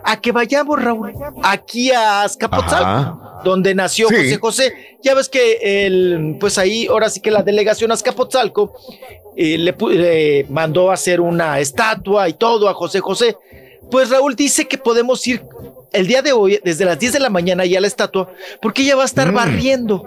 a 0.04 0.20
que 0.20 0.32
vayamos, 0.32 0.82
Raúl, 0.82 1.12
aquí 1.44 1.92
a 1.92 2.24
Azcapotzalco, 2.24 3.40
donde 3.44 3.72
nació 3.72 4.08
Sí. 4.08 4.16
José 4.16 4.38
José. 4.38 4.74
Ya 5.00 5.14
ves 5.14 5.28
que 5.28 5.86
el, 5.86 6.36
pues 6.40 6.58
ahí, 6.58 6.88
ahora 6.88 7.08
sí 7.08 7.20
que 7.20 7.30
la 7.30 7.44
delegación 7.44 7.92
Azcapotzalco 7.92 8.72
eh, 9.36 9.56
le, 9.58 9.72
le 9.96 10.46
mandó 10.48 10.90
a 10.90 10.94
hacer 10.94 11.20
una 11.20 11.60
estatua 11.60 12.28
y 12.28 12.32
todo 12.32 12.68
a 12.68 12.74
José 12.74 12.98
José. 12.98 13.36
Pues 13.92 14.10
Raúl 14.10 14.34
dice 14.34 14.66
que 14.66 14.76
podemos 14.78 15.24
ir 15.28 15.44
el 15.92 16.06
día 16.06 16.22
de 16.22 16.32
hoy, 16.32 16.60
desde 16.64 16.84
las 16.84 16.98
10 16.98 17.12
de 17.14 17.20
la 17.20 17.30
mañana, 17.30 17.64
ya 17.64 17.80
la 17.80 17.86
estatua, 17.86 18.30
porque 18.60 18.82
ella 18.82 18.96
va 18.96 19.02
a 19.02 19.06
estar 19.06 19.30
Mm. 19.30 19.34
barriendo. 19.34 20.04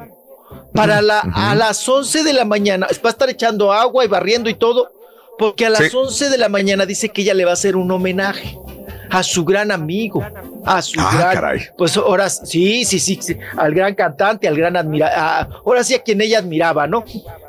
Para 0.74 1.02
la, 1.02 1.20
a 1.20 1.56
las 1.56 1.88
11 1.88 2.24
de 2.24 2.34
la 2.34 2.46
mañana, 2.46 2.88
va 3.04 3.10
a 3.10 3.12
estar 3.12 3.30
echando 3.30 3.72
agua 3.74 4.04
y 4.06 4.08
barriendo 4.08 4.50
y 4.50 4.54
todo, 4.56 4.92
porque 5.38 5.66
a 5.66 5.70
las 5.70 5.90
Sí. 5.92 5.96
11 5.96 6.30
de 6.30 6.38
la 6.38 6.50
mañana 6.50 6.86
dice 6.86 7.10
que 7.10 7.22
ella 7.24 7.34
le 7.34 7.46
va 7.46 7.52
a 7.52 7.54
hacer 7.54 7.76
un 7.76 7.90
homenaje 7.92 8.58
a 9.10 9.24
su 9.24 9.44
gran 9.46 9.72
amigo, 9.72 10.24
a 10.66 10.82
su 10.82 11.00
Ah, 11.00 11.12
gran, 11.16 11.34
caray. 11.34 11.62
pues 11.78 11.96
ahora 11.98 12.30
sí, 12.30 12.84
sí, 12.86 13.00
sí, 13.00 13.18
sí, 13.22 13.38
al 13.58 13.74
gran 13.74 13.96
cantante, 13.96 14.48
al 14.48 14.56
gran 14.58 14.76
admira, 14.78 15.42
ahora 15.66 15.84
sí 15.84 15.94
a 15.96 16.00
quien 16.04 16.22
ella 16.22 16.40
admiraba, 16.40 16.88
¿no? 16.88 17.04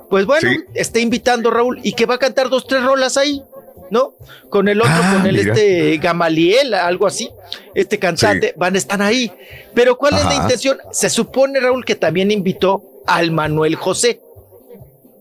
Pues 0.08 0.24
bueno, 0.26 0.48
Sí. 0.48 0.58
está 0.74 0.98
invitando 1.00 1.50
Raúl 1.50 1.81
y 1.82 1.92
que 1.92 2.06
va 2.06 2.15
a 2.15 2.18
cantar 2.18 2.48
dos, 2.48 2.66
tres 2.66 2.82
rolas 2.84 3.16
ahí, 3.16 3.42
¿no? 3.90 4.15
Con 4.50 4.68
el 4.68 4.81
otro, 4.81 4.92
Ah, 4.94 5.15
con 5.16 5.26
el 5.26 5.36
mira. 5.36 5.52
este 5.52 5.97
Gamaliel, 5.98 6.74
algo 6.74 7.06
así, 7.06 7.31
este 7.74 7.98
cantante, 7.98 8.52
van 8.56 8.74
a 8.74 8.78
estar 8.78 9.00
ahí. 9.02 9.32
Pero 9.74 9.97
¿cuál 9.97 10.15
es 10.15 10.24
la 10.24 10.34
intención? 10.34 10.78
Se 10.92 11.08
supone, 11.10 11.60
Raúl, 11.60 11.84
que 11.84 11.94
también 11.94 12.31
invitó 12.31 12.82
al 13.06 13.31
Manuel 13.31 13.76
José. 13.76 14.20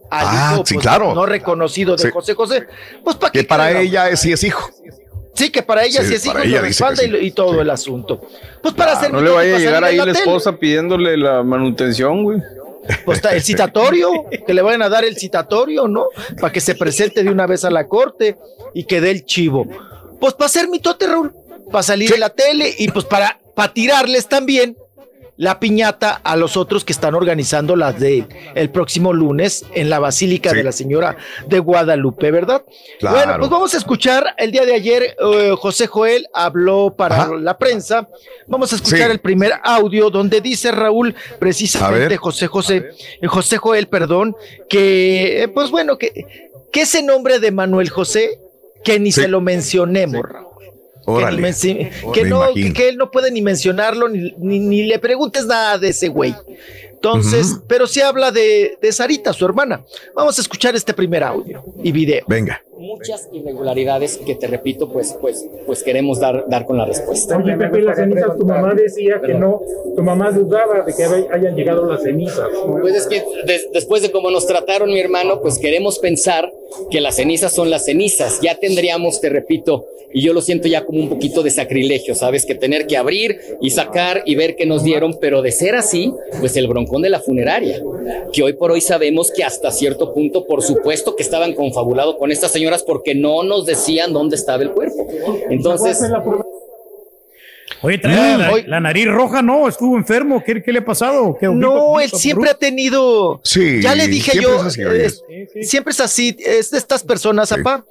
Al 0.09 0.25
Ah, 0.29 0.51
hijo, 0.53 0.65
sí, 0.65 0.75
pues, 0.75 0.83
claro. 0.83 1.13
No 1.15 1.25
reconocido 1.25 1.95
de 1.95 2.03
Sí. 2.03 2.09
José 2.11 2.33
José. 2.35 2.63
Pues 3.03 3.15
para 3.17 3.31
Que 3.31 3.43
para 3.43 3.71
ella 3.79 4.09
es, 4.09 4.19
sí 4.19 4.31
es 4.31 4.43
hijo. 4.43 4.69
Sí, 5.33 5.49
que 5.49 5.63
para 5.63 5.83
ella 5.83 6.01
Sí, 6.01 6.07
sí, 6.09 6.13
es 6.13 6.25
hijo, 6.27 6.37
lo 6.37 6.61
respalda 6.61 7.03
sí. 7.03 7.11
y, 7.21 7.25
y 7.27 7.31
todo 7.31 7.59
el 7.61 7.69
asunto. 7.69 8.21
Pues 8.61 8.73
para 8.73 8.93
hacer 8.93 9.11
No 9.11 9.19
le 9.19 9.31
vaya 9.31 9.55
a 9.55 9.59
llegar 9.59 9.83
ahí 9.83 9.97
la 9.97 10.11
esposa 10.11 10.55
pidiéndole 10.55 11.17
la 11.17 11.43
manutención, 11.43 12.23
güey. 12.23 12.39
Pues 13.05 13.21
el 13.23 13.41
citatorio, 13.41 14.11
que 14.45 14.53
le 14.53 14.61
vayan 14.61 14.81
a 14.81 14.89
dar 14.89 15.05
el 15.05 15.17
citatorio, 15.17 15.87
¿no? 15.87 16.07
Para 16.39 16.53
que 16.53 16.61
se 16.61 16.75
presente 16.75 17.23
de 17.23 17.29
una 17.29 17.47
vez 17.47 17.63
a 17.65 17.69
la 17.69 17.87
corte 17.87 18.37
y 18.73 18.83
que 18.83 19.01
dé 19.01 19.11
el 19.11 19.25
chivo. 19.25 19.65
Pues 20.19 20.33
para 20.33 20.47
hacer 20.47 20.69
mitote, 20.69 21.07
Raúl, 21.07 21.33
para 21.71 21.83
salir 21.83 22.13
en 22.13 22.19
la 22.19 22.29
tele 22.29 22.73
y 22.77 22.87
pues 22.89 23.05
para, 23.05 23.39
para 23.55 23.73
tirarles 23.73 24.27
también 24.27 24.77
la 25.37 25.59
piñata 25.59 26.21
a 26.23 26.37
los 26.37 26.55
otros 26.55 26.85
que 26.85 26.93
están 26.93 27.13
organizando 27.13 27.75
las 27.75 27.99
de 27.99 28.25
el 28.55 28.69
próximo 28.69 29.11
lunes 29.11 29.65
en 29.73 29.89
la 29.89 29.99
Basílica 29.99 30.51
Sí. 30.51 30.55
de 30.57 30.63
la 30.63 30.71
Señora 30.71 31.17
de 31.47 31.59
Guadalupe, 31.59 32.31
¿verdad? 32.31 32.63
Claro. 32.99 33.15
Bueno, 33.17 33.35
pues 33.39 33.49
vamos 33.51 33.73
a 33.73 33.77
escuchar 33.77 34.33
el 34.37 34.51
día 34.51 34.65
de 34.65 34.73
ayer 34.73 35.15
eh, 35.19 35.53
José 35.57 35.87
Joel 35.87 36.27
habló 36.33 36.93
para 36.95 37.23
Ajá. 37.23 37.35
la 37.35 37.57
prensa. 37.57 38.07
Vamos 38.47 38.71
a 38.71 38.77
escuchar 38.77 39.07
Sí. 39.07 39.11
el 39.11 39.19
primer 39.19 39.51
audio 39.63 40.09
donde 40.09 40.39
dice 40.39 40.71
Raúl 40.71 41.13
precisamente. 41.39 42.15
José 42.17 42.47
José 42.47 42.91
eh, 43.21 43.27
José 43.27 43.57
Joel, 43.57 43.87
perdón, 43.87 44.35
que 44.69 45.43
eh, 45.43 45.47
pues 45.49 45.69
bueno, 45.69 45.97
que, 45.97 46.25
que 46.71 46.81
ese 46.83 47.03
nombre 47.03 47.39
de 47.39 47.51
Manuel 47.51 47.89
José 47.89 48.39
que 48.83 48.99
ni 48.99 49.11
Sí. 49.11 49.21
se 49.21 49.27
lo 49.27 49.41
mencionemos, 49.41 50.21
Raúl. 50.23 50.54
Que, 52.13 52.23
no, 52.25 52.43
él 52.45 52.97
no 52.97 53.11
puede 53.11 53.31
ni 53.31 53.41
mencionarlo, 53.41 54.09
ni, 54.09 54.33
ni, 54.37 54.59
ni 54.59 54.83
le 54.83 54.99
preguntes 54.99 55.45
nada 55.45 55.77
de 55.77 55.89
ese 55.89 56.07
güey. 56.07 56.33
Entonces, 57.05 57.59
pero 57.67 57.85
sí 57.85 58.01
habla 58.01 58.31
de, 58.31 58.79
de 58.81 58.91
Sarita, 58.91 59.31
su 59.31 59.45
hermana. 59.45 59.85
Vamos 60.15 60.39
a 60.39 60.41
escuchar 60.41 60.75
este 60.75 60.91
primer 60.91 61.23
audio 61.23 61.63
y 61.83 61.91
video. 61.91 62.25
Venga. 62.27 62.63
Muchas 62.85 63.27
irregularidades 63.31 64.17
que 64.17 64.35
te 64.35 64.47
repito, 64.47 64.89
pues, 64.89 65.15
pues, 65.19 65.45
pues 65.65 65.83
queremos 65.83 66.19
dar, 66.19 66.45
dar 66.47 66.65
con 66.65 66.77
la 66.77 66.85
respuesta. 66.85 67.37
Oye, 67.37 67.55
Pepe, 67.57 67.81
las 67.81 67.97
cenizas, 67.97 68.37
tu 68.37 68.45
mamá 68.45 68.73
decía 68.73 69.21
que 69.25 69.33
no, 69.33 69.61
tu 69.95 70.03
mamá 70.03 70.31
dudaba 70.31 70.81
de 70.83 70.93
que 70.93 71.03
hayan 71.03 71.55
llegado 71.55 71.85
las 71.91 72.03
cenizas. 72.03 72.47
Pues 72.81 72.95
es 72.95 73.07
que 73.07 73.23
des- 73.45 73.69
después 73.73 74.01
de 74.01 74.11
cómo 74.11 74.29
nos 74.31 74.45
trataron 74.47 74.89
mi 74.89 74.99
hermano, 74.99 75.41
pues 75.41 75.57
queremos 75.57 75.99
pensar 75.99 76.51
que 76.91 77.01
las 77.01 77.15
cenizas 77.15 77.51
son 77.53 77.69
las 77.69 77.85
cenizas. 77.85 78.39
Ya 78.41 78.55
tendríamos, 78.55 79.19
te 79.21 79.29
repito, 79.29 79.85
y 80.13 80.21
yo 80.21 80.31
lo 80.33 80.41
siento 80.41 80.67
ya 80.69 80.85
como 80.85 80.99
un 81.01 81.09
poquito 81.09 81.43
de 81.43 81.49
sacrilegio, 81.49 82.15
¿sabes? 82.15 82.45
Que 82.45 82.55
tener 82.55 82.87
que 82.87 82.95
abrir 82.95 83.37
y 83.59 83.71
sacar 83.71 84.23
y 84.25 84.35
ver 84.35 84.55
qué 84.55 84.65
nos 84.65 84.83
dieron, 84.83 85.17
pero 85.19 85.41
de 85.41 85.51
ser 85.51 85.75
así, 85.75 86.13
pues 86.39 86.55
el 86.55 86.67
broncón 86.67 87.01
de 87.01 87.09
la 87.09 87.19
funeraria, 87.19 87.81
que 88.31 88.41
hoy 88.43 88.53
por 88.53 88.71
hoy 88.71 88.79
sabemos 88.79 89.29
que 89.31 89.43
hasta 89.43 89.71
cierto 89.71 90.13
punto, 90.13 90.45
por 90.45 90.61
supuesto 90.63 91.15
que 91.17 91.23
estaban 91.23 91.53
confabulados 91.53 92.15
con 92.15 92.31
estas 92.31 92.51
porque 92.83 93.13
no 93.15 93.43
nos 93.43 93.65
decían 93.65 94.13
dónde 94.13 94.35
estaba 94.35 94.63
el 94.63 94.71
cuerpo. 94.71 95.07
Entonces... 95.49 95.99
Oye, 97.81 97.97
trae 97.99 98.37
la, 98.37 98.51
hoy- 98.51 98.63
la 98.63 98.79
nariz 98.79 99.07
roja, 99.07 99.41
¿no? 99.41 99.67
Estuvo 99.67 99.95
enfermo. 99.97 100.41
¿Qué, 100.43 100.63
qué 100.63 100.71
le 100.71 100.79
ha 100.79 100.85
pasado? 100.85 101.37
¿Qué, 101.39 101.47
No, 101.47 101.99
él 101.99 102.09
siempre 102.09 102.49
ha 102.49 102.53
tenido. 102.55 103.41
Sí, 103.43 103.81
ya 103.81 103.93
le 103.93 104.07
dije 104.07 104.31
siempre 104.31 104.51
yo. 104.51 104.59
es 104.59 104.65
así, 104.65 105.63
siempre 105.63 105.91
es 105.91 105.99
así. 105.99 106.35
Es 106.39 106.71
de 106.71 106.77
estas 106.79 107.03
personas, 107.03 107.51
apá, 107.51 107.83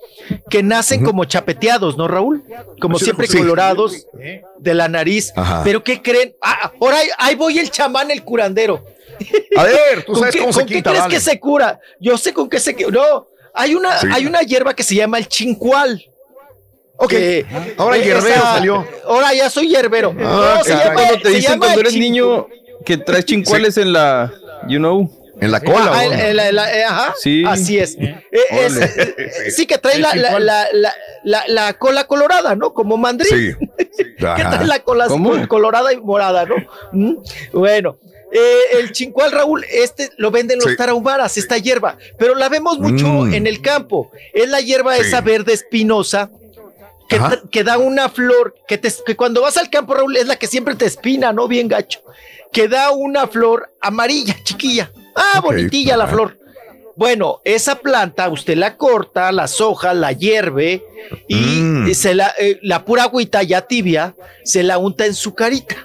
que 0.50 0.62
nacen 0.62 1.04
como 1.04 1.24
chapeteados, 1.26 1.96
¿no, 1.96 2.08
Raúl? 2.08 2.42
Como 2.80 2.98
Sí, 2.98 3.04
siempre 3.04 3.26
sí. 3.28 3.38
colorados 3.38 4.06
de 4.58 4.74
la 4.74 4.88
nariz. 4.88 5.32
Ajá. 5.36 5.60
Pero 5.62 5.84
¿qué 5.84 6.00
creen? 6.02 6.34
Ah, 6.40 6.72
ahora 6.80 6.98
ahí, 6.98 7.08
ahí 7.18 7.34
voy 7.36 7.58
el 7.58 7.70
chamán, 7.70 8.10
el 8.10 8.24
curandero. 8.24 8.82
A 9.56 9.62
ver, 9.64 10.02
tú 10.04 10.12
¿Con 10.14 10.20
sabes 10.20 10.34
qué, 10.34 10.40
cómo 10.40 10.52
se 10.52 10.60
con 10.60 10.68
qué 10.68 10.82
crees 10.82 10.98
vale. 11.00 11.14
que 11.14 11.20
se 11.20 11.38
cura? 11.38 11.78
Yo 12.00 12.18
sé 12.18 12.32
con 12.32 12.48
qué 12.48 12.58
se 12.58 12.74
cura. 12.74 12.88
No, 12.90 13.26
hay 13.54 13.74
una, 13.74 13.98
Sí. 14.00 14.08
hay 14.12 14.26
una 14.26 14.40
hierba 14.42 14.74
que 14.74 14.82
se 14.82 14.94
llama 14.94 15.18
el 15.18 15.28
chincual. 15.28 16.04
Ok. 16.96 17.10
Que- 17.10 17.46
Ahora 17.76 17.96
el 17.96 18.02
esa- 18.02 18.10
hierbero 18.20 18.42
salió. 18.42 18.86
Ahora 19.06 19.32
ya 19.34 19.50
soy 19.50 19.68
hierbero. 19.68 20.14
Ah, 20.20 20.54
no, 20.58 20.64
se 20.64 20.70
llama, 20.74 20.94
Cuando 20.94 21.14
te 21.18 21.28
se 21.30 21.36
dicen 21.36 21.58
cuando 21.58 21.80
eres 21.80 21.92
chincu- 21.94 21.98
niño 21.98 22.46
que 22.84 22.96
traes 22.98 23.24
chincuales 23.24 23.76
en 23.78 23.92
la, 23.92 24.32
you 24.68 24.78
know. 24.78 25.10
En 25.40 25.50
la 25.50 25.58
cola. 25.60 25.90
Ajá, 25.90 26.06
¿o 26.06 26.10
no? 26.10 26.12
el- 26.14 26.20
el- 26.20 26.38
el- 26.38 26.58
eh, 26.58 26.84
ajá, 26.84 27.12
Sí. 27.20 27.42
así 27.44 27.76
es. 27.78 27.96
Eh, 27.98 28.14
es- 28.50 28.76
eh, 28.76 29.50
sí, 29.50 29.66
que 29.66 29.78
trae 29.78 29.98
la, 29.98 30.14
la, 30.14 30.38
la, 30.38 30.68
la, 30.72 30.94
la- 31.24 31.44
la 31.48 31.72
cola 31.74 32.04
colorada, 32.04 32.54
¿no? 32.54 32.72
Como 32.72 32.96
mandril. 32.96 33.56
Sí. 33.58 33.63
Ajá. 34.24 34.50
trae 34.50 34.66
la 34.66 34.80
colorada 35.48 35.92
y 35.92 35.96
morada, 35.98 36.44
¿no? 36.46 36.54
Mm, 36.92 37.16
Bueno, 37.52 37.98
eh, 38.32 38.78
el 38.80 38.92
chincual, 38.92 39.32
Raúl, 39.32 39.64
este 39.70 40.10
lo 40.16 40.30
venden 40.30 40.58
los 40.58 40.70
Sí. 40.70 40.76
tarahumaras, 40.76 41.36
esta 41.38 41.58
hierba, 41.58 41.98
pero 42.18 42.34
la 42.34 42.48
vemos 42.48 42.78
mucho 42.78 43.06
Mm. 43.06 43.34
en 43.34 43.46
el 43.46 43.60
campo. 43.62 44.10
Es 44.32 44.48
la 44.48 44.60
hierba 44.60 44.96
Sí. 44.96 45.02
esa 45.02 45.20
verde 45.20 45.52
espinosa 45.52 46.30
que, 47.08 47.20
que 47.50 47.64
da 47.64 47.78
una 47.78 48.08
flor, 48.08 48.54
que, 48.66 48.78
te- 48.78 48.92
que 49.04 49.14
cuando 49.16 49.42
vas 49.42 49.56
al 49.56 49.70
campo, 49.70 49.94
Raúl, 49.94 50.16
es 50.16 50.26
la 50.26 50.36
que 50.36 50.46
siempre 50.46 50.74
te 50.74 50.86
espina, 50.86 51.32
¿no? 51.32 51.46
Bien 51.48 51.68
gacho. 51.68 52.00
Que 52.52 52.66
da 52.68 52.90
una 52.92 53.26
flor 53.26 53.72
amarilla, 53.80 54.36
chiquilla. 54.42 54.90
Ah, 55.14 55.40
bonitilla 55.40 55.96
la 55.96 56.06
flor. 56.06 56.38
Bueno, 56.96 57.40
esa 57.44 57.76
planta 57.80 58.28
usted 58.28 58.56
la 58.56 58.76
corta, 58.76 59.32
las 59.32 59.60
hojas, 59.60 59.96
la 59.96 60.12
hierve 60.12 60.84
y 61.28 61.34
Mm. 61.34 61.92
se 61.94 62.14
la, 62.14 62.32
eh, 62.38 62.58
la 62.62 62.84
pura 62.84 63.04
agüita 63.04 63.42
ya 63.42 63.62
tibia 63.62 64.14
se 64.44 64.62
la 64.62 64.78
unta 64.78 65.04
en 65.06 65.14
su 65.14 65.34
carita. 65.34 65.76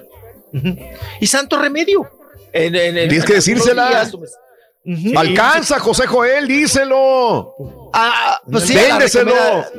Y 1.19 1.27
santo 1.27 1.57
remedio. 1.59 2.07
En- 2.53 2.75
en- 2.75 2.97
en- 2.97 3.09
Tienes 3.09 3.25
que 3.25 3.33
decírsela. 3.35 4.09
Ujú. 4.85 5.17
Alcanza, 5.19 5.79
José 5.79 6.07
Joel, 6.07 6.47
díselo. 6.47 7.53
Ah, 7.93 8.41
pues 8.49 8.65
sí, 8.65 8.77
a 8.77 8.81
la 8.83 8.87
Véndeselo. 8.89 9.33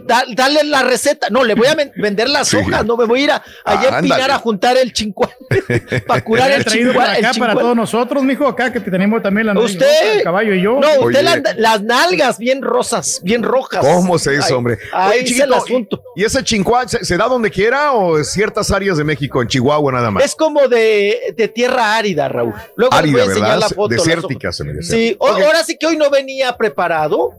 Da- 0.05 0.24
dale 0.34 0.64
la 0.64 0.82
receta. 0.82 1.28
No, 1.30 1.44
le 1.44 1.55
voy 1.55 1.66
a 1.68 1.74
ven- 1.74 1.92
vender 1.97 2.28
las 2.28 2.48
Sí. 2.48 2.56
hojas, 2.56 2.84
no 2.84 2.97
me 2.97 3.05
voy 3.05 3.20
a 3.20 3.24
ir 3.24 3.30
a, 3.30 3.36
allá 3.36 3.44
a 3.64 3.74
Ándale. 3.98 3.98
empinar 3.98 4.30
a 4.30 4.39
juntar 4.39 4.76
el 4.76 4.92
chincuán 4.92 5.30
para 6.06 6.24
curar 6.24 6.50
el 6.50 6.64
chincuán. 6.64 6.94
para 6.97 7.16
el 7.18 7.24
acá 7.24 7.39
para 7.39 7.55
todos 7.55 7.76
nosotros, 7.76 8.22
mijo, 8.22 8.47
acá 8.48 8.72
que 8.72 8.80
tenemos 8.80 9.22
también 9.22 9.47
la 9.47 9.58
Usted, 9.60 10.16
el 10.18 10.22
caballo 10.22 10.55
y 10.55 10.62
yo. 10.62 10.78
No, 10.80 10.89
usted 11.06 11.22
las, 11.56 11.82
nalgas 11.82 12.39
bien 12.39 12.62
rosas, 12.62 13.20
bien 13.22 13.42
rojas. 13.42 13.80
¿Cómo 13.84 14.18
se 14.18 14.34
hizo, 14.34 14.56
hombre? 14.56 14.78
Ahí 14.92 15.10
Oye, 15.10 15.18
se 15.20 15.24
chiquito, 15.26 15.44
el 15.44 15.55
asunto. 15.55 16.02
¿Y 16.16 16.24
ese 16.24 16.42
chincuán 16.42 16.89
se, 16.89 17.05
se 17.05 17.16
da 17.16 17.26
donde 17.28 17.50
quiera 17.50 17.92
o 17.92 18.18
en 18.18 18.24
ciertas 18.24 18.70
áreas 18.70 18.97
de 18.98 19.05
México, 19.05 19.40
en 19.42 19.48
Chihuahua 19.48 19.92
nada 19.92 20.10
más? 20.10 20.24
Es 20.24 20.34
como 20.34 20.66
de, 20.68 21.34
de 21.36 21.48
tierra 21.48 21.97
árida, 21.97 22.28
Raúl. 22.28 22.55
Luego 22.76 22.94
les 23.00 23.12
voy 23.12 23.20
Árida, 23.20 23.22
a 23.22 23.24
enseñar 23.26 23.48
¿verdad? 23.50 23.60
la 23.60 23.74
foto. 23.74 23.89
Desértica, 23.94 24.52
se 24.52 24.64
me 24.64 24.72
dice. 24.72 24.92
Sí, 24.92 25.16
o- 25.18 25.28
ahora 25.28 25.62
sí 25.64 25.76
que 25.78 25.86
hoy 25.86 25.97
no 25.97 26.10
venía 26.10 26.56
preparado, 26.56 27.32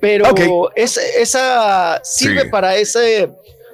pero 0.00 0.30
Ok. 0.30 0.70
es- 0.76 0.96
esa 0.96 2.00
sirve 2.04 2.42
Sí. 2.42 2.48
para 2.48 2.76
ese, 2.76 3.30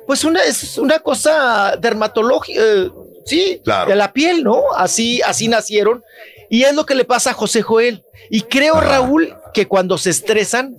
pues 0.06 0.24
una, 0.24 0.42
es 0.44 0.78
una 0.78 0.98
cosa 1.00 1.76
dermatológica, 1.80 2.60
eh, 2.62 2.90
sí, 3.26 3.60
Claro. 3.64 3.90
de 3.90 3.96
la 3.96 4.12
piel, 4.12 4.42
¿no? 4.44 4.62
Así, 4.76 5.20
así 5.22 5.48
nacieron. 5.48 6.02
Y 6.50 6.62
es 6.64 6.74
lo 6.74 6.84
que 6.86 6.94
le 6.94 7.04
pasa 7.04 7.30
a 7.30 7.34
José 7.34 7.62
Joel. 7.62 8.02
Y 8.30 8.42
creo, 8.42 8.76
Ajá. 8.76 8.86
Raúl, 8.98 9.34
que 9.52 9.66
cuando 9.66 9.98
se 9.98 10.10
estresan, 10.10 10.76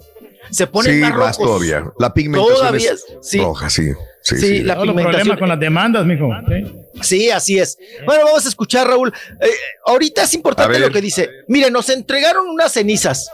se 0.51 0.67
ponen 0.67 0.93
Sí, 0.95 0.99
más 1.01 1.09
más 1.11 1.37
rojos. 1.37 1.37
todavía. 1.47 1.91
La 1.99 2.13
pigmentación 2.13 2.57
Todavía, 2.57 2.91
es 2.93 3.05
sí. 3.21 3.39
roja, 3.39 3.69
sí. 3.69 3.91
Sí, 4.21 4.37
Sí, 4.37 4.41
sí. 4.41 4.63
la 4.63 4.75
pigmentación. 4.75 5.11
problemas 5.11 5.39
con 5.39 5.49
las 5.49 5.59
demandas, 5.59 6.05
mijo. 6.05 6.29
Sí. 6.47 6.81
Sí, 7.01 7.29
así 7.31 7.59
es. 7.59 7.77
Bueno, 8.05 8.25
vamos 8.25 8.45
a 8.45 8.49
escuchar, 8.49 8.87
Raúl. 8.87 9.11
Eh, 9.41 9.49
ahorita 9.85 10.23
es 10.23 10.33
importante 10.33 10.71
ver. 10.73 10.81
lo 10.81 10.91
que 10.91 11.01
dice. 11.01 11.29
Mire, 11.47 11.69
nos 11.69 11.89
entregaron 11.89 12.47
unas 12.47 12.71
cenizas. 12.71 13.29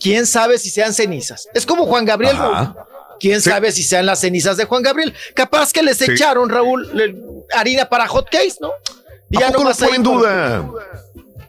¿Quién 0.00 0.26
sabe 0.26 0.58
si 0.58 0.70
sean 0.70 0.92
cenizas? 0.94 1.48
Es 1.54 1.64
como 1.66 1.86
Juan 1.86 2.04
Gabriel, 2.04 2.36
Ajá. 2.36 2.76
¿Quién 3.20 3.40
Sí. 3.40 3.50
sabe 3.50 3.70
si 3.70 3.84
sean 3.84 4.04
las 4.06 4.20
cenizas 4.20 4.56
de 4.56 4.64
Juan 4.64 4.82
Gabriel? 4.82 5.14
Capaz 5.34 5.72
que 5.72 5.80
les 5.82 5.98
Sí. 5.98 6.10
echaron, 6.10 6.48
Raúl, 6.50 6.90
le- 6.92 7.14
harina 7.54 7.88
para 7.88 8.08
hot 8.08 8.28
case, 8.28 8.56
¿no? 8.60 8.72
Y 9.30 9.36
¿A 9.36 9.46
poco 9.46 9.52
lo 9.52 9.58
nomás 9.60 9.80
ahí 9.82 9.86
pone 9.88 9.96
en 9.96 10.02
por- 10.02 10.18
duda? 10.18 10.68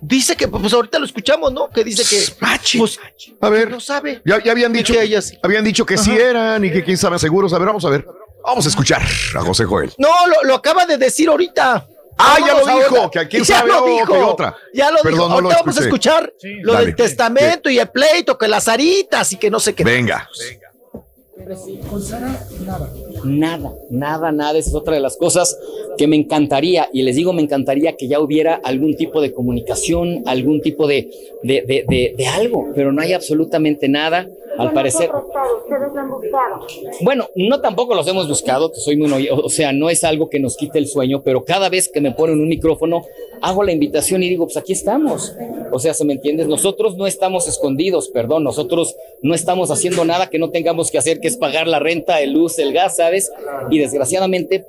Dice 0.02 0.36
que, 0.36 0.48
pues 0.48 0.72
ahorita 0.74 1.00
lo 1.00 1.06
escuchamos, 1.06 1.52
¿no? 1.52 1.70
Que 1.70 1.84
dice 1.84 2.03
que, 2.03 2.22
pues, 2.78 3.00
A 3.42 3.50
ver, 3.50 3.72
no 3.72 3.80
sabe. 3.80 4.22
ya, 4.26 4.44
ya 4.44 4.52
habían 4.52 4.72
dicho, 4.74 4.94
que 4.94 5.02
ellas- 5.02 5.34
habían 5.42 5.64
dicho 5.64 5.86
que 5.86 5.98
sí 5.98 6.12
eran 6.12 6.64
y 6.64 6.72
que 6.72 6.84
quién 6.84 6.98
sabe 6.98 7.18
seguros. 7.18 7.53
A 7.53 7.58
ver, 7.58 7.68
vamos 7.68 7.86
a 7.86 7.90
ver. 7.90 8.06
Vamos 8.45 8.66
a 8.66 8.70
escuchar 8.70 9.02
a 9.36 9.40
José 9.42 9.64
Joel. 9.64 9.94
No, 9.98 10.10
lo, 10.28 10.44
lo 10.44 10.56
acaba 10.56 10.86
de 10.86 10.98
decir 10.98 11.30
ahorita. 11.30 11.88
Ah, 12.17 12.38
ya 12.40 12.53
lo 12.53 12.59
dijo, 12.66 12.95
ahora. 12.98 13.09
que 13.11 13.19
a 13.19 13.27
quién 13.27 13.43
Ya 13.45 13.64
lo 13.64 13.85
dijo. 13.85 14.27
otra. 14.27 14.56
Ya 14.74 14.92
lo 14.92 15.01
Perdón, 15.01 15.14
dijo. 15.14 15.30
no 15.30 15.42
lo 15.42 15.48
Ahorita 15.50 15.59
vamos 15.61 15.77
a 15.77 15.82
escuchar 15.83 16.33
lo 16.61 16.74
Dale. 16.74 16.85
del 16.88 16.95
testamento 16.95 17.69
y 17.69 17.80
el 17.80 17.90
pleito, 17.90 18.38
que 18.38 18.48
las 18.48 18.67
aritas 18.67 19.32
y 19.33 19.38
que 19.38 19.50
no 19.50 19.59
sé 19.59 19.74
qué. 19.74 19.83
Venga. 19.83 20.30
Nada, 23.24 23.74
nada, 23.90 24.32
nada. 24.32 24.58
Esa 24.60 24.70
es 24.70 24.76
otra 24.76 24.94
de 24.94 25.00
las 25.00 25.18
cosas 25.18 25.58
que 25.98 26.08
me 26.08 26.16
encantaría, 26.16 26.90
y 26.94 27.02
les 27.03 27.16
digo, 27.16 27.34
me 27.34 27.42
encantaría 27.42 27.95
que 27.95 28.08
ya 28.08 28.20
hubiera 28.20 28.56
algún 28.56 28.95
tipo 28.95 29.22
de 29.22 29.32
comunicación, 29.32 30.24
algún 30.26 30.62
tipo 30.62 30.88
de, 30.88 31.10
de, 31.44 31.62
de, 31.62 31.86
de- 31.88 32.14
de 32.18 32.28
algo, 32.28 32.68
pero 32.76 32.92
no 32.92 33.02
hay 33.02 33.14
absolutamente 33.14 33.88
nada, 33.90 34.28
al 34.58 34.74
parecer. 34.74 35.10
Bueno, 37.02 37.28
no 37.36 37.62
tampoco 37.62 37.94
los 37.95 38.08
hemos 38.08 38.28
buscado, 38.28 38.72
que 38.72 38.80
soy 38.80 38.98
muy, 38.98 39.28
o 39.30 39.50
sea, 39.50 39.72
no 39.72 39.90
es 39.90 40.03
algo 40.03 40.30
que 40.30 40.40
nos 40.40 40.56
quite 40.58 40.78
el 40.80 40.88
sueño, 40.88 41.22
pero 41.24 41.44
cada 41.44 41.70
vez 41.70 41.90
que 41.90 42.02
me 42.02 42.12
ponen 42.12 42.40
un 42.40 42.48
micrófono, 42.50 43.03
hago 43.42 43.64
la 43.64 43.72
invitación 43.72 44.24
y 44.24 44.30
digo, 44.30 44.45
pues 44.45 44.58
aquí 44.58 44.74
estamos. 44.74 45.36
O 45.72 45.80
sea, 45.80 45.94
¿se 45.94 46.06
me 46.06 46.14
entiendes? 46.14 46.48
Nosotros 46.48 46.98
no 46.98 47.06
estamos 47.08 47.48
escondidos, 47.48 48.10
perdón, 48.10 48.44
nosotros 48.44 48.95
no 49.22 49.34
estamos 49.36 49.70
haciendo 49.72 50.06
nada 50.06 50.30
que 50.30 50.40
no 50.40 50.50
tengamos 50.50 50.90
que 50.92 50.98
hacer, 51.00 51.20
que 51.20 51.28
es 51.34 51.38
pagar 51.38 51.68
la 51.68 51.80
renta, 51.80 52.22
el 52.22 52.34
luz, 52.34 52.58
el 52.60 52.74
gas, 52.74 52.95
¿sabes? 52.98 53.32
Y 53.70 53.80
desgraciadamente, 53.80 54.66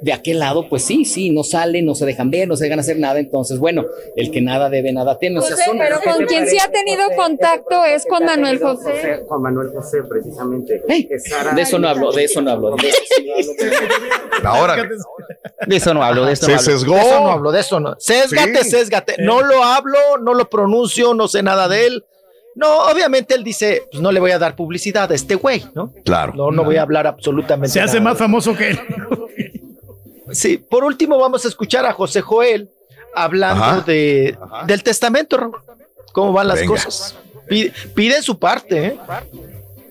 de 0.00 0.12
aquel 0.12 0.38
lado, 0.38 0.68
pues 0.68 0.84
sí, 0.84 1.04
sí, 1.06 1.30
no 1.30 1.44
salen, 1.44 1.86
no 1.86 1.94
se 1.94 2.04
dejan 2.04 2.30
ver, 2.30 2.46
no 2.46 2.56
se 2.56 2.64
dejan 2.64 2.80
hacer 2.80 2.98
nada. 2.98 3.18
Entonces, 3.20 3.58
bueno, 3.58 3.84
el 4.16 4.30
que 4.30 4.42
nada 4.42 4.68
debe, 4.68 4.92
nada 4.92 5.18
teme. 5.18 5.38
O 5.38 5.42
sea, 5.42 5.56
son- 5.56 5.78
Pero 5.78 5.98
con 6.02 6.26
quien 6.26 6.46
sí 6.46 6.58
ha 6.58 6.70
tenido 6.70 7.02
contacto 7.16 7.84
es 7.86 8.04
con 8.04 8.24
Manuel 8.24 8.58
José. 8.58 9.24
Con 9.26 9.40
Manuel 9.40 9.68
José, 9.74 10.02
precisamente. 10.08 10.82
que 11.08 11.18
Sara- 11.20 11.54
De 11.54 11.62
eso 11.62 11.78
no 11.78 11.88
hablo, 11.88 12.12
de 12.12 12.24
eso 12.24 12.42
no 12.42 12.50
hablo. 12.50 12.76
de 12.76 12.88
eso 12.88 12.98
sí 13.16 13.24
no 13.26 13.34
hablo. 13.34 14.48
Ahora, 14.48 14.76
De 15.66 15.76
eso 15.76 15.94
no 15.94 16.02
hablo, 16.02 16.26
de 16.26 16.32
eso 16.32 16.46
Se 16.46 16.52
no 16.52 16.58
hablo. 16.58 16.70
sesgó. 16.70 16.94
De 16.96 17.00
eso 17.00 17.20
no 17.20 17.28
hablo, 17.30 17.52
de 17.52 17.60
eso 17.60 17.80
no. 17.80 17.94
Sésgate, 17.98 18.64
Sí. 18.64 18.70
sésgate. 18.72 19.14
No 19.20 19.40
lo 19.42 19.62
hablo, 19.64 19.98
no 20.20 20.34
lo 20.34 20.50
pronuncio, 20.50 21.14
no 21.14 21.28
sé 21.28 21.42
nada 21.42 21.68
de 21.68 21.86
él. 21.86 22.04
No, 22.56 22.86
obviamente 22.86 23.34
él 23.34 23.42
dice, 23.42 23.82
pues 23.90 24.00
no 24.02 24.12
le 24.12 24.20
voy 24.20 24.30
a 24.30 24.38
dar 24.38 24.54
publicidad 24.54 25.10
a 25.10 25.14
este 25.14 25.34
güey, 25.34 25.64
¿no? 25.74 25.92
claro. 26.04 26.32
No, 26.36 26.50
no 26.52 26.62
voy 26.64 26.76
a 26.76 26.82
hablar 26.82 27.06
absolutamente 27.06 27.72
Se 27.72 27.80
hace 27.80 27.98
nada. 27.98 28.10
más 28.10 28.18
famoso 28.18 28.54
que 28.56 28.70
él. 28.70 28.80
Sí, 30.32 30.56
por 30.58 30.84
último 30.84 31.18
vamos 31.18 31.44
a 31.44 31.48
escuchar 31.48 31.84
a 31.84 31.92
José 31.92 32.20
Joel 32.20 32.70
hablando 33.14 33.62
Ajá. 33.64 33.80
de, 33.82 34.36
del 34.66 34.82
testamento, 34.82 35.36
Raúl. 35.36 35.56
¿Cómo 36.12 36.32
van 36.32 36.48
las 36.48 36.60
Venga. 36.60 36.72
cosas? 36.74 37.16
Pide- 37.48 37.72
Piden 37.94 38.22
su 38.22 38.38
parte, 38.38 38.86
¿eh? 38.86 38.98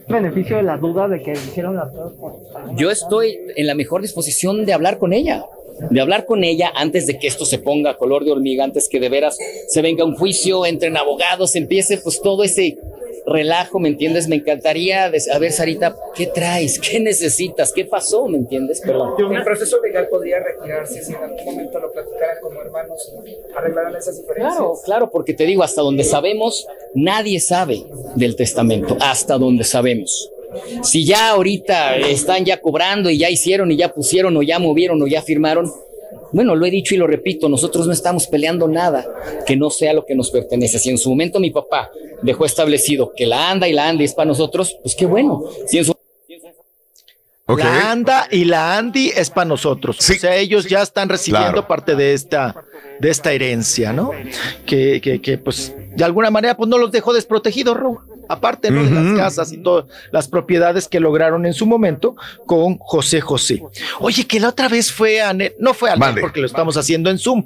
Beneficio 0.07 0.57
de 0.57 0.63
la 0.63 0.77
duda 0.77 1.07
de 1.07 1.21
que 1.21 1.31
hicieron 1.33 1.75
las 1.75 1.89
cosas 1.91 2.13
por 2.19 2.75
Yo 2.75 2.89
estoy 2.91 3.37
en 3.55 3.67
la 3.67 3.75
mejor 3.75 4.01
disposición 4.01 4.65
de 4.65 4.73
hablar 4.73 4.97
con 4.97 5.13
ella, 5.13 5.45
de 5.89 6.01
hablar 6.01 6.25
con 6.25 6.43
ella 6.43 6.71
antes 6.75 7.07
de 7.07 7.17
que 7.17 7.27
esto 7.27 7.45
se 7.45 7.59
ponga 7.59 7.97
color 7.97 8.25
de 8.25 8.31
hormiga, 8.31 8.63
antes 8.63 8.89
que 8.89 8.99
de 8.99 9.09
veras 9.09 9.37
se 9.67 9.81
venga 9.81 10.05
un 10.05 10.15
juicio, 10.15 10.65
entren 10.65 10.97
abogados, 10.97 11.55
empiece 11.55 11.97
pues 11.97 12.21
todo 12.21 12.43
ese 12.43 12.77
relajo, 13.25 13.79
¿me 13.79 13.89
entiendes? 13.89 14.27
Me 14.27 14.37
encantaría, 14.37 15.05
a 15.05 15.39
ver, 15.39 15.51
Sarita, 15.51 15.95
¿qué 16.15 16.27
traes? 16.27 16.79
¿Qué 16.79 16.99
necesitas? 16.99 17.71
¿Qué 17.71 17.85
pasó? 17.85 18.27
¿Me 18.27 18.37
entiendes? 18.37 18.81
Perdón. 18.81 19.13
El 19.33 19.43
proceso 19.43 19.81
legal 19.81 20.07
podría 20.09 20.39
retirarse 20.39 21.03
si 21.03 21.13
en 21.13 21.23
algún 21.23 21.45
momento 21.45 21.79
lo 21.79 21.91
platicaran 21.91 22.37
como 22.41 22.61
hermanos 22.61 23.13
y 23.25 23.37
arreglaran 23.55 23.95
esas 23.95 24.19
diferencias. 24.19 24.55
Claro, 24.55 24.73
claro, 24.83 25.09
porque 25.09 25.33
te 25.33 25.45
digo, 25.45 25.63
hasta 25.63 25.81
donde 25.81 26.03
sabemos, 26.03 26.67
nadie 26.93 27.39
sabe 27.39 27.83
del 28.15 28.35
testamento, 28.35 28.97
hasta 28.99 29.37
donde 29.37 29.63
sabemos. 29.63 30.29
Si 30.83 31.05
ya 31.05 31.29
ahorita 31.29 31.97
están 31.97 32.45
ya 32.45 32.59
cobrando 32.61 33.09
y 33.09 33.17
ya 33.17 33.29
hicieron 33.29 33.71
y 33.71 33.77
ya 33.77 33.93
pusieron 33.93 34.35
o 34.37 34.41
ya 34.41 34.59
movieron 34.59 35.01
o 35.01 35.07
ya 35.07 35.21
firmaron, 35.21 35.71
bueno, 36.31 36.55
lo 36.55 36.65
he 36.65 36.71
dicho 36.71 36.95
y 36.95 36.97
lo 36.97 37.07
repito, 37.07 37.47
nosotros 37.49 37.85
no 37.87 37.93
estamos 37.93 38.27
peleando 38.27 38.67
nada 38.67 39.05
que 39.45 39.55
no 39.55 39.69
sea 39.69 39.93
lo 39.93 40.05
que 40.05 40.15
nos 40.15 40.31
pertenece. 40.31 40.79
Si 40.79 40.89
en 40.89 40.97
su 40.97 41.09
momento 41.09 41.39
mi 41.39 41.51
papá 41.51 41.91
dejó 42.21 42.45
establecido 42.45 43.13
que 43.15 43.25
la 43.25 43.51
anda 43.51 43.67
y 43.67 43.73
la 43.73 43.87
anda 43.89 44.03
es 44.03 44.13
para 44.13 44.27
nosotros, 44.27 44.77
pues 44.81 44.95
qué 44.95 45.05
bueno. 45.05 45.43
Si 45.67 45.77
en 45.77 45.85
su. 45.85 45.93
La 47.45 47.91
ANDA 47.91 48.27
y 48.31 48.45
la 48.45 48.77
ANDI 48.77 49.11
es 49.15 49.29
para 49.29 49.45
nosotros. 49.45 49.97
Sí. 49.99 50.13
O 50.13 50.19
sea, 50.19 50.35
ellos 50.37 50.65
ya 50.67 50.81
están 50.81 51.09
recibiendo 51.09 51.51
Claro. 51.51 51.67
parte 51.67 51.93
de 51.95 52.13
esta, 52.13 52.55
de 52.99 53.09
esta 53.11 53.33
herencia, 53.33 53.91
¿no? 53.91 54.11
Que, 54.65 55.01
que, 55.01 55.21
que, 55.21 55.37
pues, 55.37 55.75
de 55.93 56.03
alguna 56.05 56.31
manera, 56.31 56.55
pues 56.55 56.69
no 56.69 56.77
los 56.77 56.91
dejó 56.91 57.13
desprotegidos. 57.13 57.77
Aparte, 58.29 58.71
¿no? 58.71 58.83
De 58.83 58.89
las 58.89 59.17
casas 59.17 59.51
y 59.51 59.57
todas 59.57 59.85
las 60.11 60.27
propiedades 60.27 60.87
que 60.87 60.99
lograron 60.99 61.45
en 61.45 61.53
su 61.53 61.65
momento 61.65 62.15
con 62.45 62.77
José 62.77 63.19
José. 63.21 63.61
Oye, 63.99 64.25
que 64.25 64.39
la 64.39 64.49
otra 64.49 64.69
vez 64.69 64.91
fue 64.91 65.21
Anel, 65.21 65.53
no 65.59 65.73
fue 65.73 65.89
Anel 65.91 66.15
porque 66.21 66.39
lo 66.39 66.45
estamos 66.47 66.77
haciendo 66.77 67.09
en 67.09 67.17
Zoom. 67.19 67.45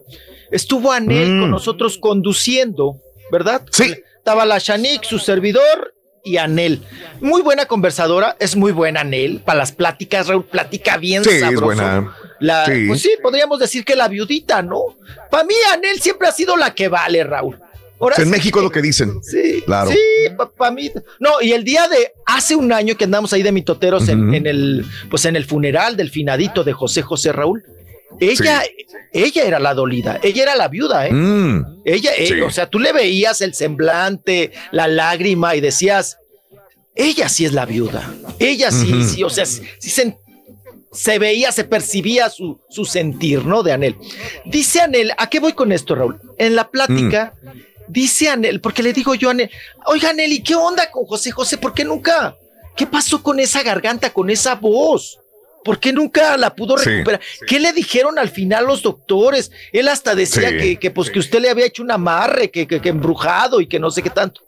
Estuvo 0.52 0.92
Anel 0.92 1.32
Mm. 1.36 1.40
con 1.42 1.52
nosotros 1.52 1.98
conduciendo, 1.98 3.02
¿verdad? 3.32 3.64
Sí. 3.72 3.96
Estaba 4.18 4.46
la 4.46 4.60
Shanik, 4.60 5.04
su 5.04 5.20
servidor 5.20 5.94
y 6.24 6.38
Anel. 6.38 6.84
Muy 7.22 7.42
buena 7.42 7.66
conversadora, 7.66 8.36
es 8.40 8.56
muy 8.56 8.72
buena 8.72 9.02
Anel. 9.02 9.42
Para 9.44 9.60
las 9.60 9.72
pláticas, 9.72 10.28
Raúl, 10.28 10.46
platica 10.46 10.98
bien 10.98 11.24
Sí, 11.24 11.30
es 11.32 11.40
sabroso. 11.40 11.66
buena. 11.66 12.16
La, 12.40 12.66
Sí. 12.66 12.86
Pues 12.88 13.02
sí, 13.02 13.10
podríamos 13.24 13.60
decir 13.60 13.84
que 13.84 13.96
la 13.96 14.08
viudita, 14.08 14.62
¿no? 14.62 14.82
Para 15.32 15.44
mí, 15.44 15.54
Anel 15.74 16.00
siempre 16.00 16.28
ha 16.28 16.32
sido 16.32 16.56
la 16.56 16.74
que 16.76 16.88
vale, 16.88 17.24
Raúl. 17.24 17.58
Ahora 18.00 18.16
en 18.18 18.30
México 18.30 18.60
es 18.60 18.64
lo 18.64 18.72
que 18.72 18.82
dicen. 18.82 19.22
Sí, 19.24 19.62
claro. 19.66 19.92
Sí, 19.92 19.98
para 20.58 20.72
mí. 20.72 20.92
No, 21.20 21.42
y 21.42 21.54
el 21.54 21.64
día 21.64 21.88
de 21.88 22.14
hace 22.26 22.56
un 22.56 22.72
año 22.72 22.96
que 22.96 23.06
andamos 23.06 23.34
ahí 23.34 23.44
de 23.44 23.52
mitoteros 23.52 24.08
en, 24.10 24.34
en 24.34 24.46
el, 24.46 24.86
pues 25.10 25.26
en 25.26 25.36
el 25.36 25.46
funeral 25.46 25.98
del 25.98 26.10
finadito 26.12 26.64
de 26.64 26.74
José 26.74 27.02
José 27.02 27.32
Raúl. 27.32 27.64
Ella, 28.20 28.64
ella 29.12 29.44
era 29.44 29.60
la 29.60 29.74
dolida, 29.74 30.20
ella 30.24 30.44
era 30.44 30.56
la 30.56 30.70
viuda, 30.70 31.08
¿eh? 31.08 31.12
Mm. 31.12 31.82
Ella, 31.86 32.12
eh, 32.18 32.42
o 32.42 32.50
sea, 32.50 32.68
tú 32.70 32.80
le 32.80 32.94
veías 32.94 33.42
el 33.42 33.54
semblante, 33.54 34.52
la 34.72 34.88
lágrima 34.88 35.56
y 35.56 35.62
decías, 35.62 36.18
ella 36.96 37.30
sí 37.30 37.46
es 37.46 37.54
la 37.54 37.66
viuda. 37.66 38.12
Ella 38.40 38.72
sí, 38.72 39.04
sí, 39.04 39.24
o 39.24 39.30
sea, 39.30 39.46
sí, 39.46 39.62
se, 39.80 40.18
se 40.92 41.20
veía, 41.20 41.52
se 41.52 41.66
percibía 41.66 42.30
su, 42.30 42.60
su 42.70 42.86
sentir, 42.86 43.46
¿no? 43.46 43.62
De 43.62 43.74
Anel. 43.74 43.98
Dice 44.46 44.82
Anel, 44.82 45.12
¿a 45.18 45.30
qué 45.30 45.40
voy 45.40 45.54
con 45.54 45.72
esto, 45.72 45.94
Raúl? 45.94 46.18
En 46.40 46.56
la 46.56 46.70
plática, 46.70 47.34
dice 47.88 48.30
Anel, 48.30 48.62
porque 48.62 48.84
le 48.84 48.94
digo 48.94 49.16
yo 49.16 49.30
a 49.30 49.32
Anel, 49.32 49.50
oiga, 49.86 50.10
Anel, 50.10 50.32
¿y 50.34 50.44
qué 50.44 50.56
onda 50.56 50.90
con 50.92 51.06
José 51.06 51.32
José? 51.32 51.58
¿Por 51.58 51.74
qué 51.74 51.84
nunca? 51.86 52.36
¿Qué 52.76 52.86
pasó 52.86 53.24
con 53.24 53.40
esa 53.40 53.64
garganta, 53.64 54.12
con 54.12 54.30
esa 54.30 54.56
voz? 54.56 55.20
¿Por 55.64 55.80
qué 55.80 55.92
nunca 55.92 56.38
la 56.38 56.56
pudo 56.56 56.78
Sí. 56.78 56.90
recuperar? 56.90 57.20
¿Qué 57.48 57.60
le 57.60 57.74
dijeron 57.74 58.20
al 58.20 58.30
final 58.30 58.66
los 58.68 58.82
doctores? 58.84 59.52
Él 59.74 59.88
hasta 59.90 60.16
decía 60.16 60.50
Sí. 60.52 60.58
que, 60.58 60.76
que, 60.78 60.92
pues, 60.92 61.10
que 61.10 61.20
usted 61.20 61.40
le 61.42 61.50
había 61.50 61.66
hecho 61.66 61.84
un 61.84 61.92
amarre, 61.92 62.52
que, 62.52 62.68
que, 62.68 62.80
que 62.80 62.90
embrujado 62.90 63.60
y 63.60 63.68
que 63.68 63.80
no 63.80 63.90
sé 63.92 64.02
qué 64.04 64.10
tanto. 64.10 64.42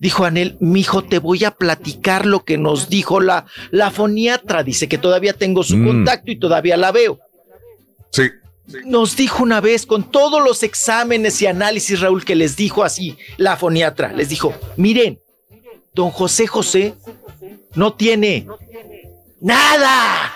Dijo 0.00 0.24
Anel, 0.24 0.56
mijo, 0.60 1.02
te 1.02 1.18
voy 1.18 1.44
a 1.44 1.50
platicar 1.52 2.24
lo 2.26 2.44
que 2.44 2.56
nos 2.58 2.88
dijo 2.88 3.20
la, 3.20 3.46
la 3.70 3.90
foniatra. 3.90 4.62
Dice 4.62 4.88
que 4.88 4.98
todavía 4.98 5.32
tengo 5.32 5.62
su 5.64 5.76
Mm. 5.76 5.86
contacto 5.86 6.30
y 6.30 6.38
todavía 6.38 6.76
la 6.76 6.92
veo. 6.92 7.18
Sí. 8.10 8.28
Nos 8.84 9.16
dijo 9.16 9.42
una 9.42 9.60
vez 9.60 9.86
con 9.86 10.10
todos 10.10 10.42
los 10.42 10.62
exámenes 10.62 11.40
y 11.42 11.46
análisis, 11.46 12.00
Raúl, 12.00 12.24
que 12.24 12.34
les 12.34 12.56
dijo 12.56 12.84
así 12.84 13.16
la 13.36 13.56
foniatra. 13.56 14.12
Les 14.12 14.28
dijo, 14.28 14.54
miren, 14.76 15.18
don 15.94 16.10
José 16.10 16.46
José 16.46 16.94
no 17.74 17.94
tiene 17.94 18.46
nada. 19.40 20.32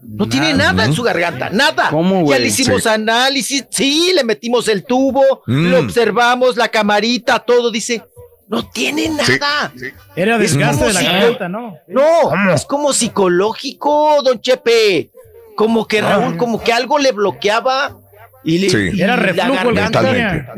No 0.00 0.28
tiene 0.28 0.54
nada 0.54 0.84
en 0.84 0.92
su 0.92 1.02
garganta, 1.02 1.50
nada. 1.50 1.88
¿Cómo, 1.90 2.30
ya 2.30 2.38
le 2.38 2.46
hicimos 2.46 2.82
Sí. 2.84 2.88
análisis, 2.88 3.64
sí, 3.70 4.12
le 4.14 4.22
metimos 4.22 4.68
el 4.68 4.84
tubo, 4.84 5.42
Mm. 5.46 5.66
lo 5.70 5.78
observamos, 5.80 6.56
la 6.56 6.68
camarita, 6.68 7.40
todo, 7.40 7.70
dice, 7.72 8.04
no 8.46 8.68
tiene 8.70 9.08
nada. 9.08 9.72
Era 10.14 10.36
Es 10.36 10.40
desgaste 10.52 10.76
como 10.76 10.86
de 10.88 10.92
la 10.92 11.02
garganta, 11.02 11.48
¿no? 11.48 11.76
No, 11.88 12.52
es 12.54 12.64
como 12.66 12.92
psicológico, 12.92 14.22
don 14.22 14.40
Chepe. 14.40 15.10
Como 15.56 15.86
que 15.88 16.00
Raúl, 16.00 16.36
como 16.36 16.62
que 16.62 16.72
algo 16.72 16.98
le 16.98 17.12
bloqueaba 17.12 17.98
y 18.44 18.58
le 18.58 18.70
Sí. 18.70 18.90
y 18.94 19.00
Era 19.02 19.16
la 19.16 19.22
reflujo 19.22 19.54
garganta- 19.72 20.00
tenía. 20.02 20.54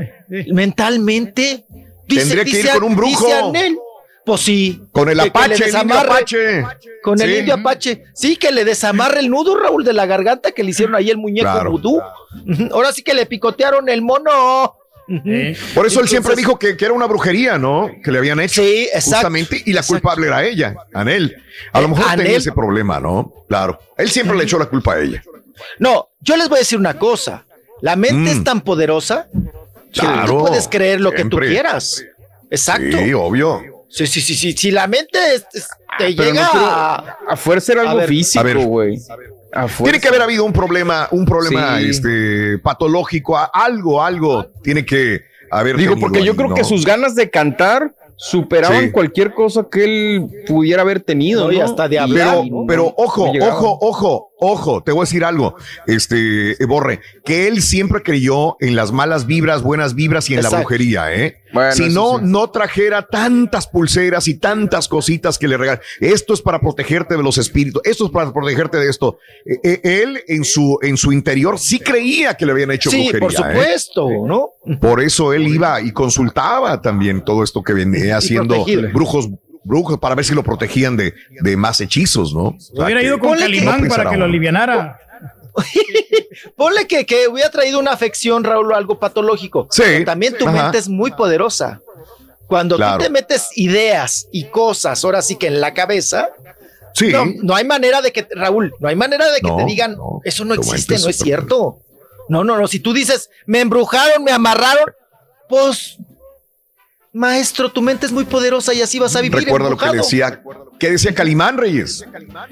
mentalmente. 0.52 1.64
Tendría 2.06 2.44
que 2.44 2.60
ir 2.60 2.68
con 2.70 2.82
un 2.84 2.96
brujo. 2.96 3.26
dice 3.26 3.38
Anel. 3.38 3.78
Pues 4.24 4.40
sí. 4.42 4.82
Con 4.92 5.08
el 5.08 5.18
Apache, 5.20 5.64
el 5.68 5.74
indio 5.74 5.98
Apache. 5.98 6.62
Con 7.02 7.20
el 7.20 7.30
Sí. 7.32 7.38
indio 7.38 7.54
Apache. 7.54 8.04
Sí, 8.14 8.36
que 8.36 8.52
le 8.52 8.64
desamarre 8.64 9.20
el 9.20 9.30
nudo, 9.30 9.56
Raúl, 9.58 9.84
de 9.84 9.94
la 9.94 10.04
garganta 10.04 10.52
que 10.52 10.62
le 10.62 10.70
hicieron 10.70 10.94
ahí 10.94 11.08
el 11.08 11.16
muñeco 11.16 11.50
Claro. 11.50 11.70
vudú. 11.70 12.00
Ahora 12.72 12.92
sí 12.92 13.02
que 13.02 13.14
le 13.14 13.24
picotearon 13.24 13.88
el 13.88 14.02
mono. 14.02 14.74
Ujú. 15.08 15.56
Por 15.74 15.86
eso 15.86 16.00
él 16.00 16.08
siempre 16.08 16.36
dijo 16.36 16.58
que, 16.58 16.76
que 16.76 16.84
era 16.84 16.92
una 16.94 17.06
brujería, 17.06 17.56
¿no? 17.58 17.90
Que 18.04 18.10
le 18.12 18.18
habían 18.18 18.40
hecho. 18.40 18.62
Sí, 18.62 18.84
exacto. 18.92 19.16
Justamente, 19.16 19.62
y 19.64 19.72
la 19.72 19.82
culpable 19.82 20.26
era 20.26 20.44
ella, 20.44 20.76
Anel. 20.92 21.42
A 21.72 21.80
lo 21.80 21.88
mejor 21.88 22.04
Anel. 22.08 22.24
tenía 22.24 22.38
ese 22.38 22.52
problema, 22.52 23.00
¿no? 23.00 23.32
Claro. 23.48 23.78
Él 23.96 24.10
siempre 24.10 24.36
le 24.36 24.44
echó 24.44 24.58
la 24.58 24.66
culpa 24.66 24.94
a 24.94 25.00
ella. 25.00 25.22
No, 25.78 26.08
yo 26.20 26.36
les 26.36 26.48
voy 26.48 26.56
a 26.56 26.60
decir 26.60 26.78
una 26.78 26.98
cosa. 26.98 27.44
La 27.80 27.96
mente 27.96 28.34
Mm. 28.34 28.38
es 28.38 28.44
tan 28.44 28.60
poderosa 28.60 29.28
que 29.92 30.00
Claro, 30.00 30.26
tú 30.26 30.38
puedes 30.46 30.68
creer 30.68 31.00
lo 31.00 31.10
que 31.12 31.24
tú 31.24 31.38
quieras. 31.38 32.04
Exacto. 32.50 32.98
Sí, 32.98 33.12
obvio. 33.14 33.62
Sí, 33.89 34.07
sí, 34.07 34.20
sí, 34.20 34.34
sí. 34.34 34.52
Si 34.52 34.70
la 34.70 34.86
mente 34.86 35.18
es- 35.34 35.47
es- 35.55 35.68
te 35.99 36.12
Pero 36.15 36.31
llega 36.31 36.42
no 36.44 36.50
creo- 36.50 36.65
a... 36.67 37.17
A 37.28 37.36
fuerza 37.36 37.73
era 37.73 37.83
A 37.83 37.84
algo 37.84 37.97
ver, 37.97 38.05
a 38.05 38.07
ver. 38.07 38.08
físico, 38.17 38.60
güey. 38.67 38.97
A 39.52 39.67
fuerza. 39.67 39.84
Tiene 39.84 40.00
que 40.00 40.08
haber 40.08 40.23
habido 40.23 40.44
un 40.44 40.52
problema, 40.52 41.08
un 41.10 41.25
problema 41.25 41.78
Sí. 41.78 41.89
este, 41.89 42.58
patológico, 42.58 43.36
a- 43.36 43.50
algo, 43.52 44.02
algo 44.02 44.47
tiene 44.62 44.84
que 44.84 45.23
haber. 45.50 45.76
Digo, 45.76 45.92
tenido 45.94 46.07
porque 46.07 46.23
yo 46.25 46.33
ahí, 46.33 46.36
creo 46.36 46.49
¿no? 46.50 46.55
que 46.55 46.65
sus 46.65 46.84
ganas 46.84 47.15
de 47.15 47.31
cantar 47.31 47.94
superaban 48.17 48.86
Sí. 48.86 48.91
cualquier 48.91 49.33
cosa 49.33 49.65
que 49.70 49.84
él 49.84 50.26
pudiera 50.47 50.83
haber 50.83 51.00
tenido. 51.00 51.47
No, 51.47 51.52
y 51.52 51.58
¿no? 51.58 51.65
hasta 51.65 51.89
de 51.89 51.99
hablar, 51.99 52.39
Pero, 52.42 52.44
¿no? 52.60 52.65
pero 52.67 52.94
ojo, 52.97 53.33
llegaba. 53.33 53.55
ojo, 53.55 53.78
ojo, 53.81 54.27
ojo, 54.41 54.83
te 54.83 54.92
voy 54.92 55.00
a 55.00 55.05
decir 55.05 55.25
algo, 55.25 55.57
este, 55.86 56.57
Borre, 56.67 57.00
que 57.25 57.49
él 57.49 57.62
siempre 57.62 58.02
creyó 58.02 58.57
en 58.60 58.76
las 58.76 58.92
malas 58.92 59.26
vibras, 59.26 59.62
buenas 59.62 59.94
vibras 59.94 60.31
y 60.31 60.34
en 60.34 60.42
la 60.42 60.50
brujería, 60.50 61.15
¿eh? 61.15 61.42
Bueno, 61.52 61.73
si 61.73 61.89
no, 61.89 62.18
sí. 62.18 62.25
no 62.25 62.50
trajera 62.50 63.07
tantas 63.07 63.67
pulseras 63.67 64.28
y 64.28 64.34
tantas 64.34 64.86
cositas 64.86 65.39
que 65.39 65.49
le 65.49 65.57
regalan. 65.57 65.81
Esto 66.00 66.34
es 66.34 66.42
para 66.42 66.60
protegerte 66.60 67.17
de 67.17 67.23
los 67.23 67.39
espíritus, 67.39 67.81
esto 67.84 68.07
es 68.07 68.10
para 68.10 68.33
protegerte 68.33 68.76
de 68.76 68.91
esto. 68.91 69.18
Eh, 69.47 69.58
eh, 69.62 69.81
él 70.02 70.20
en 70.28 70.44
su, 70.44 70.78
en 70.83 70.97
su 70.97 71.12
interior 71.12 71.58
sí 71.58 71.78
creía 71.78 72.34
que 72.34 72.44
le 72.44 72.52
habían 72.52 72.70
hecho 72.70 72.91
Sí, 72.91 73.08
brujería. 73.12 73.20
por 73.20 73.33
¿eh? 73.33 73.36
supuesto, 73.36 74.08
¿no? 74.26 74.50
Por 74.78 75.02
eso 75.02 75.33
él 75.33 75.49
iba 75.49 75.81
y 75.81 75.92
consultaba 75.92 76.83
también 76.83 77.25
todo 77.25 77.42
esto 77.42 77.62
que 77.62 77.73
venía 77.73 78.18
haciendo 78.18 78.65
brujos, 78.92 79.28
brujos 79.68 79.98
para 79.98 80.16
ver 80.16 80.24
si 80.24 80.34
lo 80.34 80.42
protegían 80.42 80.97
de, 80.97 81.14
de 81.42 81.56
más 81.56 81.80
hechizos, 81.80 82.34
¿no? 82.34 82.47
O 82.48 82.56
sea, 82.58 82.84
Hubiera 82.86 83.02
ido 83.02 83.18
con 83.20 83.38
Calimán 83.38 83.82
no 83.84 83.88
para 83.88 84.10
que 84.10 84.16
lo 84.16 84.24
alivianara. 84.24 84.98
Ponle 86.56 86.86
que, 86.86 87.05
que 87.06 87.28
hubiera 87.28 87.50
traído 87.50 87.78
una 87.78 87.92
afección, 87.92 88.44
Raúl, 88.44 88.72
o 88.72 88.76
algo 88.76 88.98
patológico. 88.98 89.68
Sí. 89.70 89.82
Pero 89.84 90.05
También 90.05 90.36
tu 90.36 90.47
Ajá. 90.48 90.62
mente 90.64 90.78
es 90.78 90.88
muy 90.88 91.10
poderosa. 91.12 91.80
Cuando 92.47 92.76
Claro. 92.76 92.98
tú 92.98 93.05
te 93.05 93.10
metes 93.10 93.48
ideas 93.56 94.28
y 94.32 94.44
cosas, 94.44 95.05
ahora 95.05 95.20
sí 95.22 95.36
que 95.36 95.48
en 95.48 95.60
la 95.60 95.74
cabeza, 95.74 96.30
Sí. 96.94 97.08
no, 97.12 97.26
no 97.42 97.55
hay 97.55 97.64
manera 97.64 98.00
de 98.00 98.12
que, 98.12 98.26
Raúl, 98.34 98.72
no 98.80 98.88
hay 98.88 98.97
manera 98.97 99.30
de 99.30 99.40
que 99.40 99.47
No, 99.48 99.56
te 99.58 99.64
digan, 99.66 99.97
no, 99.97 100.20
eso 100.24 100.44
no 100.44 100.55
existe, 100.55 100.98
no 100.98 101.08
es 101.08 101.18
cierto. 101.18 101.80
No, 102.28 102.44
no, 102.44 102.56
no. 102.58 102.66
Si 102.66 102.80
tú 102.80 102.92
dices, 102.92 103.30
me 103.47 103.60
embrujaron, 103.60 104.24
me 104.24 104.32
amarraron, 104.32 104.92
pues, 105.48 105.98
maestro, 107.12 107.70
tu 107.70 107.80
mente 107.82 108.06
es 108.06 108.12
muy 108.12 108.24
poderosa 108.24 108.72
y 108.74 108.82
así 108.82 108.98
vas 108.98 109.14
a 109.16 109.20
vivir. 109.20 109.38
Recuerda 109.44 109.70
lo 109.70 109.76
que 109.76 109.90
decía, 109.90 110.42
que 110.78 110.90
decía 110.92 111.14
Calimán 111.14 111.56
Reyes. 111.58 112.04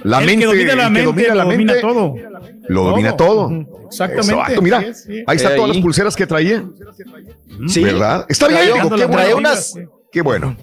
La 0.02 0.20
El 0.20 0.26
mente, 0.26 0.41
que 0.41 0.47
domina 0.47 0.75
la 0.76 0.83
el 0.83 0.89
que 0.89 0.93
mente, 0.93 1.05
domina 1.07 1.35
la 1.35 1.44
lo 1.44 1.51
domina 1.51 1.81
todo. 1.81 2.15
lo 2.68 2.83
domina 2.85 3.17
todo. 3.17 3.51
Exactamente. 3.89 4.33
Exacto, 4.35 4.62
mira, 4.62 4.81
Sí, 4.83 4.94
sí. 4.94 5.25
ahí 5.26 5.36
están 5.36 5.52
Eh, 5.52 5.57
todas 5.57 5.70
ahí. 5.70 5.76
las 5.76 5.83
pulseras 5.83 6.17
que 6.17 6.26
traía. 6.26 6.65
Sí. 7.68 7.83
¿Verdad? 7.85 8.26
Está 8.28 8.49
bien, 8.49 8.60
Traía- 9.10 9.36
unas- 9.36 9.75
Qué 10.17 10.23
bueno. 10.23 10.57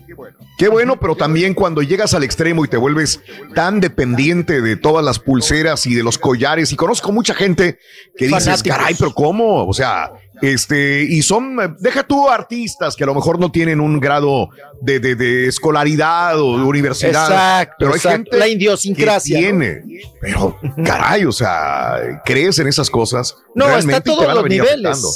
Qué 0.58 0.68
bueno, 0.68 1.00
pero 1.00 1.16
también 1.16 1.54
cuando 1.54 1.84
llegas 1.84 2.16
al 2.16 2.24
extremo 2.24 2.66
y 2.66 2.68
te 2.68 2.78
vuelves 2.78 3.20
tan 3.54 3.80
dependiente 3.80 4.62
de 4.62 4.78
todas 4.78 5.06
las 5.06 5.20
pulseras 5.20 5.86
y 5.86 5.94
de 5.94 6.02
los 6.04 6.18
collares, 6.18 6.72
y 6.72 6.76
conozco 6.76 7.12
mucha 7.12 7.36
gente 7.36 7.78
que 8.18 8.26
dices, 8.26 8.46
Fanáticos. 8.46 8.78
caray, 8.78 8.96
pero 8.98 9.14
¿cómo? 9.14 9.68
O 9.68 9.74
sea, 9.74 10.12
este, 10.42 11.04
y 11.04 11.22
son, 11.22 11.56
deja 11.80 12.04
tú 12.04 12.30
artistas 12.30 12.96
que 12.96 13.04
a 13.04 13.08
lo 13.08 13.14
mejor 13.16 13.40
no 13.40 13.52
tienen 13.52 13.80
un 13.80 14.00
grado 14.00 14.50
de, 14.82 15.00
de- 15.00 15.16
de 15.16 15.48
escolaridad 15.48 16.40
o 16.40 16.58
de 16.58 16.64
universidad. 16.64 17.30
Exacto, 17.32 17.76
pero 17.80 17.92
hay 17.92 17.98
exacto. 17.98 18.18
gente 18.18 18.38
La 18.38 18.46
que 18.46 18.52
idiosincrasia. 18.52 19.38
¿no? 19.38 19.42
tiene. 19.42 19.82
Pero, 20.20 20.58
caray, 20.84 21.26
o 21.26 21.32
sea, 21.32 22.22
crees 22.26 22.58
en 22.60 22.68
esas 22.68 22.90
cosas. 22.90 23.36
No, 23.56 23.76
está 23.78 23.98
a 23.98 24.02
todos 24.02 24.34
los 24.34 24.44
niveles. 24.46 24.86
afectando. 24.86 25.10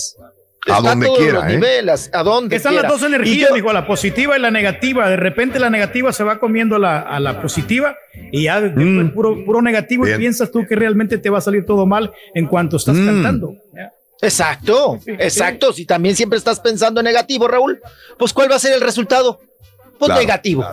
A 0.70 0.78
Está 0.78 0.90
donde 0.90 1.06
todos 1.06 1.20
quiera, 1.20 1.34
los 1.36 1.44
¿eh? 1.46 1.56
niveles, 1.56 2.10
a 2.14 2.24
donde 2.24 2.56
Están 2.56 2.74
quiera. 2.74 2.90
las 2.90 3.00
dos 3.00 3.08
energías, 3.08 3.50
yo- 3.50 3.56
dijo, 3.56 3.72
la 3.74 3.86
positiva 3.88 4.38
y 4.38 4.42
la 4.42 4.52
negativa. 4.52 5.10
De 5.10 5.16
repente 5.16 5.60
la 5.60 5.70
negativa 5.70 6.12
se 6.14 6.24
va 6.24 6.40
comiendo 6.40 6.78
la, 6.78 7.00
a 7.00 7.20
la 7.20 7.42
positiva 7.42 7.96
y 8.32 8.44
ya 8.44 8.60
de- 8.62 8.70
Mm. 8.70 9.14
puro, 9.14 9.44
puro 9.46 9.62
negativo 9.62 10.04
Bien. 10.06 10.18
y 10.18 10.20
piensas 10.20 10.52
tú 10.52 10.66
que 10.68 10.76
realmente 10.76 11.18
te 11.18 11.30
va 11.30 11.38
a 11.38 11.42
salir 11.42 11.66
todo 11.66 11.86
mal 11.86 12.12
en 12.34 12.48
cuanto 12.48 12.78
estás 12.78 12.96
Mm. 12.96 13.06
cantando. 13.06 13.54
¿ya? 13.76 13.92
Exacto, 14.22 15.00
exacto. 15.06 15.72
Si 15.74 15.86
también 15.86 16.16
siempre 16.16 16.38
estás 16.38 16.60
pensando 16.60 17.00
en 17.02 17.06
negativo, 17.06 17.48
Raúl, 17.48 17.80
pues 18.18 18.34
¿cuál 18.34 18.52
va 18.52 18.56
a 18.56 18.60
ser 18.60 18.74
el 18.74 18.82
resultado? 18.82 19.40
Pues 20.00 20.08
Claro, 20.10 20.22
negativo, 20.22 20.66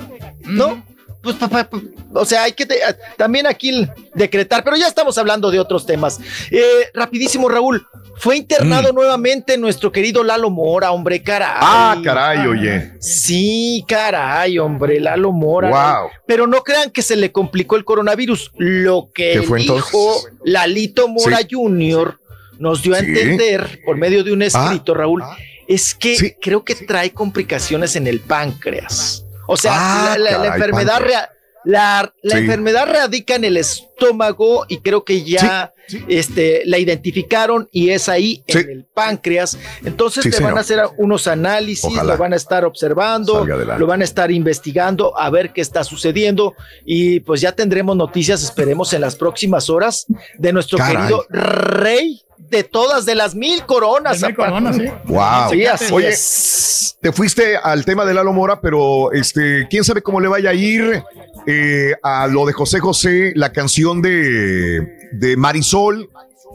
¿no? 0.46 0.84
Pues, 1.24 1.36
pa- 1.36 1.48
pa- 1.48 1.64
pa- 1.68 1.80
o 2.12 2.24
sea, 2.24 2.44
hay 2.44 2.52
que 2.52 2.66
te- 2.66 2.78
también 3.16 3.46
aquí 3.46 3.88
decretar, 4.14 4.62
pero 4.62 4.76
ya 4.76 4.86
estamos 4.86 5.16
hablando 5.18 5.50
de 5.50 5.58
otros 5.58 5.84
temas. 5.86 6.20
Eh, 6.50 6.62
rapidísimo, 6.94 7.48
Raúl, 7.48 7.84
fue 8.18 8.36
internado 8.36 8.92
nuevamente 8.92 9.56
nuestro 9.58 9.90
querido 9.90 10.22
Lalo 10.22 10.50
Mora, 10.50 10.92
hombre, 10.92 11.22
caray. 11.22 11.48
Mm. 11.56 11.60
Ah, 11.62 12.00
caray, 12.04 12.46
oye. 12.46 12.92
Sí, 13.00 13.84
caray, 13.88 14.58
hombre, 14.58 15.00
Lalo 15.00 15.32
Mora. 15.32 15.70
Wow. 15.70 16.10
Pero 16.26 16.46
no 16.46 16.62
crean 16.62 16.90
que 16.90 17.02
se 17.02 17.16
le 17.16 17.32
complicó 17.32 17.76
el 17.76 17.84
coronavirus. 17.84 18.52
Lo 18.58 19.08
que 19.12 19.32
¿Qué 19.40 19.42
fue 19.42 19.60
dijo 19.60 19.80
entonces? 19.82 20.32
Lalito 20.44 21.08
Mora 21.08 21.38
Sí. 21.38 21.48
Jr. 21.52 22.20
nos 22.58 22.82
dio 22.82 22.94
a 22.94 23.00
Sí. 23.00 23.06
entender 23.06 23.80
por 23.84 23.96
medio 23.96 24.22
de 24.22 24.32
un 24.32 24.42
escrito, 24.42 24.94
Raúl, 24.94 25.24
es 25.66 25.92
que 25.94 26.16
Sí. 26.16 26.34
creo 26.40 26.62
que 26.64 26.74
trae 26.76 27.10
complicaciones 27.10 27.96
en 27.96 28.06
el 28.06 28.20
páncreas. 28.20 29.23
O 29.46 29.56
sea, 29.56 29.72
Ah, 30.12 30.18
la, 30.18 30.30
la- 30.32 30.38
la 30.38 30.46
enfermedad 30.54 31.00
rea- 31.00 31.30
La, 31.66 32.12
la 32.22 32.36
Sí. 32.36 32.42
enfermedad 32.42 32.86
radica 32.86 33.36
en 33.36 33.44
el 33.44 33.56
estómago 33.56 34.66
y 34.68 34.80
creo 34.80 35.02
que 35.04 35.24
ya 35.24 35.72
Este, 36.08 36.62
la 36.64 36.78
identificaron 36.78 37.68
y 37.70 37.90
es 37.90 38.08
ahí 38.08 38.42
en 38.46 38.70
el 38.70 38.84
páncreas. 38.84 39.58
Entonces 39.84 40.22
Sí, 40.24 40.30
le 40.30 40.36
señor. 40.36 40.52
van 40.52 40.58
a 40.58 40.60
hacer 40.62 40.80
unos 40.98 41.26
análisis, 41.26 41.84
Ojalá. 41.84 42.12
lo 42.14 42.18
van 42.18 42.32
a 42.32 42.36
estar 42.36 42.64
observando, 42.64 43.44
lo 43.44 43.86
van 43.86 44.00
a 44.00 44.04
estar 44.04 44.30
investigando 44.30 45.18
a 45.18 45.28
ver 45.30 45.52
qué 45.52 45.60
está 45.60 45.84
sucediendo 45.84 46.54
y 46.84 47.20
pues 47.20 47.40
ya 47.40 47.52
tendremos 47.52 47.96
noticias, 47.96 48.42
esperemos 48.42 48.92
en 48.92 49.00
las 49.02 49.16
próximas 49.16 49.68
horas 49.70 50.06
de 50.38 50.52
nuestro 50.52 50.78
Caray. 50.78 50.96
querido 50.96 51.26
rey 51.30 52.20
de 52.50 52.62
todas, 52.64 53.04
de 53.06 53.14
las 53.14 53.34
mil 53.34 53.64
coronas. 53.64 54.20
Mil 54.22 54.34
coronas, 54.34 54.76
sí. 54.76 54.84
Wow. 55.06 55.50
Sí, 55.50 55.66
así 55.66 55.92
Oye, 55.92 56.08
es. 56.08 56.96
te 57.00 57.12
fuiste 57.12 57.56
al 57.56 57.84
tema 57.84 58.04
de 58.04 58.14
Lalo 58.14 58.32
Mora, 58.32 58.60
pero 58.60 59.12
este, 59.12 59.66
quién 59.68 59.84
sabe 59.84 60.02
cómo 60.02 60.20
le 60.20 60.28
vaya 60.28 60.50
a 60.50 60.54
ir 60.54 61.02
eh, 61.46 61.94
a 62.02 62.26
lo 62.26 62.44
de 62.46 62.52
José 62.52 62.80
José, 62.80 63.32
la 63.34 63.52
canción 63.52 64.02
de, 64.02 65.03
de 65.18 65.36
Marisol 65.36 66.08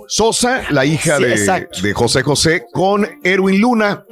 Sosa, 0.07 0.63
la 0.69 0.85
hija 0.85 1.17
Sí, 1.17 1.23
de, 1.23 1.67
de 1.81 1.93
José 1.93 2.23
José, 2.23 2.65
con 2.71 3.07
Erwin 3.23 3.61
Luna. 3.61 4.05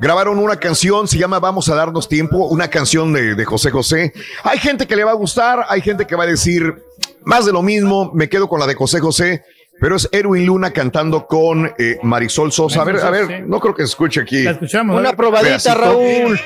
Grabaron 0.00 0.38
una 0.38 0.56
canción, 0.56 1.06
se 1.06 1.16
llama 1.16 1.38
Vamos 1.38 1.68
a 1.68 1.76
darnos 1.76 2.08
tiempo, 2.08 2.46
una 2.48 2.68
canción 2.68 3.12
de, 3.12 3.36
de 3.36 3.44
José 3.44 3.70
José. 3.70 4.12
Hay 4.42 4.58
gente 4.58 4.86
que 4.86 4.96
le 4.96 5.04
va 5.04 5.12
a 5.12 5.14
gustar, 5.14 5.64
hay 5.68 5.80
gente 5.80 6.06
que 6.06 6.16
va 6.16 6.24
a 6.24 6.26
decir 6.26 6.74
más 7.24 7.46
de 7.46 7.52
lo 7.52 7.62
mismo, 7.62 8.10
me 8.12 8.28
quedo 8.28 8.48
con 8.48 8.58
la 8.58 8.66
de 8.66 8.74
José 8.74 8.98
José, 8.98 9.44
pero 9.80 9.94
es 9.94 10.08
Erwin 10.10 10.44
Luna 10.44 10.72
cantando 10.72 11.26
con 11.26 11.72
eh, 11.78 11.98
Marisol 12.02 12.50
Sosa. 12.50 12.82
A 12.82 12.84
ver, 12.84 12.96
a 12.96 13.10
ver, 13.10 13.46
no 13.46 13.60
creo 13.60 13.74
que 13.74 13.82
se 13.82 13.90
escuche 13.90 14.20
aquí. 14.20 14.42
La 14.42 14.52
escuchamos. 14.52 14.98
Una 14.98 15.12
probadita. 15.12 15.74
Raúl. 15.74 16.40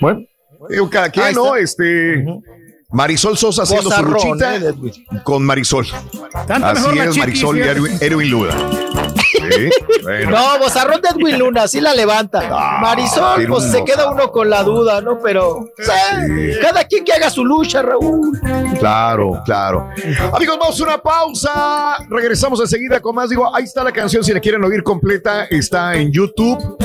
Bueno, 0.00 0.20
digo, 0.68 0.90
cada 0.90 1.10
quien, 1.10 1.34
¿no? 1.34 1.56
Este. 1.56 2.24
Marisol 2.92 3.38
Sosa 3.38 3.62
haciendo 3.62 3.90
su 3.90 4.02
luchita 4.02 4.56
¿eh, 4.56 4.74
con 5.22 5.44
Marisol. 5.44 5.86
Tanto 6.46 6.66
Así 6.66 6.98
es, 6.98 7.14
chiquis, 7.14 7.18
Marisol 7.18 7.58
y 7.58 7.60
fíjate. 7.60 7.78
Erwin, 7.78 7.98
Erwin 8.00 8.30
Luna. 8.30 8.54
Sí, 9.32 9.70
bueno. 10.02 10.30
No, 10.30 10.58
Bozarrón 10.58 11.00
de 11.00 11.08
Edwin 11.08 11.38
Luna, 11.38 11.68
sí 11.68 11.80
la 11.80 11.94
levanta. 11.94 12.78
Marisol, 12.80 13.36
tiene 13.36 13.50
pues 13.50 13.64
un 13.64 13.70
se 13.70 13.84
queda 13.84 14.10
uno 14.10 14.30
con 14.32 14.50
la 14.50 14.64
duda, 14.64 15.00
¿no? 15.00 15.20
Pero 15.20 15.50
o 15.50 15.68
sea, 15.78 16.26
cada 16.60 16.84
quien 16.84 17.04
que 17.04 17.12
haga 17.12 17.30
su 17.30 17.44
lucha, 17.44 17.80
Raúl. 17.80 18.38
Claro, 18.80 19.40
claro. 19.44 19.88
Amigos, 20.32 20.58
vamos 20.58 20.80
a 20.80 20.84
una 20.84 20.98
pausa. 20.98 21.96
Regresamos 22.08 22.60
enseguida 22.60 23.00
con 23.00 23.14
más. 23.14 23.30
Digo, 23.30 23.54
ahí 23.54 23.64
está 23.64 23.84
la 23.84 23.92
canción. 23.92 24.24
Si 24.24 24.32
la 24.32 24.40
quieren 24.40 24.64
oír 24.64 24.82
completa, 24.82 25.44
está 25.44 25.94
en 25.94 26.10
YouTube. 26.10 26.76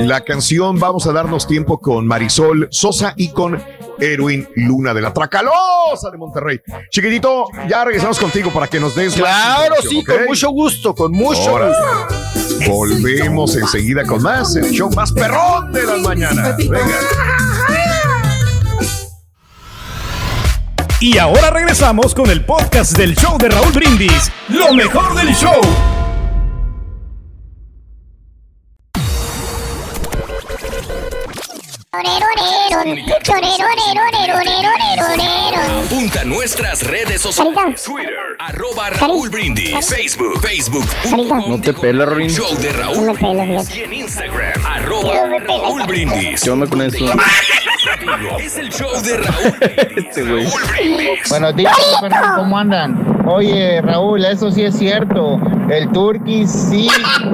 La 0.00 0.20
canción 0.22 0.78
Vamos 0.78 1.06
a 1.06 1.12
darnos 1.12 1.46
tiempo 1.46 1.78
con 1.80 2.06
Marisol 2.06 2.68
Sosa 2.70 3.14
y 3.16 3.30
con 3.30 3.62
Erwin 3.98 4.48
Luna 4.56 4.92
de 4.94 5.00
la 5.00 5.12
Tracalosa 5.12 6.10
de 6.10 6.18
Monterrey. 6.18 6.60
Chiquitito, 6.90 7.46
ya 7.68 7.84
regresamos 7.84 8.18
contigo 8.18 8.50
para 8.52 8.68
que 8.68 8.78
nos 8.78 8.94
des 8.94 9.14
Claro, 9.14 9.74
sí, 9.88 10.04
con 10.04 10.24
mucho 10.26 10.50
gusto, 10.50 10.94
con 10.94 11.12
mucho 11.12 11.54
Órale. 11.54 11.72
gusto. 11.72 12.70
Volvemos 12.70 13.56
enseguida 13.56 14.04
con 14.04 14.22
más. 14.22 14.54
El 14.56 14.70
show 14.70 14.90
más 14.94 15.12
perrón 15.12 15.72
de 15.72 15.82
las 15.84 16.00
mañanas. 16.00 16.56
Venga. 16.56 16.96
Y 21.00 21.18
ahora 21.18 21.50
regresamos 21.50 22.14
con 22.14 22.30
el 22.30 22.44
podcast 22.44 22.96
del 22.96 23.14
show 23.14 23.36
de 23.38 23.48
Raúl 23.50 23.72
Brindis. 23.72 24.30
Lo 24.48 24.72
mejor 24.72 25.14
del 25.14 25.34
show. 25.34 25.60
Apunta 35.86 36.20
a 36.20 36.24
nuestras 36.24 36.82
redes 36.82 37.22
sociales. 37.22 37.82
Twitter, 37.84 38.14
arroba 38.38 38.90
Raúl 38.90 39.30
Brindis. 39.30 39.88
Facebook, 39.88 40.40
Facebook. 40.40 40.84
No 41.48 41.60
te 41.60 41.72
pelas, 41.72 42.08
Rin. 42.08 42.28
Show 42.28 42.54
de 42.56 42.72
Raúl 42.72 43.12
Brindis. 43.16 43.74
Y 43.76 43.80
en 43.82 43.92
Instagram, 43.94 44.66
arroba 44.66 45.38
Raúl 45.38 45.82
Brindis. 45.86 46.42
¿Qué 46.42 46.50
onda 46.50 46.66
con 46.66 46.82
eso? 46.82 47.06
Es 48.40 48.56
el 48.56 48.70
show 48.70 48.90
de 49.02 49.16
Raúl 49.18 49.56
Este 49.96 50.22
güey. 50.22 50.44
Raúl 50.44 50.62
Brindis. 50.70 51.28
Buenos 51.28 51.56
días, 51.56 51.74
perrón, 52.00 52.20
¿cómo 52.36 52.58
andan? 52.58 53.22
Oye, 53.28 53.80
Raúl, 53.82 54.24
eso 54.24 54.50
sí 54.50 54.64
es 54.64 54.76
cierto. 54.76 55.40
El 55.68 55.90
turqui 55.90 56.46
sí 56.46 56.88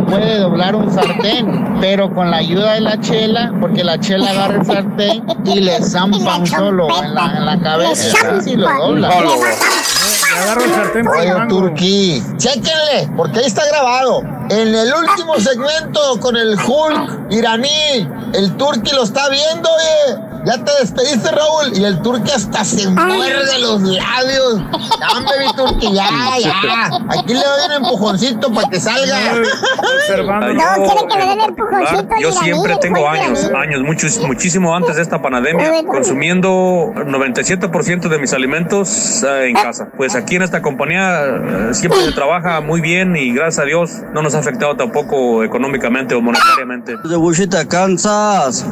puede 0.09 0.39
doblar 0.39 0.75
un 0.75 0.91
sartén, 0.93 1.77
pero 1.81 2.13
con 2.15 2.31
la 2.31 2.39
ayuda 2.39 2.75
de 2.75 2.81
la 2.81 2.99
chela, 3.01 3.53
porque 3.61 3.85
la 3.85 3.99
chela 3.99 4.31
agarra 4.31 4.55
el 4.57 4.65
sartén 4.65 5.25
y 5.45 5.61
le 5.61 5.83
zampa 5.83 6.39
un 6.39 6.47
solo 6.47 6.89
en 7.03 7.15
la, 7.15 7.35
en 7.37 7.47
la 7.47 7.61
cabeza. 7.61 8.41
Sí, 8.41 8.57
lo 8.57 8.69
dobla. 8.73 9.09
Agarro 9.09 10.65
el 10.65 10.71
sartén 10.71 11.07
Oye. 11.09 11.33
Turquí, 11.49 12.23
chéquenle, 12.39 13.11
porque 13.17 13.41
ahí 13.41 13.47
está 13.47 13.67
grabado. 13.67 14.21
En 14.49 14.75
el 14.75 14.93
último 14.95 15.39
segmento 15.39 16.19
con 16.21 16.37
el 16.37 16.57
Hulk 16.59 17.31
iraní, 17.31 18.09
el 18.33 18.57
Turqui 18.57 18.93
lo 18.93 19.03
está 19.03 19.29
viendo, 19.29 19.69
oye. 19.71 20.32
Ya 20.45 20.59
te 20.65 20.73
despediste, 20.81 21.31
Raúl, 21.31 21.79
y 21.79 21.85
el 21.85 22.03
Turqui 22.03 22.31
hasta 22.33 22.65
se 22.65 22.89
muerde 22.89 23.59
los 23.61 23.81
labios. 23.83 24.61
Dame, 25.01 25.31
mi 25.39 25.53
Turqui, 25.55 25.95
ya, 25.95 26.09
ya. 26.41 26.87
Aquí 27.11 27.35
le 27.35 27.41
doy 27.41 27.67
un 27.67 27.73
empujoncito 27.85 28.53
para 28.53 28.69
que 28.69 28.81
salga. 28.81 29.35
Observando. 29.79 30.53
No, 30.55 30.63
quiere 30.85 31.07
que 31.09 31.19
le 31.19 31.27
den 31.27 31.41
el 31.41 31.49
empujoncito. 31.51 32.15
Yo 32.21 32.33
siempre 32.33 32.77
tengo 32.81 33.09
años, 33.09 33.51
años, 33.57 33.83
muchos, 33.83 34.19
muchísimo 34.19 34.75
antes 34.75 34.97
de 34.97 35.03
esta 35.03 35.23
pandemia, 35.23 35.85
consumiendo 35.85 36.49
97% 36.95 38.09
de 38.09 38.19
mis 38.19 38.33
alimentos 38.33 39.23
eh, 39.23 39.49
en 39.49 39.55
casa. 39.55 39.89
Pues 39.97 40.17
aquí 40.17 40.37
en 40.37 40.43
esta 40.43 40.61
compañía 40.61 41.25
eh, 41.25 41.75
siempre 41.75 42.01
se 42.05 42.13
trabaja 42.13 42.61
muy 42.61 42.81
bien 42.81 43.17
y 43.17 43.33
gracias 43.33 43.61
a 43.61 43.65
Dios 43.65 43.91
no 44.13 44.23
nos 44.23 44.35
ha 44.35 44.41
afectado 44.41 44.77
tampoco 44.77 45.45
económicamente 45.45 46.15
o 46.15 46.21
monetariamente. 46.21 46.97
De 47.05 47.17
Wichita, 47.17 47.67
Kansas. 47.69 48.67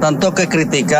Tanto 0.00 0.34
que 0.34 0.48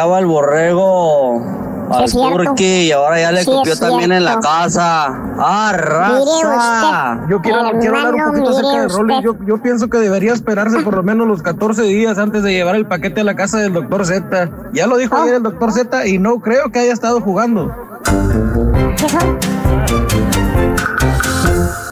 criticaba 0.02 0.18
al 0.18 0.26
borrego 0.26 1.42
al 1.90 2.10
turqui 2.10 2.64
y 2.64 2.92
ahora 2.92 3.20
ya 3.20 3.32
le 3.32 3.44
Sí, 3.44 3.50
copió 3.50 3.76
también 3.76 4.12
en 4.12 4.24
la 4.24 4.40
casa. 4.40 5.08
¡Ah, 5.38 5.72
raza! 5.76 7.26
Yo 7.28 7.40
quiero, 7.42 7.58
quiero 7.78 7.98
hablar 7.98 8.14
un 8.14 8.24
poquito 8.32 8.50
acerca 8.50 8.80
de 8.82 8.88
Rolly. 8.88 9.22
Yo, 9.22 9.36
yo 9.46 9.60
pienso 9.60 9.88
que 9.88 9.98
debería 9.98 10.32
esperarse 10.32 10.80
por 10.80 10.96
lo 10.96 11.02
menos 11.02 11.26
los 11.26 11.42
14 11.42 11.82
días 11.82 12.18
antes 12.18 12.42
de 12.42 12.52
llevar 12.52 12.76
el 12.76 12.86
paquete 12.86 13.20
a 13.20 13.24
la 13.24 13.36
casa 13.36 13.58
del 13.58 13.74
doctor 13.74 14.06
Z. 14.06 14.50
Ya 14.72 14.86
lo 14.86 14.96
dijo 14.96 15.16
ayer 15.16 15.34
el 15.34 15.42
doctor 15.42 15.72
Z 15.72 16.06
y 16.06 16.18
no 16.18 16.40
creo 16.40 16.70
que 16.70 16.78
haya 16.78 16.92
estado 16.92 17.20
jugando. 17.20 17.74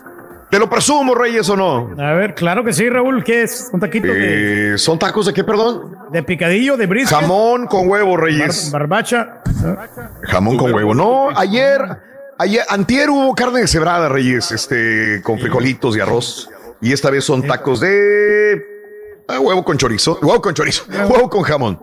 ¿Te 0.51 0.59
lo 0.59 0.69
presumo, 0.69 1.15
Reyes, 1.15 1.49
o 1.49 1.57
no? 1.57 1.95
A 2.03 2.12
ver, 2.15 2.35
claro 2.35 2.65
que 2.65 2.73
sí, 2.73 2.89
Raúl. 2.91 3.23
¿Qué 3.23 3.43
es? 3.43 3.70
¿Un 3.73 3.79
taquito 3.79 4.09
de, 4.09 4.75
Eh, 4.75 4.79
¿Son 4.79 4.99
tacos 4.99 5.27
de 5.27 5.33
qué, 5.33 5.45
perdón? 5.45 5.97
de 6.11 6.23
picadillo, 6.25 6.77
de 6.77 6.87
brisket? 6.87 7.19
Jamón 7.20 7.67
con 7.67 7.89
huevo, 7.89 8.17
Reyes. 8.17 8.70
Bar- 8.73 8.81
barbacha. 8.89 9.43
Jamón 10.23 10.57
con 10.57 10.73
huevo. 10.75 10.93
No, 10.95 11.29
ayer, 11.37 11.81
ayer, 12.39 12.62
antier 12.69 13.11
hubo 13.11 13.33
carne 13.35 13.61
deshebrada, 13.61 14.09
Reyes, 14.09 14.51
este, 14.51 15.23
con 15.23 15.39
frijolitos 15.39 15.97
y 15.97 16.01
arroz. 16.01 16.51
Y 16.81 16.93
esta 16.93 17.11
vez 17.11 17.25
son 17.25 17.47
tacos 17.47 17.79
de 17.81 18.61
ah, 19.29 19.39
huevo 19.39 19.62
con 19.62 19.77
chorizo, 19.77 20.19
huevo 20.20 20.41
con 20.43 20.53
chorizo, 20.55 20.85
huevo 20.91 21.31
con 21.31 21.43
jamón. 21.43 21.79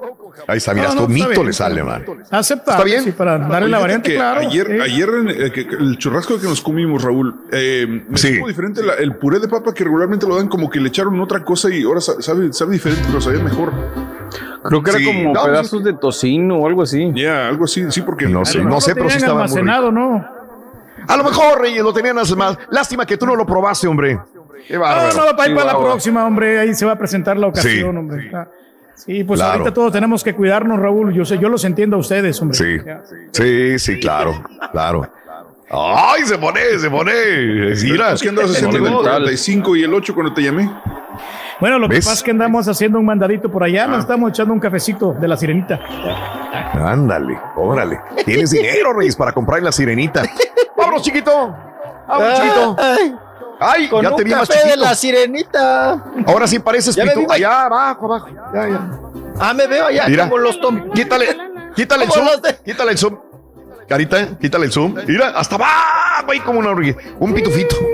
Ahí 0.48 0.57
está, 0.57 0.74
mira, 0.74 0.90
No, 0.90 1.01
no, 1.01 1.07
mito 1.07 1.30
bien. 1.30 1.45
le 1.45 1.53
sale, 1.53 1.83
man. 1.83 2.06
Aceptable. 2.30 2.72
¿Está 2.72 2.83
bien? 2.83 3.03
sí, 3.03 3.11
para 3.11 3.38
darle 3.38 3.69
la 3.69 3.80
variante, 3.80 4.09
que 4.11 4.16
claro. 4.16 4.41
Ayer, 4.41 4.82
ayer 4.82 5.09
eh, 5.30 5.51
que- 5.51 5.61
el 5.61 5.98
churrasco 5.98 6.40
que 6.40 6.45
nos 6.48 6.61
comimos, 6.61 7.03
Raúl, 7.03 7.35
eh, 7.51 8.03
me 8.07 8.17
Sí. 8.17 8.35
supo 8.35 8.48
diferente 8.48 8.83
la- 8.83 8.93
el 8.95 9.16
puré 9.16 9.40
de 9.40 9.48
papa 9.48 9.74
que 9.74 9.83
regularmente 9.83 10.27
lo 10.27 10.35
dan 10.35 10.48
como 10.48 10.69
que 10.69 10.80
le 10.80 10.90
echaron 10.90 11.19
otra 11.19 11.43
cosa 11.43 11.69
y 11.74 11.83
ahora 11.83 12.01
sa- 12.01 12.22
sabe, 12.22 12.51
sabe 12.53 12.74
diferente, 12.74 13.03
pero 13.07 13.19
sabía 13.22 13.41
mejor. 13.43 13.72
Creo 14.64 14.83
que 14.83 14.91
era 14.91 14.99
como 15.06 15.33
no, 15.33 15.43
pedazos 15.43 15.83
de 15.83 15.93
tocino 15.93 16.57
o 16.57 16.67
algo 16.67 16.82
así. 16.83 17.11
Ya, 17.16 17.48
algo 17.48 17.66
así, 17.66 17.90
sí, 17.91 18.01
porque 18.01 18.27
No 18.27 18.43
sé, 18.45 18.59
no 18.64 18.82
sé, 18.82 18.93
pero 18.95 19.09
sí 19.09 19.17
estaba 19.17 19.33
muy 19.40 19.43
rico. 19.48 19.57
almacenado, 19.59 19.91
¿no? 19.91 20.25
A 21.07 21.16
lo 21.16 21.24
mejor, 21.24 21.61
Reyes, 21.61 21.82
lo 21.83 21.93
tenían 21.93 22.17
hace 22.17 22.35
más. 22.35 22.57
Lástima 22.69 23.06
que 23.06 23.16
tú 23.17 23.25
no 23.25 23.35
lo 23.35 23.45
probaste, 23.45 23.88
hombre. 23.88 24.19
Qué 24.67 24.74
No, 24.74 24.80
no, 24.80 24.85
va 24.85 25.03
a 25.03 25.06
ir 25.07 25.14
Sí, 25.14 25.56
para 25.56 25.66
la 25.74 25.80
próxima, 25.80 26.25
hombre. 26.25 26.59
Ahí 26.59 26.74
se 26.74 26.85
va 26.85 26.91
a 26.93 26.98
presentar 26.98 27.38
la 27.38 27.48
ocasión, 27.48 27.74
Sí. 27.91 27.98
hombre. 27.98 28.30
Ah, 28.33 28.48
Sí, 28.98 29.24
pues 29.24 29.40
Claro. 29.40 29.53
ahorita 29.59 29.74
todos 29.74 29.92
tenemos 29.93 30.24
que 30.24 30.34
cuidarnos, 30.34 30.80
Raúl. 30.80 31.14
Yo 31.14 31.24
sé, 31.24 31.38
yo 31.38 31.48
los 31.50 31.64
entiendo 31.64 31.95
a 31.95 32.00
ustedes, 32.00 32.42
hombre. 32.42 32.58
Sí, 32.58 32.77
sí, 33.32 33.80
sí, 33.80 34.00
claro, 34.00 34.43
claro. 34.72 35.08
Ay, 35.69 36.22
se 36.26 36.38
pone, 36.38 36.61
se 36.80 36.90
pone. 36.90 37.11
Mira, 37.84 38.16
¿Qué 38.19 38.30
andas 38.30 38.51
haciendo 38.51 38.80
mental. 38.80 39.01
45 39.03 39.76
y 39.76 39.84
el 39.84 39.93
8 39.93 40.14
cuando 40.16 40.34
te 40.34 40.42
llamé? 40.42 40.69
Bueno, 41.59 41.77
lo 41.80 41.90
que 41.90 41.95
pasa 41.98 42.14
es 42.14 42.24
que 42.24 42.32
andamos 42.32 42.67
haciendo 42.67 43.00
un 43.00 43.06
mandadito 43.06 43.50
por 43.51 43.64
allá, 43.64 43.88
nos 43.88 44.00
estamos 44.00 44.30
echando 44.30 44.53
un 44.53 44.59
cafecito 44.59 45.14
de 45.14 45.27
la 45.27 45.35
sirenita. 45.35 45.80
Ándale, 46.74 47.38
órale. 47.56 48.00
Tienes 48.26 48.51
dinero, 48.51 48.93
Reyes, 48.93 49.16
para 49.16 49.32
comprar 49.32 49.59
en 49.59 49.66
la 49.66 49.72
sirenita. 49.72 50.24
Vámonos, 50.77 51.01
chiquito. 51.01 51.56
Vámonos, 52.08 52.34
chiquito. 52.40 52.76
Ay, 52.80 53.16
Con 53.90 54.03
ya 54.03 54.10
un 54.11 54.16
te 54.16 54.24
vi 54.24 54.32
más 54.32 54.48
café 54.48 54.69
de 54.69 54.77
la 54.77 54.94
sirenita. 54.95 56.03
Ahora 56.26 56.48
sí 56.48 56.60
pareces 56.60 56.95
Ya 56.95 57.03
pitu. 57.03 57.26
Allá 57.32 57.64
abajo, 57.66 58.06
abajo. 58.06 58.27
Ya, 58.53 58.68
ya. 58.69 58.90
Ah, 59.40 59.53
me 59.53 59.68
veo 59.68 59.86
allá 59.88 60.08
Mira. 60.08 60.24
como 60.26 60.38
los 60.38 60.60
tom. 60.60 60.92
Quítale, 60.92 61.36
quítale 61.76 62.06
el 62.06 62.11
zoom. 62.11 62.27
de- 62.42 62.56
Quítale 62.66 62.92
el 62.92 62.98
zoom. 62.98 63.19
Carita, 63.88 64.38
quítale 64.40 64.66
el 64.66 64.72
zoom. 64.72 64.95
Mira, 65.08 65.30
hasta 65.30 65.56
abajo, 65.56 66.32
ahí 66.32 66.40
como 66.42 66.60
una 66.60 66.69
hormiga. 66.72 66.98
Un 67.19 67.34
pitufito. 67.34 67.76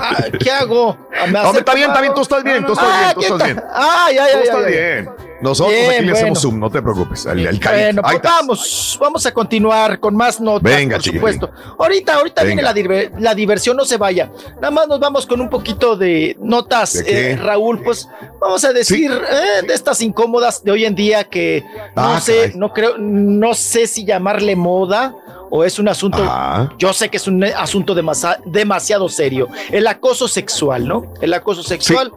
Ah, 0.00 0.24
¿Qué 0.40 0.50
hago? 0.50 0.96
Ah, 1.12 1.26
me 1.28 1.38
acerco 1.38 1.58
está 1.58 1.74
bien, 1.74 1.88
está 1.88 2.00
bien, 2.00 2.14
tú 2.14 2.20
estás 2.22 2.42
bien, 2.42 2.66
tú 2.66 2.72
estás 2.72 2.88
Ah, 2.90 2.98
bien, 3.00 3.14
tú 3.14 3.20
¿qué 3.20 3.26
estás 3.26 3.44
bien. 3.44 3.62
Ah, 3.72 4.06
ya, 4.12 4.26
ya, 4.26 4.32
Tú 4.32 4.38
ya. 4.38 4.44
estás 4.44 4.60
ya. 4.62 4.66
bien. 4.68 5.10
Nosotros 5.40 5.74
Bien, 5.76 5.92
aquí 5.96 6.04
le 6.06 6.12
hacemos 6.12 6.40
zoom, 6.40 6.58
no 6.58 6.70
te 6.70 6.80
preocupes. 6.80 7.26
El 7.26 7.60
cari- 7.60 7.92
Bueno, 7.94 8.02
pues 8.02 8.22
vamos, 8.22 8.98
vamos 9.00 9.26
a 9.26 9.32
continuar 9.34 10.00
con 10.00 10.16
más 10.16 10.40
notas, 10.40 10.62
Venga, 10.62 10.96
por 10.96 11.04
supuesto. 11.04 11.50
Ahorita, 11.78 12.14
ahorita 12.14 12.42
viene 12.44 12.62
la, 12.62 12.74
diver- 12.74 13.12
la 13.18 13.34
diversión, 13.34 13.76
no 13.76 13.84
se 13.84 13.96
vaya. 13.98 14.30
Nada 14.56 14.70
más 14.70 14.88
nos 14.88 14.98
vamos 14.98 15.26
con 15.26 15.40
un 15.40 15.50
poquito 15.50 15.96
de 15.96 16.36
notas, 16.40 16.94
eh, 17.06 17.36
Raúl, 17.40 17.82
pues 17.82 18.08
vamos 18.40 18.64
a 18.64 18.72
decir 18.72 19.10
eh, 19.12 19.66
de 19.66 19.74
estas 19.74 20.00
incómodas 20.00 20.64
de 20.64 20.70
hoy 20.72 20.84
en 20.84 20.94
día 20.94 21.24
que 21.24 21.62
no 21.94 22.14
Ah, 22.14 22.20
sé, 22.20 22.36
caray. 22.36 22.52
no 22.56 22.72
creo, 22.72 22.96
no 22.98 23.52
sé 23.54 23.86
si 23.86 24.04
llamarle 24.04 24.56
moda 24.56 25.14
o 25.50 25.64
es 25.64 25.78
un 25.78 25.88
asunto, 25.88 26.22
Ajá. 26.24 26.72
yo 26.78 26.92
sé 26.92 27.08
que 27.08 27.18
es 27.18 27.26
un 27.28 27.44
asunto 27.44 27.94
demasa- 27.94 28.38
demasiado 28.46 29.08
serio, 29.08 29.48
el 29.70 29.86
acoso 29.86 30.26
sexual, 30.28 30.88
¿no? 30.88 31.12
El 31.20 31.34
acoso 31.34 31.62
sexual. 31.62 32.10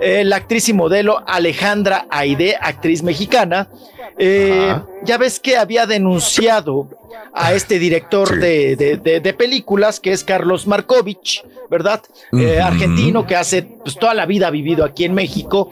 Eh, 0.00 0.24
la 0.24 0.36
actriz 0.36 0.68
y 0.68 0.72
modelo 0.72 1.22
Alejandra 1.26 2.06
Aide, 2.10 2.56
actriz 2.60 3.02
mexicana, 3.02 3.68
eh, 4.18 4.74
ya 5.02 5.18
ves 5.18 5.40
que 5.40 5.56
había 5.56 5.86
denunciado 5.86 6.88
a 7.32 7.52
este 7.52 7.78
director 7.78 8.28
Sí. 8.28 8.36
de, 8.36 8.76
de- 8.76 8.96
de- 8.96 9.20
de 9.20 9.32
películas, 9.34 10.00
que 10.00 10.12
es 10.12 10.24
Carlos 10.24 10.66
Markovich, 10.66 11.44
¿verdad? 11.70 12.02
Eh, 12.32 12.60
argentino 12.60 13.26
que 13.26 13.36
hace 13.36 13.62
pues, 13.62 13.96
toda 13.98 14.14
la 14.14 14.24
vida 14.26 14.46
ha 14.48 14.50
vivido 14.50 14.84
aquí 14.84 15.04
en 15.04 15.14
México 15.14 15.70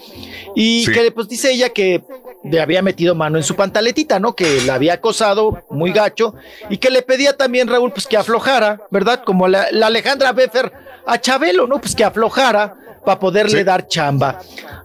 y 0.54 0.84
Sí. 0.86 0.92
que 0.92 1.10
pues 1.10 1.28
dice 1.28 1.52
ella 1.52 1.70
que 1.70 2.02
le 2.42 2.60
había 2.60 2.82
metido 2.82 3.14
mano 3.14 3.38
en 3.38 3.44
su 3.44 3.56
pantaletita, 3.56 4.20
¿no? 4.20 4.34
Que 4.34 4.60
la 4.66 4.74
había 4.74 4.94
acosado 4.94 5.64
muy 5.70 5.92
gacho 5.92 6.34
y 6.68 6.76
que 6.76 6.90
le 6.90 7.00
pedía 7.02 7.36
también 7.36 7.68
Raúl 7.68 7.92
pues 7.92 8.06
que 8.06 8.18
aflojara, 8.18 8.82
¿verdad? 8.90 9.22
Como 9.24 9.48
la, 9.48 9.66
la 9.72 9.86
Alejandra 9.86 10.32
Beffer 10.32 10.70
a 11.06 11.18
Chabelo, 11.18 11.66
¿no? 11.66 11.80
Pues 11.80 11.94
que 11.94 12.04
aflojara 12.04 12.76
para 13.04 13.18
poderle 13.20 13.58
Sí. 13.58 13.64
dar 13.64 13.86
chamba. 13.86 14.40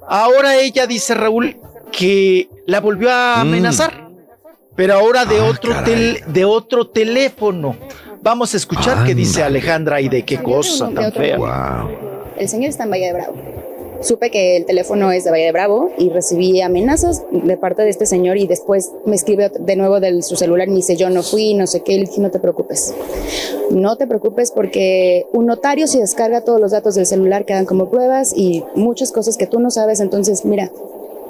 Ahora 0.07 0.55
ella 0.57 0.85
dice 0.87 1.13
Raúl 1.13 1.55
que 1.91 2.49
la 2.65 2.79
volvió 2.79 3.11
a 3.11 3.37
Mm. 3.37 3.41
amenazar, 3.41 4.07
pero 4.75 4.93
ahora 4.95 5.25
de 5.25 5.39
Ah, 5.39 5.45
otro 5.45 5.73
tel- 5.83 6.21
de 6.27 6.45
otro 6.45 6.87
teléfono. 6.87 7.75
Vamos 8.21 8.53
a 8.53 8.57
escuchar 8.57 9.05
qué 9.05 9.15
dice. 9.15 9.43
Alejandra 9.43 10.01
y 10.01 10.09
de 10.09 10.23
qué 10.23 10.37
cosa 10.41 10.89
tan 10.89 11.11
fea. 11.13 11.37
Wow. 11.37 11.89
El 12.37 12.49
señor 12.49 12.69
está 12.69 12.83
en 12.83 12.91
Valle 12.91 13.05
de 13.07 13.13
Bravo. 13.13 13.35
Supe 14.01 14.31
que 14.31 14.55
el 14.55 14.65
teléfono 14.65 15.11
es 15.11 15.25
de 15.25 15.31
Valle 15.31 15.45
de 15.45 15.51
Bravo 15.51 15.91
y 15.97 16.09
recibí 16.09 16.61
amenazas 16.61 17.23
de 17.31 17.57
parte 17.57 17.81
de 17.81 17.89
este 17.89 18.05
señor 18.05 18.37
y 18.37 18.47
después 18.47 18.91
me 19.05 19.15
escribe 19.15 19.49
de 19.49 19.75
nuevo 19.75 19.99
de 19.99 20.21
su 20.21 20.37
celular 20.37 20.67
y 20.67 20.71
me 20.71 20.77
dice 20.77 20.95
yo 20.95 21.09
no 21.09 21.21
fui, 21.21 21.53
no 21.53 21.67
sé 21.67 21.81
qué, 21.81 21.93
y 21.93 21.97
le 21.99 22.05
dije 22.05 22.21
no 22.21 22.31
te 22.31 22.39
preocupes. 22.39 22.93
No 23.71 23.97
te 23.97 24.07
preocupes 24.07 24.51
porque 24.51 25.25
un 25.33 25.45
notario 25.47 25.85
si 25.87 25.99
descarga 25.99 26.41
todos 26.41 26.61
los 26.61 26.71
datos 26.71 26.95
del 26.95 27.05
celular 27.05 27.45
quedan 27.45 27.65
como 27.65 27.89
pruebas 27.89 28.33
y 28.35 28.63
muchas 28.73 29.11
cosas 29.11 29.37
que 29.37 29.47
tú 29.47 29.59
no 29.59 29.69
sabes, 29.69 29.99
entonces 29.99 30.45
mira, 30.45 30.71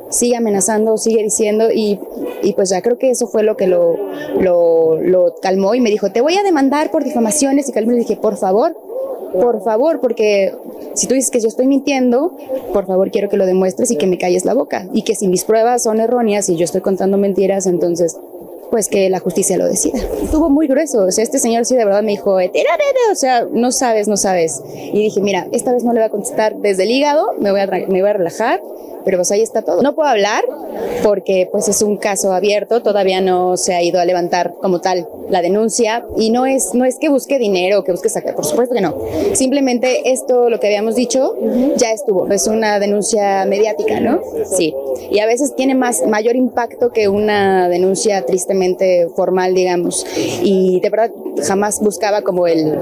sigue 0.10 0.36
amenazando, 0.36 0.98
sigue 0.98 1.24
diciendo 1.24 1.72
y, 1.72 2.00
y 2.44 2.54
pues 2.54 2.70
ya 2.70 2.82
creo 2.82 2.98
que 3.00 3.10
eso 3.10 3.28
fue 3.28 3.42
lo 3.42 3.58
que 3.58 3.66
lo, 3.66 3.96
lo, 4.40 5.02
lo 5.02 5.36
calmó 5.42 5.74
y 5.74 5.82
me 5.82 5.90
dijo, 5.90 6.12
te 6.12 6.22
voy 6.22 6.38
a 6.38 6.44
demandar 6.44 6.92
por 6.92 7.04
difamaciones 7.04 7.68
y 7.68 7.72
calmé 7.72 7.94
y 7.94 7.96
le 7.96 8.02
dije, 8.02 8.16
por 8.16 8.38
favor, 8.38 8.76
por 9.34 9.64
favor, 9.64 10.00
porque 10.00 10.54
si 10.96 11.08
tú 11.08 11.14
dices 11.14 11.32
que 11.32 11.40
yo 11.40 11.48
estoy 11.48 11.68
mintiendo, 11.68 12.36
por 12.74 12.86
favor 12.86 13.12
quiero 13.12 13.30
que 13.30 13.38
lo 13.38 13.46
demuestres 13.46 13.92
y 13.92 13.98
que 13.98 14.08
me 14.08 14.18
calles 14.18 14.46
la 14.46 14.54
boca 14.54 14.88
y 14.94 15.04
que 15.04 15.16
si 15.16 15.28
mis 15.28 15.44
pruebas 15.44 15.84
son 15.84 16.00
erróneas 16.00 16.50
y 16.50 16.56
yo 16.56 16.66
estoy 16.66 16.82
contando 16.82 17.18
mentiras, 17.18 17.66
entonces 17.66 18.18
pues 18.70 18.88
que 18.88 19.10
la 19.10 19.20
justicia 19.20 19.58
lo 19.58 19.66
decida. 19.66 20.00
Estuvo 20.24 20.50
muy 20.50 20.68
grueso, 20.68 21.04
o 21.06 21.12
sea, 21.12 21.24
este 21.24 21.40
señor 21.40 21.66
sí 21.66 21.76
de 21.76 21.86
verdad 21.86 22.04
me 22.04 22.12
dijo, 22.12 22.38
"Tererere", 22.38 23.12
o 23.12 23.16
sea, 23.16 23.48
no 23.52 23.72
sabes, 23.72 24.08
no 24.08 24.18
sabes. 24.18 24.62
Y 24.94 25.04
dije, 25.04 25.22
mira, 25.22 25.48
esta 25.52 25.72
vez 25.74 25.84
no 25.84 25.94
le 25.94 26.00
voy 26.00 26.08
a 26.08 26.10
contestar 26.10 26.56
desde 26.58 26.84
el 26.84 26.92
hígado, 26.92 27.34
me 27.40 27.52
voy 27.52 27.62
a, 27.62 27.68
me 27.68 28.02
voy 28.02 28.10
a 28.10 28.14
relajar, 28.14 28.62
pero 29.06 29.18
pues 29.18 29.32
ahí 29.32 29.42
está 29.42 29.62
todo. 29.62 29.82
No 29.82 29.96
puedo 29.96 30.10
hablar 30.10 30.44
porque 31.04 31.48
pues 31.52 31.68
es 31.68 31.82
un 31.82 31.98
caso 31.98 32.34
abierto, 32.34 32.82
todavía 32.82 33.22
no 33.22 33.58
se 33.58 33.74
ha 33.74 33.82
ido 33.82 34.00
a 34.00 34.06
levantar 34.06 34.54
como 34.62 34.82
tal 34.82 35.08
la 35.30 35.42
denuncia 35.42 36.06
y 36.18 36.32
no 36.32 36.46
es, 36.46 36.74
no 36.74 36.86
es 36.86 36.98
que 36.98 37.10
busque 37.10 37.40
dinero, 37.40 37.84
que 37.84 37.92
busque 37.92 38.10
sacar, 38.10 38.36
por 38.36 38.46
supuesto 38.46 38.76
que 38.76 38.82
no. 38.82 38.96
Simplemente 39.34 40.12
esto, 40.12 40.50
lo 40.50 40.60
que 40.60 40.68
habíamos 40.68 40.96
dicho, 40.96 41.36
ya 41.78 41.92
estuvo, 41.92 42.28
es 42.30 42.48
una 42.48 42.80
denuncia 42.80 43.46
mediática, 43.46 44.00
¿no? 44.00 44.22
Sí. 44.46 44.76
Y 45.12 45.20
a 45.20 45.26
veces 45.26 45.56
tiene 45.56 45.76
más, 45.76 46.06
mayor 46.06 46.36
impacto 46.36 46.92
que 46.92 47.08
una 47.08 47.70
denuncia 47.70 48.26
tristemente 48.26 48.59
formal, 49.16 49.54
digamos. 49.54 50.06
Y 50.44 50.80
de 50.82 50.90
verdad 50.90 51.12
jamás 51.46 51.80
buscaba 51.82 52.22
como 52.22 52.48
el, 52.48 52.78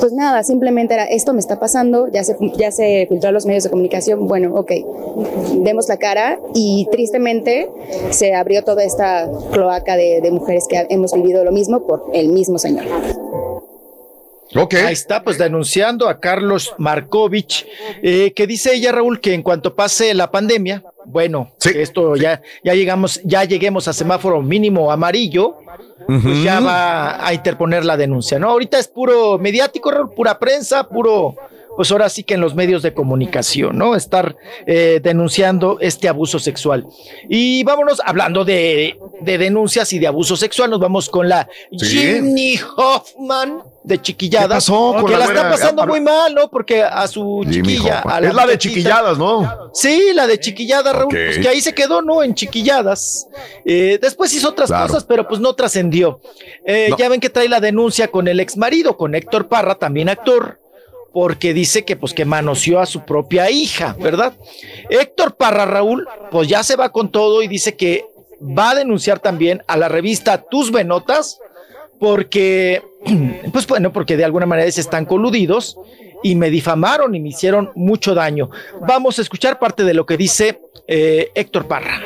pues 0.00 0.12
nada, 0.12 0.42
simplemente 0.42 0.94
era 0.94 1.04
esto 1.04 1.32
me 1.32 1.40
está 1.40 1.58
pasando, 1.60 2.08
ya 2.08 2.24
se, 2.24 2.36
ya 2.56 2.70
se 2.70 3.06
filtró 3.08 3.28
a 3.28 3.32
los 3.32 3.46
medios 3.46 3.64
de 3.64 3.70
comunicación, 3.70 4.26
bueno, 4.26 4.54
ok, 4.54 4.72
demos 5.62 5.88
la 5.88 5.96
cara 5.96 6.38
y 6.54 6.88
tristemente 6.90 7.68
se 8.10 8.34
abrió 8.34 8.64
toda 8.64 8.84
esta 8.84 9.30
cloaca 9.52 9.96
de, 9.96 10.20
de 10.20 10.30
mujeres 10.30 10.66
que 10.68 10.86
hemos 10.88 11.12
vivido 11.12 11.44
lo 11.44 11.52
mismo 11.52 11.86
por 11.86 12.10
el 12.12 12.28
mismo 12.28 12.58
señor. 12.58 12.84
Ahí 14.54 14.92
está, 14.92 15.22
pues 15.22 15.38
denunciando 15.38 16.08
a 16.08 16.20
Carlos 16.20 16.74
Markovich, 16.76 17.66
eh, 18.02 18.32
que 18.34 18.46
dice 18.46 18.74
ella, 18.74 18.92
Raúl, 18.92 19.20
que 19.20 19.32
en 19.32 19.42
cuanto 19.42 19.74
pase 19.74 20.12
la 20.12 20.30
pandemia, 20.30 20.84
bueno, 21.04 21.52
que 21.60 21.82
esto 21.82 22.16
ya, 22.16 22.42
ya 22.62 22.74
llegamos, 22.74 23.20
ya 23.24 23.44
lleguemos 23.44 23.88
a 23.88 23.92
semáforo 23.92 24.42
mínimo 24.42 24.90
amarillo, 24.90 25.56
pues 26.06 26.42
ya 26.42 26.60
va 26.60 27.26
a 27.26 27.32
interponer 27.32 27.84
la 27.84 27.96
denuncia, 27.96 28.38
¿no? 28.38 28.50
Ahorita 28.50 28.78
es 28.78 28.88
puro 28.88 29.38
mediático, 29.38 29.90
pura 30.14 30.38
prensa, 30.38 30.88
puro, 30.88 31.36
pues 31.76 31.90
ahora 31.90 32.08
sí 32.08 32.22
que 32.24 32.34
en 32.34 32.40
los 32.40 32.54
medios 32.54 32.82
de 32.82 32.92
comunicación, 32.94 33.78
¿no? 33.78 33.94
Estar 33.96 34.36
eh, 34.66 35.00
denunciando 35.02 35.78
este 35.80 36.08
abuso 36.08 36.38
sexual. 36.38 36.86
Y 37.28 37.64
vámonos, 37.64 38.00
hablando 38.04 38.44
de, 38.44 38.98
de 39.20 39.38
denuncias 39.38 39.92
y 39.92 39.98
de 39.98 40.06
abuso 40.06 40.36
sexual, 40.36 40.70
nos 40.70 40.80
vamos 40.80 41.08
con 41.08 41.28
la 41.28 41.48
Sí. 41.76 41.86
Jimmy 41.86 42.58
Hoffman 42.76 43.62
de 43.84 44.00
Chiquilladas. 44.00 44.64
¿Qué 44.66 44.72
pasó 44.72 44.92
con 44.94 45.06
que 45.06 45.12
la 45.12 45.18
la 45.18 45.24
está 45.26 45.50
pasando 45.50 45.82
Ah, 45.82 45.86
muy 45.86 46.00
mal, 46.00 46.34
¿no? 46.34 46.48
Porque 46.48 46.82
a 46.82 47.06
su 47.08 47.42
Jimmy 47.48 47.74
chiquilla. 47.76 47.98
Hoffman. 48.00 48.24
a 48.24 48.28
Es 48.28 48.34
la 48.34 48.46
de 48.46 48.58
chiquilladas, 48.58 49.18
¿no? 49.18 49.70
Sí, 49.74 50.10
la 50.14 50.26
de 50.26 50.38
chiquilladas, 50.38 50.94
Raúl, 50.94 51.08
pues 51.10 51.38
que 51.38 51.48
ahí 51.48 51.60
se 51.60 51.74
quedó, 51.74 52.00
¿no? 52.02 52.22
En 52.22 52.34
chiquilladas. 52.34 53.26
Eh, 53.64 53.98
después 54.00 54.32
hizo 54.34 54.50
otras 54.50 54.68
Claro. 54.68 54.86
cosas, 54.86 55.04
pero 55.04 55.26
pues 55.26 55.40
no 55.40 55.54
trascendió. 55.54 56.20
Eh, 56.64 56.88
No. 56.90 56.96
Ya 56.98 57.08
ven 57.08 57.20
que 57.20 57.30
trae 57.30 57.48
la 57.48 57.58
denuncia 57.60 58.08
con 58.08 58.28
el 58.28 58.38
ex 58.40 58.56
marido, 58.56 58.96
con 58.96 59.14
Héctor 59.14 59.48
Parra, 59.48 59.74
también 59.74 60.08
actor, 60.08 60.60
porque 61.12 61.52
dice 61.54 61.84
que 61.84 61.96
pues 61.96 62.14
que 62.14 62.24
manoseó 62.24 62.80
a 62.80 62.86
su 62.86 63.04
propia 63.04 63.50
hija, 63.50 63.96
¿verdad? 64.00 64.32
Héctor 64.88 65.36
Parra, 65.36 65.66
Raúl, 65.66 66.06
pues 66.30 66.48
ya 66.48 66.62
se 66.62 66.76
va 66.76 66.90
con 66.90 67.10
todo 67.10 67.42
y 67.42 67.48
dice 67.48 67.76
que 67.76 68.04
va 68.40 68.70
a 68.70 68.74
denunciar 68.74 69.20
también 69.20 69.62
a 69.66 69.76
la 69.76 69.88
revista 69.88 70.42
Tus 70.42 70.72
Venotas, 70.72 71.38
porque, 71.98 72.82
pues 73.52 73.66
bueno, 73.66 73.92
porque 73.92 74.16
de 74.16 74.24
alguna 74.24 74.46
manera 74.46 74.70
se 74.70 74.80
están 74.80 75.04
coludidos 75.04 75.76
y 76.22 76.34
me 76.34 76.50
difamaron 76.50 77.14
y 77.14 77.20
me 77.20 77.28
hicieron 77.28 77.70
mucho 77.74 78.14
daño. 78.14 78.50
Vamos 78.86 79.18
a 79.18 79.22
escuchar 79.22 79.58
parte 79.58 79.84
de 79.84 79.94
lo 79.94 80.06
que 80.06 80.16
dice 80.16 80.60
eh, 80.88 81.30
Héctor 81.34 81.66
Parra. 81.66 82.02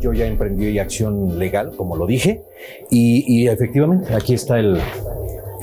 Yo 0.00 0.12
ya 0.12 0.26
emprendí 0.26 0.78
acción 0.78 1.38
legal, 1.38 1.72
como 1.76 1.96
lo 1.96 2.06
dije, 2.06 2.42
y, 2.90 3.24
y 3.26 3.48
efectivamente 3.48 4.14
aquí 4.14 4.34
está 4.34 4.58
el, 4.58 4.78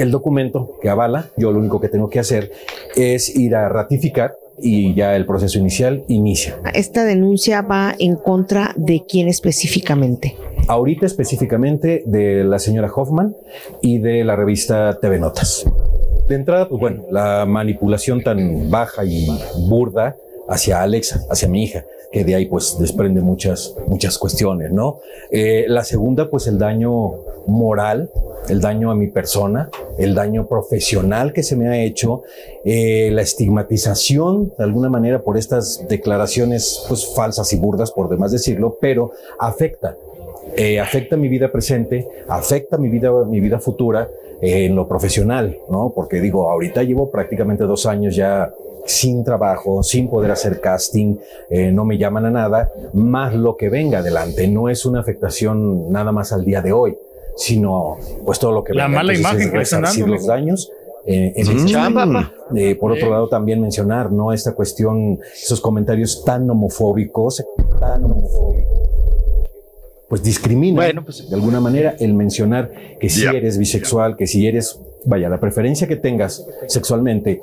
el 0.02 0.12
documento 0.12 0.78
que 0.82 0.90
avala. 0.90 1.30
Yo 1.38 1.52
lo 1.52 1.60
único 1.60 1.80
que 1.80 1.90
tengo 1.90 2.10
que 2.10 2.20
hacer 2.20 2.52
es 2.96 3.36
ir 3.36 3.56
a 3.56 3.70
ratificar 3.70 4.36
y 4.60 4.94
ya 4.94 5.16
el 5.16 5.26
proceso 5.26 5.60
inicial 5.60 6.04
inicia. 6.08 6.58
Esta 6.74 7.04
denuncia 7.04 7.62
va 7.62 7.96
en 7.98 8.16
contra 8.16 8.74
de 8.76 9.04
quién 9.08 9.28
específicamente. 9.28 10.36
Ahorita 10.68 11.06
específicamente 11.06 12.04
de 12.06 12.44
la 12.44 12.60
señora 12.60 12.92
Hoffman 12.94 13.36
y 13.82 14.00
de 14.00 14.24
la 14.24 14.36
revista 14.36 15.00
TV 15.00 15.20
Notas. 15.20 15.66
De 16.28 16.36
entrada, 16.36 16.70
pues 16.70 16.80
bueno, 16.80 17.04
la 17.12 17.46
manipulación 17.46 18.22
tan 18.22 18.70
baja 18.70 19.04
y 19.04 19.28
burda 19.68 20.16
hacia 20.52 20.82
Alexa, 20.82 21.22
hacia 21.30 21.48
mi 21.48 21.64
hija, 21.64 21.86
que 22.12 22.24
de 22.26 22.36
ahí 22.36 22.46
pues 22.46 22.78
desprende 22.78 23.22
muchas, 23.22 23.74
muchas 23.88 24.18
cuestiones, 24.18 24.72
¿no? 24.72 25.00
Eh, 25.32 25.66
la 25.68 25.84
segunda, 25.84 26.30
pues 26.30 26.46
el 26.48 26.58
daño 26.58 27.14
moral, 27.48 28.10
el 28.50 28.60
daño 28.60 28.92
a 28.92 28.96
mi 28.96 29.08
persona, 29.08 29.70
el 29.98 30.14
daño 30.14 30.48
profesional 30.48 31.32
que 31.32 31.42
se 31.42 31.56
me 31.56 31.70
ha 31.70 31.78
hecho, 31.82 32.24
eh, 32.66 33.10
la 33.12 33.22
estigmatización 33.22 34.52
de 34.58 34.64
alguna 34.64 34.90
manera 34.90 35.22
por 35.24 35.38
estas 35.38 35.88
declaraciones 35.88 36.84
pues 36.88 37.08
falsas 37.16 37.54
y 37.54 37.58
burdas, 37.58 37.92
por 37.92 38.10
demás 38.10 38.32
decirlo, 38.32 38.78
pero 38.82 39.12
afecta. 39.40 39.96
eh, 40.58 40.80
afecta 40.82 41.16
mi 41.16 41.30
vida 41.30 41.50
presente, 41.50 42.06
afecta 42.28 42.78
mi 42.78 42.90
vida, 42.90 43.10
mi 43.26 43.40
vida 43.40 43.60
futura 43.60 44.10
eh, 44.42 44.66
en 44.66 44.76
lo 44.76 44.86
profesional, 44.86 45.56
¿no? 45.70 45.94
Porque 45.96 46.20
digo, 46.20 46.50
ahorita 46.50 46.84
llevo 46.84 47.10
prácticamente 47.10 47.64
dos 47.64 47.86
años 47.86 48.16
ya 48.16 48.52
sin 48.86 49.24
trabajo, 49.24 49.84
sin 49.84 50.10
poder 50.10 50.32
hacer 50.32 50.60
casting, 50.62 51.18
eh, 51.50 51.72
no 51.72 51.86
me 51.86 51.98
llaman 51.98 52.26
a 52.26 52.32
nada, 52.32 52.72
más 52.94 53.34
lo 53.34 53.56
que 53.58 53.70
venga 53.70 54.00
adelante. 54.00 54.48
No 54.48 54.70
es 54.70 54.86
una 54.86 55.00
afectación 55.00 55.92
nada 55.92 56.12
más 56.12 56.32
al 56.34 56.44
día 56.46 56.62
de 56.62 56.72
hoy, 56.72 56.98
sino 57.38 57.98
pues 58.26 58.40
todo 58.40 58.52
lo 58.52 58.64
que 58.64 58.74
La 58.74 58.86
venga. 58.88 58.98
mala 59.00 59.14
Entonces, 59.14 59.20
imagen 59.46 59.62
es 59.62 59.70
que 59.72 60.04
le 60.06 60.08
los 60.08 60.26
daños. 60.26 60.72
eh, 61.06 61.34
en 61.36 61.64
Mm. 61.64 61.66
Chamba. 61.66 62.32
Eh, 62.56 62.76
por 62.76 62.92
otro 62.92 63.10
lado, 63.10 63.28
también 63.28 63.60
mencionar, 63.60 64.12
¿no? 64.12 64.34
Esta 64.34 64.54
cuestión, 64.54 65.20
esos 65.34 65.60
comentarios 65.60 66.24
tan 66.24 66.48
homofóbicos, 66.50 67.44
tan 67.80 68.04
homofóbicos, 68.04 68.80
pues 70.08 70.22
discrimina 70.22 70.84
de 70.92 71.36
alguna 71.36 71.60
manera 71.60 71.96
el 72.00 72.14
mencionar 72.14 72.70
que 73.00 73.10
si 73.10 73.26
eres 73.26 73.58
bisexual, 73.58 74.16
que 74.18 74.28
si 74.28 74.46
eres, 74.46 74.78
vaya, 75.06 75.30
la 75.30 75.40
preferencia 75.40 75.88
que 75.88 75.96
tengas 75.96 76.46
sexualmente 76.68 77.42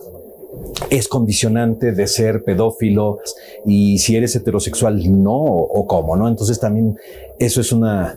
es 0.90 1.08
condicionante 1.08 1.92
de 1.92 2.06
ser 2.06 2.44
pedófilo 2.44 3.18
y 3.64 3.98
si 3.98 4.16
eres 4.16 4.34
heterosexual 4.36 5.00
no 5.22 5.36
o 5.36 5.86
cómo, 5.86 6.16
¿no? 6.16 6.28
Entonces 6.28 6.58
también 6.60 6.98
eso 7.38 7.60
es 7.60 7.72
una 7.72 8.16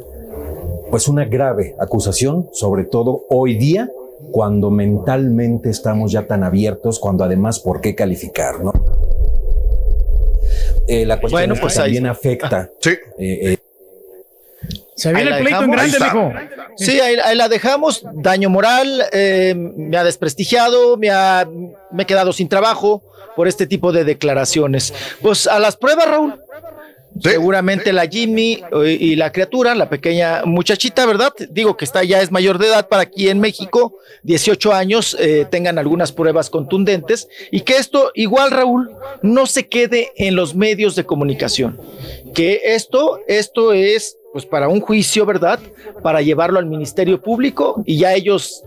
pues 0.90 1.08
una 1.08 1.24
grave 1.26 1.76
acusación, 1.80 2.50
sobre 2.52 2.84
todo 2.84 3.24
hoy 3.30 3.56
día 3.56 3.90
cuando 4.32 4.70
mentalmente 4.70 5.70
estamos 5.70 6.12
ya 6.12 6.28
tan 6.28 6.44
abiertos, 6.44 7.00
cuando 7.00 7.24
además 7.24 7.60
por 7.60 7.82
qué 7.82 7.96
calificar, 7.96 8.64
¿no? 8.64 8.72
Eh, 10.88 11.06
la 11.06 11.20
cuestión 11.20 11.40
Bueno, 11.40 11.54
es 11.54 11.60
que 11.60 11.64
pues 11.64 11.78
ahí 11.78 11.84
también 11.84 12.08
afecta. 12.08 12.70
eh, 13.18 13.54
eh, 13.54 13.58
Se 15.02 15.12
viene 15.14 15.32
el 15.36 15.44
pleito 15.44 15.64
en 15.64 15.72
grande. 15.72 15.98
Sí, 16.78 17.00
ahí, 17.00 17.16
ahí 17.24 17.36
la 17.36 17.50
dejamos. 17.50 18.06
Daño 18.14 18.52
moral, 18.52 19.04
eh, 19.12 19.56
me 19.56 19.98
ha 19.98 20.04
desprestigiado, 20.04 20.96
me, 20.96 21.10
ha, 21.10 21.48
me 21.92 22.04
he 22.04 22.06
quedado 22.06 22.32
sin 22.34 22.48
trabajo 22.48 23.02
por 23.36 23.48
este 23.48 23.66
tipo 23.66 23.92
de 23.92 24.04
declaraciones. 24.04 24.94
Pues 25.22 25.48
a 25.48 25.58
las 25.58 25.76
pruebas, 25.76 26.08
Raúl. 26.08 26.40
Seguramente 27.20 27.92
la 27.92 28.08
Jimmy 28.08 28.64
eh, 28.72 28.98
y 28.98 29.16
la 29.16 29.32
criatura, 29.32 29.76
la 29.76 29.90
pequeña 29.90 30.44
muchachita, 30.46 31.06
¿verdad? 31.06 31.34
Digo 31.50 31.76
que 31.76 31.84
está 31.84 32.04
ya 32.04 32.22
es 32.22 32.32
mayor 32.32 32.58
de 32.58 32.68
edad 32.68 32.88
para 32.88 33.02
aquí 33.02 33.28
en 33.28 33.40
México, 33.40 33.98
18 34.24 34.72
años, 34.72 35.18
eh, 35.20 35.46
tengan 35.50 35.78
algunas 35.78 36.14
pruebas 36.14 36.50
contundentes 36.50 37.28
y 37.52 37.62
que 37.62 37.78
esto 37.78 38.12
igual, 38.16 38.52
Raúl, 38.52 38.92
no 39.24 39.46
se 39.46 39.68
quede 39.68 40.12
en 40.16 40.38
los 40.38 40.56
medios 40.56 40.96
de 40.96 41.06
comunicación. 41.06 41.82
Que 42.34 42.62
esto, 42.64 43.20
esto 43.28 43.74
es 43.74 44.18
pues 44.32 44.46
para 44.46 44.68
un 44.68 44.80
juicio, 44.80 45.26
¿verdad? 45.26 45.60
Para 46.02 46.22
llevarlo 46.22 46.60
al 46.60 46.66
Ministerio 46.66 47.22
Público 47.22 47.84
y 47.86 47.98
ya 48.00 48.14
ellos 48.14 48.64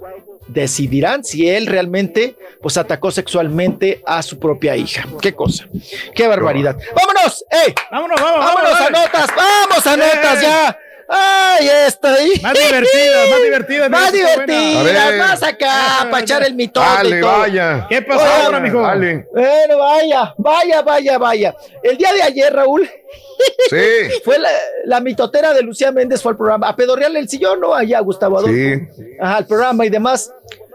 decidirán 0.47 1.25
si 1.25 1.49
él 1.49 1.67
realmente 1.67 2.37
pues 2.61 2.77
atacó 2.77 3.11
sexualmente 3.11 4.03
a 4.07 4.23
su 4.23 4.39
propia 4.39 4.77
hija. 4.77 5.07
Qué 5.21 5.35
cosa. 5.35 5.67
Qué 6.15 6.29
barbaridad. 6.29 6.77
Vámonos, 6.95 7.45
¡ey! 7.51 7.75
Vámonos, 7.91 8.21
vamos, 8.21 8.45
vámonos 8.45 8.73
vamos, 8.73 8.89
a 8.89 8.91
notas, 8.91 9.31
vamos 9.37 9.87
a 9.87 9.97
notas 9.97 10.43
ya. 10.43 10.79
Ay, 11.09 11.69
esta 11.87 12.15
ahí. 12.15 12.33
Más 12.43 12.55
divertida, 12.55 13.27
más 13.31 13.43
divertida. 13.43 13.89
Más 13.89 14.15
está 14.15 14.17
divertida, 14.17 15.11
más 15.19 15.43
acá, 15.43 16.09
para 16.11 16.23
echar 16.23 16.43
el 16.45 16.55
mitote 16.55 16.87
Dale, 16.87 17.19
y 17.19 17.21
todo. 17.21 17.39
vaya. 17.39 17.87
¿Qué 17.89 18.03
pasó 18.03 18.25
ahora, 18.25 18.61
mijo? 18.61 18.81
Dale. 18.81 19.27
Bueno, 19.33 19.79
vaya, 19.79 20.35
vaya, 20.39 20.83
vaya, 20.83 21.19
vaya. 21.19 21.55
El 21.83 21.97
día 21.99 22.13
de 22.13 22.23
ayer, 22.23 22.53
Raúl, 22.53 22.89
Sí. 23.71 23.77
fue 24.25 24.39
la, 24.39 24.49
la 24.87 25.01
mitotera 25.01 25.53
de 25.53 25.63
Lucía 25.63 25.93
Méndez 25.93 26.23
fue 26.23 26.33
al 26.33 26.37
programa 26.37 26.69
a 26.69 26.77
pedorrearle 26.77 27.19
el 27.19 27.29
sillón, 27.29 27.61
¿no? 27.61 27.75
Allá 27.75 28.01
Gustavo 28.01 28.39
Adolfo. 28.39 28.55
Sí. 28.57 29.15
Ajá, 29.21 29.37
al 29.39 29.47
programa 29.47 29.85
y 29.85 29.91
demás. 29.91 30.33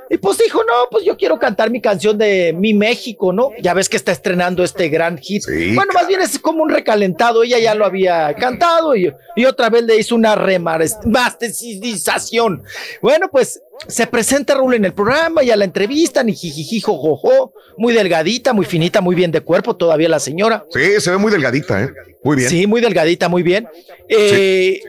Y 0.10 0.18
pues 0.18 0.40
dijo, 0.40 0.60
no, 0.60 0.88
pues 0.90 1.06
yo 1.06 1.16
quiero 1.16 1.38
cantar 1.38 1.70
mi 1.70 1.82
canción 1.82 2.18
de 2.18 2.52
Mi 2.54 2.74
México, 2.74 3.32
¿no? 3.32 3.52
Ya 3.62 3.76
ves 3.76 3.88
que 3.88 3.98
está 3.98 4.12
estrenando 4.12 4.64
este 4.64 4.90
gran 4.90 5.20
hit. 5.20 5.44
bueno, 5.76 5.94
más 5.94 6.08
bien 6.08 6.22
es 6.22 6.40
como 6.40 6.64
un 6.64 6.70
recalentado. 6.70 7.44
Ella 7.44 7.60
ya 7.60 7.76
lo 7.76 7.86
había 7.86 8.34
cantado 8.36 8.96
y, 8.96 9.14
y 9.36 9.46
otra 9.46 9.70
vez 9.70 9.84
le 9.84 9.98
hizo 9.98 10.16
una 10.16 10.34
remasterización. 10.36 12.64
Bueno, 13.02 13.30
pues 13.32 13.62
se 13.88 14.08
presenta 14.08 14.56
Raúl 14.56 14.74
en 14.74 14.86
el 14.86 14.94
programa 14.94 15.44
y 15.44 15.52
a 15.52 15.56
la 15.56 15.66
entrevista, 15.66 16.24
ni 16.24 16.34
jijijijo, 16.34 16.98
jojo, 16.98 17.54
muy 17.78 17.94
delgadita, 17.94 18.54
muy 18.54 18.66
finita, 18.66 19.02
muy 19.02 19.16
bien 19.16 19.32
de 19.32 19.42
cuerpo 19.42 19.76
todavía 19.76 20.10
la 20.10 20.20
señora. 20.20 20.66
Sí, 20.72 21.00
se 21.00 21.12
ve 21.12 21.18
muy 21.18 21.32
delgadita, 21.32 21.84
¿eh? 21.84 21.90
Muy 22.24 22.38
bien. 22.38 22.50
Sí, 22.50 22.68
muy 22.68 22.82
delgadita, 22.82 23.30
muy 23.30 23.44
bien. 23.44 23.68
Eh, 24.08 24.82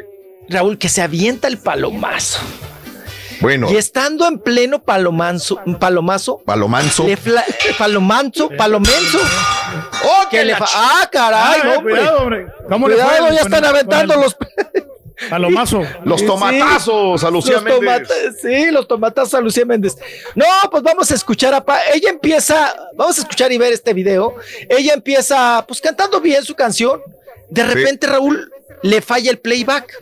Raúl, 0.48 0.78
que 0.78 0.88
se 0.88 1.02
avienta 1.02 1.46
el 1.46 1.58
palomazo. 1.58 2.40
Bueno, 3.40 3.70
Y 3.70 3.76
estando 3.76 4.26
en 4.28 4.38
pleno 4.38 4.82
palomanzo, 4.82 5.60
palomazo, 5.78 6.38
palomanzo. 6.44 7.04
le 7.06 7.16
fla- 7.16 7.44
palomanzo, 7.78 8.50
palomenzo. 8.56 9.18
Oh, 10.04 10.28
que 10.30 10.44
le 10.44 10.52
ah, 10.54 11.08
caray, 11.10 11.60
no, 11.64 11.74
hombre. 11.78 11.94
cuidado, 11.94 12.18
hombre. 12.18 12.46
¿Cómo 12.68 12.88
le 12.88 12.94
Cuidado, 12.94 13.26
fue 13.26 13.36
ya 13.36 13.42
están 13.42 13.64
el- 13.64 13.70
aventando 13.70 14.14
los 14.16 14.36
Palomazo. 15.28 15.82
Los 16.04 16.20
Sí, 16.20 16.26
tomatazos 16.26 17.24
a 17.24 17.30
Lucía 17.30 17.54
los 17.56 17.62
Méndez. 17.64 17.80
tomata- 18.08 18.14
sí, 18.40 18.70
los 18.70 18.88
tomatazos 18.88 19.34
a 19.34 19.40
Lucía 19.40 19.66
Méndez. 19.66 19.96
No, 20.34 20.46
pues 20.70 20.82
vamos 20.82 21.10
a 21.10 21.14
escuchar 21.14 21.52
a 21.52 21.62
Pa- 21.62 21.80
ella 21.92 22.08
empieza, 22.08 22.74
vamos 22.96 23.18
a 23.18 23.20
escuchar 23.22 23.52
y 23.52 23.58
ver 23.58 23.70
este 23.72 23.92
video. 23.92 24.34
Ella 24.68 24.94
empieza 24.94 25.62
pues 25.68 25.80
cantando 25.82 26.20
bien 26.22 26.42
su 26.42 26.54
canción. 26.54 27.02
De 27.50 27.62
repente 27.64 28.06
Raúl 28.06 28.50
le 28.82 29.02
falla 29.02 29.30
el 29.30 29.38
playback. 29.38 29.92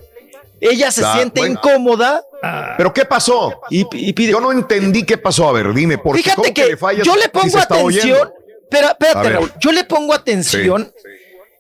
Ella 0.61 0.91
se 0.93 1.03
siente 1.13 1.41
bueno. 1.41 1.55
incómoda. 1.55 2.23
¿Pero 2.77 2.93
qué 2.93 3.05
pasó? 3.05 3.61
Yo 3.71 4.41
no 4.41 4.53
entendí 4.53 5.05
qué 5.05 5.19
pasó. 5.19 5.49
A 5.49 5.53
ver, 5.53 5.73
dime, 5.75 5.99
porque 5.99 6.23
Fíjate 6.23 6.43
¿cómo 6.43 6.55
que, 6.55 6.67
le 6.67 6.77
fallas 6.77 7.07
yo 7.07 7.17
le 7.17 7.29
pongo 7.29 7.59
atención. 7.59 8.33
Pero 8.71 8.89
espérate. 8.89 9.31
Raúl, 9.31 9.53
yo 9.61 9.73
le 9.73 9.85
pongo 9.85 10.13
atención 10.13 10.93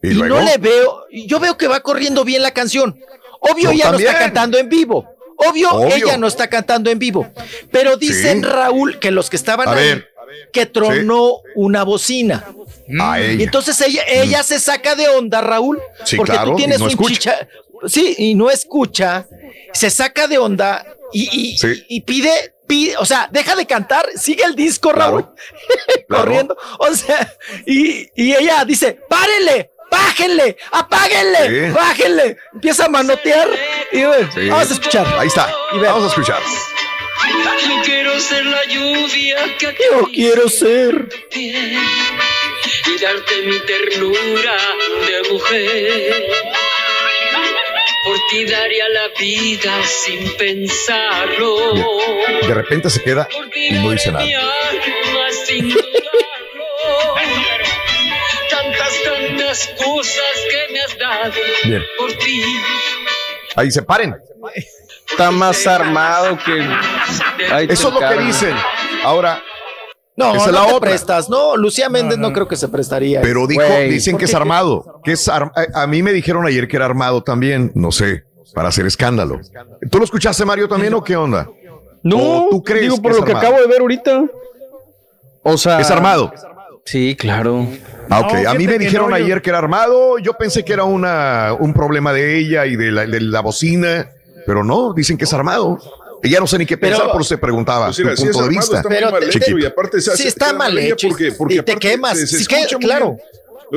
¿Y 0.02 0.10
y, 0.10 0.14
no 0.14 0.40
le 0.40 0.58
veo. 0.58 1.06
Yo 1.10 1.40
veo 1.40 1.56
que 1.56 1.66
va 1.68 1.80
corriendo 1.80 2.24
bien 2.24 2.42
la 2.42 2.52
canción. 2.52 2.98
Obvio, 3.40 3.64
Yo 3.64 3.70
ella 3.72 3.90
no 3.92 3.98
está 3.98 4.18
cantando 4.18 4.58
en 4.58 4.68
vivo. 4.68 5.08
Obvio, 5.36 5.70
Obvio. 5.70 5.94
ella 5.94 6.16
no 6.16 6.26
está 6.26 6.48
cantando 6.48 6.90
en 6.90 6.98
vivo. 6.98 7.28
Pero 7.70 7.96
dicen, 7.96 8.42
Sí. 8.42 8.48
Raúl, 8.48 8.98
que 8.98 9.10
los 9.10 9.30
que 9.30 9.36
estaban 9.36 9.68
A 9.68 9.72
ahí, 9.72 9.88
ver. 9.88 10.08
que 10.52 10.66
tronó 10.66 11.40
una 11.54 11.84
bocina. 11.84 12.44
A 13.00 13.20
Y 13.20 13.42
entonces 13.42 13.80
ella, 13.80 14.02
ella 14.08 14.42
se 14.42 14.58
saca 14.58 14.94
de 14.96 15.08
onda, 15.08 15.40
Raúl, 15.40 15.80
Sí, 16.04 16.16
porque 16.16 16.32
claro, 16.32 16.50
tú 16.50 16.54
y 16.54 16.56
tienes 16.56 16.80
no 16.80 16.86
un 16.86 17.06
chicha. 17.06 17.48
Sí, 17.86 18.14
y 18.18 18.34
no 18.34 18.50
escucha, 18.50 19.26
se 19.72 19.90
saca 19.90 20.26
de 20.26 20.38
onda 20.38 20.84
y, 21.12 21.28
y- 21.52 21.58
Sí. 21.58 21.84
y 21.88 22.00
pide, 22.02 22.54
pide, 22.66 22.96
o 22.98 23.04
sea, 23.06 23.28
deja 23.30 23.54
de 23.56 23.66
cantar, 23.66 24.06
sigue 24.16 24.44
el 24.44 24.54
disco, 24.54 24.92
Raúl, 24.92 25.26
claro. 26.08 26.24
corriendo. 26.24 26.56
O 26.78 26.94
sea, 26.94 27.34
y, 27.66 28.08
y 28.14 28.34
ella 28.34 28.64
dice: 28.64 28.98
¡Párenle! 29.08 29.70
¡Bájenle! 29.90 30.56
¡Apáguenle! 30.70 31.68
Sí. 31.68 31.72
¡Bájenle! 31.74 32.36
Empieza 32.52 32.84
a 32.84 32.88
manotear. 32.90 33.48
Y 33.90 34.04
bueno, 34.04 34.28
Sí. 34.34 34.48
vamos 34.48 34.70
a 34.70 34.74
escuchar. 34.74 35.06
Ahí 35.18 35.28
está. 35.28 35.50
Y. 35.74 35.78
Vamos 35.78 36.04
a 36.04 36.08
escuchar. 36.08 36.42
Yo 37.66 37.82
quiero 37.84 38.18
ser 38.20 38.44
la 38.46 38.64
lluvia 38.66 39.56
que 39.58 39.74
Yo 39.90 40.08
quiero 40.12 40.48
ser. 40.50 41.08
y 41.34 41.72
darte 43.00 43.42
mi 43.46 43.58
ternura 43.60 44.56
de 45.06 45.32
mujer. 45.32 46.26
Por 48.04 48.16
ti 48.30 48.44
daría 48.44 48.88
la 48.90 49.08
vida 49.18 49.82
sin 49.84 50.36
pensarlo. 50.36 51.74
De 52.46 52.54
repente 52.54 52.90
se 52.90 53.02
queda 53.02 53.28
y 53.54 53.72
no 53.72 53.90
dice 53.90 54.12
nada. 54.12 54.24
Mi 54.24 54.34
alma 54.34 55.30
sin 55.44 55.68
dudarlo. 55.68 57.14
Tantas, 58.50 59.02
tantas 59.02 59.68
cosas 59.84 60.32
que 60.50 60.72
me 60.72 60.80
has 60.80 60.98
dado 60.98 61.32
Bien. 61.64 61.84
por 61.98 62.12
ti. 62.14 62.42
Ahí 63.56 63.70
se 63.70 63.82
paren. 63.82 64.14
Está 65.10 65.30
más 65.30 65.66
armado 65.66 66.38
que. 66.44 66.66
Ay, 67.50 67.66
Eso 67.68 67.88
es 67.88 67.94
lo 67.94 68.00
que 68.00 68.18
dicen. 68.18 68.56
Ahora, 69.02 69.42
No, 70.18 70.34
Esa 70.34 70.46
es 70.46 70.52
no 70.52 70.52
la 70.52 70.66
te 70.66 70.72
otra. 70.74 70.90
prestas. 70.90 71.30
No, 71.30 71.56
Lucía 71.56 71.88
Méndez 71.88 72.18
no, 72.18 72.32
creo 72.32 72.48
que 72.48 72.56
se 72.56 72.68
prestaría. 72.68 73.20
pero 73.20 73.46
dijo, 73.46 73.62
dicen 73.88 74.14
¿por 74.14 74.18
que 74.18 74.24
es 74.24 74.34
armado. 74.34 75.00
Que 75.04 75.12
es 75.12 75.28
ar- 75.28 75.52
a, 75.54 75.82
a 75.82 75.86
mí 75.86 76.02
me 76.02 76.12
dijeron 76.12 76.44
ayer 76.44 76.66
que 76.66 76.74
era 76.76 76.86
armado 76.86 77.22
también. 77.22 77.70
No 77.76 77.92
sé, 77.92 78.24
para 78.52 78.68
hacer 78.70 78.84
escándalo. 78.86 79.40
¿Tú 79.90 79.98
lo 79.98 80.04
escuchaste, 80.04 80.44
Mario, 80.44 80.68
también 80.68 80.92
o 80.94 81.04
qué 81.04 81.16
onda? 81.16 81.48
No, 82.02 82.46
¿O 82.46 82.48
tú 82.50 82.62
crees 82.64 82.82
digo 82.82 83.00
por 83.00 83.14
lo 83.14 83.24
que 83.24 83.30
armado? 83.32 83.46
acabo 83.48 83.62
de 83.62 83.68
ver 83.68 83.80
ahorita. 83.80 84.24
O 85.44 85.56
sea. 85.56 85.80
¿Es 85.80 85.90
armado? 85.90 86.32
Sí, 86.84 87.14
claro. 87.16 87.66
Ah, 88.10 88.20
ok. 88.20 88.32
No, 88.44 88.50
a 88.50 88.54
mí 88.54 88.66
me 88.66 88.78
dijeron 88.78 89.10
no, 89.10 89.18
yo- 89.18 89.24
ayer 89.24 89.42
que 89.42 89.50
era 89.50 89.58
armado. 89.58 90.18
Yo 90.18 90.32
pensé 90.34 90.64
que 90.64 90.72
era 90.72 90.84
una, 90.84 91.54
un 91.58 91.72
problema 91.74 92.12
de 92.12 92.38
ella 92.38 92.66
y 92.66 92.76
de 92.76 92.90
la, 92.90 93.06
de 93.06 93.20
la 93.20 93.40
bocina. 93.40 94.08
Pero 94.46 94.64
no, 94.64 94.94
dicen 94.94 95.16
que 95.18 95.24
es 95.24 95.32
armado. 95.32 95.78
Y 96.22 96.30
ya 96.30 96.40
no 96.40 96.46
sé 96.46 96.58
ni 96.58 96.66
qué 96.66 96.76
Pero- 96.76 96.96
pensar, 96.96 97.12
por 97.12 97.20
eso 97.22 97.34
te 97.34 97.38
preguntaba 97.38 97.86
Pues 97.86 97.96
tu 97.96 98.02
mira, 98.02 98.16
si 98.16 98.22
punto 98.24 98.42
de 98.42 98.48
vista. 98.48 98.76
está 98.78 98.88
Pero 98.88 99.10
mal 99.10 99.20
te- 99.20 99.26
hecho, 99.26 99.38
Chiquito. 99.38 99.58
y 99.58 99.64
aparte 99.66 100.00
se 100.00 100.10
hace- 100.12 100.22
Sí, 100.22 100.28
está 100.28 100.52
mal 100.52 100.76
hecho 100.78 101.06
y- 101.06 101.10
porque, 101.10 101.32
porque 101.32 101.54
y 101.56 101.62
te 101.62 101.76
quemas. 101.76 102.18
se- 102.18 102.26
se 102.26 102.38
Sí, 102.38 102.46
que- 102.46 102.56
escucha 102.56 102.76
muy 102.78 102.84
claro. 102.86 103.16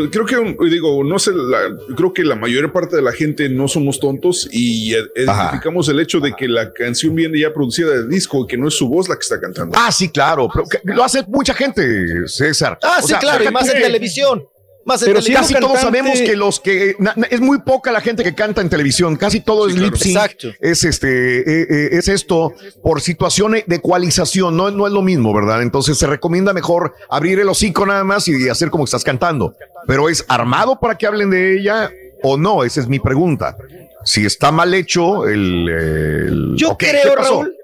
Creo 0.10 0.26
que, 0.26 0.56
digo, 0.70 1.04
no 1.04 1.20
sé, 1.20 1.32
la- 1.34 1.70
creo 1.98 2.14
que 2.14 2.24
la 2.24 2.38
mayor 2.38 2.72
parte 2.72 2.96
de 2.96 3.02
la 3.02 3.12
gente 3.12 3.50
no 3.50 3.68
somos 3.68 4.00
tontos 4.00 4.48
y 4.50 4.96
identificamos 4.96 5.90
el 5.90 6.00
hecho 6.00 6.22
de 6.22 6.34
que 6.34 6.48
la 6.48 6.72
canción 6.72 7.14
viene 7.14 7.38
ya 7.40 7.54
producida 7.54 7.90
de 7.92 8.08
disco 8.08 8.46
y 8.46 8.48
que 8.48 8.58
no 8.58 8.70
es 8.70 8.74
su 8.76 8.88
voz 8.88 9.10
la 9.10 9.16
que 9.16 9.22
está 9.24 9.40
cantando. 9.42 9.76
Ah, 9.78 9.92
sí, 9.92 10.08
claro. 10.10 10.48
pero 10.54 10.66
que- 10.68 10.80
lo 10.86 11.04
hace 11.04 11.24
mucha 11.28 11.54
gente, 11.54 12.26
César. 12.28 12.80
Ah, 12.82 12.98
O 13.00 13.02
sí, 13.02 13.10
sea, 13.10 13.20
claro, 13.20 13.44
y 13.44 13.52
más 13.52 13.68
en 13.68 13.82
televisión. 13.82 14.46
Más 14.84 15.04
Pero 15.04 15.20
casi 15.34 15.54
todos 15.54 15.80
sabemos 15.80 16.20
que 16.20 16.36
los 16.36 16.60
que 16.60 16.96
na- 16.98 17.14
na- 17.16 17.28
es 17.30 17.40
muy 17.40 17.60
poca 17.60 17.92
la 17.92 18.02
gente 18.02 18.24
que 18.24 18.34
canta 18.34 18.62
en 18.62 18.70
televisión, 18.70 19.16
casi 19.16 19.40
todo 19.40 19.68
es 19.68 19.76
lip 19.76 19.96
sync. 19.96 20.16
Exacto. 20.16 20.48
Es 20.60 20.84
este, 20.84 21.40
eh, 21.40 21.68
eh, 21.70 21.90
es 21.92 22.08
esto 22.08 22.54
por 22.82 23.00
situaciones 23.02 23.64
de 23.68 23.76
ecualización, 23.76 24.58
no, 24.58 24.72
no 24.72 24.88
es 24.88 24.94
lo 24.94 25.02
mismo, 25.04 25.34
¿verdad? 25.34 25.62
Entonces 25.62 25.98
se 26.00 26.08
recomienda 26.08 26.52
mejor 26.54 26.96
abrir 27.10 27.40
el 27.40 27.48
hocico 27.50 27.86
nada 27.86 28.04
más 28.04 28.28
y 28.28 28.50
hacer 28.50 28.70
como 28.72 28.84
que 28.86 28.90
estás 28.90 29.04
cantando. 29.04 29.56
Pero 29.86 30.10
es 30.10 30.26
armado 30.28 30.80
para 30.80 30.98
que 30.98 31.06
hablen 31.06 31.30
de 31.30 31.60
ella 31.60 31.92
o 32.24 32.38
no, 32.38 32.64
esa 32.64 32.82
es 32.82 32.88
mi 32.88 33.00
pregunta. 33.00 33.56
Si 34.04 34.26
está 34.26 34.52
mal 34.52 34.74
hecho 34.74 35.28
el, 35.28 35.70
el- 35.70 36.54
Yo 36.56 36.72
ok, 36.72 36.78
¿qué 36.80 36.90
creo? 37.02 37.16
Raúl, 37.16 37.56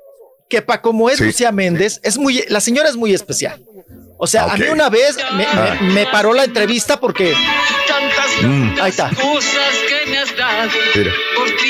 que 0.47 0.61
para 0.61 0.81
como 0.81 1.09
es 1.09 1.17
Sí. 1.17 1.25
Lucía 1.25 1.51
Méndez, 1.51 1.99
es 2.03 2.17
muy, 2.17 2.43
la 2.47 2.61
señora 2.61 2.89
es 2.89 2.95
muy 2.95 3.13
especial. 3.13 3.59
O 4.19 4.25
sea, 4.27 4.45
a 4.45 4.57
mí 4.57 4.65
una 4.67 4.89
vez 4.89 5.15
me, 5.35 5.45
Ah. 5.45 5.77
me- 5.81 5.93
me 5.93 6.05
paró 6.07 6.33
la 6.33 6.43
entrevista 6.45 6.99
porque. 6.99 7.35
Mm. 8.41 8.75
Ahí 8.81 8.89
está. 8.89 9.11
Mira. 10.95 11.11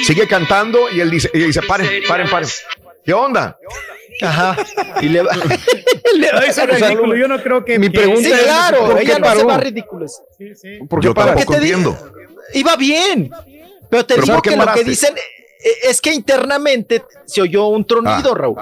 Sigue 0.06 0.28
cantando 0.28 0.90
y 0.90 1.00
él 1.02 1.10
dice, 1.10 1.30
dice, 1.34 1.62
paren, 1.62 1.90
paren, 2.08 2.30
paren. 2.30 2.50
¿Qué 3.04 3.14
onda? 3.14 3.58
Ajá. 4.22 4.58
Y 5.02 5.10
le 5.10 5.22
va. 5.22 5.32
le 6.16 6.32
va 6.32 6.40
Eso 6.40 6.62
es 6.64 6.82
ridículo. 6.82 7.16
Yo 7.16 7.28
no 7.28 7.42
creo 7.42 7.64
que. 7.64 7.78
Mi 7.80 7.90
que- 7.90 7.98
pregunta 8.00 8.22
Sí, 8.22 8.32
es, 8.32 8.42
claro, 8.44 8.86
¿por 8.86 8.96
qué 8.98 9.04
ella 9.04 9.20
no 9.20 9.26
paró? 9.26 9.40
se 9.42 9.46
va 9.46 9.58
ridículos. 9.58 10.22
¿Por 10.90 11.00
qué 11.02 11.06
Yo 11.08 11.14
para? 11.14 11.34
tampoco 11.36 11.54
¿Qué 11.54 11.60
te 11.60 11.66
di- 11.66 11.72
entiendo. 11.74 12.12
Iba 12.54 12.76
bien. 12.76 13.30
Pero 13.90 14.06
te 14.06 14.16
¿Pero 14.16 14.26
digo 14.26 14.42
que 14.42 14.56
lo 14.56 14.74
que 14.74 14.84
dicen 14.84 15.16
eh, 15.18 15.72
es 15.84 16.02
que 16.02 16.14
internamente 16.14 17.04
se 17.26 17.42
oyó 17.42 17.68
un 17.68 17.86
tronido, 17.86 18.34
Raúl. 18.34 18.58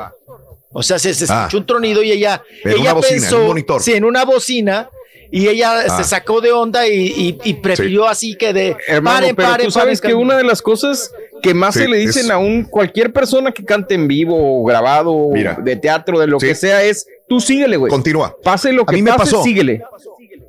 O 0.77 0.83
sea, 0.83 0.99
se, 0.99 1.13
se 1.13 1.25
Ah. 1.29 1.37
escuchó 1.43 1.57
un 1.59 1.65
tronido 1.65 2.03
y 2.03 2.11
ella, 2.11 2.43
En 2.65 2.71
ella 2.73 2.81
una 2.81 2.93
bocina, 2.93 3.15
en 3.15 3.21
pensó, 3.21 3.39
un 3.41 3.47
monitor. 3.47 3.81
sí, 3.81 3.93
en 3.93 4.03
una 4.03 4.25
bocina, 4.25 4.89
y 5.31 5.47
ella 5.47 5.85
Ah. 5.87 5.97
se 5.97 6.03
sacó 6.03 6.41
de 6.41 6.51
onda 6.51 6.85
y, 6.85 6.93
y- 7.07 7.37
y 7.45 7.53
prefirió 7.55 8.07
así 8.07 8.35
que 8.37 8.51
de 8.51 8.75
Hermano, 8.87 9.19
paren, 9.19 9.35
pero 9.37 9.49
paren, 9.49 9.65
tú 9.67 9.71
sabes 9.71 10.01
paren, 10.01 10.17
que 10.17 10.21
una 10.21 10.35
de 10.37 10.43
las 10.43 10.61
cosas 10.61 11.11
que 11.41 11.53
más 11.53 11.75
Sí, 11.75 11.81
se 11.83 11.87
le 11.87 11.97
dicen 11.97 12.25
es- 12.25 12.29
a 12.31 12.37
un 12.37 12.63
cualquier 12.65 13.13
persona 13.13 13.51
que 13.53 13.63
cante 13.63 13.95
en 13.95 14.07
vivo 14.07 14.35
o 14.61 14.65
grabado 14.65 15.29
Mira. 15.31 15.55
de 15.61 15.75
teatro, 15.77 16.19
de 16.19 16.27
lo 16.27 16.39
Sí. 16.41 16.47
que 16.47 16.55
sea, 16.55 16.83
es 16.83 17.07
tú 17.29 17.39
síguele, 17.39 17.77
güey. 17.77 17.89
Continúa. 17.89 18.35
Pase 18.43 18.73
lo 18.73 18.83
A 18.83 18.85
que 18.85 18.95
mí 18.97 19.01
me 19.01 19.11
pase, 19.13 19.31
pasó. 19.31 19.43
síguele. 19.43 19.81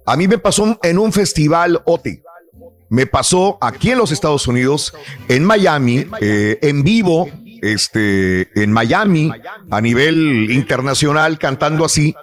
A 0.04 0.16
mí 0.16 0.26
me 0.28 0.38
pasó 0.38 0.78
en 0.82 0.98
un 0.98 1.12
festival 1.12 1.80
OTI. 1.84 2.20
Me 2.88 3.06
pasó 3.06 3.58
aquí 3.60 3.90
en 3.90 3.98
los 3.98 4.12
Estados 4.12 4.46
Unidos, 4.46 4.92
en 5.28 5.42
Miami, 5.44 6.06
eh, 6.20 6.58
en 6.62 6.82
vivo, 6.84 7.28
este, 7.72 8.62
en 8.62 8.72
Miami, 8.72 9.30
a 9.70 9.80
nivel 9.80 10.50
internacional, 10.50 11.38
cantando 11.38 11.84
así. 11.84 12.14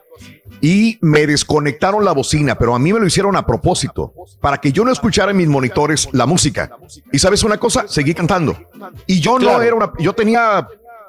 Y 0.62 0.98
me 1.02 1.28
desconectaron 1.28 2.06
la 2.06 2.14
bocina, 2.14 2.58
pero 2.58 2.74
a 2.74 2.80
mí 2.80 2.94
me 2.94 3.00
lo 3.00 3.06
hicieron 3.06 3.36
a 3.36 3.46
propósito, 3.46 4.14
para 4.40 4.60
que 4.60 4.72
yo 4.72 4.86
no 4.86 4.92
escuchara 4.92 5.32
en 5.32 5.38
mis 5.38 5.48
monitores 5.48 6.08
la 6.14 6.26
música. 6.26 6.70
Y 7.12 7.20
sabes 7.20 7.44
una 7.44 7.58
cosa, 7.58 7.86
seguí 7.88 8.14
cantando. 8.14 8.58
Y 9.06 9.20
yo 9.20 9.40
no 9.40 9.62
era 9.62 9.76
una, 9.76 9.92
yo 10.00 10.14
tenía 10.14 10.66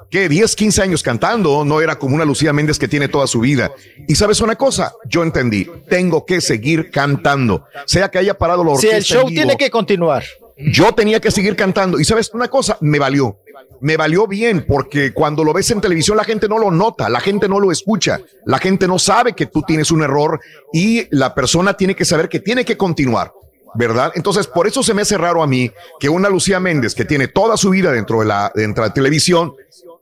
que 0.09 0.29
10, 0.29 0.55
15 0.55 0.81
años 0.81 1.03
cantando, 1.03 1.63
no 1.65 1.81
era 1.81 1.97
como 1.97 2.15
una 2.15 2.25
Lucía 2.25 2.53
Méndez 2.53 2.77
que 2.79 2.87
tiene 2.87 3.07
toda 3.07 3.27
su 3.27 3.39
vida. 3.39 3.71
Y 4.07 4.15
sabes 4.15 4.41
una 4.41 4.55
cosa, 4.55 4.93
yo 5.05 5.23
entendí, 5.23 5.67
tengo 5.89 6.25
que 6.25 6.41
seguir 6.41 6.91
cantando, 6.91 7.65
sea 7.85 8.09
que 8.09 8.19
haya 8.19 8.37
parado 8.37 8.63
la 8.63 8.71
orquesta. 8.71 8.97
el 8.97 9.03
show 9.03 9.27
vivo, 9.27 9.41
tiene 9.41 9.57
que 9.57 9.69
continuar. 9.69 10.23
Yo 10.57 10.93
tenía 10.93 11.19
que 11.19 11.31
seguir 11.31 11.55
cantando. 11.55 11.99
Y 11.99 12.05
sabes 12.05 12.31
una 12.33 12.47
cosa, 12.47 12.77
me 12.81 12.99
valió. 12.99 13.39
Me 13.81 13.97
valió 13.97 14.25
bien 14.25 14.65
porque 14.67 15.13
cuando 15.13 15.43
lo 15.43 15.53
ves 15.53 15.69
en 15.71 15.81
televisión 15.81 16.17
la 16.17 16.23
gente 16.23 16.47
no 16.47 16.57
lo 16.57 16.71
nota, 16.71 17.09
la 17.09 17.19
gente 17.19 17.47
no 17.47 17.59
lo 17.59 17.71
escucha, 17.71 18.21
la 18.45 18.57
gente 18.57 18.87
no 18.87 18.97
sabe 18.97 19.33
que 19.33 19.47
tú 19.47 19.61
tienes 19.63 19.91
un 19.91 20.01
error 20.01 20.39
y 20.71 21.07
la 21.15 21.35
persona 21.35 21.75
tiene 21.75 21.95
que 21.95 22.05
saber 22.05 22.29
que 22.29 22.39
tiene 22.39 22.63
que 22.65 22.77
continuar. 22.77 23.31
¿Verdad? 23.77 24.13
Entonces, 24.15 24.47
por 24.47 24.67
eso 24.67 24.81
se 24.83 24.93
me 24.93 25.01
hace 25.01 25.17
raro 25.17 25.43
a 25.43 25.47
mí 25.47 25.69
que 25.99 26.07
una 26.07 26.29
Lucía 26.29 26.61
Méndez 26.61 26.95
que 26.95 27.03
tiene 27.03 27.27
toda 27.27 27.57
su 27.57 27.71
vida 27.71 27.91
dentro 27.91 28.21
de 28.21 28.25
la, 28.25 28.49
dentro 28.55 28.83
de 28.83 28.89
la 28.89 28.93
televisión 28.93 29.53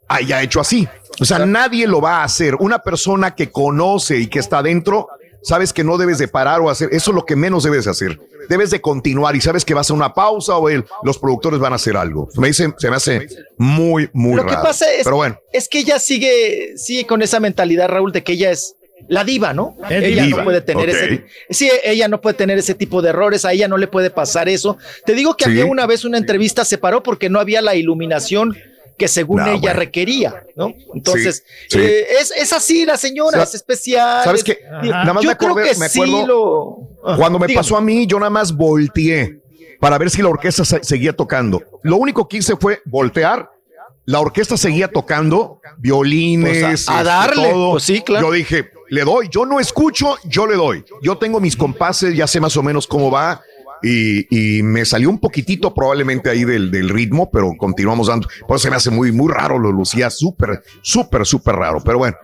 haya 0.07 0.43
hecho 0.43 0.59
así. 0.59 0.87
O 1.19 1.25
sea, 1.25 1.39
nadie 1.39 1.87
lo 1.87 1.99
va 1.99 2.17
a 2.17 2.23
hacer. 2.23 2.55
Una 2.55 2.79
persona 2.79 3.33
que 3.33 3.51
conoce 3.51 4.19
y 4.19 4.27
que 4.27 4.37
está 4.37 4.61
dentro, 4.61 5.07
sabes 5.43 5.73
que 5.73 5.83
no 5.83 5.97
debes 5.97 6.17
de 6.17 6.27
parar 6.27 6.61
o 6.61 6.69
hacer. 6.69 6.89
Eso 6.91 7.11
es 7.11 7.15
lo 7.15 7.25
que 7.25 7.35
menos 7.35 7.63
debes 7.63 7.85
de 7.85 7.91
hacer. 7.91 8.19
Debes 8.49 8.71
de 8.71 8.81
continuar 8.81 9.35
y 9.35 9.41
sabes 9.41 9.63
que 9.63 9.73
vas 9.73 9.89
a 9.89 9.93
una 9.93 10.13
pausa 10.13 10.57
o 10.57 10.69
el- 10.69 10.85
los 11.03 11.17
productores 11.19 11.59
van 11.59 11.73
a 11.73 11.75
hacer 11.75 11.95
algo. 11.95 12.27
Me 12.37 12.47
dice, 12.47 12.73
se 12.77 12.89
me 12.89 12.95
hace 12.95 13.27
muy, 13.57 14.09
muy 14.13 14.35
Lo 14.35 14.43
que 14.45 14.51
raro. 14.51 14.63
pasa 14.63 14.91
es, 14.91 15.03
Pero 15.03 15.15
bueno, 15.17 15.37
es 15.51 15.69
que 15.69 15.79
ella 15.79 15.99
sigue, 15.99 16.73
sigue 16.77 17.05
con 17.05 17.21
esa 17.21 17.39
mentalidad, 17.39 17.87
Raúl, 17.89 18.11
de 18.11 18.23
que 18.23 18.33
ella 18.33 18.51
es 18.51 18.75
la 19.09 19.23
diva, 19.25 19.53
¿no? 19.53 19.75
Ella 19.89 20.23
diva, 20.23 20.37
no 20.39 20.43
puede 20.45 20.61
tener 20.61 20.89
ese, 20.89 21.25
sí, 21.49 21.69
ella 21.83 22.07
no 22.07 22.21
puede 22.21 22.35
tener 22.35 22.57
ese 22.57 22.73
tipo 22.73 23.01
de 23.01 23.09
errores, 23.09 23.43
a 23.43 23.51
ella 23.51 23.67
no 23.67 23.77
le 23.77 23.87
puede 23.87 24.09
pasar 24.09 24.47
eso. 24.47 24.77
Te 25.05 25.13
digo 25.13 25.35
que 25.35 25.43
Sí. 25.45 25.51
había 25.51 25.65
una 25.65 25.85
vez 25.85 26.05
una 26.05 26.17
entrevista 26.17 26.63
se 26.63 26.77
paró 26.77 27.03
porque 27.03 27.29
no 27.29 27.39
había 27.41 27.61
la 27.61 27.75
iluminación 27.75 28.55
que 28.97 29.07
según 29.07 29.37
No, 29.41 29.47
ella 29.47 29.59
bueno. 29.59 29.79
requería, 29.79 30.43
¿no? 30.55 30.73
Entonces, 30.93 31.43
Sí, 31.69 31.77
sí. 31.77 31.79
eh, 31.79 32.05
es, 32.21 32.31
es 32.31 32.53
así 32.53 32.85
la 32.85 32.97
señora, 32.97 33.37
Sa- 33.39 33.43
es 33.43 33.55
especial. 33.55 34.23
¿sabes 34.23 34.41
es- 34.41 34.45
qué? 34.45 34.59
Nada 34.83 35.13
más 35.13 35.23
yo 35.23 35.29
me 35.29 35.37
creo 35.37 35.51
acordé- 35.51 35.71
que 35.73 35.79
me 35.79 35.89
sí 35.89 35.99
acuerdo 36.01 36.27
lo... 36.27 36.77
Ah, 37.03 37.15
Cuando 37.17 37.39
me 37.39 37.47
dígame. 37.47 37.63
pasó 37.63 37.75
a 37.77 37.81
mí, 37.81 38.05
yo 38.07 38.19
nada 38.19 38.29
más 38.29 38.51
volteé 38.55 39.41
para 39.79 39.97
ver 39.97 40.09
si 40.09 40.21
la 40.21 40.29
orquesta 40.29 40.63
se- 40.63 40.83
seguía 40.83 41.13
tocando. 41.15 41.61
Lo 41.83 41.97
único 41.97 42.27
que 42.27 42.37
hice 42.37 42.55
fue 42.55 42.81
voltear. 42.85 43.49
La 44.05 44.19
orquesta 44.19 44.57
seguía 44.57 44.89
tocando 44.89 45.61
violines, 45.77 46.61
Pues 46.61 46.63
a- 46.89 46.97
a 46.97 47.01
este, 47.01 47.03
darle, 47.05 47.49
todo. 47.51 47.71
pues 47.71 47.83
sí, 47.83 48.01
claro. 48.01 48.27
Yo 48.27 48.33
dije, 48.33 48.69
le 48.89 49.01
doy. 49.03 49.29
Yo 49.31 49.45
no 49.45 49.59
escucho, 49.61 50.17
yo 50.25 50.45
le 50.45 50.55
doy. 50.55 50.83
Yo 51.01 51.17
tengo 51.17 51.39
mis 51.39 51.55
compases, 51.55 52.15
ya 52.15 52.27
sé 52.27 52.39
más 52.41 52.55
o 52.57 52.63
menos 52.63 52.85
cómo 52.87 53.09
va. 53.09 53.41
Y, 53.83 54.27
y 54.29 54.63
me 54.63 54.85
salió 54.85 55.09
un 55.09 55.19
poquitito 55.19 55.73
probablemente 55.73 56.29
ahí 56.29 56.45
del, 56.45 56.71
del 56.71 56.89
ritmo, 56.89 57.29
pero 57.31 57.51
continuamos 57.57 58.07
dando. 58.07 58.27
Por 58.47 58.57
eso 58.57 58.69
me 58.69 58.77
hace 58.77 58.89
muy, 58.89 59.11
muy 59.11 59.31
raro, 59.31 59.59
lo 59.59 59.71
lucía 59.71 60.09
súper, 60.09 60.63
súper, 60.81 61.25
súper 61.25 61.55
raro. 61.55 61.81
Pero 61.83 61.97
bueno, 61.97 62.15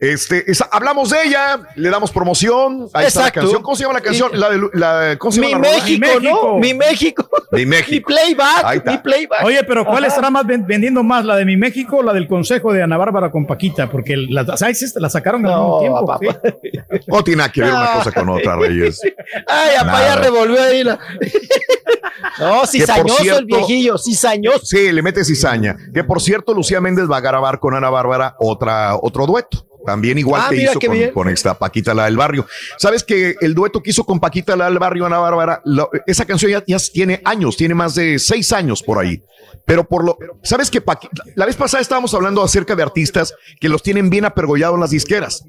este, 0.00 0.50
esa- 0.50 0.68
hablamos 0.72 1.10
de 1.10 1.18
ella, 1.24 1.60
le 1.76 1.90
damos 1.90 2.10
promoción. 2.10 2.88
Ahí 2.94 3.06
está 3.06 3.20
la 3.20 3.26
Exacto. 3.28 3.40
canción. 3.40 3.62
¿Cómo 3.62 3.76
se 3.76 3.82
llama 3.82 3.94
la 3.94 4.00
canción? 4.00 4.30
La 4.32 4.48
de, 4.50 4.60
la, 4.72 5.16
¿Cómo 5.18 5.30
se 5.32 5.40
Mi 5.40 5.52
la? 5.52 5.58
México, 5.58 5.84
Mi 5.90 5.98
México. 5.98 6.40
¿no? 6.52 6.58
Mi 6.58 6.74
México. 6.74 7.28
Mi 7.52 7.66
México. 7.66 8.06
Playback, 8.08 8.86
mi 8.86 8.98
playback. 8.98 9.44
Oye, 9.44 9.62
pero 9.64 9.84
¿cuál 9.84 9.98
Ajá. 9.98 10.06
estará 10.06 10.30
más 10.30 10.46
ven- 10.46 10.64
vendiendo 10.66 11.02
más? 11.02 11.24
¿La 11.24 11.36
de 11.36 11.44
mi 11.44 11.56
México 11.56 11.98
o 11.98 12.02
la 12.02 12.12
del 12.12 12.26
consejo 12.28 12.72
de 12.72 12.82
Ana 12.82 12.96
Bárbara 12.96 13.30
con 13.30 13.46
Paquita? 13.46 13.90
Porque 13.90 14.16
la, 14.16 14.56
¿sabes? 14.56 14.94
la 14.96 15.10
sacaron 15.10 15.44
al 15.46 15.52
No, 15.52 15.80
mismo 15.80 15.80
tiempo. 15.80 16.06
papá. 16.06 16.40
sí. 16.62 16.70
No 17.06 17.22
tiene 17.24 17.38
nada 17.38 17.52
que 17.52 17.60
ver 17.62 17.70
una 17.72 17.84
No. 17.92 17.98
cosa 17.98 18.12
con 18.12 18.28
otra, 18.30 18.56
Reyes. 18.56 19.00
Ay, 19.46 19.76
apá 19.78 20.00
ya 20.06 20.16
revolvió 20.16 20.62
ahí 20.62 20.82
la. 20.84 20.98
no, 22.38 22.66
cizañoso 22.66 23.16
cierto- 23.22 23.40
el 23.40 23.44
viejillo, 23.46 23.98
cizañoso. 23.98 24.60
Sí, 24.64 24.92
le 24.92 25.02
mete 25.02 25.24
cizaña. 25.24 25.76
Que 25.92 26.04
por 26.04 26.20
cierto, 26.20 26.54
Lucía 26.54 26.80
Méndez 26.80 27.06
va 27.10 27.18
a 27.18 27.20
grabar 27.20 27.58
con 27.60 27.74
Ana 27.74 27.90
Bárbara 27.90 28.36
otra, 28.38 28.96
otro 28.96 29.26
dueto. 29.26 29.66
También 29.84 30.18
igual 30.18 30.42
Ah, 30.44 30.48
que 30.50 30.56
hizo 30.62 30.78
con, 31.12 31.28
esta 31.28 31.58
Paquita 31.58 31.94
la 31.94 32.04
del 32.04 32.16
barrio. 32.16 32.46
Sabes 32.78 33.02
que 33.04 33.34
el 33.40 33.54
dueto 33.54 33.82
que 33.82 33.90
hizo 33.90 34.04
con 34.04 34.20
Paquita 34.20 34.56
la 34.56 34.66
del 34.66 34.78
barrio, 34.78 35.06
Ana 35.06 35.18
Bárbara, 35.18 35.62
lo- 35.64 35.90
esa 36.06 36.24
canción 36.24 36.50
ya, 36.50 36.62
ya 36.66 36.78
tiene 36.92 37.20
años, 37.24 37.56
tiene 37.56 37.74
más 37.74 37.94
de 37.94 38.18
seis 38.18 38.52
años 38.52 38.82
por 38.82 38.98
ahí. 38.98 39.22
Pero 39.66 39.84
por 39.86 40.04
lo, 40.04 40.18
sabes 40.42 40.70
que 40.70 40.84
Paqui- 40.84 41.08
la 41.36 41.46
vez 41.46 41.56
pasada 41.56 41.80
estábamos 41.80 42.12
hablando 42.14 42.42
acerca 42.42 42.74
de 42.74 42.82
artistas 42.82 43.34
que 43.60 43.68
los 43.68 43.82
tienen 43.82 44.10
bien 44.10 44.24
apergollados 44.24 44.74
en 44.74 44.80
las 44.80 44.90
disqueras. 44.90 45.44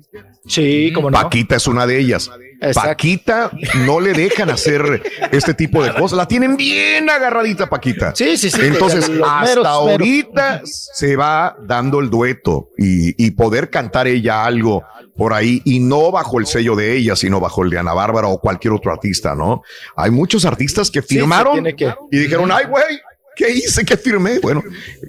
Sí, 0.48 0.92
como 0.94 1.10
no. 1.12 1.20
Paquita 1.22 1.56
es 1.56 1.68
una 1.68 1.86
de 1.88 2.00
ellas. 2.00 2.30
Exacto. 2.62 2.90
Paquita 2.90 3.50
no 3.88 4.00
le 4.00 4.14
dejan 4.14 4.52
hacer 4.52 5.02
este 5.32 5.54
tipo 5.56 5.84
de 5.84 5.94
cosas. 5.96 6.16
La 6.16 6.28
tienen 6.28 6.56
bien 6.56 7.10
agarradita, 7.10 7.68
Paquita. 7.68 8.14
Sí, 8.16 8.38
sí, 8.38 8.52
sí. 8.52 8.62
Entonces, 8.62 9.06
hasta 9.06 9.16
meros, 9.42 9.46
meros. 9.46 9.68
ahorita 9.68 10.62
se 10.64 11.16
va 11.16 11.58
dando 11.64 12.00
el 12.00 12.10
dueto 12.12 12.70
y, 12.78 13.26
y 13.26 13.32
poder 13.32 13.72
cantar 13.72 14.06
ella 14.08 14.46
algo 14.46 14.84
por 15.18 15.34
ahí 15.34 15.62
y 15.66 15.80
no 15.80 16.12
bajo 16.12 16.40
el 16.40 16.46
sello 16.46 16.76
de 16.76 16.96
ella, 16.96 17.16
sino 17.16 17.40
bajo 17.40 17.64
el 17.64 17.72
de 17.72 17.80
Ana 17.80 17.94
Bárbara 17.94 18.28
o 18.28 18.40
cualquier 18.40 18.74
otro 18.74 18.92
artista, 18.92 19.34
¿no? 19.36 19.64
Hay 19.96 20.12
muchos 20.12 20.46
artistas 20.46 20.92
que 20.92 21.02
firmaron 21.02 21.54
tiene 21.54 21.76
que- 21.76 21.94
y 22.12 22.18
dijeron, 22.20 22.52
ay, 22.52 22.66
güey, 22.66 23.02
¿qué 23.36 23.50
hice? 23.52 23.84
¿Qué 23.84 23.98
firmé? 23.98 24.38
Bueno, 24.40 24.64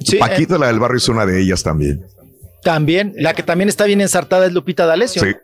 Sí, 0.04 0.16
Paquita, 0.16 0.56
la 0.56 0.68
del 0.68 0.80
barrio, 0.80 0.96
es 0.96 1.08
una 1.08 1.26
de 1.26 1.38
ellas 1.40 1.62
también. 1.62 2.04
También, 2.62 3.12
la 3.16 3.34
que 3.34 3.42
también 3.42 3.68
está 3.68 3.84
bien 3.84 4.00
ensartada 4.00 4.46
es 4.46 4.52
Lupita 4.52 4.86
D'Alessio. 4.86 5.22
Sí. 5.22 5.34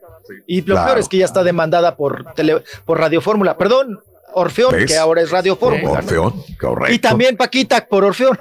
Y 0.47 0.61
lo 0.63 0.75
Claro. 0.75 0.87
peor 0.87 0.99
es 0.99 1.09
que 1.09 1.19
ya 1.19 1.25
está 1.25 1.43
demandada 1.43 1.97
por 1.97 2.33
tele, 2.35 2.63
por 2.85 2.99
Radio 2.99 3.21
Fórmula. 3.21 3.57
Perdón, 3.57 4.01
Orfeón, 4.35 4.73
¿Ves? 4.73 4.87
que 4.87 4.97
ahora 4.97 5.23
es 5.23 5.31
Radio 5.31 5.57
Fórmula. 5.57 5.83
¿no? 5.85 5.93
Orfeón, 5.93 6.45
correcto. 6.61 6.95
Y 6.95 6.99
también 6.99 7.37
Paquita 7.37 7.87
por 7.87 8.05
Orfeón. 8.05 8.39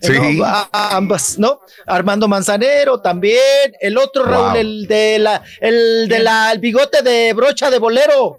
Sí. 0.00 0.12
No, 0.38 0.44
a- 0.44 0.68
a 0.72 0.96
ambas, 0.96 1.38
¿no? 1.40 1.60
Armando 1.86 2.28
Manzanero 2.28 3.00
también. 3.00 3.40
El 3.80 3.98
otro, 3.98 4.24
Raúl, 4.24 4.46
Wow. 4.52 4.56
el 4.56 4.86
de 4.86 5.18
la, 5.18 5.42
el 5.60 6.06
de 6.08 6.18
la, 6.20 6.52
el 6.52 6.60
bigote 6.60 7.02
de 7.02 7.32
brocha 7.32 7.68
de 7.70 7.78
bolero. 7.80 8.38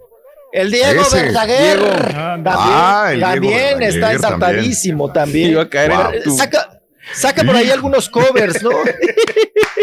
El 0.54 0.72
Diego 0.72 1.02
Ese, 1.02 1.24
Verdaguer. 1.24 1.80
Diego. 1.80 1.94
También, 2.04 2.46
Ah, 2.48 3.08
el 3.12 3.18
Diego 3.18 3.32
también 3.34 3.54
Verdaguer 3.80 3.84
está 3.90 4.00
también. 4.08 4.16
ensartadísimo 4.24 5.12
también. 5.12 5.50
Iba 5.52 5.62
a 5.64 5.70
caer 5.70 5.92
en 5.92 5.98
Wow. 5.98 6.12
tu- 6.24 6.38
Saca, 6.38 6.82
saca 7.14 7.44
por 7.44 7.56
ahí 7.56 7.70
algunos 7.72 8.08
covers, 8.10 8.64
¿no? 8.64 8.70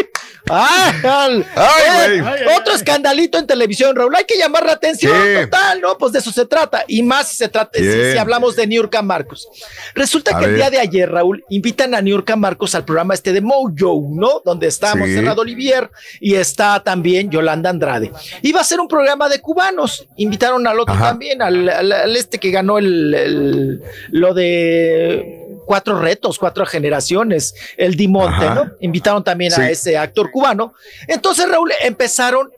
Al- 0.51 1.45
Ay, 1.55 2.19
güey. 2.19 2.57
otro 2.57 2.73
escandalito 2.73 3.37
en 3.37 3.47
televisión, 3.47 3.95
Raúl. 3.95 4.15
Hay 4.15 4.25
que 4.25 4.37
llamar 4.37 4.65
la 4.65 4.73
atención 4.73 5.13
Sí. 5.15 5.43
total, 5.43 5.81
¿no? 5.81 5.97
Pues 5.97 6.11
de 6.13 6.19
eso 6.19 6.31
se 6.31 6.45
trata. 6.45 6.83
Y 6.87 7.01
más 7.03 7.29
si 7.29 7.35
se 7.37 7.47
trata, 7.47 7.77
si, 7.79 8.17
hablamos 8.17 8.55
de 8.55 8.67
Niurka 8.67 9.01
Marcos. 9.01 9.47
Resulta 9.95 10.35
A 10.35 10.39
que 10.39 10.45
el 10.45 10.55
día 10.55 10.69
de 10.69 10.79
ayer, 10.79 11.09
Raúl, 11.09 11.43
invitan 11.49 11.95
a 11.95 12.01
Niurka 12.01 12.35
Marcos 12.35 12.75
al 12.75 12.85
programa 12.85 13.13
este 13.13 13.33
de 13.33 13.41
Mojo, 13.41 14.07
¿no? 14.11 14.41
Donde 14.43 14.67
está 14.67 14.93
Sí. 14.93 14.97
Monserrat 14.99 15.37
Olivier 15.37 15.89
y 16.19 16.35
está 16.35 16.81
también 16.83 17.29
Yolanda 17.29 17.69
Andrade. 17.69 18.11
Iba 18.41 18.61
a 18.61 18.63
ser 18.63 18.79
un 18.79 18.87
programa 18.87 19.29
de 19.29 19.39
cubanos. 19.39 20.07
Invitaron 20.17 20.65
al 20.67 20.79
otro 20.79 20.93
Ajá. 20.95 21.09
también, 21.09 21.41
al, 21.41 21.69
al- 21.69 21.91
al 21.91 22.15
este 22.15 22.37
que 22.39 22.51
ganó 22.51 22.77
el, 22.77 23.13
el- 23.13 23.81
lo 24.09 24.33
de 24.33 25.40
cuatro 25.71 25.97
retos, 26.01 26.37
cuatro 26.37 26.65
generaciones, 26.65 27.55
el 27.77 27.95
Dimonte, 27.95 28.45
Ajá. 28.45 28.55
¿no? 28.55 28.71
Invitaron 28.81 29.23
también 29.23 29.51
Sí. 29.53 29.61
a 29.61 29.69
ese 29.69 29.97
actor 29.97 30.29
cubano. 30.29 30.73
Entonces, 31.07 31.47
Raúl, 31.49 31.71
empezaron 31.81 32.51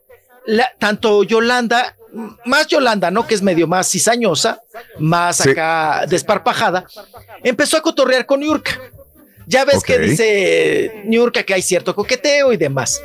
la- 0.47 0.71
tanto 0.79 1.21
Yolanda, 1.21 1.95
más 2.45 2.65
Yolanda, 2.65 3.11
¿no? 3.11 3.27
Que 3.27 3.35
es 3.35 3.43
medio 3.43 3.67
más 3.67 3.87
cizañosa, 3.91 4.61
más 4.97 5.37
Sí. 5.37 5.51
acá 5.51 6.05
desparpajada, 6.07 6.85
empezó 7.43 7.77
a 7.77 7.81
cotorrear 7.83 8.25
con 8.25 8.41
Yurka. 8.41 8.71
Ya 9.45 9.65
ves 9.65 9.83
que 9.83 9.97
dice 9.99 11.01
Niurka 11.05 11.43
que 11.43 11.53
hay 11.53 11.61
cierto 11.61 11.93
coqueteo 11.95 12.53
y 12.53 12.57
demás. 12.57 13.01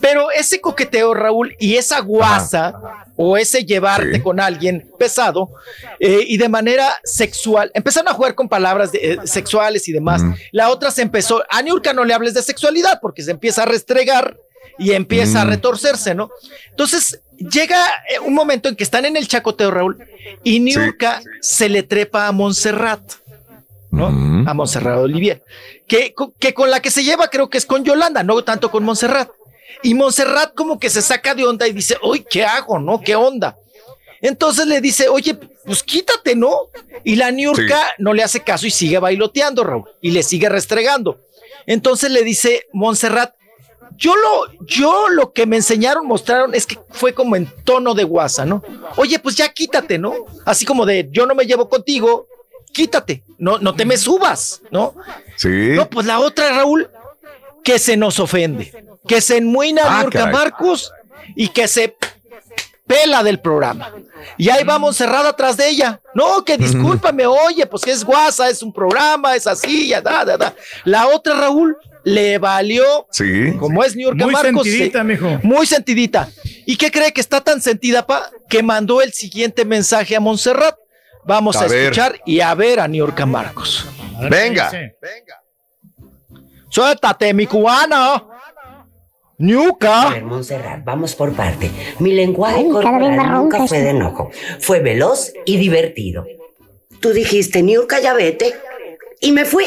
Pero 0.00 0.30
ese 0.30 0.60
coqueteo, 0.60 1.14
Raúl, 1.14 1.54
y 1.58 1.76
esa 1.76 2.00
guasa 2.00 2.74
o 3.16 3.36
ese 3.36 3.64
llevarte 3.64 4.14
Sí. 4.16 4.20
con 4.20 4.40
alguien 4.40 4.90
pesado 4.98 5.50
eh, 6.00 6.24
y 6.26 6.36
de 6.36 6.48
manera 6.48 6.88
sexual, 7.04 7.70
empezaron 7.74 8.08
a 8.08 8.14
jugar 8.14 8.34
con 8.34 8.48
palabras 8.48 8.92
de- 8.92 9.12
eh, 9.12 9.18
sexuales 9.24 9.86
y 9.88 9.92
demás. 9.92 10.22
Mm. 10.22 10.34
La 10.52 10.70
otra 10.70 10.90
se 10.90 11.02
empezó, 11.02 11.42
a 11.48 11.62
Niurka 11.62 11.92
no 11.92 12.04
le 12.04 12.12
hables 12.14 12.34
de 12.34 12.42
sexualidad 12.42 12.98
porque 13.00 13.22
se 13.22 13.30
empieza 13.30 13.62
a 13.62 13.66
restregar 13.66 14.36
y 14.78 14.92
empieza 14.92 15.42
a 15.42 15.44
Mm. 15.44 15.48
retorcerse, 15.50 16.14
¿no? 16.14 16.30
Entonces 16.70 17.20
llega 17.38 17.78
eh, 18.10 18.18
un 18.18 18.34
momento 18.34 18.68
en 18.68 18.74
que 18.76 18.82
están 18.84 19.04
en 19.04 19.16
el 19.16 19.28
chacoteo, 19.28 19.70
Raúl, 19.70 19.98
y 20.42 20.58
Niurka 20.60 21.22
se 21.40 21.68
le 21.68 21.82
trepa 21.84 22.26
a 22.26 22.32
Montserrat. 22.32 23.00
¿No? 23.94 24.06
A 24.48 24.54
Montserrat 24.54 24.98
Olivier, 24.98 25.42
que, 25.86 26.14
que 26.38 26.52
con 26.54 26.70
la 26.70 26.80
que 26.80 26.90
se 26.90 27.04
lleva 27.04 27.28
creo 27.28 27.48
que 27.48 27.58
es 27.58 27.66
con 27.66 27.84
Yolanda, 27.84 28.22
no 28.22 28.42
tanto 28.42 28.70
con 28.70 28.84
Montserrat. 28.84 29.30
Y 29.82 29.94
Montserrat 29.94 30.54
como 30.54 30.78
que 30.78 30.90
se 30.90 31.02
saca 31.02 31.34
de 31.34 31.44
onda 31.44 31.66
y 31.68 31.72
dice, 31.72 31.96
uy, 32.02 32.24
¿qué 32.28 32.44
hago, 32.44 32.78
no? 32.78 33.00
¿Qué 33.00 33.14
onda? 33.16 33.56
Entonces 34.20 34.66
le 34.66 34.80
dice, 34.80 35.08
oye, 35.08 35.34
pues 35.34 35.82
quítate, 35.82 36.34
¿no? 36.34 36.68
Y 37.04 37.16
la 37.16 37.30
Niurka 37.30 37.78
Sí. 37.78 37.92
no 37.98 38.12
le 38.14 38.22
hace 38.22 38.40
caso 38.40 38.66
y 38.66 38.70
sigue 38.70 38.98
bailoteando, 38.98 39.64
Raúl, 39.64 39.84
y 40.00 40.10
le 40.12 40.22
sigue 40.22 40.48
restregando. 40.48 41.18
Entonces 41.66 42.10
le 42.10 42.22
dice 42.22 42.66
Montserrat, 42.72 43.34
yo 43.96 44.14
lo, 44.16 44.64
yo 44.66 45.08
lo 45.08 45.32
que 45.32 45.46
me 45.46 45.56
enseñaron, 45.56 46.06
mostraron, 46.06 46.54
es 46.54 46.66
que 46.66 46.78
fue 46.90 47.12
como 47.14 47.36
en 47.36 47.46
tono 47.64 47.94
de 47.94 48.04
guasa, 48.04 48.44
¿no? 48.44 48.62
Oye, 48.96 49.18
pues 49.18 49.36
ya 49.36 49.52
quítate, 49.52 49.98
¿no? 49.98 50.14
Así 50.44 50.64
como 50.64 50.84
de, 50.84 51.08
yo 51.12 51.26
no 51.26 51.34
me 51.34 51.44
llevo 51.46 51.68
contigo, 51.68 52.26
quítate, 52.74 53.22
no, 53.38 53.58
no 53.58 53.74
te 53.74 53.86
me 53.86 53.96
subas, 53.96 54.60
¿no? 54.70 54.94
Sí. 55.36 55.48
No, 55.48 55.88
pues 55.88 56.04
la 56.06 56.18
otra, 56.20 56.50
Raúl, 56.50 56.90
que 57.62 57.78
se 57.78 57.96
nos 57.96 58.20
ofende, 58.20 58.70
que 59.08 59.22
se 59.22 59.38
enmuina 59.38 59.82
Ah, 59.86 60.06
caray. 60.10 60.32
Marcos 60.32 60.92
y 61.34 61.48
que 61.48 61.66
se 61.68 61.96
pela 62.86 63.22
del 63.22 63.40
programa. 63.40 63.90
Y 64.36 64.50
ahí 64.50 64.62
vamos 64.64 64.96
cerrada 64.96 65.30
atrás 65.30 65.56
de 65.56 65.68
ella. 65.70 66.00
No, 66.14 66.44
que 66.44 66.58
discúlpame, 66.58 67.24
oye, 67.26 67.64
pues 67.66 67.82
que 67.82 67.92
es 67.92 68.04
guasa, 68.04 68.50
es 68.50 68.62
un 68.62 68.72
programa, 68.72 69.34
es 69.34 69.46
así, 69.46 69.88
ya 69.88 70.02
da, 70.02 70.24
da, 70.24 70.36
da. 70.36 70.54
La 70.84 71.06
otra, 71.08 71.34
Raúl, 71.34 71.76
le 72.04 72.36
valió, 72.36 73.06
Sí. 73.10 73.52
como 73.58 73.82
es 73.82 73.96
Niurka 73.96 74.24
Muy 74.24 74.34
Marcos. 74.34 74.64
sentidita, 74.64 74.98
se- 74.98 75.04
mijo. 75.04 75.38
Muy 75.42 75.66
sentidita. 75.66 76.28
¿Y 76.66 76.76
qué 76.76 76.90
cree 76.90 77.12
que 77.12 77.22
está 77.22 77.40
tan 77.40 77.62
sentida, 77.62 78.06
pa? 78.06 78.30
Que 78.50 78.62
mandó 78.62 79.00
el 79.00 79.12
siguiente 79.14 79.64
mensaje 79.64 80.14
a 80.14 80.20
Montserrat. 80.20 80.76
Vamos 81.26 81.56
a, 81.56 81.64
A 81.64 81.68
ver. 81.68 81.82
escuchar 81.84 82.20
y 82.26 82.40
a 82.40 82.54
ver 82.54 82.80
a 82.80 82.88
Niurka 82.88 83.24
Marcos. 83.26 83.86
Venga. 84.30 84.70
Suéltate, 86.68 87.32
mi 87.34 87.46
cubana. 87.46 88.14
A 88.14 88.24
Niuka. 89.38 90.10
ver, 90.10 90.24
Montserrat, 90.24 90.84
vamos 90.84 91.14
por 91.14 91.32
parte. 91.32 91.70
Mi 91.98 92.12
lenguaje 92.12 92.58
Ay, 92.60 92.68
corporal 92.70 93.10
nunca 93.16 93.24
ronca 93.24 93.66
fue 93.66 93.80
de 93.80 93.90
enojo. 93.90 94.30
Fue 94.60 94.78
veloz 94.80 95.32
y 95.44 95.56
divertido. 95.56 96.24
Tú 97.00 97.10
dijiste, 97.10 97.62
Niurka, 97.62 98.00
ya 98.00 98.14
vete. 98.14 98.54
Y 99.20 99.32
me 99.32 99.44
fui. 99.44 99.64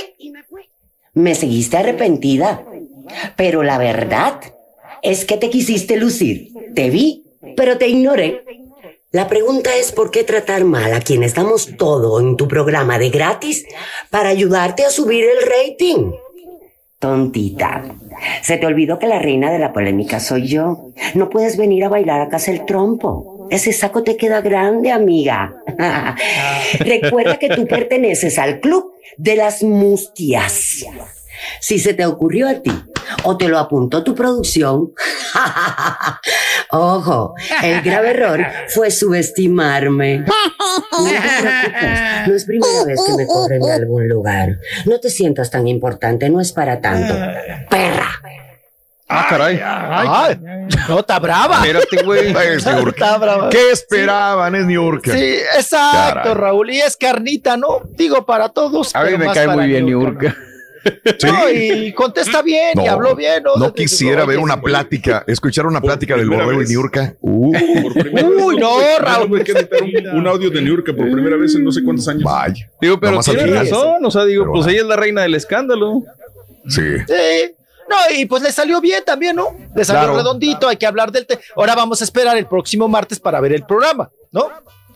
Me 1.14 1.36
seguiste 1.36 1.78
arrepentida. 1.78 2.64
Pero 3.36 3.64
la 3.64 3.78
verdad 3.78 4.40
es 5.02 5.26
que 5.26 5.38
te 5.38 5.50
quisiste 5.50 5.98
lucir. 5.98 6.50
Te 6.74 6.90
vi, 6.90 7.26
pero 7.56 7.78
te 7.78 7.88
ignoré. 7.90 8.44
La 9.12 9.30
pregunta 9.30 9.74
es 9.74 9.94
por 9.94 10.12
qué 10.12 10.26
tratar 10.26 10.66
mal 10.66 10.94
a 10.94 11.00
quienes 11.00 11.34
damos 11.34 11.78
todo 11.78 12.20
en 12.20 12.36
tu 12.36 12.48
programa 12.50 13.00
de 13.00 13.10
gratis 13.10 13.66
para 14.10 14.28
ayudarte 14.28 14.84
a 14.84 14.90
subir 14.90 15.24
el 15.24 15.48
rating. 15.48 16.12
Tontita. 17.00 17.86
Se 18.42 18.58
te 18.58 18.66
olvidó 18.66 19.00
que 19.00 19.08
la 19.08 19.20
reina 19.20 19.50
de 19.50 19.60
la 19.60 19.72
polémica 19.72 20.20
soy 20.20 20.48
yo. 20.48 20.92
No 21.14 21.30
puedes 21.30 21.56
venir 21.56 21.86
a 21.86 21.90
bailar 21.90 22.20
a 22.20 22.28
casa 22.28 22.52
el 22.52 22.66
trompo. 22.66 23.48
Ese 23.50 23.72
saco 23.72 24.04
te 24.04 24.18
queda 24.18 24.42
grande, 24.42 24.92
amiga. 24.92 25.56
Recuerda 26.80 27.40
que 27.40 27.48
tú 27.48 27.66
perteneces 27.66 28.38
al 28.38 28.60
club 28.60 28.92
de 29.16 29.38
las 29.38 29.64
mustias. 29.64 30.86
Si 31.60 31.80
se 31.80 31.94
te 31.94 32.06
ocurrió 32.06 32.48
a 32.48 32.56
ti 32.56 32.72
o 33.24 33.38
te 33.38 33.48
lo 33.48 33.58
apuntó 33.58 34.04
tu 34.04 34.16
producción, 34.16 34.92
ojo, 36.72 37.34
el 37.64 37.82
grave 37.82 38.12
error 38.12 38.46
fue 38.70 38.92
subestimarme. 38.92 40.20
No 40.20 40.26
te 40.26 41.42
preocupes, 41.42 42.28
no 42.28 42.36
es 42.36 42.46
primera 42.46 42.84
vez 42.86 43.00
que 43.06 43.14
me 43.14 43.28
corren 43.28 43.62
de 43.62 43.72
algún 43.72 44.08
lugar. 44.08 44.58
No 44.86 45.00
te 45.00 45.10
sientas 45.10 45.52
tan 45.52 45.68
importante, 45.68 46.30
no 46.30 46.42
es 46.42 46.52
para 46.52 46.82
tanto. 46.82 47.14
Perra. 47.70 48.10
Ah, 49.10 49.26
caray. 49.30 49.60
Ay, 49.64 50.38
no, 50.90 51.00
está 51.00 51.18
brava. 51.18 51.66
Espérate, 51.66 52.04
güey. 52.04 52.36
Está 52.58 53.18
brava. 53.18 53.50
¿Qué 53.50 53.72
esperaban? 53.72 54.54
Es 54.54 54.66
Niurka. 54.66 55.14
Sí, 55.14 55.36
exacto, 55.56 56.24
Caray. 56.24 56.34
Raúl. 56.34 56.72
Y 56.72 56.82
es 56.82 56.98
carnita, 56.98 57.56
¿no? 57.56 57.84
Digo 57.92 58.26
para 58.26 58.50
todos. 58.50 58.94
A 58.94 59.04
mí 59.06 59.18
me 59.18 59.32
cae 59.32 59.48
muy 59.48 59.68
bien 59.68 59.86
Niurka. 59.86 60.36
No, 61.24 61.50
y 61.50 61.94
contesta 61.94 62.42
bien 62.42 62.80
y 62.80 62.88
habló 62.88 63.16
bien. 63.16 63.44
No, 63.58 63.74
quisiera 63.74 64.26
ver 64.26 64.40
una 64.40 64.62
plática, 64.62 65.24
escuchar 65.28 65.66
una 65.66 65.82
plática 65.82 66.16
del 66.16 66.30
borrego 66.30 66.62
y. 66.62 66.66
Niurka. 66.68 67.16
Uh, 67.22 67.56
Uy, 67.56 68.58
no, 68.58 68.78
Raúl. 69.00 69.32
un, 69.32 70.18
un 70.20 70.28
audio 70.28 70.50
de 70.50 70.62
Niurka 70.62 70.94
por 70.94 71.10
primera 71.12 71.38
vez 71.38 71.56
en 71.56 71.64
no 71.64 71.72
sé 71.72 71.84
cuántos 71.84 72.08
años. 72.08 72.24
vaya. 72.24 72.70
Digo, 72.82 73.00
pero 73.00 73.20
tiene 73.22 73.48
razón. 73.48 74.04
O 74.04 74.12
sea, 74.12 74.26
digo, 74.26 74.44
Pero 74.44 74.54
pues 74.54 74.68
ella 74.68 74.82
es 74.82 74.88
la 74.88 74.96
reina 74.96 75.22
del 75.22 75.36
escándalo. 75.36 76.04
Sí. 76.68 76.82
Sí. 77.08 77.54
No, 77.90 77.96
y 78.18 78.26
pues 78.26 78.44
le 78.44 78.52
salió 78.52 78.82
bien 78.82 79.02
también, 79.06 79.36
¿no? 79.38 79.56
Le 79.76 79.86
salió 79.86 80.02
Claro. 80.04 80.18
redondito, 80.18 80.68
hay 80.68 80.76
que 80.76 80.86
hablar 80.86 81.12
del 81.12 81.26
tema. 81.26 81.40
Ahora 81.56 81.74
vamos 81.74 82.02
a 82.02 82.04
esperar 82.04 82.36
el 82.38 82.46
próximo 82.46 82.88
martes 82.90 83.18
para 83.20 83.40
ver 83.40 83.54
el 83.54 83.64
programa, 83.64 84.10
¿no? 84.32 84.50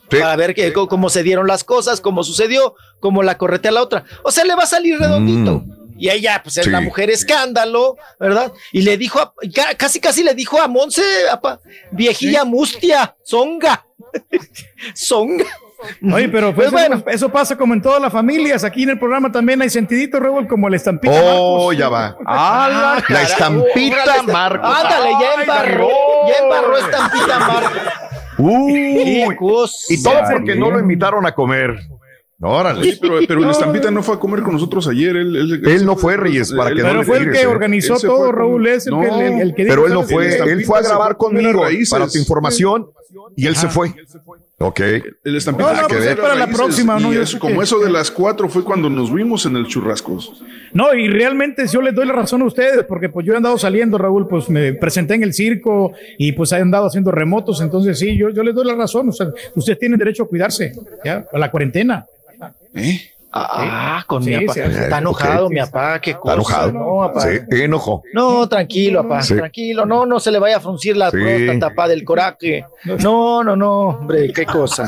Sí. 0.10 0.18
Para 0.20 0.36
ver 0.36 0.54
que, 0.54 0.74
cómo, 0.74 0.88
cómo 0.90 1.10
se 1.10 1.24
dieron 1.24 1.48
las 1.48 1.64
cosas, 1.64 2.02
cómo 2.02 2.22
sucedió, 2.24 2.76
cómo 3.00 3.24
la 3.24 3.38
corretea 3.38 3.72
la 3.72 3.82
otra. 3.82 4.04
O 4.24 4.32
sea, 4.32 4.44
le 4.44 4.56
va 4.56 4.64
a 4.64 4.68
salir 4.68 5.00
redondito. 5.00 5.64
Y 6.02 6.10
ella, 6.10 6.42
pues 6.44 6.58
es 6.58 6.66
Sí. 6.66 6.72
la 6.72 6.82
mujer 6.82 7.12
escándalo, 7.12 7.96
¿verdad? 8.20 8.52
Y 8.72 8.82
le 8.82 8.98
dijo, 8.98 9.20
a- 9.20 9.34
casi 9.78 10.00
casi 10.00 10.24
le 10.24 10.34
dijo 10.34 10.60
a 10.60 10.68
Monse, 10.68 11.04
viejilla 11.92 12.44
mustia, 12.44 13.16
zonga. 13.24 13.86
zonga. 14.96 15.46
Oye, 16.14 16.28
pero 16.30 16.54
pues, 16.56 16.70
Pues 16.72 16.84
eso, 16.84 16.90
bueno. 16.96 17.04
eso 17.12 17.30
pasa 17.30 17.56
como 17.56 17.74
en 17.76 17.82
todas 17.82 18.02
las 18.02 18.12
familias. 18.12 18.64
Aquí 18.64 18.84
en 18.84 18.90
el 18.92 19.00
programa 19.00 19.32
también 19.32 19.62
hay 19.62 19.70
sentidito, 19.70 20.20
Raúl, 20.20 20.48
como 20.48 20.70
la 20.70 20.76
estampita. 20.76 21.14
Oh, 21.14 21.68
Marcos. 21.68 21.78
ya 21.78 21.90
va. 21.90 22.18
Ah, 22.26 22.96
La 22.98 23.02
caray. 23.04 23.24
estampita 23.26 24.24
Marcos. 24.24 24.76
Ándale, 24.76 25.12
ya 25.22 25.42
embarró, 25.42 25.90
ya 26.28 26.38
embarró 26.44 26.78
estampita 26.78 27.40
Marcos. 27.40 27.82
Uy. 28.38 29.24
Y 29.90 30.04
todo 30.04 30.16
porque 30.32 30.56
no 30.56 30.72
lo 30.72 30.80
invitaron 30.80 31.26
a 31.28 31.34
comer. 31.34 31.80
Órale. 32.44 32.84
Sí, 32.84 32.98
pero, 33.00 33.20
pero 33.28 33.44
el 33.44 33.50
estampita 33.52 33.92
no 33.92 34.02
fue 34.02 34.16
a 34.16 34.20
comer 34.20 34.42
con 34.42 34.54
nosotros 34.54 34.88
ayer. 34.88 35.16
Él, 35.16 35.36
él, 35.36 35.62
Él 35.68 35.86
no 35.86 35.96
fue, 35.96 36.18
Reyes, 36.18 36.52
para 36.52 36.72
que 36.72 36.82
no 36.82 36.88
Pero 36.88 37.00
le 37.02 37.06
fue 37.06 37.18
el 37.20 37.32
que 37.32 37.42
¿eh? 37.42 37.46
organizó 37.48 38.00
todo, 38.00 38.26
con- 38.28 38.36
Raúl. 38.36 38.68
Es 38.68 38.88
el, 38.88 38.94
No, 38.94 39.02
que, 39.02 39.08
el, 39.28 39.42
el 39.42 39.56
que 39.56 39.64
Pero 39.66 39.76
dijo, 39.84 39.88
él 39.88 39.94
no 39.94 40.00
¿sabes 40.08 40.38
fue, 40.40 40.52
él 40.52 40.66
fue 40.66 40.80
a 40.80 40.82
grabar 40.82 41.18
conmigo 41.18 41.62
para 41.92 42.08
tu 42.08 42.18
información. 42.18 42.88
y 43.36 43.46
él 43.46 43.56
se 43.56 43.68
fue. 43.70 43.94
Ok. 44.58 44.80
El 45.24 45.36
estampito 45.36 45.72
No, 45.74 45.82
no, 45.82 45.88
pues 45.88 46.06
es 46.06 46.16
para 46.16 46.36
la 46.36 46.48
próxima, 46.48 47.00
¿no? 47.00 47.12
Y 47.14 47.18
eso, 47.18 47.38
como 47.40 47.58
que- 47.58 47.64
eso 47.64 47.80
de 47.80 47.90
las 47.92 48.10
cuatro 48.12 48.48
fue 48.50 48.64
cuando 48.64 48.90
nos 48.90 49.14
vimos 49.14 49.46
en 49.46 49.56
el 49.58 49.68
churrascos. 49.68 50.44
No, 50.74 50.94
y 50.94 51.08
realmente 51.10 51.66
yo 51.68 51.82
les 51.82 51.94
doy 51.94 52.06
la 52.08 52.14
razón 52.14 52.42
a 52.42 52.46
ustedes, 52.46 52.84
porque 52.88 53.10
pues 53.10 53.26
yo 53.26 53.34
he 53.34 53.38
andado 53.38 53.58
saliendo, 53.58 53.98
Raúl, 53.98 54.28
pues 54.28 54.50
me 54.50 54.74
presenté 54.74 55.14
en 55.16 55.24
el 55.24 55.34
circo 55.34 55.92
y 56.18 56.32
pues 56.32 56.52
he 56.54 56.56
andado 56.58 56.86
haciendo 56.88 57.12
remotos, 57.12 57.60
entonces 57.62 58.00
sí, 58.00 58.16
yo, 58.18 58.30
yo 58.30 58.42
les 58.44 58.54
doy 58.56 58.66
la 58.66 58.76
razón, 58.76 59.10
o 59.10 59.12
sea, 59.12 59.28
ustedes 59.56 59.78
tienen 59.80 59.98
derecho 60.00 60.24
a 60.24 60.28
cuidarse, 60.28 60.74
ya, 61.04 61.26
a 61.32 61.38
la 61.40 61.52
cuarentena. 61.52 62.06
¿Eh? 62.76 63.08
Ah, 63.34 64.04
con 64.08 64.22
Sí, 64.24 64.30
mi 64.36 64.46
papá. 64.46 64.54
sí, 64.56 64.60
Está 64.60 64.98
enojado, 64.98 65.50
mi 65.50 65.56
papá, 65.62 66.02
qué 66.02 66.16
cosa. 66.16 66.34
Está 66.34 66.66
enojado. 66.66 66.72
No, 66.74 66.98
papá. 67.14 67.22
Sí, 67.22 67.40
enojó. 67.64 68.04
No, 68.14 68.50
tranquilo, 68.50 69.04
papá, 69.04 69.22
Sí. 69.22 69.36
tranquilo. 69.38 69.86
No, 69.86 70.06
no 70.06 70.20
se 70.20 70.32
le 70.32 70.40
vaya 70.40 70.58
a 70.58 70.60
fruncir 70.60 70.98
la 70.98 71.12
Sí. 71.12 71.18
próstata, 71.18 71.70
papá, 71.70 71.88
del 71.88 72.04
coraje. 72.04 72.66
No, 72.84 73.42
no, 73.42 73.56
no, 73.56 73.80
hombre, 73.88 74.34
qué 74.34 74.46
cosa. 74.46 74.86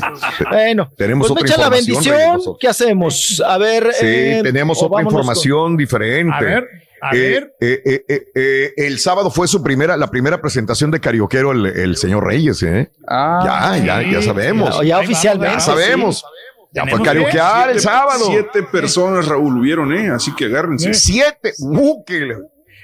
Bueno, 0.51 0.91
Tenemos 0.97 1.27
pues 1.29 1.35
me 1.35 1.41
otra 1.41 1.55
echa 1.55 1.61
la 1.61 1.69
bendición. 1.69 2.41
¿Qué 2.59 2.67
hacemos? 2.67 3.41
A 3.47 3.57
ver. 3.57 3.93
Sí, 3.93 4.05
eh, 4.05 4.39
tenemos 4.43 4.77
otra 4.83 4.89
con- 4.89 5.05
información 5.05 5.77
diferente. 5.77 6.33
A 6.35 6.41
ver, 6.41 6.67
a 7.01 7.15
Eh, 7.15 7.19
ver. 7.19 7.53
eh, 7.61 7.81
eh, 7.85 8.03
eh, 8.09 8.21
eh, 8.35 8.73
el 8.75 8.99
sábado 8.99 9.31
fue 9.31 9.47
su 9.47 9.63
primera, 9.63 9.95
la 9.95 10.07
primera 10.07 10.41
presentación 10.41 10.91
de 10.91 10.99
carioquero 10.99 11.53
el, 11.53 11.65
el 11.67 11.95
señor 11.95 12.25
Reyes, 12.27 12.61
¿eh? 12.63 12.91
Ah, 13.07 13.77
ya, 13.77 13.85
ya, 14.01 14.11
ya 14.11 14.21
sabemos. 14.21 14.77
Ya, 14.79 14.83
ya 14.83 14.99
oficialmente. 14.99 15.55
Ya 15.55 15.59
sabemos. 15.61 16.25
Ya 16.74 16.88
fue 16.88 17.02
carioquear 17.03 17.69
el 17.69 17.80
Siete- 17.80 17.95
sábado. 17.95 18.26
Siete 18.26 18.64
personas, 18.64 19.27
Raúl, 19.27 19.60
hubieron, 19.60 19.93
¿eh? 19.93 20.10
Así 20.10 20.34
que 20.35 20.45
agárrense. 20.45 20.93
Siete. 20.95 21.53
Uh, 21.60 22.03
que- 22.03 22.35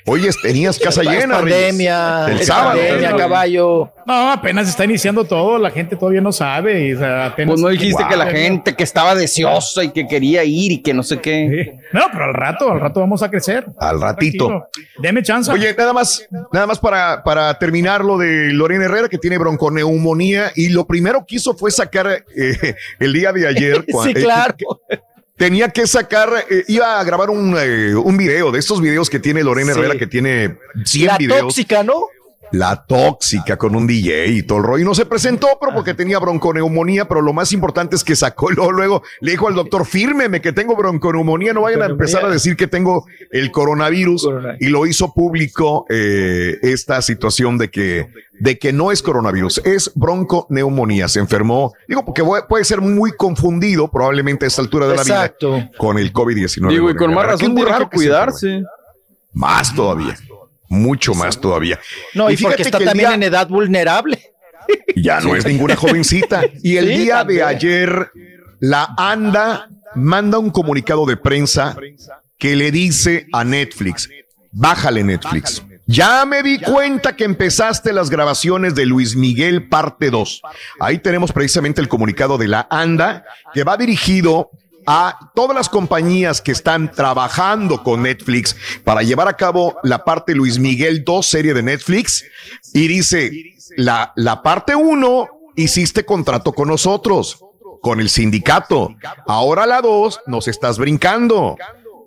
Oye, 0.10 0.30
tenías 0.42 0.80
casa 0.80 1.02
Es 1.02 1.08
llena, 1.08 1.40
Reyes. 1.42 1.58
pandemia, 1.60 2.26
El 2.28 2.40
es 2.40 2.48
sábado. 2.48 2.80
pandemia, 2.80 3.16
caballo. 3.16 3.94
No, 4.06 4.32
apenas 4.32 4.68
está 4.68 4.86
iniciando 4.86 5.24
todo, 5.24 5.58
la 5.60 5.70
gente 5.70 5.96
todavía 5.96 6.22
no 6.22 6.32
sabe. 6.32 6.88
Y, 6.88 6.94
o 6.94 7.00
sea, 7.00 7.28
apenas 7.28 7.54
Pues 7.54 7.62
no 7.62 7.68
dijiste 7.70 8.04
que 8.10 8.16
la 8.16 8.26
gente 8.28 8.76
que 8.76 8.84
estaba 8.84 9.14
deseosa 9.14 9.84
y 9.84 9.92
que 9.92 10.08
quería 10.08 10.44
ir 10.44 10.72
y 10.72 10.82
que 10.82 10.94
no 10.94 11.04
sé 11.04 11.20
qué. 11.20 11.72
Sí. 11.74 11.80
No, 11.94 12.02
pero 12.12 12.26
al 12.26 12.34
rato, 12.34 12.72
al 12.72 12.80
rato 12.80 13.00
vamos 13.00 13.22
a 13.22 13.30
crecer. 13.30 13.66
Al 13.78 14.02
ratito. 14.02 14.48
Tranquilo. 14.48 14.70
Deme 14.98 15.22
chance. 15.24 15.52
Oye, 15.52 15.76
nada 15.78 15.94
más, 15.94 16.28
nada 16.52 16.66
más 16.66 16.80
para, 16.80 17.24
para 17.24 17.54
terminar 17.60 18.04
lo 18.04 18.18
de 18.18 18.52
Lorena 18.52 18.86
Herrera, 18.86 19.10
que 19.10 19.18
tiene 19.18 19.38
bronconeumonía, 19.38 20.52
y 20.56 20.70
lo 20.70 20.86
primero 20.88 21.26
que 21.28 21.36
hizo 21.36 21.56
fue 21.56 21.70
sacar 21.72 22.24
eh, 22.36 22.76
el 23.00 23.14
día 23.14 23.32
de 23.32 23.48
ayer. 23.48 23.86
Sí, 24.04 24.12
eh, 24.12 24.14
claro. 24.14 24.56
Tenía 25.40 25.70
que 25.70 25.88
sacar, 25.88 26.46
eh, 26.50 26.66
iba 26.68 27.00
a 27.00 27.04
grabar 27.06 27.30
un, 27.30 27.56
eh, 27.58 27.96
un 27.96 28.18
video 28.18 28.52
de 28.52 28.60
estos 28.60 28.82
videos 28.82 29.10
que 29.10 29.20
tiene 29.20 29.42
Lorena 29.42 29.74
Sí. 29.74 29.80
Herrera, 29.80 29.98
que 29.98 30.06
tiene 30.06 30.58
100 30.86 31.08
La 31.08 31.18
videos. 31.18 31.40
tóxica, 31.42 31.82
¿no? 31.82 32.08
La 32.52 32.84
tóxica 32.86 33.58
con 33.58 33.76
un 33.76 33.86
DJ 33.86 34.28
y 34.28 34.44
todo 34.44 34.58
el 34.60 34.64
rollo. 34.64 34.82
Y 34.82 34.86
no 34.86 34.96
se 34.96 35.06
presentó, 35.06 35.48
pero 35.60 35.74
porque 35.74 35.94
tenía 35.94 36.20
bronconeumonía, 36.20 37.08
pero 37.08 37.22
lo 37.22 37.34
más 37.34 37.52
importante 37.54 37.96
es 37.96 38.04
que 38.04 38.16
sacó 38.16 38.50
luego, 38.52 38.72
luego 38.72 39.04
le 39.22 39.32
dijo 39.32 39.48
al 39.48 39.56
doctor, 39.56 39.86
fírmeme 39.86 40.42
que 40.42 40.52
tengo 40.52 40.76
bronconeumonía, 40.76 41.54
no 41.54 41.62
vayan 41.62 41.82
a 41.84 41.86
empezar 41.88 42.26
a 42.26 42.30
decir 42.30 42.56
que 42.56 42.68
tengo 42.68 43.06
el 43.32 43.52
coronavirus. 43.52 44.28
Y 44.60 44.68
lo 44.68 44.86
hizo 44.88 45.14
público 45.14 45.86
eh, 45.90 46.58
esta 46.62 47.02
situación 47.02 47.58
de 47.58 47.70
que, 47.70 48.08
de 48.40 48.58
que 48.58 48.74
no 48.74 48.92
es 48.92 49.02
coronavirus, 49.02 49.62
es 49.66 49.92
bronconeumonía. 49.96 51.08
Se 51.08 51.20
enfermó, 51.20 51.74
digo, 51.88 52.06
porque 52.06 52.24
puede- 52.24 52.64
ser 52.66 52.82
muy 52.82 53.12
confundido 53.14 53.90
probablemente 53.90 54.46
a 54.46 54.48
esta 54.48 54.62
altura 54.62 54.88
de 54.88 54.96
la 54.96 55.02
Exacto. 55.02 55.54
vida 55.56 55.72
con 55.78 55.98
el 55.98 56.12
COVID-19. 56.14 56.70
Digo, 56.70 56.90
y 56.90 56.96
con 56.96 57.14
más 57.14 57.26
razón 57.26 57.56
tiene 57.56 57.72
que 57.78 57.86
cuidarse. 57.88 58.64
Más 59.34 59.74
todavía. 59.74 60.16
Mucho 60.70 61.14
más 61.14 61.40
todavía. 61.42 61.80
No, 62.14 62.30
y, 62.30 62.38
porque 62.38 62.62
está 62.62 62.78
también 62.80 63.10
día- 63.10 63.14
en 63.16 63.24
edad 63.24 63.48
vulnerable. 63.48 64.22
ya 64.96 65.20
no 65.20 65.36
es 65.36 65.46
ninguna 65.46 65.76
jovencita. 65.76 66.44
Y 66.64 66.78
el 66.78 66.88
Sí, 66.88 66.98
día 67.00 67.18
también. 67.20 67.40
de 67.40 67.44
ayer, 67.44 68.12
la 68.60 68.94
ANDA 68.98 69.68
manda 69.96 70.38
un 70.38 70.52
comunicado 70.52 71.06
de 71.06 71.18
prensa 71.18 71.76
que 72.38 72.56
le 72.56 72.72
dice 72.72 73.28
a 73.34 73.44
Netflix, 73.44 74.08
bájale 74.52 75.04
Netflix. 75.04 75.64
Ya 75.88 76.24
me 76.24 76.44
di 76.44 76.60
cuenta 76.60 77.16
que 77.16 77.24
empezaste 77.24 77.92
las 77.94 78.12
grabaciones 78.12 78.76
de 78.76 78.86
Luis 78.86 79.16
Miguel 79.16 79.68
parte 79.70 80.12
2. 80.12 80.42
Ahí 80.80 81.00
tenemos 81.00 81.32
precisamente 81.32 81.82
el 81.82 81.88
comunicado 81.88 82.38
de 82.38 82.48
la 82.48 82.68
ANDA 82.70 83.26
que 83.56 83.64
va 83.64 83.76
dirigido 83.76 84.52
a 84.92 85.32
todas 85.36 85.56
las 85.56 85.70
compañías 85.70 86.42
que 86.42 86.52
están 86.52 86.92
trabajando 86.92 87.84
con 87.84 88.02
Netflix 88.02 88.56
para 88.84 89.04
llevar 89.04 89.28
a 89.28 89.38
cabo 89.38 89.78
la 89.84 90.04
parte 90.04 90.34
Luis 90.34 90.58
Miguel 90.58 91.04
2 91.06 91.24
serie 91.24 91.54
de 91.54 91.62
Netflix 91.62 92.26
y 92.74 92.88
dice, 92.88 93.32
la, 93.78 94.12
la 94.16 94.42
parte 94.42 94.74
1 94.74 95.28
hiciste 95.56 96.06
contrato 96.06 96.54
con 96.54 96.70
nosotros, 96.70 97.38
con 97.84 98.00
el 98.00 98.10
sindicato. 98.10 98.96
Ahora 99.28 99.68
la 99.68 99.82
2 99.82 100.22
nos 100.26 100.48
estás 100.48 100.80
brincando. 100.80 101.56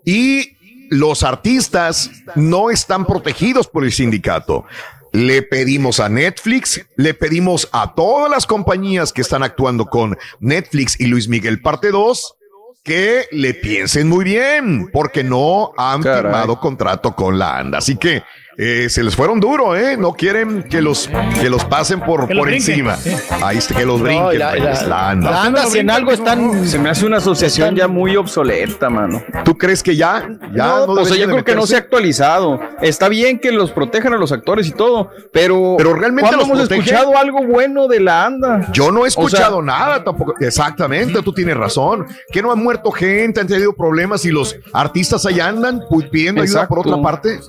Y 0.05 0.57
los 0.91 1.23
artistas 1.23 2.11
no 2.35 2.69
están 2.69 3.07
protegidos 3.07 3.69
por 3.69 3.85
el 3.85 3.93
sindicato. 3.93 4.65
Le 5.12 5.43
pedimos 5.43 6.01
a 6.01 6.09
Netflix, 6.09 6.85
le 6.97 7.15
pedimos 7.15 7.69
a 7.70 7.94
todas 7.94 8.28
las 8.28 8.44
compañías 8.44 9.12
que 9.12 9.20
están 9.20 9.44
actuando 9.44 9.86
con 9.86 10.19
Netflix 10.41 10.99
y 10.99 11.07
Luis 11.07 11.28
Miguel 11.28 11.62
parte 11.62 11.93
2 11.93 12.39
que 12.83 13.27
le 13.31 13.55
piensen 13.55 14.09
muy 14.09 14.25
bien, 14.25 14.91
porque 14.93 15.23
no 15.23 15.73
han 15.77 16.02
Caray. 16.02 16.23
firmado 16.23 16.59
contrato 16.59 17.15
con 17.15 17.39
la 17.39 17.59
ANDA. 17.59 17.78
Así 17.78 17.97
que 17.97 18.23
eh, 18.58 18.89
se 18.90 19.02
les 19.02 19.16
fueron 19.16 19.40
duro, 19.40 19.76
¿eh? 19.76 19.97
No 19.97 20.12
quieren 20.12 20.62
que 20.64 20.81
los, 20.82 21.08
que 21.40 21.48
los 21.48 21.64
pasen 21.64 22.00
por, 22.00 22.26
Que 22.28 22.34
los 22.34 22.40
por 22.42 22.48
brinquen. 22.50 22.86
encima. 22.89 22.98
Ahí 23.44 23.58
está, 23.58 23.74
que 23.74 23.86
los 23.86 23.98
No, 23.98 24.05
brinquen, 24.05 24.39
la, 24.39 24.50
pues, 24.56 24.86
la 24.86 25.10
ANDA. 25.10 25.31
la 25.31 25.42
anda, 25.44 25.66
si 25.66 25.78
en 25.78 25.90
algo 25.90 26.12
están. 26.12 26.66
Se 26.68 26.78
me 26.78 26.90
hace 26.90 27.06
una 27.06 27.18
asociación 27.18 27.74
ya 27.74 27.89
muy 27.89 28.16
obsoleta, 28.16 28.90
mano. 28.90 29.22
¿Tú 29.44 29.56
crees 29.56 29.82
que 29.82 29.97
ya? 29.97 30.28
ya 30.55 30.66
no, 30.66 30.84
o 30.84 30.94
sea, 30.97 31.05
debería 31.05 31.24
yo 31.26 31.31
creo 31.32 31.44
que 31.44 31.55
no 31.55 31.66
se 31.66 31.76
ha 31.76 31.78
actualizado. 31.78 32.60
Está 32.81 33.08
bien 33.08 33.39
que 33.39 33.52
los 33.52 33.70
protejan 33.70 34.12
a 34.14 34.16
los 34.18 34.32
actores 34.32 34.66
y 34.68 34.72
todo, 34.72 35.10
pero, 35.32 35.74
Pero 35.78 35.94
realmente 35.94 36.28
¿cuándo 36.28 36.39
los 36.39 36.47
hemos 36.47 36.58
protege? 36.68 36.81
escuchado 36.81 37.16
algo 37.16 37.44
bueno 37.47 37.89
de 37.89 38.00
la 38.00 38.26
ANDA? 38.26 38.68
Yo 38.72 38.90
no 38.92 39.05
he 39.05 39.08
escuchado 39.08 39.58
O 39.58 39.64
sea, 39.64 39.66
nada 39.78 40.05
tampoco. 40.05 40.34
Exactamente, 40.40 41.22
tú 41.22 41.32
tienes 41.32 41.56
razón. 41.56 42.06
Que 42.31 42.42
no 42.42 42.52
han 42.52 42.62
muerto 42.62 42.90
gente, 42.90 43.40
han 43.40 43.47
tenido 43.47 43.72
problemas 43.74 44.24
y 44.24 44.31
los 44.31 44.56
artistas 44.72 45.24
allá 45.26 45.48
andan 45.48 45.81
pidiendo 46.10 46.42
ayuda 46.42 46.66
por 46.68 46.78
Exacto. 46.78 46.90
otra 46.97 47.02
parte. 47.02 47.40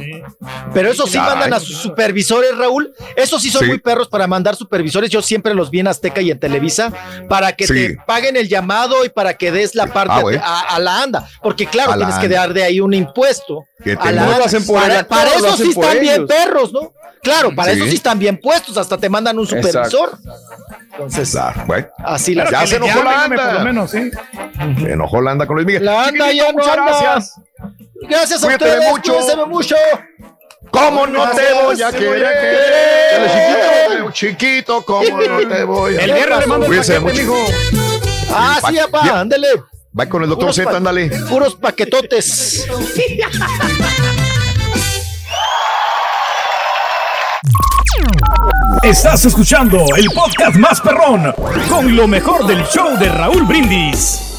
Pero 0.74 0.93
eso 0.94 1.08
sí 1.08 1.18
Caray. 1.18 1.30
mandan 1.32 1.54
a 1.54 1.60
sus 1.60 1.78
supervisores, 1.78 2.58
Raúl. 2.58 2.94
Esos 3.16 3.42
sí 3.42 3.50
son 3.50 3.62
Sí. 3.64 3.68
muy 3.68 3.80
perros 3.80 4.08
para 4.08 4.28
mandar 4.28 4.56
supervisores. 4.56 5.10
Yo 5.10 5.22
siempre 5.22 5.54
los 5.54 5.70
vi 5.70 5.80
en 5.82 5.88
Azteca 5.88 6.22
y 6.22 6.32
en 6.32 6.40
Televisa 6.40 6.92
para 7.28 7.54
que 7.54 7.68
Sí. 7.68 7.74
te 7.74 7.98
paguen 8.06 8.36
el 8.38 8.48
llamado 8.48 9.04
y 9.06 9.10
para 9.10 9.34
que 9.36 9.52
des 9.52 9.76
la 9.76 9.88
parte 9.88 10.14
Ah, 10.42 10.44
a- 10.44 10.74
a, 10.74 10.76
a 10.76 10.80
la 10.80 11.04
ANDA. 11.04 11.28
Porque 11.42 11.66
claro, 11.66 11.92
A 11.92 11.96
la 11.98 12.06
tienes 12.06 12.22
que 12.22 12.30
dar 12.30 12.54
de 12.54 12.64
ahí 12.64 12.80
un 12.80 12.94
impuesto. 12.94 13.66
Que 13.84 13.94
a 13.94 13.98
te 14.00 14.12
la 14.14 14.22
no 14.22 14.28
lo 14.28 14.34
ANDA. 14.34 14.46
hacen 14.46 14.66
por 14.66 14.80
para, 14.82 15.00
actor, 15.00 15.18
para 15.18 15.34
eso 15.36 15.58
sí 15.58 15.70
están 15.70 16.00
bien 16.00 16.26
perros, 16.28 16.72
¿no? 16.72 16.94
Claro, 17.22 17.56
para 17.56 17.72
Sí. 17.74 17.80
eso 17.80 17.90
sí 17.90 17.96
están 17.96 18.20
bien 18.20 18.38
puestos. 18.38 18.78
Hasta 18.78 18.98
te 18.98 19.10
mandan 19.10 19.40
un 19.40 19.48
supervisor. 19.48 20.18
Entonces, 20.92 21.36
Ah, 21.36 21.64
bueno. 21.66 21.88
así 22.00 22.36
las 22.36 22.50
Ya 22.52 22.68
se 22.68 22.76
enojó 22.76 23.02
la 23.04 23.24
anda. 23.24 23.46
por 23.46 23.54
lo 23.54 23.60
menos, 23.66 23.92
sí. 23.92 24.12
Se 24.82 24.92
enojó 24.92 25.22
la 25.22 25.32
anda 25.32 25.48
con 25.48 25.56
Luis 25.56 25.66
Miguel. 25.66 25.86
La 25.86 26.06
anda 26.08 26.32
ya 26.32 26.52
no 26.52 26.60
muchas 26.60 26.78
anda. 26.78 26.86
gracias. 27.02 27.34
Gracias 28.10 28.44
a 28.44 28.46
Cuídate 28.46 28.66
ustedes, 28.66 28.90
mucho. 28.92 29.14
cuídense 29.14 29.46
mucho. 29.46 29.76
¿Cómo 30.74 31.06
no 31.06 31.30
te 31.30 31.54
voy 31.54 31.82
a 31.84 31.92
querer? 31.92 32.34
querer. 32.42 33.32
Chiquito, 33.32 34.12
chiquito, 34.12 34.82
¿cómo 34.84 35.22
no 35.22 35.48
te 35.56 35.64
voy 35.66 35.96
a 35.98 36.02
El 36.02 36.14
guerra 36.14 36.40
le 36.40 36.48
manda. 36.48 36.68
Ah, 38.32 38.60
sí, 38.68 38.78
papá, 38.92 39.20
ándale. 39.20 39.48
Va 39.98 40.10
con 40.10 40.24
el 40.24 40.30
doctor 40.30 40.48
Puros 40.48 40.56
Z, 40.56 40.76
ándale. 40.76 41.12
Puros 41.30 41.56
paquetotes. 41.56 42.68
Estás 48.82 49.26
escuchando 49.26 49.86
el 49.96 50.08
podcast 50.10 50.56
más 50.56 50.82
perrón 50.82 51.32
con 51.70 51.96
lo 51.96 52.08
mejor 52.08 52.48
del 52.48 52.64
show 52.66 52.98
de 52.98 53.10
Raúl 53.10 53.44
Brindis. 53.44 54.33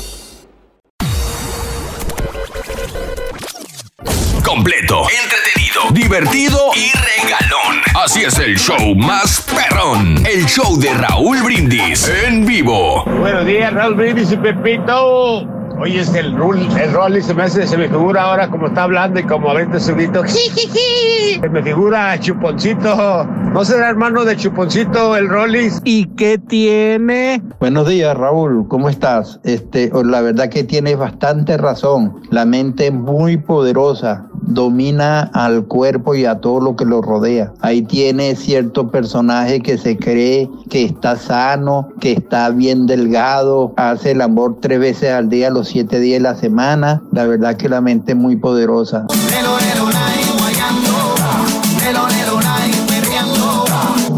Completo, 4.44 5.04
entretenido, 5.08 5.90
divertido 5.92 6.58
y 6.74 6.92
regalón. 6.92 7.80
Así 7.94 8.24
es 8.24 8.38
el 8.38 8.58
show 8.58 8.94
más 8.94 9.40
perrón. 9.42 10.22
El 10.26 10.44
show 10.44 10.78
de 10.78 10.92
Raúl 10.92 11.42
Brindis 11.42 12.08
en 12.26 12.44
vivo. 12.44 13.04
Buenos 13.04 13.46
días, 13.46 13.72
Raúl 13.72 13.94
Brindis 13.94 14.30
y 14.32 14.36
Pepito. 14.36 15.53
Oye, 15.80 16.00
es 16.00 16.14
el 16.14 16.34
Rul, 16.36 16.58
el 16.80 16.92
Rolly 16.92 17.20
se 17.20 17.34
me 17.34 17.42
hace, 17.42 17.66
se 17.66 17.76
me 17.76 17.88
figura 17.88 18.22
ahora 18.22 18.48
como 18.48 18.68
está 18.68 18.84
hablando 18.84 19.18
y 19.20 19.24
como 19.24 19.50
avienta 19.50 19.78
su 19.80 19.94
grito. 19.94 20.22
"Jijiji". 20.22 21.40
Se 21.40 21.48
me 21.48 21.62
figura 21.62 22.18
Chuponcito. 22.20 23.24
¿No 23.52 23.64
será 23.64 23.90
hermano 23.90 24.24
de 24.24 24.36
Chuponcito 24.36 25.16
el 25.16 25.28
Rollis? 25.28 25.80
¿Y 25.84 26.06
qué 26.16 26.38
tiene? 26.38 27.42
Buenos 27.60 27.88
días, 27.88 28.16
Raúl. 28.16 28.66
¿Cómo 28.68 28.88
estás? 28.88 29.40
Este, 29.44 29.90
la 30.04 30.20
verdad 30.20 30.48
que 30.48 30.64
tienes 30.64 30.96
bastante 30.96 31.56
razón. 31.56 32.20
La 32.30 32.44
mente 32.44 32.86
es 32.86 32.92
muy 32.92 33.36
poderosa. 33.36 34.26
domina 34.46 35.30
al 35.32 35.64
cuerpo 35.64 36.14
y 36.14 36.26
a 36.26 36.38
todo 36.38 36.60
lo 36.60 36.76
que 36.76 36.84
lo 36.84 37.00
rodea. 37.00 37.54
Ahí 37.62 37.80
tiene 37.80 38.36
cierto 38.36 38.90
personaje 38.90 39.60
que 39.60 39.78
se 39.78 39.96
cree 39.96 40.50
que 40.68 40.84
está 40.84 41.16
sano, 41.16 41.88
que 41.98 42.12
está 42.12 42.50
bien 42.50 42.86
delgado, 42.86 43.72
hace 43.78 44.10
el 44.10 44.20
amor 44.20 44.58
tres 44.60 44.78
veces 44.80 45.12
al 45.12 45.30
día, 45.30 45.48
los 45.48 45.63
siete 45.64 46.00
días 46.00 46.22
de 46.22 46.28
la 46.28 46.34
semana. 46.34 47.02
La 47.12 47.26
verdad 47.26 47.56
que 47.56 47.68
la 47.68 47.80
mente 47.80 48.12
es 48.12 48.18
muy 48.18 48.36
poderosa. 48.36 49.06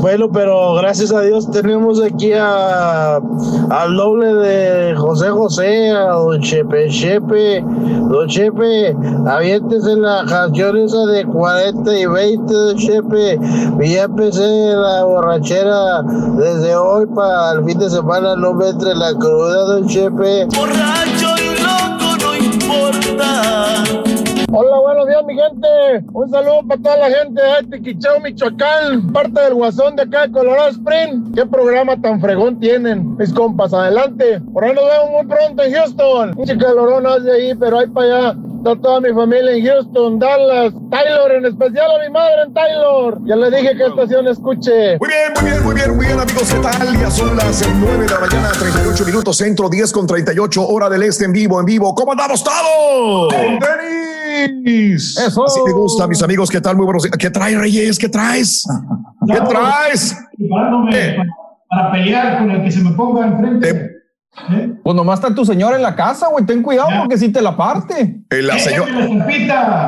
Bueno, 0.07 0.31
pero 0.31 0.75
gracias 0.75 1.13
a 1.13 1.21
Dios 1.23 1.51
tenemos 1.51 2.01
aquí 2.01 2.33
a, 2.33 3.17
al 3.17 3.97
doble 3.97 4.35
de 4.35 4.95
José 4.95 5.31
José, 5.31 5.91
a 5.91 6.11
Don 6.13 6.41
Chepe 6.41 6.89
Chepe. 6.91 7.65
Don 8.09 8.29
Chepe, 8.29 8.95
aviéntese 9.27 9.97
la 9.97 10.25
canción 10.29 10.77
esa 10.77 11.07
de 11.07 11.25
40 11.25 11.99
y 11.99 12.07
20, 12.07 12.55
Don 12.55 12.77
Chepe. 12.77 13.41
Y 13.81 13.95
ya 13.95 14.05
empecé 14.05 14.75
la 14.77 15.03
borrachera 15.03 16.03
desde 16.39 16.77
hoy 16.77 17.07
para 17.07 17.53
el 17.55 17.65
fin 17.65 17.79
de 17.79 17.91
semana, 17.91 18.37
no 18.37 18.55
me 18.55 18.69
entre 18.69 18.95
la 18.95 19.13
cruda, 19.13 19.65
Don 19.65 19.89
Chepe. 19.89 20.47
Borracho 20.57 21.36
importa. 22.77 24.26
Hola, 24.59 24.79
buenos 24.81 25.07
días, 25.07 25.23
mi 25.27 25.35
gente. 25.35 25.69
Un 26.15 26.31
saludo 26.31 26.63
para 26.67 26.81
toda 26.81 26.97
la 26.97 27.11
gente 27.11 27.43
de 27.43 27.77
Tiquichao, 27.77 28.21
Michoacán, 28.21 29.13
parte 29.13 29.39
del 29.39 29.53
Guasón 29.53 29.97
de 29.97 30.05
acá 30.05 30.23
de 30.23 30.33
Colorado 30.33 30.71
Spring. 30.71 31.35
Qué 31.35 31.45
programa 31.45 32.01
tan 32.01 32.19
fregón 32.23 32.59
tienen, 32.59 33.19
mis 33.19 33.35
compas. 33.35 33.75
Adelante. 33.75 34.41
Por 34.55 34.65
ahí 34.65 34.73
nos 34.75 34.87
vemos 34.87 35.11
muy 35.11 35.27
pronto 35.27 35.63
en 35.63 35.75
Houston. 35.75 36.33
Un 36.39 36.59
calorón 36.59 37.07
hace 37.07 37.31
ahí, 37.33 37.55
pero 37.55 37.81
ahí 37.81 37.87
para 37.89 38.07
allá. 38.07 38.39
Está 38.57 38.81
toda 38.81 39.01
mi 39.03 39.13
familia 39.13 39.53
en 39.53 39.67
Houston, 39.67 40.19
Dallas, 40.19 40.73
Taylor, 40.91 41.33
en 41.33 41.45
especial 41.45 41.91
a 41.95 42.03
mi 42.03 42.11
madre 42.11 42.43
en 42.47 42.55
Taylor. 42.55 43.19
Ya 43.27 43.37
le 43.37 43.51
dije 43.51 43.77
que 43.77 43.85
estación 43.85 44.27
escuche. 44.27 44.97
Muy 44.99 45.09
bien, 45.11 45.33
muy 45.39 45.51
bien, 45.51 45.65
muy 45.65 45.75
bien, 45.75 45.97
muy 45.97 46.07
bien, 46.07 46.19
amigos. 46.19 46.51
¿Qué 46.51 46.61
tal? 46.61 46.99
Ya 46.99 47.11
son 47.11 47.37
las 47.37 47.63
9 47.79 48.05
de 48.05 48.09
la 48.09 48.21
mañana, 48.21 48.53
38 48.59 49.05
minutos 49.05 49.37
centro, 49.37 49.69
10 49.69 49.93
con 49.93 50.07
38, 50.07 50.67
hora 50.67 50.89
del 50.89 51.03
este 51.03 51.27
en 51.27 51.35
vivo, 51.35 51.61
en 51.61 51.67
vivo. 51.67 51.95
¿Cómo 51.95 52.13
andamos 52.13 52.43
todos? 52.43 53.35
¡Denis! 53.35 54.16
Eso. 54.65 55.45
Así 55.47 55.61
me 55.65 55.73
gusta, 55.73 56.07
mis 56.07 56.23
amigos. 56.23 56.51
¿Qué 56.51 56.61
tal? 56.61 56.77
Muy 56.77 56.85
buenos 56.85 57.03
días. 57.03 57.17
¿Qué 57.19 57.31
traes, 57.31 57.59
Reyes? 57.59 57.99
¿Qué 57.99 58.09
traes? 58.09 58.65
¿Qué 59.27 59.41
traes? 59.41 60.17
Preparándome 60.37 61.17
para, 61.17 61.29
para 61.69 61.93
pelear 61.93 62.39
con 62.39 62.51
el 62.51 62.63
que 62.63 62.71
se 62.71 62.81
me 62.81 62.91
ponga 62.93 63.27
enfrente. 63.27 63.93
Pues 64.83 64.95
nomás 64.95 65.19
está 65.19 65.35
tu 65.35 65.45
señora 65.45 65.77
en 65.77 65.83
la 65.83 65.97
casa, 65.97 66.29
güey. 66.29 66.45
Ten 66.45 66.63
cuidado 66.63 66.89
porque 67.01 67.19
si 67.19 67.31
te 67.31 67.41
la 67.41 67.57
parte. 67.57 68.23
Eh, 68.31 68.43
la 68.43 68.59
señora. 68.59 68.93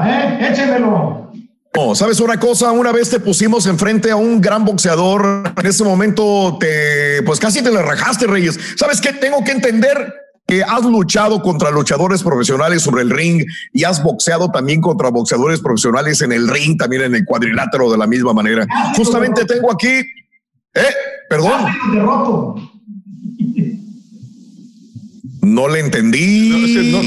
¿eh? 0.07 0.49
Échemelo. 0.51 1.31
No, 1.77 1.95
¿sabes 1.95 2.19
una 2.19 2.41
cosa? 2.41 2.73
Una 2.73 2.91
vez 2.91 3.11
te 3.11 3.21
pusimos 3.21 3.67
enfrente 3.67 4.11
a 4.11 4.17
un 4.17 4.41
gran 4.41 4.65
boxeador. 4.65 5.53
En 5.57 5.67
ese 5.67 5.85
momento 5.85 6.57
te, 6.59 7.23
pues 7.25 7.39
casi 7.39 7.63
te 7.63 7.71
le 7.71 7.83
rajaste, 7.83 8.27
Reyes. 8.27 8.59
¿Sabes 8.77 9.01
qué? 9.01 9.13
Tengo 9.13 9.45
que 9.45 9.53
entender 9.53 10.13
que 10.49 10.63
has 10.63 10.83
luchado 10.83 11.43
contra 11.43 11.71
luchadores 11.71 12.23
profesionales 12.23 12.81
sobre 12.81 13.03
el 13.03 13.11
ring 13.11 13.45
y 13.75 13.85
has 13.85 14.03
boxeado 14.03 14.51
también 14.51 14.81
contra 14.81 15.11
boxeadores 15.11 15.61
profesionales 15.61 16.23
en 16.23 16.33
el 16.33 16.49
ring, 16.49 16.79
también 16.79 17.03
en 17.03 17.15
el 17.17 17.27
cuadrilátero 17.27 17.93
de 17.93 17.99
la 17.99 18.07
misma 18.07 18.33
manera. 18.33 18.67
Justamente 18.97 19.45
tengo 19.45 19.71
aquí, 19.71 20.01
eh, 20.75 20.95
perdón. 21.29 21.67
No 25.43 25.69
le 25.69 25.81
entendí. 25.81 26.51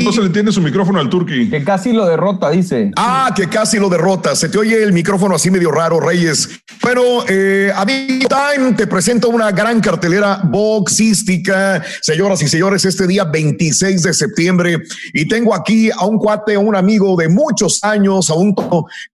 No, 0.03 0.11
se 0.11 0.21
le 0.21 0.27
entiende 0.27 0.51
su 0.51 0.61
micrófono 0.61 0.99
al 0.99 1.09
turqui. 1.09 1.49
Que 1.49 1.63
casi 1.63 1.91
lo 1.91 2.05
derrota, 2.05 2.49
dice. 2.49 2.91
Ah, 2.95 3.33
que 3.35 3.47
casi 3.47 3.77
lo 3.77 3.89
derrota. 3.89 4.35
Se 4.35 4.49
te 4.49 4.57
oye 4.57 4.81
el 4.81 4.93
micrófono 4.93 5.35
así 5.35 5.51
medio 5.51 5.71
raro, 5.71 5.99
Reyes. 5.99 6.49
Bueno, 6.81 7.01
eh, 7.27 7.71
a 7.75 7.83
Big 7.85 8.27
Time 8.27 8.73
te 8.73 8.87
presento 8.87 9.29
una 9.29 9.51
gran 9.51 9.81
cartelera 9.81 10.41
boxística. 10.43 11.83
Señoras 12.01 12.41
y 12.41 12.47
señores, 12.47 12.85
este 12.85 13.07
día 13.07 13.25
26 13.25 14.03
de 14.03 14.13
septiembre. 14.13 14.77
Y 15.13 15.27
tengo 15.27 15.53
aquí 15.53 15.89
a 15.91 16.05
un 16.05 16.17
cuate, 16.17 16.55
a 16.55 16.59
un 16.59 16.75
amigo 16.75 17.15
de 17.17 17.27
muchos 17.29 17.83
años, 17.83 18.29
a 18.29 18.33
un 18.33 18.55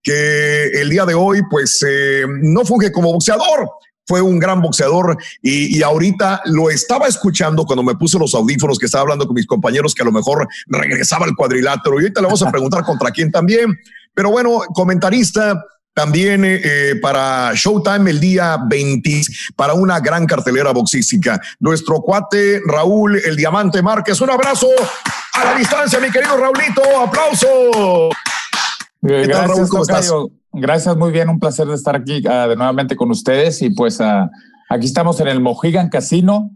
que 0.02 0.68
el 0.74 0.90
día 0.90 1.06
de 1.06 1.14
hoy, 1.14 1.42
pues, 1.50 1.84
eh, 1.88 2.26
no 2.42 2.66
funge 2.66 2.92
como 2.92 3.14
boxeador. 3.14 3.70
Fue 4.08 4.22
un 4.22 4.40
gran 4.40 4.62
boxeador 4.62 5.18
y, 5.42 5.78
y 5.78 5.84
ahorita 5.84 6.42
lo 6.46 6.70
estaba 6.70 7.08
escuchando 7.08 7.66
cuando 7.66 7.84
me 7.84 7.96
puse 7.96 8.18
los 8.18 8.34
audífonos 8.34 8.80
que 8.80 8.86
estaba 8.86 9.04
hablando 9.04 9.26
con 9.26 9.36
mis 9.36 9.46
compañeros 9.46 9.94
que 9.94 10.02
a 10.02 10.06
lo 10.06 10.12
mejor 10.12 10.48
regresaba 10.68 11.26
al 11.26 11.36
cuadrilátero 11.36 12.00
y 12.00 12.04
ahorita 12.04 12.22
le 12.22 12.28
vamos 12.28 12.42
a 12.42 12.52
preguntar 12.52 12.84
contra 12.84 13.12
quién 13.12 13.32
también. 13.32 13.78
Pero 14.14 14.32
bueno, 14.32 14.62
comentarista 14.74 15.64
también 15.98 16.46
eh, 16.46 16.62
eh, 16.64 16.96
para 17.02 17.54
Showtime 17.56 18.12
el 18.12 18.20
día 18.20 18.60
20 18.68 19.22
para 19.56 19.74
una 19.74 20.00
gran 20.00 20.28
cartelera 20.28 20.72
boxística. 20.72 21.42
Nuestro 21.60 22.02
cuate 22.02 22.62
Raúl 22.68 23.20
El 23.26 23.36
Diamante 23.36 23.82
Márquez. 23.82 24.22
Un 24.22 24.30
abrazo 24.30 24.68
a 25.34 25.44
la 25.44 25.56
distancia, 25.56 26.00
mi 26.00 26.12
querido 26.12 26.38
Raulito. 26.38 26.84
Aplauso. 27.02 28.10
¿Qué 29.08 29.28
tal, 29.28 29.28
Gracias, 29.28 29.48
Raúl? 29.58 29.70
¿Cómo 29.70 29.82
estás? 29.84 30.14
Gracias, 30.54 30.98
muy 30.98 31.12
bien, 31.12 31.30
un 31.30 31.40
placer 31.40 31.68
de 31.68 31.76
estar 31.76 31.96
aquí 31.96 32.24
ah, 32.28 32.48
de 32.48 32.56
nuevamente 32.56 32.96
con 32.96 33.12
ustedes 33.12 33.62
y 33.62 33.70
pues 33.70 34.02
ah, 34.02 34.30
aquí 34.70 34.86
estamos 34.86 35.20
en 35.20 35.28
el 35.28 35.40
Mojigan 35.40 35.90
Casino, 35.90 36.52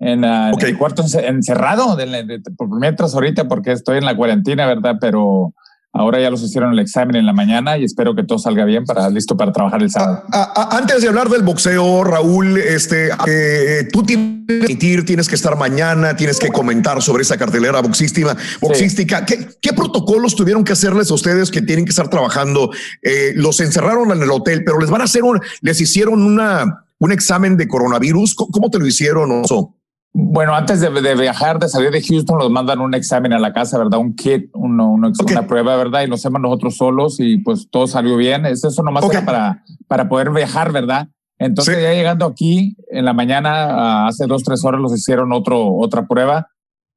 en, 0.00 0.24
ah, 0.24 0.50
en 0.50 0.66
el 0.66 0.76
cuarto 0.78 1.02
ence- 1.02 1.24
encerrado, 1.24 1.94
de 1.96 2.06
de- 2.24 2.40
por 2.56 2.68
mientras 2.78 3.14
ahorita 3.14 3.46
porque 3.48 3.72
estoy 3.72 3.98
en 3.98 4.04
la 4.04 4.16
cuarentena, 4.16 4.66
¿verdad? 4.66 4.96
Pero 5.00 5.54
ahora 5.94 6.20
ya 6.20 6.28
los 6.30 6.42
hicieron 6.42 6.72
el 6.72 6.78
examen 6.80 7.16
en 7.16 7.24
la 7.24 7.32
mañana 7.32 7.78
y 7.78 7.84
espero 7.84 8.14
que 8.14 8.24
todo 8.24 8.38
salga 8.38 8.64
bien 8.64 8.84
para 8.84 9.08
listo 9.08 9.36
para 9.36 9.52
trabajar 9.52 9.82
el 9.82 9.90
sábado. 9.90 10.24
A- 10.32 10.52
a- 10.72 10.76
antes 10.76 11.00
de 11.02 11.08
hablar 11.08 11.28
del 11.28 11.42
boxeo, 11.42 12.04
Raúl, 12.04 12.58
este, 12.58 13.10
eh, 13.26 13.88
tú 13.92 14.02
tienes 14.02 14.34
que 14.48 14.58
emitir, 14.66 15.04
tienes 15.06 15.28
que 15.28 15.34
estar 15.36 15.56
mañana, 15.56 16.16
tienes 16.16 16.38
que 16.38 16.48
comentar 16.48 17.00
sobre 17.00 17.22
esa 17.22 17.36
cartelera 17.38 17.80
boxística. 17.80 18.36
boxística. 18.60 19.24
¿Qué, 19.24 19.48
qué 19.62 19.72
protocolos 19.72 20.34
tuvieron 20.36 20.64
que 20.64 20.72
hacerles 20.72 21.10
a 21.10 21.14
ustedes 21.14 21.50
que 21.50 21.62
tienen 21.62 21.84
que 21.84 21.90
estar 21.90 22.08
trabajando? 22.10 22.70
Eh, 23.00 23.32
los 23.36 23.60
encerraron 23.60 24.10
en 24.12 24.22
el 24.22 24.30
hotel, 24.30 24.62
pero 24.64 24.78
les 24.80 24.90
van 24.90 25.00
a 25.00 25.04
hacer 25.04 25.22
un, 25.22 25.40
les 25.62 25.80
hicieron 25.80 26.22
una, 26.22 26.84
un 26.98 27.12
examen 27.12 27.56
de 27.56 27.68
coronavirus. 27.68 28.34
¿Cómo, 28.34 28.50
cómo 28.50 28.70
te 28.70 28.78
lo 28.78 28.86
hicieron? 28.86 29.30
Oso? 29.44 29.76
Bueno, 30.16 30.54
antes 30.54 30.80
de, 30.80 30.90
de 30.90 31.14
viajar, 31.16 31.58
de 31.58 31.68
salir 31.68 31.90
de 31.90 32.00
Houston, 32.00 32.38
nos 32.38 32.48
mandan 32.48 32.80
un 32.80 32.94
examen 32.94 33.32
a 33.32 33.38
la 33.40 33.52
casa, 33.52 33.78
¿verdad? 33.78 33.98
Un 33.98 34.14
kit, 34.14 34.48
uno, 34.54 34.92
uno- 34.92 35.08
una 35.32 35.46
prueba, 35.48 35.76
¿verdad? 35.76 36.02
Y 36.02 36.06
lo 36.06 36.14
hacemos 36.14 36.40
nosotros 36.40 36.76
solos 36.76 37.16
y 37.18 37.38
pues 37.38 37.68
todo 37.68 37.88
salió 37.88 38.16
bien. 38.16 38.46
Es 38.46 38.62
eso 38.62 38.82
nomás 38.84 39.02
era 39.16 39.26
para, 39.26 39.64
para 39.88 40.08
poder 40.08 40.30
viajar, 40.30 40.70
¿verdad? 40.70 41.08
Entonces 41.36 41.82
ya 41.82 41.92
llegando 41.92 42.26
aquí 42.26 42.76
en 42.90 43.04
la 43.04 43.12
mañana, 43.12 44.06
hace 44.06 44.26
dos, 44.26 44.44
tres 44.44 44.64
horas, 44.64 44.80
los 44.80 44.94
hicieron 44.96 45.32
otro, 45.32 45.74
otra 45.74 46.06
prueba 46.06 46.46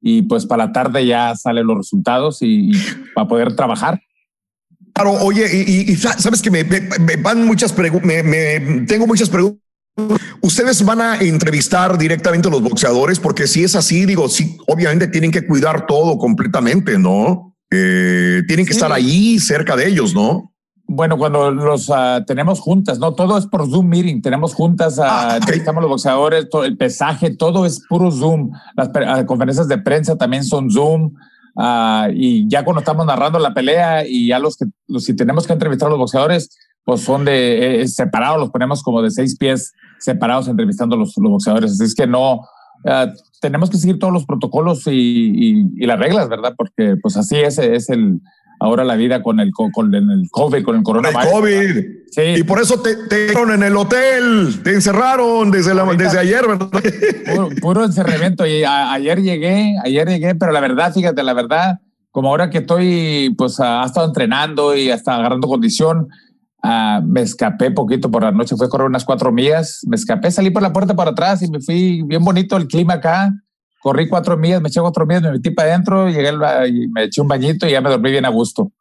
y 0.00 0.22
pues 0.22 0.46
para 0.46 0.66
la 0.66 0.72
tarde 0.72 1.04
ya 1.04 1.34
salen 1.34 1.66
los 1.66 1.76
resultados 1.76 2.40
y, 2.42 2.70
y 2.70 2.72
para 3.16 3.26
poder 3.26 3.56
trabajar. 3.56 4.00
Claro, 4.94 5.12
oye, 5.24 5.44
y, 5.52 5.58
y- 5.90 5.92
y 5.92 5.96
sa- 5.96 6.16
sabes 6.18 6.40
que 6.40 6.52
me, 6.52 6.62
me- 6.62 6.80
me 7.00 7.16
van 7.16 7.44
muchas 7.44 7.72
preguntas, 7.72 8.06
me, 8.06 8.22
me- 8.22 8.86
tengo 8.86 9.08
muchas 9.08 9.28
preguntas. 9.28 9.60
Ustedes 10.40 10.84
van 10.84 11.00
a 11.00 11.18
entrevistar 11.18 11.98
directamente 11.98 12.48
a 12.48 12.50
los 12.50 12.62
boxeadores, 12.62 13.18
porque 13.18 13.46
si 13.46 13.64
es 13.64 13.74
así, 13.74 14.06
digo, 14.06 14.28
sí, 14.28 14.56
obviamente 14.66 15.08
tienen 15.08 15.30
que 15.30 15.46
cuidar 15.46 15.86
todo 15.86 16.18
completamente, 16.18 16.98
¿no? 16.98 17.56
Eh, 17.70 18.42
tienen 18.46 18.64
que 18.64 18.72
estar 18.72 18.92
ahí 18.92 19.38
cerca 19.38 19.76
de 19.76 19.88
ellos, 19.88 20.14
¿no? 20.14 20.52
Bueno, 20.90 21.18
cuando 21.18 21.50
los 21.50 21.90
ah, 21.90 22.24
tenemos 22.26 22.60
juntas, 22.60 22.98
no 22.98 23.14
todo 23.14 23.36
es 23.36 23.46
por 23.46 23.68
Zoom 23.68 23.88
meeting, 23.88 24.22
tenemos 24.22 24.54
juntas, 24.54 24.98
ah, 24.98 25.36
entrevistamos 25.36 25.80
a 25.80 25.82
los 25.82 25.90
boxeadores, 25.90 26.48
todo, 26.48 26.64
el 26.64 26.78
pesaje, 26.78 27.36
todo 27.36 27.66
es 27.66 27.82
puro 27.86 28.10
Zoom. 28.10 28.52
Las 28.74 28.90
ah, 29.06 29.26
conferencias 29.26 29.68
de 29.68 29.76
prensa 29.76 30.16
también 30.16 30.44
son 30.44 30.70
Zoom. 30.70 31.12
y 32.14 32.48
ya 32.48 32.64
cuando 32.64 32.80
estamos 32.80 33.04
narrando 33.04 33.38
la 33.38 33.52
pelea 33.52 34.06
y 34.06 34.28
ya 34.28 34.38
los 34.38 34.56
que 34.56 34.64
los, 34.86 35.04
si 35.04 35.14
tenemos 35.14 35.46
que 35.46 35.52
entrevistar 35.52 35.88
a 35.88 35.90
los 35.90 35.98
boxeadores, 35.98 36.56
pues 36.88 37.02
son 37.02 37.26
de 37.26 37.82
eh, 37.82 37.86
separados, 37.88 38.38
los 38.40 38.48
ponemos 38.48 38.82
como 38.82 39.02
de 39.02 39.10
seis 39.10 39.36
pies 39.36 39.74
separados 39.98 40.48
entrevistando 40.48 40.96
a 40.96 40.98
los, 40.98 41.12
los 41.18 41.30
boxeadores. 41.32 41.72
Así 41.72 41.84
es 41.84 41.94
que 41.94 42.06
no, 42.06 42.40
ah, 42.86 43.12
tenemos 43.42 43.68
que 43.68 43.76
seguir 43.76 43.98
todos 43.98 44.10
los 44.10 44.24
protocolos 44.24 44.86
y, 44.86 44.92
y- 44.92 45.66
y 45.76 45.86
las 45.86 45.98
reglas, 45.98 46.30
¿verdad? 46.30 46.54
Porque 46.56 46.96
pues 47.02 47.18
así 47.18 47.36
es, 47.36 47.58
es 47.58 47.90
el 47.90 48.20
ahora 48.58 48.84
la 48.84 48.96
vida 48.96 49.22
con 49.22 49.38
el, 49.38 49.52
con, 49.52 49.70
con 49.70 49.94
el 49.94 50.28
COVID, 50.30 50.64
con 50.64 50.76
el 50.76 50.82
coronavirus. 50.82 51.30
COVID. 51.30 51.84
Y 52.38 52.42
por 52.44 52.58
eso 52.58 52.80
te, 52.80 52.96
te 53.06 53.32
en 53.32 53.62
el 53.62 53.76
hotel, 53.76 54.62
te 54.64 54.72
encerraron 54.72 55.50
desde, 55.50 55.74
la, 55.74 55.84
desde 55.92 56.18
ayer, 56.18 56.46
¿verdad? 56.48 56.70
Puro, 57.34 57.48
puro 57.60 57.84
encerramiento. 57.84 58.46
Y 58.46 58.64
a- 58.64 58.94
ayer 58.94 59.20
llegué, 59.20 59.74
ayer 59.84 60.08
llegué, 60.08 60.34
pero 60.36 60.52
la 60.52 60.60
verdad, 60.60 60.94
fíjate, 60.94 61.22
la 61.22 61.34
verdad, 61.34 61.80
como 62.12 62.30
ahora 62.30 62.48
que 62.48 62.58
estoy, 62.58 63.34
pues 63.36 63.60
ha 63.60 63.84
estado 63.84 64.06
entrenando 64.06 64.74
y 64.74 64.90
hasta 64.90 65.14
agarrando 65.16 65.46
condición, 65.48 66.08
ah, 66.62 67.00
me 67.04 67.22
escapé 67.22 67.70
poquito 67.70 68.10
por 68.10 68.22
la 68.22 68.32
noche, 68.32 68.56
fui 68.56 68.66
a 68.66 68.70
correr 68.70 68.86
unas 68.86 69.04
cuatro 69.04 69.32
millas, 69.32 69.80
me 69.86 69.96
escapé, 69.96 70.30
salí 70.30 70.50
por 70.50 70.62
la 70.62 70.72
puerta 70.72 70.94
para 70.94 71.10
atrás 71.10 71.42
y 71.42 71.50
me 71.50 71.60
fui 71.60 72.02
bien 72.02 72.24
bonito 72.24 72.56
el 72.56 72.66
clima 72.66 72.94
acá. 72.94 73.32
Corrí 73.80 74.08
cuatro 74.08 74.36
millas, 74.36 74.60
me 74.60 74.68
eché 74.68 74.80
cuatro 74.80 75.06
millas, 75.06 75.22
me 75.22 75.32
metí 75.32 75.50
para 75.50 75.70
adentro, 75.70 76.08
llegué 76.08 76.28
al 76.28 76.38
me 76.92 77.04
eché 77.04 77.20
un 77.20 77.28
bañito 77.28 77.66
y 77.66 77.70
ya 77.70 77.80
me 77.80 77.90
dormí 77.90 78.10
bien 78.10 78.24
a 78.24 78.28
gusto. 78.28 78.72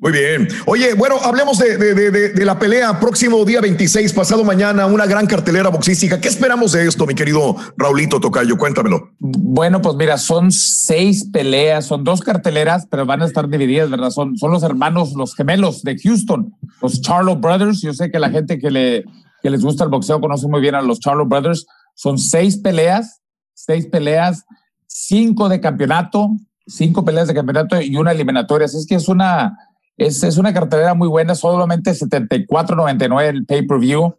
Muy 0.00 0.12
bien. 0.12 0.46
Oye, 0.66 0.94
bueno, 0.94 1.16
hablemos 1.22 1.58
de, 1.58 2.44
la 2.44 2.58
pelea 2.58 3.00
próximo 3.00 3.44
día 3.44 3.60
26, 3.60 4.12
pasado 4.12 4.44
mañana, 4.44 4.86
una 4.86 5.06
gran 5.06 5.26
cartelera 5.26 5.70
boxística. 5.70 6.20
¿Qué 6.20 6.28
esperamos 6.28 6.72
de 6.72 6.86
esto, 6.86 7.06
mi 7.06 7.14
querido 7.14 7.56
Raulito 7.76 8.20
Tocayo? 8.20 8.58
Cuéntamelo. 8.58 9.10
Bueno, 9.18 9.80
pues 9.80 9.96
mira, 9.96 10.18
son 10.18 10.52
seis 10.52 11.28
peleas, 11.32 11.86
son 11.86 12.04
dos 12.04 12.20
carteleras, 12.20 12.86
pero 12.90 13.06
van 13.06 13.22
a 13.22 13.26
estar 13.26 13.48
divididas, 13.48 13.88
¿verdad? 13.88 14.10
Son, 14.10 14.36
son 14.36 14.50
los 14.50 14.62
hermanos, 14.62 15.14
los 15.14 15.34
gemelos 15.34 15.82
de 15.82 15.98
Houston, 15.98 16.54
los 16.82 17.00
Charlo 17.00 17.36
Brothers. 17.36 17.80
Yo 17.80 17.94
sé 17.94 18.10
que 18.10 18.18
la 18.18 18.28
gente 18.28 18.58
que, 18.58 18.70
le, 18.70 19.04
que 19.42 19.48
les 19.50 19.62
gusta 19.62 19.84
el 19.84 19.90
boxeo 19.90 20.20
conoce 20.20 20.46
muy 20.46 20.60
bien 20.60 20.74
a 20.74 20.82
los 20.82 21.00
Charlo 21.00 21.24
Brothers. 21.24 21.66
Son 21.94 22.18
seis 22.18 22.58
peleas, 22.58 23.22
seis 23.54 23.86
peleas, 23.86 24.44
cinco 24.86 25.48
de 25.48 25.60
campeonato, 25.60 26.28
cinco 26.66 27.04
peleas 27.04 27.28
de 27.28 27.34
campeonato 27.34 27.80
y 27.80 27.96
una 27.96 28.12
eliminatoria. 28.12 28.66
Así 28.66 28.78
es 28.78 28.86
que 28.86 28.96
es 28.96 29.08
una, 29.08 29.56
es, 29.96 30.22
es 30.22 30.36
una 30.36 30.52
cartelera 30.52 30.94
muy 30.94 31.08
buena, 31.08 31.34
solamente 31.34 31.92
74.99 31.92 33.22
el 33.22 33.46
pay-per-view. 33.46 34.16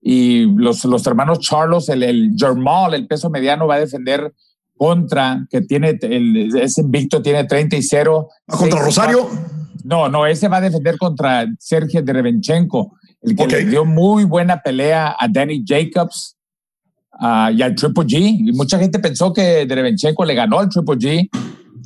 Y 0.00 0.46
los, 0.56 0.84
los 0.84 1.06
hermanos 1.06 1.40
Charlos, 1.40 1.88
el, 1.88 2.02
el 2.02 2.32
Jermal, 2.36 2.94
el 2.94 3.06
peso 3.06 3.28
mediano, 3.28 3.66
va 3.66 3.76
a 3.76 3.80
defender 3.80 4.32
contra, 4.76 5.46
que 5.50 5.62
tiene, 5.62 5.98
el, 6.00 6.56
ese 6.56 6.82
invicto 6.82 7.22
tiene 7.22 7.44
30 7.44 7.76
y 7.76 7.82
0. 7.82 8.28
¿Contra 8.46 8.80
Rosario? 8.80 9.28
No, 9.82 10.08
no, 10.08 10.26
ese 10.26 10.48
va 10.48 10.58
a 10.58 10.60
defender 10.60 10.98
contra 10.98 11.46
Sergio 11.58 12.02
Derevenchenko, 12.02 12.96
el 13.22 13.36
que 13.36 13.46
le 13.46 13.64
dio 13.64 13.84
muy 13.84 14.24
buena 14.24 14.60
pelea 14.60 15.16
a 15.18 15.28
Danny 15.28 15.64
Jacobs 15.64 16.36
ah, 17.12 17.50
y 17.52 17.62
al 17.62 17.74
Triple 17.74 18.04
G. 18.04 18.48
Y 18.48 18.52
mucha 18.52 18.78
gente 18.78 18.98
pensó 18.98 19.32
que 19.32 19.64
Derevenchenko 19.64 20.24
le 20.24 20.34
ganó 20.34 20.58
al 20.58 20.68
Triple 20.68 20.96
G 20.96 21.30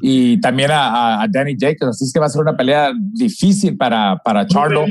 y 0.00 0.40
también 0.40 0.70
a, 0.70 1.22
a- 1.22 1.28
Danny 1.28 1.56
Jacobs. 1.58 1.90
Así 1.96 2.04
es 2.04 2.12
que 2.12 2.20
va 2.20 2.26
a 2.26 2.30
ser 2.30 2.42
una 2.42 2.56
pelea 2.56 2.92
difícil 3.12 3.76
para, 3.76 4.16
para 4.24 4.46
Charlo, 4.46 4.84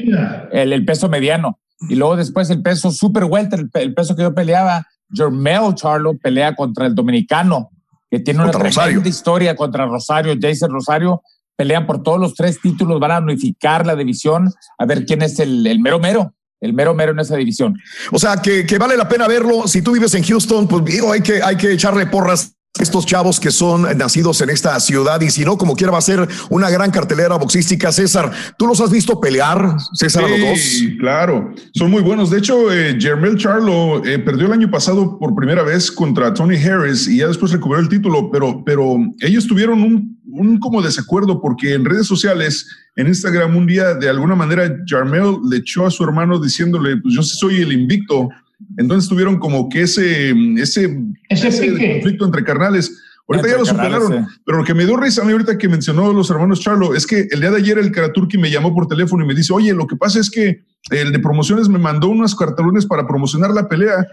el, 0.51 0.73
el 0.73 0.85
peso 0.85 1.09
mediano. 1.09 1.59
Y 1.89 1.95
luego 1.95 2.15
después 2.15 2.49
el 2.49 2.61
peso 2.61 2.91
super 2.91 3.23
welter, 3.25 3.59
el, 3.59 3.69
el 3.73 3.93
peso 3.93 4.15
que 4.15 4.23
yo 4.23 4.33
peleaba, 4.33 4.85
Jermel 5.11 5.73
Charlo 5.75 6.17
pelea 6.17 6.55
contra 6.55 6.85
el 6.85 6.93
dominicano, 6.95 7.69
que 8.11 8.19
tiene 8.19 8.41
una 8.41 8.51
tremenda 8.51 8.81
Rosario. 8.85 9.01
historia 9.05 9.55
contra 9.55 9.85
Rosario, 9.85 10.35
Jason 10.39 10.71
Rosario. 10.71 11.21
Pelean 11.55 11.85
por 11.85 12.01
todos 12.03 12.19
los 12.21 12.35
tres 12.35 12.61
títulos, 12.61 13.01
van 13.01 13.11
a 13.11 13.19
unificar 13.19 13.85
la 13.85 13.93
división, 13.95 14.49
a 14.77 14.85
ver 14.85 15.05
quién 15.05 15.21
es 15.21 15.39
el, 15.39 15.67
el 15.67 15.81
mero 15.81 15.99
mero, 15.99 16.33
el 16.61 16.71
mero 16.73 16.93
mero 16.93 17.11
en 17.11 17.19
esa 17.19 17.35
división. 17.35 17.75
O 18.13 18.17
sea, 18.19 18.37
que, 18.37 18.65
que 18.65 18.77
vale 18.77 18.95
la 18.95 19.09
pena 19.09 19.27
verlo. 19.27 19.67
Si 19.67 19.81
tú 19.81 19.91
vives 19.91 20.13
en 20.15 20.23
Houston, 20.23 20.69
pues 20.69 20.85
digo, 20.85 21.11
hay 21.11 21.19
que, 21.19 21.43
hay 21.43 21.57
que 21.57 21.73
echarle 21.73 22.05
porras 22.05 22.55
estos 22.79 23.05
chavos 23.05 23.39
que 23.39 23.51
son 23.51 23.97
nacidos 23.97 24.41
en 24.41 24.49
esta 24.49 24.79
ciudad 24.79 25.19
y 25.21 25.29
si 25.29 25.43
no, 25.43 25.57
como 25.57 25.75
quiera, 25.75 25.91
va 25.91 25.99
a 25.99 26.01
ser 26.01 26.27
una 26.49 26.69
gran 26.69 26.91
cartelera 26.91 27.35
boxística. 27.35 27.91
César, 27.91 28.31
¿tú 28.57 28.67
los 28.67 28.79
has 28.81 28.91
visto 28.91 29.19
pelear, 29.19 29.75
César, 29.93 30.23
a 30.23 30.27
los 30.27 30.39
dos? 30.39 30.59
Sí, 30.59 30.97
claro, 30.97 31.53
son 31.73 31.91
muy 31.91 32.01
buenos. 32.01 32.29
De 32.29 32.39
hecho, 32.39 32.71
eh, 32.71 32.97
Jermel 32.99 33.37
Charlo 33.37 34.03
eh, 34.05 34.19
perdió 34.19 34.47
el 34.47 34.53
año 34.53 34.71
pasado 34.71 35.17
por 35.19 35.35
primera 35.35 35.63
vez 35.63 35.91
contra 35.91 36.33
Tony 36.33 36.55
Harris 36.55 37.07
y 37.07 37.17
ya 37.17 37.27
después 37.27 37.51
recuperó 37.51 37.81
el 37.81 37.89
título, 37.89 38.29
pero, 38.31 38.63
pero 38.65 38.97
ellos 39.19 39.45
tuvieron 39.47 39.81
un, 39.81 40.19
un 40.31 40.59
como 40.59 40.81
desacuerdo 40.81 41.41
porque 41.41 41.73
en 41.73 41.85
redes 41.85 42.07
sociales, 42.07 42.67
en 42.95 43.07
Instagram, 43.07 43.55
un 43.55 43.67
día 43.67 43.93
de 43.95 44.09
alguna 44.09 44.35
manera 44.35 44.77
Jarmel 44.87 45.37
le 45.49 45.57
echó 45.57 45.85
a 45.85 45.91
su 45.91 46.03
hermano 46.03 46.39
diciéndole, 46.39 46.97
pues 46.97 47.15
yo 47.15 47.23
sí 47.23 47.37
soy 47.37 47.61
el 47.61 47.71
invicto. 47.71 48.29
Entonces 48.77 49.09
tuvieron 49.09 49.39
como 49.39 49.69
que 49.69 49.81
ese, 49.81 50.31
ese, 50.57 50.99
ese 51.29 51.69
conflicto 51.69 52.25
entre 52.25 52.43
carnales. 52.43 52.91
Ahorita 53.27 53.47
Entre 53.47 53.51
ya 53.51 53.57
lo 53.57 53.65
carnales, 53.65 54.03
superaron, 54.03 54.27
sí. 54.27 54.41
pero 54.43 54.57
lo 54.57 54.63
que 54.63 54.73
me 54.73 54.85
dio 54.85 54.97
risa 54.97 55.21
a 55.21 55.25
mí 55.25 55.31
ahorita 55.31 55.57
que 55.57 55.69
mencionó 55.69 56.11
los 56.11 56.31
hermanos 56.31 56.61
Charlo 56.61 56.95
es 56.95 57.05
que 57.05 57.27
el 57.29 57.41
día 57.41 57.51
de 57.51 57.57
ayer 57.57 57.77
el 57.77 57.91
Karaturki 57.91 58.39
me 58.39 58.49
llamó 58.49 58.73
por 58.73 58.87
teléfono 58.87 59.23
y 59.23 59.27
me 59.27 59.35
dice, 59.35 59.53
oye, 59.53 59.71
lo 59.73 59.85
que 59.85 59.95
pasa 59.95 60.19
es 60.19 60.31
que 60.31 60.63
el 60.89 61.11
de 61.11 61.19
promociones 61.19 61.69
me 61.69 61.77
mandó 61.77 62.09
unos 62.09 62.35
cartelones 62.35 62.87
para 62.87 63.05
promocionar 63.05 63.51
la 63.51 63.69
pelea, 63.69 64.07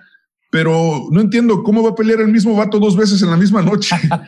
pero 0.50 1.08
no 1.10 1.20
entiendo 1.20 1.62
cómo 1.62 1.82
va 1.82 1.90
a 1.90 1.94
pelear 1.94 2.20
el 2.20 2.28
mismo 2.28 2.54
vato 2.54 2.78
dos 2.78 2.94
veces 2.94 3.22
en 3.22 3.30
la 3.30 3.36
misma 3.36 3.62
noche. 3.62 3.96
No, 4.10 4.20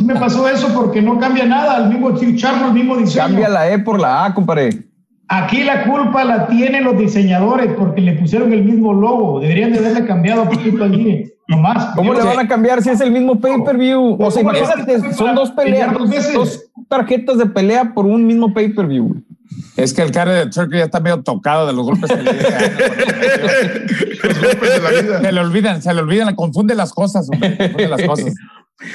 me 0.04 0.14
pasó 0.14 0.48
eso 0.48 0.72
porque 0.74 1.02
no 1.02 1.18
cambia 1.18 1.44
nada, 1.44 1.84
el 1.84 1.90
mismo 1.90 2.18
Charlo, 2.36 2.68
el 2.68 2.74
mismo 2.74 2.96
diseño. 2.96 3.26
Cambia 3.26 3.48
la 3.50 3.70
E 3.70 3.78
por 3.78 4.00
la 4.00 4.24
A, 4.24 4.34
compadre. 4.34 4.88
Aquí 5.28 5.64
la 5.64 5.84
culpa 5.84 6.24
la 6.24 6.46
tienen 6.46 6.84
los 6.84 6.96
diseñadores 6.96 7.72
porque 7.76 8.00
le 8.00 8.12
pusieron 8.12 8.52
el 8.52 8.64
mismo 8.64 8.92
logo. 8.92 9.40
Deberían 9.40 9.72
de 9.72 9.78
haberle 9.78 10.06
cambiado 10.06 10.42
un 10.42 10.48
poquito 10.48 10.84
allí. 10.84 11.32
Nomás. 11.48 11.94
¿Cómo 11.94 12.12
le 12.12 12.24
van 12.24 12.40
a 12.40 12.48
cambiar 12.48 12.82
si 12.82 12.90
es 12.90 13.00
el 13.00 13.12
mismo 13.12 13.40
pay-per-view? 13.40 14.16
O 14.18 14.30
sea, 14.30 14.42
¿Cómo 14.42 14.52
le 14.52 14.58
imagínate, 14.58 15.12
son 15.12 15.34
dos 15.36 15.52
peleas, 15.52 15.92
dos 15.92 16.32
dos 16.32 16.64
tarjetas 16.88 17.38
de 17.38 17.46
pelea 17.46 17.94
por 17.94 18.04
un 18.04 18.26
mismo 18.26 18.52
pay-per-view. 18.52 19.22
Es 19.76 19.92
que 19.92 20.02
el 20.02 20.10
cara 20.10 20.32
de 20.32 20.46
Turkey 20.50 20.78
ya 20.78 20.86
está 20.86 21.00
medio 21.00 21.22
tocado 21.22 21.66
de 21.66 21.72
los 21.72 21.84
golpes 21.84 22.10
que 22.10 22.22
le 22.22 22.32
Se 25.22 25.32
le 25.32 25.40
olvidan, 25.40 25.82
se 25.82 25.92
le 25.94 26.00
olvidan, 26.00 26.34
confunde 26.34 26.74
las 26.74 26.92
cosas, 26.92 27.28
hombre, 27.30 27.56
confunde 27.56 27.88
las 27.88 28.02
cosas. 28.02 28.34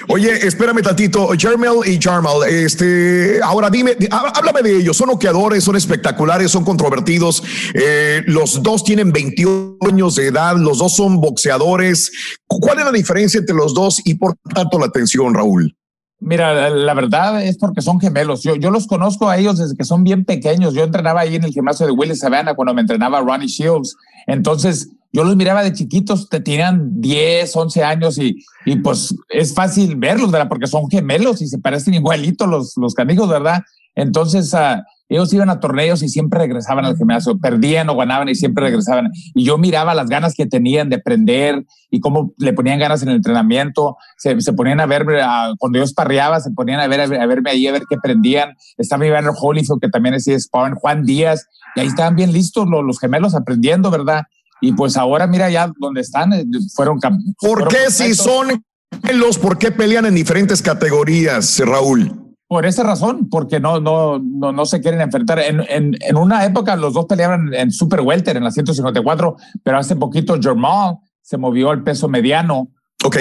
Oye, 0.09 0.45
espérame 0.45 0.83
tantito, 0.83 1.29
Jermel 1.35 1.77
y 1.87 1.99
Jarmel, 1.99 2.43
este, 2.47 3.39
ahora 3.43 3.67
dime, 3.71 3.95
di- 3.97 4.07
há- 4.11 4.31
háblame 4.35 4.61
de 4.61 4.77
ellos, 4.77 4.95
son 4.95 5.09
oqueadores, 5.09 5.63
son 5.63 5.75
espectaculares, 5.75 6.51
son 6.51 6.63
controvertidos, 6.63 7.41
eh, 7.73 8.21
los 8.27 8.61
dos 8.61 8.83
tienen 8.83 9.11
21 9.11 9.77
años 9.89 10.15
de 10.17 10.27
edad, 10.27 10.55
los 10.55 10.77
dos 10.77 10.95
son 10.95 11.19
boxeadores, 11.19 12.11
¿cuál 12.45 12.77
es 12.77 12.85
la 12.85 12.91
diferencia 12.91 13.39
entre 13.39 13.55
los 13.55 13.73
dos 13.73 13.99
y 14.05 14.13
por 14.15 14.35
tanto 14.53 14.77
la 14.77 14.85
atención, 14.85 15.33
Raúl? 15.33 15.75
Mira, 16.23 16.69
la, 16.69 16.93
verdad 16.93 17.43
es 17.43 17.57
porque 17.57 17.81
son 17.81 17.99
gemelos. 17.99 18.43
Yo, 18.43 18.55
yo 18.55 18.69
los 18.69 18.85
conozco 18.85 19.27
a 19.27 19.39
ellos 19.39 19.57
desde 19.57 19.75
que 19.75 19.83
son 19.83 20.03
bien 20.03 20.23
pequeños. 20.23 20.75
Yo 20.75 20.83
entrenaba 20.83 21.21
ahí 21.21 21.35
en 21.35 21.43
el 21.43 21.51
gimnasio 21.51 21.87
de 21.87 21.91
Willis 21.91 22.19
Savannah 22.19 22.53
cuando 22.53 22.75
me 22.75 22.81
entrenaba 22.81 23.21
Ronnie 23.21 23.47
Shields. 23.47 23.97
Entonces, 24.27 24.89
yo 25.11 25.23
los 25.23 25.35
miraba 25.35 25.63
de 25.63 25.73
chiquitos, 25.73 26.29
te 26.29 26.39
tenían 26.39 27.01
10, 27.01 27.55
11 27.55 27.83
años 27.83 28.17
y, 28.19 28.37
y 28.65 28.75
pues 28.77 29.15
es 29.29 29.55
fácil 29.55 29.95
verlos, 29.95 30.31
¿verdad? 30.31 30.47
Porque 30.47 30.67
son 30.67 30.89
gemelos 30.91 31.41
y 31.41 31.47
se 31.47 31.57
parecen 31.57 31.95
igualitos 31.95 32.47
los, 32.47 32.77
los 32.77 32.93
canijos, 32.93 33.27
¿verdad? 33.27 33.63
Entonces, 33.95 34.53
ah, 34.53 34.83
ellos 35.09 35.33
iban 35.33 35.49
a 35.49 35.59
torneos 35.59 36.01
y 36.03 36.07
siempre 36.07 36.39
regresaban 36.39 36.85
al 36.85 36.95
gimnasio, 36.95 37.37
perdían 37.37 37.89
o 37.89 37.97
ganaban 37.97 38.29
y 38.29 38.35
siempre 38.35 38.63
regresaban. 38.63 39.11
Y 39.35 39.43
yo 39.43 39.57
miraba 39.57 39.93
las 39.93 40.07
ganas 40.07 40.33
que 40.33 40.45
tenían 40.45 40.89
de 40.89 40.95
aprender 40.95 41.65
y 41.89 41.99
cómo 41.99 42.33
le 42.37 42.53
ponían 42.53 42.79
ganas 42.79 43.03
en 43.03 43.09
el 43.09 43.15
entrenamiento. 43.17 43.97
Se, 44.17 44.39
se 44.39 44.53
ponían 44.53 44.79
a 44.79 44.85
ver, 44.85 45.05
ah, 45.21 45.53
cuando 45.59 45.79
yo 45.79 45.83
esparreaba, 45.83 46.39
se 46.39 46.51
ponían 46.51 46.79
a 46.79 46.87
ver, 46.87 47.01
a, 47.01 47.07
ver- 47.07 47.19
a 47.19 47.25
verme 47.25 47.51
ahí, 47.51 47.67
a 47.67 47.73
ver 47.73 47.83
qué 47.89 47.95
aprendían. 47.95 48.55
Estaba 48.77 49.05
Iván 49.05 49.25
Holyfield, 49.37 49.81
que 49.81 49.89
también 49.89 50.15
hacía 50.15 50.39
sparring, 50.39 50.75
Juan 50.75 51.03
Díaz, 51.03 51.45
y 51.75 51.81
ahí 51.81 51.87
estaban 51.87 52.15
bien 52.15 52.31
listos 52.31 52.67
los, 52.69 52.83
los 52.85 52.97
gemelos 52.99 53.35
aprendiendo, 53.35 53.91
¿verdad? 53.91 54.23
Y 54.61 54.71
pues 54.73 54.95
ahora 54.95 55.27
mira 55.27 55.49
ya 55.49 55.69
donde 55.79 55.99
están, 56.01 56.31
eh, 56.31 56.45
fueron 56.75 56.99
cam- 56.99 57.17
¿Por 57.39 57.63
fueron 57.63 57.67
qué 57.67 57.91
si 57.91 58.13
son 58.13 58.63
gemelos, 59.03 59.37
por 59.37 59.57
qué 59.57 59.71
pelean 59.71 60.05
en 60.05 60.15
diferentes 60.15 60.61
categorías, 60.61 61.59
Raúl? 61.65 62.30
Por 62.51 62.65
esa 62.65 62.83
razón, 62.83 63.29
porque 63.29 63.61
no, 63.61 63.79
no, 63.79 64.19
no, 64.19 64.51
no 64.51 64.65
se 64.65 64.81
quieren 64.81 64.99
enfrentar. 64.99 65.39
En, 65.39 65.61
en, 65.69 65.95
en 66.01 66.17
una 66.17 66.43
época 66.43 66.75
los 66.75 66.93
dos 66.93 67.05
peleaban 67.05 67.53
en 67.53 67.71
Super 67.71 68.01
Welter, 68.01 68.35
en 68.35 68.43
la 68.43 68.51
154, 68.51 69.37
pero 69.63 69.77
hace 69.77 69.95
poquito 69.95 70.37
Jermal 70.37 70.97
se 71.21 71.37
movió 71.37 71.69
al 71.69 71.81
peso 71.81 72.09
mediano 72.09 72.67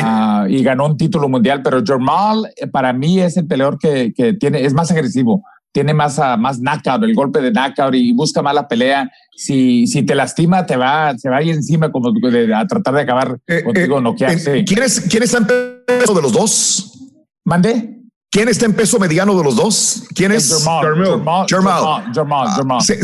ah, 0.03 0.47
y 0.49 0.65
ganó 0.65 0.87
un 0.87 0.97
título 0.97 1.29
mundial. 1.29 1.63
Pero 1.63 1.81
Jermal 1.87 2.51
eh, 2.57 2.67
para 2.67 2.93
mí 2.93 3.21
es 3.21 3.37
el 3.37 3.47
peleador 3.47 3.79
que, 3.79 4.13
que 4.13 4.33
tiene, 4.33 4.65
es 4.65 4.75
más 4.75 4.91
agresivo, 4.91 5.45
tiene 5.71 5.95
más, 5.95 6.19
ah, 6.19 6.37
más 6.37 6.59
knockout, 6.59 7.05
el 7.05 7.15
golpe 7.15 7.41
de 7.41 7.53
knockout 7.53 7.95
y 7.95 8.13
busca 8.13 8.43
más 8.43 8.53
la 8.57 8.67
pelea. 8.67 9.09
Si, 9.37 9.87
si 9.87 10.03
te 10.03 10.17
lastima, 10.17 10.67
te 10.67 10.77
va, 10.77 11.17
se 11.17 11.31
va 11.31 11.37
ahí 11.37 11.51
encima 11.51 11.93
como 11.93 12.11
de- 12.11 12.53
a 12.53 12.67
tratar 12.67 12.95
de 12.95 13.03
acabar 13.03 13.39
contigo, 13.63 14.01
noquearse. 14.01 14.59
Eh, 14.59 14.65
¿Quién, 14.65 14.83
es, 14.83 15.03
¿Quién 15.03 15.23
está 15.23 15.39
en 15.39 15.47
peso 15.87 16.15
de 16.15 16.21
los 16.21 16.33
dos? 16.33 16.99
¿Mande? 17.45 18.00
¿Quién 18.31 18.49
está 18.49 18.67
en 18.67 18.75
peso 18.75 18.99
mediano 19.01 19.37
de 19.37 19.43
los 19.43 19.57
dos? 19.57 20.05
¿Quién 20.15 20.31
es? 20.31 20.49
Jermal, 20.49 21.47
Jermal, 21.49 22.15
Jermal, 22.15 22.49
Jermal. 22.55 22.81
¿Se, 22.81 22.97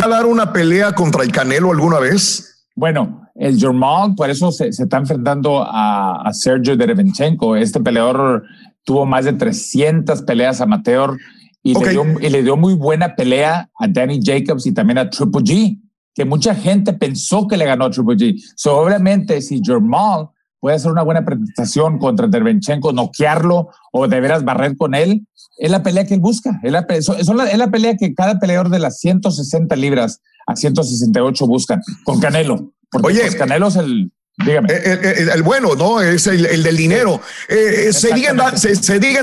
va 0.00 0.06
a 0.06 0.08
dar 0.08 0.26
una 0.26 0.54
pelea 0.54 0.92
contra 0.92 1.22
el 1.22 1.30
Canelo 1.30 1.70
alguna 1.70 1.98
vez? 1.98 2.66
Bueno, 2.74 3.28
el 3.34 3.58
Jermal, 3.58 4.14
por 4.14 4.30
eso 4.30 4.50
se, 4.50 4.72
se 4.72 4.84
está 4.84 4.96
enfrentando 4.96 5.62
a, 5.62 6.22
a 6.22 6.32
Sergio 6.32 6.78
Derevenchenko. 6.78 7.56
Este 7.56 7.78
peleador 7.78 8.42
tuvo 8.84 9.04
más 9.04 9.26
de 9.26 9.34
300 9.34 10.22
peleas 10.22 10.62
amateur 10.62 11.14
y, 11.62 11.74
le 11.74 11.90
dio, 11.90 12.04
y 12.20 12.30
le 12.30 12.42
dio 12.42 12.56
muy 12.56 12.72
buena 12.74 13.14
pelea 13.14 13.68
a 13.78 13.86
Danny 13.86 14.20
Jacobs 14.22 14.66
y 14.66 14.72
también 14.72 14.96
a 14.96 15.10
Triple 15.10 15.42
G, 15.42 15.78
que 16.14 16.24
mucha 16.24 16.54
gente 16.54 16.94
pensó 16.94 17.46
que 17.46 17.58
le 17.58 17.66
ganó 17.66 17.84
a 17.84 17.90
Triple 17.90 18.16
G. 18.16 18.42
So, 18.56 18.78
obviamente, 18.78 19.42
si 19.42 19.60
Jermal 19.62 20.28
puede 20.64 20.76
hacer 20.76 20.90
una 20.90 21.02
buena 21.02 21.26
presentación 21.26 21.98
contra 21.98 22.26
Derevenchenko, 22.26 22.94
noquearlo 22.94 23.68
o 23.92 24.08
de 24.08 24.18
veras 24.18 24.46
barrer 24.46 24.78
con 24.78 24.94
él, 24.94 25.26
es 25.58 25.70
la 25.70 25.82
pelea 25.82 26.06
que 26.06 26.14
él 26.14 26.20
busca. 26.20 26.58
Es 26.62 26.72
la, 26.72 26.86
son 27.02 27.36
la- 27.36 27.50
es 27.50 27.58
la 27.58 27.70
pelea 27.70 27.98
que 27.98 28.14
cada 28.14 28.38
peleador 28.38 28.70
de 28.70 28.78
las 28.78 28.98
160 28.98 29.76
libras 29.76 30.22
a 30.46 30.56
168 30.56 31.46
buscan 31.46 31.82
con 32.04 32.18
Canelo. 32.18 32.72
Porque 32.90 33.08
Oye. 33.08 33.20
pues, 33.20 33.34
Canelo 33.36 33.68
es 33.68 33.76
el. 33.76 34.10
Dígame. 34.38 34.72
El, 34.72 35.04
el- 35.04 35.28
el 35.28 35.42
bueno, 35.42 35.74
¿no? 35.76 36.00
Es 36.00 36.26
el, 36.28 36.46
el 36.46 36.62
del 36.62 36.78
dinero. 36.78 37.20
Eh, 37.50 37.88
eh, 37.88 37.92
se, 37.92 38.14
siguen 38.14 38.38
da- 38.38 38.56
se, 38.56 38.72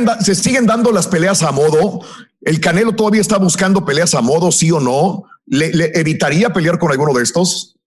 da- 0.06 0.22
se 0.22 0.36
siguen 0.36 0.68
dando 0.68 0.92
las 0.92 1.08
peleas 1.08 1.42
a 1.42 1.52
modo. 1.52 2.02
¿El 2.42 2.60
Canelo 2.60 2.94
todavía 2.94 3.22
está 3.22 3.40
buscando 3.40 3.84
peleas 3.84 4.14
a 4.14 4.22
modo, 4.22 4.52
sí 4.52 4.70
o 4.70 4.80
no? 4.80 5.24
¿Le, 5.48 5.74
le 5.74 5.92
evitaría 5.96 6.54
pelear 6.54 6.78
con 6.78 6.92
alguno 6.92 7.14
de 7.16 7.24
estos? 7.24 7.78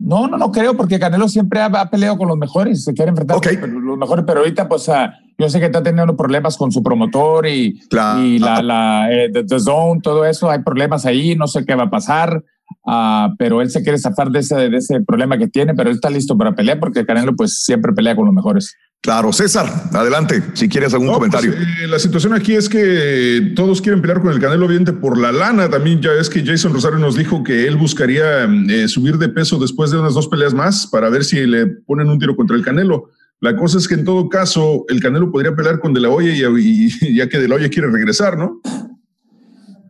No, 0.00 0.26
no, 0.26 0.38
no 0.38 0.50
creo, 0.50 0.74
porque 0.78 0.98
Canelo 0.98 1.28
siempre 1.28 1.60
ha, 1.60 1.66
ha 1.66 1.90
peleado 1.90 2.16
con 2.16 2.26
los 2.26 2.38
mejores, 2.38 2.84
se 2.84 2.94
quiere 2.94 3.10
enfrentar 3.10 3.38
con 3.38 3.84
los 3.84 3.98
mejores, 3.98 4.24
pero 4.26 4.40
ahorita, 4.40 4.66
pues, 4.66 4.88
ah, 4.88 5.12
yo 5.38 5.50
sé 5.50 5.60
que 5.60 5.66
está 5.66 5.82
teniendo 5.82 6.16
problemas 6.16 6.56
con 6.56 6.72
su 6.72 6.82
promotor 6.82 7.46
y, 7.46 7.78
y 8.18 8.38
la, 8.38 8.62
la 8.62 9.12
eh, 9.12 9.30
the, 9.30 9.44
The 9.44 9.60
Zone, 9.60 10.00
todo 10.02 10.24
eso, 10.24 10.50
hay 10.50 10.62
problemas 10.62 11.04
ahí, 11.04 11.36
no 11.36 11.46
sé 11.46 11.66
qué 11.66 11.74
va 11.74 11.84
a 11.84 11.90
pasar, 11.90 12.42
ah, 12.86 13.34
pero 13.38 13.60
él 13.60 13.70
se 13.70 13.82
quiere 13.82 13.98
zafar 13.98 14.30
de 14.30 14.38
ese, 14.38 14.70
de 14.70 14.76
ese 14.78 15.02
problema 15.02 15.36
que 15.36 15.48
tiene, 15.48 15.74
pero 15.74 15.90
él 15.90 15.96
está 15.96 16.08
listo 16.08 16.36
para 16.36 16.54
pelear 16.54 16.80
porque 16.80 17.04
Canelo, 17.04 17.36
pues, 17.36 17.62
siempre 17.62 17.92
pelea 17.92 18.16
con 18.16 18.24
los 18.24 18.34
mejores. 18.34 18.74
Claro, 19.02 19.32
César, 19.32 19.66
adelante, 19.94 20.42
si 20.52 20.68
quieres 20.68 20.92
algún 20.92 21.06
No, 21.08 21.18
pues, 21.18 21.30
comentario. 21.30 21.58
eh, 21.82 21.86
la 21.88 21.98
situación 21.98 22.34
aquí 22.34 22.54
es 22.54 22.68
que 22.68 23.52
todos 23.56 23.80
quieren 23.80 24.02
pelear 24.02 24.20
con 24.20 24.30
el 24.30 24.38
Canelo 24.38 24.68
Viente 24.68 24.92
por 24.92 25.16
la 25.16 25.32
lana. 25.32 25.70
También 25.70 26.02
ya 26.02 26.12
es 26.12 26.28
que 26.28 26.44
Jason 26.44 26.74
Rosario 26.74 26.98
nos 26.98 27.16
dijo 27.16 27.42
que 27.42 27.66
él 27.66 27.76
buscaría 27.76 28.44
eh, 28.44 28.88
subir 28.88 29.16
de 29.16 29.30
peso 29.30 29.58
después 29.58 29.90
de 29.90 29.98
unas 29.98 30.12
dos 30.12 30.28
peleas 30.28 30.52
más 30.52 30.86
para 30.86 31.08
ver 31.08 31.24
si 31.24 31.46
le 31.46 31.66
ponen 31.66 32.10
un 32.10 32.18
tiro 32.18 32.36
contra 32.36 32.54
el 32.56 32.62
Canelo. 32.62 33.08
La 33.40 33.56
cosa 33.56 33.78
es 33.78 33.88
que 33.88 33.94
en 33.94 34.04
todo 34.04 34.28
caso 34.28 34.84
el 34.90 35.00
Canelo 35.00 35.32
podría 35.32 35.54
pelear 35.56 35.80
con 35.80 35.94
De 35.94 36.00
La 36.00 36.10
Hoya 36.10 36.34
y, 36.34 36.88
y- 37.00 37.16
ya 37.16 37.26
que 37.26 37.38
De 37.38 37.48
La 37.48 37.54
Hoya 37.54 37.70
quiere 37.70 37.88
regresar, 37.90 38.36
¿no? 38.36 38.60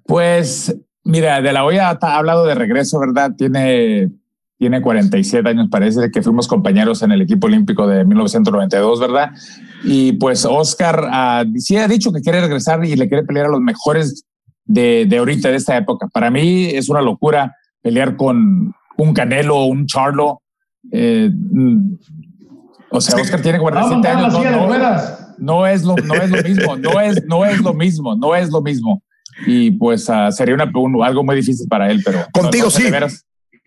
Pues, 0.05 0.73
mira, 1.03 1.43
De 1.43 1.53
La 1.53 1.65
Hoya 1.65 1.99
ha 2.01 2.17
hablado 2.17 2.47
de 2.47 2.55
regreso, 2.55 3.01
¿verdad? 3.01 3.33
Tiene, 3.37 4.09
tiene 4.61 4.83
47 4.83 5.49
años, 5.49 5.69
parece 5.71 6.11
que 6.11 6.21
fuimos 6.21 6.47
compañeros 6.47 7.01
en 7.03 7.13
el 7.13 7.23
equipo 7.23 7.47
olímpico 7.47 7.87
de 7.87 8.05
1992, 8.05 9.01
¿verdad? 9.01 9.31
Y 9.85 10.13
pues 10.13 10.45
Oscar 10.45 11.09
ah, 11.11 11.45
sí 11.57 11.79
ha 11.79 11.89
dicho 11.89 12.13
que 12.13 12.21
quiere 12.21 12.43
regresar 12.43 12.85
y 12.85 12.95
le 12.95 13.09
quiere 13.09 13.25
pelear 13.25 13.47
a 13.47 13.49
los 13.49 13.63
mejores 13.63 14.27
de, 14.67 15.07
de 15.09 15.17
ahorita, 15.17 15.49
de 15.49 15.57
esta 15.57 15.79
época. 15.79 16.09
Para 16.13 16.31
mí 16.31 16.67
es 16.67 16.91
una 16.91 17.01
locura 17.01 17.57
pelear 17.81 18.17
con 18.17 18.75
un 18.99 19.15
Canelo 19.15 19.57
o 19.57 19.65
un 19.65 19.87
Charlo. 19.87 20.43
Eh, 20.93 21.31
mm, 21.33 21.95
o 22.91 23.01
sea, 23.01 23.19
Oscar 23.19 23.41
tiene 23.41 23.59
47 23.61 24.07
Vamos 24.15 24.35
a 24.35 24.39
años. 24.41 24.59
no, 24.59 24.79
no, 24.79 24.95
no 25.39 25.67
es 25.67 25.85
lo, 25.85 25.97
no 25.97 26.15
es 26.17 26.31
lo 26.31 26.43
mismo, 26.43 26.77
no 26.77 27.01
es, 27.01 27.25
no 27.25 27.47
es 27.47 27.61
lo 27.63 27.73
mismo, 27.73 28.15
no 28.15 28.37
es 28.37 28.51
lo 28.51 28.61
mismo. 28.61 29.03
Y 29.47 29.71
pues 29.71 30.11
ah, 30.11 30.31
sería 30.31 30.55
una, 30.55 30.71
un- 30.75 31.03
algo 31.03 31.25
muy 31.25 31.37
difícil 31.37 31.67
para 31.67 31.91
él, 31.91 32.03
pero 32.05 32.27
Contigo 32.31 32.65
no 32.67 32.71
sí. 32.71 32.91
veras. 32.91 33.25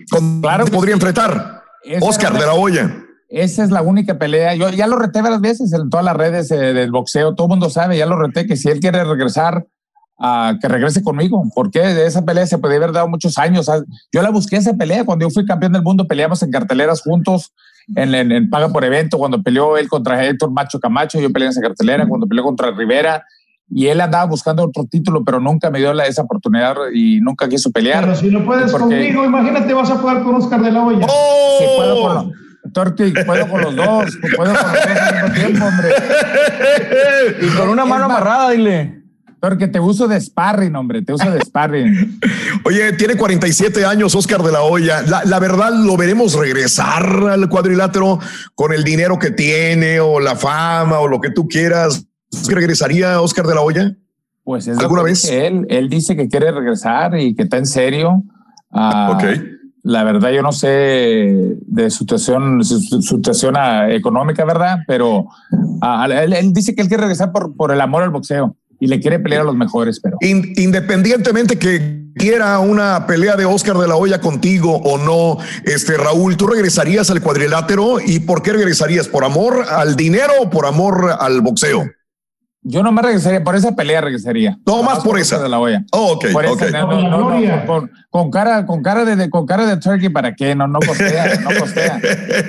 Con- 0.09 0.41
Claro 0.41 0.65
podría 0.65 0.93
enfrentar. 0.93 1.63
Oscar 2.01 2.33
de 2.33 2.45
la 2.45 2.53
Hoya. 2.53 2.97
Esa 3.29 3.63
es 3.63 3.71
la 3.71 3.81
única 3.81 4.17
pelea. 4.19 4.53
Yo 4.55 4.69
ya 4.69 4.85
lo 4.87 4.97
reté 4.97 5.21
varias 5.21 5.41
veces 5.41 5.73
en 5.73 5.89
todas 5.89 6.05
las 6.05 6.15
redes 6.15 6.51
eh, 6.51 6.55
del 6.73 6.91
boxeo. 6.91 7.33
Todo 7.35 7.47
el 7.47 7.51
mundo 7.51 7.69
sabe, 7.69 7.97
ya 7.97 8.05
lo 8.05 8.15
reté 8.17 8.45
que 8.45 8.55
si 8.55 8.69
él 8.69 8.79
quiere 8.79 9.03
regresar, 9.03 9.65
a 10.19 10.53
que 10.61 10.67
regrese 10.67 11.01
conmigo. 11.03 11.43
Porque 11.55 11.79
de 11.79 12.05
esa 12.05 12.23
pelea 12.23 12.45
se 12.45 12.59
podía 12.59 12.77
haber 12.77 12.91
dado 12.91 13.07
muchos 13.07 13.37
años. 13.37 13.67
Ah, 13.69 13.81
Yo 14.11 14.21
la 14.21 14.29
busqué 14.29 14.57
esa 14.57 14.73
pelea 14.75 15.03
cuando 15.03 15.25
yo 15.25 15.31
fui 15.31 15.45
campeón 15.45 15.73
del 15.73 15.81
mundo. 15.81 16.07
Peleamos 16.07 16.43
en 16.43 16.51
carteleras 16.51 17.01
juntos 17.01 17.51
en, 17.95 18.13
en- 18.13 18.31
en 18.31 18.49
paga 18.49 18.69
por 18.69 18.85
evento. 18.85 19.17
Cuando 19.17 19.41
peleó 19.41 19.77
él 19.77 19.89
contra 19.89 20.23
Héctor 20.25 20.51
Macho 20.51 20.79
Camacho, 20.79 21.19
yo 21.19 21.31
peleé 21.33 21.47
en 21.47 21.51
esa 21.51 21.61
cartelera. 21.61 22.07
Cuando 22.07 22.27
peleó 22.27 22.43
contra 22.43 22.69
Rivera. 22.71 23.25
Y 23.69 23.87
él 23.87 24.01
andaba 24.01 24.25
buscando 24.25 24.63
otro 24.63 24.85
título, 24.85 25.23
pero 25.23 25.39
nunca 25.39 25.71
me 25.71 25.79
dio 25.79 25.93
la, 25.93 26.05
esa 26.05 26.21
oportunidad 26.21 26.75
y 26.93 27.19
nunca 27.21 27.47
quiso 27.49 27.71
pelear. 27.71 28.03
Pero 28.03 28.15
si 28.15 28.29
no 28.29 28.45
puedes 28.45 28.71
Porque- 28.71 28.83
conmigo, 28.83 29.25
imagínate, 29.25 29.73
vas 29.73 29.89
a 29.89 30.01
poder 30.01 30.23
con 30.23 30.35
Oscar 30.35 30.61
de 30.61 30.71
la 30.71 30.83
Hoya. 30.83 31.07
Sí, 31.07 31.65
puedo 31.75 32.01
con 32.01 32.13
los, 32.15 32.27
Torti, 32.73 33.13
puedo 33.25 33.47
con 33.49 33.61
los 33.61 33.75
dos, 33.75 34.17
puedo 34.35 34.53
con 34.53 34.63
los 34.63 34.73
dos 34.73 34.91
al 34.95 35.13
mismo 35.13 35.33
tiempo, 35.35 35.65
hombre. 35.65 35.89
Y 37.41 37.47
con 37.57 37.69
una 37.69 37.85
mano 37.85 38.05
amarrada, 38.05 38.51
dile. 38.51 38.99
Porque 39.39 39.67
te 39.67 39.79
uso 39.79 40.07
de 40.07 40.19
sparring, 40.21 40.73
hombre, 40.75 41.01
te 41.01 41.13
uso 41.13 41.29
de 41.29 41.41
sparring. 41.41 42.19
Oye, 42.65 42.93
tiene 42.93 43.15
47 43.15 43.85
años 43.85 44.15
Oscar 44.15 44.41
de 44.41 44.51
la 44.53 44.61
Hoya. 44.61 45.01
La, 45.01 45.25
la 45.25 45.39
verdad, 45.39 45.73
¿lo 45.73 45.97
veremos 45.97 46.33
regresar 46.35 47.05
al 47.29 47.49
cuadrilátero 47.49 48.19
con 48.55 48.71
el 48.73 48.85
dinero 48.85 49.19
que 49.19 49.31
tiene 49.31 49.99
o 49.99 50.21
la 50.21 50.35
fama 50.37 50.99
o 50.99 51.07
lo 51.09 51.19
que 51.19 51.29
tú 51.29 51.47
quieras? 51.47 52.05
¿Regresaría 52.47 53.21
Oscar 53.21 53.45
de 53.47 53.55
la 53.55 53.61
Hoya? 53.61 53.95
Pues 54.43 54.67
es 54.67 54.77
¿Alguna 54.77 55.03
vez? 55.03 55.29
Él, 55.29 55.65
él 55.69 55.89
dice 55.89 56.15
que 56.15 56.27
quiere 56.27 56.51
regresar 56.51 57.17
y 57.19 57.33
que 57.35 57.43
está 57.43 57.57
en 57.57 57.65
serio. 57.65 58.23
Ah, 58.71 59.17
La 59.83 60.03
verdad, 60.03 60.31
yo 60.31 60.41
no 60.41 60.51
sé 60.51 60.67
de 60.67 61.89
situación, 61.89 62.63
su, 62.63 62.79
situación 63.01 63.55
ah, 63.57 63.89
económica, 63.91 64.45
¿verdad? 64.45 64.79
Pero 64.87 65.27
ah, 65.81 66.07
él, 66.09 66.33
él 66.33 66.53
dice 66.53 66.73
que 66.75 66.81
él 66.81 66.87
quiere 66.87 67.01
regresar 67.03 67.31
por, 67.31 67.55
por 67.55 67.71
el 67.71 67.81
amor 67.81 68.03
al 68.03 68.09
boxeo 68.09 68.55
y 68.79 68.87
le 68.87 68.99
quiere 68.99 69.19
pelear 69.19 69.41
a 69.41 69.45
los 69.45 69.55
mejores, 69.55 69.99
pero 70.01 70.17
In- 70.21 70.53
independientemente 70.57 71.57
que 71.57 72.03
quiera 72.15 72.59
una 72.59 73.05
pelea 73.07 73.35
de 73.35 73.45
Oscar 73.45 73.77
de 73.77 73.87
la 73.87 73.95
Hoya 73.95 74.19
contigo 74.19 74.75
o 74.77 74.97
no, 74.97 75.37
este 75.65 75.95
Raúl, 75.97 76.35
¿tú 76.37 76.47
regresarías 76.47 77.09
al 77.09 77.21
cuadrilátero? 77.21 77.97
¿Y 78.05 78.19
por 78.19 78.41
qué 78.41 78.51
regresarías? 78.53 79.07
¿Por 79.07 79.23
amor 79.23 79.65
al 79.69 79.95
dinero 79.95 80.33
o 80.41 80.49
por 80.49 80.65
amor 80.65 81.11
al 81.19 81.41
boxeo? 81.41 81.85
Yo 82.63 82.81
no 82.83 82.91
me 82.91 83.01
regresaría, 83.01 83.43
por 83.43 83.55
esa 83.55 83.75
pelea 83.75 84.01
regresaría. 84.01 84.57
No, 84.65 84.83
más 84.83 84.99
por 85.03 85.19
esa. 85.19 85.41
De 85.41 85.49
la 85.49 85.59
olla. 85.59 85.83
Oh, 85.91 86.13
ok, 86.13 86.25
Por 86.31 86.45
ok. 86.45 86.61
esa, 86.61 86.81
no, 86.81 87.01
no, 87.01 87.09
no, 87.29 87.39
no, 87.39 87.65
con, 87.65 87.91
con 88.09 88.31
cara, 88.31 88.65
con 88.65 88.81
cara 88.81 89.03
de, 89.05 89.15
de- 89.15 89.29
con 89.29 89.45
cara 89.45 89.65
de 89.65 89.77
turkey, 89.77 90.09
¿para 90.09 90.33
qué? 90.33 90.55
No, 90.55 90.67
no 90.67 90.79
costea, 90.79 91.39
no 91.41 91.49
costea, 91.59 91.99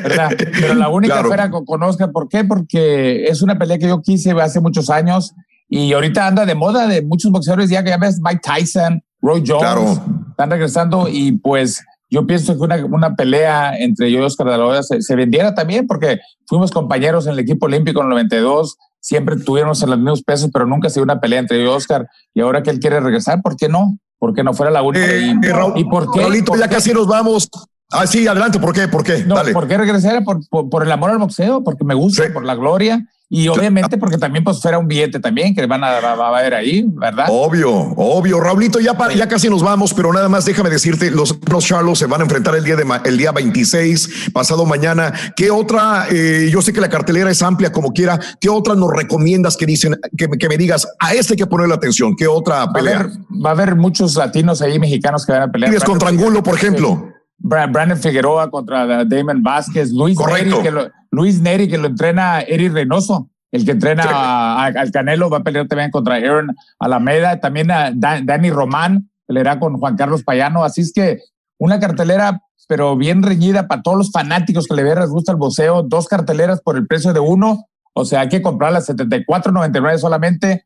¿verdad? 0.03 0.31
Pero 0.61 0.75
la 0.75 0.89
única 0.89 1.15
Claro. 1.15 1.29
fuera 1.29 1.51
con, 1.51 1.65
con 1.65 1.83
Oscar, 1.83 2.11
¿por 2.13 2.29
qué? 2.29 2.45
Porque 2.45 3.25
es 3.25 3.43
una 3.43 3.59
pelea 3.59 3.79
que 3.79 3.89
yo 3.89 4.01
quise 4.03 4.31
hace 4.33 4.61
muchos 4.61 4.91
años 4.91 5.35
y 5.69 5.93
ahorita 5.93 6.27
anda 6.27 6.47
de 6.47 6.55
moda 6.55 6.87
de 6.87 7.03
muchos 7.03 7.33
boxeadores, 7.33 7.71
ya 7.71 7.83
que 7.83 7.91
ya 7.91 7.97
ves 7.99 8.21
Mike 8.23 8.41
Tyson, 8.43 9.03
Roy 9.21 9.43
Jones, 9.47 9.63
Claro. 9.63 10.03
están 10.31 10.51
regresando 10.51 11.09
y 11.09 11.33
pues 11.33 11.83
yo 12.11 12.27
pienso 12.27 12.55
que 12.55 12.61
una, 12.61 12.77
una 12.85 13.17
pelea 13.17 13.77
entre 13.79 14.13
yo 14.13 14.21
y 14.21 14.23
Oscar 14.23 14.49
de 14.51 14.59
la 14.59 14.67
Hoya 14.67 14.83
se, 14.83 15.01
se 15.03 15.17
vendiera 15.17 15.55
también 15.55 15.87
porque 15.87 16.21
fuimos 16.47 16.71
compañeros 16.71 17.27
en 17.27 17.33
el 17.33 17.39
equipo 17.41 17.67
olímpico 17.67 18.01
en 18.01 18.05
el 18.07 18.11
92, 18.11 18.77
siempre 19.05 19.37
tuvimos 19.37 19.83
en 19.83 19.91
los 19.91 19.99
mismos 19.99 20.23
pesos, 20.23 20.49
pero 20.53 20.67
nunca 20.67 20.89
se 20.89 20.95
dio 20.95 21.03
una 21.05 21.21
pelea 21.21 21.41
entre 21.41 21.59
yo 21.59 21.65
y 21.65 21.69
Oscar 21.69 22.09
y 22.33 22.41
ahora 22.41 22.63
que 22.63 22.71
él 22.71 22.81
quiere 22.81 23.01
regresar, 23.01 23.43
¿por 23.43 23.55
qué 23.57 23.69
no? 23.69 23.99
¿Por 24.19 24.33
qué 24.33 24.43
no 24.43 24.55
fuera 24.55 24.73
la 24.73 24.81
única? 24.83 25.05
y, 25.15 25.31
Eh, 25.31 25.53
Raúl- 25.53 25.75
¿y 25.79 25.85
por 25.85 26.11
qué? 26.11 26.21
Raulito, 26.23 26.53
¿Por 26.53 26.59
ya 26.59 26.69
qué? 26.69 26.77
casi 26.77 26.93
nos 26.95 27.07
vamos. 27.07 27.51
Ah, 27.93 28.07
sí, 28.07 28.27
adelante. 28.27 28.59
¿Por 28.59 28.73
qué? 28.75 28.89
¿Por 28.89 29.05
qué? 29.05 29.25
No, 29.27 29.35
Dale. 29.35 29.53
¿por 29.53 29.69
qué 29.69 29.77
regresar? 29.77 30.25
Por, 30.25 30.41
por, 30.49 30.71
por 30.71 30.83
el 30.85 30.91
amor 30.91 31.11
al 31.11 31.19
boxeo, 31.19 31.63
porque 31.63 31.85
me 31.85 31.95
gusta, 31.95 32.25
por 32.33 32.45
la 32.45 32.55
gloria 32.55 33.07
y 33.31 33.49
obviamente 33.49 33.97
porque 33.99 34.19
también 34.19 34.45
pues 34.45 34.61
fuera 34.61 34.79
un 34.79 34.87
billete 34.87 35.19
también 35.19 35.55
que 35.55 35.67
van 35.67 35.83
a, 35.83 35.99
va, 36.01 36.27
a 36.27 36.39
haber 36.39 36.55
ahí, 36.55 36.85
¿verdad? 36.87 37.27
Obvio, 37.31 37.71
obvio. 37.97 38.39
Raulito, 38.39 38.79
ya, 38.81 38.95
pa- 38.97 39.13
ya 39.13 39.27
casi 39.27 39.49
nos 39.49 39.63
vamos, 39.63 39.93
pero 39.95 40.13
nada 40.13 40.29
más 40.29 40.45
déjame 40.45 40.71
decirte, 40.71 41.11
los, 41.11 41.37
los 41.51 41.65
Charlos 41.67 41.99
se 41.99 42.07
van 42.07 42.21
a 42.21 42.25
enfrentar 42.25 42.55
el 42.55 42.63
día, 42.65 42.77
de, 42.77 42.85
el 43.07 43.17
día 43.19 43.33
26, 43.33 44.31
pasado 44.33 44.65
mañana. 44.67 45.13
¿Qué 45.37 45.51
otra? 45.51 46.07
eh, 46.11 46.49
yo 46.53 46.63
sé 46.63 46.73
que 46.73 46.81
la 46.81 46.89
cartelera 46.89 47.31
es 47.31 47.43
amplia 47.43 47.73
como 47.73 47.93
quiera. 47.93 48.21
¿Qué 48.41 48.49
otra 48.51 48.75
nos 48.75 48.91
recomiendas 48.93 49.57
que 49.57 49.67
dicen, 49.67 49.97
que, 50.17 50.29
me- 50.29 50.39
que 50.39 50.49
me 50.49 50.57
digas, 50.57 50.87
a 51.01 51.15
este 51.15 51.33
hay 51.33 51.39
que 51.39 51.47
ponerle 51.47 51.75
atención? 51.75 52.15
¿Qué 52.17 52.27
otra 52.29 52.57
Va 52.57 52.63
a, 52.65 52.73
pelea? 52.73 53.01
haber, 53.01 53.11
va 53.45 53.49
a 53.51 53.53
haber 53.53 53.75
muchos 53.75 54.15
latinos 54.17 54.61
ahí 54.63 54.79
mexicanos 54.79 55.25
que 55.27 55.33
van 55.33 55.43
a 55.43 55.51
pelear. 55.51 55.71
Tigres 55.71 55.85
contra 55.85 56.09
Angulo, 56.11 56.43
por 56.43 56.55
ejemplo. 56.55 57.09
Bra- 57.39 57.71
Brandon 57.71 57.99
Figueroa 57.99 58.51
contra 58.51 59.05
Damon 59.05 59.43
Vázquez, 59.43 59.91
Luis 59.91 60.17
Correcto. 60.17 60.51
Neri, 60.59 60.63
que 60.63 60.71
lo, 60.71 60.91
Luis 61.15 61.41
Neri, 61.41 61.69
que 61.69 61.79
lo 61.79 61.87
entrena 61.89 62.41
Eri 62.43 62.69
Reynoso, 62.69 63.31
el 63.53 63.65
que 63.65 63.71
entrena 63.73 64.03
a- 64.05 64.65
a- 64.65 64.67
al 64.67 64.91
Canelo, 64.91 65.31
va 65.31 65.39
a 65.39 65.43
pelear 65.45 65.67
también 65.69 65.91
contra 65.91 66.17
Aaron 66.17 66.55
Alameda, 66.79 67.41
también 67.41 67.71
a 67.71 67.91
Da- 67.95 68.21
Dani 68.23 68.51
Román, 68.51 69.11
peleará 69.27 69.59
con 69.59 69.79
Juan 69.79 69.97
Carlos 69.97 70.23
Payano, 70.25 70.65
así 70.65 70.81
es 70.83 70.93
que 70.93 71.21
una 71.59 71.79
cartelera, 71.81 72.43
pero 72.69 72.97
bien 72.97 73.23
reñida 73.23 73.69
para 73.69 73.83
todos 73.83 73.97
los 73.97 74.11
fanáticos 74.11 74.67
que 74.67 74.75
le 74.75 74.83
les 74.83 75.09
gusta 75.11 75.33
el 75.33 75.39
boxeo, 75.39 75.83
dos 75.83 76.09
carteleras 76.09 76.61
por 76.61 76.77
el 76.77 76.87
precio 76.87 77.13
de 77.13 77.21
uno, 77.21 77.67
o 77.95 78.05
sea, 78.05 78.21
hay 78.23 78.29
que 78.29 78.43
comprarlas 78.43 78.87
74.99 78.87 79.99
solamente, 79.99 80.65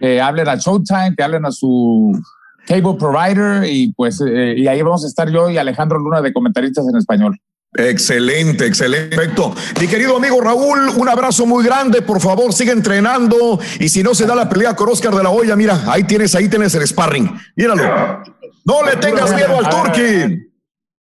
que 0.00 0.20
hablen 0.20 0.48
a 0.48 0.56
Showtime, 0.56 1.14
que 1.16 1.22
hablen 1.22 1.44
a 1.44 1.50
su 1.50 2.18
cable 2.66 2.94
provider 2.98 3.64
y 3.70 3.92
pues 3.92 4.20
eh, 4.26 4.54
y 4.56 4.66
ahí 4.66 4.80
vamos 4.80 5.04
a 5.04 5.08
estar 5.08 5.28
yo 5.30 5.50
y 5.50 5.58
Alejandro 5.58 5.98
Luna 5.98 6.22
de 6.22 6.32
comentaristas 6.32 6.86
en 6.88 6.96
español. 6.96 7.38
Excelente, 7.72 8.66
excelente. 8.66 9.16
Perfecto. 9.16 9.54
Mi 9.80 9.86
querido 9.86 10.16
amigo 10.16 10.40
Raúl, 10.40 10.88
un 10.96 11.08
abrazo 11.08 11.46
muy 11.46 11.64
grande. 11.64 12.02
Por 12.02 12.20
favor, 12.20 12.52
sigue 12.52 12.72
entrenando. 12.72 13.60
Y 13.78 13.88
si 13.88 14.02
no 14.02 14.14
se 14.14 14.26
da 14.26 14.34
la 14.34 14.48
pelea 14.48 14.74
con 14.74 14.88
Oscar 14.88 15.14
de 15.14 15.22
la 15.22 15.30
Hoya, 15.30 15.54
mira, 15.54 15.80
ahí 15.86 16.04
tienes, 16.04 16.34
ahí 16.34 16.48
tienes 16.48 16.74
el 16.74 16.86
sparring. 16.86 17.30
Míralo. 17.54 18.22
No 18.64 18.84
le 18.84 18.96
tengas 18.96 19.34
miedo 19.34 19.56
al 19.58 19.68
turkey. 19.68 20.48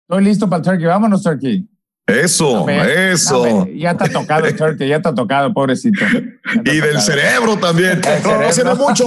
Estoy 0.07 0.23
listo 0.23 0.49
para 0.49 0.59
el 0.59 0.63
turkey. 0.63 0.85
Vámonos, 0.85 1.21
turkey. 1.23 1.67
Eso, 2.07 2.69
eso. 2.69 3.67
ya 3.73 3.91
está 3.91 4.07
tocado 4.07 4.45
el 4.45 4.55
turkey, 4.55 4.87
ya 4.87 4.97
está 4.97 5.13
tocado, 5.13 5.51
pobrecito. 5.51 6.05
Y 6.63 6.79
del 6.79 7.01
cerebro 7.01 7.57
también. 7.57 8.01
Haciendo 8.47 8.75
mucho. 8.75 9.05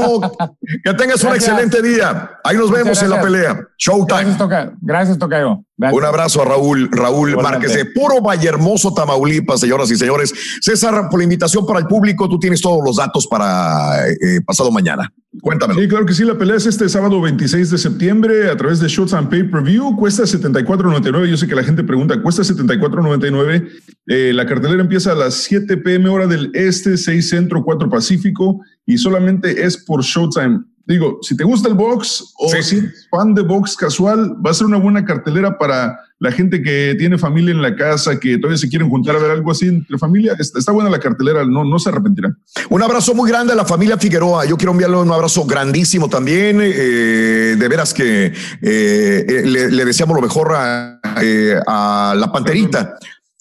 Que 0.85 0.93
tengas 0.95 1.23
un 1.23 1.35
excelente 1.35 1.81
día. 1.83 2.31
Ahí 2.45 2.57
nos 2.57 2.71
vemos 2.71 3.01
en 3.03 3.11
la 3.11 3.21
pelea. 3.21 3.61
Showtime. 3.79 4.19
Gracias, 4.21 4.39
Toca- 4.39 4.73
Gracias, 4.81 5.19
Tocayo. 5.19 5.63
Un 5.77 6.05
abrazo 6.05 6.43
a 6.43 6.45
Raúl, 6.45 6.89
Raúl 6.91 7.31
Igualmente. 7.31 7.69
Márquez 7.69 7.75
de 7.77 7.85
Puro 7.93 8.21
Vallehermoso, 8.21 8.93
Tamaulipas, 8.93 9.61
señoras 9.61 9.89
y 9.93 9.97
señores. 9.97 10.33
César, 10.61 11.09
por 11.09 11.21
la 11.21 11.25
invitación 11.25 11.65
para 11.65 11.79
el 11.79 11.87
público, 11.87 12.29
tú 12.29 12.39
tienes 12.39 12.61
todos 12.61 12.81
los 12.85 12.97
datos 12.97 13.27
para 13.29 14.09
eh, 14.09 14.41
pasado 14.45 14.73
mañana. 14.73 15.13
Cuéntamelo. 15.41 15.81
Sí, 15.81 15.89
claro 15.89 16.07
que 16.07 16.15
sí. 16.15 16.25
La 16.25 16.37
pelea 16.37 16.57
es 16.57 16.67
este 16.67 16.89
sábado 16.89 17.21
26 17.21 17.71
de 17.71 17.79
septiembre 17.79 18.51
a 18.51 18.57
través 18.57 18.81
de 18.81 18.89
Shots 18.89 19.15
and 19.15 19.29
Pay 19.29 19.45
Per 19.45 19.63
View. 19.63 19.97
Cuesta 19.97 20.25
74.99. 20.25 21.27
Yo 21.27 21.37
sé 21.37 21.47
que 21.47 21.55
la 21.55 21.63
gente 21.63 21.85
pregunta, 21.85 22.21
cuesta 22.21 22.43
74.99. 22.43 23.69
Eh, 24.07 24.33
la 24.35 24.47
cartelera 24.47 24.83
empieza 24.83 25.13
a 25.13 25.15
las 25.15 25.35
7 25.35 25.77
pm 25.79 26.09
hora 26.09 26.27
del 26.27 26.51
este, 26.55 26.97
6 26.97 27.29
centro, 27.29 27.63
4 27.63 27.89
pacífico 27.89 28.61
y 28.87 28.99
solamente 28.99 29.65
es 29.65 29.77
por 29.77 30.03
Showtime. 30.03 30.61
Digo, 30.89 31.19
si 31.21 31.37
te 31.37 31.45
gusta 31.45 31.69
el 31.69 31.75
box 31.75 32.33
o 32.39 32.49
si 32.49 32.79
eres 32.79 33.07
fan 33.11 33.35
de 33.35 33.43
box 33.43 33.77
casual, 33.77 34.35
va 34.45 34.53
a 34.53 34.55
ser 34.55 34.67
una 34.67 34.79
buena 34.79 35.05
cartelera 35.05 35.59
para 35.59 36.01
la 36.19 36.33
gente 36.33 36.63
que 36.63 36.97
tiene 36.99 37.19
familia 37.19 37.53
en 37.53 37.61
la 37.61 37.77
casa, 37.77 38.19
que 38.19 38.39
todavía 38.39 38.57
se 38.57 38.71
quieren 38.71 38.89
juntar 38.89 39.15
a 39.15 39.19
ver 39.19 39.31
algo 39.31 39.51
así 39.51 39.67
entre 39.67 39.99
familia. 39.99 40.35
Está, 40.39 40.59
está 40.59 40.73
buena 40.73 40.89
la 40.89 40.99
cartelera, 40.99 41.45
no, 41.45 41.63
no 41.63 41.79
se 41.79 41.91
arrepentirán. 41.91 42.39
Un 42.71 42.83
abrazo 42.83 43.15
muy 43.15 43.29
grande 43.29 43.53
a 43.53 43.57
la 43.57 43.67
familia 43.67 43.99
Figueroa. 43.99 44.47
Yo 44.47 44.57
quiero 44.57 44.73
enviarle 44.73 44.97
un 44.97 45.13
abrazo 45.13 45.45
grandísimo 45.45 46.09
también. 46.09 46.59
eh, 46.63 47.57
de 47.59 47.69
veras 47.69 47.93
que 47.93 48.27
eh, 48.27 48.33
eh, 48.63 49.43
le, 49.45 49.71
le 49.71 49.85
deseamos 49.85 50.17
lo 50.17 50.23
mejor 50.23 50.53
a, 50.57 51.01
eh, 51.21 51.61
a 51.67 52.15
la 52.17 52.33
Panterita. 52.33 52.97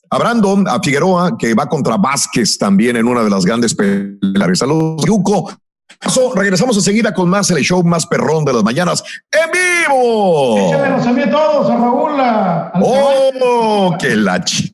A 0.10 0.18
Brandon, 0.18 0.68
a 0.68 0.82
Figueroa, 0.82 1.38
que 1.38 1.54
va 1.54 1.68
contra 1.68 1.98
Vázquez 1.98 2.58
también 2.58 2.98
en 2.98 3.08
una 3.08 3.24
de 3.24 3.30
las 3.30 3.46
grandes 3.46 3.74
peleas. 3.74 4.60
Saludos, 4.60 5.06
Yuco. 5.06 5.50
So, 6.10 6.34
regresamos 6.36 6.76
enseguida 6.78 7.14
con 7.14 7.30
más 7.30 7.50
el 7.52 7.64
show 7.64 7.84
más 7.84 8.06
perrón 8.06 8.46
de 8.46 8.54
las 8.54 8.64
mañanas 8.64 9.04
en 9.32 9.50
vivo. 9.52 10.58
Échamelos 10.68 11.08
a 11.08 11.12
mí 11.12 11.30
todos, 11.30 11.70
a 11.70 11.76
Raúl, 11.76 12.20
a, 12.20 12.72
Oh, 12.82 13.96
que 14.00 14.16
la 14.16 14.44
chi- 14.44 14.74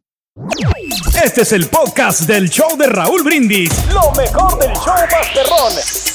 Este 1.24 1.42
es 1.44 1.52
el 1.54 1.68
podcast 1.68 2.22
del 2.22 2.50
show 2.50 2.76
de 2.78 2.88
Raúl 2.88 3.24
Brindis. 3.24 3.72
Lo 3.94 4.12
mejor 4.12 4.58
del 4.60 4.74
show 4.74 4.94
Masterrón. 5.12 5.74
Tuiteanos 5.74 6.13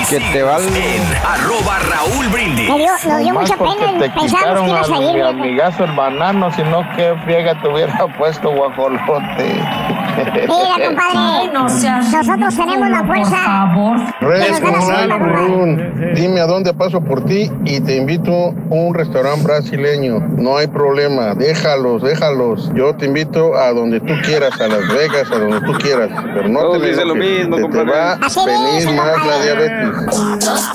y 0.00 0.04
Que 0.06 0.20
te 0.20 0.42
valga. 0.42 0.66
en 0.68 1.02
arroba 1.26 1.78
Raúl 1.90 2.28
Brindis. 2.28 2.68
Me 2.70 2.78
dio, 2.78 2.92
me 3.06 3.18
dio 3.22 3.34
mucha 3.34 3.56
porque 3.56 3.84
pena. 3.84 3.98
te 3.98 4.10
quitaron 4.12 4.64
que 4.64 4.70
ibas 4.70 4.90
a 4.90 4.94
a 4.94 5.02
ir, 5.02 5.14
mi 5.14 5.20
amigazo 5.20 5.84
el 5.84 5.92
banano, 5.92 6.50
sino 6.52 6.82
que 6.96 7.14
friega 7.24 7.60
te 7.60 7.68
hubiera 7.68 8.06
puesto 8.18 8.50
guajolote. 8.50 9.60
Mira, 10.16 10.88
compadre. 10.88 11.52
Nosotros 11.52 12.56
tenemos 12.56 12.88
la 12.90 13.04
fuerza. 13.04 14.12
Reyes, 14.20 14.60
que 14.60 14.70
nos 14.70 14.88
da 14.88 15.06
la 15.06 15.14
¿cómo 15.18 15.26
gana. 15.26 15.48
no, 15.48 15.56
Run? 15.56 16.14
Dime 16.14 16.40
a 16.40 16.46
dónde 16.46 16.72
paso 16.74 17.00
por 17.00 17.24
ti 17.24 17.50
y 17.64 17.80
te 17.80 17.96
invito 17.96 18.32
a 18.48 18.52
un 18.74 18.94
restaurante 18.94 19.42
brasileño. 19.44 20.20
No 20.36 20.56
hay 20.56 20.66
problema, 20.66 21.34
déjalos, 21.34 22.02
déjalos. 22.02 22.70
Yo 22.74 22.94
te 22.96 23.06
invito 23.06 23.54
a 23.56 23.72
donde 23.72 24.00
tú 24.00 24.12
quieras, 24.24 24.60
a 24.60 24.68
Las 24.68 24.88
Vegas, 24.88 25.30
a 25.30 25.38
donde 25.38 25.60
tú 25.60 25.72
quieras. 25.78 26.10
Pero 26.34 26.48
no 26.48 26.60
Todos 26.60 26.82
te 26.82 26.88
dicen 26.88 27.08
lo 27.08 27.14
mismo, 27.14 27.56
te, 27.56 27.62
te 27.62 27.68
compadre. 27.68 27.92
va 27.92 28.12
Así 28.22 28.40
a 28.40 28.44
venir 28.46 28.96
más 28.96 29.06
la 29.06 29.12
compadre. 29.14 29.42
diabetes. 29.42 30.06
Todos 30.10 30.72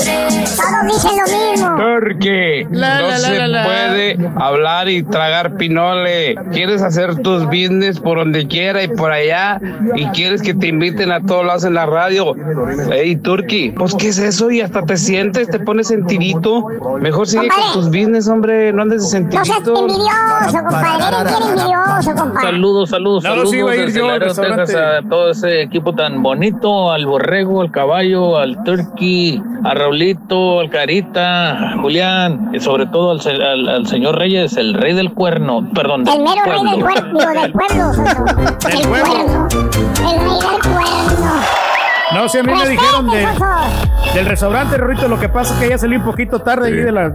dicen 0.87 1.11
lo 1.17 1.51
mismo. 1.51 1.77
Porque 1.77 2.67
La, 2.71 2.99
no 3.01 3.07
la, 3.07 3.17
la, 3.19 3.27
se 3.27 3.37
la, 3.39 3.47
la. 3.47 3.63
puede 3.65 4.17
hablar 4.37 4.89
y 4.89 5.03
tragar 5.03 5.55
pinole. 5.57 6.35
Quieres 6.51 6.81
hacer 6.81 7.15
tus 7.17 7.45
business 7.45 7.99
por 7.99 8.17
donde 8.19 8.47
quiera 8.47 8.83
y 8.83 8.87
por 8.87 9.11
allá 9.31 9.59
y 9.95 10.05
quieres 10.07 10.41
que 10.41 10.53
te 10.53 10.67
inviten 10.67 11.11
a 11.11 11.21
todos 11.21 11.45
lados 11.45 11.63
en 11.65 11.73
la 11.73 11.85
radio. 11.85 12.33
Hey, 12.91 13.15
Turki, 13.17 13.71
pues 13.71 13.93
¿qué 13.95 14.09
es 14.09 14.17
eso? 14.19 14.49
Y 14.51 14.61
hasta 14.61 14.81
te 14.83 14.97
sientes, 14.97 15.49
te 15.49 15.59
pones 15.59 15.87
sentidito. 15.87 16.65
Mejor 16.99 17.27
sigue 17.27 17.47
con 17.49 17.73
tus 17.73 17.85
business, 17.87 18.27
hombre, 18.27 18.71
no 18.73 18.81
andes 18.83 19.11
de 19.11 19.19
No 19.21 19.31
seas 19.43 19.57
sentidito. 19.57 19.79
envidioso, 19.81 20.63
compadre. 20.63 21.21
Eres 21.21 21.33
envidioso, 21.41 22.15
compadre. 22.23 22.41
Saludos, 22.47 22.89
saludos, 22.89 23.23
No, 23.23 23.29
saludos 23.29 23.49
sí, 23.51 23.57
iba 23.57 23.71
a 23.71 23.75
ir 23.75 23.93
yo. 23.93 24.07
Texas, 24.19 24.75
a 24.75 25.07
todo 25.09 25.31
ese 25.31 25.61
equipo 25.61 25.93
tan 25.93 26.21
bonito, 26.23 26.91
al 26.91 27.05
borrego, 27.05 27.61
al 27.61 27.71
caballo, 27.71 28.37
al 28.37 28.63
turkey, 28.63 29.41
a 29.63 29.73
Raulito, 29.73 30.59
al 30.59 30.69
Carita, 30.69 31.73
a 31.73 31.77
Julián, 31.81 32.49
y 32.53 32.59
sobre 32.59 32.85
todo 32.87 33.11
al, 33.11 33.21
se- 33.21 33.31
al- 33.31 33.67
al 33.67 33.87
señor 33.87 34.17
Reyes, 34.17 34.55
el 34.57 34.73
rey 34.73 34.93
del 34.93 35.11
cuerno, 35.13 35.67
perdón, 35.73 36.07
El 36.07 36.23
mero 36.23 36.41
rey 36.45 36.71
del 36.71 36.81
cuerno, 36.83 37.19
del 37.41 37.51
pueblo. 37.51 37.91
El 38.71 38.87
cuerno. 39.17 39.47
El 39.51 40.39
del 40.39 40.61
cuerno. 40.61 41.76
No, 42.13 42.29
sí, 42.29 42.37
a 42.37 42.43
mí 42.43 42.53
me 42.53 42.69
dijeron 42.69 43.09
de, 43.09 43.27
del 44.13 44.25
restaurante, 44.25 44.77
Rorito, 44.77 45.07
lo 45.09 45.19
que 45.19 45.27
pasa 45.27 45.53
es 45.55 45.59
que 45.59 45.69
ya 45.69 45.77
salí 45.77 45.97
un 45.97 46.05
poquito 46.05 46.39
tarde 46.41 46.67
ahí 46.67 46.73
de, 46.77 46.91
la, 46.91 47.09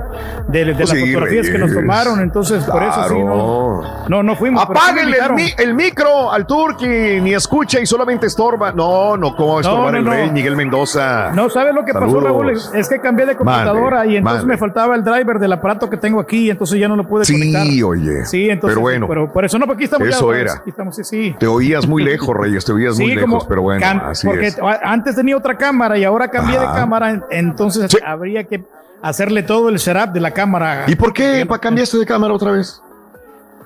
de, 0.48 0.64
de 0.66 0.74
las 0.74 0.90
Sí, 0.90 1.06
fotografías 1.06 1.48
que 1.48 1.58
nos 1.58 1.72
tomaron, 1.72 2.20
entonces 2.20 2.62
por 2.64 2.82
eso 2.82 3.08
sí, 3.08 3.18
no, 3.18 3.82
no, 4.08 4.22
no 4.22 4.36
fuimos. 4.36 4.62
sí 4.62 4.68
Apáguenle 4.70 5.16
el, 5.56 5.68
el 5.68 5.74
micro 5.74 6.30
al 6.30 6.46
Turqui, 6.46 6.86
ni 7.22 7.32
escucha 7.32 7.80
y 7.80 7.86
solamente 7.86 8.26
estorba. 8.26 8.72
No, 8.72 9.16
no, 9.16 9.34
¿cómo 9.34 9.54
va 9.54 9.58
a 9.58 9.60
estorbar 9.62 9.92
no, 9.92 9.98
el 9.98 10.04
no. 10.04 10.10
rey 10.10 10.30
Miguel 10.30 10.56
Mendoza? 10.56 11.30
No, 11.32 11.48
¿sabes 11.48 11.74
lo 11.74 11.84
que 11.86 11.94
pasó. 11.94 12.20
Raúl? 12.20 12.50
Es 12.50 12.88
que 12.88 12.98
cambié 13.00 13.24
de 13.24 13.34
computadora 13.36 13.98
Mande, 13.98 14.12
y 14.12 14.16
entonces 14.18 14.40
mande. 14.42 14.54
me 14.54 14.58
faltaba 14.58 14.94
el 14.94 15.02
driver 15.04 15.38
del 15.38 15.52
aparato 15.54 15.88
que 15.88 15.96
tengo 15.96 16.20
aquí, 16.20 16.50
entonces 16.50 16.78
ya 16.78 16.88
no 16.88 16.96
lo 16.96 17.08
pude 17.08 17.24
conectar. 17.24 17.66
Sí, 17.66 17.82
oye. 17.82 18.26
Sí, 18.26 18.50
entonces. 18.50 18.74
Pero 18.76 18.82
bueno, 18.82 19.08
Pero 19.08 19.32
por 19.32 19.44
eso 19.46 19.58
no, 19.58 19.66
porque 19.66 19.84
aquí 19.84 19.84
estamos 19.84 20.06
Eso 20.08 20.26
pues, 20.26 20.40
era. 20.40 20.52
Aquí 20.54 20.70
estamos, 20.70 20.94
sí, 20.96 21.04
sí. 21.04 21.34
te 21.38 21.46
oías 21.46 21.86
muy 21.88 22.02
lejos, 22.04 22.36
Reyes, 22.36 22.64
te 22.64 22.72
oías 22.72 22.98
muy 22.98 23.08
Sí, 23.08 23.14
lejos, 23.14 23.46
pero 23.48 23.62
bueno, 23.62 23.86
así 24.04 24.26
porque 24.26 24.48
es. 24.48 24.58
Antes 24.82 25.14
tenía 25.16 25.36
otra 25.36 25.56
cámara 25.56 25.96
y 25.98 26.04
ahora 26.04 26.28
cambié 26.28 26.58
de 26.58 26.64
Ajá. 26.64 26.74
cámara, 26.74 27.10
en- 27.10 27.24
entonces 27.30 27.96
habría 28.04 28.44
que 28.44 28.62
hacerle 29.02 29.42
todo 29.42 29.68
el 29.68 29.78
setup 29.78 30.12
de 30.12 30.20
la 30.20 30.30
cámara. 30.30 30.84
¿Y 30.86 30.94
por 30.96 31.12
qué 31.12 31.44
pa, 31.46 31.58
cambiaste 31.58 31.98
de 31.98 32.06
cámara 32.06 32.32
otra 32.34 32.52
vez? 32.52 32.80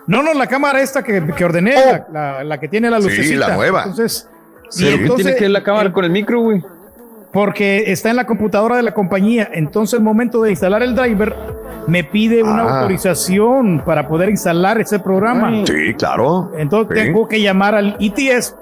No, 0.07 0.23
no, 0.23 0.33
la 0.35 0.47
cámara 0.47 0.81
esta 0.81 1.03
que, 1.03 1.25
que 1.37 1.45
ordené, 1.45 1.75
la, 1.75 2.07
la- 2.13 2.45
la 2.45 2.59
que 2.61 2.69
tiene 2.69 2.89
la 2.91 2.99
Oh. 2.99 3.03
Sí, 3.03 3.09
lucecita. 3.09 3.49
la 3.49 3.57
nueva. 3.57 3.81
Entonces, 3.83 4.29
Sí. 4.69 4.83
y 4.83 4.87
¿Pero 4.87 4.97
qué 4.97 5.03
entonces- 5.03 5.25
tiene 5.27 5.39
que 5.39 5.45
ver 5.45 5.51
la 5.51 5.63
cámara 5.63 5.93
con 5.93 6.05
el 6.05 6.11
micro, 6.11 6.41
güey? 6.41 6.63
Porque 7.33 7.91
está 7.93 8.11
en 8.11 8.17
la 8.17 8.25
computadora 8.25 8.77
de 8.77 8.83
la 8.83 8.93
compañía. 8.95 9.49
Entonces, 9.53 9.99
el 9.99 10.05
momento 10.05 10.41
de 10.43 10.51
instalar 10.51 10.83
el 10.83 10.95
driver, 10.95 11.35
me 11.87 12.03
pide 12.03 12.43
una 12.43 12.63
Ah. 12.63 12.81
autorización 12.81 13.83
para 13.85 14.09
poder 14.09 14.31
instalar 14.31 14.81
ese 14.81 14.99
programa. 14.99 15.51
Sí, 15.67 15.95
claro. 15.99 16.51
Entonces, 16.57 16.97
Sí. 16.99 17.05
tengo 17.07 17.29
que 17.29 17.41
llamar 17.41 17.75
al 17.75 17.97
ITS 17.99 18.55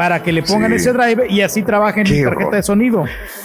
para 0.00 0.22
que 0.22 0.32
le 0.32 0.42
pongan 0.42 0.70
Sí. 0.70 0.76
ese 0.76 0.94
driver 0.94 1.30
y 1.30 1.42
así 1.42 1.62
trabaje 1.62 2.00
en 2.00 2.04
mi 2.10 2.16
Qué 2.16 2.22
tarjeta 2.24 2.40
horror. 2.46 2.54
de 2.54 2.62
sonido. 2.62 3.04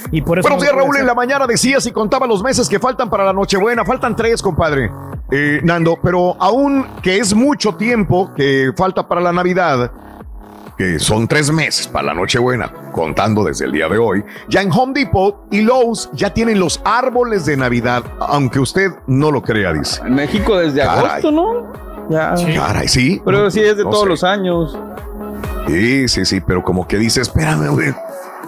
Y 0.10 0.22
por 0.22 0.40
eso 0.40 0.48
Buenos 0.48 0.64
no 0.64 0.72
días, 0.72 0.74
Raúl. 0.82 0.96
En 0.96 1.06
la 1.06 1.14
mañana 1.14 1.46
decías 1.46 1.86
y 1.86 1.92
contaba 1.92 2.26
los 2.28 2.42
meses 2.42 2.70
que 2.70 2.80
faltan 2.80 3.10
para 3.10 3.26
la 3.26 3.34
Nochebuena. 3.34 3.84
Faltan 3.84 4.16
tres, 4.16 4.42
compadre. 4.42 4.90
Eh, 5.32 5.60
Nando, 5.64 5.98
pero 6.02 6.38
aún 6.40 6.86
que 7.02 7.18
es 7.18 7.34
mucho 7.36 7.76
tiempo 7.76 8.32
que 8.34 8.72
falta 8.78 9.06
para 9.06 9.20
la 9.20 9.34
Navidad, 9.34 9.92
que 10.78 10.98
son 10.98 11.28
tres 11.28 11.52
meses 11.52 11.90
para 11.90 12.06
la 12.08 12.14
Nochebuena, 12.14 12.72
contando 12.94 13.44
desde 13.44 13.66
el 13.66 13.74
día 13.74 13.90
de 13.90 13.98
hoy, 13.98 14.24
ya 14.48 14.62
en 14.62 14.72
Home 14.72 14.94
Depot 14.94 15.48
y 15.52 15.60
Lowe's 15.62 16.10
ya 16.14 16.34
tienen 16.34 16.58
los 16.58 16.80
árboles 16.86 17.46
de 17.46 17.58
Navidad, 17.58 18.02
aunque 18.22 18.62
usted 18.62 18.92
no 19.08 19.30
lo 19.30 19.42
crea, 19.42 19.74
dice. 19.74 20.02
En 20.06 20.16
México 20.16 20.56
desde 20.58 20.80
Caray. 20.80 21.06
agosto, 21.06 21.32
¿no? 21.32 21.74
Ya. 22.10 22.34
Caray, 22.56 22.88
sí. 22.88 23.22
Pero 23.26 23.52
sí 23.52 23.60
es 23.60 23.76
de 23.76 23.84
No 23.84 23.90
todos 23.90 24.04
sé. 24.04 24.10
los 24.10 24.24
años. 24.24 24.78
Sí, 25.68 26.08
sí, 26.08 26.26
sí, 26.26 26.42
pero 26.42 26.64
como 26.64 26.88
que 26.88 26.98
dice, 26.98 27.22
espérame, 27.22 27.68
güey. 27.70 27.94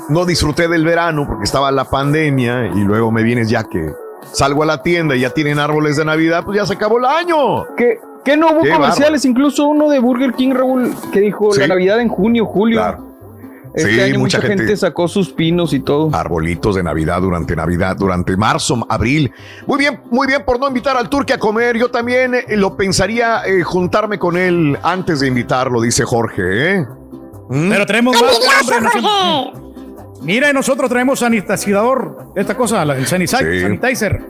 No 0.10 0.26
disfruté 0.26 0.68
del 0.68 0.86
verano 0.86 1.26
porque 1.28 1.44
estaba 1.44 1.72
la 1.72 1.86
pandemia 1.86 2.68
y 2.68 2.80
luego 2.82 3.12
me 3.12 3.24
vienes 3.24 3.50
ya 3.50 3.64
que 3.64 3.94
salgo 4.32 4.64
a 4.64 4.66
la 4.66 4.82
tienda 4.84 5.16
y 5.16 5.22
ya 5.22 5.32
tienen 5.32 5.60
árboles 5.60 5.98
de 5.98 6.06
Navidad, 6.06 6.44
pues 6.46 6.58
ya 6.58 6.66
se 6.66 6.74
acabó 6.74 7.00
el 7.00 7.06
año. 7.06 7.66
¿Qué, 7.76 8.00
qué 8.24 8.38
no 8.38 8.52
hubo 8.52 8.62
Qué 8.62 8.72
comerciales? 8.72 9.26
Incluso 9.26 9.66
uno 9.66 9.90
de 9.90 10.00
Burger 10.00 10.34
King, 10.34 10.54
Raúl, 10.54 10.94
que 11.12 11.20
dijo 11.20 11.52
Sí. 11.52 11.60
la 11.62 11.68
Navidad 11.68 12.00
en 12.00 12.08
junio, 12.10 12.46
julio. 12.46 12.80
Claro. 12.80 13.07
Este 13.78 13.94
Sí, 13.94 14.00
año 14.02 14.20
mucha 14.20 14.38
mucha, 14.40 14.48
gente... 14.48 14.64
gente- 14.64 14.78
sacó 14.78 15.08
sus 15.08 15.32
pinos 15.32 15.74
y 15.74 15.80
todo. 15.80 16.10
Arbolitos 16.14 16.76
de 16.76 16.84
Navidad 16.84 17.22
durante 17.22 17.56
Navidad, 17.56 17.96
durante 17.98 18.36
marzo, 18.36 18.86
abril. 18.90 19.32
Muy 19.66 19.80
bien, 19.80 20.02
muy 20.12 20.28
bien 20.28 20.44
por 20.46 20.60
no 20.60 20.68
invitar 20.68 20.98
al 20.98 21.10
turque 21.10 21.34
a 21.34 21.38
comer. 21.38 21.78
Yo 21.78 21.90
también 21.90 22.36
eh, 22.36 22.58
lo 22.58 22.76
pensaría 22.76 23.44
eh, 23.46 23.64
juntarme 23.64 24.18
con 24.20 24.36
él 24.38 24.78
antes 24.84 25.20
de 25.20 25.28
invitarlo, 25.28 25.80
dice 25.82 26.04
Jorge. 26.04 26.42
¿eh? 26.76 26.86
¿Mm? 27.50 27.70
Pero 27.70 27.86
tenemos 27.86 28.22
más. 28.22 28.34
¡Envidioso, 28.34 28.60
hombre, 28.62 28.82
no 28.82 28.90
sé- 28.92 29.00
Jorge! 29.02 29.68
Mira, 30.24 30.50
y 30.50 30.54
nosotros 30.54 30.90
traemos 30.90 31.20
sanitizador. 31.20 32.34
Esta 32.36 32.58
cosa, 32.58 32.82
el 32.84 33.06
sanitizer. 33.06 33.54
Sí. 33.54 33.62
sanitizer. 33.62 34.22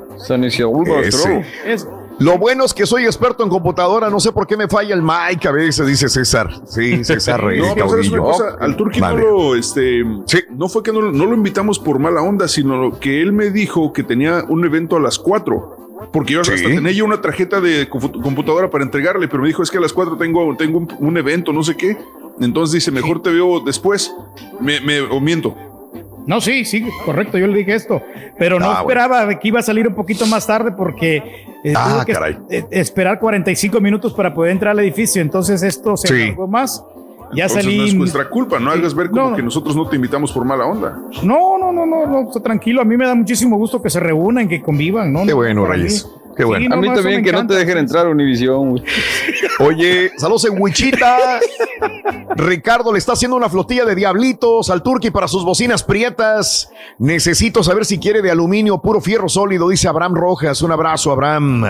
Es- 1.66 1.88
Lo 2.19 2.37
bueno 2.37 2.65
es 2.65 2.73
que 2.73 2.85
soy 2.87 3.05
experto 3.05 3.43
en 3.43 3.49
computadora, 3.49 4.09
no 4.09 4.19
sé 4.19 4.31
por 4.31 4.47
qué 4.47 4.57
me 4.57 4.67
falla 4.67 4.95
el 4.95 5.03
mic 5.03 5.45
a 5.45 5.51
veces, 5.51 5.85
dice 5.85 6.09
César. 6.09 6.49
Sí, 6.65 7.03
César 7.03 7.43
Reyes. 7.43 7.67
No, 7.67 7.73
pero 7.75 7.89
¿sabes 7.89 8.09
una 8.09 8.17
Caudillo. 8.17 8.37
cosa? 8.37 8.57
Al 8.59 8.75
Turqui 8.75 8.99
no 9.01 9.15
lo, 9.17 9.55
este, 9.55 10.03
no 10.49 10.67
fue 10.69 10.81
que 10.83 10.91
no, 10.91 11.01
no 11.11 11.25
lo 11.25 11.33
invitamos 11.35 11.77
por 11.79 11.99
mala 11.99 12.21
onda, 12.21 12.47
sino 12.47 12.99
que 12.99 13.21
él 13.21 13.33
me 13.33 13.51
dijo 13.51 13.93
que 13.93 14.03
tenía 14.03 14.43
un 14.47 14.65
evento 14.65 14.95
a 14.95 14.99
las 14.99 15.19
4. 15.19 15.75
Porque 16.13 16.33
yo 16.33 16.41
hasta 16.41 16.55
Sí. 16.57 16.63
tenía 16.63 16.91
yo 16.91 17.05
una 17.05 17.21
tarjeta 17.21 17.59
de 17.59 17.89
compu- 17.89 18.21
computadora 18.21 18.69
para 18.69 18.83
entregarle, 18.83 19.27
pero 19.27 19.41
me 19.41 19.47
dijo 19.49 19.61
es 19.63 19.69
que 19.71 19.77
a 19.77 19.81
las 19.81 19.93
4 19.93 20.15
tengo, 20.17 20.55
tengo 20.55 20.77
un, 20.79 20.87
un 20.99 21.17
evento, 21.17 21.51
no 21.53 21.63
sé 21.63 21.75
qué. 21.75 21.97
Entonces 22.39 22.73
dice, 22.73 22.91
mejor 22.91 23.21
te 23.21 23.31
veo 23.31 23.59
después. 23.61 24.13
Me, 24.59 24.79
me 24.81 25.01
o 25.01 25.19
miento. 25.19 25.55
No, 26.27 26.39
sí, 26.41 26.65
sí, 26.65 26.85
correcto, 27.05 27.37
yo 27.37 27.47
le 27.47 27.57
dije 27.57 27.73
esto. 27.73 28.01
Pero 28.37 28.59
no 28.59 28.65
Ah, 28.65 28.67
bueno. 28.69 28.81
esperaba 28.81 29.25
de 29.25 29.39
que 29.39 29.47
iba 29.47 29.59
a 29.59 29.63
salir 29.63 29.87
un 29.87 29.95
poquito 29.95 30.25
más 30.27 30.45
tarde 30.45 30.71
porque 30.77 31.47
Ah, 31.76 31.90
tuvo 31.94 32.06
que 32.06 32.14
caray. 32.14 32.38
eh, 32.50 32.66
esperar 32.72 33.19
45 33.19 33.80
minutos 33.82 34.14
para 34.14 34.34
poder 34.34 34.52
entrar 34.52 34.72
al 34.72 34.80
edificio. 34.80 35.22
Entonces 35.22 35.64
esto 35.64 35.98
se 35.98 36.08
Sí. 36.08 36.36
más. 36.48 36.84
Ya 37.34 37.44
Entonces 37.45 37.66
salí. 37.66 37.77
no 37.77 37.84
es 37.86 37.94
nuestra 37.94 38.30
culpa, 38.30 38.58
no 38.58 38.72
hagas 38.72 38.94
ver 38.95 39.10
como 39.10 39.32
No. 39.32 39.36
que 39.36 39.42
nosotros 39.44 39.76
no 39.76 39.86
te 39.90 39.98
invitamos 39.98 40.32
por 40.32 40.45
mala 40.45 40.66
onda. 40.66 40.98
No, 41.24 41.58
no, 41.58 41.74
no, 41.74 41.86
no, 41.86 42.06
no, 42.08 42.30
tranquilo. 42.42 42.82
A 42.82 42.86
mí 42.86 42.95
me 42.95 43.06
da 43.06 43.16
muchísimo 43.16 43.58
gusto 43.58 43.82
que 43.82 43.90
se 43.90 44.00
reúnan, 44.00 44.48
que 44.48 44.61
convivan, 44.61 45.11
¿no? 45.11 45.22
Qué 45.26 45.32
No, 45.32 45.36
bueno, 45.36 45.66
mí. 45.66 46.10
Qué 46.38 46.45
bueno. 46.45 46.64
Sí, 46.64 46.69
no, 46.69 46.75
a 46.75 46.77
mí 46.77 46.93
también 46.93 47.24
que 47.24 47.32
no 47.32 47.48
te 47.48 47.56
dejen 47.56 47.80
entrar 47.80 48.06
a 48.06 48.09
Univisión. 48.09 48.80
Oye, 49.59 50.11
saludos 50.17 50.45
en 50.45 50.61
Wichita. 50.61 51.40
Ricardo 52.35 52.93
le 52.93 52.99
está 52.99 53.14
haciendo 53.14 53.35
una 53.35 53.49
flotilla 53.49 53.85
de 53.85 53.95
diablitos 53.95 54.69
al 54.69 54.83
Turqui 54.83 55.09
para 55.09 55.27
sus 55.27 55.43
bocinas 55.43 55.83
prietas. 55.83 56.69
Necesito 56.99 57.64
saber 57.64 57.85
si 57.85 57.98
quiere 57.98 58.22
de 58.22 58.30
aluminio, 58.30 58.80
puro 58.82 59.01
fierro 59.01 59.27
sólido, 59.27 59.69
dice 59.69 59.88
Abraham 59.88 60.14
Rojas. 60.14 60.61
Un 60.61 60.72
abrazo, 60.72 61.11
Abraham. 61.11 61.66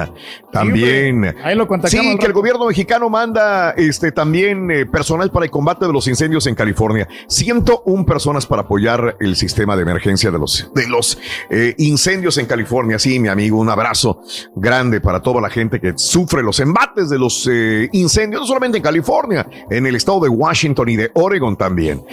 También. 0.52 1.36
Ahí 1.44 1.56
lo 1.56 1.66
contactamos 1.68 2.06
Sí, 2.06 2.12
al 2.12 2.20
que 2.20 2.26
el 2.26 2.34
gobierno 2.34 2.66
mexicano 2.68 3.10
manda 3.10 3.72
este 3.72 4.12
también 4.12 4.70
eh, 4.70 4.86
personal 4.86 5.32
para 5.32 5.46
el 5.46 5.52
combate 5.52 5.86
de 5.86 5.94
los 5.94 6.08
incendios 6.10 6.46
en 6.48 6.56
California. 6.56 7.08
101 7.28 8.06
personas 8.06 8.46
para 8.46 8.64
apoyar 8.64 9.16
el 9.22 9.38
sistema 9.38 9.78
de 9.78 9.84
emergencia 9.84 10.30
de 10.30 10.40
los, 10.40 10.70
de 10.76 10.88
los 10.90 11.18
eh, 11.50 11.74
incendios 11.78 12.38
en 12.38 12.48
California. 12.48 13.00
Sí, 13.00 13.18
mi 13.20 13.30
amigo, 13.30 13.58
un 13.58 13.70
abrazo 13.70 14.22
grande 14.60 15.02
para 15.02 15.22
toda 15.22 15.42
la 15.42 15.50
gente 15.50 15.80
que 15.80 15.94
sufre 15.96 16.42
los 16.42 16.60
embates 16.60 17.10
de 17.10 17.20
los 17.20 17.48
eh, 17.52 17.90
incendios, 17.94 18.42
no 18.42 18.48
solamente 18.48 18.78
en 18.78 18.84
California, 18.84 19.48
en 19.70 19.86
el 19.86 19.96
estado 19.96 20.20
de 20.22 20.30
Washington 20.30 20.90
y 20.90 20.96
de 20.96 21.12
Oregon 21.14 21.56
también. 21.56 22.04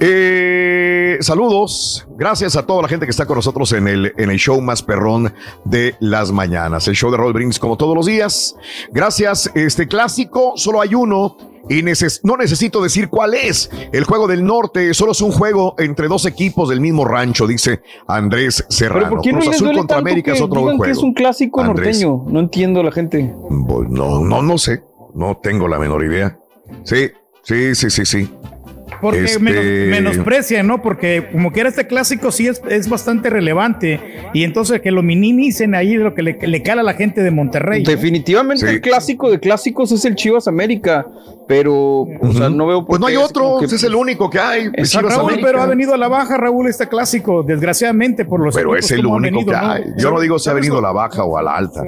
Eh, 0.00 1.18
saludos, 1.20 2.06
gracias 2.16 2.56
a 2.56 2.64
toda 2.64 2.82
la 2.82 2.88
gente 2.88 3.06
que 3.06 3.10
está 3.10 3.26
con 3.26 3.36
nosotros 3.36 3.72
en 3.72 3.88
el, 3.88 4.12
en 4.16 4.30
el 4.30 4.38
show 4.38 4.60
más 4.60 4.82
perrón 4.82 5.32
de 5.64 5.94
las 6.00 6.32
mañanas, 6.32 6.88
el 6.88 6.94
show 6.94 7.10
de 7.10 7.16
Roll 7.16 7.32
Brings 7.32 7.58
como 7.58 7.76
todos 7.76 7.94
los 7.94 8.06
días. 8.06 8.56
Gracias, 8.92 9.50
este 9.54 9.86
clásico, 9.88 10.52
solo 10.56 10.80
hay 10.80 10.94
uno. 10.94 11.36
Y 11.68 11.82
neces- 11.82 12.20
no 12.22 12.36
necesito 12.36 12.82
decir 12.82 13.08
cuál 13.08 13.34
es. 13.34 13.70
El 13.92 14.04
juego 14.04 14.26
del 14.26 14.44
norte 14.44 14.92
solo 14.94 15.12
es 15.12 15.20
un 15.20 15.32
juego 15.32 15.74
entre 15.78 16.08
dos 16.08 16.24
equipos 16.26 16.68
del 16.68 16.80
mismo 16.80 17.04
rancho, 17.04 17.46
dice 17.46 17.80
Andrés 18.06 18.64
Serrano. 18.68 19.00
Pero 19.00 19.10
¿por 19.16 19.20
qué 19.22 19.32
no 19.32 19.38
Cruz 19.40 19.54
Azul 19.54 19.72
contra 19.74 19.98
América 19.98 20.32
es 20.32 20.40
otro 20.40 20.62
juego. 20.62 20.82
que 20.82 20.90
es 20.90 20.98
un 20.98 21.14
clásico 21.14 21.60
Andrés. 21.60 22.00
norteño? 22.02 22.24
No 22.32 22.40
entiendo 22.40 22.82
la 22.82 22.92
gente. 22.92 23.34
No, 23.50 24.20
no, 24.24 24.42
no 24.42 24.58
sé. 24.58 24.82
No 25.14 25.36
tengo 25.42 25.68
la 25.68 25.78
menor 25.78 26.04
idea. 26.04 26.38
Sí, 26.84 27.10
sí, 27.42 27.74
sí, 27.74 27.90
sí, 27.90 28.04
sí. 28.04 28.30
Porque 29.00 29.24
Este- 29.24 29.38
menos- 29.38 29.64
menosprecian, 29.64 30.66
¿no? 30.66 30.82
Porque 30.82 31.28
como 31.30 31.52
que 31.52 31.60
era 31.60 31.68
este 31.68 31.86
clásico 31.86 32.32
sí 32.32 32.48
es, 32.48 32.60
es 32.68 32.88
bastante 32.88 33.30
relevante. 33.30 34.00
Y 34.34 34.44
entonces 34.44 34.80
que 34.80 34.90
lo 34.90 35.02
minimicen 35.02 35.74
ahí 35.74 35.94
lo 35.94 36.14
que 36.14 36.22
le, 36.22 36.38
le 36.40 36.62
cala 36.62 36.80
a 36.80 36.84
la 36.84 36.94
gente 36.94 37.22
de 37.22 37.30
Monterrey. 37.30 37.82
¿no? 37.84 37.90
Definitivamente 37.90 38.68
el 38.68 38.80
clásico 38.80 39.30
de 39.30 39.38
clásicos 39.38 39.92
es 39.92 40.04
el 40.04 40.14
Chivas 40.16 40.48
América, 40.48 41.06
pero 41.46 41.74
o 42.02 42.32
sea, 42.32 42.48
no 42.50 42.66
veo 42.66 42.78
por 42.80 42.86
Pues 42.88 43.00
no 43.00 43.06
hay 43.06 43.16
otro, 43.16 43.58
que- 43.60 43.66
es 43.66 43.82
el 43.84 43.94
único 43.94 44.28
que 44.30 44.38
hay. 44.40 44.70
pues, 44.70 44.88
Exacto, 44.88 45.08
Raúl, 45.10 45.22
América. 45.30 45.46
pero 45.46 45.62
ha 45.62 45.66
venido 45.66 45.94
a 45.94 45.96
la 45.96 46.08
baja, 46.08 46.36
Raúl, 46.36 46.68
este 46.68 46.88
clásico, 46.88 47.42
desgraciadamente, 47.42 48.24
por 48.24 48.40
los 48.44 48.54
Pero 48.54 48.76
es 48.76 48.90
el 48.90 49.06
único 49.06 49.20
venido, 49.20 49.52
que 49.52 49.58
¿no? 49.66 49.70
hay. 49.72 49.84
Yo 49.98 50.10
no 50.10 50.20
digo 50.20 50.38
si 50.38 50.50
ha 50.50 50.54
venido 50.54 50.78
a 50.78 50.82
la 50.82 50.92
baja 50.92 51.22
o 51.24 51.38
a 51.38 51.42
la 51.42 51.54
alta. 51.56 51.82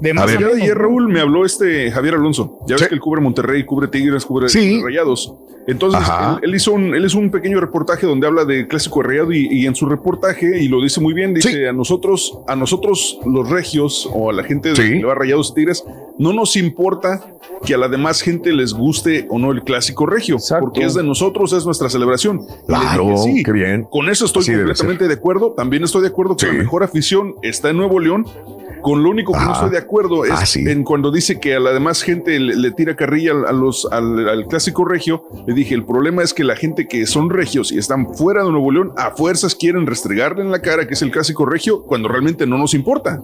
De 0.00 0.10
A 0.10 0.14
más 0.14 0.26
ver, 0.26 0.70
a 0.70 0.74
Raúl 0.74 1.08
me 1.08 1.20
habló 1.20 1.44
este 1.44 1.90
Javier 1.90 2.14
Alonso. 2.14 2.58
Ya 2.66 2.76
ves 2.76 2.88
que 2.88 2.94
él 2.94 3.00
cubre 3.00 3.20
Monterrey, 3.20 3.64
cubre 3.64 3.88
Tigres, 3.88 4.24
cubre 4.24 4.48
Sí. 4.48 4.82
Rayados. 4.82 5.34
Entonces, 5.66 6.00
él, 6.42 6.50
él 6.50 6.54
hizo 6.54 6.72
un, 6.72 6.94
él 6.94 7.04
hizo 7.06 7.18
un 7.18 7.30
pequeño 7.30 7.58
reportaje 7.58 8.06
donde 8.06 8.26
habla 8.26 8.44
de 8.44 8.68
clásico 8.68 9.00
de 9.00 9.08
Rayado 9.08 9.32
y, 9.32 9.46
y 9.50 9.66
en 9.66 9.74
su 9.74 9.86
reportaje, 9.86 10.60
y 10.60 10.68
lo 10.68 10.82
dice 10.82 11.00
muy 11.00 11.14
bien, 11.14 11.32
dice 11.32 11.68
a 11.68 11.72
nosotros, 11.72 12.38
a 12.46 12.54
nosotros 12.54 13.18
los 13.24 13.48
regios 13.48 14.08
o 14.12 14.28
a 14.28 14.32
la 14.34 14.44
gente 14.44 14.70
de 14.70 14.74
que 14.74 14.82
le 14.82 15.04
va 15.04 15.12
a 15.12 15.14
Rayados 15.14 15.52
y 15.52 15.54
Tigres, 15.54 15.84
no 16.18 16.32
nos 16.34 16.56
importa 16.56 17.24
que 17.64 17.74
a 17.74 17.78
la 17.78 17.88
demás 17.88 18.20
gente 18.20 18.52
les 18.52 18.74
guste 18.74 19.26
o 19.30 19.38
no 19.38 19.52
el 19.52 19.62
clásico 19.62 20.04
regio, 20.04 20.36
porque 20.60 20.84
es 20.84 20.94
de 20.94 21.02
nosotros, 21.02 21.52
es 21.54 21.64
nuestra 21.64 21.88
celebración. 21.88 22.42
Claro, 22.66 23.10
dije, 23.10 23.22
sí, 23.22 23.42
qué 23.42 23.52
bien. 23.52 23.84
Con 23.84 24.10
eso 24.10 24.26
estoy 24.26 24.42
Así 24.42 24.52
completamente 24.52 25.08
de 25.08 25.14
acuerdo. 25.14 25.52
También 25.52 25.82
estoy 25.82 26.02
de 26.02 26.08
acuerdo 26.08 26.36
que 26.36 26.46
la 26.46 26.52
mejor 26.52 26.82
afición 26.82 27.36
está 27.42 27.70
en 27.70 27.78
Nuevo 27.78 28.00
León. 28.00 28.26
Con 28.84 29.02
lo 29.02 29.08
único 29.08 29.32
que 29.32 29.38
no 29.38 29.44
Ajá. 29.46 29.52
estoy 29.54 29.70
de 29.70 29.78
acuerdo 29.78 30.24
es 30.26 30.30
Ah, 30.30 30.44
sí. 30.44 30.62
en 30.68 30.84
cuando 30.84 31.10
dice 31.10 31.40
que 31.40 31.54
a 31.54 31.58
la 31.60 31.72
demás 31.72 32.02
gente 32.02 32.38
le, 32.38 32.54
le 32.54 32.70
tira 32.70 32.94
carrilla 32.94 33.32
al- 33.32 33.46
a 33.46 33.52
los, 33.52 33.88
al, 33.90 34.28
al 34.28 34.46
clásico 34.46 34.84
regio. 34.84 35.22
Le 35.46 35.54
dije, 35.54 35.74
el 35.74 35.84
problema 35.86 36.22
es 36.22 36.34
que 36.34 36.44
la 36.44 36.54
gente 36.54 36.86
que 36.86 37.06
son 37.06 37.30
regios 37.30 37.72
y 37.72 37.78
están 37.78 38.14
fuera 38.14 38.44
de 38.44 38.50
Nuevo 38.50 38.70
León 38.70 38.92
a 38.98 39.12
fuerzas 39.12 39.54
quieren 39.54 39.86
restregarle 39.86 40.42
en 40.42 40.50
la 40.50 40.60
cara 40.60 40.86
que 40.86 40.92
es 40.92 41.00
el 41.00 41.10
clásico 41.10 41.46
regio 41.46 41.82
cuando 41.82 42.08
realmente 42.08 42.46
no 42.46 42.58
nos 42.58 42.74
importa. 42.74 43.20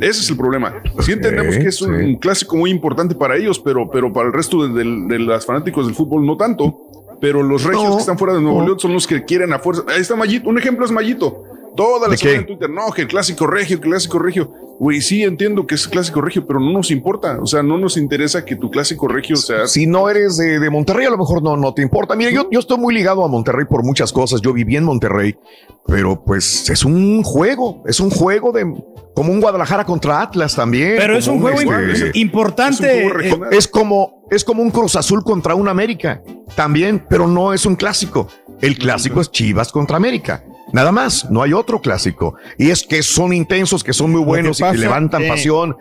Ese 0.00 0.20
es 0.20 0.30
el 0.30 0.36
problema. 0.36 0.72
Sí 1.00 1.12
entendemos 1.12 1.56
que 1.56 1.66
es 1.66 1.82
un, 1.82 1.92
un 1.92 2.16
clásico 2.16 2.56
muy 2.56 2.70
importante 2.70 3.16
para 3.16 3.36
ellos, 3.36 3.58
pero, 3.58 3.90
pero 3.90 4.12
para 4.12 4.28
el 4.28 4.32
resto 4.32 4.68
de, 4.68 4.84
de- 4.84 5.06
de 5.08 5.18
los 5.18 5.44
fanáticos 5.44 5.86
del 5.86 5.96
fútbol 5.96 6.24
no 6.24 6.36
tanto. 6.36 6.78
Pero 7.20 7.42
los 7.42 7.64
regios 7.64 7.94
que 7.96 8.00
están 8.00 8.18
fuera 8.18 8.34
de 8.34 8.40
Nuevo 8.42 8.62
León 8.64 8.78
son 8.78 8.92
los 8.92 9.06
que 9.06 9.24
quieren 9.24 9.52
a 9.52 9.58
fuerza. 9.58 9.82
Ahí 9.88 10.02
está 10.02 10.14
Mayito. 10.14 10.48
Un 10.48 10.58
ejemplo 10.58 10.84
es 10.84 10.92
Mayito. 10.92 11.42
Toda 11.76 12.06
la 12.06 12.12
¿De 12.12 12.16
semana 12.16 12.34
qué? 12.38 12.40
en 12.40 12.46
Twitter, 12.46 12.70
no, 12.70 12.90
que 12.92 13.02
el 13.02 13.08
clásico 13.08 13.46
regio, 13.46 13.76
el 13.76 13.82
clásico 13.82 14.18
regio. 14.18 14.50
Güey, 14.78 15.00
sí 15.00 15.22
entiendo 15.22 15.66
que 15.66 15.74
es 15.74 15.86
clásico 15.88 16.20
regio, 16.20 16.46
pero 16.46 16.60
no 16.60 16.70
nos 16.72 16.90
importa. 16.90 17.38
O 17.40 17.46
sea, 17.46 17.62
no 17.62 17.78
nos 17.78 17.96
interesa 17.96 18.44
que 18.44 18.56
tu 18.56 18.70
clásico 18.70 19.08
regio 19.08 19.36
sea. 19.36 19.66
Si 19.66 19.86
no 19.86 20.08
eres 20.10 20.36
de, 20.36 20.58
de 20.58 20.70
Monterrey, 20.70 21.06
a 21.06 21.10
lo 21.10 21.16
mejor 21.18 21.42
no, 21.42 21.56
no 21.56 21.72
te 21.72 21.80
importa. 21.82 22.14
Mira, 22.16 22.30
yo, 22.30 22.48
yo 22.50 22.58
estoy 22.60 22.76
muy 22.78 22.92
ligado 22.94 23.24
a 23.24 23.28
Monterrey 23.28 23.64
por 23.66 23.82
muchas 23.84 24.12
cosas. 24.12 24.40
Yo 24.42 24.52
viví 24.52 24.76
en 24.76 24.84
Monterrey, 24.84 25.34
pero 25.86 26.22
pues 26.24 26.68
es 26.68 26.84
un 26.84 27.22
juego, 27.22 27.82
es 27.86 28.00
un 28.00 28.10
juego 28.10 28.52
de 28.52 28.64
como 29.14 29.32
un 29.32 29.40
Guadalajara 29.40 29.84
contra 29.84 30.20
Atlas 30.20 30.54
también. 30.54 30.94
Pero 30.98 31.16
es 31.16 31.26
un 31.26 31.40
juego 31.40 31.58
este, 31.58 32.12
im- 32.12 32.16
importante. 32.16 33.06
eh, 33.06 33.40
Es 33.52 33.66
como, 33.66 34.26
es 34.30 34.44
como 34.44 34.62
un 34.62 34.70
Cruz 34.70 34.94
Azul 34.96 35.24
contra 35.24 35.54
un 35.54 35.68
América 35.68 36.22
también, 36.54 37.02
pero 37.08 37.26
no 37.26 37.54
es 37.54 37.64
un 37.64 37.76
clásico. 37.76 38.28
El 38.60 38.76
clásico 38.78 39.22
es 39.22 39.30
Chivas 39.30 39.72
contra 39.72 39.96
América. 39.96 40.44
Nada 40.72 40.90
más, 40.92 41.30
no 41.30 41.42
hay 41.42 41.52
otro 41.52 41.80
clásico. 41.80 42.34
Y 42.58 42.70
es 42.70 42.82
que 42.84 43.02
son 43.02 43.32
intensos, 43.32 43.84
que 43.84 43.92
son 43.92 44.10
muy 44.12 44.22
buenos 44.22 44.58
y 44.58 44.62
pasa, 44.62 44.72
que 44.74 44.78
levantan 44.78 45.22
eh, 45.22 45.28
pasión. 45.28 45.76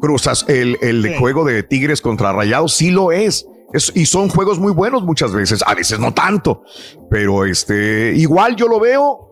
Cruzas, 0.00 0.46
el, 0.48 0.78
el 0.80 1.02
Sí. 1.04 1.14
juego 1.18 1.44
de 1.44 1.62
Tigres 1.62 2.00
contra 2.00 2.32
Rayados 2.32 2.74
sí 2.74 2.90
lo 2.90 3.12
es. 3.12 3.46
Es- 3.74 3.92
y 3.94 4.06
son 4.06 4.28
juegos 4.30 4.58
muy 4.58 4.72
buenos 4.72 5.02
muchas 5.04 5.32
veces, 5.32 5.62
a 5.66 5.74
veces 5.74 6.00
no 6.00 6.12
tanto, 6.14 6.62
pero 7.10 7.44
este, 7.44 8.14
igual 8.16 8.56
yo 8.56 8.66
lo 8.66 8.80
veo 8.80 9.26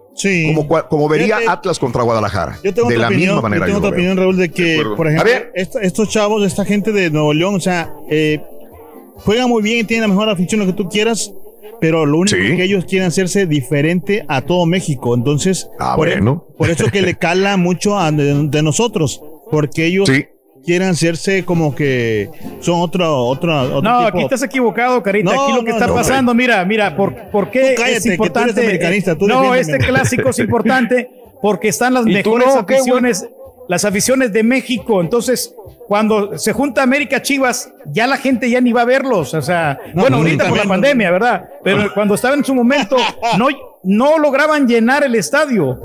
como, 0.47 0.69
cua- 0.69 0.87
como 0.89 1.09
vería 1.09 1.39
Atlas 1.49 1.79
contra 1.79 2.03
Guadalajara. 2.03 2.59
Yo 2.63 2.73
tengo 2.75 2.89
de 2.89 2.99
la 2.99 3.07
opinión, 3.09 3.35
misma 3.37 3.49
manera. 3.49 3.67
yo 3.67 3.67
tengo 3.67 3.81
yo 3.81 3.87
otra 3.87 3.97
opinión. 3.97 4.17
Raúl, 4.17 4.37
de 4.37 4.51
que, 4.51 4.83
por 4.97 5.07
A 5.09 5.11
ejemplo, 5.13 5.33
esta- 5.55 5.81
estos 5.81 6.09
chavos, 6.11 6.45
esta 6.45 6.65
gente 6.65 6.93
de 6.93 7.11
Nuevo 7.11 7.33
León, 7.33 7.55
o 7.57 7.61
sea, 7.61 7.91
eh, 8.11 8.41
juegan 9.17 9.49
muy 9.49 9.63
bien, 9.63 9.87
tienen 9.87 10.03
la 10.03 10.15
mejor 10.15 10.29
afición, 10.29 10.61
lo 10.61 10.67
que 10.67 10.73
tú 10.73 10.89
quieras, 10.89 11.33
pero 11.81 12.07
lo 12.07 12.19
único 12.19 12.37
que 12.37 12.63
ellos 12.65 12.85
quieren 12.85 13.09
hacerse 13.09 13.47
diferente 13.47 14.25
a 14.29 14.43
todo 14.43 14.67
México. 14.67 15.15
Entonces, 15.15 15.69
Ah, 15.79 15.95
por, 15.97 16.09
e- 16.09 16.21
por 16.57 16.71
eso 16.71 16.87
que 16.91 17.03
le 17.03 17.15
cala 17.19 17.57
mucho 17.57 17.99
a 17.99 18.11
de, 18.13 18.49
de 18.49 18.63
nosotros, 18.63 19.23
porque 19.51 19.87
ellos 19.87 20.11
quieren 20.65 20.89
hacerse 20.89 21.45
como 21.45 21.75
que 21.75 22.29
son 22.61 22.81
otro, 22.81 23.25
otro, 23.25 23.59
otro 23.63 23.83
No, 23.83 24.05
tipo. 24.07 24.09
aquí 24.19 24.23
estás 24.25 24.43
equivocado, 24.43 25.03
Carita. 25.03 25.33
No, 25.33 25.45
aquí 25.45 25.53
lo 25.55 25.65
que 25.65 25.71
no, 25.71 25.77
está 25.77 25.87
no, 25.87 25.95
pasando, 25.95 26.35
mira, 26.35 26.65
mira, 26.65 26.95
por, 26.97 27.15
¿por 27.31 27.51
qué 27.51 27.75
Tú 27.77 27.83
cállate, 27.83 27.97
es 27.97 28.03
que 28.05 28.17
tú 28.17 28.23
eres 28.23 28.29
importante? 28.29 28.61
americanista, 28.61 29.17
tú 29.17 29.27
no, 29.29 29.55
este 29.55 29.79
clásico 29.79 30.29
es 30.31 30.39
importante 30.41 31.11
porque 31.41 31.69
están 31.69 31.95
las 31.95 32.03
¿Y 32.07 32.23
tú 32.23 32.35
mejores 32.37 32.49
qué, 32.67 32.75
aficiones, 32.75 33.27
las 33.69 33.85
aficiones 33.85 34.33
de 34.33 34.43
México. 34.43 35.01
Entonces, 35.01 35.55
cuando 35.89 36.37
se 36.39 36.53
junta 36.53 36.83
América 36.83 37.23
Chivas, 37.23 37.73
ya 37.87 38.07
la 38.07 38.19
gente 38.19 38.49
ya 38.51 38.61
ni 38.61 38.73
va 38.73 38.83
a 38.83 38.85
verlos. 38.85 39.33
O 39.35 39.41
sea, 39.43 39.79
No, 39.95 40.03
bueno, 40.03 40.19
no, 40.19 40.23
ahorita 40.23 40.49
por 40.49 40.59
la 40.59 40.65
pandemia, 40.65 41.11
¿verdad? 41.11 41.49
Pero 41.65 41.93
cuando 41.95 42.15
estaba 42.15 42.35
en 42.35 42.45
su 42.45 42.55
momento, 42.55 42.97
no, 43.39 43.47
no 43.83 44.19
lograban 44.19 44.69
llenar 44.69 45.03
el 45.05 45.15
estadio. 45.15 45.79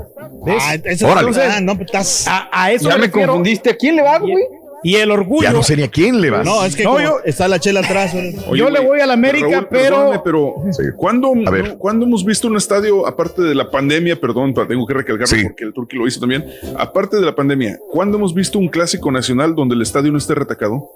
¿Ves? 0.44 0.62
Ah, 0.66 0.74
eso- 0.84 1.08
Entonces, 1.08 1.50
ah, 1.56 1.60
no, 1.60 1.72
estás- 1.72 2.26
a, 2.28 2.48
a 2.52 2.70
eso 2.72 2.88
Ya 2.90 2.96
me 2.96 3.06
refiero. 3.06 3.28
confundiste. 3.32 3.70
¿A 3.70 3.76
quién 3.76 3.96
le 3.96 4.02
va, 4.02 4.18
güey? 4.18 4.36
Y 4.84 4.96
el 4.96 5.10
orgullo. 5.10 5.42
Ya 5.42 5.52
no 5.52 5.62
sé 5.62 5.76
ni 5.76 5.82
a 5.82 5.88
quién 5.88 6.20
le 6.20 6.30
vas. 6.30 6.44
No, 6.44 6.64
es 6.64 6.76
que 6.76 6.84
No, 6.84 6.90
como 6.92 7.02
yo- 7.02 7.16
está 7.24 7.48
la 7.48 7.58
chela 7.58 7.80
atrás. 7.80 8.14
Oye, 8.46 8.58
Yo 8.60 8.68
le 8.70 8.80
voy 8.80 9.00
a 9.00 9.06
la 9.06 9.14
América, 9.14 9.48
Raúl, 9.48 9.66
pero- 9.70 10.22
pero 10.22 10.54
¿cuándo, 10.96 11.32
no- 11.34 11.78
¿cuándo 11.78 12.04
hemos 12.06 12.24
visto 12.24 12.46
un 12.48 12.56
estadio, 12.56 13.06
aparte 13.06 13.42
de 13.42 13.54
la 13.54 13.70
pandemia, 13.70 14.20
perdón, 14.20 14.52
tengo 14.54 14.86
que 14.86 14.94
recalcarlo 14.94 15.36
porque 15.48 15.64
el 15.64 15.72
Turqui 15.72 15.96
lo 15.96 16.06
hizo 16.06 16.20
también, 16.20 16.44
aparte 16.76 17.16
de 17.16 17.22
la 17.22 17.34
pandemia, 17.34 17.78
¿cuándo 17.90 18.18
hemos 18.18 18.34
visto 18.34 18.58
un 18.58 18.68
clásico 18.68 19.10
nacional 19.10 19.54
donde 19.54 19.74
el 19.74 19.82
estadio 19.82 20.12
no 20.12 20.18
esté 20.18 20.34
retacado? 20.34 20.90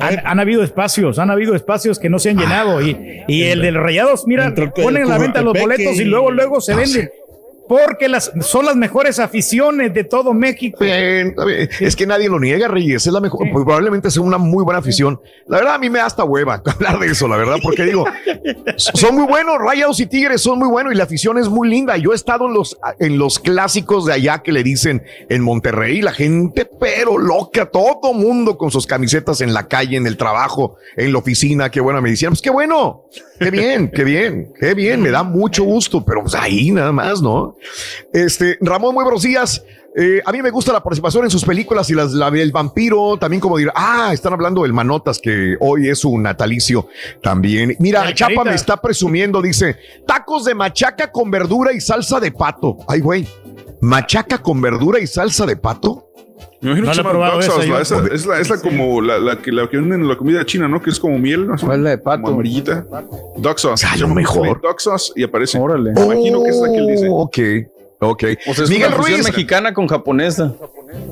Han, 0.00 0.20
han 0.24 0.38
habido 0.40 0.62
espacios, 0.62 1.18
han 1.18 1.30
habido 1.30 1.54
espacios 1.56 1.98
que 1.98 2.08
no 2.08 2.18
se 2.20 2.30
han 2.30 2.38
llenado 2.38 2.80
y, 2.80 2.96
y 3.26 3.42
el 3.44 3.60
de 3.62 3.72
los 3.72 3.82
rayados, 3.82 4.26
mira, 4.28 4.46
el- 4.46 4.70
ponen 4.70 5.02
a 5.04 5.06
la 5.06 5.18
venta 5.18 5.42
los 5.42 5.58
boletos 5.58 5.96
y 5.96 6.02
y- 6.02 6.04
luego, 6.04 6.30
luego 6.30 6.60
se 6.60 6.72
Ah, 6.72 6.76
venden. 6.76 7.10
Porque 7.68 8.08
las, 8.08 8.32
son 8.40 8.64
las 8.64 8.76
mejores 8.76 9.18
aficiones 9.18 9.92
de 9.92 10.04
todo 10.04 10.32
México. 10.32 10.78
Bien. 10.80 11.34
Es 11.80 11.94
que 11.94 12.06
nadie 12.06 12.28
lo 12.28 12.40
niega, 12.40 12.66
Reyes. 12.66 13.06
Es 13.06 13.12
la 13.12 13.20
mejor, 13.20 13.46
pues, 13.52 13.64
probablemente 13.64 14.10
sea 14.10 14.22
una 14.22 14.38
muy 14.38 14.64
buena 14.64 14.80
afición. 14.80 15.20
La 15.46 15.58
verdad, 15.58 15.74
a 15.74 15.78
mí 15.78 15.90
me 15.90 15.98
da 15.98 16.06
hasta 16.06 16.24
hueva 16.24 16.62
hablar 16.64 16.98
de 16.98 17.08
eso, 17.08 17.28
la 17.28 17.36
verdad, 17.36 17.56
porque 17.62 17.84
digo, 17.84 18.06
son 18.76 19.14
muy 19.14 19.26
buenos, 19.26 19.58
Rayados 19.58 20.00
y 20.00 20.06
Tigres 20.06 20.40
son 20.40 20.58
muy 20.58 20.68
buenos 20.68 20.92
y 20.92 20.96
la 20.96 21.04
afición 21.04 21.38
es 21.38 21.48
muy 21.48 21.68
linda. 21.68 21.96
Yo 21.96 22.12
he 22.12 22.14
estado 22.14 22.46
en 22.46 22.54
los, 22.54 22.78
en 22.98 23.18
los 23.18 23.38
clásicos 23.38 24.06
de 24.06 24.14
allá 24.14 24.38
que 24.38 24.52
le 24.52 24.62
dicen 24.62 25.02
en 25.28 25.42
Monterrey, 25.42 26.00
la 26.00 26.12
gente, 26.12 26.68
pero 26.80 27.18
loca, 27.18 27.66
todo 27.66 28.14
mundo 28.14 28.56
con 28.56 28.70
sus 28.70 28.86
camisetas 28.86 29.40
en 29.40 29.52
la 29.52 29.68
calle, 29.68 29.96
en 29.96 30.06
el 30.06 30.16
trabajo, 30.16 30.76
en 30.96 31.12
la 31.12 31.18
oficina. 31.18 31.70
Qué 31.70 31.80
buena 31.80 32.00
medicina. 32.00 32.30
Pues 32.30 32.40
qué 32.40 32.50
bueno, 32.50 33.04
qué 33.38 33.50
bien, 33.50 33.90
qué 33.90 34.04
bien, 34.04 34.52
qué 34.58 34.74
bien. 34.74 35.02
Me 35.02 35.10
da 35.10 35.22
mucho 35.22 35.64
gusto, 35.64 36.04
pero 36.04 36.22
pues 36.22 36.34
ahí 36.34 36.70
nada 36.70 36.92
más, 36.92 37.20
¿no? 37.20 37.57
Este, 38.12 38.58
Ramón, 38.60 38.94
muy 38.94 39.04
buenos 39.04 39.22
días. 39.22 39.62
Eh, 39.96 40.20
a 40.24 40.32
mí 40.32 40.42
me 40.42 40.50
gusta 40.50 40.72
la 40.72 40.82
participación 40.82 41.24
en 41.24 41.30
sus 41.30 41.44
películas 41.44 41.90
y 41.90 41.94
las, 41.94 42.12
la 42.12 42.30
del 42.30 42.52
vampiro, 42.52 43.16
también 43.16 43.40
como 43.40 43.56
dirá, 43.56 43.72
ah, 43.74 44.10
están 44.12 44.32
hablando 44.32 44.62
del 44.62 44.72
Manotas, 44.72 45.18
que 45.18 45.56
hoy 45.60 45.88
es 45.88 45.98
su 46.00 46.16
natalicio 46.18 46.88
también. 47.22 47.74
Mira, 47.80 48.14
Chapa 48.14 48.34
carita. 48.34 48.44
me 48.44 48.54
está 48.54 48.76
presumiendo, 48.76 49.42
dice, 49.42 49.76
tacos 50.06 50.44
de 50.44 50.54
machaca 50.54 51.10
con 51.10 51.30
verdura 51.30 51.72
y 51.72 51.80
salsa 51.80 52.20
de 52.20 52.30
pato. 52.30 52.76
Ay, 52.86 53.00
güey, 53.00 53.26
machaca 53.80 54.38
con 54.38 54.60
verdura 54.60 55.00
y 55.00 55.06
salsa 55.06 55.46
de 55.46 55.56
pato. 55.56 56.07
Me 56.60 56.70
imagino 56.72 56.86
No 56.86 56.90
que 56.90 56.96
se 56.96 57.02
llama 57.02 57.38
esa 57.40 57.58
la- 57.58 57.64
yo. 57.66 57.78
esa- 57.80 58.06
es 58.14 58.26
la, 58.26 58.40
es 58.40 58.50
la 58.50 58.58
como 58.60 59.00
la, 59.00 59.18
la 59.18 59.36
que, 59.36 59.52
la 59.52 59.68
que 59.68 59.76
venden 59.76 60.00
en 60.02 60.08
la 60.08 60.16
comida 60.16 60.44
china, 60.44 60.66
¿no? 60.66 60.82
Que 60.82 60.90
es 60.90 60.98
como 60.98 61.18
miel, 61.18 61.46
¿no? 61.46 61.54
¿Cuál 61.56 61.78
es 61.78 61.84
la 61.84 61.90
de 61.90 61.98
pato? 61.98 62.22
Como 62.22 62.34
amarillita. 62.34 62.84
Dog 63.36 63.58
sauce. 63.60 63.86
A 63.86 63.90
Se 63.92 63.98
lo 63.98 64.02
llama 64.06 64.14
mejor. 64.16 64.60
Dog 64.60 64.80
sauce 64.80 65.12
y 65.14 65.22
aparece. 65.22 65.58
Órale. 65.58 65.92
Me 65.92 66.04
imagino 66.04 66.42
que 66.42 66.50
es 66.50 66.56
la 66.60 66.68
que 66.70 66.76
él 66.78 66.86
dice. 66.88 67.08
Oh, 67.08 67.22
Ok, 67.22 67.38
ok. 68.00 68.24
O 68.48 68.54
sea, 68.54 68.64
es 68.64 68.70
Miguel 68.70 68.88
una 68.88 68.96
Ruiz. 68.96 69.24
mexicana 69.24 69.72
con 69.72 69.86
japonesa. 69.86 70.52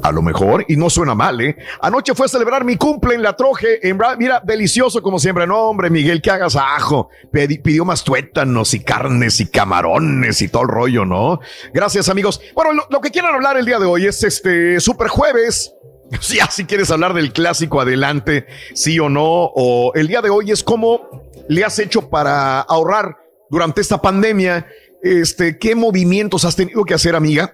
A 0.03 0.13
lo 0.13 0.23
mejor, 0.23 0.65
y 0.69 0.77
no 0.77 0.89
suena 0.89 1.15
mal, 1.15 1.41
¿eh? 1.41 1.57
Anoche 1.81 2.15
fue 2.15 2.27
a 2.27 2.29
celebrar 2.29 2.65
mi 2.65 2.77
cumple 2.77 3.15
en 3.15 3.23
la 3.23 3.37
troje. 3.37 3.87
En 3.87 3.99
Mira, 4.19 4.41
delicioso 4.45 5.03
como 5.03 5.19
siempre. 5.19 5.47
No, 5.47 5.69
hombre, 5.69 5.91
Miguel, 5.91 6.23
que 6.23 6.31
hagas 6.31 6.57
ajo. 6.57 7.11
Pidió 7.31 7.85
más 7.85 8.05
tuétanos 8.05 8.73
y 8.75 8.81
carnes 8.81 9.41
y 9.41 9.47
camarones 9.47 10.41
y 10.41 10.49
todo 10.49 10.63
el 10.63 10.69
rollo, 10.69 11.05
¿no? 11.05 11.41
Gracias, 11.75 12.09
amigos. 12.09 12.41
Bueno, 12.55 12.73
lo, 12.73 12.87
lo 12.89 13.01
que 13.01 13.11
quieran 13.11 13.35
hablar 13.35 13.57
el 13.57 13.67
día 13.67 13.79
de 13.79 13.87
hoy 13.87 14.07
es 14.07 14.23
este 14.23 14.81
Super 14.81 15.09
Jueves. 15.09 15.73
Si 16.21 16.65
quieres 16.65 16.91
hablar 16.91 17.15
del 17.15 17.33
clásico, 17.33 17.81
adelante, 17.81 18.47
sí 18.75 18.99
o 18.99 19.09
no. 19.09 19.51
O 19.55 19.93
el 19.95 20.07
día 20.07 20.23
de 20.23 20.31
hoy 20.31 20.51
es 20.51 20.63
cómo 20.63 21.25
le 21.49 21.65
has 21.65 21.79
hecho 21.79 22.09
para 22.09 22.61
ahorrar 22.61 23.17
durante 23.51 23.81
esta 23.81 24.01
pandemia. 24.01 24.67
Este, 25.03 25.59
¿qué 25.59 25.75
movimientos 25.75 26.45
has 26.45 26.57
tenido 26.57 26.85
que 26.85 26.95
hacer, 26.95 27.15
amiga? 27.15 27.53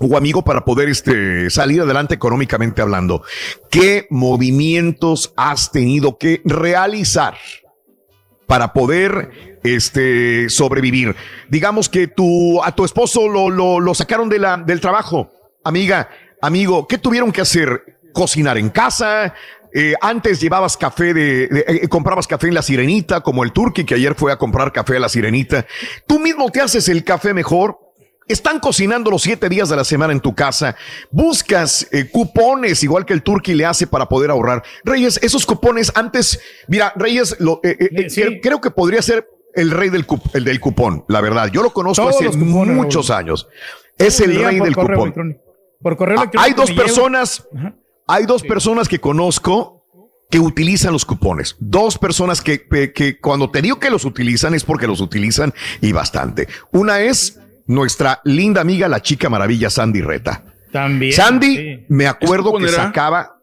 O 0.00 0.16
amigo 0.16 0.42
para 0.42 0.64
poder 0.64 0.88
este, 0.88 1.50
salir 1.50 1.80
adelante 1.80 2.14
económicamente 2.14 2.82
hablando. 2.82 3.22
¿Qué 3.70 4.06
movimientos 4.10 5.32
has 5.36 5.70
tenido 5.72 6.18
que 6.18 6.40
realizar 6.44 7.34
para 8.46 8.72
poder 8.72 9.58
este, 9.62 10.48
sobrevivir? 10.50 11.16
Digamos 11.48 11.88
que 11.88 12.06
tu, 12.08 12.62
a 12.62 12.72
tu 12.74 12.84
esposo 12.84 13.28
lo, 13.28 13.50
lo, 13.50 13.80
lo 13.80 13.94
sacaron 13.94 14.28
de 14.28 14.38
la, 14.38 14.56
del 14.56 14.80
trabajo. 14.80 15.30
Amiga, 15.64 16.08
amigo, 16.42 16.86
¿qué 16.86 16.98
tuvieron 16.98 17.32
que 17.32 17.40
hacer? 17.40 17.82
¿Cocinar 18.12 18.58
en 18.58 18.68
casa? 18.70 19.34
Eh, 19.76 19.94
antes 20.00 20.40
llevabas 20.40 20.76
café 20.76 21.12
de, 21.12 21.48
de- 21.48 21.64
eh, 21.66 21.88
comprabas 21.88 22.28
café 22.28 22.46
en 22.46 22.54
la 22.54 22.62
sirenita, 22.62 23.22
como 23.22 23.42
el 23.42 23.50
turqui 23.50 23.84
que 23.84 23.94
ayer 23.96 24.14
fue 24.14 24.30
a 24.30 24.36
comprar 24.36 24.72
café 24.72 24.98
a 24.98 25.00
la 25.00 25.08
sirenita. 25.08 25.66
Tú 26.06 26.20
mismo 26.20 26.48
te 26.50 26.60
haces 26.60 26.88
el 26.88 27.02
café 27.02 27.34
mejor. 27.34 27.78
Están 28.26 28.58
cocinando 28.58 29.10
los 29.10 29.22
siete 29.22 29.48
días 29.48 29.68
de 29.68 29.76
la 29.76 29.84
semana 29.84 30.12
en 30.12 30.20
tu 30.20 30.34
casa. 30.34 30.76
Buscas 31.10 31.86
eh, 31.92 32.08
cupones, 32.10 32.82
igual 32.82 33.04
que 33.04 33.12
el 33.12 33.22
Turqui 33.22 33.54
le 33.54 33.66
hace 33.66 33.86
para 33.86 34.08
poder 34.08 34.30
ahorrar. 34.30 34.62
Reyes, 34.82 35.18
esos 35.22 35.44
cupones 35.44 35.92
antes, 35.94 36.40
mira, 36.68 36.92
Reyes, 36.96 37.36
lo, 37.38 37.60
eh, 37.62 37.76
eh, 37.78 38.06
creo, 38.14 38.32
creo 38.42 38.60
que 38.60 38.70
podría 38.70 39.02
ser 39.02 39.28
el 39.54 39.70
rey 39.70 39.90
del, 39.90 40.06
cup- 40.06 40.30
el 40.34 40.44
del 40.44 40.58
cupón, 40.58 41.04
la 41.08 41.20
verdad. 41.20 41.48
Yo 41.52 41.62
lo 41.62 41.72
conozco 41.72 42.02
Todos 42.10 42.16
hace 42.22 42.38
cupones, 42.38 42.74
muchos 42.74 43.08
Raúl. 43.08 43.20
años. 43.20 43.48
Es 43.98 44.18
el 44.20 44.34
rey 44.42 44.58
por 44.58 44.66
del 44.66 44.74
cupón. 44.76 45.38
Por 45.82 45.96
correo 45.96 46.18
Ah, 46.18 46.22
electrónico. 46.22 46.40
Hay 46.46 46.52
dos 46.54 46.70
personas, 46.72 47.46
hay 48.06 48.24
dos 48.26 48.42
personas 48.42 48.88
que 48.88 48.98
conozco 49.00 49.84
que 50.30 50.40
utilizan 50.40 50.92
los 50.92 51.04
cupones. 51.04 51.56
Dos 51.60 51.98
personas 51.98 52.40
que, 52.40 52.66
que- 52.66 52.92
que 52.92 53.20
cuando 53.20 53.50
te 53.50 53.60
digo 53.62 53.78
que 53.78 53.90
los 53.90 54.04
utilizan 54.06 54.54
es 54.54 54.64
porque 54.64 54.86
los 54.86 55.00
utilizan 55.00 55.52
y 55.82 55.92
bastante. 55.92 56.48
Una 56.72 57.00
es 57.02 57.38
nuestra 57.66 58.20
linda 58.24 58.60
amiga, 58.60 58.88
la 58.88 59.00
chica 59.00 59.28
maravilla 59.28 59.70
Sandy 59.70 60.00
Reta. 60.02 60.42
También. 60.72 61.12
Sandy, 61.12 61.56
sí. 61.56 61.86
me 61.88 62.06
acuerdo 62.06 62.56
que 62.56 62.68
sacaba, 62.68 63.38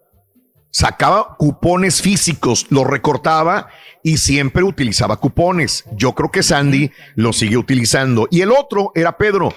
sacaba 0.69 1.35
cupones 1.38 2.01
físicos, 2.01 2.67
los 2.69 2.85
recortaba 2.85 3.69
y 4.03 4.17
siempre 4.17 4.64
utilizaba 4.64 5.17
cupones. 5.17 5.85
Yo 5.95 6.14
creo 6.14 6.30
que 6.32 6.43
Sandy 6.43 6.91
lo 7.16 7.33
sigue 7.33 7.58
utilizando. 7.58 8.27
Y 8.32 8.41
el 8.41 8.51
otro 8.51 8.91
era 8.95 9.17
Pedro. 9.17 9.53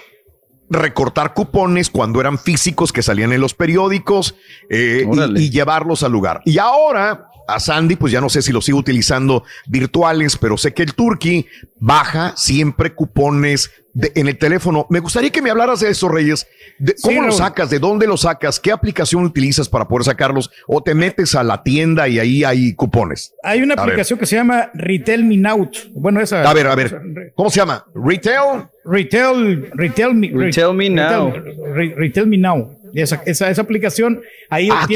Recortar 0.67 1.35
cupones 1.35 1.91
cuando 1.91 2.19
eran 2.19 2.39
físicos 2.39 2.91
que 2.91 3.03
salían 3.03 3.31
en 3.33 3.41
los 3.41 3.53
periódicos 3.53 4.35
eh, 4.69 5.05
y, 5.35 5.41
y 5.43 5.49
llevarlos 5.51 6.01
al 6.01 6.11
lugar. 6.11 6.41
Y 6.43 6.57
ahora 6.57 7.29
a 7.47 7.59
Sandy, 7.59 7.95
pues 7.95 8.11
ya 8.11 8.21
no 8.21 8.29
sé 8.29 8.41
si 8.41 8.51
lo 8.51 8.61
sigo 8.61 8.79
utilizando 8.79 9.43
virtuales, 9.67 10.37
pero 10.37 10.57
sé 10.57 10.73
que 10.73 10.83
el 10.83 10.93
Turkey 10.93 11.45
baja 11.79 12.33
siempre 12.35 12.93
cupones 12.93 13.71
de- 13.93 14.11
en 14.15 14.27
el 14.27 14.37
teléfono. 14.37 14.87
Me 14.89 14.99
gustaría 14.99 15.29
que 15.29 15.41
me 15.41 15.49
hablaras 15.49 15.79
de 15.79 15.89
eso, 15.89 16.09
Reyes. 16.09 16.47
De, 16.79 16.93
¿Cómo 17.01 17.11
Sí, 17.13 17.15
lo 17.15 17.21
Raúl. 17.27 17.33
sacas? 17.37 17.69
¿De 17.69 17.79
dónde 17.79 18.07
lo 18.07 18.17
sacas? 18.17 18.59
¿Qué 18.59 18.71
aplicación 18.73 19.23
utilizas 19.23 19.69
para 19.69 19.87
poder 19.87 20.03
sacarlos? 20.03 20.49
¿O 20.67 20.83
te 20.83 20.93
metes 20.93 21.33
a 21.35 21.43
la 21.43 21.63
tienda 21.63 22.07
y 22.09 22.19
ahí 22.19 22.43
hay 22.43 22.73
cupones? 22.73 23.33
Hay 23.43 23.61
una 23.61 23.75
A 23.75 23.77
ver. 23.77 23.83
aplicación 23.91 24.19
que 24.19 24.25
se 24.25 24.35
llama 24.35 24.69
Retail 24.73 25.23
Me 25.23 25.37
Now. 25.37 25.69
Bueno, 25.93 26.19
esa. 26.19 26.41
A 26.49 26.53
ver, 26.53 26.67
a 26.67 26.75
ver. 26.75 26.99
¿Cómo 27.35 27.49
se 27.49 27.57
llama? 27.61 27.85
¿Retail? 27.95 28.65
Retail, 28.83 29.69
Retail 29.73 30.13
Me, 30.13 30.29
Retail 30.33 30.73
Me 30.75 30.89
Now. 30.89 31.31
Re- 31.73 31.93
Retail 31.95 32.27
Me 32.27 32.37
Now. 32.37 32.77
Esa, 32.95 33.21
esa, 33.25 33.49
esa 33.49 33.61
aplicación, 33.61 34.21
ahí 34.49 34.69
Ah, 34.71 34.85
de-. 34.87 34.95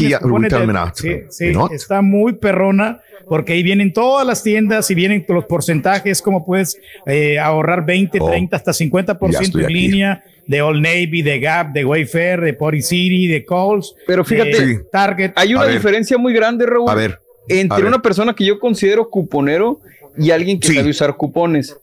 Sí, 0.93 1.15
sí, 1.29 1.51
¿No? 1.51 1.69
está 1.71 2.01
muy 2.01 2.33
perrona 2.33 3.01
porque 3.27 3.53
ahí 3.53 3.61
vienen 3.63 3.93
todas 3.93 4.25
las 4.25 4.41
tiendas 4.41 4.89
y 4.89 4.95
vienen 4.95 5.25
los 5.27 5.45
porcentajes, 5.45 6.21
cómo 6.21 6.45
puedes 6.45 6.79
eh, 7.05 7.37
ahorrar 7.37 7.85
20, 7.85 8.19
Oh, 8.21 8.29
30, 8.29 8.55
hasta 8.55 8.71
50% 8.71 9.31
ya 9.31 9.39
estoy 9.39 9.61
en 9.61 9.65
aquí. 9.65 9.73
línea 9.73 10.23
de 10.47 10.61
Old 10.61 10.81
Navy, 10.81 11.21
de 11.21 11.39
Gap, 11.39 11.73
de 11.73 11.85
Wayfair, 11.85 12.41
de 12.41 12.53
Party 12.53 12.81
City, 12.81 13.27
de 13.27 13.45
Coles. 13.45 13.93
Pero 14.07 14.23
fíjate, 14.25 14.53
Sí. 14.53 14.77
Target. 14.91 15.31
Hay 15.35 15.53
una 15.53 15.63
A 15.63 15.65
ver. 15.65 15.75
diferencia 15.75 16.17
muy 16.17 16.33
grande, 16.33 16.65
Raúl. 16.65 16.89
A 16.89 16.95
ver, 16.95 17.19
Entre 17.47 17.75
a 17.75 17.79
ver. 17.79 17.85
una 17.87 18.01
persona 18.01 18.33
que 18.33 18.45
yo 18.45 18.59
considero 18.59 19.09
cuponero 19.09 19.79
y 20.17 20.31
alguien 20.31 20.59
que 20.59 20.69
Sí. 20.69 20.75
sabe 20.75 20.89
usar 20.89 21.15
cupones. 21.15 21.77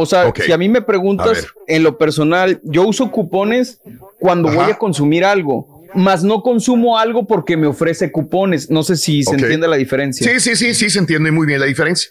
O 0.00 0.06
sea, 0.06 0.32
si 0.44 0.50
a 0.52 0.58
mí 0.58 0.68
me 0.68 0.82
preguntas 0.82 1.46
en 1.66 1.82
lo 1.82 1.96
personal, 1.98 2.60
yo 2.64 2.84
uso 2.86 3.10
cupones 3.10 3.80
cuando 4.18 4.48
Ajá. 4.48 4.62
voy 4.62 4.70
a 4.72 4.78
consumir 4.78 5.24
algo, 5.24 5.82
más 5.94 6.22
no 6.24 6.42
consumo 6.42 6.98
algo 6.98 7.26
porque 7.26 7.56
me 7.56 7.66
ofrece 7.66 8.10
cupones. 8.12 8.70
No 8.70 8.82
sé 8.82 8.96
si 8.96 9.22
se 9.24 9.34
entiende 9.34 9.66
la 9.68 9.76
diferencia. 9.76 10.26
Sí, 10.26 10.40
sí, 10.40 10.56
sí, 10.56 10.74
sí, 10.74 10.90
se 10.90 10.98
entiende 10.98 11.30
muy 11.30 11.46
bien 11.46 11.60
la 11.60 11.66
diferencia. 11.66 12.10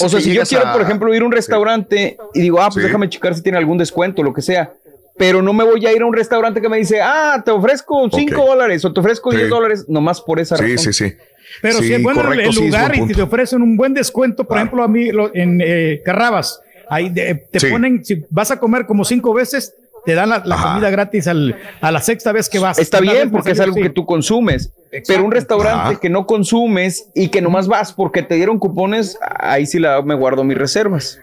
O 0.00 0.08
sea, 0.08 0.20
si 0.20 0.32
yo 0.34 0.42
quiero, 0.42 0.66
a- 0.66 0.72
por 0.72 0.82
ejemplo, 0.82 1.14
ir 1.14 1.22
a 1.22 1.24
un 1.24 1.32
restaurante 1.32 2.16
y 2.34 2.40
digo, 2.42 2.60
ah, 2.60 2.66
pues 2.68 2.76
Sí. 2.76 2.82
déjame 2.82 3.08
checar 3.08 3.34
si 3.34 3.42
tiene 3.42 3.56
algún 3.58 3.78
descuento, 3.78 4.22
lo 4.22 4.32
que 4.34 4.42
sea. 4.42 4.72
Pero 5.16 5.42
no 5.42 5.52
me 5.52 5.64
voy 5.64 5.84
a 5.84 5.92
ir 5.92 6.02
a 6.02 6.06
un 6.06 6.12
restaurante 6.12 6.60
que 6.60 6.68
me 6.68 6.76
dice, 6.76 7.00
ah, 7.02 7.42
te 7.44 7.50
ofrezco 7.50 8.08
5 8.10 8.40
Ok. 8.42 8.46
dólares 8.48 8.84
o 8.84 8.92
te 8.92 9.00
ofrezco 9.00 9.30
Sí. 9.32 9.38
10 9.38 9.48
dólares, 9.50 9.84
nomás 9.88 10.20
por 10.20 10.38
esa 10.40 10.56
Sí, 10.56 10.62
razón. 10.76 10.92
sí, 10.92 10.92
sí. 11.08 11.14
Pero 11.62 11.78
Sí, 11.78 11.86
si 11.88 11.94
es 11.94 12.02
bueno 12.02 12.20
el- 12.20 12.26
correcto, 12.26 12.50
el 12.50 12.54
sí, 12.54 12.60
es 12.60 12.66
lugar 12.70 12.96
buen 12.98 13.10
y 13.10 13.14
te 13.14 13.22
ofrecen 13.22 13.62
un 13.62 13.76
buen 13.76 13.94
descuento, 13.94 14.44
por 14.46 14.58
ejemplo, 14.58 14.82
a 14.84 14.88
mí 14.88 15.10
lo- 15.10 15.34
en 15.34 15.60
eh, 15.64 16.02
Carrabas, 16.04 16.60
ahí 16.90 17.08
de- 17.08 17.34
te 17.50 17.60
Sí. 17.60 17.66
ponen, 17.68 18.04
si 18.04 18.24
vas 18.30 18.50
a 18.50 18.58
comer 18.58 18.86
como 18.86 19.04
cinco 19.04 19.32
veces, 19.34 19.74
te 20.04 20.14
dan 20.14 20.28
la, 20.30 20.42
comida 20.42 20.88
gratis 20.90 21.26
al- 21.26 21.56
a 21.80 21.90
la 21.92 22.00
sexta 22.00 22.32
vez 22.32 22.48
que 22.48 22.58
vas. 22.58 22.78
Está 22.78 23.00
bien 23.00 23.30
porque 23.30 23.50
es 23.50 23.60
algo 23.60 23.76
sí. 23.76 23.82
que 23.82 23.90
tú 23.90 24.06
consumes. 24.06 24.72
Pero 25.06 25.24
un 25.24 25.32
restaurante 25.32 25.90
Ajá. 25.90 26.00
que 26.00 26.08
no 26.08 26.26
consumes 26.26 27.10
y 27.14 27.28
que 27.28 27.42
nomás 27.42 27.68
vas 27.68 27.92
porque 27.92 28.22
te 28.22 28.36
dieron 28.36 28.58
cupones, 28.58 29.18
ahí 29.38 29.66
sí 29.66 29.78
la, 29.78 30.00
me 30.02 30.14
guardo 30.14 30.44
mis 30.44 30.56
reservas. 30.56 31.18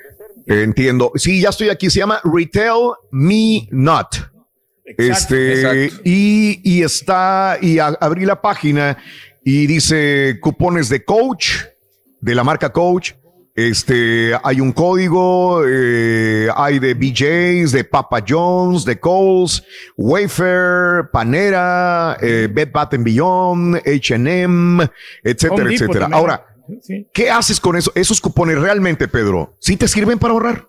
Entiendo. 0.46 1.12
Sí, 1.16 1.42
ya 1.42 1.50
estoy 1.50 1.70
aquí. 1.70 1.90
Se 1.90 2.00
llama 2.00 2.20
Retail 2.24 2.92
Me 3.12 3.68
Not. 3.72 4.08
este, 4.86 5.54
exacto. 5.88 6.02
Y, 6.06 6.60
y 6.64 6.84
está, 6.84 7.58
y 7.60 7.80
a- 7.80 7.98
abrí 8.00 8.26
la 8.26 8.40
página 8.40 8.98
y 9.44 9.66
dice 9.66 10.38
cupones 10.42 10.90
de 10.90 11.04
coach, 11.04 11.50
de 12.22 12.36
la 12.36 12.44
marca 12.44 12.72
coach. 12.72 13.14
Este, 13.56 14.38
hay 14.44 14.60
un 14.60 14.74
código, 14.74 15.64
eh, 15.66 16.50
hay 16.54 16.78
de 16.80 16.94
BJ's, 16.94 17.72
de 17.72 17.86
Papa 17.86 18.22
John's, 18.28 18.84
de 18.84 19.00
Coles, 19.00 19.64
Wayfair, 19.96 21.10
Panera, 21.10 22.18
eh, 22.22 22.50
Bed 22.52 22.72
Bath 22.74 22.96
and 22.96 23.06
Beyond, 23.06 23.78
H&M, 23.78 24.86
etcétera, 25.24 25.72
etcétera. 25.72 26.10
Ahora. 26.12 26.46
¿Qué 27.14 27.30
haces 27.30 27.60
con 27.60 27.76
eso? 27.76 27.92
esos 27.94 28.20
cupones 28.20 28.58
realmente, 28.60 29.08
Pedro? 29.08 29.56
¿Sí 29.60 29.78
te 29.78 29.88
sirven 29.88 30.18
para 30.18 30.34
ahorrar? 30.34 30.66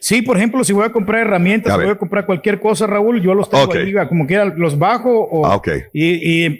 Sí, 0.00 0.22
por 0.22 0.36
ejemplo, 0.36 0.62
si 0.64 0.72
voy 0.72 0.84
a 0.84 0.90
comprar 0.92 1.22
herramientas, 1.22 1.72
A 1.72 1.76
si 1.76 1.82
voy 1.82 1.92
a 1.92 1.96
comprar 1.98 2.26
cualquier 2.26 2.60
cosa, 2.60 2.86
Raúl, 2.86 3.20
yo 3.22 3.34
los 3.34 3.48
tengo 3.50 3.64
Ok. 3.64 3.76
ahí, 3.76 3.92
como 4.08 4.26
quiera, 4.26 4.44
los 4.44 4.78
bajo 4.78 5.10
o, 5.10 5.46
Ah, 5.46 5.56
ok. 5.56 5.68
y, 5.92 6.44
y 6.46 6.50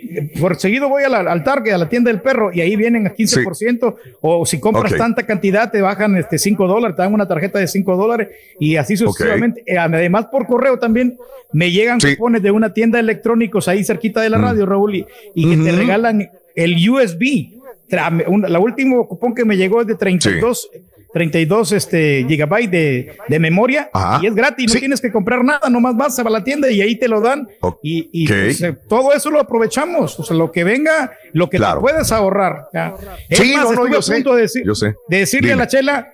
por 0.40 0.56
seguido 0.56 0.89
voy 0.89 1.02
la- 1.08 1.18
al 1.18 1.44
Target, 1.44 1.73
a 1.73 1.78
la 1.78 1.89
tienda 1.89 2.10
del 2.10 2.20
perro, 2.20 2.50
y 2.52 2.60
ahí 2.60 2.74
vienen 2.76 3.06
a 3.06 3.15
15%, 3.15 3.97
o 4.20 4.44
si 4.47 4.58
compras 4.60 4.92
Ok. 4.92 4.98
tanta 4.98 5.24
cantidad, 5.26 5.70
te 5.70 5.81
bajan 5.81 6.16
este 6.16 6.39
5 6.39 6.66
dólares, 6.66 6.97
te 6.97 7.02
dan 7.02 7.12
una 7.15 7.28
tarjeta 7.28 7.58
de 7.58 7.66
5 7.68 7.97
dólares, 7.97 8.28
y 8.58 8.76
así 8.76 8.97
sucesivamente. 8.97 9.62
Eh, 9.66 9.78
Además, 9.78 10.26
por 10.26 10.47
correo 10.47 10.78
también 10.78 11.16
me 11.52 11.70
llegan 11.70 11.98
cupones 12.00 12.42
de 12.42 12.50
una 12.50 12.73
tienda 12.74 12.97
de 12.98 13.02
electrónicos 13.02 13.68
ahí 13.68 13.84
cerquita 13.84 14.20
de 14.20 14.31
la 14.31 14.39
radio, 14.39 14.66
Raúl, 14.66 14.94
y, 14.97 15.06
y 15.34 15.48
que 15.50 15.56
te 15.56 15.70
Ujú. 15.70 15.76
regalan 15.81 16.31
el 16.55 16.89
USB. 16.90 17.52
Tra- 17.89 18.24
un- 18.26 18.42
La 18.42 18.58
último 18.58 19.06
cupón 19.06 19.34
que 19.34 19.44
me 19.44 19.56
llegó 19.56 19.81
es 19.81 19.86
de 19.86 19.94
32, 19.94 20.68
32 21.16 21.72
este, 21.72 22.26
gigabytes 22.28 22.70
de, 22.70 23.16
de 23.26 23.38
memoria 23.38 23.88
Ajá. 23.90 24.20
y 24.22 24.26
es 24.26 24.34
gratis, 24.34 24.74
no 24.74 24.78
tienes 24.78 25.00
que 25.00 25.10
comprar 25.10 25.42
nada, 25.42 25.70
nomás 25.70 25.96
vas 25.96 26.18
a 26.18 26.24
la 26.24 26.44
tienda 26.44 26.70
y 26.70 26.82
ahí 26.82 26.94
te 26.96 27.08
lo 27.08 27.22
dan. 27.22 27.48
Y, 27.82 28.28
pues, 28.28 28.60
eh, 28.60 28.76
todo 28.86 29.14
eso 29.14 29.30
lo 29.30 29.40
aprovechamos, 29.40 30.20
o 30.20 30.22
sea, 30.22 30.36
lo 30.36 30.52
que 30.52 30.62
venga, 30.62 31.12
lo 31.32 31.48
que 31.48 31.56
Claro. 31.56 31.76
te 31.80 31.80
puedes 31.90 32.12
ahorrar. 32.12 32.66
ya. 32.74 32.92
Es 33.30 33.38
Sí, 33.38 33.54
más, 33.54 33.64
no, 33.64 33.72
no, 33.72 33.72
estuve 33.72 33.90
yo 33.92 33.98
a 33.98 34.02
sé, 34.02 34.14
punto 34.16 34.34
de, 34.34 34.42
decir- 34.42 34.62
yo 34.66 34.74
sé. 34.74 34.94
de 35.08 35.16
decirle 35.20 35.48
Dime. 35.48 35.54
a 35.54 35.64
la 35.64 35.68
chela 35.68 36.12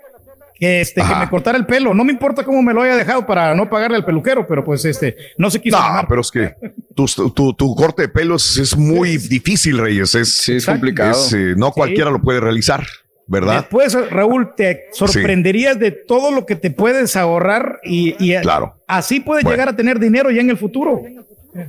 que, 0.55 0.81
este, 0.83 1.03
que 1.03 1.15
me 1.17 1.29
cortara 1.29 1.59
el 1.59 1.67
pelo. 1.67 1.93
No 1.95 2.05
me 2.05 2.13
importa 2.13 2.45
cómo 2.45 2.63
me 2.63 2.73
lo 2.73 2.83
haya 2.83 2.95
dejado 2.95 3.27
para 3.27 3.53
no 3.57 3.69
pagarle 3.69 3.97
al 3.97 4.05
peluquero, 4.05 4.47
pero 4.47 4.65
pues 4.65 4.85
este, 4.85 5.17
no 5.37 5.51
se 5.51 5.61
quiso. 5.61 5.77
No, 5.77 6.07
pero 6.09 6.21
es 6.21 6.31
que 6.31 6.55
tu, 6.95 7.07
tu- 7.35 7.55
tu 7.55 7.75
corte 7.75 8.03
de 8.03 8.09
pelos 8.09 8.57
es 8.57 8.77
muy 8.77 9.17
difícil, 9.17 9.79
Reyes. 9.79 10.15
Es, 10.15 10.49
es 10.49 10.65
complicado. 10.65 11.11
es, 11.11 11.33
eh, 11.33 11.55
no 11.57 11.73
cualquiera 11.73 12.11
lo 12.13 12.23
puede 12.23 12.39
realizar, 12.39 12.87
¿verdad? 13.27 13.61
Después, 13.61 13.95
Raúl, 14.11 14.55
te 14.57 14.87
sorprenderías 14.93 15.79
de 15.79 15.91
todo 15.93 16.31
lo 16.33 16.45
que 16.47 16.57
te 16.57 16.71
puedes 16.71 17.17
ahorrar 17.17 17.81
y, 17.85 18.15
y 18.19 18.39
Claro. 18.41 18.77
así 18.87 19.21
puedes 19.21 19.45
Bueno. 19.45 19.55
llegar 19.57 19.69
a 19.69 19.77
tener 19.77 19.99
dinero 19.99 20.31
ya 20.31 20.41
en 20.41 20.51
el 20.51 20.59
futuro. 20.59 21.01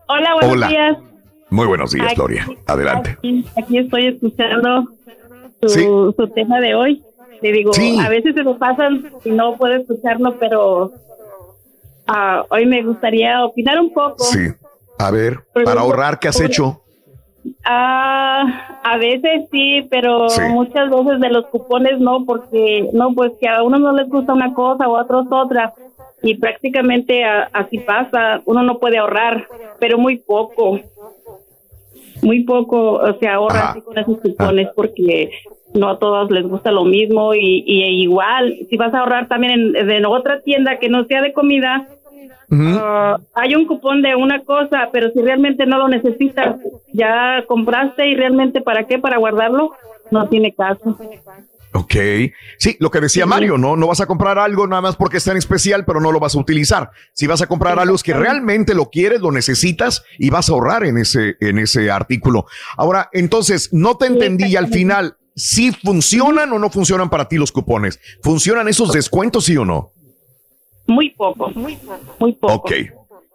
Hola, 0.08 0.34
buenos 0.34 0.52
Hola. 0.56 0.68
días. 0.68 0.96
Muy 1.50 1.66
buenos 1.66 1.92
días, 1.92 2.06
Aquí- 2.06 2.14
Gloria. 2.16 2.46
Adelante. 2.66 3.10
Aquí, 3.18 3.44
aquí 3.62 3.78
estoy 3.78 4.06
escuchando 4.06 4.84
su, 5.60 5.68
Sí. 5.68 5.82
su 6.16 6.28
tema 6.34 6.60
de 6.60 6.74
hoy. 6.74 7.02
Le 7.42 7.52
digo, 7.52 7.72
Sí. 7.72 7.98
a 8.00 8.08
veces 8.08 8.34
se 8.34 8.42
me 8.44 8.54
pasan 8.54 9.10
y 9.24 9.30
no 9.30 9.56
puedo 9.56 9.74
escucharlo, 9.74 10.36
pero 10.38 10.92
ah, 12.06 12.44
hoy 12.50 12.66
me 12.66 12.82
gustaría 12.82 13.44
opinar 13.44 13.78
un 13.80 13.92
poco. 13.92 14.24
Sí. 14.24 14.48
A 14.98 15.10
ver, 15.10 15.40
para 15.64 15.80
ahorrar, 15.80 16.18
¿qué 16.18 16.28
has 16.28 16.40
hecho? 16.40 16.78
Ah, 17.64 18.78
a 18.84 18.96
veces 18.98 19.48
sí, 19.50 19.86
pero 19.90 20.28
Sí. 20.28 20.42
muchas 20.50 20.88
veces 20.90 21.20
de 21.20 21.28
los 21.30 21.46
cupones 21.46 21.98
no, 21.98 22.24
porque 22.24 22.88
no, 22.92 23.12
pues 23.14 23.32
que 23.40 23.48
a 23.48 23.62
uno 23.64 23.78
no 23.78 23.92
les 23.92 24.08
gusta 24.08 24.32
una 24.32 24.52
cosa 24.54 24.88
o 24.88 24.96
a 24.96 25.02
otros 25.02 25.26
otra. 25.30 25.72
Y 26.22 26.36
prácticamente 26.36 27.24
a- 27.24 27.48
así 27.52 27.78
pasa, 27.80 28.40
uno 28.44 28.62
no 28.62 28.78
puede 28.78 28.98
ahorrar, 28.98 29.48
pero 29.80 29.98
muy 29.98 30.18
poco. 30.18 30.78
Muy 32.22 32.44
poco 32.44 32.92
o 32.92 33.14
se 33.18 33.26
ahorra 33.26 33.70
así 33.70 33.80
con 33.80 33.98
esos 33.98 34.18
cupones 34.20 34.68
porque 34.76 35.30
no 35.74 35.88
a 35.88 35.98
todos 35.98 36.30
les 36.30 36.46
gusta 36.46 36.70
lo 36.70 36.84
mismo 36.84 37.34
y, 37.34 37.64
y 37.66 38.02
igual, 38.02 38.54
si 38.68 38.76
vas 38.76 38.92
a 38.94 39.00
ahorrar 39.00 39.28
también 39.28 39.74
en, 39.74 39.90
en 39.90 40.06
otra 40.06 40.40
tienda 40.40 40.78
que 40.78 40.88
no 40.88 41.04
sea 41.04 41.22
de 41.22 41.32
comida, 41.32 41.86
Ah, 42.54 43.18
hay 43.34 43.54
un 43.54 43.66
cupón 43.66 44.02
de 44.02 44.14
una 44.14 44.42
cosa, 44.44 44.90
pero 44.92 45.10
si 45.12 45.22
realmente 45.22 45.64
no 45.64 45.78
lo 45.78 45.88
necesitas, 45.88 46.56
ya 46.92 47.44
compraste 47.46 48.08
y 48.08 48.14
realmente 48.14 48.60
para 48.60 48.86
qué, 48.86 48.98
para 48.98 49.16
guardarlo, 49.16 49.72
no 50.10 50.28
tiene 50.28 50.52
caso. 50.52 50.98
Ok. 51.74 51.94
Sí, 52.58 52.76
lo 52.80 52.90
que 52.90 53.00
decía 53.00 53.24
Mario, 53.24 53.56
¿no? 53.56 53.76
No 53.76 53.86
vas 53.86 54.02
a 54.02 54.06
comprar 54.06 54.38
algo 54.38 54.66
nada 54.66 54.82
más 54.82 54.96
porque 54.96 55.16
está 55.16 55.30
en 55.30 55.38
especial, 55.38 55.86
pero 55.86 56.00
no 56.00 56.12
lo 56.12 56.20
vas 56.20 56.34
a 56.34 56.38
utilizar. 56.38 56.90
Si 57.14 57.26
vas 57.26 57.40
a 57.40 57.46
comprar 57.46 57.78
algo 57.78 57.96
que 58.04 58.12
realmente 58.12 58.74
lo 58.74 58.90
quieres, 58.90 59.22
lo 59.22 59.32
necesitas 59.32 60.04
y 60.18 60.28
vas 60.28 60.50
a 60.50 60.52
ahorrar 60.52 60.84
en 60.84 60.98
ese, 60.98 61.36
en 61.40 61.58
ese 61.58 61.90
artículo. 61.90 62.44
Ahora, 62.76 63.08
entonces, 63.12 63.70
no 63.72 63.96
te 63.96 64.06
entendí 64.06 64.54
al 64.56 64.66
final, 64.68 65.16
si 65.34 65.72
funcionan 65.72 66.52
o 66.52 66.58
no 66.58 66.70
funcionan 66.70 67.08
para 67.10 67.26
ti 67.28 67.36
los 67.36 67.52
cupones. 67.52 67.98
¿Funcionan 68.22 68.68
esos 68.68 68.92
descuentos, 68.92 69.44
sí 69.44 69.56
o 69.56 69.64
no? 69.64 69.90
Muy 70.86 71.10
poco, 71.10 71.50
muy 71.54 71.76
poco, 71.76 72.00
muy 72.18 72.32
poco. 72.34 72.54
Ok. 72.54 72.72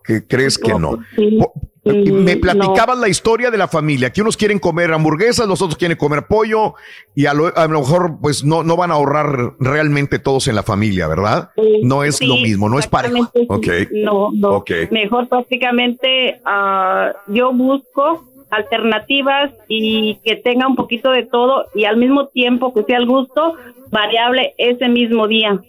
¿Qué 0.03 0.25
crees 0.25 0.57
que 0.57 0.73
no? 0.75 0.99
Sí. 1.15 1.37
Po- 1.39 1.53
Me 1.85 2.35
platicabas 2.35 2.97
la 2.97 3.07
historia 3.07 3.49
de 3.49 3.57
la 3.57 3.69
familia, 3.69 4.11
que 4.11 4.21
unos 4.21 4.35
quieren 4.35 4.59
comer 4.59 4.91
hamburguesas, 4.91 5.47
los 5.47 5.61
otros 5.61 5.77
quieren 5.77 5.97
comer 5.97 6.27
pollo 6.27 6.73
y 7.15 7.25
a 7.27 7.33
lo, 7.33 7.47
a 7.57 7.65
lo 7.67 7.79
mejor 7.79 8.17
pues 8.21 8.43
no, 8.43 8.61
no 8.63 8.75
van 8.75 8.91
a 8.91 8.95
ahorrar 8.95 9.53
realmente 9.59 10.19
todos 10.19 10.47
en 10.49 10.55
la 10.55 10.63
familia, 10.63 11.07
¿verdad? 11.07 11.51
No 11.83 12.03
es 12.03 12.17
Sí, 12.17 12.25
lo 12.25 12.35
mismo, 12.35 12.67
no 12.67 12.77
es 12.79 12.87
parejo. 12.87 13.29
exactamente, 13.33 13.87
sí. 13.89 13.91
Ok. 13.93 14.03
No, 14.03 14.31
no. 14.33 14.63
Mejor 14.91 15.29
prácticamente 15.29 16.41
ah, 16.45 17.13
yo 17.27 17.53
busco 17.53 18.29
alternativas 18.49 19.51
y 19.67 20.19
que 20.23 20.35
tenga 20.35 20.67
un 20.67 20.75
poquito 20.75 21.11
de 21.11 21.25
todo 21.25 21.65
y 21.75 21.85
al 21.85 21.97
mismo 21.97 22.27
tiempo 22.27 22.73
que 22.73 22.83
sea 22.83 22.97
el 22.97 23.05
gusto 23.05 23.55
variable 23.91 24.53
ese 24.57 24.89
mismo 24.89 25.27
día. 25.27 25.59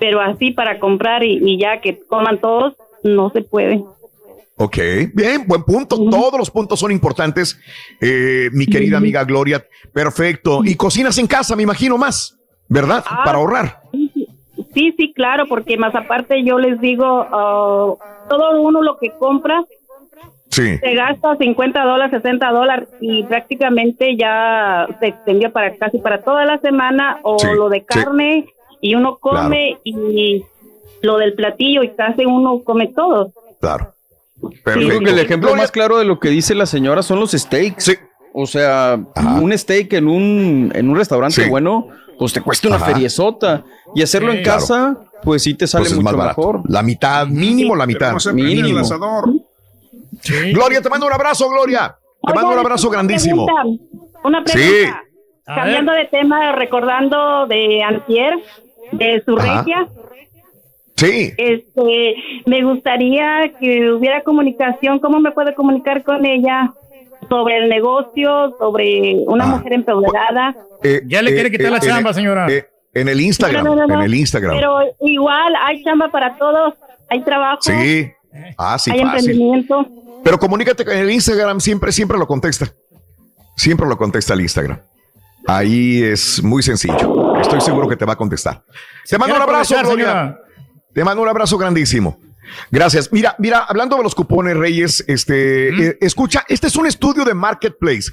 Pero 0.00 0.20
así 0.20 0.50
para 0.50 0.78
comprar 0.78 1.22
y, 1.22 1.38
y 1.44 1.58
ya 1.58 1.80
que 1.80 1.98
coman 1.98 2.38
todos, 2.38 2.74
no 3.04 3.30
se 3.30 3.42
puede. 3.42 3.84
Ok, 4.56 4.76
bien, 5.14 5.44
buen 5.46 5.64
punto. 5.64 5.96
Todos 6.10 6.38
los 6.38 6.50
puntos 6.50 6.78
son 6.78 6.92
importantes, 6.92 7.58
eh, 8.00 8.48
mi 8.52 8.66
querida 8.66 8.98
amiga 8.98 9.24
Gloria. 9.24 9.64
Perfecto. 9.92 10.60
Y 10.64 10.76
cocinas 10.76 11.18
en 11.18 11.26
casa, 11.26 11.56
me 11.56 11.62
imagino 11.62 11.98
más, 11.98 12.38
¿verdad? 12.68 13.02
Ah. 13.06 13.22
Para 13.24 13.38
ahorrar. 13.38 13.80
Sí, 14.72 14.94
sí, 14.96 15.12
claro, 15.14 15.46
porque 15.48 15.76
más 15.76 15.94
aparte 15.94 16.44
yo 16.44 16.58
les 16.58 16.80
digo, 16.80 17.04
ah, 17.06 17.94
todo 18.28 18.62
uno 18.62 18.82
lo 18.82 18.98
que 18.98 19.10
compra 19.18 19.64
Sí. 20.52 20.78
se 20.78 20.94
gasta 20.94 21.36
50 21.36 21.82
dólares, 21.84 22.20
60 22.22 22.50
dólares 22.50 22.88
y 23.00 23.22
prácticamente 23.24 24.16
ya 24.16 24.86
se 25.00 25.06
extendió 25.08 25.50
para 25.50 25.74
casi 25.76 25.98
para 25.98 26.22
toda 26.22 26.44
la 26.44 26.58
semana 26.58 27.18
o 27.22 27.38
Sí, 27.38 27.48
lo 27.56 27.68
de 27.70 27.78
sí. 27.80 27.84
carne 27.86 28.46
y 28.80 28.94
uno 28.94 29.16
come 29.18 29.78
y 29.82 30.44
lo 31.00 31.16
del 31.18 31.32
platillo 31.34 31.82
y 31.82 31.88
casi 31.90 32.26
uno 32.26 32.60
come 32.64 32.88
todo. 32.88 33.32
Claro. 33.60 33.94
Yo 34.42 34.50
creo 34.64 35.00
que 35.00 35.10
el 35.10 35.18
ejemplo 35.20 35.54
más 35.56 35.70
claro 35.70 35.98
de 35.98 36.04
lo 36.04 36.18
que 36.20 36.28
dice 36.28 36.54
la 36.54 36.66
señora 36.66 37.02
son 37.02 37.18
los 37.20 37.30
steaks. 37.32 37.96
O 38.34 38.46
sea, 38.46 38.98
un 39.40 39.56
steak 39.56 39.92
en 39.94 40.08
un, 40.08 40.70
en 40.74 40.88
un 40.88 40.96
restaurante 40.96 41.44
Sí. 41.44 41.48
bueno, 41.50 41.88
pues 42.18 42.32
te 42.32 42.40
cuesta 42.40 42.68
una 42.68 42.76
Ajá. 42.76 42.86
feriezota. 42.86 43.64
Y 43.94 44.02
hacerlo 44.02 44.32
en 44.32 44.42
Claro. 44.42 44.58
casa, 44.60 44.96
pues 45.22 45.42
sí 45.42 45.54
te 45.54 45.66
sale 45.66 45.82
Pues 45.84 45.92
es 45.92 45.98
mucho 46.02 46.16
mejor. 46.16 46.60
La 46.68 46.82
mitad, 46.82 47.26
mínimo 47.26 47.76
la 47.76 47.86
mitad. 47.86 48.12
no 48.12 48.20
se 48.20 48.32
prende 48.32 48.52
el 48.52 48.62
Mínimo. 48.62 48.80
Gloria, 50.52 50.80
te 50.82 50.88
mando 50.88 51.06
un 51.06 51.12
abrazo, 51.12 51.48
Gloria. 51.48 51.96
Te 52.26 52.34
mando 52.34 52.52
un 52.52 52.58
abrazo 52.58 52.88
Una 52.88 52.98
grandísimo. 52.98 53.46
pregunta, 53.46 54.18
Una 54.24 54.44
pregunta. 54.44 55.02
Sí. 55.04 55.12
Cambiando 55.44 55.92
de 55.92 56.04
tema, 56.06 56.52
recordando 56.52 57.46
de 57.46 57.82
Antier, 57.82 58.34
de 58.92 59.22
su 59.24 59.36
Ajá. 59.36 59.58
regia, 59.64 59.88
Sí. 60.96 61.32
este, 61.36 62.14
me 62.46 62.62
gustaría 62.62 63.52
que 63.58 63.90
hubiera 63.90 64.22
comunicación. 64.22 65.00
¿Cómo 65.00 65.18
me 65.18 65.32
puedo 65.32 65.52
comunicar 65.54 66.04
con 66.04 66.24
ella 66.24 66.72
sobre 67.28 67.56
el 67.58 67.68
negocio, 67.68 68.54
sobre 68.58 69.16
una 69.26 69.46
mujer 69.46 69.72
empoderada? 69.72 70.54
Ya 71.06 71.22
le 71.22 71.32
quiere 71.32 71.50
quitar 71.50 71.72
la 71.72 71.80
chamba, 71.80 72.12
señora. 72.12 72.46
eh, 72.48 72.66
en 72.94 73.08
el 73.08 73.20
Instagram, 73.20 73.64
No, 73.64 73.74
no, 73.74 73.82
no, 73.82 73.86
no. 73.88 73.94
en 73.94 74.02
el 74.02 74.14
Instagram. 74.14 74.54
Pero 74.54 74.78
igual 75.00 75.54
hay 75.64 75.82
chamba 75.82 76.08
para 76.10 76.36
todos, 76.36 76.74
hay 77.08 77.20
trabajo, 77.22 77.62
sí. 77.62 78.10
Ah, 78.56 78.78
sí, 78.78 78.90
hay 78.92 79.00
fácil. 79.00 79.30
emprendimiento. 79.30 79.86
Pero 80.24 80.38
comunícate 80.38 80.84
con 80.84 80.94
el 80.94 81.10
Instagram, 81.10 81.60
siempre, 81.60 81.92
siempre 81.92 82.18
lo 82.18 82.26
contesta. 82.26 82.72
Siempre 83.56 83.86
lo 83.86 83.96
contesta 83.96 84.34
el 84.34 84.40
Instagram. 84.40 84.80
Ahí 85.46 86.02
es 86.02 86.42
muy 86.42 86.62
sencillo. 86.62 87.38
Estoy 87.40 87.60
seguro 87.60 87.88
que 87.88 87.96
te 87.96 88.04
va 88.04 88.12
a 88.12 88.16
contestar. 88.16 88.64
Te 89.08 89.18
mando 89.18 89.34
un 89.34 89.42
abrazo, 89.42 89.74
Gloria. 89.82 90.38
Te 90.94 91.04
mando 91.04 91.22
un 91.22 91.28
abrazo 91.28 91.58
grandísimo. 91.58 92.18
Gracias. 92.70 93.12
Mira, 93.12 93.34
mira, 93.38 93.60
hablando 93.60 93.96
de 93.96 94.02
los 94.02 94.14
cupones, 94.14 94.56
Reyes, 94.56 95.04
este, 95.06 95.68
eh, 95.68 95.98
escucha, 96.00 96.44
este 96.48 96.66
es 96.66 96.76
un 96.76 96.86
estudio 96.86 97.24
de 97.24 97.34
Marketplace. 97.34 98.12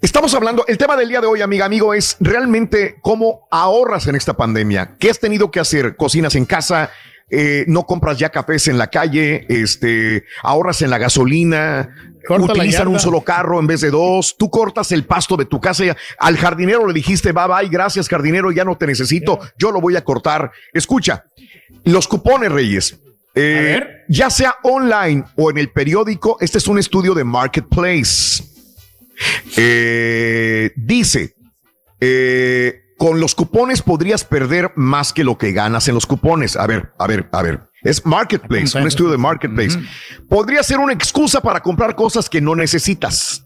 Estamos 0.00 0.34
hablando, 0.34 0.64
el 0.66 0.78
tema 0.78 0.96
del 0.96 1.08
día 1.08 1.20
de 1.20 1.28
hoy, 1.28 1.42
amiga, 1.42 1.64
amigo, 1.64 1.94
es 1.94 2.16
realmente 2.18 2.96
cómo 3.02 3.46
ahorras 3.52 4.08
en 4.08 4.16
esta 4.16 4.36
pandemia. 4.36 4.96
¿Qué 4.98 5.10
has 5.10 5.20
tenido 5.20 5.50
que 5.50 5.60
hacer? 5.60 5.96
¿Cocinas 5.96 6.34
en 6.34 6.44
casa? 6.44 6.90
Eh, 7.34 7.64
no 7.66 7.84
compras 7.86 8.18
ya 8.18 8.28
cafés 8.28 8.68
en 8.68 8.76
la 8.76 8.88
calle, 8.88 9.46
este, 9.48 10.24
ahorras 10.42 10.82
en 10.82 10.90
la 10.90 10.98
gasolina, 10.98 11.88
Corta 12.26 12.52
utilizan 12.52 12.88
un 12.88 13.00
solo 13.00 13.22
carro 13.22 13.58
en 13.58 13.66
vez 13.66 13.80
de 13.80 13.90
dos, 13.90 14.36
tú 14.38 14.50
cortas 14.50 14.92
el 14.92 15.06
pasto 15.06 15.34
de 15.38 15.46
tu 15.46 15.58
casa, 15.58 15.82
ya- 15.86 15.96
al 16.18 16.36
jardinero 16.36 16.86
le 16.86 16.92
dijiste, 16.92 17.32
bye 17.32 17.46
bye, 17.48 17.68
gracias 17.70 18.06
jardinero, 18.06 18.52
ya 18.52 18.64
no 18.64 18.76
te 18.76 18.86
necesito, 18.86 19.38
yo 19.58 19.72
lo 19.72 19.80
voy 19.80 19.96
a 19.96 20.04
cortar. 20.04 20.52
Escucha, 20.74 21.24
los 21.84 22.06
cupones, 22.06 22.52
Reyes, 22.52 23.00
eh, 23.34 23.80
ya 24.10 24.28
sea 24.28 24.56
online 24.62 25.24
o 25.36 25.50
en 25.50 25.56
el 25.56 25.70
periódico, 25.70 26.36
este 26.38 26.58
es 26.58 26.68
un 26.68 26.78
estudio 26.78 27.14
de 27.14 27.24
Marketplace. 27.24 28.42
Eh, 29.56 30.70
dice, 30.76 31.34
eh, 31.98 32.81
con 33.02 33.18
los 33.18 33.34
cupones 33.34 33.82
podrías 33.82 34.22
perder 34.22 34.70
más 34.76 35.12
que 35.12 35.24
lo 35.24 35.36
que 35.36 35.50
ganas 35.50 35.88
en 35.88 35.94
los 35.96 36.06
cupones. 36.06 36.54
A 36.54 36.68
ver, 36.68 36.92
a 37.00 37.08
ver, 37.08 37.28
a 37.32 37.42
ver. 37.42 37.68
Es 37.82 38.06
Marketplace, 38.06 38.78
un 38.78 38.86
estudio 38.86 39.10
de 39.10 39.18
Marketplace. 39.18 39.76
Podría 40.28 40.62
ser 40.62 40.78
una 40.78 40.92
excusa 40.92 41.40
para 41.40 41.60
comprar 41.60 41.96
cosas 41.96 42.30
que 42.30 42.40
no 42.40 42.54
necesitas. 42.54 43.44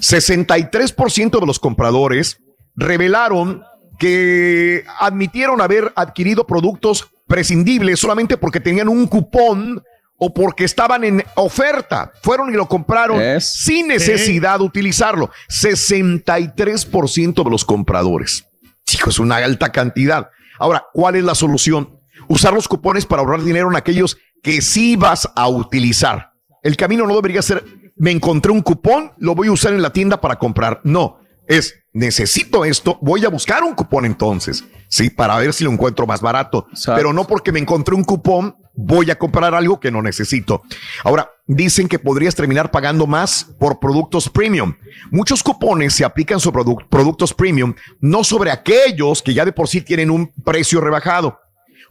63% 0.00 1.40
de 1.40 1.46
los 1.46 1.58
compradores 1.58 2.42
revelaron 2.76 3.62
que 3.98 4.84
admitieron 4.98 5.62
haber 5.62 5.94
adquirido 5.96 6.46
productos 6.46 7.08
prescindibles 7.26 8.00
solamente 8.00 8.36
porque 8.36 8.60
tenían 8.60 8.88
un 8.88 9.06
cupón 9.06 9.82
o 10.18 10.34
porque 10.34 10.64
estaban 10.64 11.04
en 11.04 11.24
oferta. 11.36 12.12
Fueron 12.22 12.50
y 12.50 12.52
lo 12.52 12.68
compraron 12.68 13.40
sin 13.40 13.88
necesidad 13.88 14.58
de 14.58 14.66
utilizarlo. 14.66 15.30
63% 15.48 17.44
de 17.44 17.50
los 17.50 17.64
compradores. 17.64 18.44
Hijo, 18.94 19.10
es 19.10 19.18
una 19.18 19.36
alta 19.36 19.70
cantidad. 19.70 20.30
Ahora, 20.58 20.84
¿cuál 20.92 21.16
es 21.16 21.24
la 21.24 21.34
solución? 21.34 22.00
Usar 22.28 22.52
los 22.52 22.68
cupones 22.68 23.06
para 23.06 23.22
ahorrar 23.22 23.42
dinero 23.42 23.70
en 23.70 23.76
aquellos 23.76 24.18
que 24.42 24.62
sí 24.62 24.96
vas 24.96 25.28
a 25.34 25.48
utilizar. 25.48 26.32
El 26.62 26.76
camino 26.76 27.06
no 27.06 27.14
debería 27.14 27.42
ser, 27.42 27.64
me 27.96 28.10
encontré 28.10 28.52
un 28.52 28.62
cupón, 28.62 29.12
lo 29.18 29.34
voy 29.34 29.48
a 29.48 29.52
usar 29.52 29.72
en 29.72 29.82
la 29.82 29.92
tienda 29.92 30.20
para 30.20 30.38
comprar. 30.38 30.80
No, 30.84 31.20
es, 31.46 31.74
necesito 31.92 32.64
esto, 32.64 32.98
voy 33.00 33.24
a 33.24 33.28
buscar 33.28 33.64
un 33.64 33.74
cupón 33.74 34.04
entonces, 34.04 34.64
sí, 34.88 35.10
para 35.10 35.36
ver 35.38 35.52
si 35.52 35.64
lo 35.64 35.72
encuentro 35.72 36.06
más 36.06 36.20
barato. 36.20 36.66
Pero 36.86 37.12
no 37.12 37.26
porque 37.26 37.52
me 37.52 37.58
encontré 37.58 37.94
un 37.94 38.04
cupón, 38.04 38.56
voy 38.82 39.10
a 39.10 39.18
comprar 39.18 39.54
algo 39.54 39.78
que 39.78 39.90
no 39.90 40.00
necesito. 40.02 40.62
Ahora, 41.04 41.30
dicen 41.46 41.88
que 41.88 41.98
podrías 41.98 42.34
terminar 42.34 42.70
pagando 42.70 43.06
más 43.06 43.44
por 43.58 43.78
productos 43.78 44.28
premium. 44.28 44.74
Muchos 45.10 45.42
cupones 45.42 45.94
se 45.94 46.04
aplican 46.04 46.40
sobre 46.40 46.62
produ- 46.62 46.88
productos 46.88 47.34
premium, 47.34 47.74
no 48.00 48.24
sobre 48.24 48.50
aquellos 48.50 49.22
que 49.22 49.34
ya 49.34 49.44
de 49.44 49.52
por 49.52 49.68
sí 49.68 49.82
tienen 49.82 50.10
un 50.10 50.32
precio 50.44 50.80
rebajado. 50.80 51.38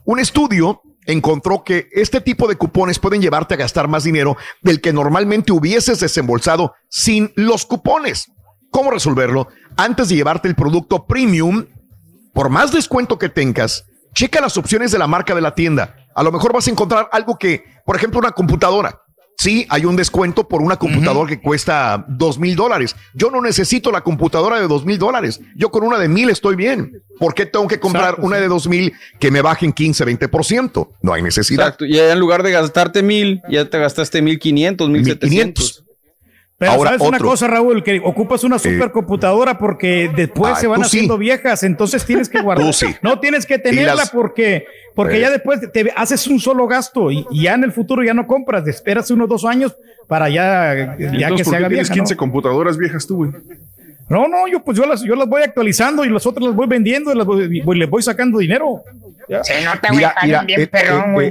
Un 0.04 0.18
estudio 0.18 0.82
encontró 1.06 1.62
que 1.64 1.88
este 1.92 2.20
tipo 2.20 2.48
de 2.48 2.56
cupones 2.56 2.98
pueden 2.98 3.22
llevarte 3.22 3.54
a 3.54 3.58
gastar 3.58 3.88
más 3.88 4.04
dinero 4.04 4.36
del 4.62 4.80
que 4.80 4.92
normalmente 4.92 5.52
hubieses 5.52 6.00
desembolsado 6.00 6.74
sin 6.88 7.32
los 7.36 7.66
cupones. 7.66 8.30
¿Cómo 8.70 8.90
resolverlo? 8.90 9.48
Antes 9.76 10.08
de 10.08 10.16
llevarte 10.16 10.48
el 10.48 10.54
producto 10.54 11.06
premium, 11.06 11.66
por 12.32 12.50
más 12.50 12.72
descuento 12.72 13.18
que 13.18 13.28
tengas, 13.28 13.84
checa 14.14 14.40
las 14.40 14.56
opciones 14.56 14.92
de 14.92 14.98
la 14.98 15.06
marca 15.06 15.34
de 15.34 15.40
la 15.40 15.54
tienda. 15.54 15.96
A 16.14 16.22
lo 16.22 16.32
mejor 16.32 16.52
vas 16.52 16.66
a 16.66 16.70
encontrar 16.70 17.08
algo 17.12 17.38
que, 17.38 17.64
por 17.84 17.96
ejemplo, 17.96 18.18
una 18.18 18.32
computadora. 18.32 19.02
Sí, 19.40 19.66
hay 19.70 19.86
un 19.86 19.96
descuento 19.96 20.46
por 20.46 20.60
una 20.60 20.76
computadora 20.76 21.26
que 21.26 21.40
cuesta 21.40 22.04
dos 22.08 22.38
mil 22.38 22.54
dólares. 22.54 22.94
Yo 23.14 23.30
no 23.30 23.40
necesito 23.40 23.90
la 23.90 24.02
computadora 24.02 24.60
de 24.60 24.68
dos 24.68 24.84
mil 24.84 24.98
dólares. 24.98 25.40
Yo 25.56 25.70
con 25.70 25.82
una 25.82 25.98
de 25.98 26.08
mil 26.08 26.28
estoy 26.28 26.56
bien. 26.56 27.02
¿Por 27.18 27.32
qué 27.32 27.46
tengo 27.46 27.66
que 27.66 27.80
comprar 27.80 28.16
una 28.18 28.36
de 28.36 28.48
dos 28.48 28.68
mil 28.68 28.92
que 29.18 29.30
me 29.30 29.40
bajen 29.40 29.72
15, 29.72 30.04
20%? 30.04 30.88
No 31.00 31.14
hay 31.14 31.22
necesidad. 31.22 31.68
Exacto. 31.68 31.86
Y 31.86 31.98
en 31.98 32.20
lugar 32.20 32.42
de 32.42 32.50
gastarte 32.50 33.02
mil, 33.02 33.40
ya 33.48 33.64
te 33.64 33.78
gastaste 33.78 34.20
mil 34.20 34.38
quinientos, 34.38 34.90
mil 34.90 35.06
setecientos. 35.06 35.84
Pero 36.60 36.72
Ahora 36.72 36.90
sabes 36.90 37.08
una 37.08 37.16
otro. 37.16 37.28
cosa, 37.30 37.46
Raúl, 37.48 37.82
que 37.82 38.02
ocupas 38.04 38.44
una 38.44 38.58
supercomputadora 38.58 39.56
porque 39.56 40.10
después 40.14 40.52
Ah, 40.54 40.60
se 40.60 40.66
van 40.66 40.80
sí. 40.80 40.86
haciendo 40.98 41.16
viejas, 41.16 41.62
entonces 41.62 42.04
tienes 42.04 42.28
que 42.28 42.38
guardar. 42.42 42.66
Tú 42.66 42.72
sí. 42.74 42.94
No 43.00 43.18
tienes 43.18 43.46
que 43.46 43.58
tenerla 43.58 43.94
las- 43.94 44.10
porque, 44.10 44.66
porque 44.94 45.16
Eh. 45.16 45.20
ya 45.20 45.30
después 45.30 45.58
te 45.72 45.90
haces 45.96 46.26
un 46.26 46.38
solo 46.38 46.66
gasto 46.66 47.10
y, 47.10 47.26
y 47.30 47.44
ya 47.44 47.54
en 47.54 47.64
el 47.64 47.72
futuro 47.72 48.02
ya 48.04 48.12
no 48.12 48.26
compras, 48.26 48.66
esperas 48.68 49.10
unos 49.10 49.26
dos 49.26 49.46
años 49.46 49.74
para 50.06 50.28
ya, 50.28 50.96
ya 50.98 51.28
que 51.30 51.38
se 51.38 51.44
¿por 51.44 51.52
qué 51.52 51.56
haga 51.56 51.68
tienes 51.68 51.88
vieja. 51.88 51.94
15 51.94 52.14
¿no? 52.14 52.18
computadoras 52.18 52.76
viejas 52.76 53.06
tú, 53.06 53.16
güey? 53.16 53.30
No, 54.10 54.28
no, 54.28 54.46
yo 54.46 54.62
pues 54.62 54.76
yo 54.76 54.84
las, 54.84 55.02
yo 55.02 55.14
las 55.14 55.28
voy 55.28 55.42
actualizando 55.42 56.04
y 56.04 56.10
las 56.10 56.26
otras 56.26 56.44
las 56.44 56.54
voy 56.54 56.66
vendiendo 56.66 57.10
y 57.10 57.16
las 57.16 57.24
voy, 57.26 57.60
voy- 57.62 57.78
les 57.78 57.88
voy 57.88 58.02
sacando 58.02 58.38
dinero. 58.38 58.82
Se 59.44 59.64
nota, 59.64 59.92
Mira, 59.92 60.14
mira, 60.22 60.44
eh, 60.46 60.68
eh, 60.70 61.02
güey. 61.14 61.28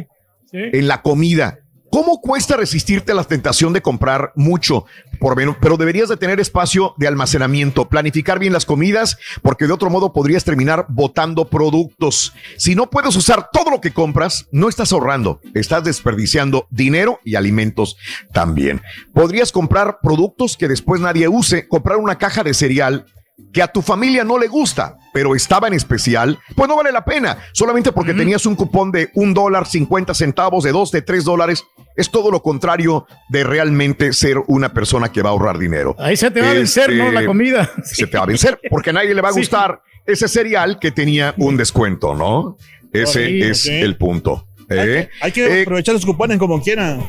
eh, 0.54 0.70
en 0.74 0.88
la 0.88 1.02
comida. 1.04 1.60
¿Cómo 1.92 2.22
cuesta 2.22 2.56
resistirte 2.56 3.12
a 3.12 3.16
la 3.16 3.24
tentación 3.24 3.74
de 3.74 3.82
comprar 3.82 4.32
mucho? 4.36 4.86
Por 5.20 5.36
menos, 5.36 5.58
pero 5.60 5.76
deberías 5.76 6.08
de 6.08 6.18
tener 6.18 6.40
espacio 6.40 6.94
de 6.98 7.08
almacenamiento, 7.08 7.90
planificar 7.90 8.38
bien 8.38 8.54
las 8.54 8.66
comidas, 8.66 9.18
porque 9.42 9.66
de 9.66 9.74
otro 9.74 9.90
modo 9.90 10.14
podrías 10.14 10.44
terminar 10.44 10.86
botando 10.90 11.50
productos. 11.50 12.34
Si 12.58 12.76
no 12.76 12.90
puedes 12.90 13.16
usar 13.16 13.50
todo 13.52 13.72
lo 13.72 13.82
que 13.82 13.92
compras, 13.92 14.48
no 14.52 14.70
estás 14.70 14.94
ahorrando, 14.94 15.42
estás 15.56 15.84
desperdiciando 15.84 16.68
dinero 16.70 17.20
y 17.26 17.36
alimentos 17.36 17.98
también. 18.34 18.82
Podrías 19.14 19.52
comprar 19.52 19.98
productos 20.02 20.58
que 20.58 20.68
después 20.68 21.02
nadie 21.02 21.28
use, 21.28 21.68
comprar 21.68 21.98
una 21.98 22.18
caja 22.18 22.44
de 22.44 22.54
cereal 22.54 23.06
que 23.52 23.62
a 23.62 23.68
tu 23.68 23.82
familia 23.82 24.24
no 24.24 24.38
le 24.38 24.48
gusta, 24.48 24.98
pero 25.14 25.36
estaba 25.36 25.68
en 25.68 25.74
especial, 25.74 26.38
pues 26.56 26.70
no 26.70 26.76
vale 26.76 26.92
la 26.92 27.04
pena. 27.04 27.38
Solamente 27.54 27.92
porque 27.92 28.14
tenías 28.14 28.46
un 28.46 28.56
cupón 28.56 28.92
de 28.92 29.10
un 29.16 29.34
dólar, 29.34 29.66
50 29.68 30.14
centavos, 30.14 30.64
de 30.64 30.72
dos, 30.72 30.92
de 30.92 31.02
tres 31.02 31.24
dólares, 31.26 31.64
es 31.96 32.12
todo 32.12 32.30
lo 32.32 32.42
contrario 32.44 33.08
de 33.30 33.44
realmente 33.44 34.14
ser 34.14 34.38
una 34.48 34.72
persona 34.74 35.12
que 35.12 35.22
va 35.22 35.30
a 35.30 35.32
ahorrar 35.34 35.58
dinero. 35.58 35.96
Ahí 36.00 36.16
se 36.16 36.30
te 36.32 36.42
va 36.42 36.52
a 36.52 36.54
vencer, 36.54 36.94
¿no? 36.94 37.12
La 37.12 37.26
comida. 37.26 37.70
Se 37.84 38.06
te 38.08 38.18
va 38.18 38.24
a 38.24 38.28
vencer, 38.28 38.60
porque 38.70 38.92
a 38.92 38.94
nadie 38.94 39.14
le 39.16 39.22
va 39.22 39.30
a 39.30 39.34
Sí. 39.34 39.40
gustar 39.40 39.82
ese 40.06 40.28
cereal 40.28 40.80
que 40.80 40.92
tenía 40.92 41.34
un 41.38 41.58
descuento, 41.58 42.16
¿no? 42.16 42.58
Ese 42.94 43.50
es 43.50 43.66
el 43.66 43.98
punto. 43.98 44.46
¿eh? 44.70 45.10
Hay 45.22 45.32
que 45.32 45.60
Eh, 45.60 45.62
aprovechar 45.64 45.94
los 45.96 46.06
cupones 46.06 46.38
como 46.38 46.62
quieran. 46.62 47.04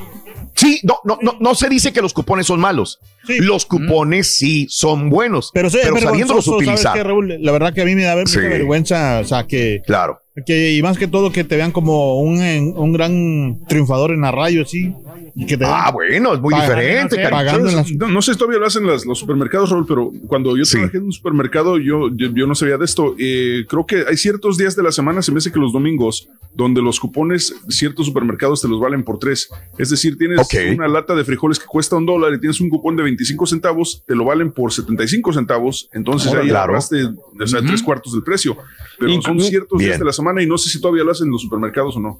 Sí, 0.54 0.80
no, 0.82 0.96
no, 1.04 1.18
no, 1.22 1.36
no 1.40 1.54
se 1.54 1.68
dice 1.68 1.92
que 1.92 2.02
los 2.02 2.12
cupones 2.12 2.46
son 2.46 2.60
malos. 2.60 2.98
Los 3.28 3.66
cupones 3.66 4.36
sí 4.36 4.66
son 4.70 5.10
buenos, 5.10 5.50
Pero, 5.52 5.68
sí, 5.70 5.78
es 5.78 5.84
sabiéndolos 5.84 6.18
vergonzoso, 6.18 6.42
¿sabes 6.52 6.62
utilizar. 6.68 6.94
qué, 6.96 7.04
Raúl? 7.04 7.36
La 7.40 7.52
verdad 7.52 7.72
que 7.74 7.82
a 7.82 7.84
mí 7.84 7.94
me 7.94 8.04
da 8.04 8.16
mucha 8.16 8.26
Sí. 8.32 8.38
vergüenza, 8.40 9.20
o 9.20 9.24
sea, 9.24 9.46
que... 9.46 9.82
Claro. 9.86 10.18
Que, 10.46 10.72
y 10.72 10.80
más 10.82 10.96
que 10.96 11.06
todo 11.06 11.30
que 11.32 11.44
te 11.44 11.56
vean 11.56 11.70
como 11.70 12.18
un, 12.20 12.40
un 12.76 12.92
gran 12.94 13.58
triunfador 13.68 14.12
en 14.12 14.22
la 14.22 14.30
radio, 14.30 14.64
sí. 14.64 14.94
Y 15.36 15.44
que 15.46 15.56
te 15.56 15.64
Ah, 15.66 15.90
bueno, 15.92 16.34
es 16.34 16.40
muy 16.40 16.54
diferente, 16.54 17.16
las... 17.30 17.92
No, 17.92 18.08
no 18.08 18.22
sé 18.22 18.32
si 18.32 18.38
todavía 18.38 18.58
lo 18.58 18.66
hacen 18.66 18.86
las- 18.86 19.04
los 19.04 19.18
supermercados, 19.18 19.70
Raúl, 19.70 19.86
pero 19.86 20.10
cuando 20.26 20.56
yo 20.56 20.64
trabajé 20.64 20.96
en 20.96 21.04
un 21.04 21.12
supermercado, 21.12 21.78
yo, 21.78 22.08
yo, 22.16 22.28
yo 22.34 22.46
no 22.46 22.54
sabía 22.54 22.78
de 22.78 22.84
esto. 22.84 23.14
Eh, 23.18 23.64
creo 23.68 23.84
que 23.86 24.04
hay 24.08 24.16
ciertos 24.16 24.56
días 24.56 24.74
de 24.76 24.82
la 24.82 24.92
semana, 24.92 25.20
se 25.20 25.30
me 25.30 25.38
hace 25.38 25.52
que 25.52 25.58
los 25.58 25.72
domingos, 25.72 26.28
donde 26.54 26.80
los 26.80 26.98
cupones, 26.98 27.54
ciertos 27.68 28.06
supermercados 28.06 28.62
te 28.62 28.68
los 28.68 28.80
valen 28.80 29.04
por 29.04 29.18
tres. 29.18 29.50
Es 29.78 29.90
decir, 29.90 30.16
tienes 30.16 30.48
una 30.74 30.88
lata 30.88 31.14
de 31.14 31.24
frijoles 31.24 31.58
que 31.58 31.66
cuesta 31.66 31.96
un 31.96 32.06
dólar 32.06 32.32
y 32.34 32.40
tienes 32.40 32.60
un 32.60 32.68
cupón 32.70 32.96
de 32.96 33.02
25 33.10 33.46
centavos, 33.46 34.02
te 34.06 34.14
lo 34.14 34.24
valen 34.24 34.50
por 34.52 34.72
75 34.72 35.32
centavos. 35.32 35.88
Entonces 35.92 36.28
Órale, 36.30 36.44
ahí 36.44 36.50
claro. 36.50 36.66
ahorraste 36.72 37.04
o 37.04 37.46
sea, 37.46 37.60
tres 37.60 37.82
cuartos 37.82 38.12
del 38.12 38.22
precio. 38.22 38.56
Pero 38.98 39.12
Inclu- 39.12 39.22
son 39.22 39.40
ciertos 39.40 39.78
días 39.78 39.98
de 39.98 40.04
la 40.04 40.12
semana 40.12 40.42
y 40.42 40.46
no 40.46 40.56
sé 40.58 40.68
si 40.70 40.80
todavía 40.80 41.04
lo 41.04 41.10
hacen 41.12 41.26
en 41.26 41.32
los 41.32 41.42
supermercados 41.42 41.96
o 41.96 42.00
no. 42.00 42.18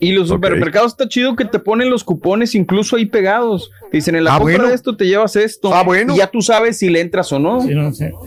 Y 0.00 0.12
los 0.12 0.28
supermercados 0.28 0.92
está 0.92 1.08
chido 1.08 1.34
que 1.34 1.44
te 1.44 1.58
ponen 1.58 1.90
los 1.90 2.04
cupones 2.04 2.54
incluso 2.54 2.94
ahí 2.96 3.06
pegados. 3.06 3.70
Te 3.90 3.96
dicen, 3.96 4.14
en 4.14 4.22
la 4.24 4.34
Ah, 4.36 4.38
compra 4.38 4.56
bueno. 4.58 4.68
de 4.68 4.74
esto 4.76 4.96
te 4.96 5.06
llevas 5.06 5.34
esto. 5.34 5.74
Ah, 5.74 5.82
bueno. 5.82 6.14
Y 6.14 6.18
ya 6.18 6.28
tú 6.30 6.40
sabes 6.40 6.78
si 6.78 6.88
le 6.88 7.00
entras 7.00 7.32
o 7.32 7.38
no. 7.40 7.58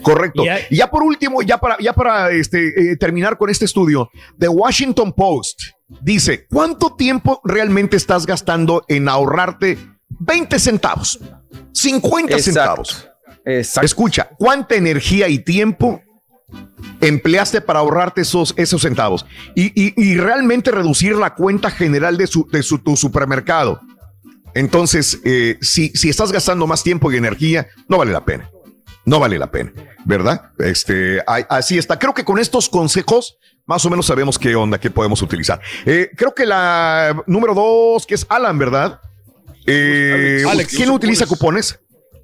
Correcto. 0.03 0.43
Y 0.69 0.75
ya 0.77 0.89
por 0.91 1.03
último, 1.03 1.41
ya 1.41 1.57
para, 1.59 1.77
ya 1.79 1.93
para 1.93 2.29
este, 2.31 2.91
eh, 2.91 2.97
terminar 2.97 3.37
con 3.37 3.49
este 3.49 3.63
estudio, 3.65 4.09
The 4.37 4.49
Washington 4.49 5.13
Post 5.13 5.61
dice, 6.01 6.45
¿cuánto 6.49 6.95
tiempo 6.95 7.39
realmente 7.45 7.95
estás 7.95 8.25
gastando 8.25 8.83
en 8.89 9.07
ahorrarte 9.07 9.77
20 10.19 10.59
centavos? 10.59 11.19
50 11.73 12.35
Exacto. 12.35 12.83
centavos. 12.85 13.07
Escucha, 13.83 14.29
¿cuánta 14.37 14.75
energía 14.75 15.27
y 15.27 15.39
tiempo 15.39 16.01
empleaste 16.99 17.61
para 17.61 17.79
ahorrarte 17.79 18.21
esos, 18.21 18.53
esos 18.57 18.81
centavos? 18.81 19.25
Y, 19.55 19.71
y- 19.81 19.93
y 19.95 20.17
realmente 20.17 20.71
reducir 20.71 21.15
la 21.15 21.33
cuenta 21.35 21.71
general 21.71 22.17
de, 22.17 22.27
su, 22.27 22.47
de 22.51 22.61
su, 22.63 22.79
tu 22.79 22.95
supermercado. 22.95 23.81
Entonces, 24.53 25.19
eh, 25.23 25.57
si, 25.61 25.89
si 25.89 26.09
estás 26.09 26.31
gastando 26.31 26.67
más 26.67 26.83
tiempo 26.83 27.11
y 27.11 27.17
energía, 27.17 27.67
no 27.87 27.97
vale 27.97 28.11
la 28.11 28.25
pena. 28.25 28.49
No 29.05 29.19
vale 29.19 29.39
la 29.39 29.49
pena, 29.49 29.71
¿verdad? 30.05 30.51
Este, 30.59 31.23
así 31.49 31.77
está. 31.79 31.97
Creo 31.97 32.13
que 32.13 32.23
con 32.23 32.37
estos 32.37 32.69
consejos 32.69 33.37
más 33.65 33.83
o 33.85 33.89
menos 33.89 34.05
sabemos 34.05 34.37
qué 34.37 34.55
onda, 34.55 34.79
qué 34.79 34.91
podemos 34.91 35.21
utilizar. 35.21 35.59
Eh, 35.85 36.09
creo 36.15 36.35
que 36.35 36.45
la 36.45 37.23
número 37.25 37.53
dos, 37.55 38.05
que 38.05 38.15
es 38.15 38.25
Alan, 38.29 38.59
¿verdad? 38.59 38.99
Eh, 39.65 40.43
Alex. 40.49 40.75
¿Quién 40.75 40.89
utiliza 40.89 41.25
cupones? 41.25 41.79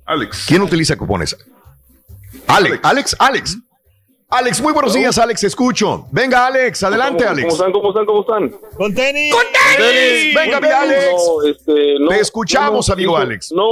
Alex. 0.05 0.45
¿Quién 0.47 0.61
utiliza 0.61 0.95
cupones? 0.97 1.35
Alex, 2.47 2.79
Alex, 2.83 3.15
Alex. 3.19 3.57
Alex, 4.29 4.61
muy 4.61 4.73
buenos 4.73 4.93
días, 4.93 5.17
Alex, 5.17 5.43
escucho. 5.45 6.05
Venga, 6.11 6.47
Alex, 6.47 6.83
adelante, 6.83 7.23
¿Cómo, 7.23 7.31
Alex. 7.31 7.47
¿Cómo 7.47 7.55
están? 7.55 7.71
¿Cómo 7.71 7.89
están? 7.89 8.05
¿Cómo 8.05 8.21
están? 8.21 8.71
¡Con 8.75 8.93
tenis! 8.93 9.33
¡Con 9.33 9.43
tenis! 9.77 10.35
Venga, 10.35 10.59
mi 10.59 10.67
Alex. 10.67 11.13
No, 11.15 11.49
este, 11.49 11.99
no, 11.99 12.09
Te 12.09 12.19
escuchamos, 12.19 12.87
no 12.89 12.93
amigo 12.93 13.13
utilizo- 13.13 13.21
Alex. 13.21 13.51
No, 13.53 13.65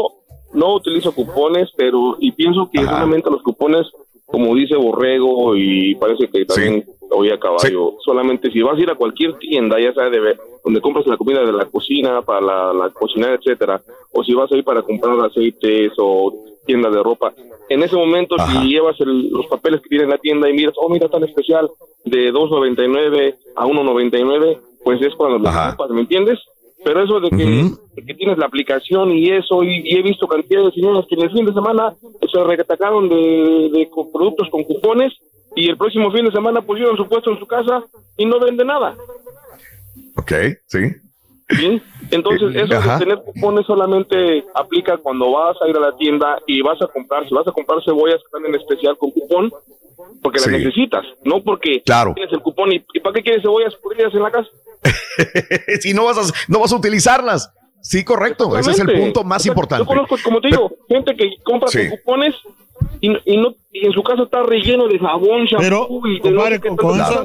no 0.54 0.76
utilizo 0.76 1.12
cupones, 1.14 1.70
pero 1.76 2.16
y 2.20 2.32
pienso 2.32 2.70
que 2.72 2.80
solamente 2.80 3.30
los 3.30 3.44
cupones, 3.44 3.86
como 4.26 4.56
dice 4.56 4.76
Borrego 4.76 5.56
y 5.56 5.96
parece 5.96 6.28
que 6.28 6.46
también 6.46 6.84
oí 7.12 7.30
a 7.30 7.38
caballo, 7.40 7.94
solamente 8.04 8.52
si 8.52 8.62
vas 8.62 8.78
a 8.78 8.82
ir 8.82 8.90
a 8.90 8.96
cualquier 8.96 9.38
tienda, 9.38 9.80
ya 9.80 9.94
sea 9.94 10.10
de 10.10 10.20
ver- 10.20 10.40
donde 10.64 10.82
compras 10.82 11.06
la 11.08 11.16
comida 11.18 11.42
de 11.46 11.54
la 11.54 11.66
cocina, 11.66 12.22
para 12.24 12.42
la, 12.42 12.74
la 12.74 12.90
cocinar, 12.90 13.34
etcétera, 13.40 13.82
o 14.12 14.24
si 14.24 14.34
vas 14.34 14.52
a 14.52 14.58
ir 14.58 14.64
para 14.64 14.82
comprar 14.82 15.20
aceites 15.22 15.94
o 16.00 16.34
tienda 16.66 16.90
de 16.90 17.04
ropa, 17.04 17.32
en 17.70 17.84
ese 17.84 17.96
momento 17.96 18.36
si 18.48 18.70
llevas 18.70 19.00
el- 19.00 19.30
los 19.30 19.46
papeles 19.46 19.82
que 19.82 19.90
tiene 19.90 20.08
la 20.08 20.18
tienda 20.18 20.50
y 20.50 20.54
miras, 20.54 20.74
oh 20.78 20.90
mira 20.90 21.08
tan 21.08 21.24
especial 21.24 21.70
de 22.04 22.32
2.99 22.34 23.36
a 23.56 23.66
1.99, 23.68 24.58
pues 24.84 25.02
es 25.02 25.14
cuando 25.16 25.38
lo 25.38 25.50
ocupas, 25.70 25.90
¿me 25.92 26.02
entiendes? 26.02 26.40
Pero 26.86 27.04
eso 27.04 27.20
de 27.20 27.32
que, 27.32 27.72
de 27.96 28.06
que 28.06 28.14
tienes 28.14 28.38
la 28.38 28.46
aplicación 28.46 29.12
y 29.12 29.32
eso, 29.32 29.64
y, 29.64 29.82
y 29.84 29.96
he 29.98 30.04
visto 30.04 30.28
cantidad 30.28 30.64
de 30.64 30.72
señoras 30.72 31.08
que 31.10 31.16
en 31.16 31.22
el 31.24 31.32
fin 31.32 31.44
de 31.44 31.52
semana 31.52 31.96
se 32.32 32.44
retacaron 32.44 33.10
de, 33.10 33.72
de 33.74 33.90
productos 34.14 34.48
con 34.52 34.64
cupones 34.64 35.12
y 35.56 35.68
el 35.68 35.78
próximo 35.78 36.12
fin 36.12 36.26
de 36.26 36.32
semana 36.32 36.62
pusieron 36.62 36.96
su 36.96 37.08
puesto 37.10 37.32
en 37.32 37.40
su 37.40 37.48
casa 37.48 37.84
y 38.18 38.28
no 38.28 38.40
vende 38.40 38.64
nada. 38.64 38.96
Ok, 40.16 40.32
sí. 40.68 40.78
¿Sí? 41.50 41.82
Entonces, 42.12 42.56
Eh, 42.56 42.64
eso 42.64 42.76
ajá. 42.78 42.94
de 42.98 43.06
tener 43.06 43.24
cupones 43.24 43.66
solamente 43.66 44.44
aplica 44.54 44.98
cuando 44.98 45.32
vas 45.32 45.58
a 45.62 45.68
ir 45.68 45.76
a 45.78 45.80
la 45.80 45.96
tienda 45.98 46.38
y 46.48 46.62
vas 46.62 46.82
a 46.82 46.88
comprar, 46.88 47.28
si 47.28 47.34
vas 47.34 47.48
a 47.48 47.52
comprar 47.52 47.84
cebollas 47.84 48.20
que 48.22 48.26
están 48.26 48.46
en 48.46 48.56
especial 48.56 48.98
con 48.98 49.12
cupón, 49.12 49.52
porque 50.22 50.40
Sí. 50.40 50.50
las 50.50 50.60
necesitas, 50.60 51.06
no 51.24 51.42
porque 51.44 51.82
Claro. 51.86 52.14
tienes 52.16 52.34
el 52.34 52.42
cupón 52.42 52.72
y, 52.74 52.84
¿y 52.94 53.00
para 53.00 53.14
qué 53.14 53.22
quieres 53.24 53.42
cebollas 53.42 53.76
podridas 53.76 54.14
en 54.14 54.24
la 54.24 54.32
casa? 54.32 54.50
si 55.82 55.94
no 55.94 56.06
vas, 56.06 56.18
a, 56.18 56.34
no 56.48 56.60
vas 56.60 56.72
a 56.72 56.76
utilizarlas. 56.76 57.52
Sí, 57.82 58.04
correcto. 58.04 58.58
Ese 58.58 58.72
es 58.72 58.80
el 58.80 58.92
punto 59.00 59.24
más 59.24 59.46
importante. 59.46 59.84
Yo 59.84 59.88
conozco, 59.88 60.16
como 60.24 60.42
te 60.42 60.48
digo, 60.48 60.72
gente 60.90 61.16
que 61.16 61.36
compra 61.44 61.68
Sí. 61.70 61.88
con 61.88 61.98
cupones 61.98 62.36
y, 63.08 63.34
y 63.34 63.38
no, 63.38 63.54
y 63.72 63.86
en 63.86 63.92
su 63.92 64.02
casa 64.04 64.24
está 64.24 64.44
relleno 64.44 64.88
de 64.88 64.98
jabón, 65.00 65.46
shampoo 65.46 65.60
Pero, 65.60 65.88
y 66.06 66.20
de 66.20 66.32
no 66.32 66.38
compadre, 66.38 66.60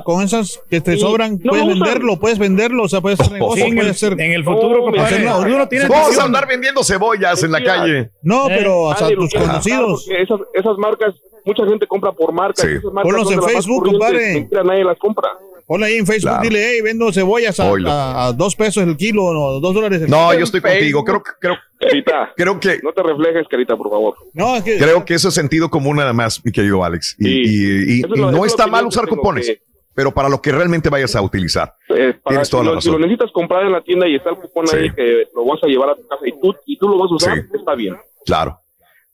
con, 0.05 0.23
esas 0.25 0.61
que 0.69 0.81
te 0.81 0.97
sobran, 0.97 1.39
No 1.43 1.51
puedes 1.51 1.67
venderlo, 1.67 2.17
puedes 2.19 2.39
venderlo, 2.39 2.83
o 2.85 2.89
sea, 2.89 3.01
puedes 3.01 3.21
hacer 3.21 3.33
negocio, 3.35 3.65
Sí, 3.65 3.71
en 3.71 3.79
el- 3.79 3.85
puedes 3.85 3.97
hacer... 3.97 4.13
en 4.21 4.33
el 4.33 4.45
futuro, 4.45 4.81
compadre. 4.83 5.01
hacer- 5.17 5.25
No, 5.25 5.39
uno 5.41 5.69
tiene 5.69 5.89
Vamos 5.89 6.19
a 6.19 6.25
andar 6.25 6.47
vendiendo 6.49 6.83
cebollas 6.83 7.43
en 7.43 7.53
la 7.53 7.63
calle. 7.63 8.11
No, 8.23 8.47
pero 8.49 8.81
o 8.83 8.93
sea, 8.95 9.03
Nadie 9.03 9.17
lo 9.17 9.23
tus 9.23 9.33
gastar 9.33 9.49
conocidos. 9.51 10.09
Esas, 10.11 10.41
esas 10.55 10.77
marcas, 10.79 11.15
mucha 11.45 11.65
gente 11.67 11.87
compra 11.87 12.13
por 12.13 12.33
marcas. 12.33 12.65
Sí. 12.65 12.73
Esas 12.77 12.93
marcas 12.93 13.13
Ponlos 13.13 13.33
en 13.33 13.43
Facebook, 13.43 13.85
compadre. 13.87 14.49
nadie 14.65 14.85
las 14.85 14.99
compra. 14.99 15.29
Ponle 15.71 15.87
ahí 15.87 15.99
en 15.99 16.05
Facebook, 16.07 16.31
Claro. 16.33 16.43
dile, 16.43 16.69
hey, 16.69 16.81
vendo 16.83 17.13
cebollas 17.13 17.61
a, 17.61 17.71
Oilo. 17.71 17.89
a- 17.93 18.27
a 18.27 18.33
dos 18.33 18.57
pesos 18.57 18.83
el 18.83 18.97
kilo, 18.97 19.23
o 19.27 19.61
dos 19.61 19.73
dólares 19.73 20.03
el 20.03 20.11
No, 20.11 20.31
kilo. 20.31 20.39
yo 20.41 20.45
estoy 20.45 20.61
contigo. 20.61 21.05
Creo, 21.05 21.23
que- 21.23 21.31
creo, 21.41 21.55
Carita, 21.79 22.33
creo 22.37 22.59
que 22.59 22.81
no 22.83 22.93
te 22.93 23.03
reflejes, 23.05 23.47
Carita, 23.49 23.77
por 23.77 23.89
favor. 23.89 24.17
No, 24.35 24.57
es 24.57 24.65
que... 24.65 24.79
creo 24.79 25.05
que 25.05 25.15
eso 25.15 25.29
es 25.29 25.35
sentido 25.35 25.71
común 25.71 25.99
nada 25.99 26.13
más, 26.13 26.45
mi 26.45 26.51
querido 26.51 26.83
Alex. 26.83 27.15
Y, 27.21 27.25
Sí. 27.25 28.01
y- 28.01 28.03
lo- 28.03 28.33
no 28.33 28.45
está 28.45 28.67
mal 28.67 28.85
usar 28.85 29.07
cupones, 29.07 29.47
que- 29.47 29.63
pero 29.95 30.11
para 30.13 30.29
lo 30.29 30.43
que 30.43 30.51
realmente 30.51 30.89
vayas 30.89 31.15
a 31.15 31.23
utilizar. 31.23 31.73
Eh, 31.91 32.15
para 32.21 32.33
Tienes 32.35 32.49
si 32.49 32.51
toda 32.51 32.65
la 32.65 32.73
lo, 32.73 32.81
si 32.81 32.89
lo 32.89 32.95
razón. 32.95 33.03
necesitas 33.03 33.31
comprar 33.33 33.63
en 33.65 33.71
la 33.71 33.81
tienda 33.83 34.09
y 34.09 34.17
está 34.17 34.31
el 34.31 34.37
cupón 34.39 34.67
Sí. 34.67 34.75
ahí 34.77 34.91
que 34.93 35.29
lo 35.37 35.45
vas 35.45 35.63
a 35.63 35.69
llevar 35.69 35.91
a 35.91 35.95
tu 35.95 36.05
casa 36.09 36.23
y 36.27 36.33
tú, 36.41 36.53
y 36.67 36.77
tú 36.79 36.89
lo 36.89 36.99
vas 36.99 37.13
a 37.13 37.15
usar, 37.15 37.35
Sí. 37.37 37.43
está 37.55 37.77
bien. 37.77 37.97
Claro. 38.27 38.59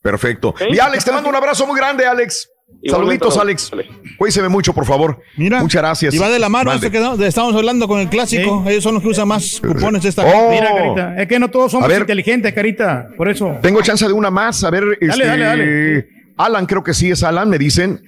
Perfecto. 0.01 0.55
Y 0.71 0.79
Alex, 0.79 1.05
te 1.05 1.11
mando 1.11 1.29
un 1.29 1.35
abrazo 1.35 1.67
muy 1.67 1.77
grande, 1.77 2.03
Alex. 2.07 2.49
Saluditos. 2.85 3.37
Alex. 3.37 3.71
Cuídese 4.17 4.47
mucho, 4.49 4.73
por 4.73 4.85
favor. 4.85 5.19
Mira, 5.35 5.61
Muchas 5.61 5.81
gracias. 5.81 6.13
Y 6.13 6.17
va 6.17 6.29
de 6.29 6.39
la 6.39 6.47
mano 6.49 6.69
Mande. 6.69 6.87
eso 6.87 6.91
que 6.91 6.99
no- 6.99 7.21
estamos 7.25 7.55
hablando 7.55 7.87
con 7.87 7.99
el 7.99 8.07
clásico. 8.09 8.63
Ellos 8.67 8.83
son 8.83 8.93
los 8.93 9.03
que 9.03 9.09
usan 9.09 9.27
más 9.27 9.59
cupones 9.61 10.05
esta 10.05 10.23
Oh. 10.25 10.49
Mira, 10.51 10.73
Carita, 10.75 11.21
es 11.21 11.27
que 11.27 11.39
no 11.39 11.49
todos 11.49 11.71
somos 11.71 11.87
ver. 11.89 12.01
inteligentes, 12.01 12.53
Carita, 12.53 13.07
por 13.17 13.29
eso. 13.29 13.57
Tengo 13.61 13.81
chance 13.81 14.05
de 14.05 14.13
una 14.13 14.29
más. 14.29 14.63
A 14.63 14.69
ver, 14.69 14.83
este, 15.01 15.25
dale, 15.25 15.43
dale. 15.43 16.07
Alan, 16.37 16.65
creo 16.67 16.83
que 16.83 16.93
sí 16.93 17.09
es 17.09 17.23
Alan, 17.23 17.49
me 17.49 17.57
dicen 17.57 17.99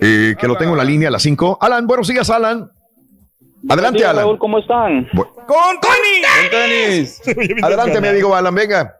eh, 0.00 0.34
que 0.38 0.46
lo 0.46 0.56
tengo 0.56 0.72
en 0.72 0.78
la 0.78 0.84
línea 0.84 1.08
a 1.08 1.10
las 1.12 1.22
5. 1.22 1.56
Alan, 1.60 1.86
buenos 1.86 2.06
días, 2.08 2.28
Alan. 2.28 2.70
Adelante, 3.68 3.98
días, 3.98 4.10
Alan. 4.10 4.24
Raúl, 4.24 4.38
¿cómo 4.38 4.58
están? 4.58 5.08
¡Con 5.14 5.80
tenis! 5.80 7.20
Adelante, 7.62 8.00
mi 8.00 8.08
amigo 8.08 8.34
Alan, 8.36 8.54
venga. 8.54 8.94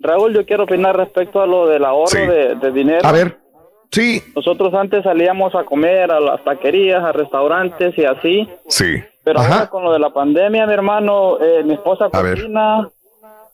Raúl, 0.00 0.34
yo 0.34 0.44
quiero 0.44 0.64
opinar 0.64 0.96
respecto 0.96 1.40
a 1.40 1.46
lo 1.46 1.66
del 1.68 1.84
ahorro 1.84 2.06
Sí. 2.08 2.18
de, 2.18 2.54
de 2.56 2.72
dinero. 2.72 3.00
A 3.06 3.12
ver. 3.12 3.38
Sí. 3.92 4.22
Nosotros 4.34 4.72
antes 4.74 5.04
salíamos 5.04 5.54
a 5.54 5.64
comer 5.64 6.10
a 6.10 6.18
las 6.18 6.42
taquerías, 6.44 7.02
a 7.04 7.12
restaurantes 7.12 7.96
y 7.98 8.04
así. 8.04 8.48
Sí. 8.68 9.02
Pero 9.22 9.38
Ajá. 9.40 9.54
ahora 9.54 9.66
con 9.68 9.84
lo 9.84 9.92
de 9.92 9.98
la 9.98 10.10
pandemia, 10.10 10.66
mi 10.66 10.72
hermano, 10.72 11.38
eh, 11.40 11.62
mi 11.62 11.74
esposa 11.74 12.08
cocina, 12.08 12.88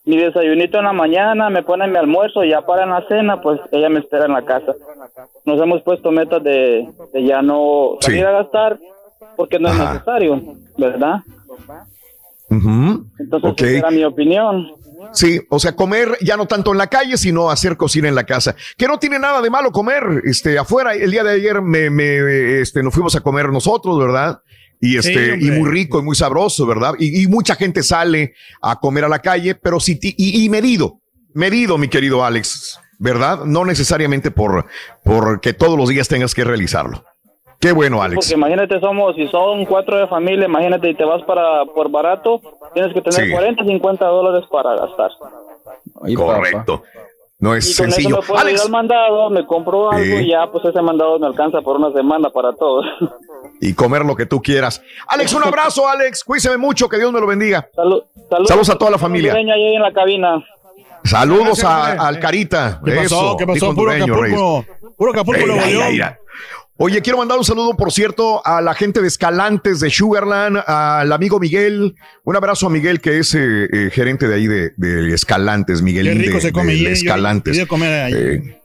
mi 0.05 0.17
desayunito 0.17 0.79
en 0.79 0.85
la 0.85 0.93
mañana, 0.93 1.49
me 1.49 1.61
pone 1.61 1.87
mi 1.87 1.97
almuerzo 1.97 2.43
y 2.43 2.49
ya 2.51 2.61
para 2.61 2.83
en 2.83 2.89
la 2.89 3.05
cena, 3.07 3.41
pues 3.41 3.59
ella 3.71 3.89
me 3.89 3.99
espera 3.99 4.25
en 4.25 4.33
la 4.33 4.43
casa. 4.45 4.73
Nos 5.45 5.61
hemos 5.61 5.81
puesto 5.83 6.09
metas 6.11 6.41
de, 6.41 6.87
de 7.13 7.23
ya 7.23 7.41
no 7.41 7.97
salir 7.99 8.21
Sí. 8.21 8.25
a 8.25 8.31
gastar 8.31 8.79
porque 9.35 9.59
no 9.59 9.69
es 9.69 9.77
necesario, 9.77 10.41
¿verdad? 10.77 11.17
Ujú. 12.49 13.05
Entonces, 13.19 13.51
Ok. 13.51 13.61
esa 13.61 13.77
era 13.79 13.91
mi 13.91 14.03
opinión. 14.03 14.71
Sí, 15.13 15.41
o 15.49 15.59
sea, 15.59 15.75
comer 15.75 16.17
ya 16.21 16.37
no 16.37 16.45
tanto 16.47 16.71
en 16.71 16.77
la 16.77 16.87
calle, 16.87 17.17
sino 17.17 17.49
hacer 17.49 17.77
cocina 17.77 18.07
en 18.07 18.15
la 18.15 18.25
casa. 18.25 18.55
Que 18.77 18.87
no 18.87 18.99
tiene 18.99 19.19
nada 19.19 19.41
de 19.41 19.49
malo 19.49 19.71
comer, 19.71 20.21
este, 20.25 20.57
afuera. 20.57 20.93
El 20.93 21.11
día 21.11 21.23
de 21.23 21.31
ayer 21.33 21.61
me, 21.61 21.89
me, 21.89 22.59
este, 22.61 22.83
nos 22.83 22.93
fuimos 22.93 23.15
a 23.15 23.21
comer 23.21 23.49
nosotros, 23.49 23.97
¿verdad? 23.99 24.41
Y 24.81 24.97
este, 24.97 25.35
y 25.47 25.51
muy 25.51 25.69
rico 25.69 25.99
y 25.99 26.03
muy 26.03 26.15
sabroso, 26.15 26.65
¿verdad? 26.65 26.93
Y, 26.97 27.23
y 27.23 27.27
mucha 27.27 27.55
gente 27.55 27.83
sale 27.83 28.33
a 28.61 28.79
comer 28.79 29.03
a 29.05 29.09
la 29.09 29.19
calle, 29.19 29.55
pero 29.55 29.79
sí, 29.79 29.95
ti- 29.95 30.15
y, 30.17 30.43
y 30.45 30.49
medido, 30.49 31.01
medido, 31.33 31.77
mi 31.77 31.89
querido 31.89 32.23
Alex, 32.23 32.79
¿verdad? 32.97 33.43
No 33.45 33.65
necesariamente 33.65 34.31
por, 34.31 34.67
porque 35.03 35.53
todos 35.53 35.77
los 35.77 35.89
días 35.89 36.07
tengas 36.07 36.33
que 36.33 36.43
realizarlo. 36.45 37.03
Qué 37.59 37.71
bueno, 37.73 38.01
Alex. 38.01 38.15
Porque 38.27 38.33
imagínate, 38.35 38.79
somos, 38.79 39.15
si 39.15 39.27
son 39.27 39.65
cuatro 39.65 39.97
de 39.97 40.07
familia, 40.07 40.45
imagínate, 40.45 40.89
y 40.89 40.95
te 40.95 41.03
vas 41.03 41.21
para 41.23 41.65
por 41.65 41.89
barato, 41.91 42.39
tienes 42.73 42.93
que 42.93 43.01
tener 43.01 43.25
Sí. 43.27 43.31
40, 43.31 43.65
50 43.65 44.05
dólares 44.05 44.47
para 44.49 44.75
gastar. 44.75 45.11
Correcto. 46.15 46.83
No 47.41 47.55
es 47.55 47.71
y 47.71 47.75
con 47.81 47.91
sencillo. 47.91 48.09
eso 48.09 48.21
me 48.21 48.27
puedo 48.27 48.41
ir 48.41 48.47
Alex, 48.47 48.65
al 48.65 48.71
mandado, 48.71 49.29
me 49.29 49.45
compro 49.45 49.91
algo 49.91 50.03
Sí. 50.17 50.23
y 50.25 50.29
ya, 50.29 50.47
pues 50.51 50.65
ese 50.65 50.81
mandado 50.81 51.17
me 51.19 51.27
alcanza 51.27 51.61
por 51.61 51.77
una 51.77 51.91
semana 51.93 52.29
para 52.29 52.51
todo. 52.53 52.81
y 53.61 53.73
comer 53.73 54.03
lo 54.03 54.15
que 54.15 54.25
tú 54.25 54.41
quieras. 54.41 54.81
Alex, 55.07 55.33
un 55.33 55.43
abrazo, 55.43 55.87
Alex. 55.87 56.23
Cuídese 56.25 56.57
mucho, 56.57 56.89
que 56.89 56.97
Dios 56.97 57.11
me 57.13 57.19
lo 57.21 57.27
bendiga. 57.27 57.69
Salud, 57.73 58.03
Saludos 58.29 58.69
a 58.69 58.77
toda 58.77 58.91
la 58.91 58.97
familia. 58.97 59.33
ahí 59.33 59.75
en 59.75 59.81
la 59.81 59.93
cabina. 59.93 60.43
Saludos 61.05 61.63
a- 61.63 61.93
al 62.07 62.19
Carita. 62.19 62.81
¿Qué 62.83 62.91
pasó? 62.91 63.03
Eso, 63.03 63.37
¿Qué 63.37 63.47
pasó? 63.47 63.73
Puro 63.73 63.91
Acapulco. 63.91 64.65
Puro 64.97 65.11
Acapulco, 65.11 65.41
Ey, 65.41 65.47
Nuevo 65.77 66.15
Oye, 66.81 67.01
quiero 67.01 67.17
mandar 67.17 67.37
un 67.37 67.43
saludo, 67.43 67.75
por 67.75 67.91
cierto, 67.91 68.41
a 68.45 68.61
la 68.61 68.73
gente 68.73 69.01
de 69.01 69.07
Escalantes 69.09 69.81
de 69.81 69.89
Sugarland, 69.89 70.63
al 70.65 71.11
amigo 71.11 71.37
Miguel. 71.37 71.95
Un 72.23 72.35
abrazo 72.37 72.67
a 72.67 72.69
Miguel, 72.69 73.01
que 73.01 73.19
es 73.19 73.35
eh, 73.35 73.67
eh, 73.69 73.89
gerente 73.91 74.29
de 74.29 74.35
ahí 74.35 74.47
de, 74.47 74.71
de 74.77 75.13
Escalantes, 75.13 75.81
Miguel 75.81 76.05
Qué 76.07 76.13
rico 76.13 76.35
de, 76.35 76.41
se 76.41 76.51
come 76.53 76.73
de 76.75 76.79
yo- 76.79 76.89
Escalantes. 76.89 77.57
yo 77.57 77.67
comer 77.67 77.93
ahí. 78.03 78.13
Eh, 78.15 78.59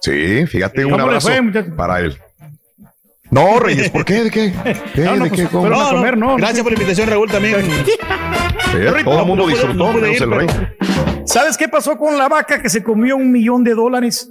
sí, 0.00 0.46
fíjate, 0.48 0.84
un 0.84 0.90
¿Cómo 0.90 0.96
le 1.06 1.16
abrazo 1.16 1.28
fue, 1.28 1.62
para 1.76 2.00
él. 2.00 2.18
No, 3.30 3.60
Reyes, 3.60 3.88
¿por 3.90 4.04
qué? 4.04 4.24
¿De 4.24 4.30
qué? 4.32 4.52
¿Qué? 4.94 5.02
No, 5.02 5.14
no, 5.14 5.24
¿De 5.24 5.30
pues, 5.30 5.40
qué? 5.42 5.46
¿Cómo? 5.46 5.60
fueron 5.68 5.80
a 5.86 5.90
comer, 5.90 6.18
no. 6.18 6.36
Gracias 6.38 6.62
por 6.64 6.72
la 6.72 6.76
invitación, 6.76 7.08
Raúl, 7.08 7.30
también. 7.30 7.64
Sí, 7.84 7.92
todo 9.04 9.20
el 9.20 9.26
mundo 9.26 9.44
No 9.44 9.48
disfrutó, 9.48 9.74
no 9.74 9.92
menos 9.92 10.20
el 10.20 10.30
rey. 10.32 10.46
pero- 10.48 11.09
¿Sabes 11.24 11.56
qué 11.56 11.68
pasó 11.68 11.96
con 11.96 12.16
la 12.18 12.28
vaca 12.28 12.60
que 12.60 12.68
se 12.68 12.82
comió 12.82 13.16
un 13.16 13.30
millón 13.30 13.64
de 13.64 13.74
dólares? 13.74 14.28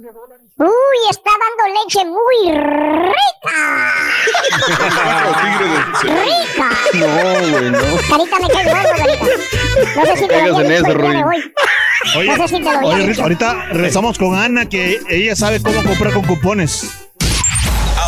Uy, 0.56 0.68
está 1.10 1.30
dando 1.30 1.80
leche 1.80 2.04
muy 2.04 2.52
rica. 2.52 3.56
rica. 6.02 6.70
No, 6.94 7.50
güey, 7.50 7.70
no. 7.70 7.78
Carita, 8.10 8.38
me 8.40 8.48
cae 8.48 8.64
Carita. 8.64 9.26
No 9.96 10.04
sé 10.04 10.16
si 10.16 10.28
te 10.28 10.46
lo 10.46 10.60
en 10.60 10.72
eso. 10.72 10.98
Oye, 12.18 12.36
No 12.36 12.36
sé 12.36 12.56
si 12.56 12.62
te 12.62 12.72
lo 12.72 12.88
oye, 12.88 13.22
ahorita 13.22 13.66
regresamos 13.72 14.18
con 14.18 14.34
Ana, 14.34 14.68
que 14.68 15.00
ella 15.08 15.34
sabe 15.34 15.62
cómo 15.62 15.82
comprar 15.82 16.12
con 16.12 16.26
cupones. 16.26 17.09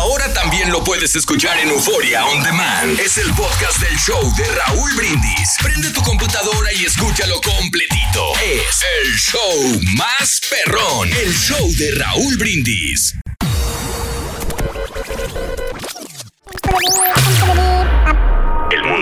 Ahora 0.03 0.33
también 0.33 0.69
lo 0.69 0.83
puedes 0.83 1.15
escuchar 1.15 1.57
en 1.59 1.69
Euforia 1.69 2.25
On 2.25 2.43
Demand. 2.43 2.99
Es 2.99 3.17
el 3.17 3.33
podcast 3.35 3.79
del 3.79 3.97
show 3.97 4.21
de 4.35 4.43
Raúl 4.53 4.91
Brindis. 4.97 5.55
Prende 5.63 5.91
tu 5.91 6.01
computadora 6.01 6.73
y 6.73 6.83
escúchalo 6.83 7.39
completito. 7.39 8.33
Es 8.43 8.83
el 9.01 9.13
show 9.15 9.81
más 9.97 10.41
perrón. 10.49 11.07
El 11.07 11.33
show 11.33 11.71
de 11.77 11.91
Raúl 11.95 12.35
Brindis. 12.35 13.15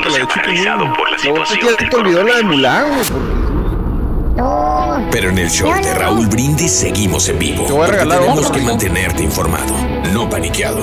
la 0.07 0.17
de 0.19 0.27
Chicken 0.27 0.53
Wing. 0.53 0.93
por 0.93 1.09
la 1.09 1.17
ya 1.17 1.89
te 1.89 1.95
olvidó 1.95 2.23
la 2.23 2.35
de 2.35 2.43
Mulan, 2.43 3.60
Pero 5.11 5.29
en 5.29 5.37
el 5.37 5.49
show 5.49 5.71
de 5.83 5.93
Raúl 5.93 6.27
Brindis 6.27 6.71
seguimos 6.71 7.27
en 7.29 7.37
vivo. 7.37 7.65
Te 7.65 7.73
voy 7.73 7.83
a 7.83 7.87
regalar 7.87 8.19
tenemos 8.19 8.45
otro. 8.45 8.53
que 8.53 8.61
mantenerte 8.61 9.23
informado, 9.23 9.73
no 10.13 10.29
paniqueado. 10.29 10.79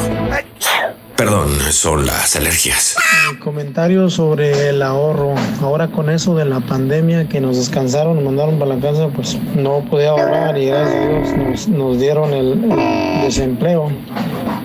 Perdón, 1.16 1.48
son 1.72 2.06
las 2.06 2.36
alergias. 2.36 2.94
Comentario 3.42 4.08
sobre 4.08 4.68
el 4.68 4.82
ahorro. 4.82 5.34
Ahora 5.60 5.88
con 5.88 6.10
eso 6.10 6.36
de 6.36 6.44
la 6.44 6.60
pandemia 6.60 7.28
que 7.28 7.40
nos 7.40 7.56
descansaron, 7.56 8.14
nos 8.14 8.24
mandaron 8.24 8.60
para 8.60 8.76
la 8.76 8.80
casa, 8.80 9.08
pues 9.08 9.36
no 9.56 9.80
podía 9.90 10.10
ahorrar 10.10 10.56
y 10.56 10.66
gracias 10.66 10.94
a 10.94 11.08
Dios 11.08 11.36
nos, 11.36 11.68
nos 11.68 11.98
dieron 11.98 12.32
el, 12.34 12.70
el 12.70 13.22
desempleo. 13.22 13.90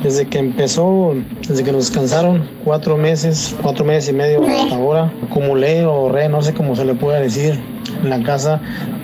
Desde 0.03 0.27
que 0.27 0.37
empezó, 0.37 1.15
desde 1.47 1.63
que 1.63 1.71
nos 1.71 1.87
descansaron, 1.87 2.47
cuatro 2.63 2.97
meses, 2.97 3.55
cuatro 3.61 3.83
meses 3.83 4.09
y 4.09 4.13
medio 4.13 4.45
hasta 4.45 4.75
ahora, 4.75 5.11
acumulé 5.27 5.85
o 5.85 5.91
ahorré, 5.91 6.29
no 6.29 6.43
sé 6.43 6.53
cómo 6.53 6.75
se 6.75 6.85
le 6.85 6.93
puede 6.93 7.21
decir, 7.21 7.59
en 8.03 8.09
la 8.09 8.21
casa 8.23 8.59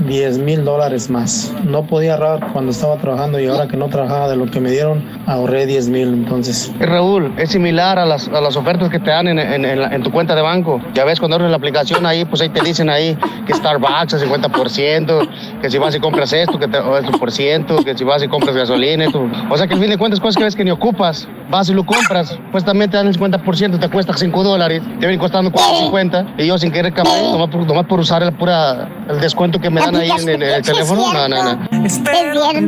10 0.07 0.37
mil 0.39 0.63
dólares 0.65 1.09
más. 1.09 1.53
No 1.65 1.83
podía 1.83 2.13
ahorrar 2.13 2.51
cuando 2.53 2.71
estaba 2.71 2.97
trabajando 2.97 3.39
y 3.39 3.47
ahora 3.47 3.67
que 3.67 3.77
no 3.77 3.87
trabajaba 3.87 4.29
de 4.29 4.35
lo 4.35 4.45
que 4.45 4.59
me 4.59 4.71
dieron, 4.71 5.03
ahorré 5.27 5.65
10 5.65 5.89
mil. 5.89 6.07
Entonces, 6.09 6.71
Eh, 6.79 6.85
Raúl, 6.85 7.33
es 7.37 7.49
similar 7.51 7.99
a 7.99 8.05
las, 8.05 8.27
a 8.29 8.41
las 8.41 8.55
ofertas 8.55 8.89
que 8.89 8.99
te 8.99 9.09
dan 9.09 9.27
en, 9.27 9.39
en- 9.39 9.65
en 9.65 9.81
la- 9.81 9.87
en 9.89 10.03
tu 10.03 10.11
cuenta 10.11 10.35
de 10.35 10.41
banco. 10.41 10.81
Ya 10.93 11.03
ves, 11.05 11.19
cuando 11.19 11.35
abres 11.35 11.49
la 11.51 11.57
aplicación 11.57 12.05
ahí, 12.05 12.25
pues 12.25 12.41
ahí 12.41 12.49
te 12.49 12.61
dicen 12.61 12.89
ahí 12.89 13.17
que 13.45 13.53
Starbucks 13.53 14.13
a 14.13 14.19
50%, 14.19 15.29
que 15.61 15.69
si 15.69 15.77
vas 15.77 15.95
y 15.95 15.99
compras 15.99 16.33
esto, 16.33 16.57
que 16.59 16.67
te, 16.67 16.77
esto 16.77 17.11
por 17.19 17.31
ciento, 17.31 17.77
que 17.83 17.95
si 17.97 18.03
vas 18.03 18.23
y 18.23 18.27
compras 18.27 18.55
gasolina. 18.55 19.05
esto. 19.05 19.27
O 19.49 19.57
sea 19.57 19.67
que 19.67 19.73
al 19.73 19.79
fin 19.79 19.89
de 19.89 19.97
cuentas, 19.97 20.19
cosas 20.19 20.37
que 20.37 20.43
ves 20.43 20.55
que 20.55 20.63
ni 20.63 20.71
ocupas, 20.71 21.27
vas 21.49 21.69
y 21.69 21.73
lo 21.73 21.85
compras, 21.85 22.37
pues 22.51 22.63
también 22.63 22.89
te 22.89 22.97
dan 22.97 23.07
el 23.07 23.17
50%, 23.17 23.79
te 23.79 23.89
cuesta 23.89 24.13
5 24.15 24.43
dólares, 24.43 24.81
te 24.99 25.07
viene 25.07 25.17
costando 25.17 25.51
4.50 25.51 26.25
y 26.37 26.47
yo 26.47 26.57
sin 26.57 26.71
querer 26.71 26.93
cambié, 26.93 27.21
nomás 27.31 27.49
por, 27.49 27.65
nomás 27.65 27.85
por 27.85 27.99
usar 27.99 28.23
el, 28.23 28.31
pura, 28.33 28.68
el 29.09 29.19
descuento 29.19 29.59
que 29.59 29.69
me 29.69 29.81
dan 29.81 29.95
ahí 29.95 30.09
en, 30.09 30.29
el- 30.29 30.43
el 30.43 30.61
teléfono. 30.63 31.01
No, 31.13 31.27
no, 31.27 31.43
no. 31.55 31.59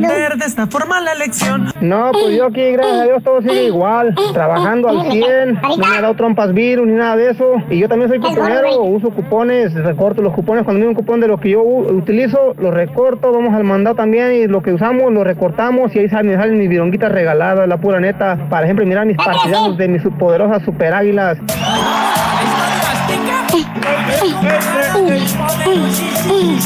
Ver 0.08 0.36
de 0.36 0.44
esta 0.46 0.66
forma 0.66 1.00
la 1.00 1.12
elección. 1.12 1.72
No, 1.80 2.10
pues 2.12 2.36
yo 2.36 2.46
aquí, 2.46 2.72
gracias 2.72 2.98
a 3.00 3.04
Dios, 3.04 3.22
todo 3.22 3.40
sigue 3.42 3.64
igual. 3.64 4.14
Trabajando 4.32 4.88
al 4.88 5.10
100, 5.12 5.54
no 5.62 5.76
me 5.76 5.86
ha 5.96 6.00
dado 6.02 6.14
trompas 6.14 6.52
virus 6.52 6.86
ni 6.86 6.94
nada 6.94 7.16
de 7.16 7.30
eso. 7.30 7.44
Y 7.70 7.78
yo 7.78 7.88
también 7.88 8.08
soy 8.10 8.18
cuponero, 8.20 8.82
uso 8.82 9.10
cupones, 9.10 9.72
recorto 9.74 10.22
los 10.22 10.32
cupones. 10.34 10.64
Cuando 10.64 10.80
me 10.80 10.88
un 10.88 10.94
cupón 10.94 11.20
de 11.20 11.28
los 11.28 11.40
que 11.40 11.50
yo 11.50 11.62
utilizo, 11.62 12.54
los 12.58 12.72
recorto, 12.74 13.32
vamos 13.32 13.54
al 13.54 13.64
mandado 13.64 13.96
también 13.96 14.32
y 14.34 14.46
lo 14.46 14.62
que 14.62 14.72
usamos 14.72 15.12
lo 15.12 15.24
recortamos 15.24 15.94
y 15.94 15.98
ahí 16.00 16.08
salen, 16.08 16.36
salen 16.38 16.58
mis 16.58 16.68
vironguitas 16.68 17.10
regaladas, 17.12 17.68
la 17.68 17.76
pura 17.78 18.00
neta. 18.00 18.38
Para 18.50 18.64
ejemplo, 18.66 18.84
mirar 18.86 19.06
mis 19.06 19.16
partidanos 19.16 19.76
de 19.76 19.88
mis 19.88 20.02
poderosas 20.18 20.62
super 20.64 20.94
águilas. 20.94 21.38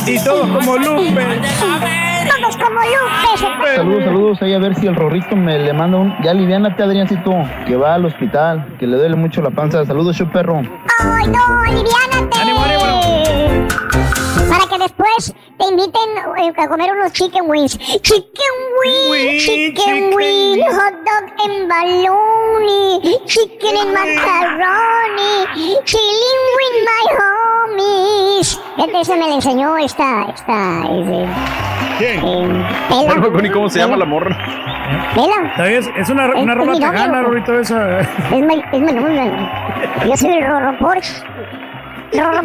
Y 0.06 0.18
todos 0.24 0.48
como 0.48 0.76
Lupe. 0.76 1.26
Todos 2.28 2.56
como 2.56 2.80
Lupe. 2.80 3.76
Saludos, 3.76 4.04
saludos. 4.04 4.42
Ahí 4.42 4.54
a 4.54 4.58
ver 4.58 4.74
si 4.76 4.86
el 4.86 4.94
Rorrito 4.94 5.34
me 5.36 5.58
le 5.58 5.72
manda 5.72 5.98
un. 5.98 6.14
Ya 6.22 6.30
aliviánate, 6.30 6.82
Adriancito, 6.82 7.32
que 7.66 7.76
va 7.76 7.94
al 7.94 8.04
hospital, 8.04 8.66
que 8.78 8.86
le 8.86 8.96
duele 8.96 9.16
mucho 9.16 9.42
la 9.42 9.50
panza. 9.50 9.84
Saludos, 9.84 10.16
yo 10.16 10.30
perro. 10.30 10.62
Ay, 11.00 11.26
no, 11.26 11.44
aliviánate. 11.62 12.28
Para 12.30 14.05
que 14.76 14.82
después 14.82 15.34
te 15.58 15.64
inviten 15.68 16.08
eh, 16.38 16.52
a 16.56 16.68
comer 16.68 16.90
unos 16.92 17.12
chicken 17.12 17.48
wings. 17.48 17.78
Chicken 17.78 18.52
wings, 18.82 19.44
chicken 19.44 20.14
wings, 20.14 20.64
hot 20.74 20.94
dog 21.04 21.50
en 21.50 21.68
baloney, 21.68 23.18
chicken 23.26 23.76
en 23.76 23.92
macaroni, 23.92 25.76
chilling 25.84 26.42
with 26.56 26.84
my 26.84 27.04
homies. 27.16 28.60
Este 28.78 29.04
se 29.04 29.16
me 29.16 29.28
lo 29.28 29.34
enseñó 29.34 29.78
esta, 29.78 30.24
esta, 30.34 30.82
ese. 30.84 31.26
¿Quién? 31.98 32.62
Me 33.42 33.50
cómo 33.50 33.70
se 33.70 33.78
llama 33.78 33.96
la 33.96 34.04
morra. 34.04 34.36
Pela. 35.14 35.68
Es, 35.68 35.88
es 35.96 36.10
una, 36.10 36.26
una 36.34 36.52
Es- 36.52 36.58
rola 36.58 36.74
tejana. 36.74 37.22
Rorrito, 37.22 37.58
esa. 37.58 38.00
Es 38.00 38.42
mi, 38.42 38.62
es 38.72 38.80
mi 38.80 38.92
nombre. 38.92 39.32
Yo 40.06 40.16
soy 40.16 40.30
el 40.36 40.46
Rorro 40.46 40.78
Porsche. 40.78 41.14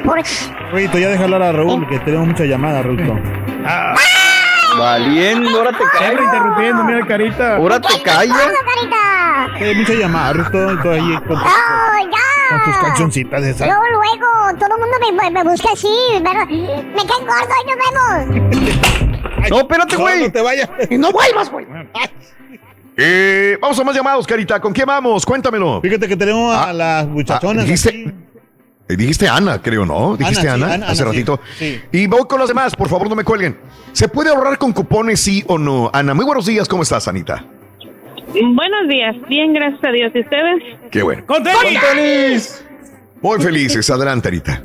Porsche. 0.04 0.52
Ruito, 0.72 0.98
ya 0.98 1.10
deja 1.10 1.24
hablar 1.24 1.42
a 1.44 1.52
Raúl, 1.52 1.88
que 1.88 2.00
tenemos 2.00 2.28
muchas 2.28 2.48
llamadas, 2.48 2.86
Ruito. 2.86 3.18
Valiendo, 4.78 5.50
ahora 5.58 5.72
te 5.72 5.78
callas. 5.78 5.98
Siempre 5.98 6.26
interrumpiendo, 6.26 6.84
mira 6.84 7.06
carita. 7.06 7.56
Ahora 7.58 7.80
te 7.82 8.02
callas. 8.02 8.38
carita! 8.38 9.66
Hay 9.66 9.76
muchas 9.76 9.96
llamadas, 9.98 10.38
Ruito, 10.38 10.74
y 10.74 10.82
tú 10.82 10.90
ahí 10.90 11.18
con, 11.28 11.38
¡Oh, 11.38 11.42
ya! 12.12 12.58
con 12.58 12.64
tus 12.72 12.78
cancioncitas 12.82 13.44
esas. 13.44 13.68
Luego, 13.68 13.84
luego, 13.92 14.60
todo 14.60 14.76
el 14.76 14.82
mundo 14.82 15.22
me, 15.22 15.32
me 15.32 15.44
busca 15.44 15.70
así, 15.74 15.96
pero 16.24 16.46
me 16.46 17.06
cae 17.06 17.26
gordo 17.26 17.56
y 17.62 17.68
nos 17.68 17.78
vemos. 18.50 18.82
No, 19.50 19.58
espérate, 19.60 19.96
güey. 19.98 20.22
No 20.24 20.32
te 20.32 20.42
vayas. 20.42 20.70
No 20.92 21.12
vuelvas, 21.12 21.52
güey. 21.52 21.66
Eh, 22.98 23.58
vamos 23.62 23.80
a 23.80 23.84
más 23.84 23.96
llamados, 23.96 24.28
Carita. 24.28 24.60
¿Con 24.60 24.74
qué 24.74 24.86
vamos? 24.86 25.26
Cuéntamelo. 25.26 25.82
Fíjate 25.82 26.08
que 26.08 26.16
tenemos 26.16 26.56
a 26.56 26.72
las 26.72 27.08
muchachonas. 27.08 27.66
dijiste, 27.66 27.90
eh, 27.90 28.14
dijiste 28.96 29.28
Ana, 29.28 29.62
creo, 29.62 29.86
¿no? 29.86 30.16
Dijiste 30.18 30.48
Ana, 30.50 30.66
Ana, 30.66 30.68
sí, 30.68 30.74
Ana, 30.74 30.88
hace 30.88 31.02
Ana, 31.04 31.12
ratito. 31.12 31.40
Sí. 31.58 31.80
Y 31.92 32.08
voy 32.08 32.26
con 32.28 32.40
los 32.40 32.48
demás, 32.48 32.76
por 32.76 32.90
favor, 32.90 33.10
no 33.10 33.16
me 33.16 33.24
cuelguen. 33.24 33.58
¿Se 33.94 34.08
puede 34.08 34.30
ahorrar 34.30 34.58
con 34.58 34.72
cupones, 34.74 35.20
sí 35.20 35.44
o 35.48 35.58
no? 35.58 35.90
Ana, 35.94 36.14
muy 36.14 36.26
buenos 36.26 36.46
días, 36.46 36.68
¿cómo 36.68 36.84
estás, 36.84 37.08
Anita? 37.08 37.44
Buenos 38.34 38.88
días, 38.88 39.16
bien, 39.28 39.54
gracias 39.54 39.84
a 39.84 39.92
Dios. 39.92 40.12
¿Y 40.16 40.20
ustedes? 40.22 40.64
Qué 40.90 41.04
bueno. 41.04 41.24
¡Con 41.26 41.44
tenis! 41.44 42.64
Muy 43.22 43.40
felices, 43.42 43.90
adelante, 43.90 44.30
Anita. 44.30 44.64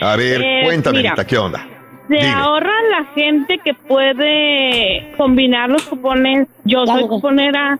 A 0.00 0.16
ver, 0.16 0.40
Eh, 0.40 0.60
cuéntame, 0.64 0.98
mira. 0.98 1.10
Anita, 1.10 1.26
¿qué 1.26 1.36
onda? 1.36 1.66
Se 2.08 2.14
Dime. 2.16 2.28
ahorra 2.30 2.72
la 2.90 3.04
gente 3.14 3.58
que 3.64 3.74
puede 3.74 5.12
combinar 5.16 5.68
los 5.70 5.82
cupones. 5.82 6.48
Yo 6.64 6.86
soy 6.86 7.06
cuponera. 7.06 7.78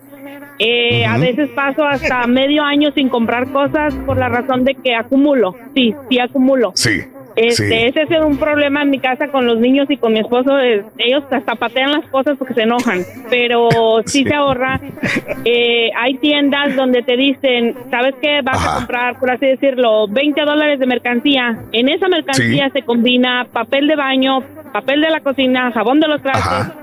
Eh, 0.59 1.05
A 1.05 1.17
veces 1.17 1.49
paso 1.49 1.83
hasta 1.85 2.25
medio 2.27 2.63
año 2.63 2.91
sin 2.93 3.09
comprar 3.09 3.51
cosas 3.51 3.93
por 4.05 4.17
la 4.17 4.29
razón 4.29 4.63
de 4.63 4.75
que 4.75 4.93
acumulo. 4.95 5.55
Sí, 5.73 5.93
sí 6.09 6.19
acumulo. 6.19 6.71
Sí. 6.75 7.01
Este, 7.33 7.63
sí. 7.65 7.73
Ese 7.73 8.01
es 8.13 8.21
un 8.25 8.37
problema 8.37 8.81
en 8.83 8.89
mi 8.89 8.99
casa 8.99 9.29
con 9.29 9.45
los 9.47 9.57
niños 9.57 9.89
y 9.89 9.95
con 9.97 10.11
mi 10.13 10.19
esposo. 10.19 10.59
es- 10.59 10.83
ellos 10.97 11.23
hasta 11.31 11.55
patean 11.55 11.91
las 11.93 12.05
cosas 12.09 12.37
porque 12.37 12.53
se 12.53 12.63
enojan, 12.63 12.99
pero 13.29 13.69
sí, 14.05 14.19
Sí. 14.19 14.23
se 14.25 14.35
ahorra. 14.35 14.81
Eh, 15.45 15.89
hay 15.97 16.15
tiendas 16.15 16.75
donde 16.75 17.01
te 17.03 17.15
dicen, 17.15 17.73
¿sabes 17.89 18.15
qué? 18.21 18.41
Vas 18.43 18.67
a 18.67 18.75
comprar, 18.79 19.17
por 19.19 19.31
así 19.31 19.45
decirlo, 19.45 20.07
20 20.09 20.41
dólares 20.41 20.79
de 20.79 20.85
mercancía. 20.85 21.57
En 21.71 21.87
esa 21.89 22.07
mercancía 22.09 22.69
se 22.71 22.81
combina 22.81 23.47
papel 23.51 23.87
de 23.87 23.95
baño, 23.95 24.39
papel 24.73 25.01
de 25.01 25.09
la 25.09 25.21
cocina, 25.21 25.71
jabón 25.71 25.99
de 26.01 26.07
los 26.09 26.21
trastes, 26.21 26.73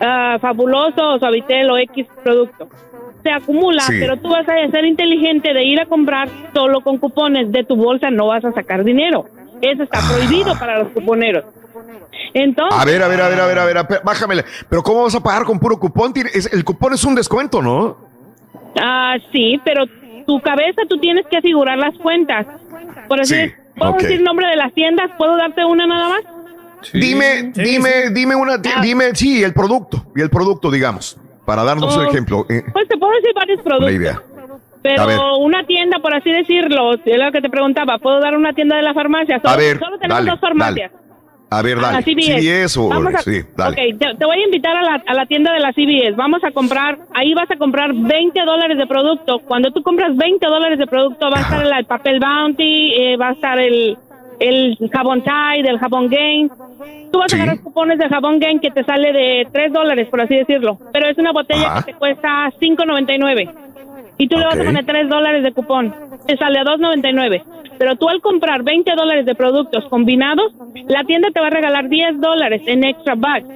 ah, 0.00 0.38
fabuloso 0.40 1.14
o 1.14 1.18
suavitel 1.18 1.70
o 1.70 1.78
X 1.78 2.06
producto. 2.22 2.68
Se 3.22 3.30
acumula, 3.30 3.82
Sí. 3.82 3.94
pero 3.98 4.16
tú 4.16 4.28
vas 4.30 4.48
a 4.48 4.70
ser 4.70 4.84
inteligente 4.84 5.52
de 5.52 5.64
ir 5.64 5.80
a 5.80 5.86
comprar 5.86 6.28
solo 6.54 6.80
con 6.80 6.98
cupones. 6.98 7.50
De 7.50 7.64
tu 7.64 7.76
bolsa 7.76 8.10
no 8.10 8.28
vas 8.28 8.44
a 8.44 8.52
sacar 8.52 8.84
dinero. 8.84 9.24
Eso 9.60 9.82
está 9.82 9.98
prohibido 10.08 10.56
para 10.58 10.78
los 10.78 10.88
cuponeros. 10.92 11.44
Entonces, 12.34 12.78
A 12.80 12.84
ver, 12.84 13.02
a 13.02 13.08
ver, 13.08 13.20
a 13.20 13.28
ver, 13.28 13.40
a 13.40 13.46
ver, 13.46 13.58
a 13.58 13.64
ver, 13.64 13.78
a 13.78 13.82
ver, 13.82 14.00
bájamele. 14.04 14.44
Pero 14.68 14.82
¿cómo 14.82 15.02
vas 15.02 15.14
a 15.14 15.20
pagar 15.22 15.44
con 15.44 15.58
puro 15.58 15.78
cupón? 15.78 16.12
El 16.52 16.64
cupón 16.64 16.94
es 16.94 17.04
un 17.04 17.14
descuento, 17.14 17.60
¿no? 17.62 17.96
ah, 18.80 19.16
sí, 19.32 19.60
pero 19.64 19.84
tu 20.26 20.40
cabeza 20.40 20.82
tú 20.88 20.98
tienes 20.98 21.26
que 21.26 21.38
asegurar 21.38 21.78
las 21.78 21.96
cuentas. 21.98 22.46
Por 23.08 23.20
así 23.20 23.34
Sí, 23.34 23.52
¿puedo 23.76 23.92
ok. 23.92 24.00
decir 24.00 24.20
nombre 24.22 24.46
de 24.48 24.56
las 24.56 24.72
tiendas? 24.74 25.10
¿Puedo 25.18 25.36
darte 25.36 25.64
una 25.64 25.86
nada 25.86 26.08
más? 26.10 26.20
Dime, 26.92 27.52
dime, 27.54 28.10
dime 28.12 28.34
una, 28.36 28.56
di- 28.58 28.70
dime, 28.82 29.14
sí, 29.14 29.42
el 29.42 29.52
producto, 29.52 30.04
y 30.16 30.20
el 30.20 30.30
producto, 30.30 30.70
digamos, 30.70 31.16
para 31.44 31.64
darnos 31.64 31.96
un 31.96 32.04
Oh, 32.04 32.08
ejemplo. 32.08 32.46
eh, 32.48 32.62
Pues 32.72 32.88
te 32.88 32.96
puedo 32.96 33.12
decir 33.14 33.30
varios 33.34 33.56
una 33.60 33.64
productos. 33.64 33.92
idea. 33.92 34.22
Pero 34.80 35.02
A 35.02 35.36
una 35.38 35.64
tienda, 35.66 35.98
por 35.98 36.14
así 36.14 36.30
decirlo, 36.30 36.94
es 36.94 37.00
lo 37.18 37.32
que 37.32 37.40
te 37.40 37.50
preguntaba, 37.50 37.98
¿puedo 37.98 38.20
dar 38.20 38.36
una 38.36 38.52
tienda 38.52 38.76
de 38.76 38.82
la 38.82 38.94
farmacia? 38.94 39.38
Solo, 39.40 39.54
A 39.54 39.56
ver, 39.56 39.78
solo 39.78 39.98
tenemos 39.98 40.18
dale, 40.18 40.30
dos 40.30 40.40
farmacias. 40.40 40.92
A 41.50 41.62
ver, 41.62 41.78
Ah, 41.78 41.80
dale. 41.80 41.96
la 41.96 42.02
CVS. 42.02 42.40
CVS 42.42 42.76
o 42.78 42.88
Vamos 42.88 43.14
a- 43.14 43.22
sí, 43.22 43.40
dale. 43.56 43.72
Ok, 43.92 43.98
te, 43.98 44.14
te 44.16 44.24
voy 44.26 44.38
a 44.38 44.44
invitar 44.44 44.76
a 44.76 44.82
la, 44.82 45.02
a 45.06 45.14
la 45.14 45.26
tienda 45.26 45.52
de 45.52 45.60
la 45.60 45.72
CVS. 45.72 46.14
Vamos 46.14 46.44
a 46.44 46.50
comprar, 46.52 46.98
ahí 47.14 47.32
vas 47.34 47.50
a 47.50 47.56
comprar 47.56 47.92
20 47.94 48.40
dólares 48.44 48.76
de 48.78 48.86
producto. 48.86 49.40
Cuando 49.40 49.72
tú 49.72 49.82
compras 49.82 50.14
20 50.16 50.46
dólares 50.46 50.78
de 50.78 50.86
producto, 50.86 51.28
va 51.30 51.38
a 51.38 51.40
estar 51.42 51.64
el, 51.64 51.72
el 51.72 51.84
papel 51.86 52.20
Bounty, 52.20 52.92
eh, 52.94 53.16
va 53.16 53.30
a 53.30 53.32
estar 53.32 53.58
el, 53.58 53.96
el 54.40 54.76
jabón 54.92 55.22
Tide, 55.22 55.68
el 55.68 55.78
jabón 55.78 56.08
Gain. 56.08 56.50
Tú 57.12 57.18
vas 57.18 57.32
a 57.32 57.36
agarrar 57.36 57.60
cupones 57.60 57.98
de 57.98 58.08
jabón 58.08 58.38
Gain 58.38 58.60
que 58.60 58.70
te 58.70 58.84
sale 58.84 59.12
de 59.12 59.46
3 59.52 59.72
dólares, 59.72 60.08
por 60.08 60.20
así 60.20 60.36
decirlo. 60.36 60.78
Pero 60.92 61.08
es 61.08 61.18
una 61.18 61.32
botella 61.32 61.66
Ajá. 61.66 61.82
que 61.84 61.92
te 61.92 61.98
cuesta 61.98 62.50
5.99. 62.60 63.50
Y 64.18 64.28
tú 64.28 64.36
le 64.36 64.44
vas 64.44 64.58
a 64.58 64.64
poner 64.64 64.84
3 64.84 65.08
dólares 65.08 65.42
de 65.42 65.52
cupón. 65.52 65.94
Te 66.26 66.36
sale 66.36 66.58
a 66.58 66.64
2.99. 66.64 67.42
Pero 67.78 67.96
tú 67.96 68.08
al 68.08 68.20
comprar 68.20 68.64
20 68.64 68.92
dólares 68.96 69.24
de 69.24 69.34
productos 69.34 69.84
combinados, 69.88 70.52
la 70.88 71.04
tienda 71.04 71.28
te 71.32 71.40
va 71.40 71.46
a 71.46 71.50
regalar 71.50 71.88
10 71.88 72.20
dólares 72.20 72.62
en 72.66 72.84
extra 72.84 73.14
bags. 73.16 73.46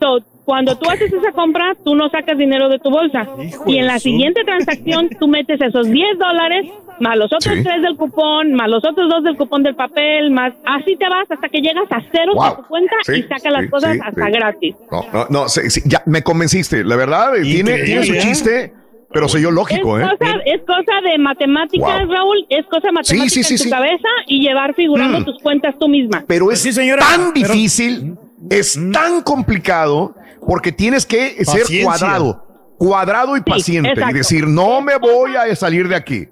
So, 0.00 0.18
cuando 0.44 0.76
tú 0.76 0.90
haces 0.90 1.12
esa 1.12 1.30
compra, 1.30 1.74
tú 1.84 1.94
no 1.94 2.08
sacas 2.08 2.36
dinero 2.36 2.68
de 2.68 2.80
tu 2.80 2.90
bolsa. 2.90 3.28
y 3.66 3.78
en 3.78 3.86
la 3.86 4.00
siguiente 4.00 4.42
transacción, 4.44 5.08
tú 5.20 5.28
metes 5.28 5.60
esos 5.60 5.88
10 5.88 6.18
dólares 6.18 6.66
más 7.02 7.16
los 7.16 7.32
otros 7.32 7.54
Sí. 7.54 7.62
tres 7.62 7.82
del 7.82 7.96
cupón, 7.96 8.54
más 8.54 8.68
los 8.68 8.84
otros 8.84 9.08
dos 9.10 9.22
del 9.24 9.36
cupón 9.36 9.62
del 9.62 9.74
papel, 9.74 10.30
más 10.30 10.52
así 10.64 10.96
te 10.96 11.08
vas 11.08 11.30
hasta 11.30 11.48
que 11.48 11.58
llegas 11.60 11.90
a 11.90 12.00
cero 12.12 12.32
Wow. 12.34 12.44
de 12.50 12.56
tu 12.56 12.68
cuenta 12.68 12.94
Sí, 13.04 13.12
y 13.16 13.22
sacas 13.24 13.52
las 13.52 13.62
sí, 13.64 13.68
cosas 13.68 13.92
sí, 13.94 14.00
hasta 14.04 14.26
sí. 14.26 14.32
gratis. 14.32 14.74
No, 14.90 15.04
no, 15.12 15.26
no, 15.30 15.48
sí, 15.48 15.68
sí, 15.70 15.82
ya 15.84 16.02
me 16.06 16.22
convenciste. 16.22 16.84
La 16.84 16.96
verdad, 16.96 17.36
eh, 17.36 17.42
tiene, 17.42 17.78
tiene 17.82 18.04
su 18.04 18.14
¿eh? 18.14 18.18
chiste, 18.18 18.72
pero 19.12 19.28
soy 19.28 19.42
yo 19.42 19.50
lógico, 19.50 19.98
es, 19.98 20.06
¿eh? 20.06 20.08
cosa, 20.18 20.32
es 20.46 20.60
cosa 20.62 21.00
de 21.10 21.18
matemáticas, 21.18 22.06
Wow. 22.06 22.14
Raúl, 22.14 22.46
es 22.48 22.64
cosa 22.66 22.86
de 22.88 22.92
matemáticas 22.92 23.32
sí, 23.32 23.42
sí, 23.44 23.54
en 23.54 23.58
tu 23.58 23.64
sí. 23.64 23.70
cabeza 23.70 24.08
y 24.26 24.40
llevar 24.40 24.74
figurando 24.74 25.20
Mm. 25.20 25.24
tus 25.24 25.38
cuentas 25.42 25.74
tú 25.78 25.88
misma. 25.88 26.24
Pero 26.26 26.50
es 26.50 26.60
Sí, 26.60 26.72
señora, 26.72 27.02
tan 27.04 27.32
pero- 27.34 27.48
difícil, 27.52 28.14
es 28.48 28.78
tan 28.92 29.22
complicado, 29.22 30.14
porque 30.46 30.72
tienes 30.72 31.04
que 31.04 31.44
ser 31.44 31.62
cuadrado, 31.84 32.44
cuadrado 32.78 33.36
y 33.36 33.40
paciente, 33.42 33.92
y 34.10 34.12
decir, 34.14 34.46
no 34.46 34.80
me 34.80 34.96
voy 34.96 35.36
a 35.36 35.54
salir 35.56 35.88
de 35.88 35.94
aquí. 35.96 36.26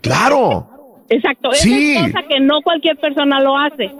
Claro. 0.00 0.66
Exacto, 1.08 1.50
esa 1.52 1.62
Sí. 1.62 1.96
es 1.96 2.12
cosa 2.12 2.22
que 2.28 2.40
no 2.40 2.60
cualquier 2.62 2.96
persona 2.96 3.40
lo 3.40 3.56
hace. 3.58 3.90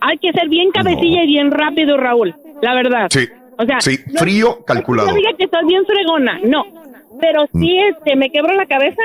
Hay 0.00 0.18
que 0.18 0.32
ser 0.32 0.48
bien 0.48 0.70
cabecilla 0.72 1.22
y 1.22 1.26
bien 1.28 1.50
rápido, 1.52 1.96
Raúl, 1.96 2.34
la 2.60 2.74
verdad. 2.74 3.06
Sí. 3.10 3.28
O 3.58 3.64
sea, 3.64 3.80
Sí, 3.80 3.96
frío, 4.18 4.56
no 4.58 4.64
calculado. 4.64 5.08
No 5.10 5.14
diga 5.14 5.30
que 5.38 5.44
estás 5.44 5.64
bien 5.66 5.84
fregona, 5.86 6.40
no. 6.44 6.64
Pero 7.20 7.44
sí, 7.52 7.78
este, 7.78 8.16
me 8.16 8.30
quebro 8.30 8.54
la 8.54 8.66
cabeza 8.66 9.02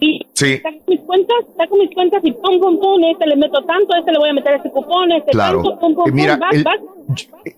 y 0.00 0.26
Sí. 0.34 0.58
saco 0.62 0.78
mis 0.86 1.00
cuentas, 1.00 1.36
saco 1.56 1.76
mis 1.76 1.90
cuentas 1.94 2.20
y 2.24 2.32
pum, 2.32 2.60
pum, 2.60 2.78
pum, 2.78 3.02
este 3.12 3.26
le 3.26 3.36
meto 3.36 3.64
tanto, 3.64 3.94
este 3.98 4.12
le 4.12 4.18
voy 4.18 4.28
a 4.30 4.32
meter 4.32 4.54
este 4.54 4.70
cupón, 4.70 5.10
este 5.12 5.30
Claro. 5.32 5.62
tanto, 5.62 5.78
pum, 5.80 5.94
pum, 5.94 6.04
mira, 6.12 6.34
pum, 6.34 6.40
vas, 6.40 6.54
el- 6.54 6.64
vas. 6.64 6.76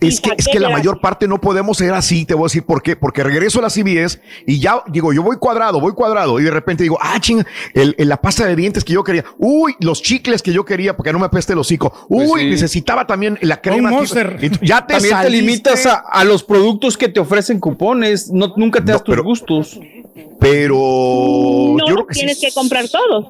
Es 0.00 0.20
que, 0.20 0.30
es 0.38 0.46
que 0.46 0.60
la 0.60 0.70
mayor 0.70 1.00
parte 1.00 1.26
no 1.26 1.40
podemos 1.40 1.76
ser 1.76 1.92
así, 1.92 2.24
te 2.24 2.34
voy 2.34 2.44
a 2.44 2.46
decir 2.46 2.62
por 2.64 2.82
qué. 2.82 2.94
Porque 2.94 3.24
regreso 3.24 3.58
a 3.58 3.62
la 3.62 3.70
CBS 3.70 4.20
y 4.46 4.60
ya 4.60 4.80
digo, 4.86 5.12
yo 5.12 5.24
voy 5.24 5.38
cuadrado, 5.38 5.80
voy 5.80 5.92
cuadrado. 5.92 6.38
Y 6.38 6.44
de 6.44 6.52
repente 6.52 6.84
digo, 6.84 6.96
ah, 7.02 7.18
ching, 7.20 7.42
el, 7.74 7.96
el- 7.98 8.08
la 8.08 8.16
pasta 8.18 8.46
de 8.46 8.54
dientes 8.54 8.84
que 8.84 8.92
yo 8.92 9.02
quería. 9.02 9.24
Uy, 9.38 9.74
los 9.80 10.02
chicles 10.02 10.40
que 10.42 10.52
yo 10.52 10.64
quería 10.64 10.96
porque 10.96 11.12
no 11.12 11.18
me 11.18 11.26
apeste 11.26 11.52
el 11.54 11.58
hocico. 11.58 11.92
Uy, 12.08 12.26
Pues 12.28 12.42
sí. 12.42 12.48
necesitaba 12.50 13.06
también 13.08 13.38
la 13.42 13.60
crema. 13.60 13.90
Tú- 13.90 14.06
Ya 14.62 14.86
te 14.86 14.94
También 14.94 15.16
te 15.20 15.30
limitas 15.30 15.84
a, 15.86 15.94
a 15.96 16.22
los 16.24 16.44
productos 16.44 16.96
que 16.96 17.08
te 17.08 17.18
ofrecen 17.18 17.58
cupones. 17.58 18.30
No, 18.30 18.52
nunca 18.56 18.84
te 18.84 18.92
das 18.92 19.02
tus 19.02 19.12
pero- 19.14 19.24
gustos. 19.24 19.80
Pero 20.39 20.74
No, 20.76 21.78
yo 21.86 21.94
creo 21.94 22.07
que 22.07 22.15
sí. 22.15 22.20
tienes 22.20 22.40
que 22.40 22.52
comprar 22.52 22.84
todos. 22.89 23.26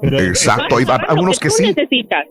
Pero, 0.00 0.20
Exacto, 0.20 0.76
hay 0.76 0.84
algunos 1.08 1.38
que 1.38 1.50
sí. 1.50 1.62
necesitas. 1.64 2.26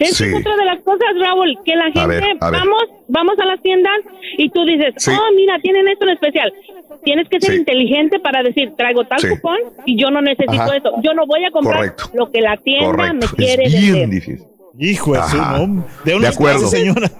Esa 0.00 0.14
Sí. 0.16 0.24
es 0.24 0.34
otra 0.40 0.56
de 0.56 0.64
las 0.64 0.80
cosas, 0.82 1.06
Raúl, 1.20 1.56
que 1.64 1.76
la 1.76 1.84
gente, 1.84 2.06
ver, 2.06 2.24
a 2.40 2.50
ver. 2.50 2.60
vamos, 2.60 2.82
vamos 3.06 3.34
a 3.38 3.44
las 3.44 3.62
tiendas 3.62 3.92
y 4.38 4.48
tú 4.50 4.64
dices, 4.64 4.92
Sí. 4.96 5.12
oh, 5.12 5.34
mira, 5.36 5.58
tienen 5.60 5.86
esto 5.86 6.04
en 6.04 6.10
especial. 6.10 6.52
Tienes 7.04 7.28
que 7.28 7.38
ser 7.40 7.52
Sí. 7.52 7.58
inteligente 7.58 8.18
para 8.18 8.42
decir, 8.42 8.72
traigo 8.76 9.04
tal 9.04 9.20
Sí. 9.20 9.28
cupón 9.28 9.58
y 9.86 9.96
yo 9.96 10.10
no 10.10 10.20
necesito 10.20 10.52
Ajá. 10.62 10.76
eso. 10.76 10.90
Yo 11.02 11.14
no 11.14 11.26
voy 11.26 11.44
a 11.44 11.50
comprar 11.52 11.76
Correcto. 11.76 12.10
lo 12.14 12.30
que 12.30 12.40
la 12.40 12.56
tienda 12.56 12.86
Correcto. 12.86 13.14
me 13.30 13.36
quiere 13.36 13.64
Es 13.66 13.72
bien 13.80 13.92
vender. 13.92 14.08
difícil. 14.10 14.46
hijo 14.80 15.12
de 15.12 15.20
su 15.22 15.36
De, 15.36 16.26
acuerdo. 16.26 16.36
clases, 16.38 16.70
señora. 16.70 17.10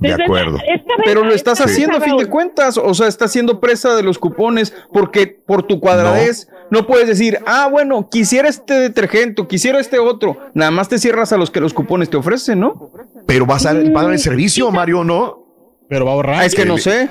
De 0.00 0.12
acuerdo. 0.14 0.58
Pero 1.04 1.22
lo 1.22 1.30
es 1.30 1.36
estás 1.36 1.60
haciendo 1.60 1.98
a 1.98 2.00
fin 2.00 2.16
de 2.16 2.26
cuentas, 2.26 2.78
o 2.78 2.94
sea, 2.94 3.06
estás 3.06 3.30
siendo 3.30 3.60
presa 3.60 3.94
de 3.94 4.02
los 4.02 4.18
cupones 4.18 4.74
porque 4.92 5.26
por 5.26 5.62
tu 5.62 5.78
cuadradez 5.78 6.48
no, 6.70 6.86
puedes 6.86 7.08
decir, 7.08 7.38
ah, 7.46 7.68
bueno, 7.70 8.08
quisiera 8.08 8.48
este 8.48 8.74
detergente, 8.74 9.42
o 9.42 9.48
quisiera 9.48 9.80
este 9.80 9.98
otro. 9.98 10.36
Nada 10.54 10.70
más 10.70 10.88
te 10.88 10.98
cierras 10.98 11.32
a 11.32 11.36
los 11.36 11.50
que 11.50 11.60
los 11.60 11.74
cupones 11.74 12.08
te 12.08 12.16
ofrecen, 12.16 12.60
¿no? 12.60 12.92
Pero 13.26 13.44
vas 13.44 13.66
a, 13.66 13.74
va 13.74 14.00
a 14.00 14.04
dar 14.04 14.12
el 14.12 14.20
servicio, 14.20 14.70
Mario, 14.70 15.02
¿no? 15.02 15.44
Pero 15.88 16.04
va 16.04 16.12
a 16.12 16.14
ahorrar. 16.14 16.36
Ah, 16.40 16.44
es 16.46 16.54
que 16.54 16.64
no 16.64 16.78
sé. 16.78 17.10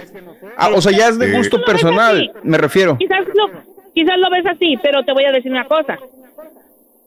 Ah, 0.58 0.70
o 0.74 0.82
sea, 0.82 0.94
ya 0.94 1.10
es 1.10 1.20
de 1.20 1.32
gusto 1.34 1.64
personal, 1.66 2.32
me 2.44 2.58
refiero. 2.58 2.98
Quizás 2.98 3.26
lo, 3.36 3.50
quizás 3.94 4.18
lo 4.18 4.30
ves 4.32 4.46
así, 4.46 4.78
pero 4.82 5.04
te 5.04 5.12
voy 5.12 5.26
a 5.26 5.32
decir 5.32 5.52
una 5.52 5.66
cosa. 5.66 6.00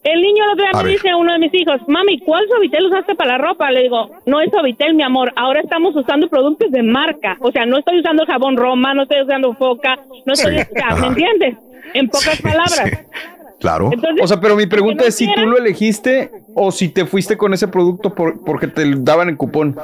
El 0.05 0.20
niño 0.20 0.44
el 0.44 0.50
otro 0.50 0.62
día 0.64 0.70
A 0.74 0.76
me 0.78 0.82
ver. 0.84 0.92
dice 0.94 1.10
a 1.10 1.16
uno 1.16 1.32
de 1.32 1.39
mis 1.39 1.55
hijos, 1.55 1.81
mami, 1.86 2.18
¿cuál 2.20 2.47
suavitel 2.48 2.86
usaste 2.86 3.14
para 3.14 3.39
la 3.39 3.39
ropa? 3.39 3.70
Le 3.70 3.82
digo, 3.82 4.10
no 4.26 4.40
es 4.40 4.50
suavitel, 4.50 4.94
mi 4.94 5.02
amor, 5.05 5.32
ahora 5.36 5.60
estamos 5.60 5.94
usando 5.94 6.28
productos 6.28 6.72
de 6.72 6.82
marca. 6.82 7.36
O 7.40 7.52
sea, 7.52 7.66
no 7.66 7.78
estoy 7.78 8.00
usando 8.00 8.26
jabón 8.26 8.56
Roma, 8.56 8.94
no 8.94 9.02
estoy 9.05 9.22
usando 9.22 9.55
Foca, 9.55 9.98
no 10.26 10.32
estoy, 10.32 10.58
Sí. 10.58 10.64
o 10.70 10.74
sea, 10.74 10.86
Ajá. 10.89 10.97
¿me 11.02 11.06
entiendes? 11.08 11.56
En 11.94 12.08
pocas 12.08 12.34
Sí, 12.36 12.42
palabras. 12.42 12.82
sí. 12.84 12.97
Claro. 13.62 13.89
Entonces, 13.92 14.23
O 14.23 14.26
sea, 14.28 14.39
pero 14.41 14.57
mi 14.57 14.66
pregunta 14.66 15.05
no 15.05 15.08
es 15.08 15.15
si 15.16 15.32
tú 15.32 15.41
lo 15.47 15.57
elegiste 15.57 16.31
o 16.55 16.70
si 16.70 16.89
te 16.91 17.07
fuiste 17.07 17.36
con 17.39 17.55
ese 17.55 17.68
producto 17.68 18.15
por- 18.15 18.44
porque 18.44 18.66
te 18.66 18.84
daban 18.97 19.28
en 19.31 19.36
cupón. 19.36 19.74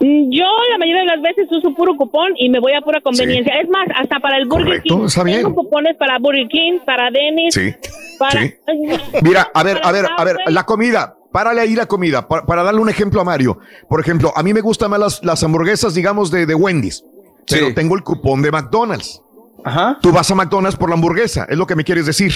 Yo 0.00 0.44
la 0.72 0.78
mayoría 0.78 1.02
de 1.02 1.06
las 1.06 1.22
veces 1.22 1.46
uso 1.52 1.72
puro 1.74 1.94
cupón 1.96 2.32
y 2.36 2.48
me 2.48 2.58
voy 2.58 2.72
a 2.72 2.80
pura 2.80 3.00
conveniencia. 3.00 3.54
Es 3.60 3.68
más, 3.68 3.86
hasta 3.94 4.18
para 4.18 4.36
el 4.38 4.46
Burger 4.48 4.64
Correcto, 4.66 4.96
King. 4.98 5.04
está 5.06 5.22
bien. 5.22 5.42
Tengo 5.42 5.54
cupones 5.54 5.96
para 5.96 6.18
Burger 6.18 6.48
King, 6.48 6.78
para 6.84 7.10
Dennis, 7.10 7.54
Sí. 7.54 7.72
para... 8.18 8.42
sí. 8.42 8.54
Mira, 9.22 9.48
a 9.54 9.62
ver, 9.62 9.80
a 9.84 9.92
ver, 9.92 10.06
a 10.16 10.24
ver, 10.24 10.36
la 10.48 10.64
comida. 10.64 11.16
Párale 11.30 11.60
ahí 11.62 11.74
la 11.74 11.86
comida, 11.86 12.26
pa- 12.28 12.44
para, 12.44 12.62
darle 12.62 12.80
un 12.80 12.88
ejemplo 12.90 13.20
a 13.20 13.24
Mario. 13.24 13.58
Por 13.88 14.00
ejemplo, 14.00 14.32
a 14.34 14.42
mí 14.42 14.52
me 14.52 14.60
gustan 14.60 14.90
más 14.90 14.98
las, 15.00 15.24
las 15.24 15.42
hamburguesas, 15.44 15.94
digamos, 15.94 16.30
de, 16.30 16.44
de 16.46 16.54
Wendy's, 16.54 17.04
pero 17.48 17.68
Sí. 17.68 17.74
tengo 17.74 17.94
el 17.94 18.02
cupón 18.02 18.42
de 18.42 18.50
McDonald's. 18.50 19.22
Ajá. 19.64 19.98
Tú 20.02 20.10
vas 20.12 20.28
a 20.30 20.34
McDonald's 20.34 20.76
por 20.76 20.88
la 20.90 20.94
hamburguesa, 20.96 21.46
es 21.48 21.56
lo 21.56 21.66
que 21.66 21.76
me 21.76 21.84
quieres 21.84 22.04
decir. 22.06 22.32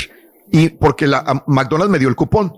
Y 0.52 0.68
porque 0.70 1.07
la 1.07 1.42
McDonald's 1.47 1.91
me 1.92 1.99
dio 1.99 2.08
el 2.08 2.16
cupón. 2.16 2.52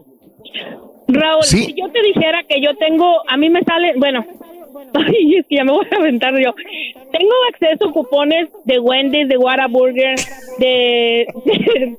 Raúl, 1.09 1.43
Sí. 1.43 1.65
si 1.65 1.75
yo 1.81 1.91
te 1.91 2.03
dijera 2.03 2.43
que 2.49 2.61
yo 2.61 2.77
tengo, 2.77 3.23
a 3.29 3.37
mí 3.39 3.49
me 3.49 3.63
sale, 3.63 3.95
bueno, 3.97 4.25
ay, 4.95 5.37
es 5.37 5.47
que 5.49 5.57
ya 5.57 5.65
me 5.65 5.73
voy 5.73 5.87
a 5.91 5.97
aventar 5.97 6.33
yo. 6.39 6.53
Tengo 7.13 7.33
acceso 7.53 7.89
a 7.89 7.93
cupones 7.93 8.49
de 8.65 8.79
Wendy's, 8.79 9.29
de 9.29 9.39
Whataburger, 9.39 10.17
de, 10.59 11.27
de, 11.47 11.97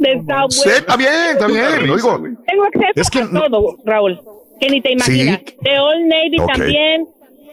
de 0.00 0.18
Subway. 0.20 0.50
Sí, 0.50 0.68
está 0.68 0.96
bien, 0.96 1.10
está 1.32 1.46
bien. 1.46 1.86
Lo 1.86 1.96
digo. 1.96 2.18
Tengo 2.46 2.64
acceso 2.64 2.92
Es 2.94 3.10
que 3.10 3.20
a 3.20 3.24
no- 3.24 3.42
todo, 3.48 3.76
Raúl, 3.84 4.20
que 4.60 4.68
ni 4.68 4.80
te 4.82 4.92
imaginas. 4.92 5.40
Sí. 5.46 5.56
De 5.62 5.78
Old 5.80 6.06
Navy 6.06 6.36
también, 6.46 7.06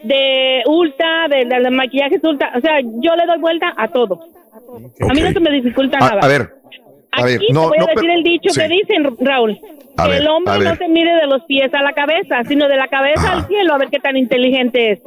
de 0.04 0.62
Ulta, 0.66 1.26
de, 1.30 1.44
de, 1.46 1.70
maquillajes 1.70 2.22
Ulta. 2.22 2.52
O 2.54 2.60
sea, 2.60 2.80
yo 2.82 3.16
le 3.16 3.24
doy 3.26 3.38
vuelta 3.38 3.72
a 3.76 3.88
todo. 3.88 4.20
A 5.08 5.14
mí 5.14 5.20
no 5.22 5.32
se 5.32 5.40
me 5.40 5.50
dificulta 5.50 5.96
A, 5.98 6.00
nada. 6.10 6.20
a 6.22 6.28
ver, 6.28 6.50
a 7.12 7.24
ver, 7.24 7.36
Aquí 7.36 7.52
no, 7.52 7.62
te 7.62 7.66
voy 7.68 7.78
no, 7.78 7.84
a 7.84 7.94
decir 7.94 8.10
el 8.10 8.22
dicho 8.22 8.50
sí. 8.50 8.60
que 8.60 8.68
dicen, 8.68 9.16
Raúl. 9.20 9.58
A 9.96 10.04
que 10.04 10.10
ver, 10.10 10.22
el 10.22 10.28
hombre 10.28 10.58
no 10.60 10.76
se 10.76 10.88
mide 10.88 11.14
de 11.14 11.26
los 11.26 11.42
pies 11.44 11.72
a 11.72 11.82
la 11.82 11.92
cabeza, 11.92 12.44
sino 12.44 12.68
de 12.68 12.76
la 12.76 12.88
cabeza 12.88 13.22
Ajá. 13.22 13.36
al 13.38 13.46
cielo, 13.46 13.74
a 13.74 13.78
ver 13.78 13.88
qué 13.88 13.98
tan 13.98 14.16
inteligente 14.16 14.92
es. 14.92 15.00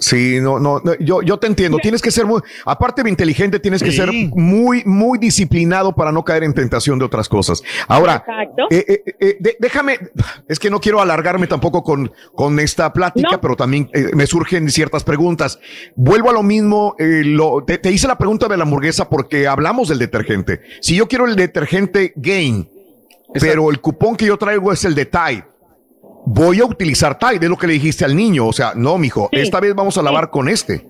Sí, 0.00 0.38
no, 0.40 0.58
no, 0.58 0.80
no, 0.82 0.94
yo, 0.98 1.20
yo 1.20 1.36
te 1.38 1.46
entiendo. 1.46 1.76
Tienes 1.78 2.00
que 2.00 2.10
ser 2.10 2.24
muy, 2.24 2.40
aparte 2.64 3.02
de 3.02 3.10
inteligente, 3.10 3.60
tienes 3.60 3.82
que 3.82 3.90
Sí. 3.90 3.98
ser 3.98 4.10
muy, 4.34 4.82
muy 4.86 5.18
disciplinado 5.18 5.94
para 5.94 6.10
no 6.10 6.24
caer 6.24 6.42
en 6.42 6.54
tentación 6.54 6.98
de 6.98 7.04
otras 7.04 7.28
cosas. 7.28 7.62
Ahora, 7.86 8.24
eh, 8.70 8.84
eh, 8.88 9.02
eh, 9.20 9.36
de- 9.38 9.56
déjame, 9.60 9.98
es 10.48 10.58
que 10.58 10.70
no 10.70 10.80
quiero 10.80 11.02
alargarme 11.02 11.46
tampoco 11.46 11.82
con, 11.84 12.10
con 12.34 12.58
esta 12.60 12.92
plática, 12.94 13.32
No. 13.32 13.40
pero 13.42 13.56
también 13.56 13.90
eh, 13.92 14.08
me 14.14 14.26
surgen 14.26 14.70
ciertas 14.70 15.04
preguntas. 15.04 15.58
Vuelvo 15.96 16.30
a 16.30 16.32
lo 16.32 16.42
mismo, 16.42 16.96
eh, 16.98 17.22
lo, 17.24 17.62
te, 17.62 17.76
te 17.76 17.90
hice 17.92 18.08
la 18.08 18.16
pregunta 18.16 18.48
de 18.48 18.56
la 18.56 18.62
hamburguesa 18.64 19.08
porque 19.10 19.46
hablamos 19.46 19.88
del 19.90 19.98
detergente. 19.98 20.62
Si 20.80 20.96
yo 20.96 21.08
quiero 21.08 21.26
el 21.26 21.36
detergente 21.36 22.14
Gain, 22.16 22.70
pero 23.38 23.70
el 23.70 23.80
cupón 23.82 24.16
que 24.16 24.24
yo 24.24 24.38
traigo 24.38 24.72
es 24.72 24.82
el 24.86 24.94
de 24.94 25.04
Tide. 25.04 25.44
Voy 26.26 26.60
a 26.60 26.64
utilizar 26.64 27.18
Tide, 27.18 27.38
es 27.42 27.48
lo 27.48 27.56
que 27.56 27.66
le 27.66 27.72
dijiste 27.74 28.04
al 28.04 28.14
niño. 28.14 28.46
O 28.46 28.52
sea, 28.52 28.72
no, 28.74 28.98
mijo, 28.98 29.28
Sí. 29.32 29.40
esta 29.40 29.60
vez 29.60 29.74
vamos 29.74 29.96
a 29.98 30.02
lavar 30.02 30.30
con 30.30 30.48
este. 30.48 30.86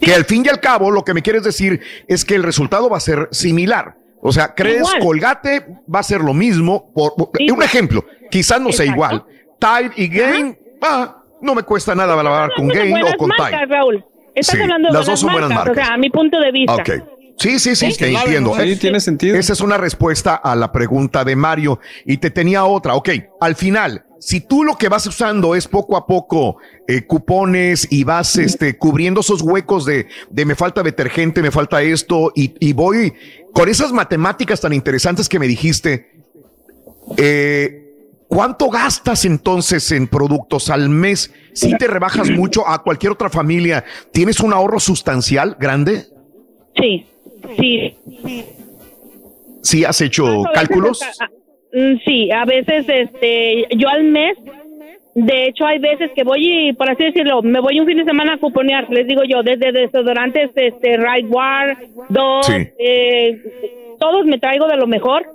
Que 0.00 0.14
al 0.14 0.24
fin 0.24 0.44
y 0.44 0.48
al 0.48 0.60
cabo, 0.60 0.90
lo 0.90 1.04
que 1.04 1.14
me 1.14 1.22
quieres 1.22 1.42
decir 1.42 1.80
es 2.08 2.24
que 2.24 2.34
el 2.34 2.42
resultado 2.42 2.88
va 2.90 2.96
a 2.98 3.00
ser 3.00 3.28
similar. 3.32 3.96
O 4.20 4.32
sea, 4.32 4.54
crees 4.54 4.78
Igual. 4.80 4.98
Colgate 5.00 5.66
va 5.94 6.00
a 6.00 6.02
ser 6.02 6.20
lo 6.20 6.34
mismo. 6.34 6.90
Por. 6.94 7.12
Un 7.52 7.62
ejemplo, 7.62 8.04
quizás 8.30 8.60
no 8.60 8.72
sea 8.72 8.86
igual. 8.86 9.24
Tide 9.58 9.92
y 9.96 10.08
Gain, 10.08 10.58
ah, 10.82 11.22
no 11.40 11.54
me 11.54 11.62
cuesta 11.62 11.94
nada 11.94 12.20
lavar 12.22 12.50
con 12.56 12.68
Gain 12.68 12.94
o 13.04 13.16
con 13.16 13.28
marcas, 13.28 13.50
Tide. 13.60 13.66
Raúl. 13.66 14.04
Estás 14.34 14.56
Sí, 14.56 14.62
hablando 14.62 14.88
de 14.88 14.92
las 14.94 15.06
buenas, 15.06 15.06
dos 15.06 15.20
son 15.20 15.32
buenas 15.32 15.48
marcas, 15.50 15.66
marcas. 15.66 15.84
O 15.84 15.86
sea, 15.86 15.94
a 15.94 15.98
mi 15.98 16.10
punto 16.10 16.38
de 16.40 16.52
vista. 16.52 16.74
Ok. 16.74 16.90
Sí, 17.38 17.58
sí, 17.58 17.76
sí, 17.76 17.94
te 17.96 18.10
entiendo. 18.12 18.58
Eh, 18.58 18.74
Sí, 18.74 18.76
tiene 18.80 18.98
sentido. 19.00 19.36
Esa 19.36 19.52
es 19.52 19.60
una 19.60 19.76
respuesta 19.76 20.34
a 20.36 20.56
la 20.56 20.72
pregunta 20.72 21.22
de 21.24 21.36
Mario. 21.36 21.78
Y 22.06 22.16
te 22.16 22.30
tenía 22.30 22.64
otra. 22.64 22.94
Ok, 22.94 23.10
al 23.40 23.54
final, 23.56 24.04
si 24.18 24.40
tú 24.40 24.64
lo 24.64 24.76
que 24.76 24.88
vas 24.88 25.06
usando 25.06 25.54
es 25.54 25.68
poco 25.68 25.96
a 25.96 26.06
poco 26.06 26.56
eh, 26.88 27.02
cupones 27.06 27.86
y 27.90 28.04
vas 28.04 28.36
este, 28.36 28.76
cubriendo 28.76 29.20
esos 29.20 29.42
huecos 29.42 29.84
de, 29.84 30.06
de 30.30 30.44
me 30.44 30.54
falta 30.54 30.82
detergente, 30.82 31.42
me 31.42 31.50
falta 31.50 31.82
esto, 31.82 32.32
y, 32.34 32.54
y 32.60 32.72
voy 32.72 33.12
con 33.52 33.68
esas 33.68 33.92
matemáticas 33.92 34.60
tan 34.60 34.72
interesantes 34.72 35.28
que 35.28 35.38
me 35.38 35.46
dijiste, 35.46 36.10
eh, 37.16 37.82
¿Cuánto 38.28 38.70
gastas 38.70 39.24
entonces 39.24 39.92
en 39.92 40.08
productos 40.08 40.68
al 40.70 40.88
mes? 40.88 41.32
Si 41.54 41.76
te 41.76 41.86
rebajas 41.86 42.30
mucho 42.36 42.68
a 42.68 42.82
cualquier 42.82 43.12
otra 43.12 43.30
familia, 43.30 43.84
¿tienes 44.12 44.40
un 44.40 44.52
ahorro 44.52 44.80
sustancial 44.80 45.56
grande? 45.58 46.06
Sí, 46.76 47.06
sí. 47.56 47.96
¿Sí 49.62 49.84
has 49.84 50.00
hecho 50.00 50.42
cálculos? 50.54 51.00
Mm, 51.72 51.96
sí, 52.04 52.30
a 52.30 52.44
veces 52.44 52.86
este, 52.88 53.66
yo 53.76 53.88
al 53.88 54.04
mes, 54.04 54.36
de 55.14 55.46
hecho 55.48 55.64
hay 55.66 55.78
veces 55.78 56.10
que 56.14 56.24
voy 56.24 56.68
y, 56.68 56.72
por 56.72 56.90
así 56.90 57.04
decirlo, 57.04 57.42
me 57.42 57.60
voy 57.60 57.80
un 57.80 57.86
fin 57.86 57.96
de 57.98 58.04
semana 58.04 58.34
a 58.34 58.38
cuponear, 58.38 58.88
les 58.90 59.06
digo 59.06 59.22
yo, 59.28 59.42
desde 59.42 59.72
desodorantes, 59.72 60.50
este, 60.54 60.96
Right 60.96 61.26
War, 61.28 61.76
dos, 62.08 62.46
Sí. 62.46 62.52
eh, 62.78 63.42
todos 63.98 64.26
me 64.26 64.38
traigo 64.38 64.66
de 64.68 64.76
lo 64.76 64.86
mejor 64.86 65.26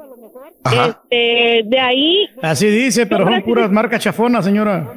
Ajá. 0.63 1.01
Este, 1.09 1.61
de 1.67 1.79
ahí, 1.79 2.29
Así 2.41 2.67
dice, 2.67 3.07
pero 3.07 3.25
son 3.25 3.41
puras 3.41 3.71
marcas 3.71 3.99
chafonas, 4.03 4.45
señora. 4.45 4.87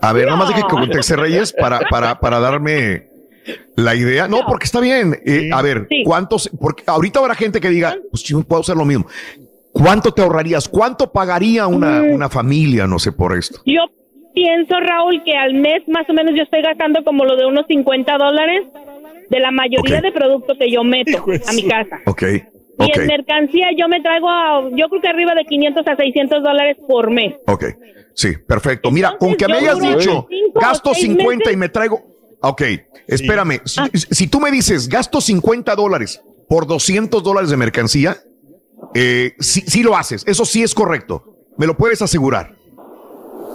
A 0.00 0.12
ver, 0.12 0.26
nomás 0.26 0.48
deje 0.48 0.62
que 0.62 0.68
conteste 0.68 1.14
Reyes 1.14 1.52
para, 1.52 1.78
para, 1.88 2.18
para 2.18 2.40
darme 2.40 3.04
la 3.76 3.94
idea. 3.94 4.26
No, 4.26 4.40
porque 4.48 4.64
está 4.64 4.80
bien. 4.80 5.16
Eh, 5.24 5.50
a 5.52 5.62
ver, 5.62 5.86
¿cuántos? 6.04 6.50
Porque 6.60 6.82
ahorita 6.86 7.20
habrá 7.20 7.36
gente 7.36 7.60
que 7.60 7.68
diga, 7.68 7.96
pues 8.10 8.24
yo 8.24 8.42
puedo 8.42 8.62
hacer 8.62 8.76
lo 8.76 8.84
mismo. 8.84 9.06
¿Cuánto 9.72 10.12
te 10.12 10.22
ahorrarías? 10.22 10.68
¿Cuánto 10.68 11.10
pagaría 11.12 11.66
una, 11.66 12.02
Mm. 12.02 12.12
una 12.14 12.28
familia, 12.28 12.86
no 12.86 12.98
sé, 12.98 13.12
por 13.12 13.36
esto? 13.36 13.60
yo 13.66 13.80
pienso, 14.34 14.74
Raúl, 14.80 15.22
que 15.24 15.32
al 15.36 15.54
mes 15.54 15.82
más 15.88 16.08
o 16.08 16.12
menos 16.12 16.34
yo 16.36 16.42
estoy 16.42 16.62
gastando 16.62 17.02
como 17.04 17.24
lo 17.24 17.36
de 17.36 17.46
unos 17.46 17.66
50 17.68 18.16
dólares 18.18 18.62
de 19.30 19.40
la 19.40 19.50
mayoría 19.50 19.98
Ok. 19.98 20.02
de 20.04 20.12
productos 20.12 20.56
que 20.58 20.70
yo 20.70 20.84
meto 20.84 21.24
a 21.46 21.52
mi 21.52 21.66
casa. 21.68 22.00
Ok, 22.06 22.22
Y 22.22 22.84
ok, 22.84 22.96
en 22.96 23.06
mercancía 23.06 23.68
yo 23.76 23.88
me 23.88 24.00
traigo, 24.00 24.28
a- 24.30 24.68
yo 24.74 24.88
creo 24.88 25.00
que 25.02 25.08
arriba 25.08 25.34
de 25.34 25.44
500 25.44 25.86
a 25.86 25.96
600 25.96 26.42
dólares 26.42 26.76
por 26.88 27.10
mes. 27.10 27.34
ok. 27.46 27.64
Sí, 28.14 28.28
perfecto. 28.46 28.90
Mira, 28.90 29.16
con 29.18 29.34
que 29.36 29.48
me 29.48 29.54
hayas 29.56 29.80
dicho, 29.80 30.26
gasto 30.54 30.92
seis 30.92 31.06
50 31.06 31.44
meses. 31.46 31.52
y 31.54 31.56
me 31.56 31.68
traigo... 31.70 32.02
Ok, 32.42 32.62
espérame. 33.06 33.60
Si, 33.64 33.80
Ah. 33.80 33.88
si 33.92 34.26
tú 34.26 34.38
me 34.38 34.50
dices, 34.50 34.86
gasto 34.88 35.20
50 35.22 35.74
dólares 35.76 36.20
por 36.46 36.66
200 36.66 37.22
dólares 37.22 37.48
de 37.48 37.56
mercancía, 37.56 38.18
eh, 38.94 39.32
sí, 39.38 39.62
sí 39.62 39.82
lo 39.82 39.96
haces. 39.96 40.24
Eso 40.26 40.44
sí 40.44 40.62
es 40.62 40.74
correcto. 40.74 41.24
¿Me 41.58 41.66
lo 41.66 41.76
puedes 41.76 42.00
asegurar? 42.02 42.54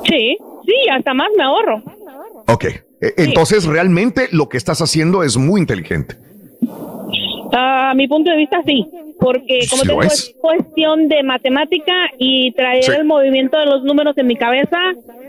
Sí, 0.06 0.38
sí, 0.66 0.90
hasta 0.92 1.14
más 1.14 1.28
me 1.38 1.44
ahorro. 1.44 1.82
Ok. 2.48 2.66
Eh, 2.66 3.14
Entonces, 3.18 3.66
realmente 3.66 4.28
lo 4.32 4.50
que 4.50 4.58
estás 4.58 4.82
haciendo 4.82 5.24
es 5.24 5.38
muy 5.38 5.62
inteligente. 5.62 6.16
A 7.54 7.94
mi 7.96 8.08
punto 8.08 8.30
de 8.30 8.38
vista, 8.38 8.62
sí, 8.66 8.86
porque 9.20 9.60
como 9.70 9.82
Sí 9.84 9.88
te 9.88 9.94
lo 9.94 9.94
digo, 9.94 10.04
es. 10.04 10.14
es 10.14 10.36
cuestión 10.40 11.08
de 11.08 11.24
matemática 11.24 11.94
y 12.20 12.52
traer 12.54 12.84
Sí. 12.84 12.92
el 12.92 13.06
movimiento 13.06 13.58
de 13.58 13.66
los 13.66 13.84
números 13.84 14.18
en 14.18 14.28
mi 14.28 14.36
cabeza 14.36 14.78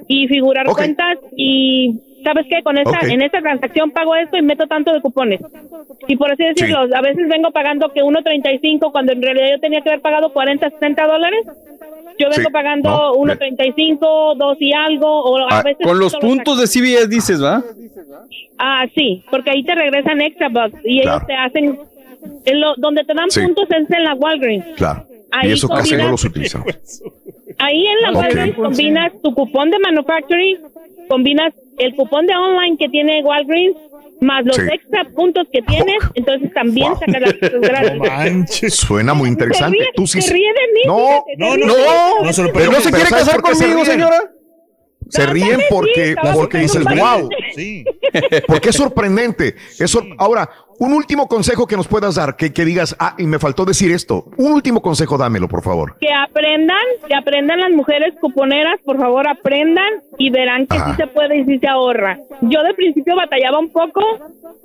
y 0.08 0.26
figurar 0.28 0.66
cuentas 0.66 1.18
y 1.36 2.00
¿sabes 2.24 2.46
qué? 2.48 2.62
Con 2.62 2.78
esta, 2.78 2.98
en 3.06 3.22
esta 3.22 3.40
transacción 3.40 3.90
pago 3.90 4.14
esto 4.16 4.36
y 4.36 4.42
meto 4.42 4.66
tanto 4.66 4.92
de 4.92 5.00
cupones. 5.00 5.40
Y 6.06 6.16
por 6.16 6.30
así 6.32 6.44
decirlo, 6.44 6.80
a 6.94 7.00
veces 7.00 7.28
vengo 7.28 7.50
pagando 7.50 7.88
que 7.92 8.02
1.35 8.02 8.90
cuando 8.92 9.12
en 9.12 9.22
realidad 9.22 9.46
yo 9.52 9.60
tenía 9.60 9.80
que 9.82 9.88
haber 9.90 10.00
pagado 10.00 10.32
40, 10.32 10.70
60 10.70 11.06
dólares. 11.06 11.40
Yo 12.18 12.28
vengo 12.30 12.48
Sí. 12.48 12.52
pagando 12.52 12.90
No, 12.90 13.12
1.35, 13.14 14.34
2 14.36 14.56
y 14.60 14.72
algo, 14.72 15.06
o 15.24 15.38
a 15.38 15.58
Ah, 15.60 15.62
veces... 15.62 15.86
con 15.86 15.98
los 15.98 16.16
puntos 16.16 16.58
de 16.60 16.66
CBS 16.66 17.06
dices, 17.08 17.42
¿va? 17.42 17.62
Ah, 18.58 18.86
sí, 18.94 19.22
porque 19.30 19.50
ahí 19.50 19.62
te 19.62 19.74
regresan 19.74 20.20
extra 20.20 20.48
bucks 20.48 20.80
y 20.84 21.00
Claro. 21.02 21.18
ellos 21.18 21.26
te 21.28 21.34
hacen 21.34 21.78
en 22.44 22.60
lo, 22.60 22.74
donde 22.76 23.04
te 23.04 23.14
dan 23.14 23.30
Sí. 23.30 23.40
puntos 23.42 23.68
es 23.70 23.88
en 23.90 24.04
la 24.04 24.14
Walgreens. 24.14 24.64
Claro. 24.76 25.04
Ahí 25.30 25.50
y 25.50 25.52
eso 25.52 25.68
casi 25.68 25.96
no 25.96 26.08
los 26.10 26.24
utilizamos. 26.24 26.66
Ahí 27.58 27.86
en 27.86 28.00
la 28.02 28.10
Ok. 28.10 28.16
Walgreens 28.16 28.56
combinas 28.56 29.12
tu 29.22 29.34
cupón 29.34 29.70
de 29.70 29.78
manufacturing, 29.78 30.58
combinas 31.08 31.52
el 31.78 31.94
cupón 31.94 32.26
de 32.26 32.34
online 32.36 32.76
que 32.78 32.88
tiene 32.88 33.22
Walgreens 33.22 33.76
más 34.20 34.44
los 34.44 34.56
Sí. 34.56 34.62
extra 34.72 35.04
puntos 35.14 35.46
que 35.52 35.62
tienes, 35.62 35.96
entonces 36.14 36.52
también 36.52 36.92
sacas 36.96 37.20
las 37.20 37.34
cosas 37.34 37.60
gratis. 37.60 38.74
Suena 38.74 39.14
muy 39.14 39.28
interesante. 39.28 39.78
Se 39.78 39.84
ríe- 39.84 39.92
Tú 39.94 40.06
sí. 40.06 40.20
se 40.20 40.32
ríe 40.32 40.48
de 40.52 40.72
mí, 40.74 40.80
No, 40.86 40.96
fíjate, 41.06 41.30
se 41.30 41.36
no, 41.38 41.54
ríe 41.54 41.66
no, 41.66 41.74
de 41.74 41.80
mí. 41.80 41.86
no, 42.18 42.24
No 42.24 42.32
se 42.32 42.42
lo 42.42 42.52
pero 42.52 42.72
¿No 42.72 42.80
se 42.80 42.90
quiere. 42.90 44.04
Se 45.08 45.26
ríen 45.26 45.60
porque, 45.70 46.14
porque 46.34 46.58
dices, 46.58 46.84
wow. 46.84 47.28
Sí. 47.54 47.84
Porque 48.46 48.70
es 48.70 48.76
sorprendente. 48.76 49.54
Es 49.78 49.90
sor- 49.90 50.06
Ahora, 50.18 50.48
un 50.78 50.92
último 50.92 51.26
consejo 51.28 51.66
que 51.66 51.76
nos 51.76 51.88
puedas 51.88 52.14
dar, 52.14 52.36
que, 52.36 52.52
que 52.52 52.64
digas, 52.64 52.94
ah, 53.00 53.14
y 53.18 53.24
me 53.24 53.38
faltó 53.38 53.64
decir 53.64 53.90
esto. 53.90 54.26
Un 54.36 54.52
último 54.52 54.80
consejo, 54.80 55.18
dámelo, 55.18 55.48
por 55.48 55.62
favor. 55.62 55.96
Que 56.00 56.08
aprendan, 56.12 56.76
que 57.08 57.14
aprendan 57.14 57.58
las 57.60 57.70
mujeres 57.72 58.14
cuponeras, 58.20 58.78
por 58.84 58.96
favor 58.98 59.26
aprendan 59.28 59.88
y 60.18 60.30
verán 60.30 60.66
que 60.66 60.76
Ajá. 60.76 60.90
sí 60.90 60.96
se 61.02 61.06
puede 61.08 61.38
y 61.38 61.44
sí 61.46 61.58
se 61.58 61.66
ahorra. 61.68 62.18
Yo 62.42 62.62
de 62.62 62.74
principio 62.74 63.16
batallaba 63.16 63.58
un 63.58 63.70
poco, 63.72 64.00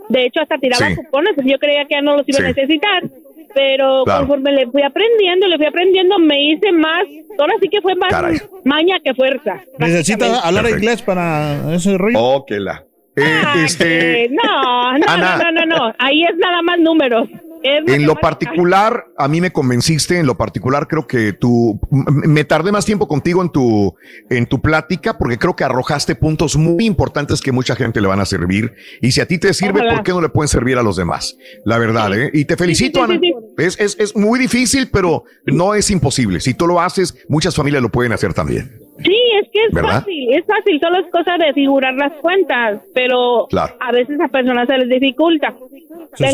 de 0.09 0.25
hecho 0.25 0.41
hasta 0.41 0.57
tiraba 0.57 0.87
Sí. 0.87 0.95
cupones, 0.95 1.33
yo 1.43 1.57
creía 1.57 1.85
que 1.85 1.95
ya 1.95 2.01
no 2.01 2.17
los 2.17 2.27
iba 2.27 2.39
Sí. 2.39 2.43
a 2.43 2.47
necesitar, 2.49 3.03
pero 3.53 4.03
Claro. 4.05 4.21
conforme 4.27 4.51
le 4.51 4.67
fui 4.71 4.81
aprendiendo, 4.83 5.47
le 5.47 5.57
fui 5.57 5.65
aprendiendo, 5.65 6.17
me 6.19 6.41
hice 6.43 6.71
más, 6.71 7.03
ahora 7.39 7.53
sí 7.61 7.67
que 7.69 7.81
fue 7.81 7.95
más 7.95 8.09
Caray. 8.11 8.37
maña 8.65 8.97
que 9.03 9.13
fuerza. 9.13 9.61
Necesita 9.79 10.25
hablar 10.39 10.63
Perfecto. 10.63 10.83
inglés 10.85 11.01
para 11.01 11.73
ese 11.75 11.97
rollo. 11.97 12.17
Oh, 12.19 12.45
que 12.45 12.59
la. 12.59 12.83
Eh, 13.15 13.41
Ah, 13.45 13.53
este, 13.63 13.83
que 13.85 14.29
no, 14.31 14.97
no, 14.97 15.05
Ana. 15.07 15.37
no, 15.37 15.51
no, 15.51 15.65
no, 15.65 15.77
no, 15.77 15.93
ahí 15.99 16.23
es 16.23 16.35
nada 16.37 16.63
más 16.63 16.79
números. 16.79 17.29
En 17.63 18.05
lo 18.05 18.15
particular, 18.15 19.05
a 19.17 19.27
mí 19.27 19.39
me 19.39 19.51
convenciste, 19.51 20.19
en 20.19 20.25
lo 20.25 20.35
particular 20.35 20.87
creo 20.87 21.07
que 21.07 21.33
tú, 21.33 21.79
me 21.89 22.43
tardé 22.43 22.71
más 22.71 22.85
tiempo 22.85 23.07
contigo 23.07 23.41
en 23.41 23.49
tu, 23.49 23.95
en 24.29 24.45
tu 24.45 24.61
plática 24.61 25.17
porque 25.17 25.37
creo 25.37 25.55
que 25.55 25.63
arrojaste 25.63 26.15
puntos 26.15 26.57
muy 26.57 26.85
importantes 26.85 27.41
que 27.41 27.51
mucha 27.51 27.75
gente 27.75 28.01
le 28.01 28.07
van 28.07 28.19
a 28.19 28.25
servir. 28.25 28.73
Y 29.01 29.11
si 29.11 29.21
a 29.21 29.25
ti 29.25 29.37
te 29.37 29.53
sirve, 29.53 29.79
Ojalá. 29.79 29.95
¿por 29.95 30.03
qué 30.03 30.11
no 30.11 30.21
le 30.21 30.29
pueden 30.29 30.49
servir 30.49 30.77
a 30.77 30.83
los 30.83 30.97
demás? 30.97 31.37
La 31.65 31.77
verdad, 31.77 32.13
¿eh? 32.13 32.29
Y 32.33 32.45
te 32.45 32.57
felicito, 32.57 33.05
sí, 33.07 33.19
sí, 33.21 33.33
Ana. 33.33 33.45
Es, 33.57 33.79
es, 33.79 33.95
es 33.99 34.15
muy 34.15 34.39
difícil, 34.39 34.89
pero 34.91 35.23
no 35.45 35.73
es 35.73 35.89
imposible. 35.89 36.39
Si 36.39 36.53
tú 36.53 36.67
lo 36.67 36.81
haces, 36.81 37.15
muchas 37.29 37.55
familias 37.55 37.81
lo 37.81 37.89
pueden 37.89 38.11
hacer 38.11 38.33
también. 38.33 38.83
Sí, 39.03 39.17
es 39.41 39.49
que 39.51 39.65
es 39.65 39.73
¿Verdad? 39.73 39.99
fácil, 39.99 40.33
es 40.33 40.45
fácil, 40.45 40.79
solo 40.79 40.99
es 40.99 41.11
cosa 41.11 41.37
de 41.37 41.53
figurar 41.53 41.93
las 41.93 42.13
cuentas, 42.21 42.79
pero 42.93 43.47
Claro. 43.49 43.75
a 43.79 43.91
veces 43.91 44.19
a 44.21 44.27
personas 44.29 44.67
se 44.67 44.77
les 44.77 44.89
dificulta. 44.89 45.53
¡Qué 46.17 46.25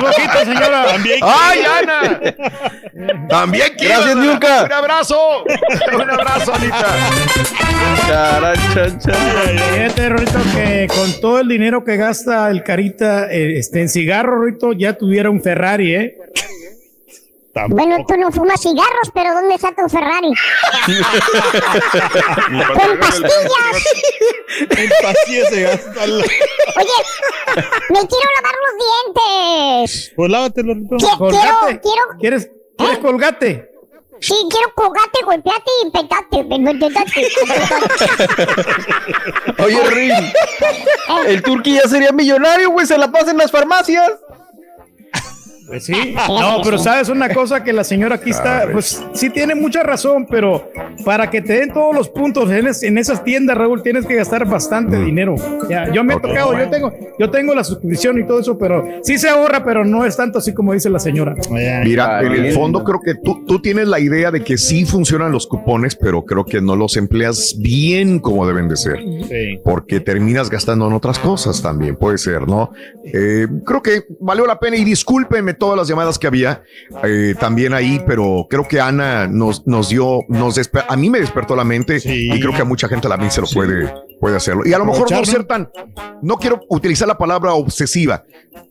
bonito, 0.00 0.38
señora! 0.44 0.84
También. 0.92 1.18
¡Ay, 1.22 1.60
Ana! 1.82 2.20
También 3.28 3.68
quiero. 3.76 4.00
Gracias. 4.00 4.64
Un 4.66 4.72
abrazo. 4.72 5.44
Un 5.94 6.10
abrazo, 6.10 6.54
Anita. 6.54 6.86
Fíjate, 9.72 10.08
Rorito, 10.08 10.38
que 10.54 10.86
con 10.88 11.20
todo 11.20 11.40
el 11.40 11.48
dinero 11.48 11.84
que 11.84 11.96
gasta 11.96 12.50
el 12.50 12.62
Carita 12.62 13.30
eh, 13.30 13.58
este, 13.58 13.80
en 13.80 13.88
cigarro, 13.88 14.36
Rorito, 14.36 14.72
ya 14.72 14.94
tuviera 14.94 15.30
un 15.30 15.42
Ferrari, 15.42 15.94
¿eh? 15.94 16.16
Bueno, 17.68 18.04
tú 18.06 18.16
no 18.16 18.32
fumas 18.32 18.60
cigarros, 18.60 19.10
pero 19.14 19.32
¿dónde 19.34 19.54
está 19.54 19.72
tu 19.72 19.88
Ferrari? 19.88 20.32
Con 22.74 22.98
pastillas. 22.98 23.84
En 24.58 24.90
pastillas 25.02 25.48
se 25.50 25.62
gasta. 25.62 26.02
Oye, 26.04 26.24
me 27.90 28.00
quiero 28.00 28.28
lavar 28.36 28.54
los 28.64 28.74
dientes. 29.14 30.12
Pues 30.16 30.30
lávatelo, 30.30 30.74
Rito. 30.74 30.96
Quiero, 30.96 31.18
quiero, 31.80 32.18
¿Quieres, 32.20 32.50
quieres 32.76 32.98
colgate? 32.98 33.70
sí, 34.20 34.34
quiero 34.50 34.72
colgate, 34.74 35.22
golpeate 35.24 35.70
y 35.84 35.90
petate. 35.90 36.44
petate. 36.44 37.28
Oye, 39.62 39.80
Rin, 39.90 40.12
el 41.26 41.42
turqui 41.42 41.74
ya 41.74 41.82
sería 41.88 42.10
millonario, 42.10 42.70
güey, 42.70 42.86
se 42.86 42.96
la 42.98 43.10
pasa 43.12 43.30
en 43.30 43.38
las 43.38 43.50
farmacias. 43.50 44.10
Pues 45.66 45.84
sí. 45.84 46.14
No, 46.28 46.60
pero 46.62 46.78
sabes 46.78 47.08
una 47.08 47.28
cosa 47.30 47.64
que 47.64 47.72
la 47.72 47.84
señora 47.84 48.16
aquí 48.16 48.30
está, 48.30 48.68
pues 48.70 49.02
sí 49.14 49.30
tiene 49.30 49.54
mucha 49.54 49.82
razón, 49.82 50.26
pero 50.28 50.70
para 51.04 51.30
que 51.30 51.40
te 51.40 51.54
den 51.60 51.72
todos 51.72 51.94
los 51.94 52.08
puntos 52.08 52.50
en, 52.50 52.66
es- 52.66 52.82
en 52.82 52.98
esas 52.98 53.24
tiendas, 53.24 53.56
Raúl, 53.56 53.82
tienes 53.82 54.04
que 54.06 54.14
gastar 54.14 54.46
bastante 54.48 54.98
dinero. 55.00 55.34
Ya, 55.68 55.90
yo 55.92 56.04
me 56.04 56.14
he 56.14 56.20
tocado, 56.20 56.56
yo 56.58 56.68
tengo, 56.70 56.92
yo 57.18 57.30
tengo 57.30 57.54
la 57.54 57.64
suscripción 57.64 58.18
y 58.18 58.24
todo 58.26 58.40
eso, 58.40 58.58
pero 58.58 58.84
sí 59.02 59.16
se 59.18 59.28
ahorra, 59.28 59.64
pero 59.64 59.84
no 59.84 60.04
es 60.04 60.16
tanto 60.16 60.38
así 60.38 60.52
como 60.52 60.72
dice 60.74 60.90
la 60.90 60.98
señora. 60.98 61.34
Mira, 61.84 62.20
en 62.22 62.32
el 62.32 62.52
fondo 62.52 62.84
creo 62.84 63.00
que 63.00 63.14
tú, 63.14 63.44
tú 63.46 63.60
tienes 63.60 63.88
la 63.88 64.00
idea 64.00 64.30
de 64.30 64.42
que 64.44 64.58
sí 64.58 64.84
funcionan 64.84 65.32
los 65.32 65.46
cupones, 65.46 65.96
pero 65.96 66.24
creo 66.24 66.44
que 66.44 66.60
no 66.60 66.76
los 66.76 66.96
empleas 66.96 67.56
bien 67.58 68.18
como 68.18 68.46
deben 68.46 68.68
de 68.68 68.76
ser. 68.76 68.98
Sí. 69.28 69.60
Porque 69.64 70.00
terminas 70.00 70.50
gastando 70.50 70.86
en 70.86 70.92
otras 70.92 71.18
cosas 71.18 71.62
también, 71.62 71.96
puede 71.96 72.18
ser, 72.18 72.46
¿no? 72.46 72.70
Eh, 73.04 73.46
creo 73.64 73.82
que 73.82 74.04
valió 74.20 74.46
la 74.46 74.58
pena 74.58 74.76
y 74.76 74.84
todas 75.54 75.76
las 75.76 75.88
llamadas 75.88 76.18
que 76.18 76.26
había 76.26 76.62
eh, 77.02 77.34
también 77.38 77.74
ahí, 77.74 78.02
pero 78.06 78.46
creo 78.48 78.66
que 78.68 78.80
Ana 78.80 79.26
nos, 79.26 79.66
nos 79.66 79.88
dio, 79.88 80.20
nos 80.28 80.60
a 80.88 80.96
mí 80.96 81.10
me 81.10 81.20
despertó 81.20 81.56
la 81.56 81.64
mente 81.64 82.00
Sí. 82.00 82.30
y 82.32 82.40
creo 82.40 82.52
que 82.52 82.62
a 82.62 82.64
mucha 82.64 82.88
gente 82.88 83.08
también 83.08 83.30
se 83.30 83.40
lo 83.40 83.46
puede, 83.46 83.92
puede 84.20 84.36
hacerlo. 84.36 84.62
Y 84.64 84.72
a 84.72 84.78
lo 84.78 84.84
mejor 84.84 85.10
no 85.10 85.24
ser 85.24 85.44
tan, 85.44 85.70
no 86.22 86.36
quiero 86.36 86.60
utilizar 86.68 87.08
la 87.08 87.18
palabra 87.18 87.52
obsesiva, 87.54 88.24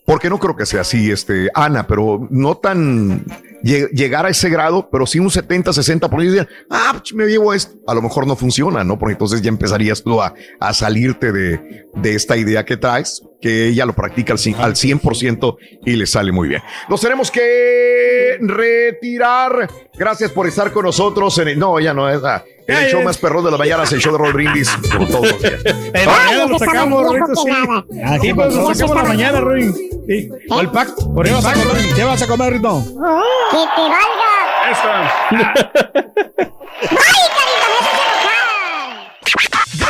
porque 0.06 0.30
no 0.30 0.40
creo 0.40 0.56
que 0.56 0.66
sea 0.66 0.82
así, 0.82 1.12
este, 1.12 1.50
Ana, 1.54 1.88
pero 1.88 2.28
no 2.30 2.56
tan 2.58 3.26
llegar 3.64 4.26
a 4.26 4.30
ese 4.30 4.50
grado, 4.50 4.90
pero 4.92 5.06
sí 5.06 5.20
un 5.20 5.32
70, 5.32 5.72
60 5.72 6.10
por 6.10 6.20
ahí, 6.20 6.38
ah, 6.70 7.00
ch, 7.02 7.14
me 7.14 7.26
llevo 7.26 7.54
esto. 7.54 7.74
A 7.88 7.94
lo 7.94 8.02
mejor 8.02 8.28
no 8.28 8.36
funciona, 8.36 8.84
¿no? 8.84 9.00
Porque 9.00 9.14
entonces 9.14 9.42
ya 9.42 9.50
empezarías 9.50 10.04
tú 10.04 10.22
a, 10.22 10.34
a 10.60 10.74
salirte 10.74 11.32
de, 11.32 11.86
de 11.96 12.16
esta 12.16 12.36
idea 12.36 12.66
que 12.66 12.78
traes, 12.78 13.24
que 13.42 13.68
ella 13.70 13.86
lo 13.86 13.94
practica 13.94 14.34
al, 14.34 14.40
al 14.60 14.76
100% 14.76 15.58
y 15.86 15.96
le 15.96 16.06
sale 16.06 16.32
muy 16.32 16.50
bien. 16.50 16.62
Nos 16.90 17.02
tenemos 17.02 17.32
que 17.32 18.38
retirar. 18.42 19.70
Gracias 19.98 20.32
por 20.32 20.48
estar 20.48 20.72
con 20.72 20.86
nosotros 20.86 21.38
en 21.38 21.48
el, 21.50 21.60
no, 21.60 21.80
ya 21.80 21.94
no 21.94 22.10
es, 22.10 22.24
ah, 22.24 22.44
en 22.68 22.78
el 22.78 22.90
show 22.92 23.02
más 23.04 23.18
perrón 23.18 23.46
de 23.46 23.52
la 23.52 23.58
mañana, 23.58 23.84
es 23.84 23.92
el 23.92 24.00
show 24.00 24.12
de 24.14 24.18
Roll 24.18 24.34
Brindis, 24.34 24.70
como 24.92 25.08
todos 25.08 25.32
los 25.32 25.42
días. 25.42 25.62
En 25.66 26.06
la 26.06 26.12
mañana 26.12 26.46
lo 26.46 26.60
sacamos, 26.60 27.04
Rorito, 27.04 27.36
sí. 27.36 27.52
Sí, 27.52 28.20
¿qué 28.22 28.36
pues 28.36 28.56
lo 28.56 28.68
pasó? 28.68 28.74
sacamos 28.74 28.98
en 28.98 29.04
la 29.04 29.04
mañana, 29.04 29.40
Ruin. 29.42 29.74
Sí. 30.08 30.30
O 30.50 30.62
el 30.62 30.70
pack, 30.70 30.90
por 31.14 31.26
¿Qué 31.26 31.32
vas 31.34 31.46
a 31.46 31.54
comer? 31.54 31.94
¿Qué 31.96 32.04
vas 32.04 32.22
a 32.22 32.28
comer, 32.28 32.54
Rito? 32.54 32.84
Que 33.52 33.58
te 33.76 33.82
valga 33.82 34.34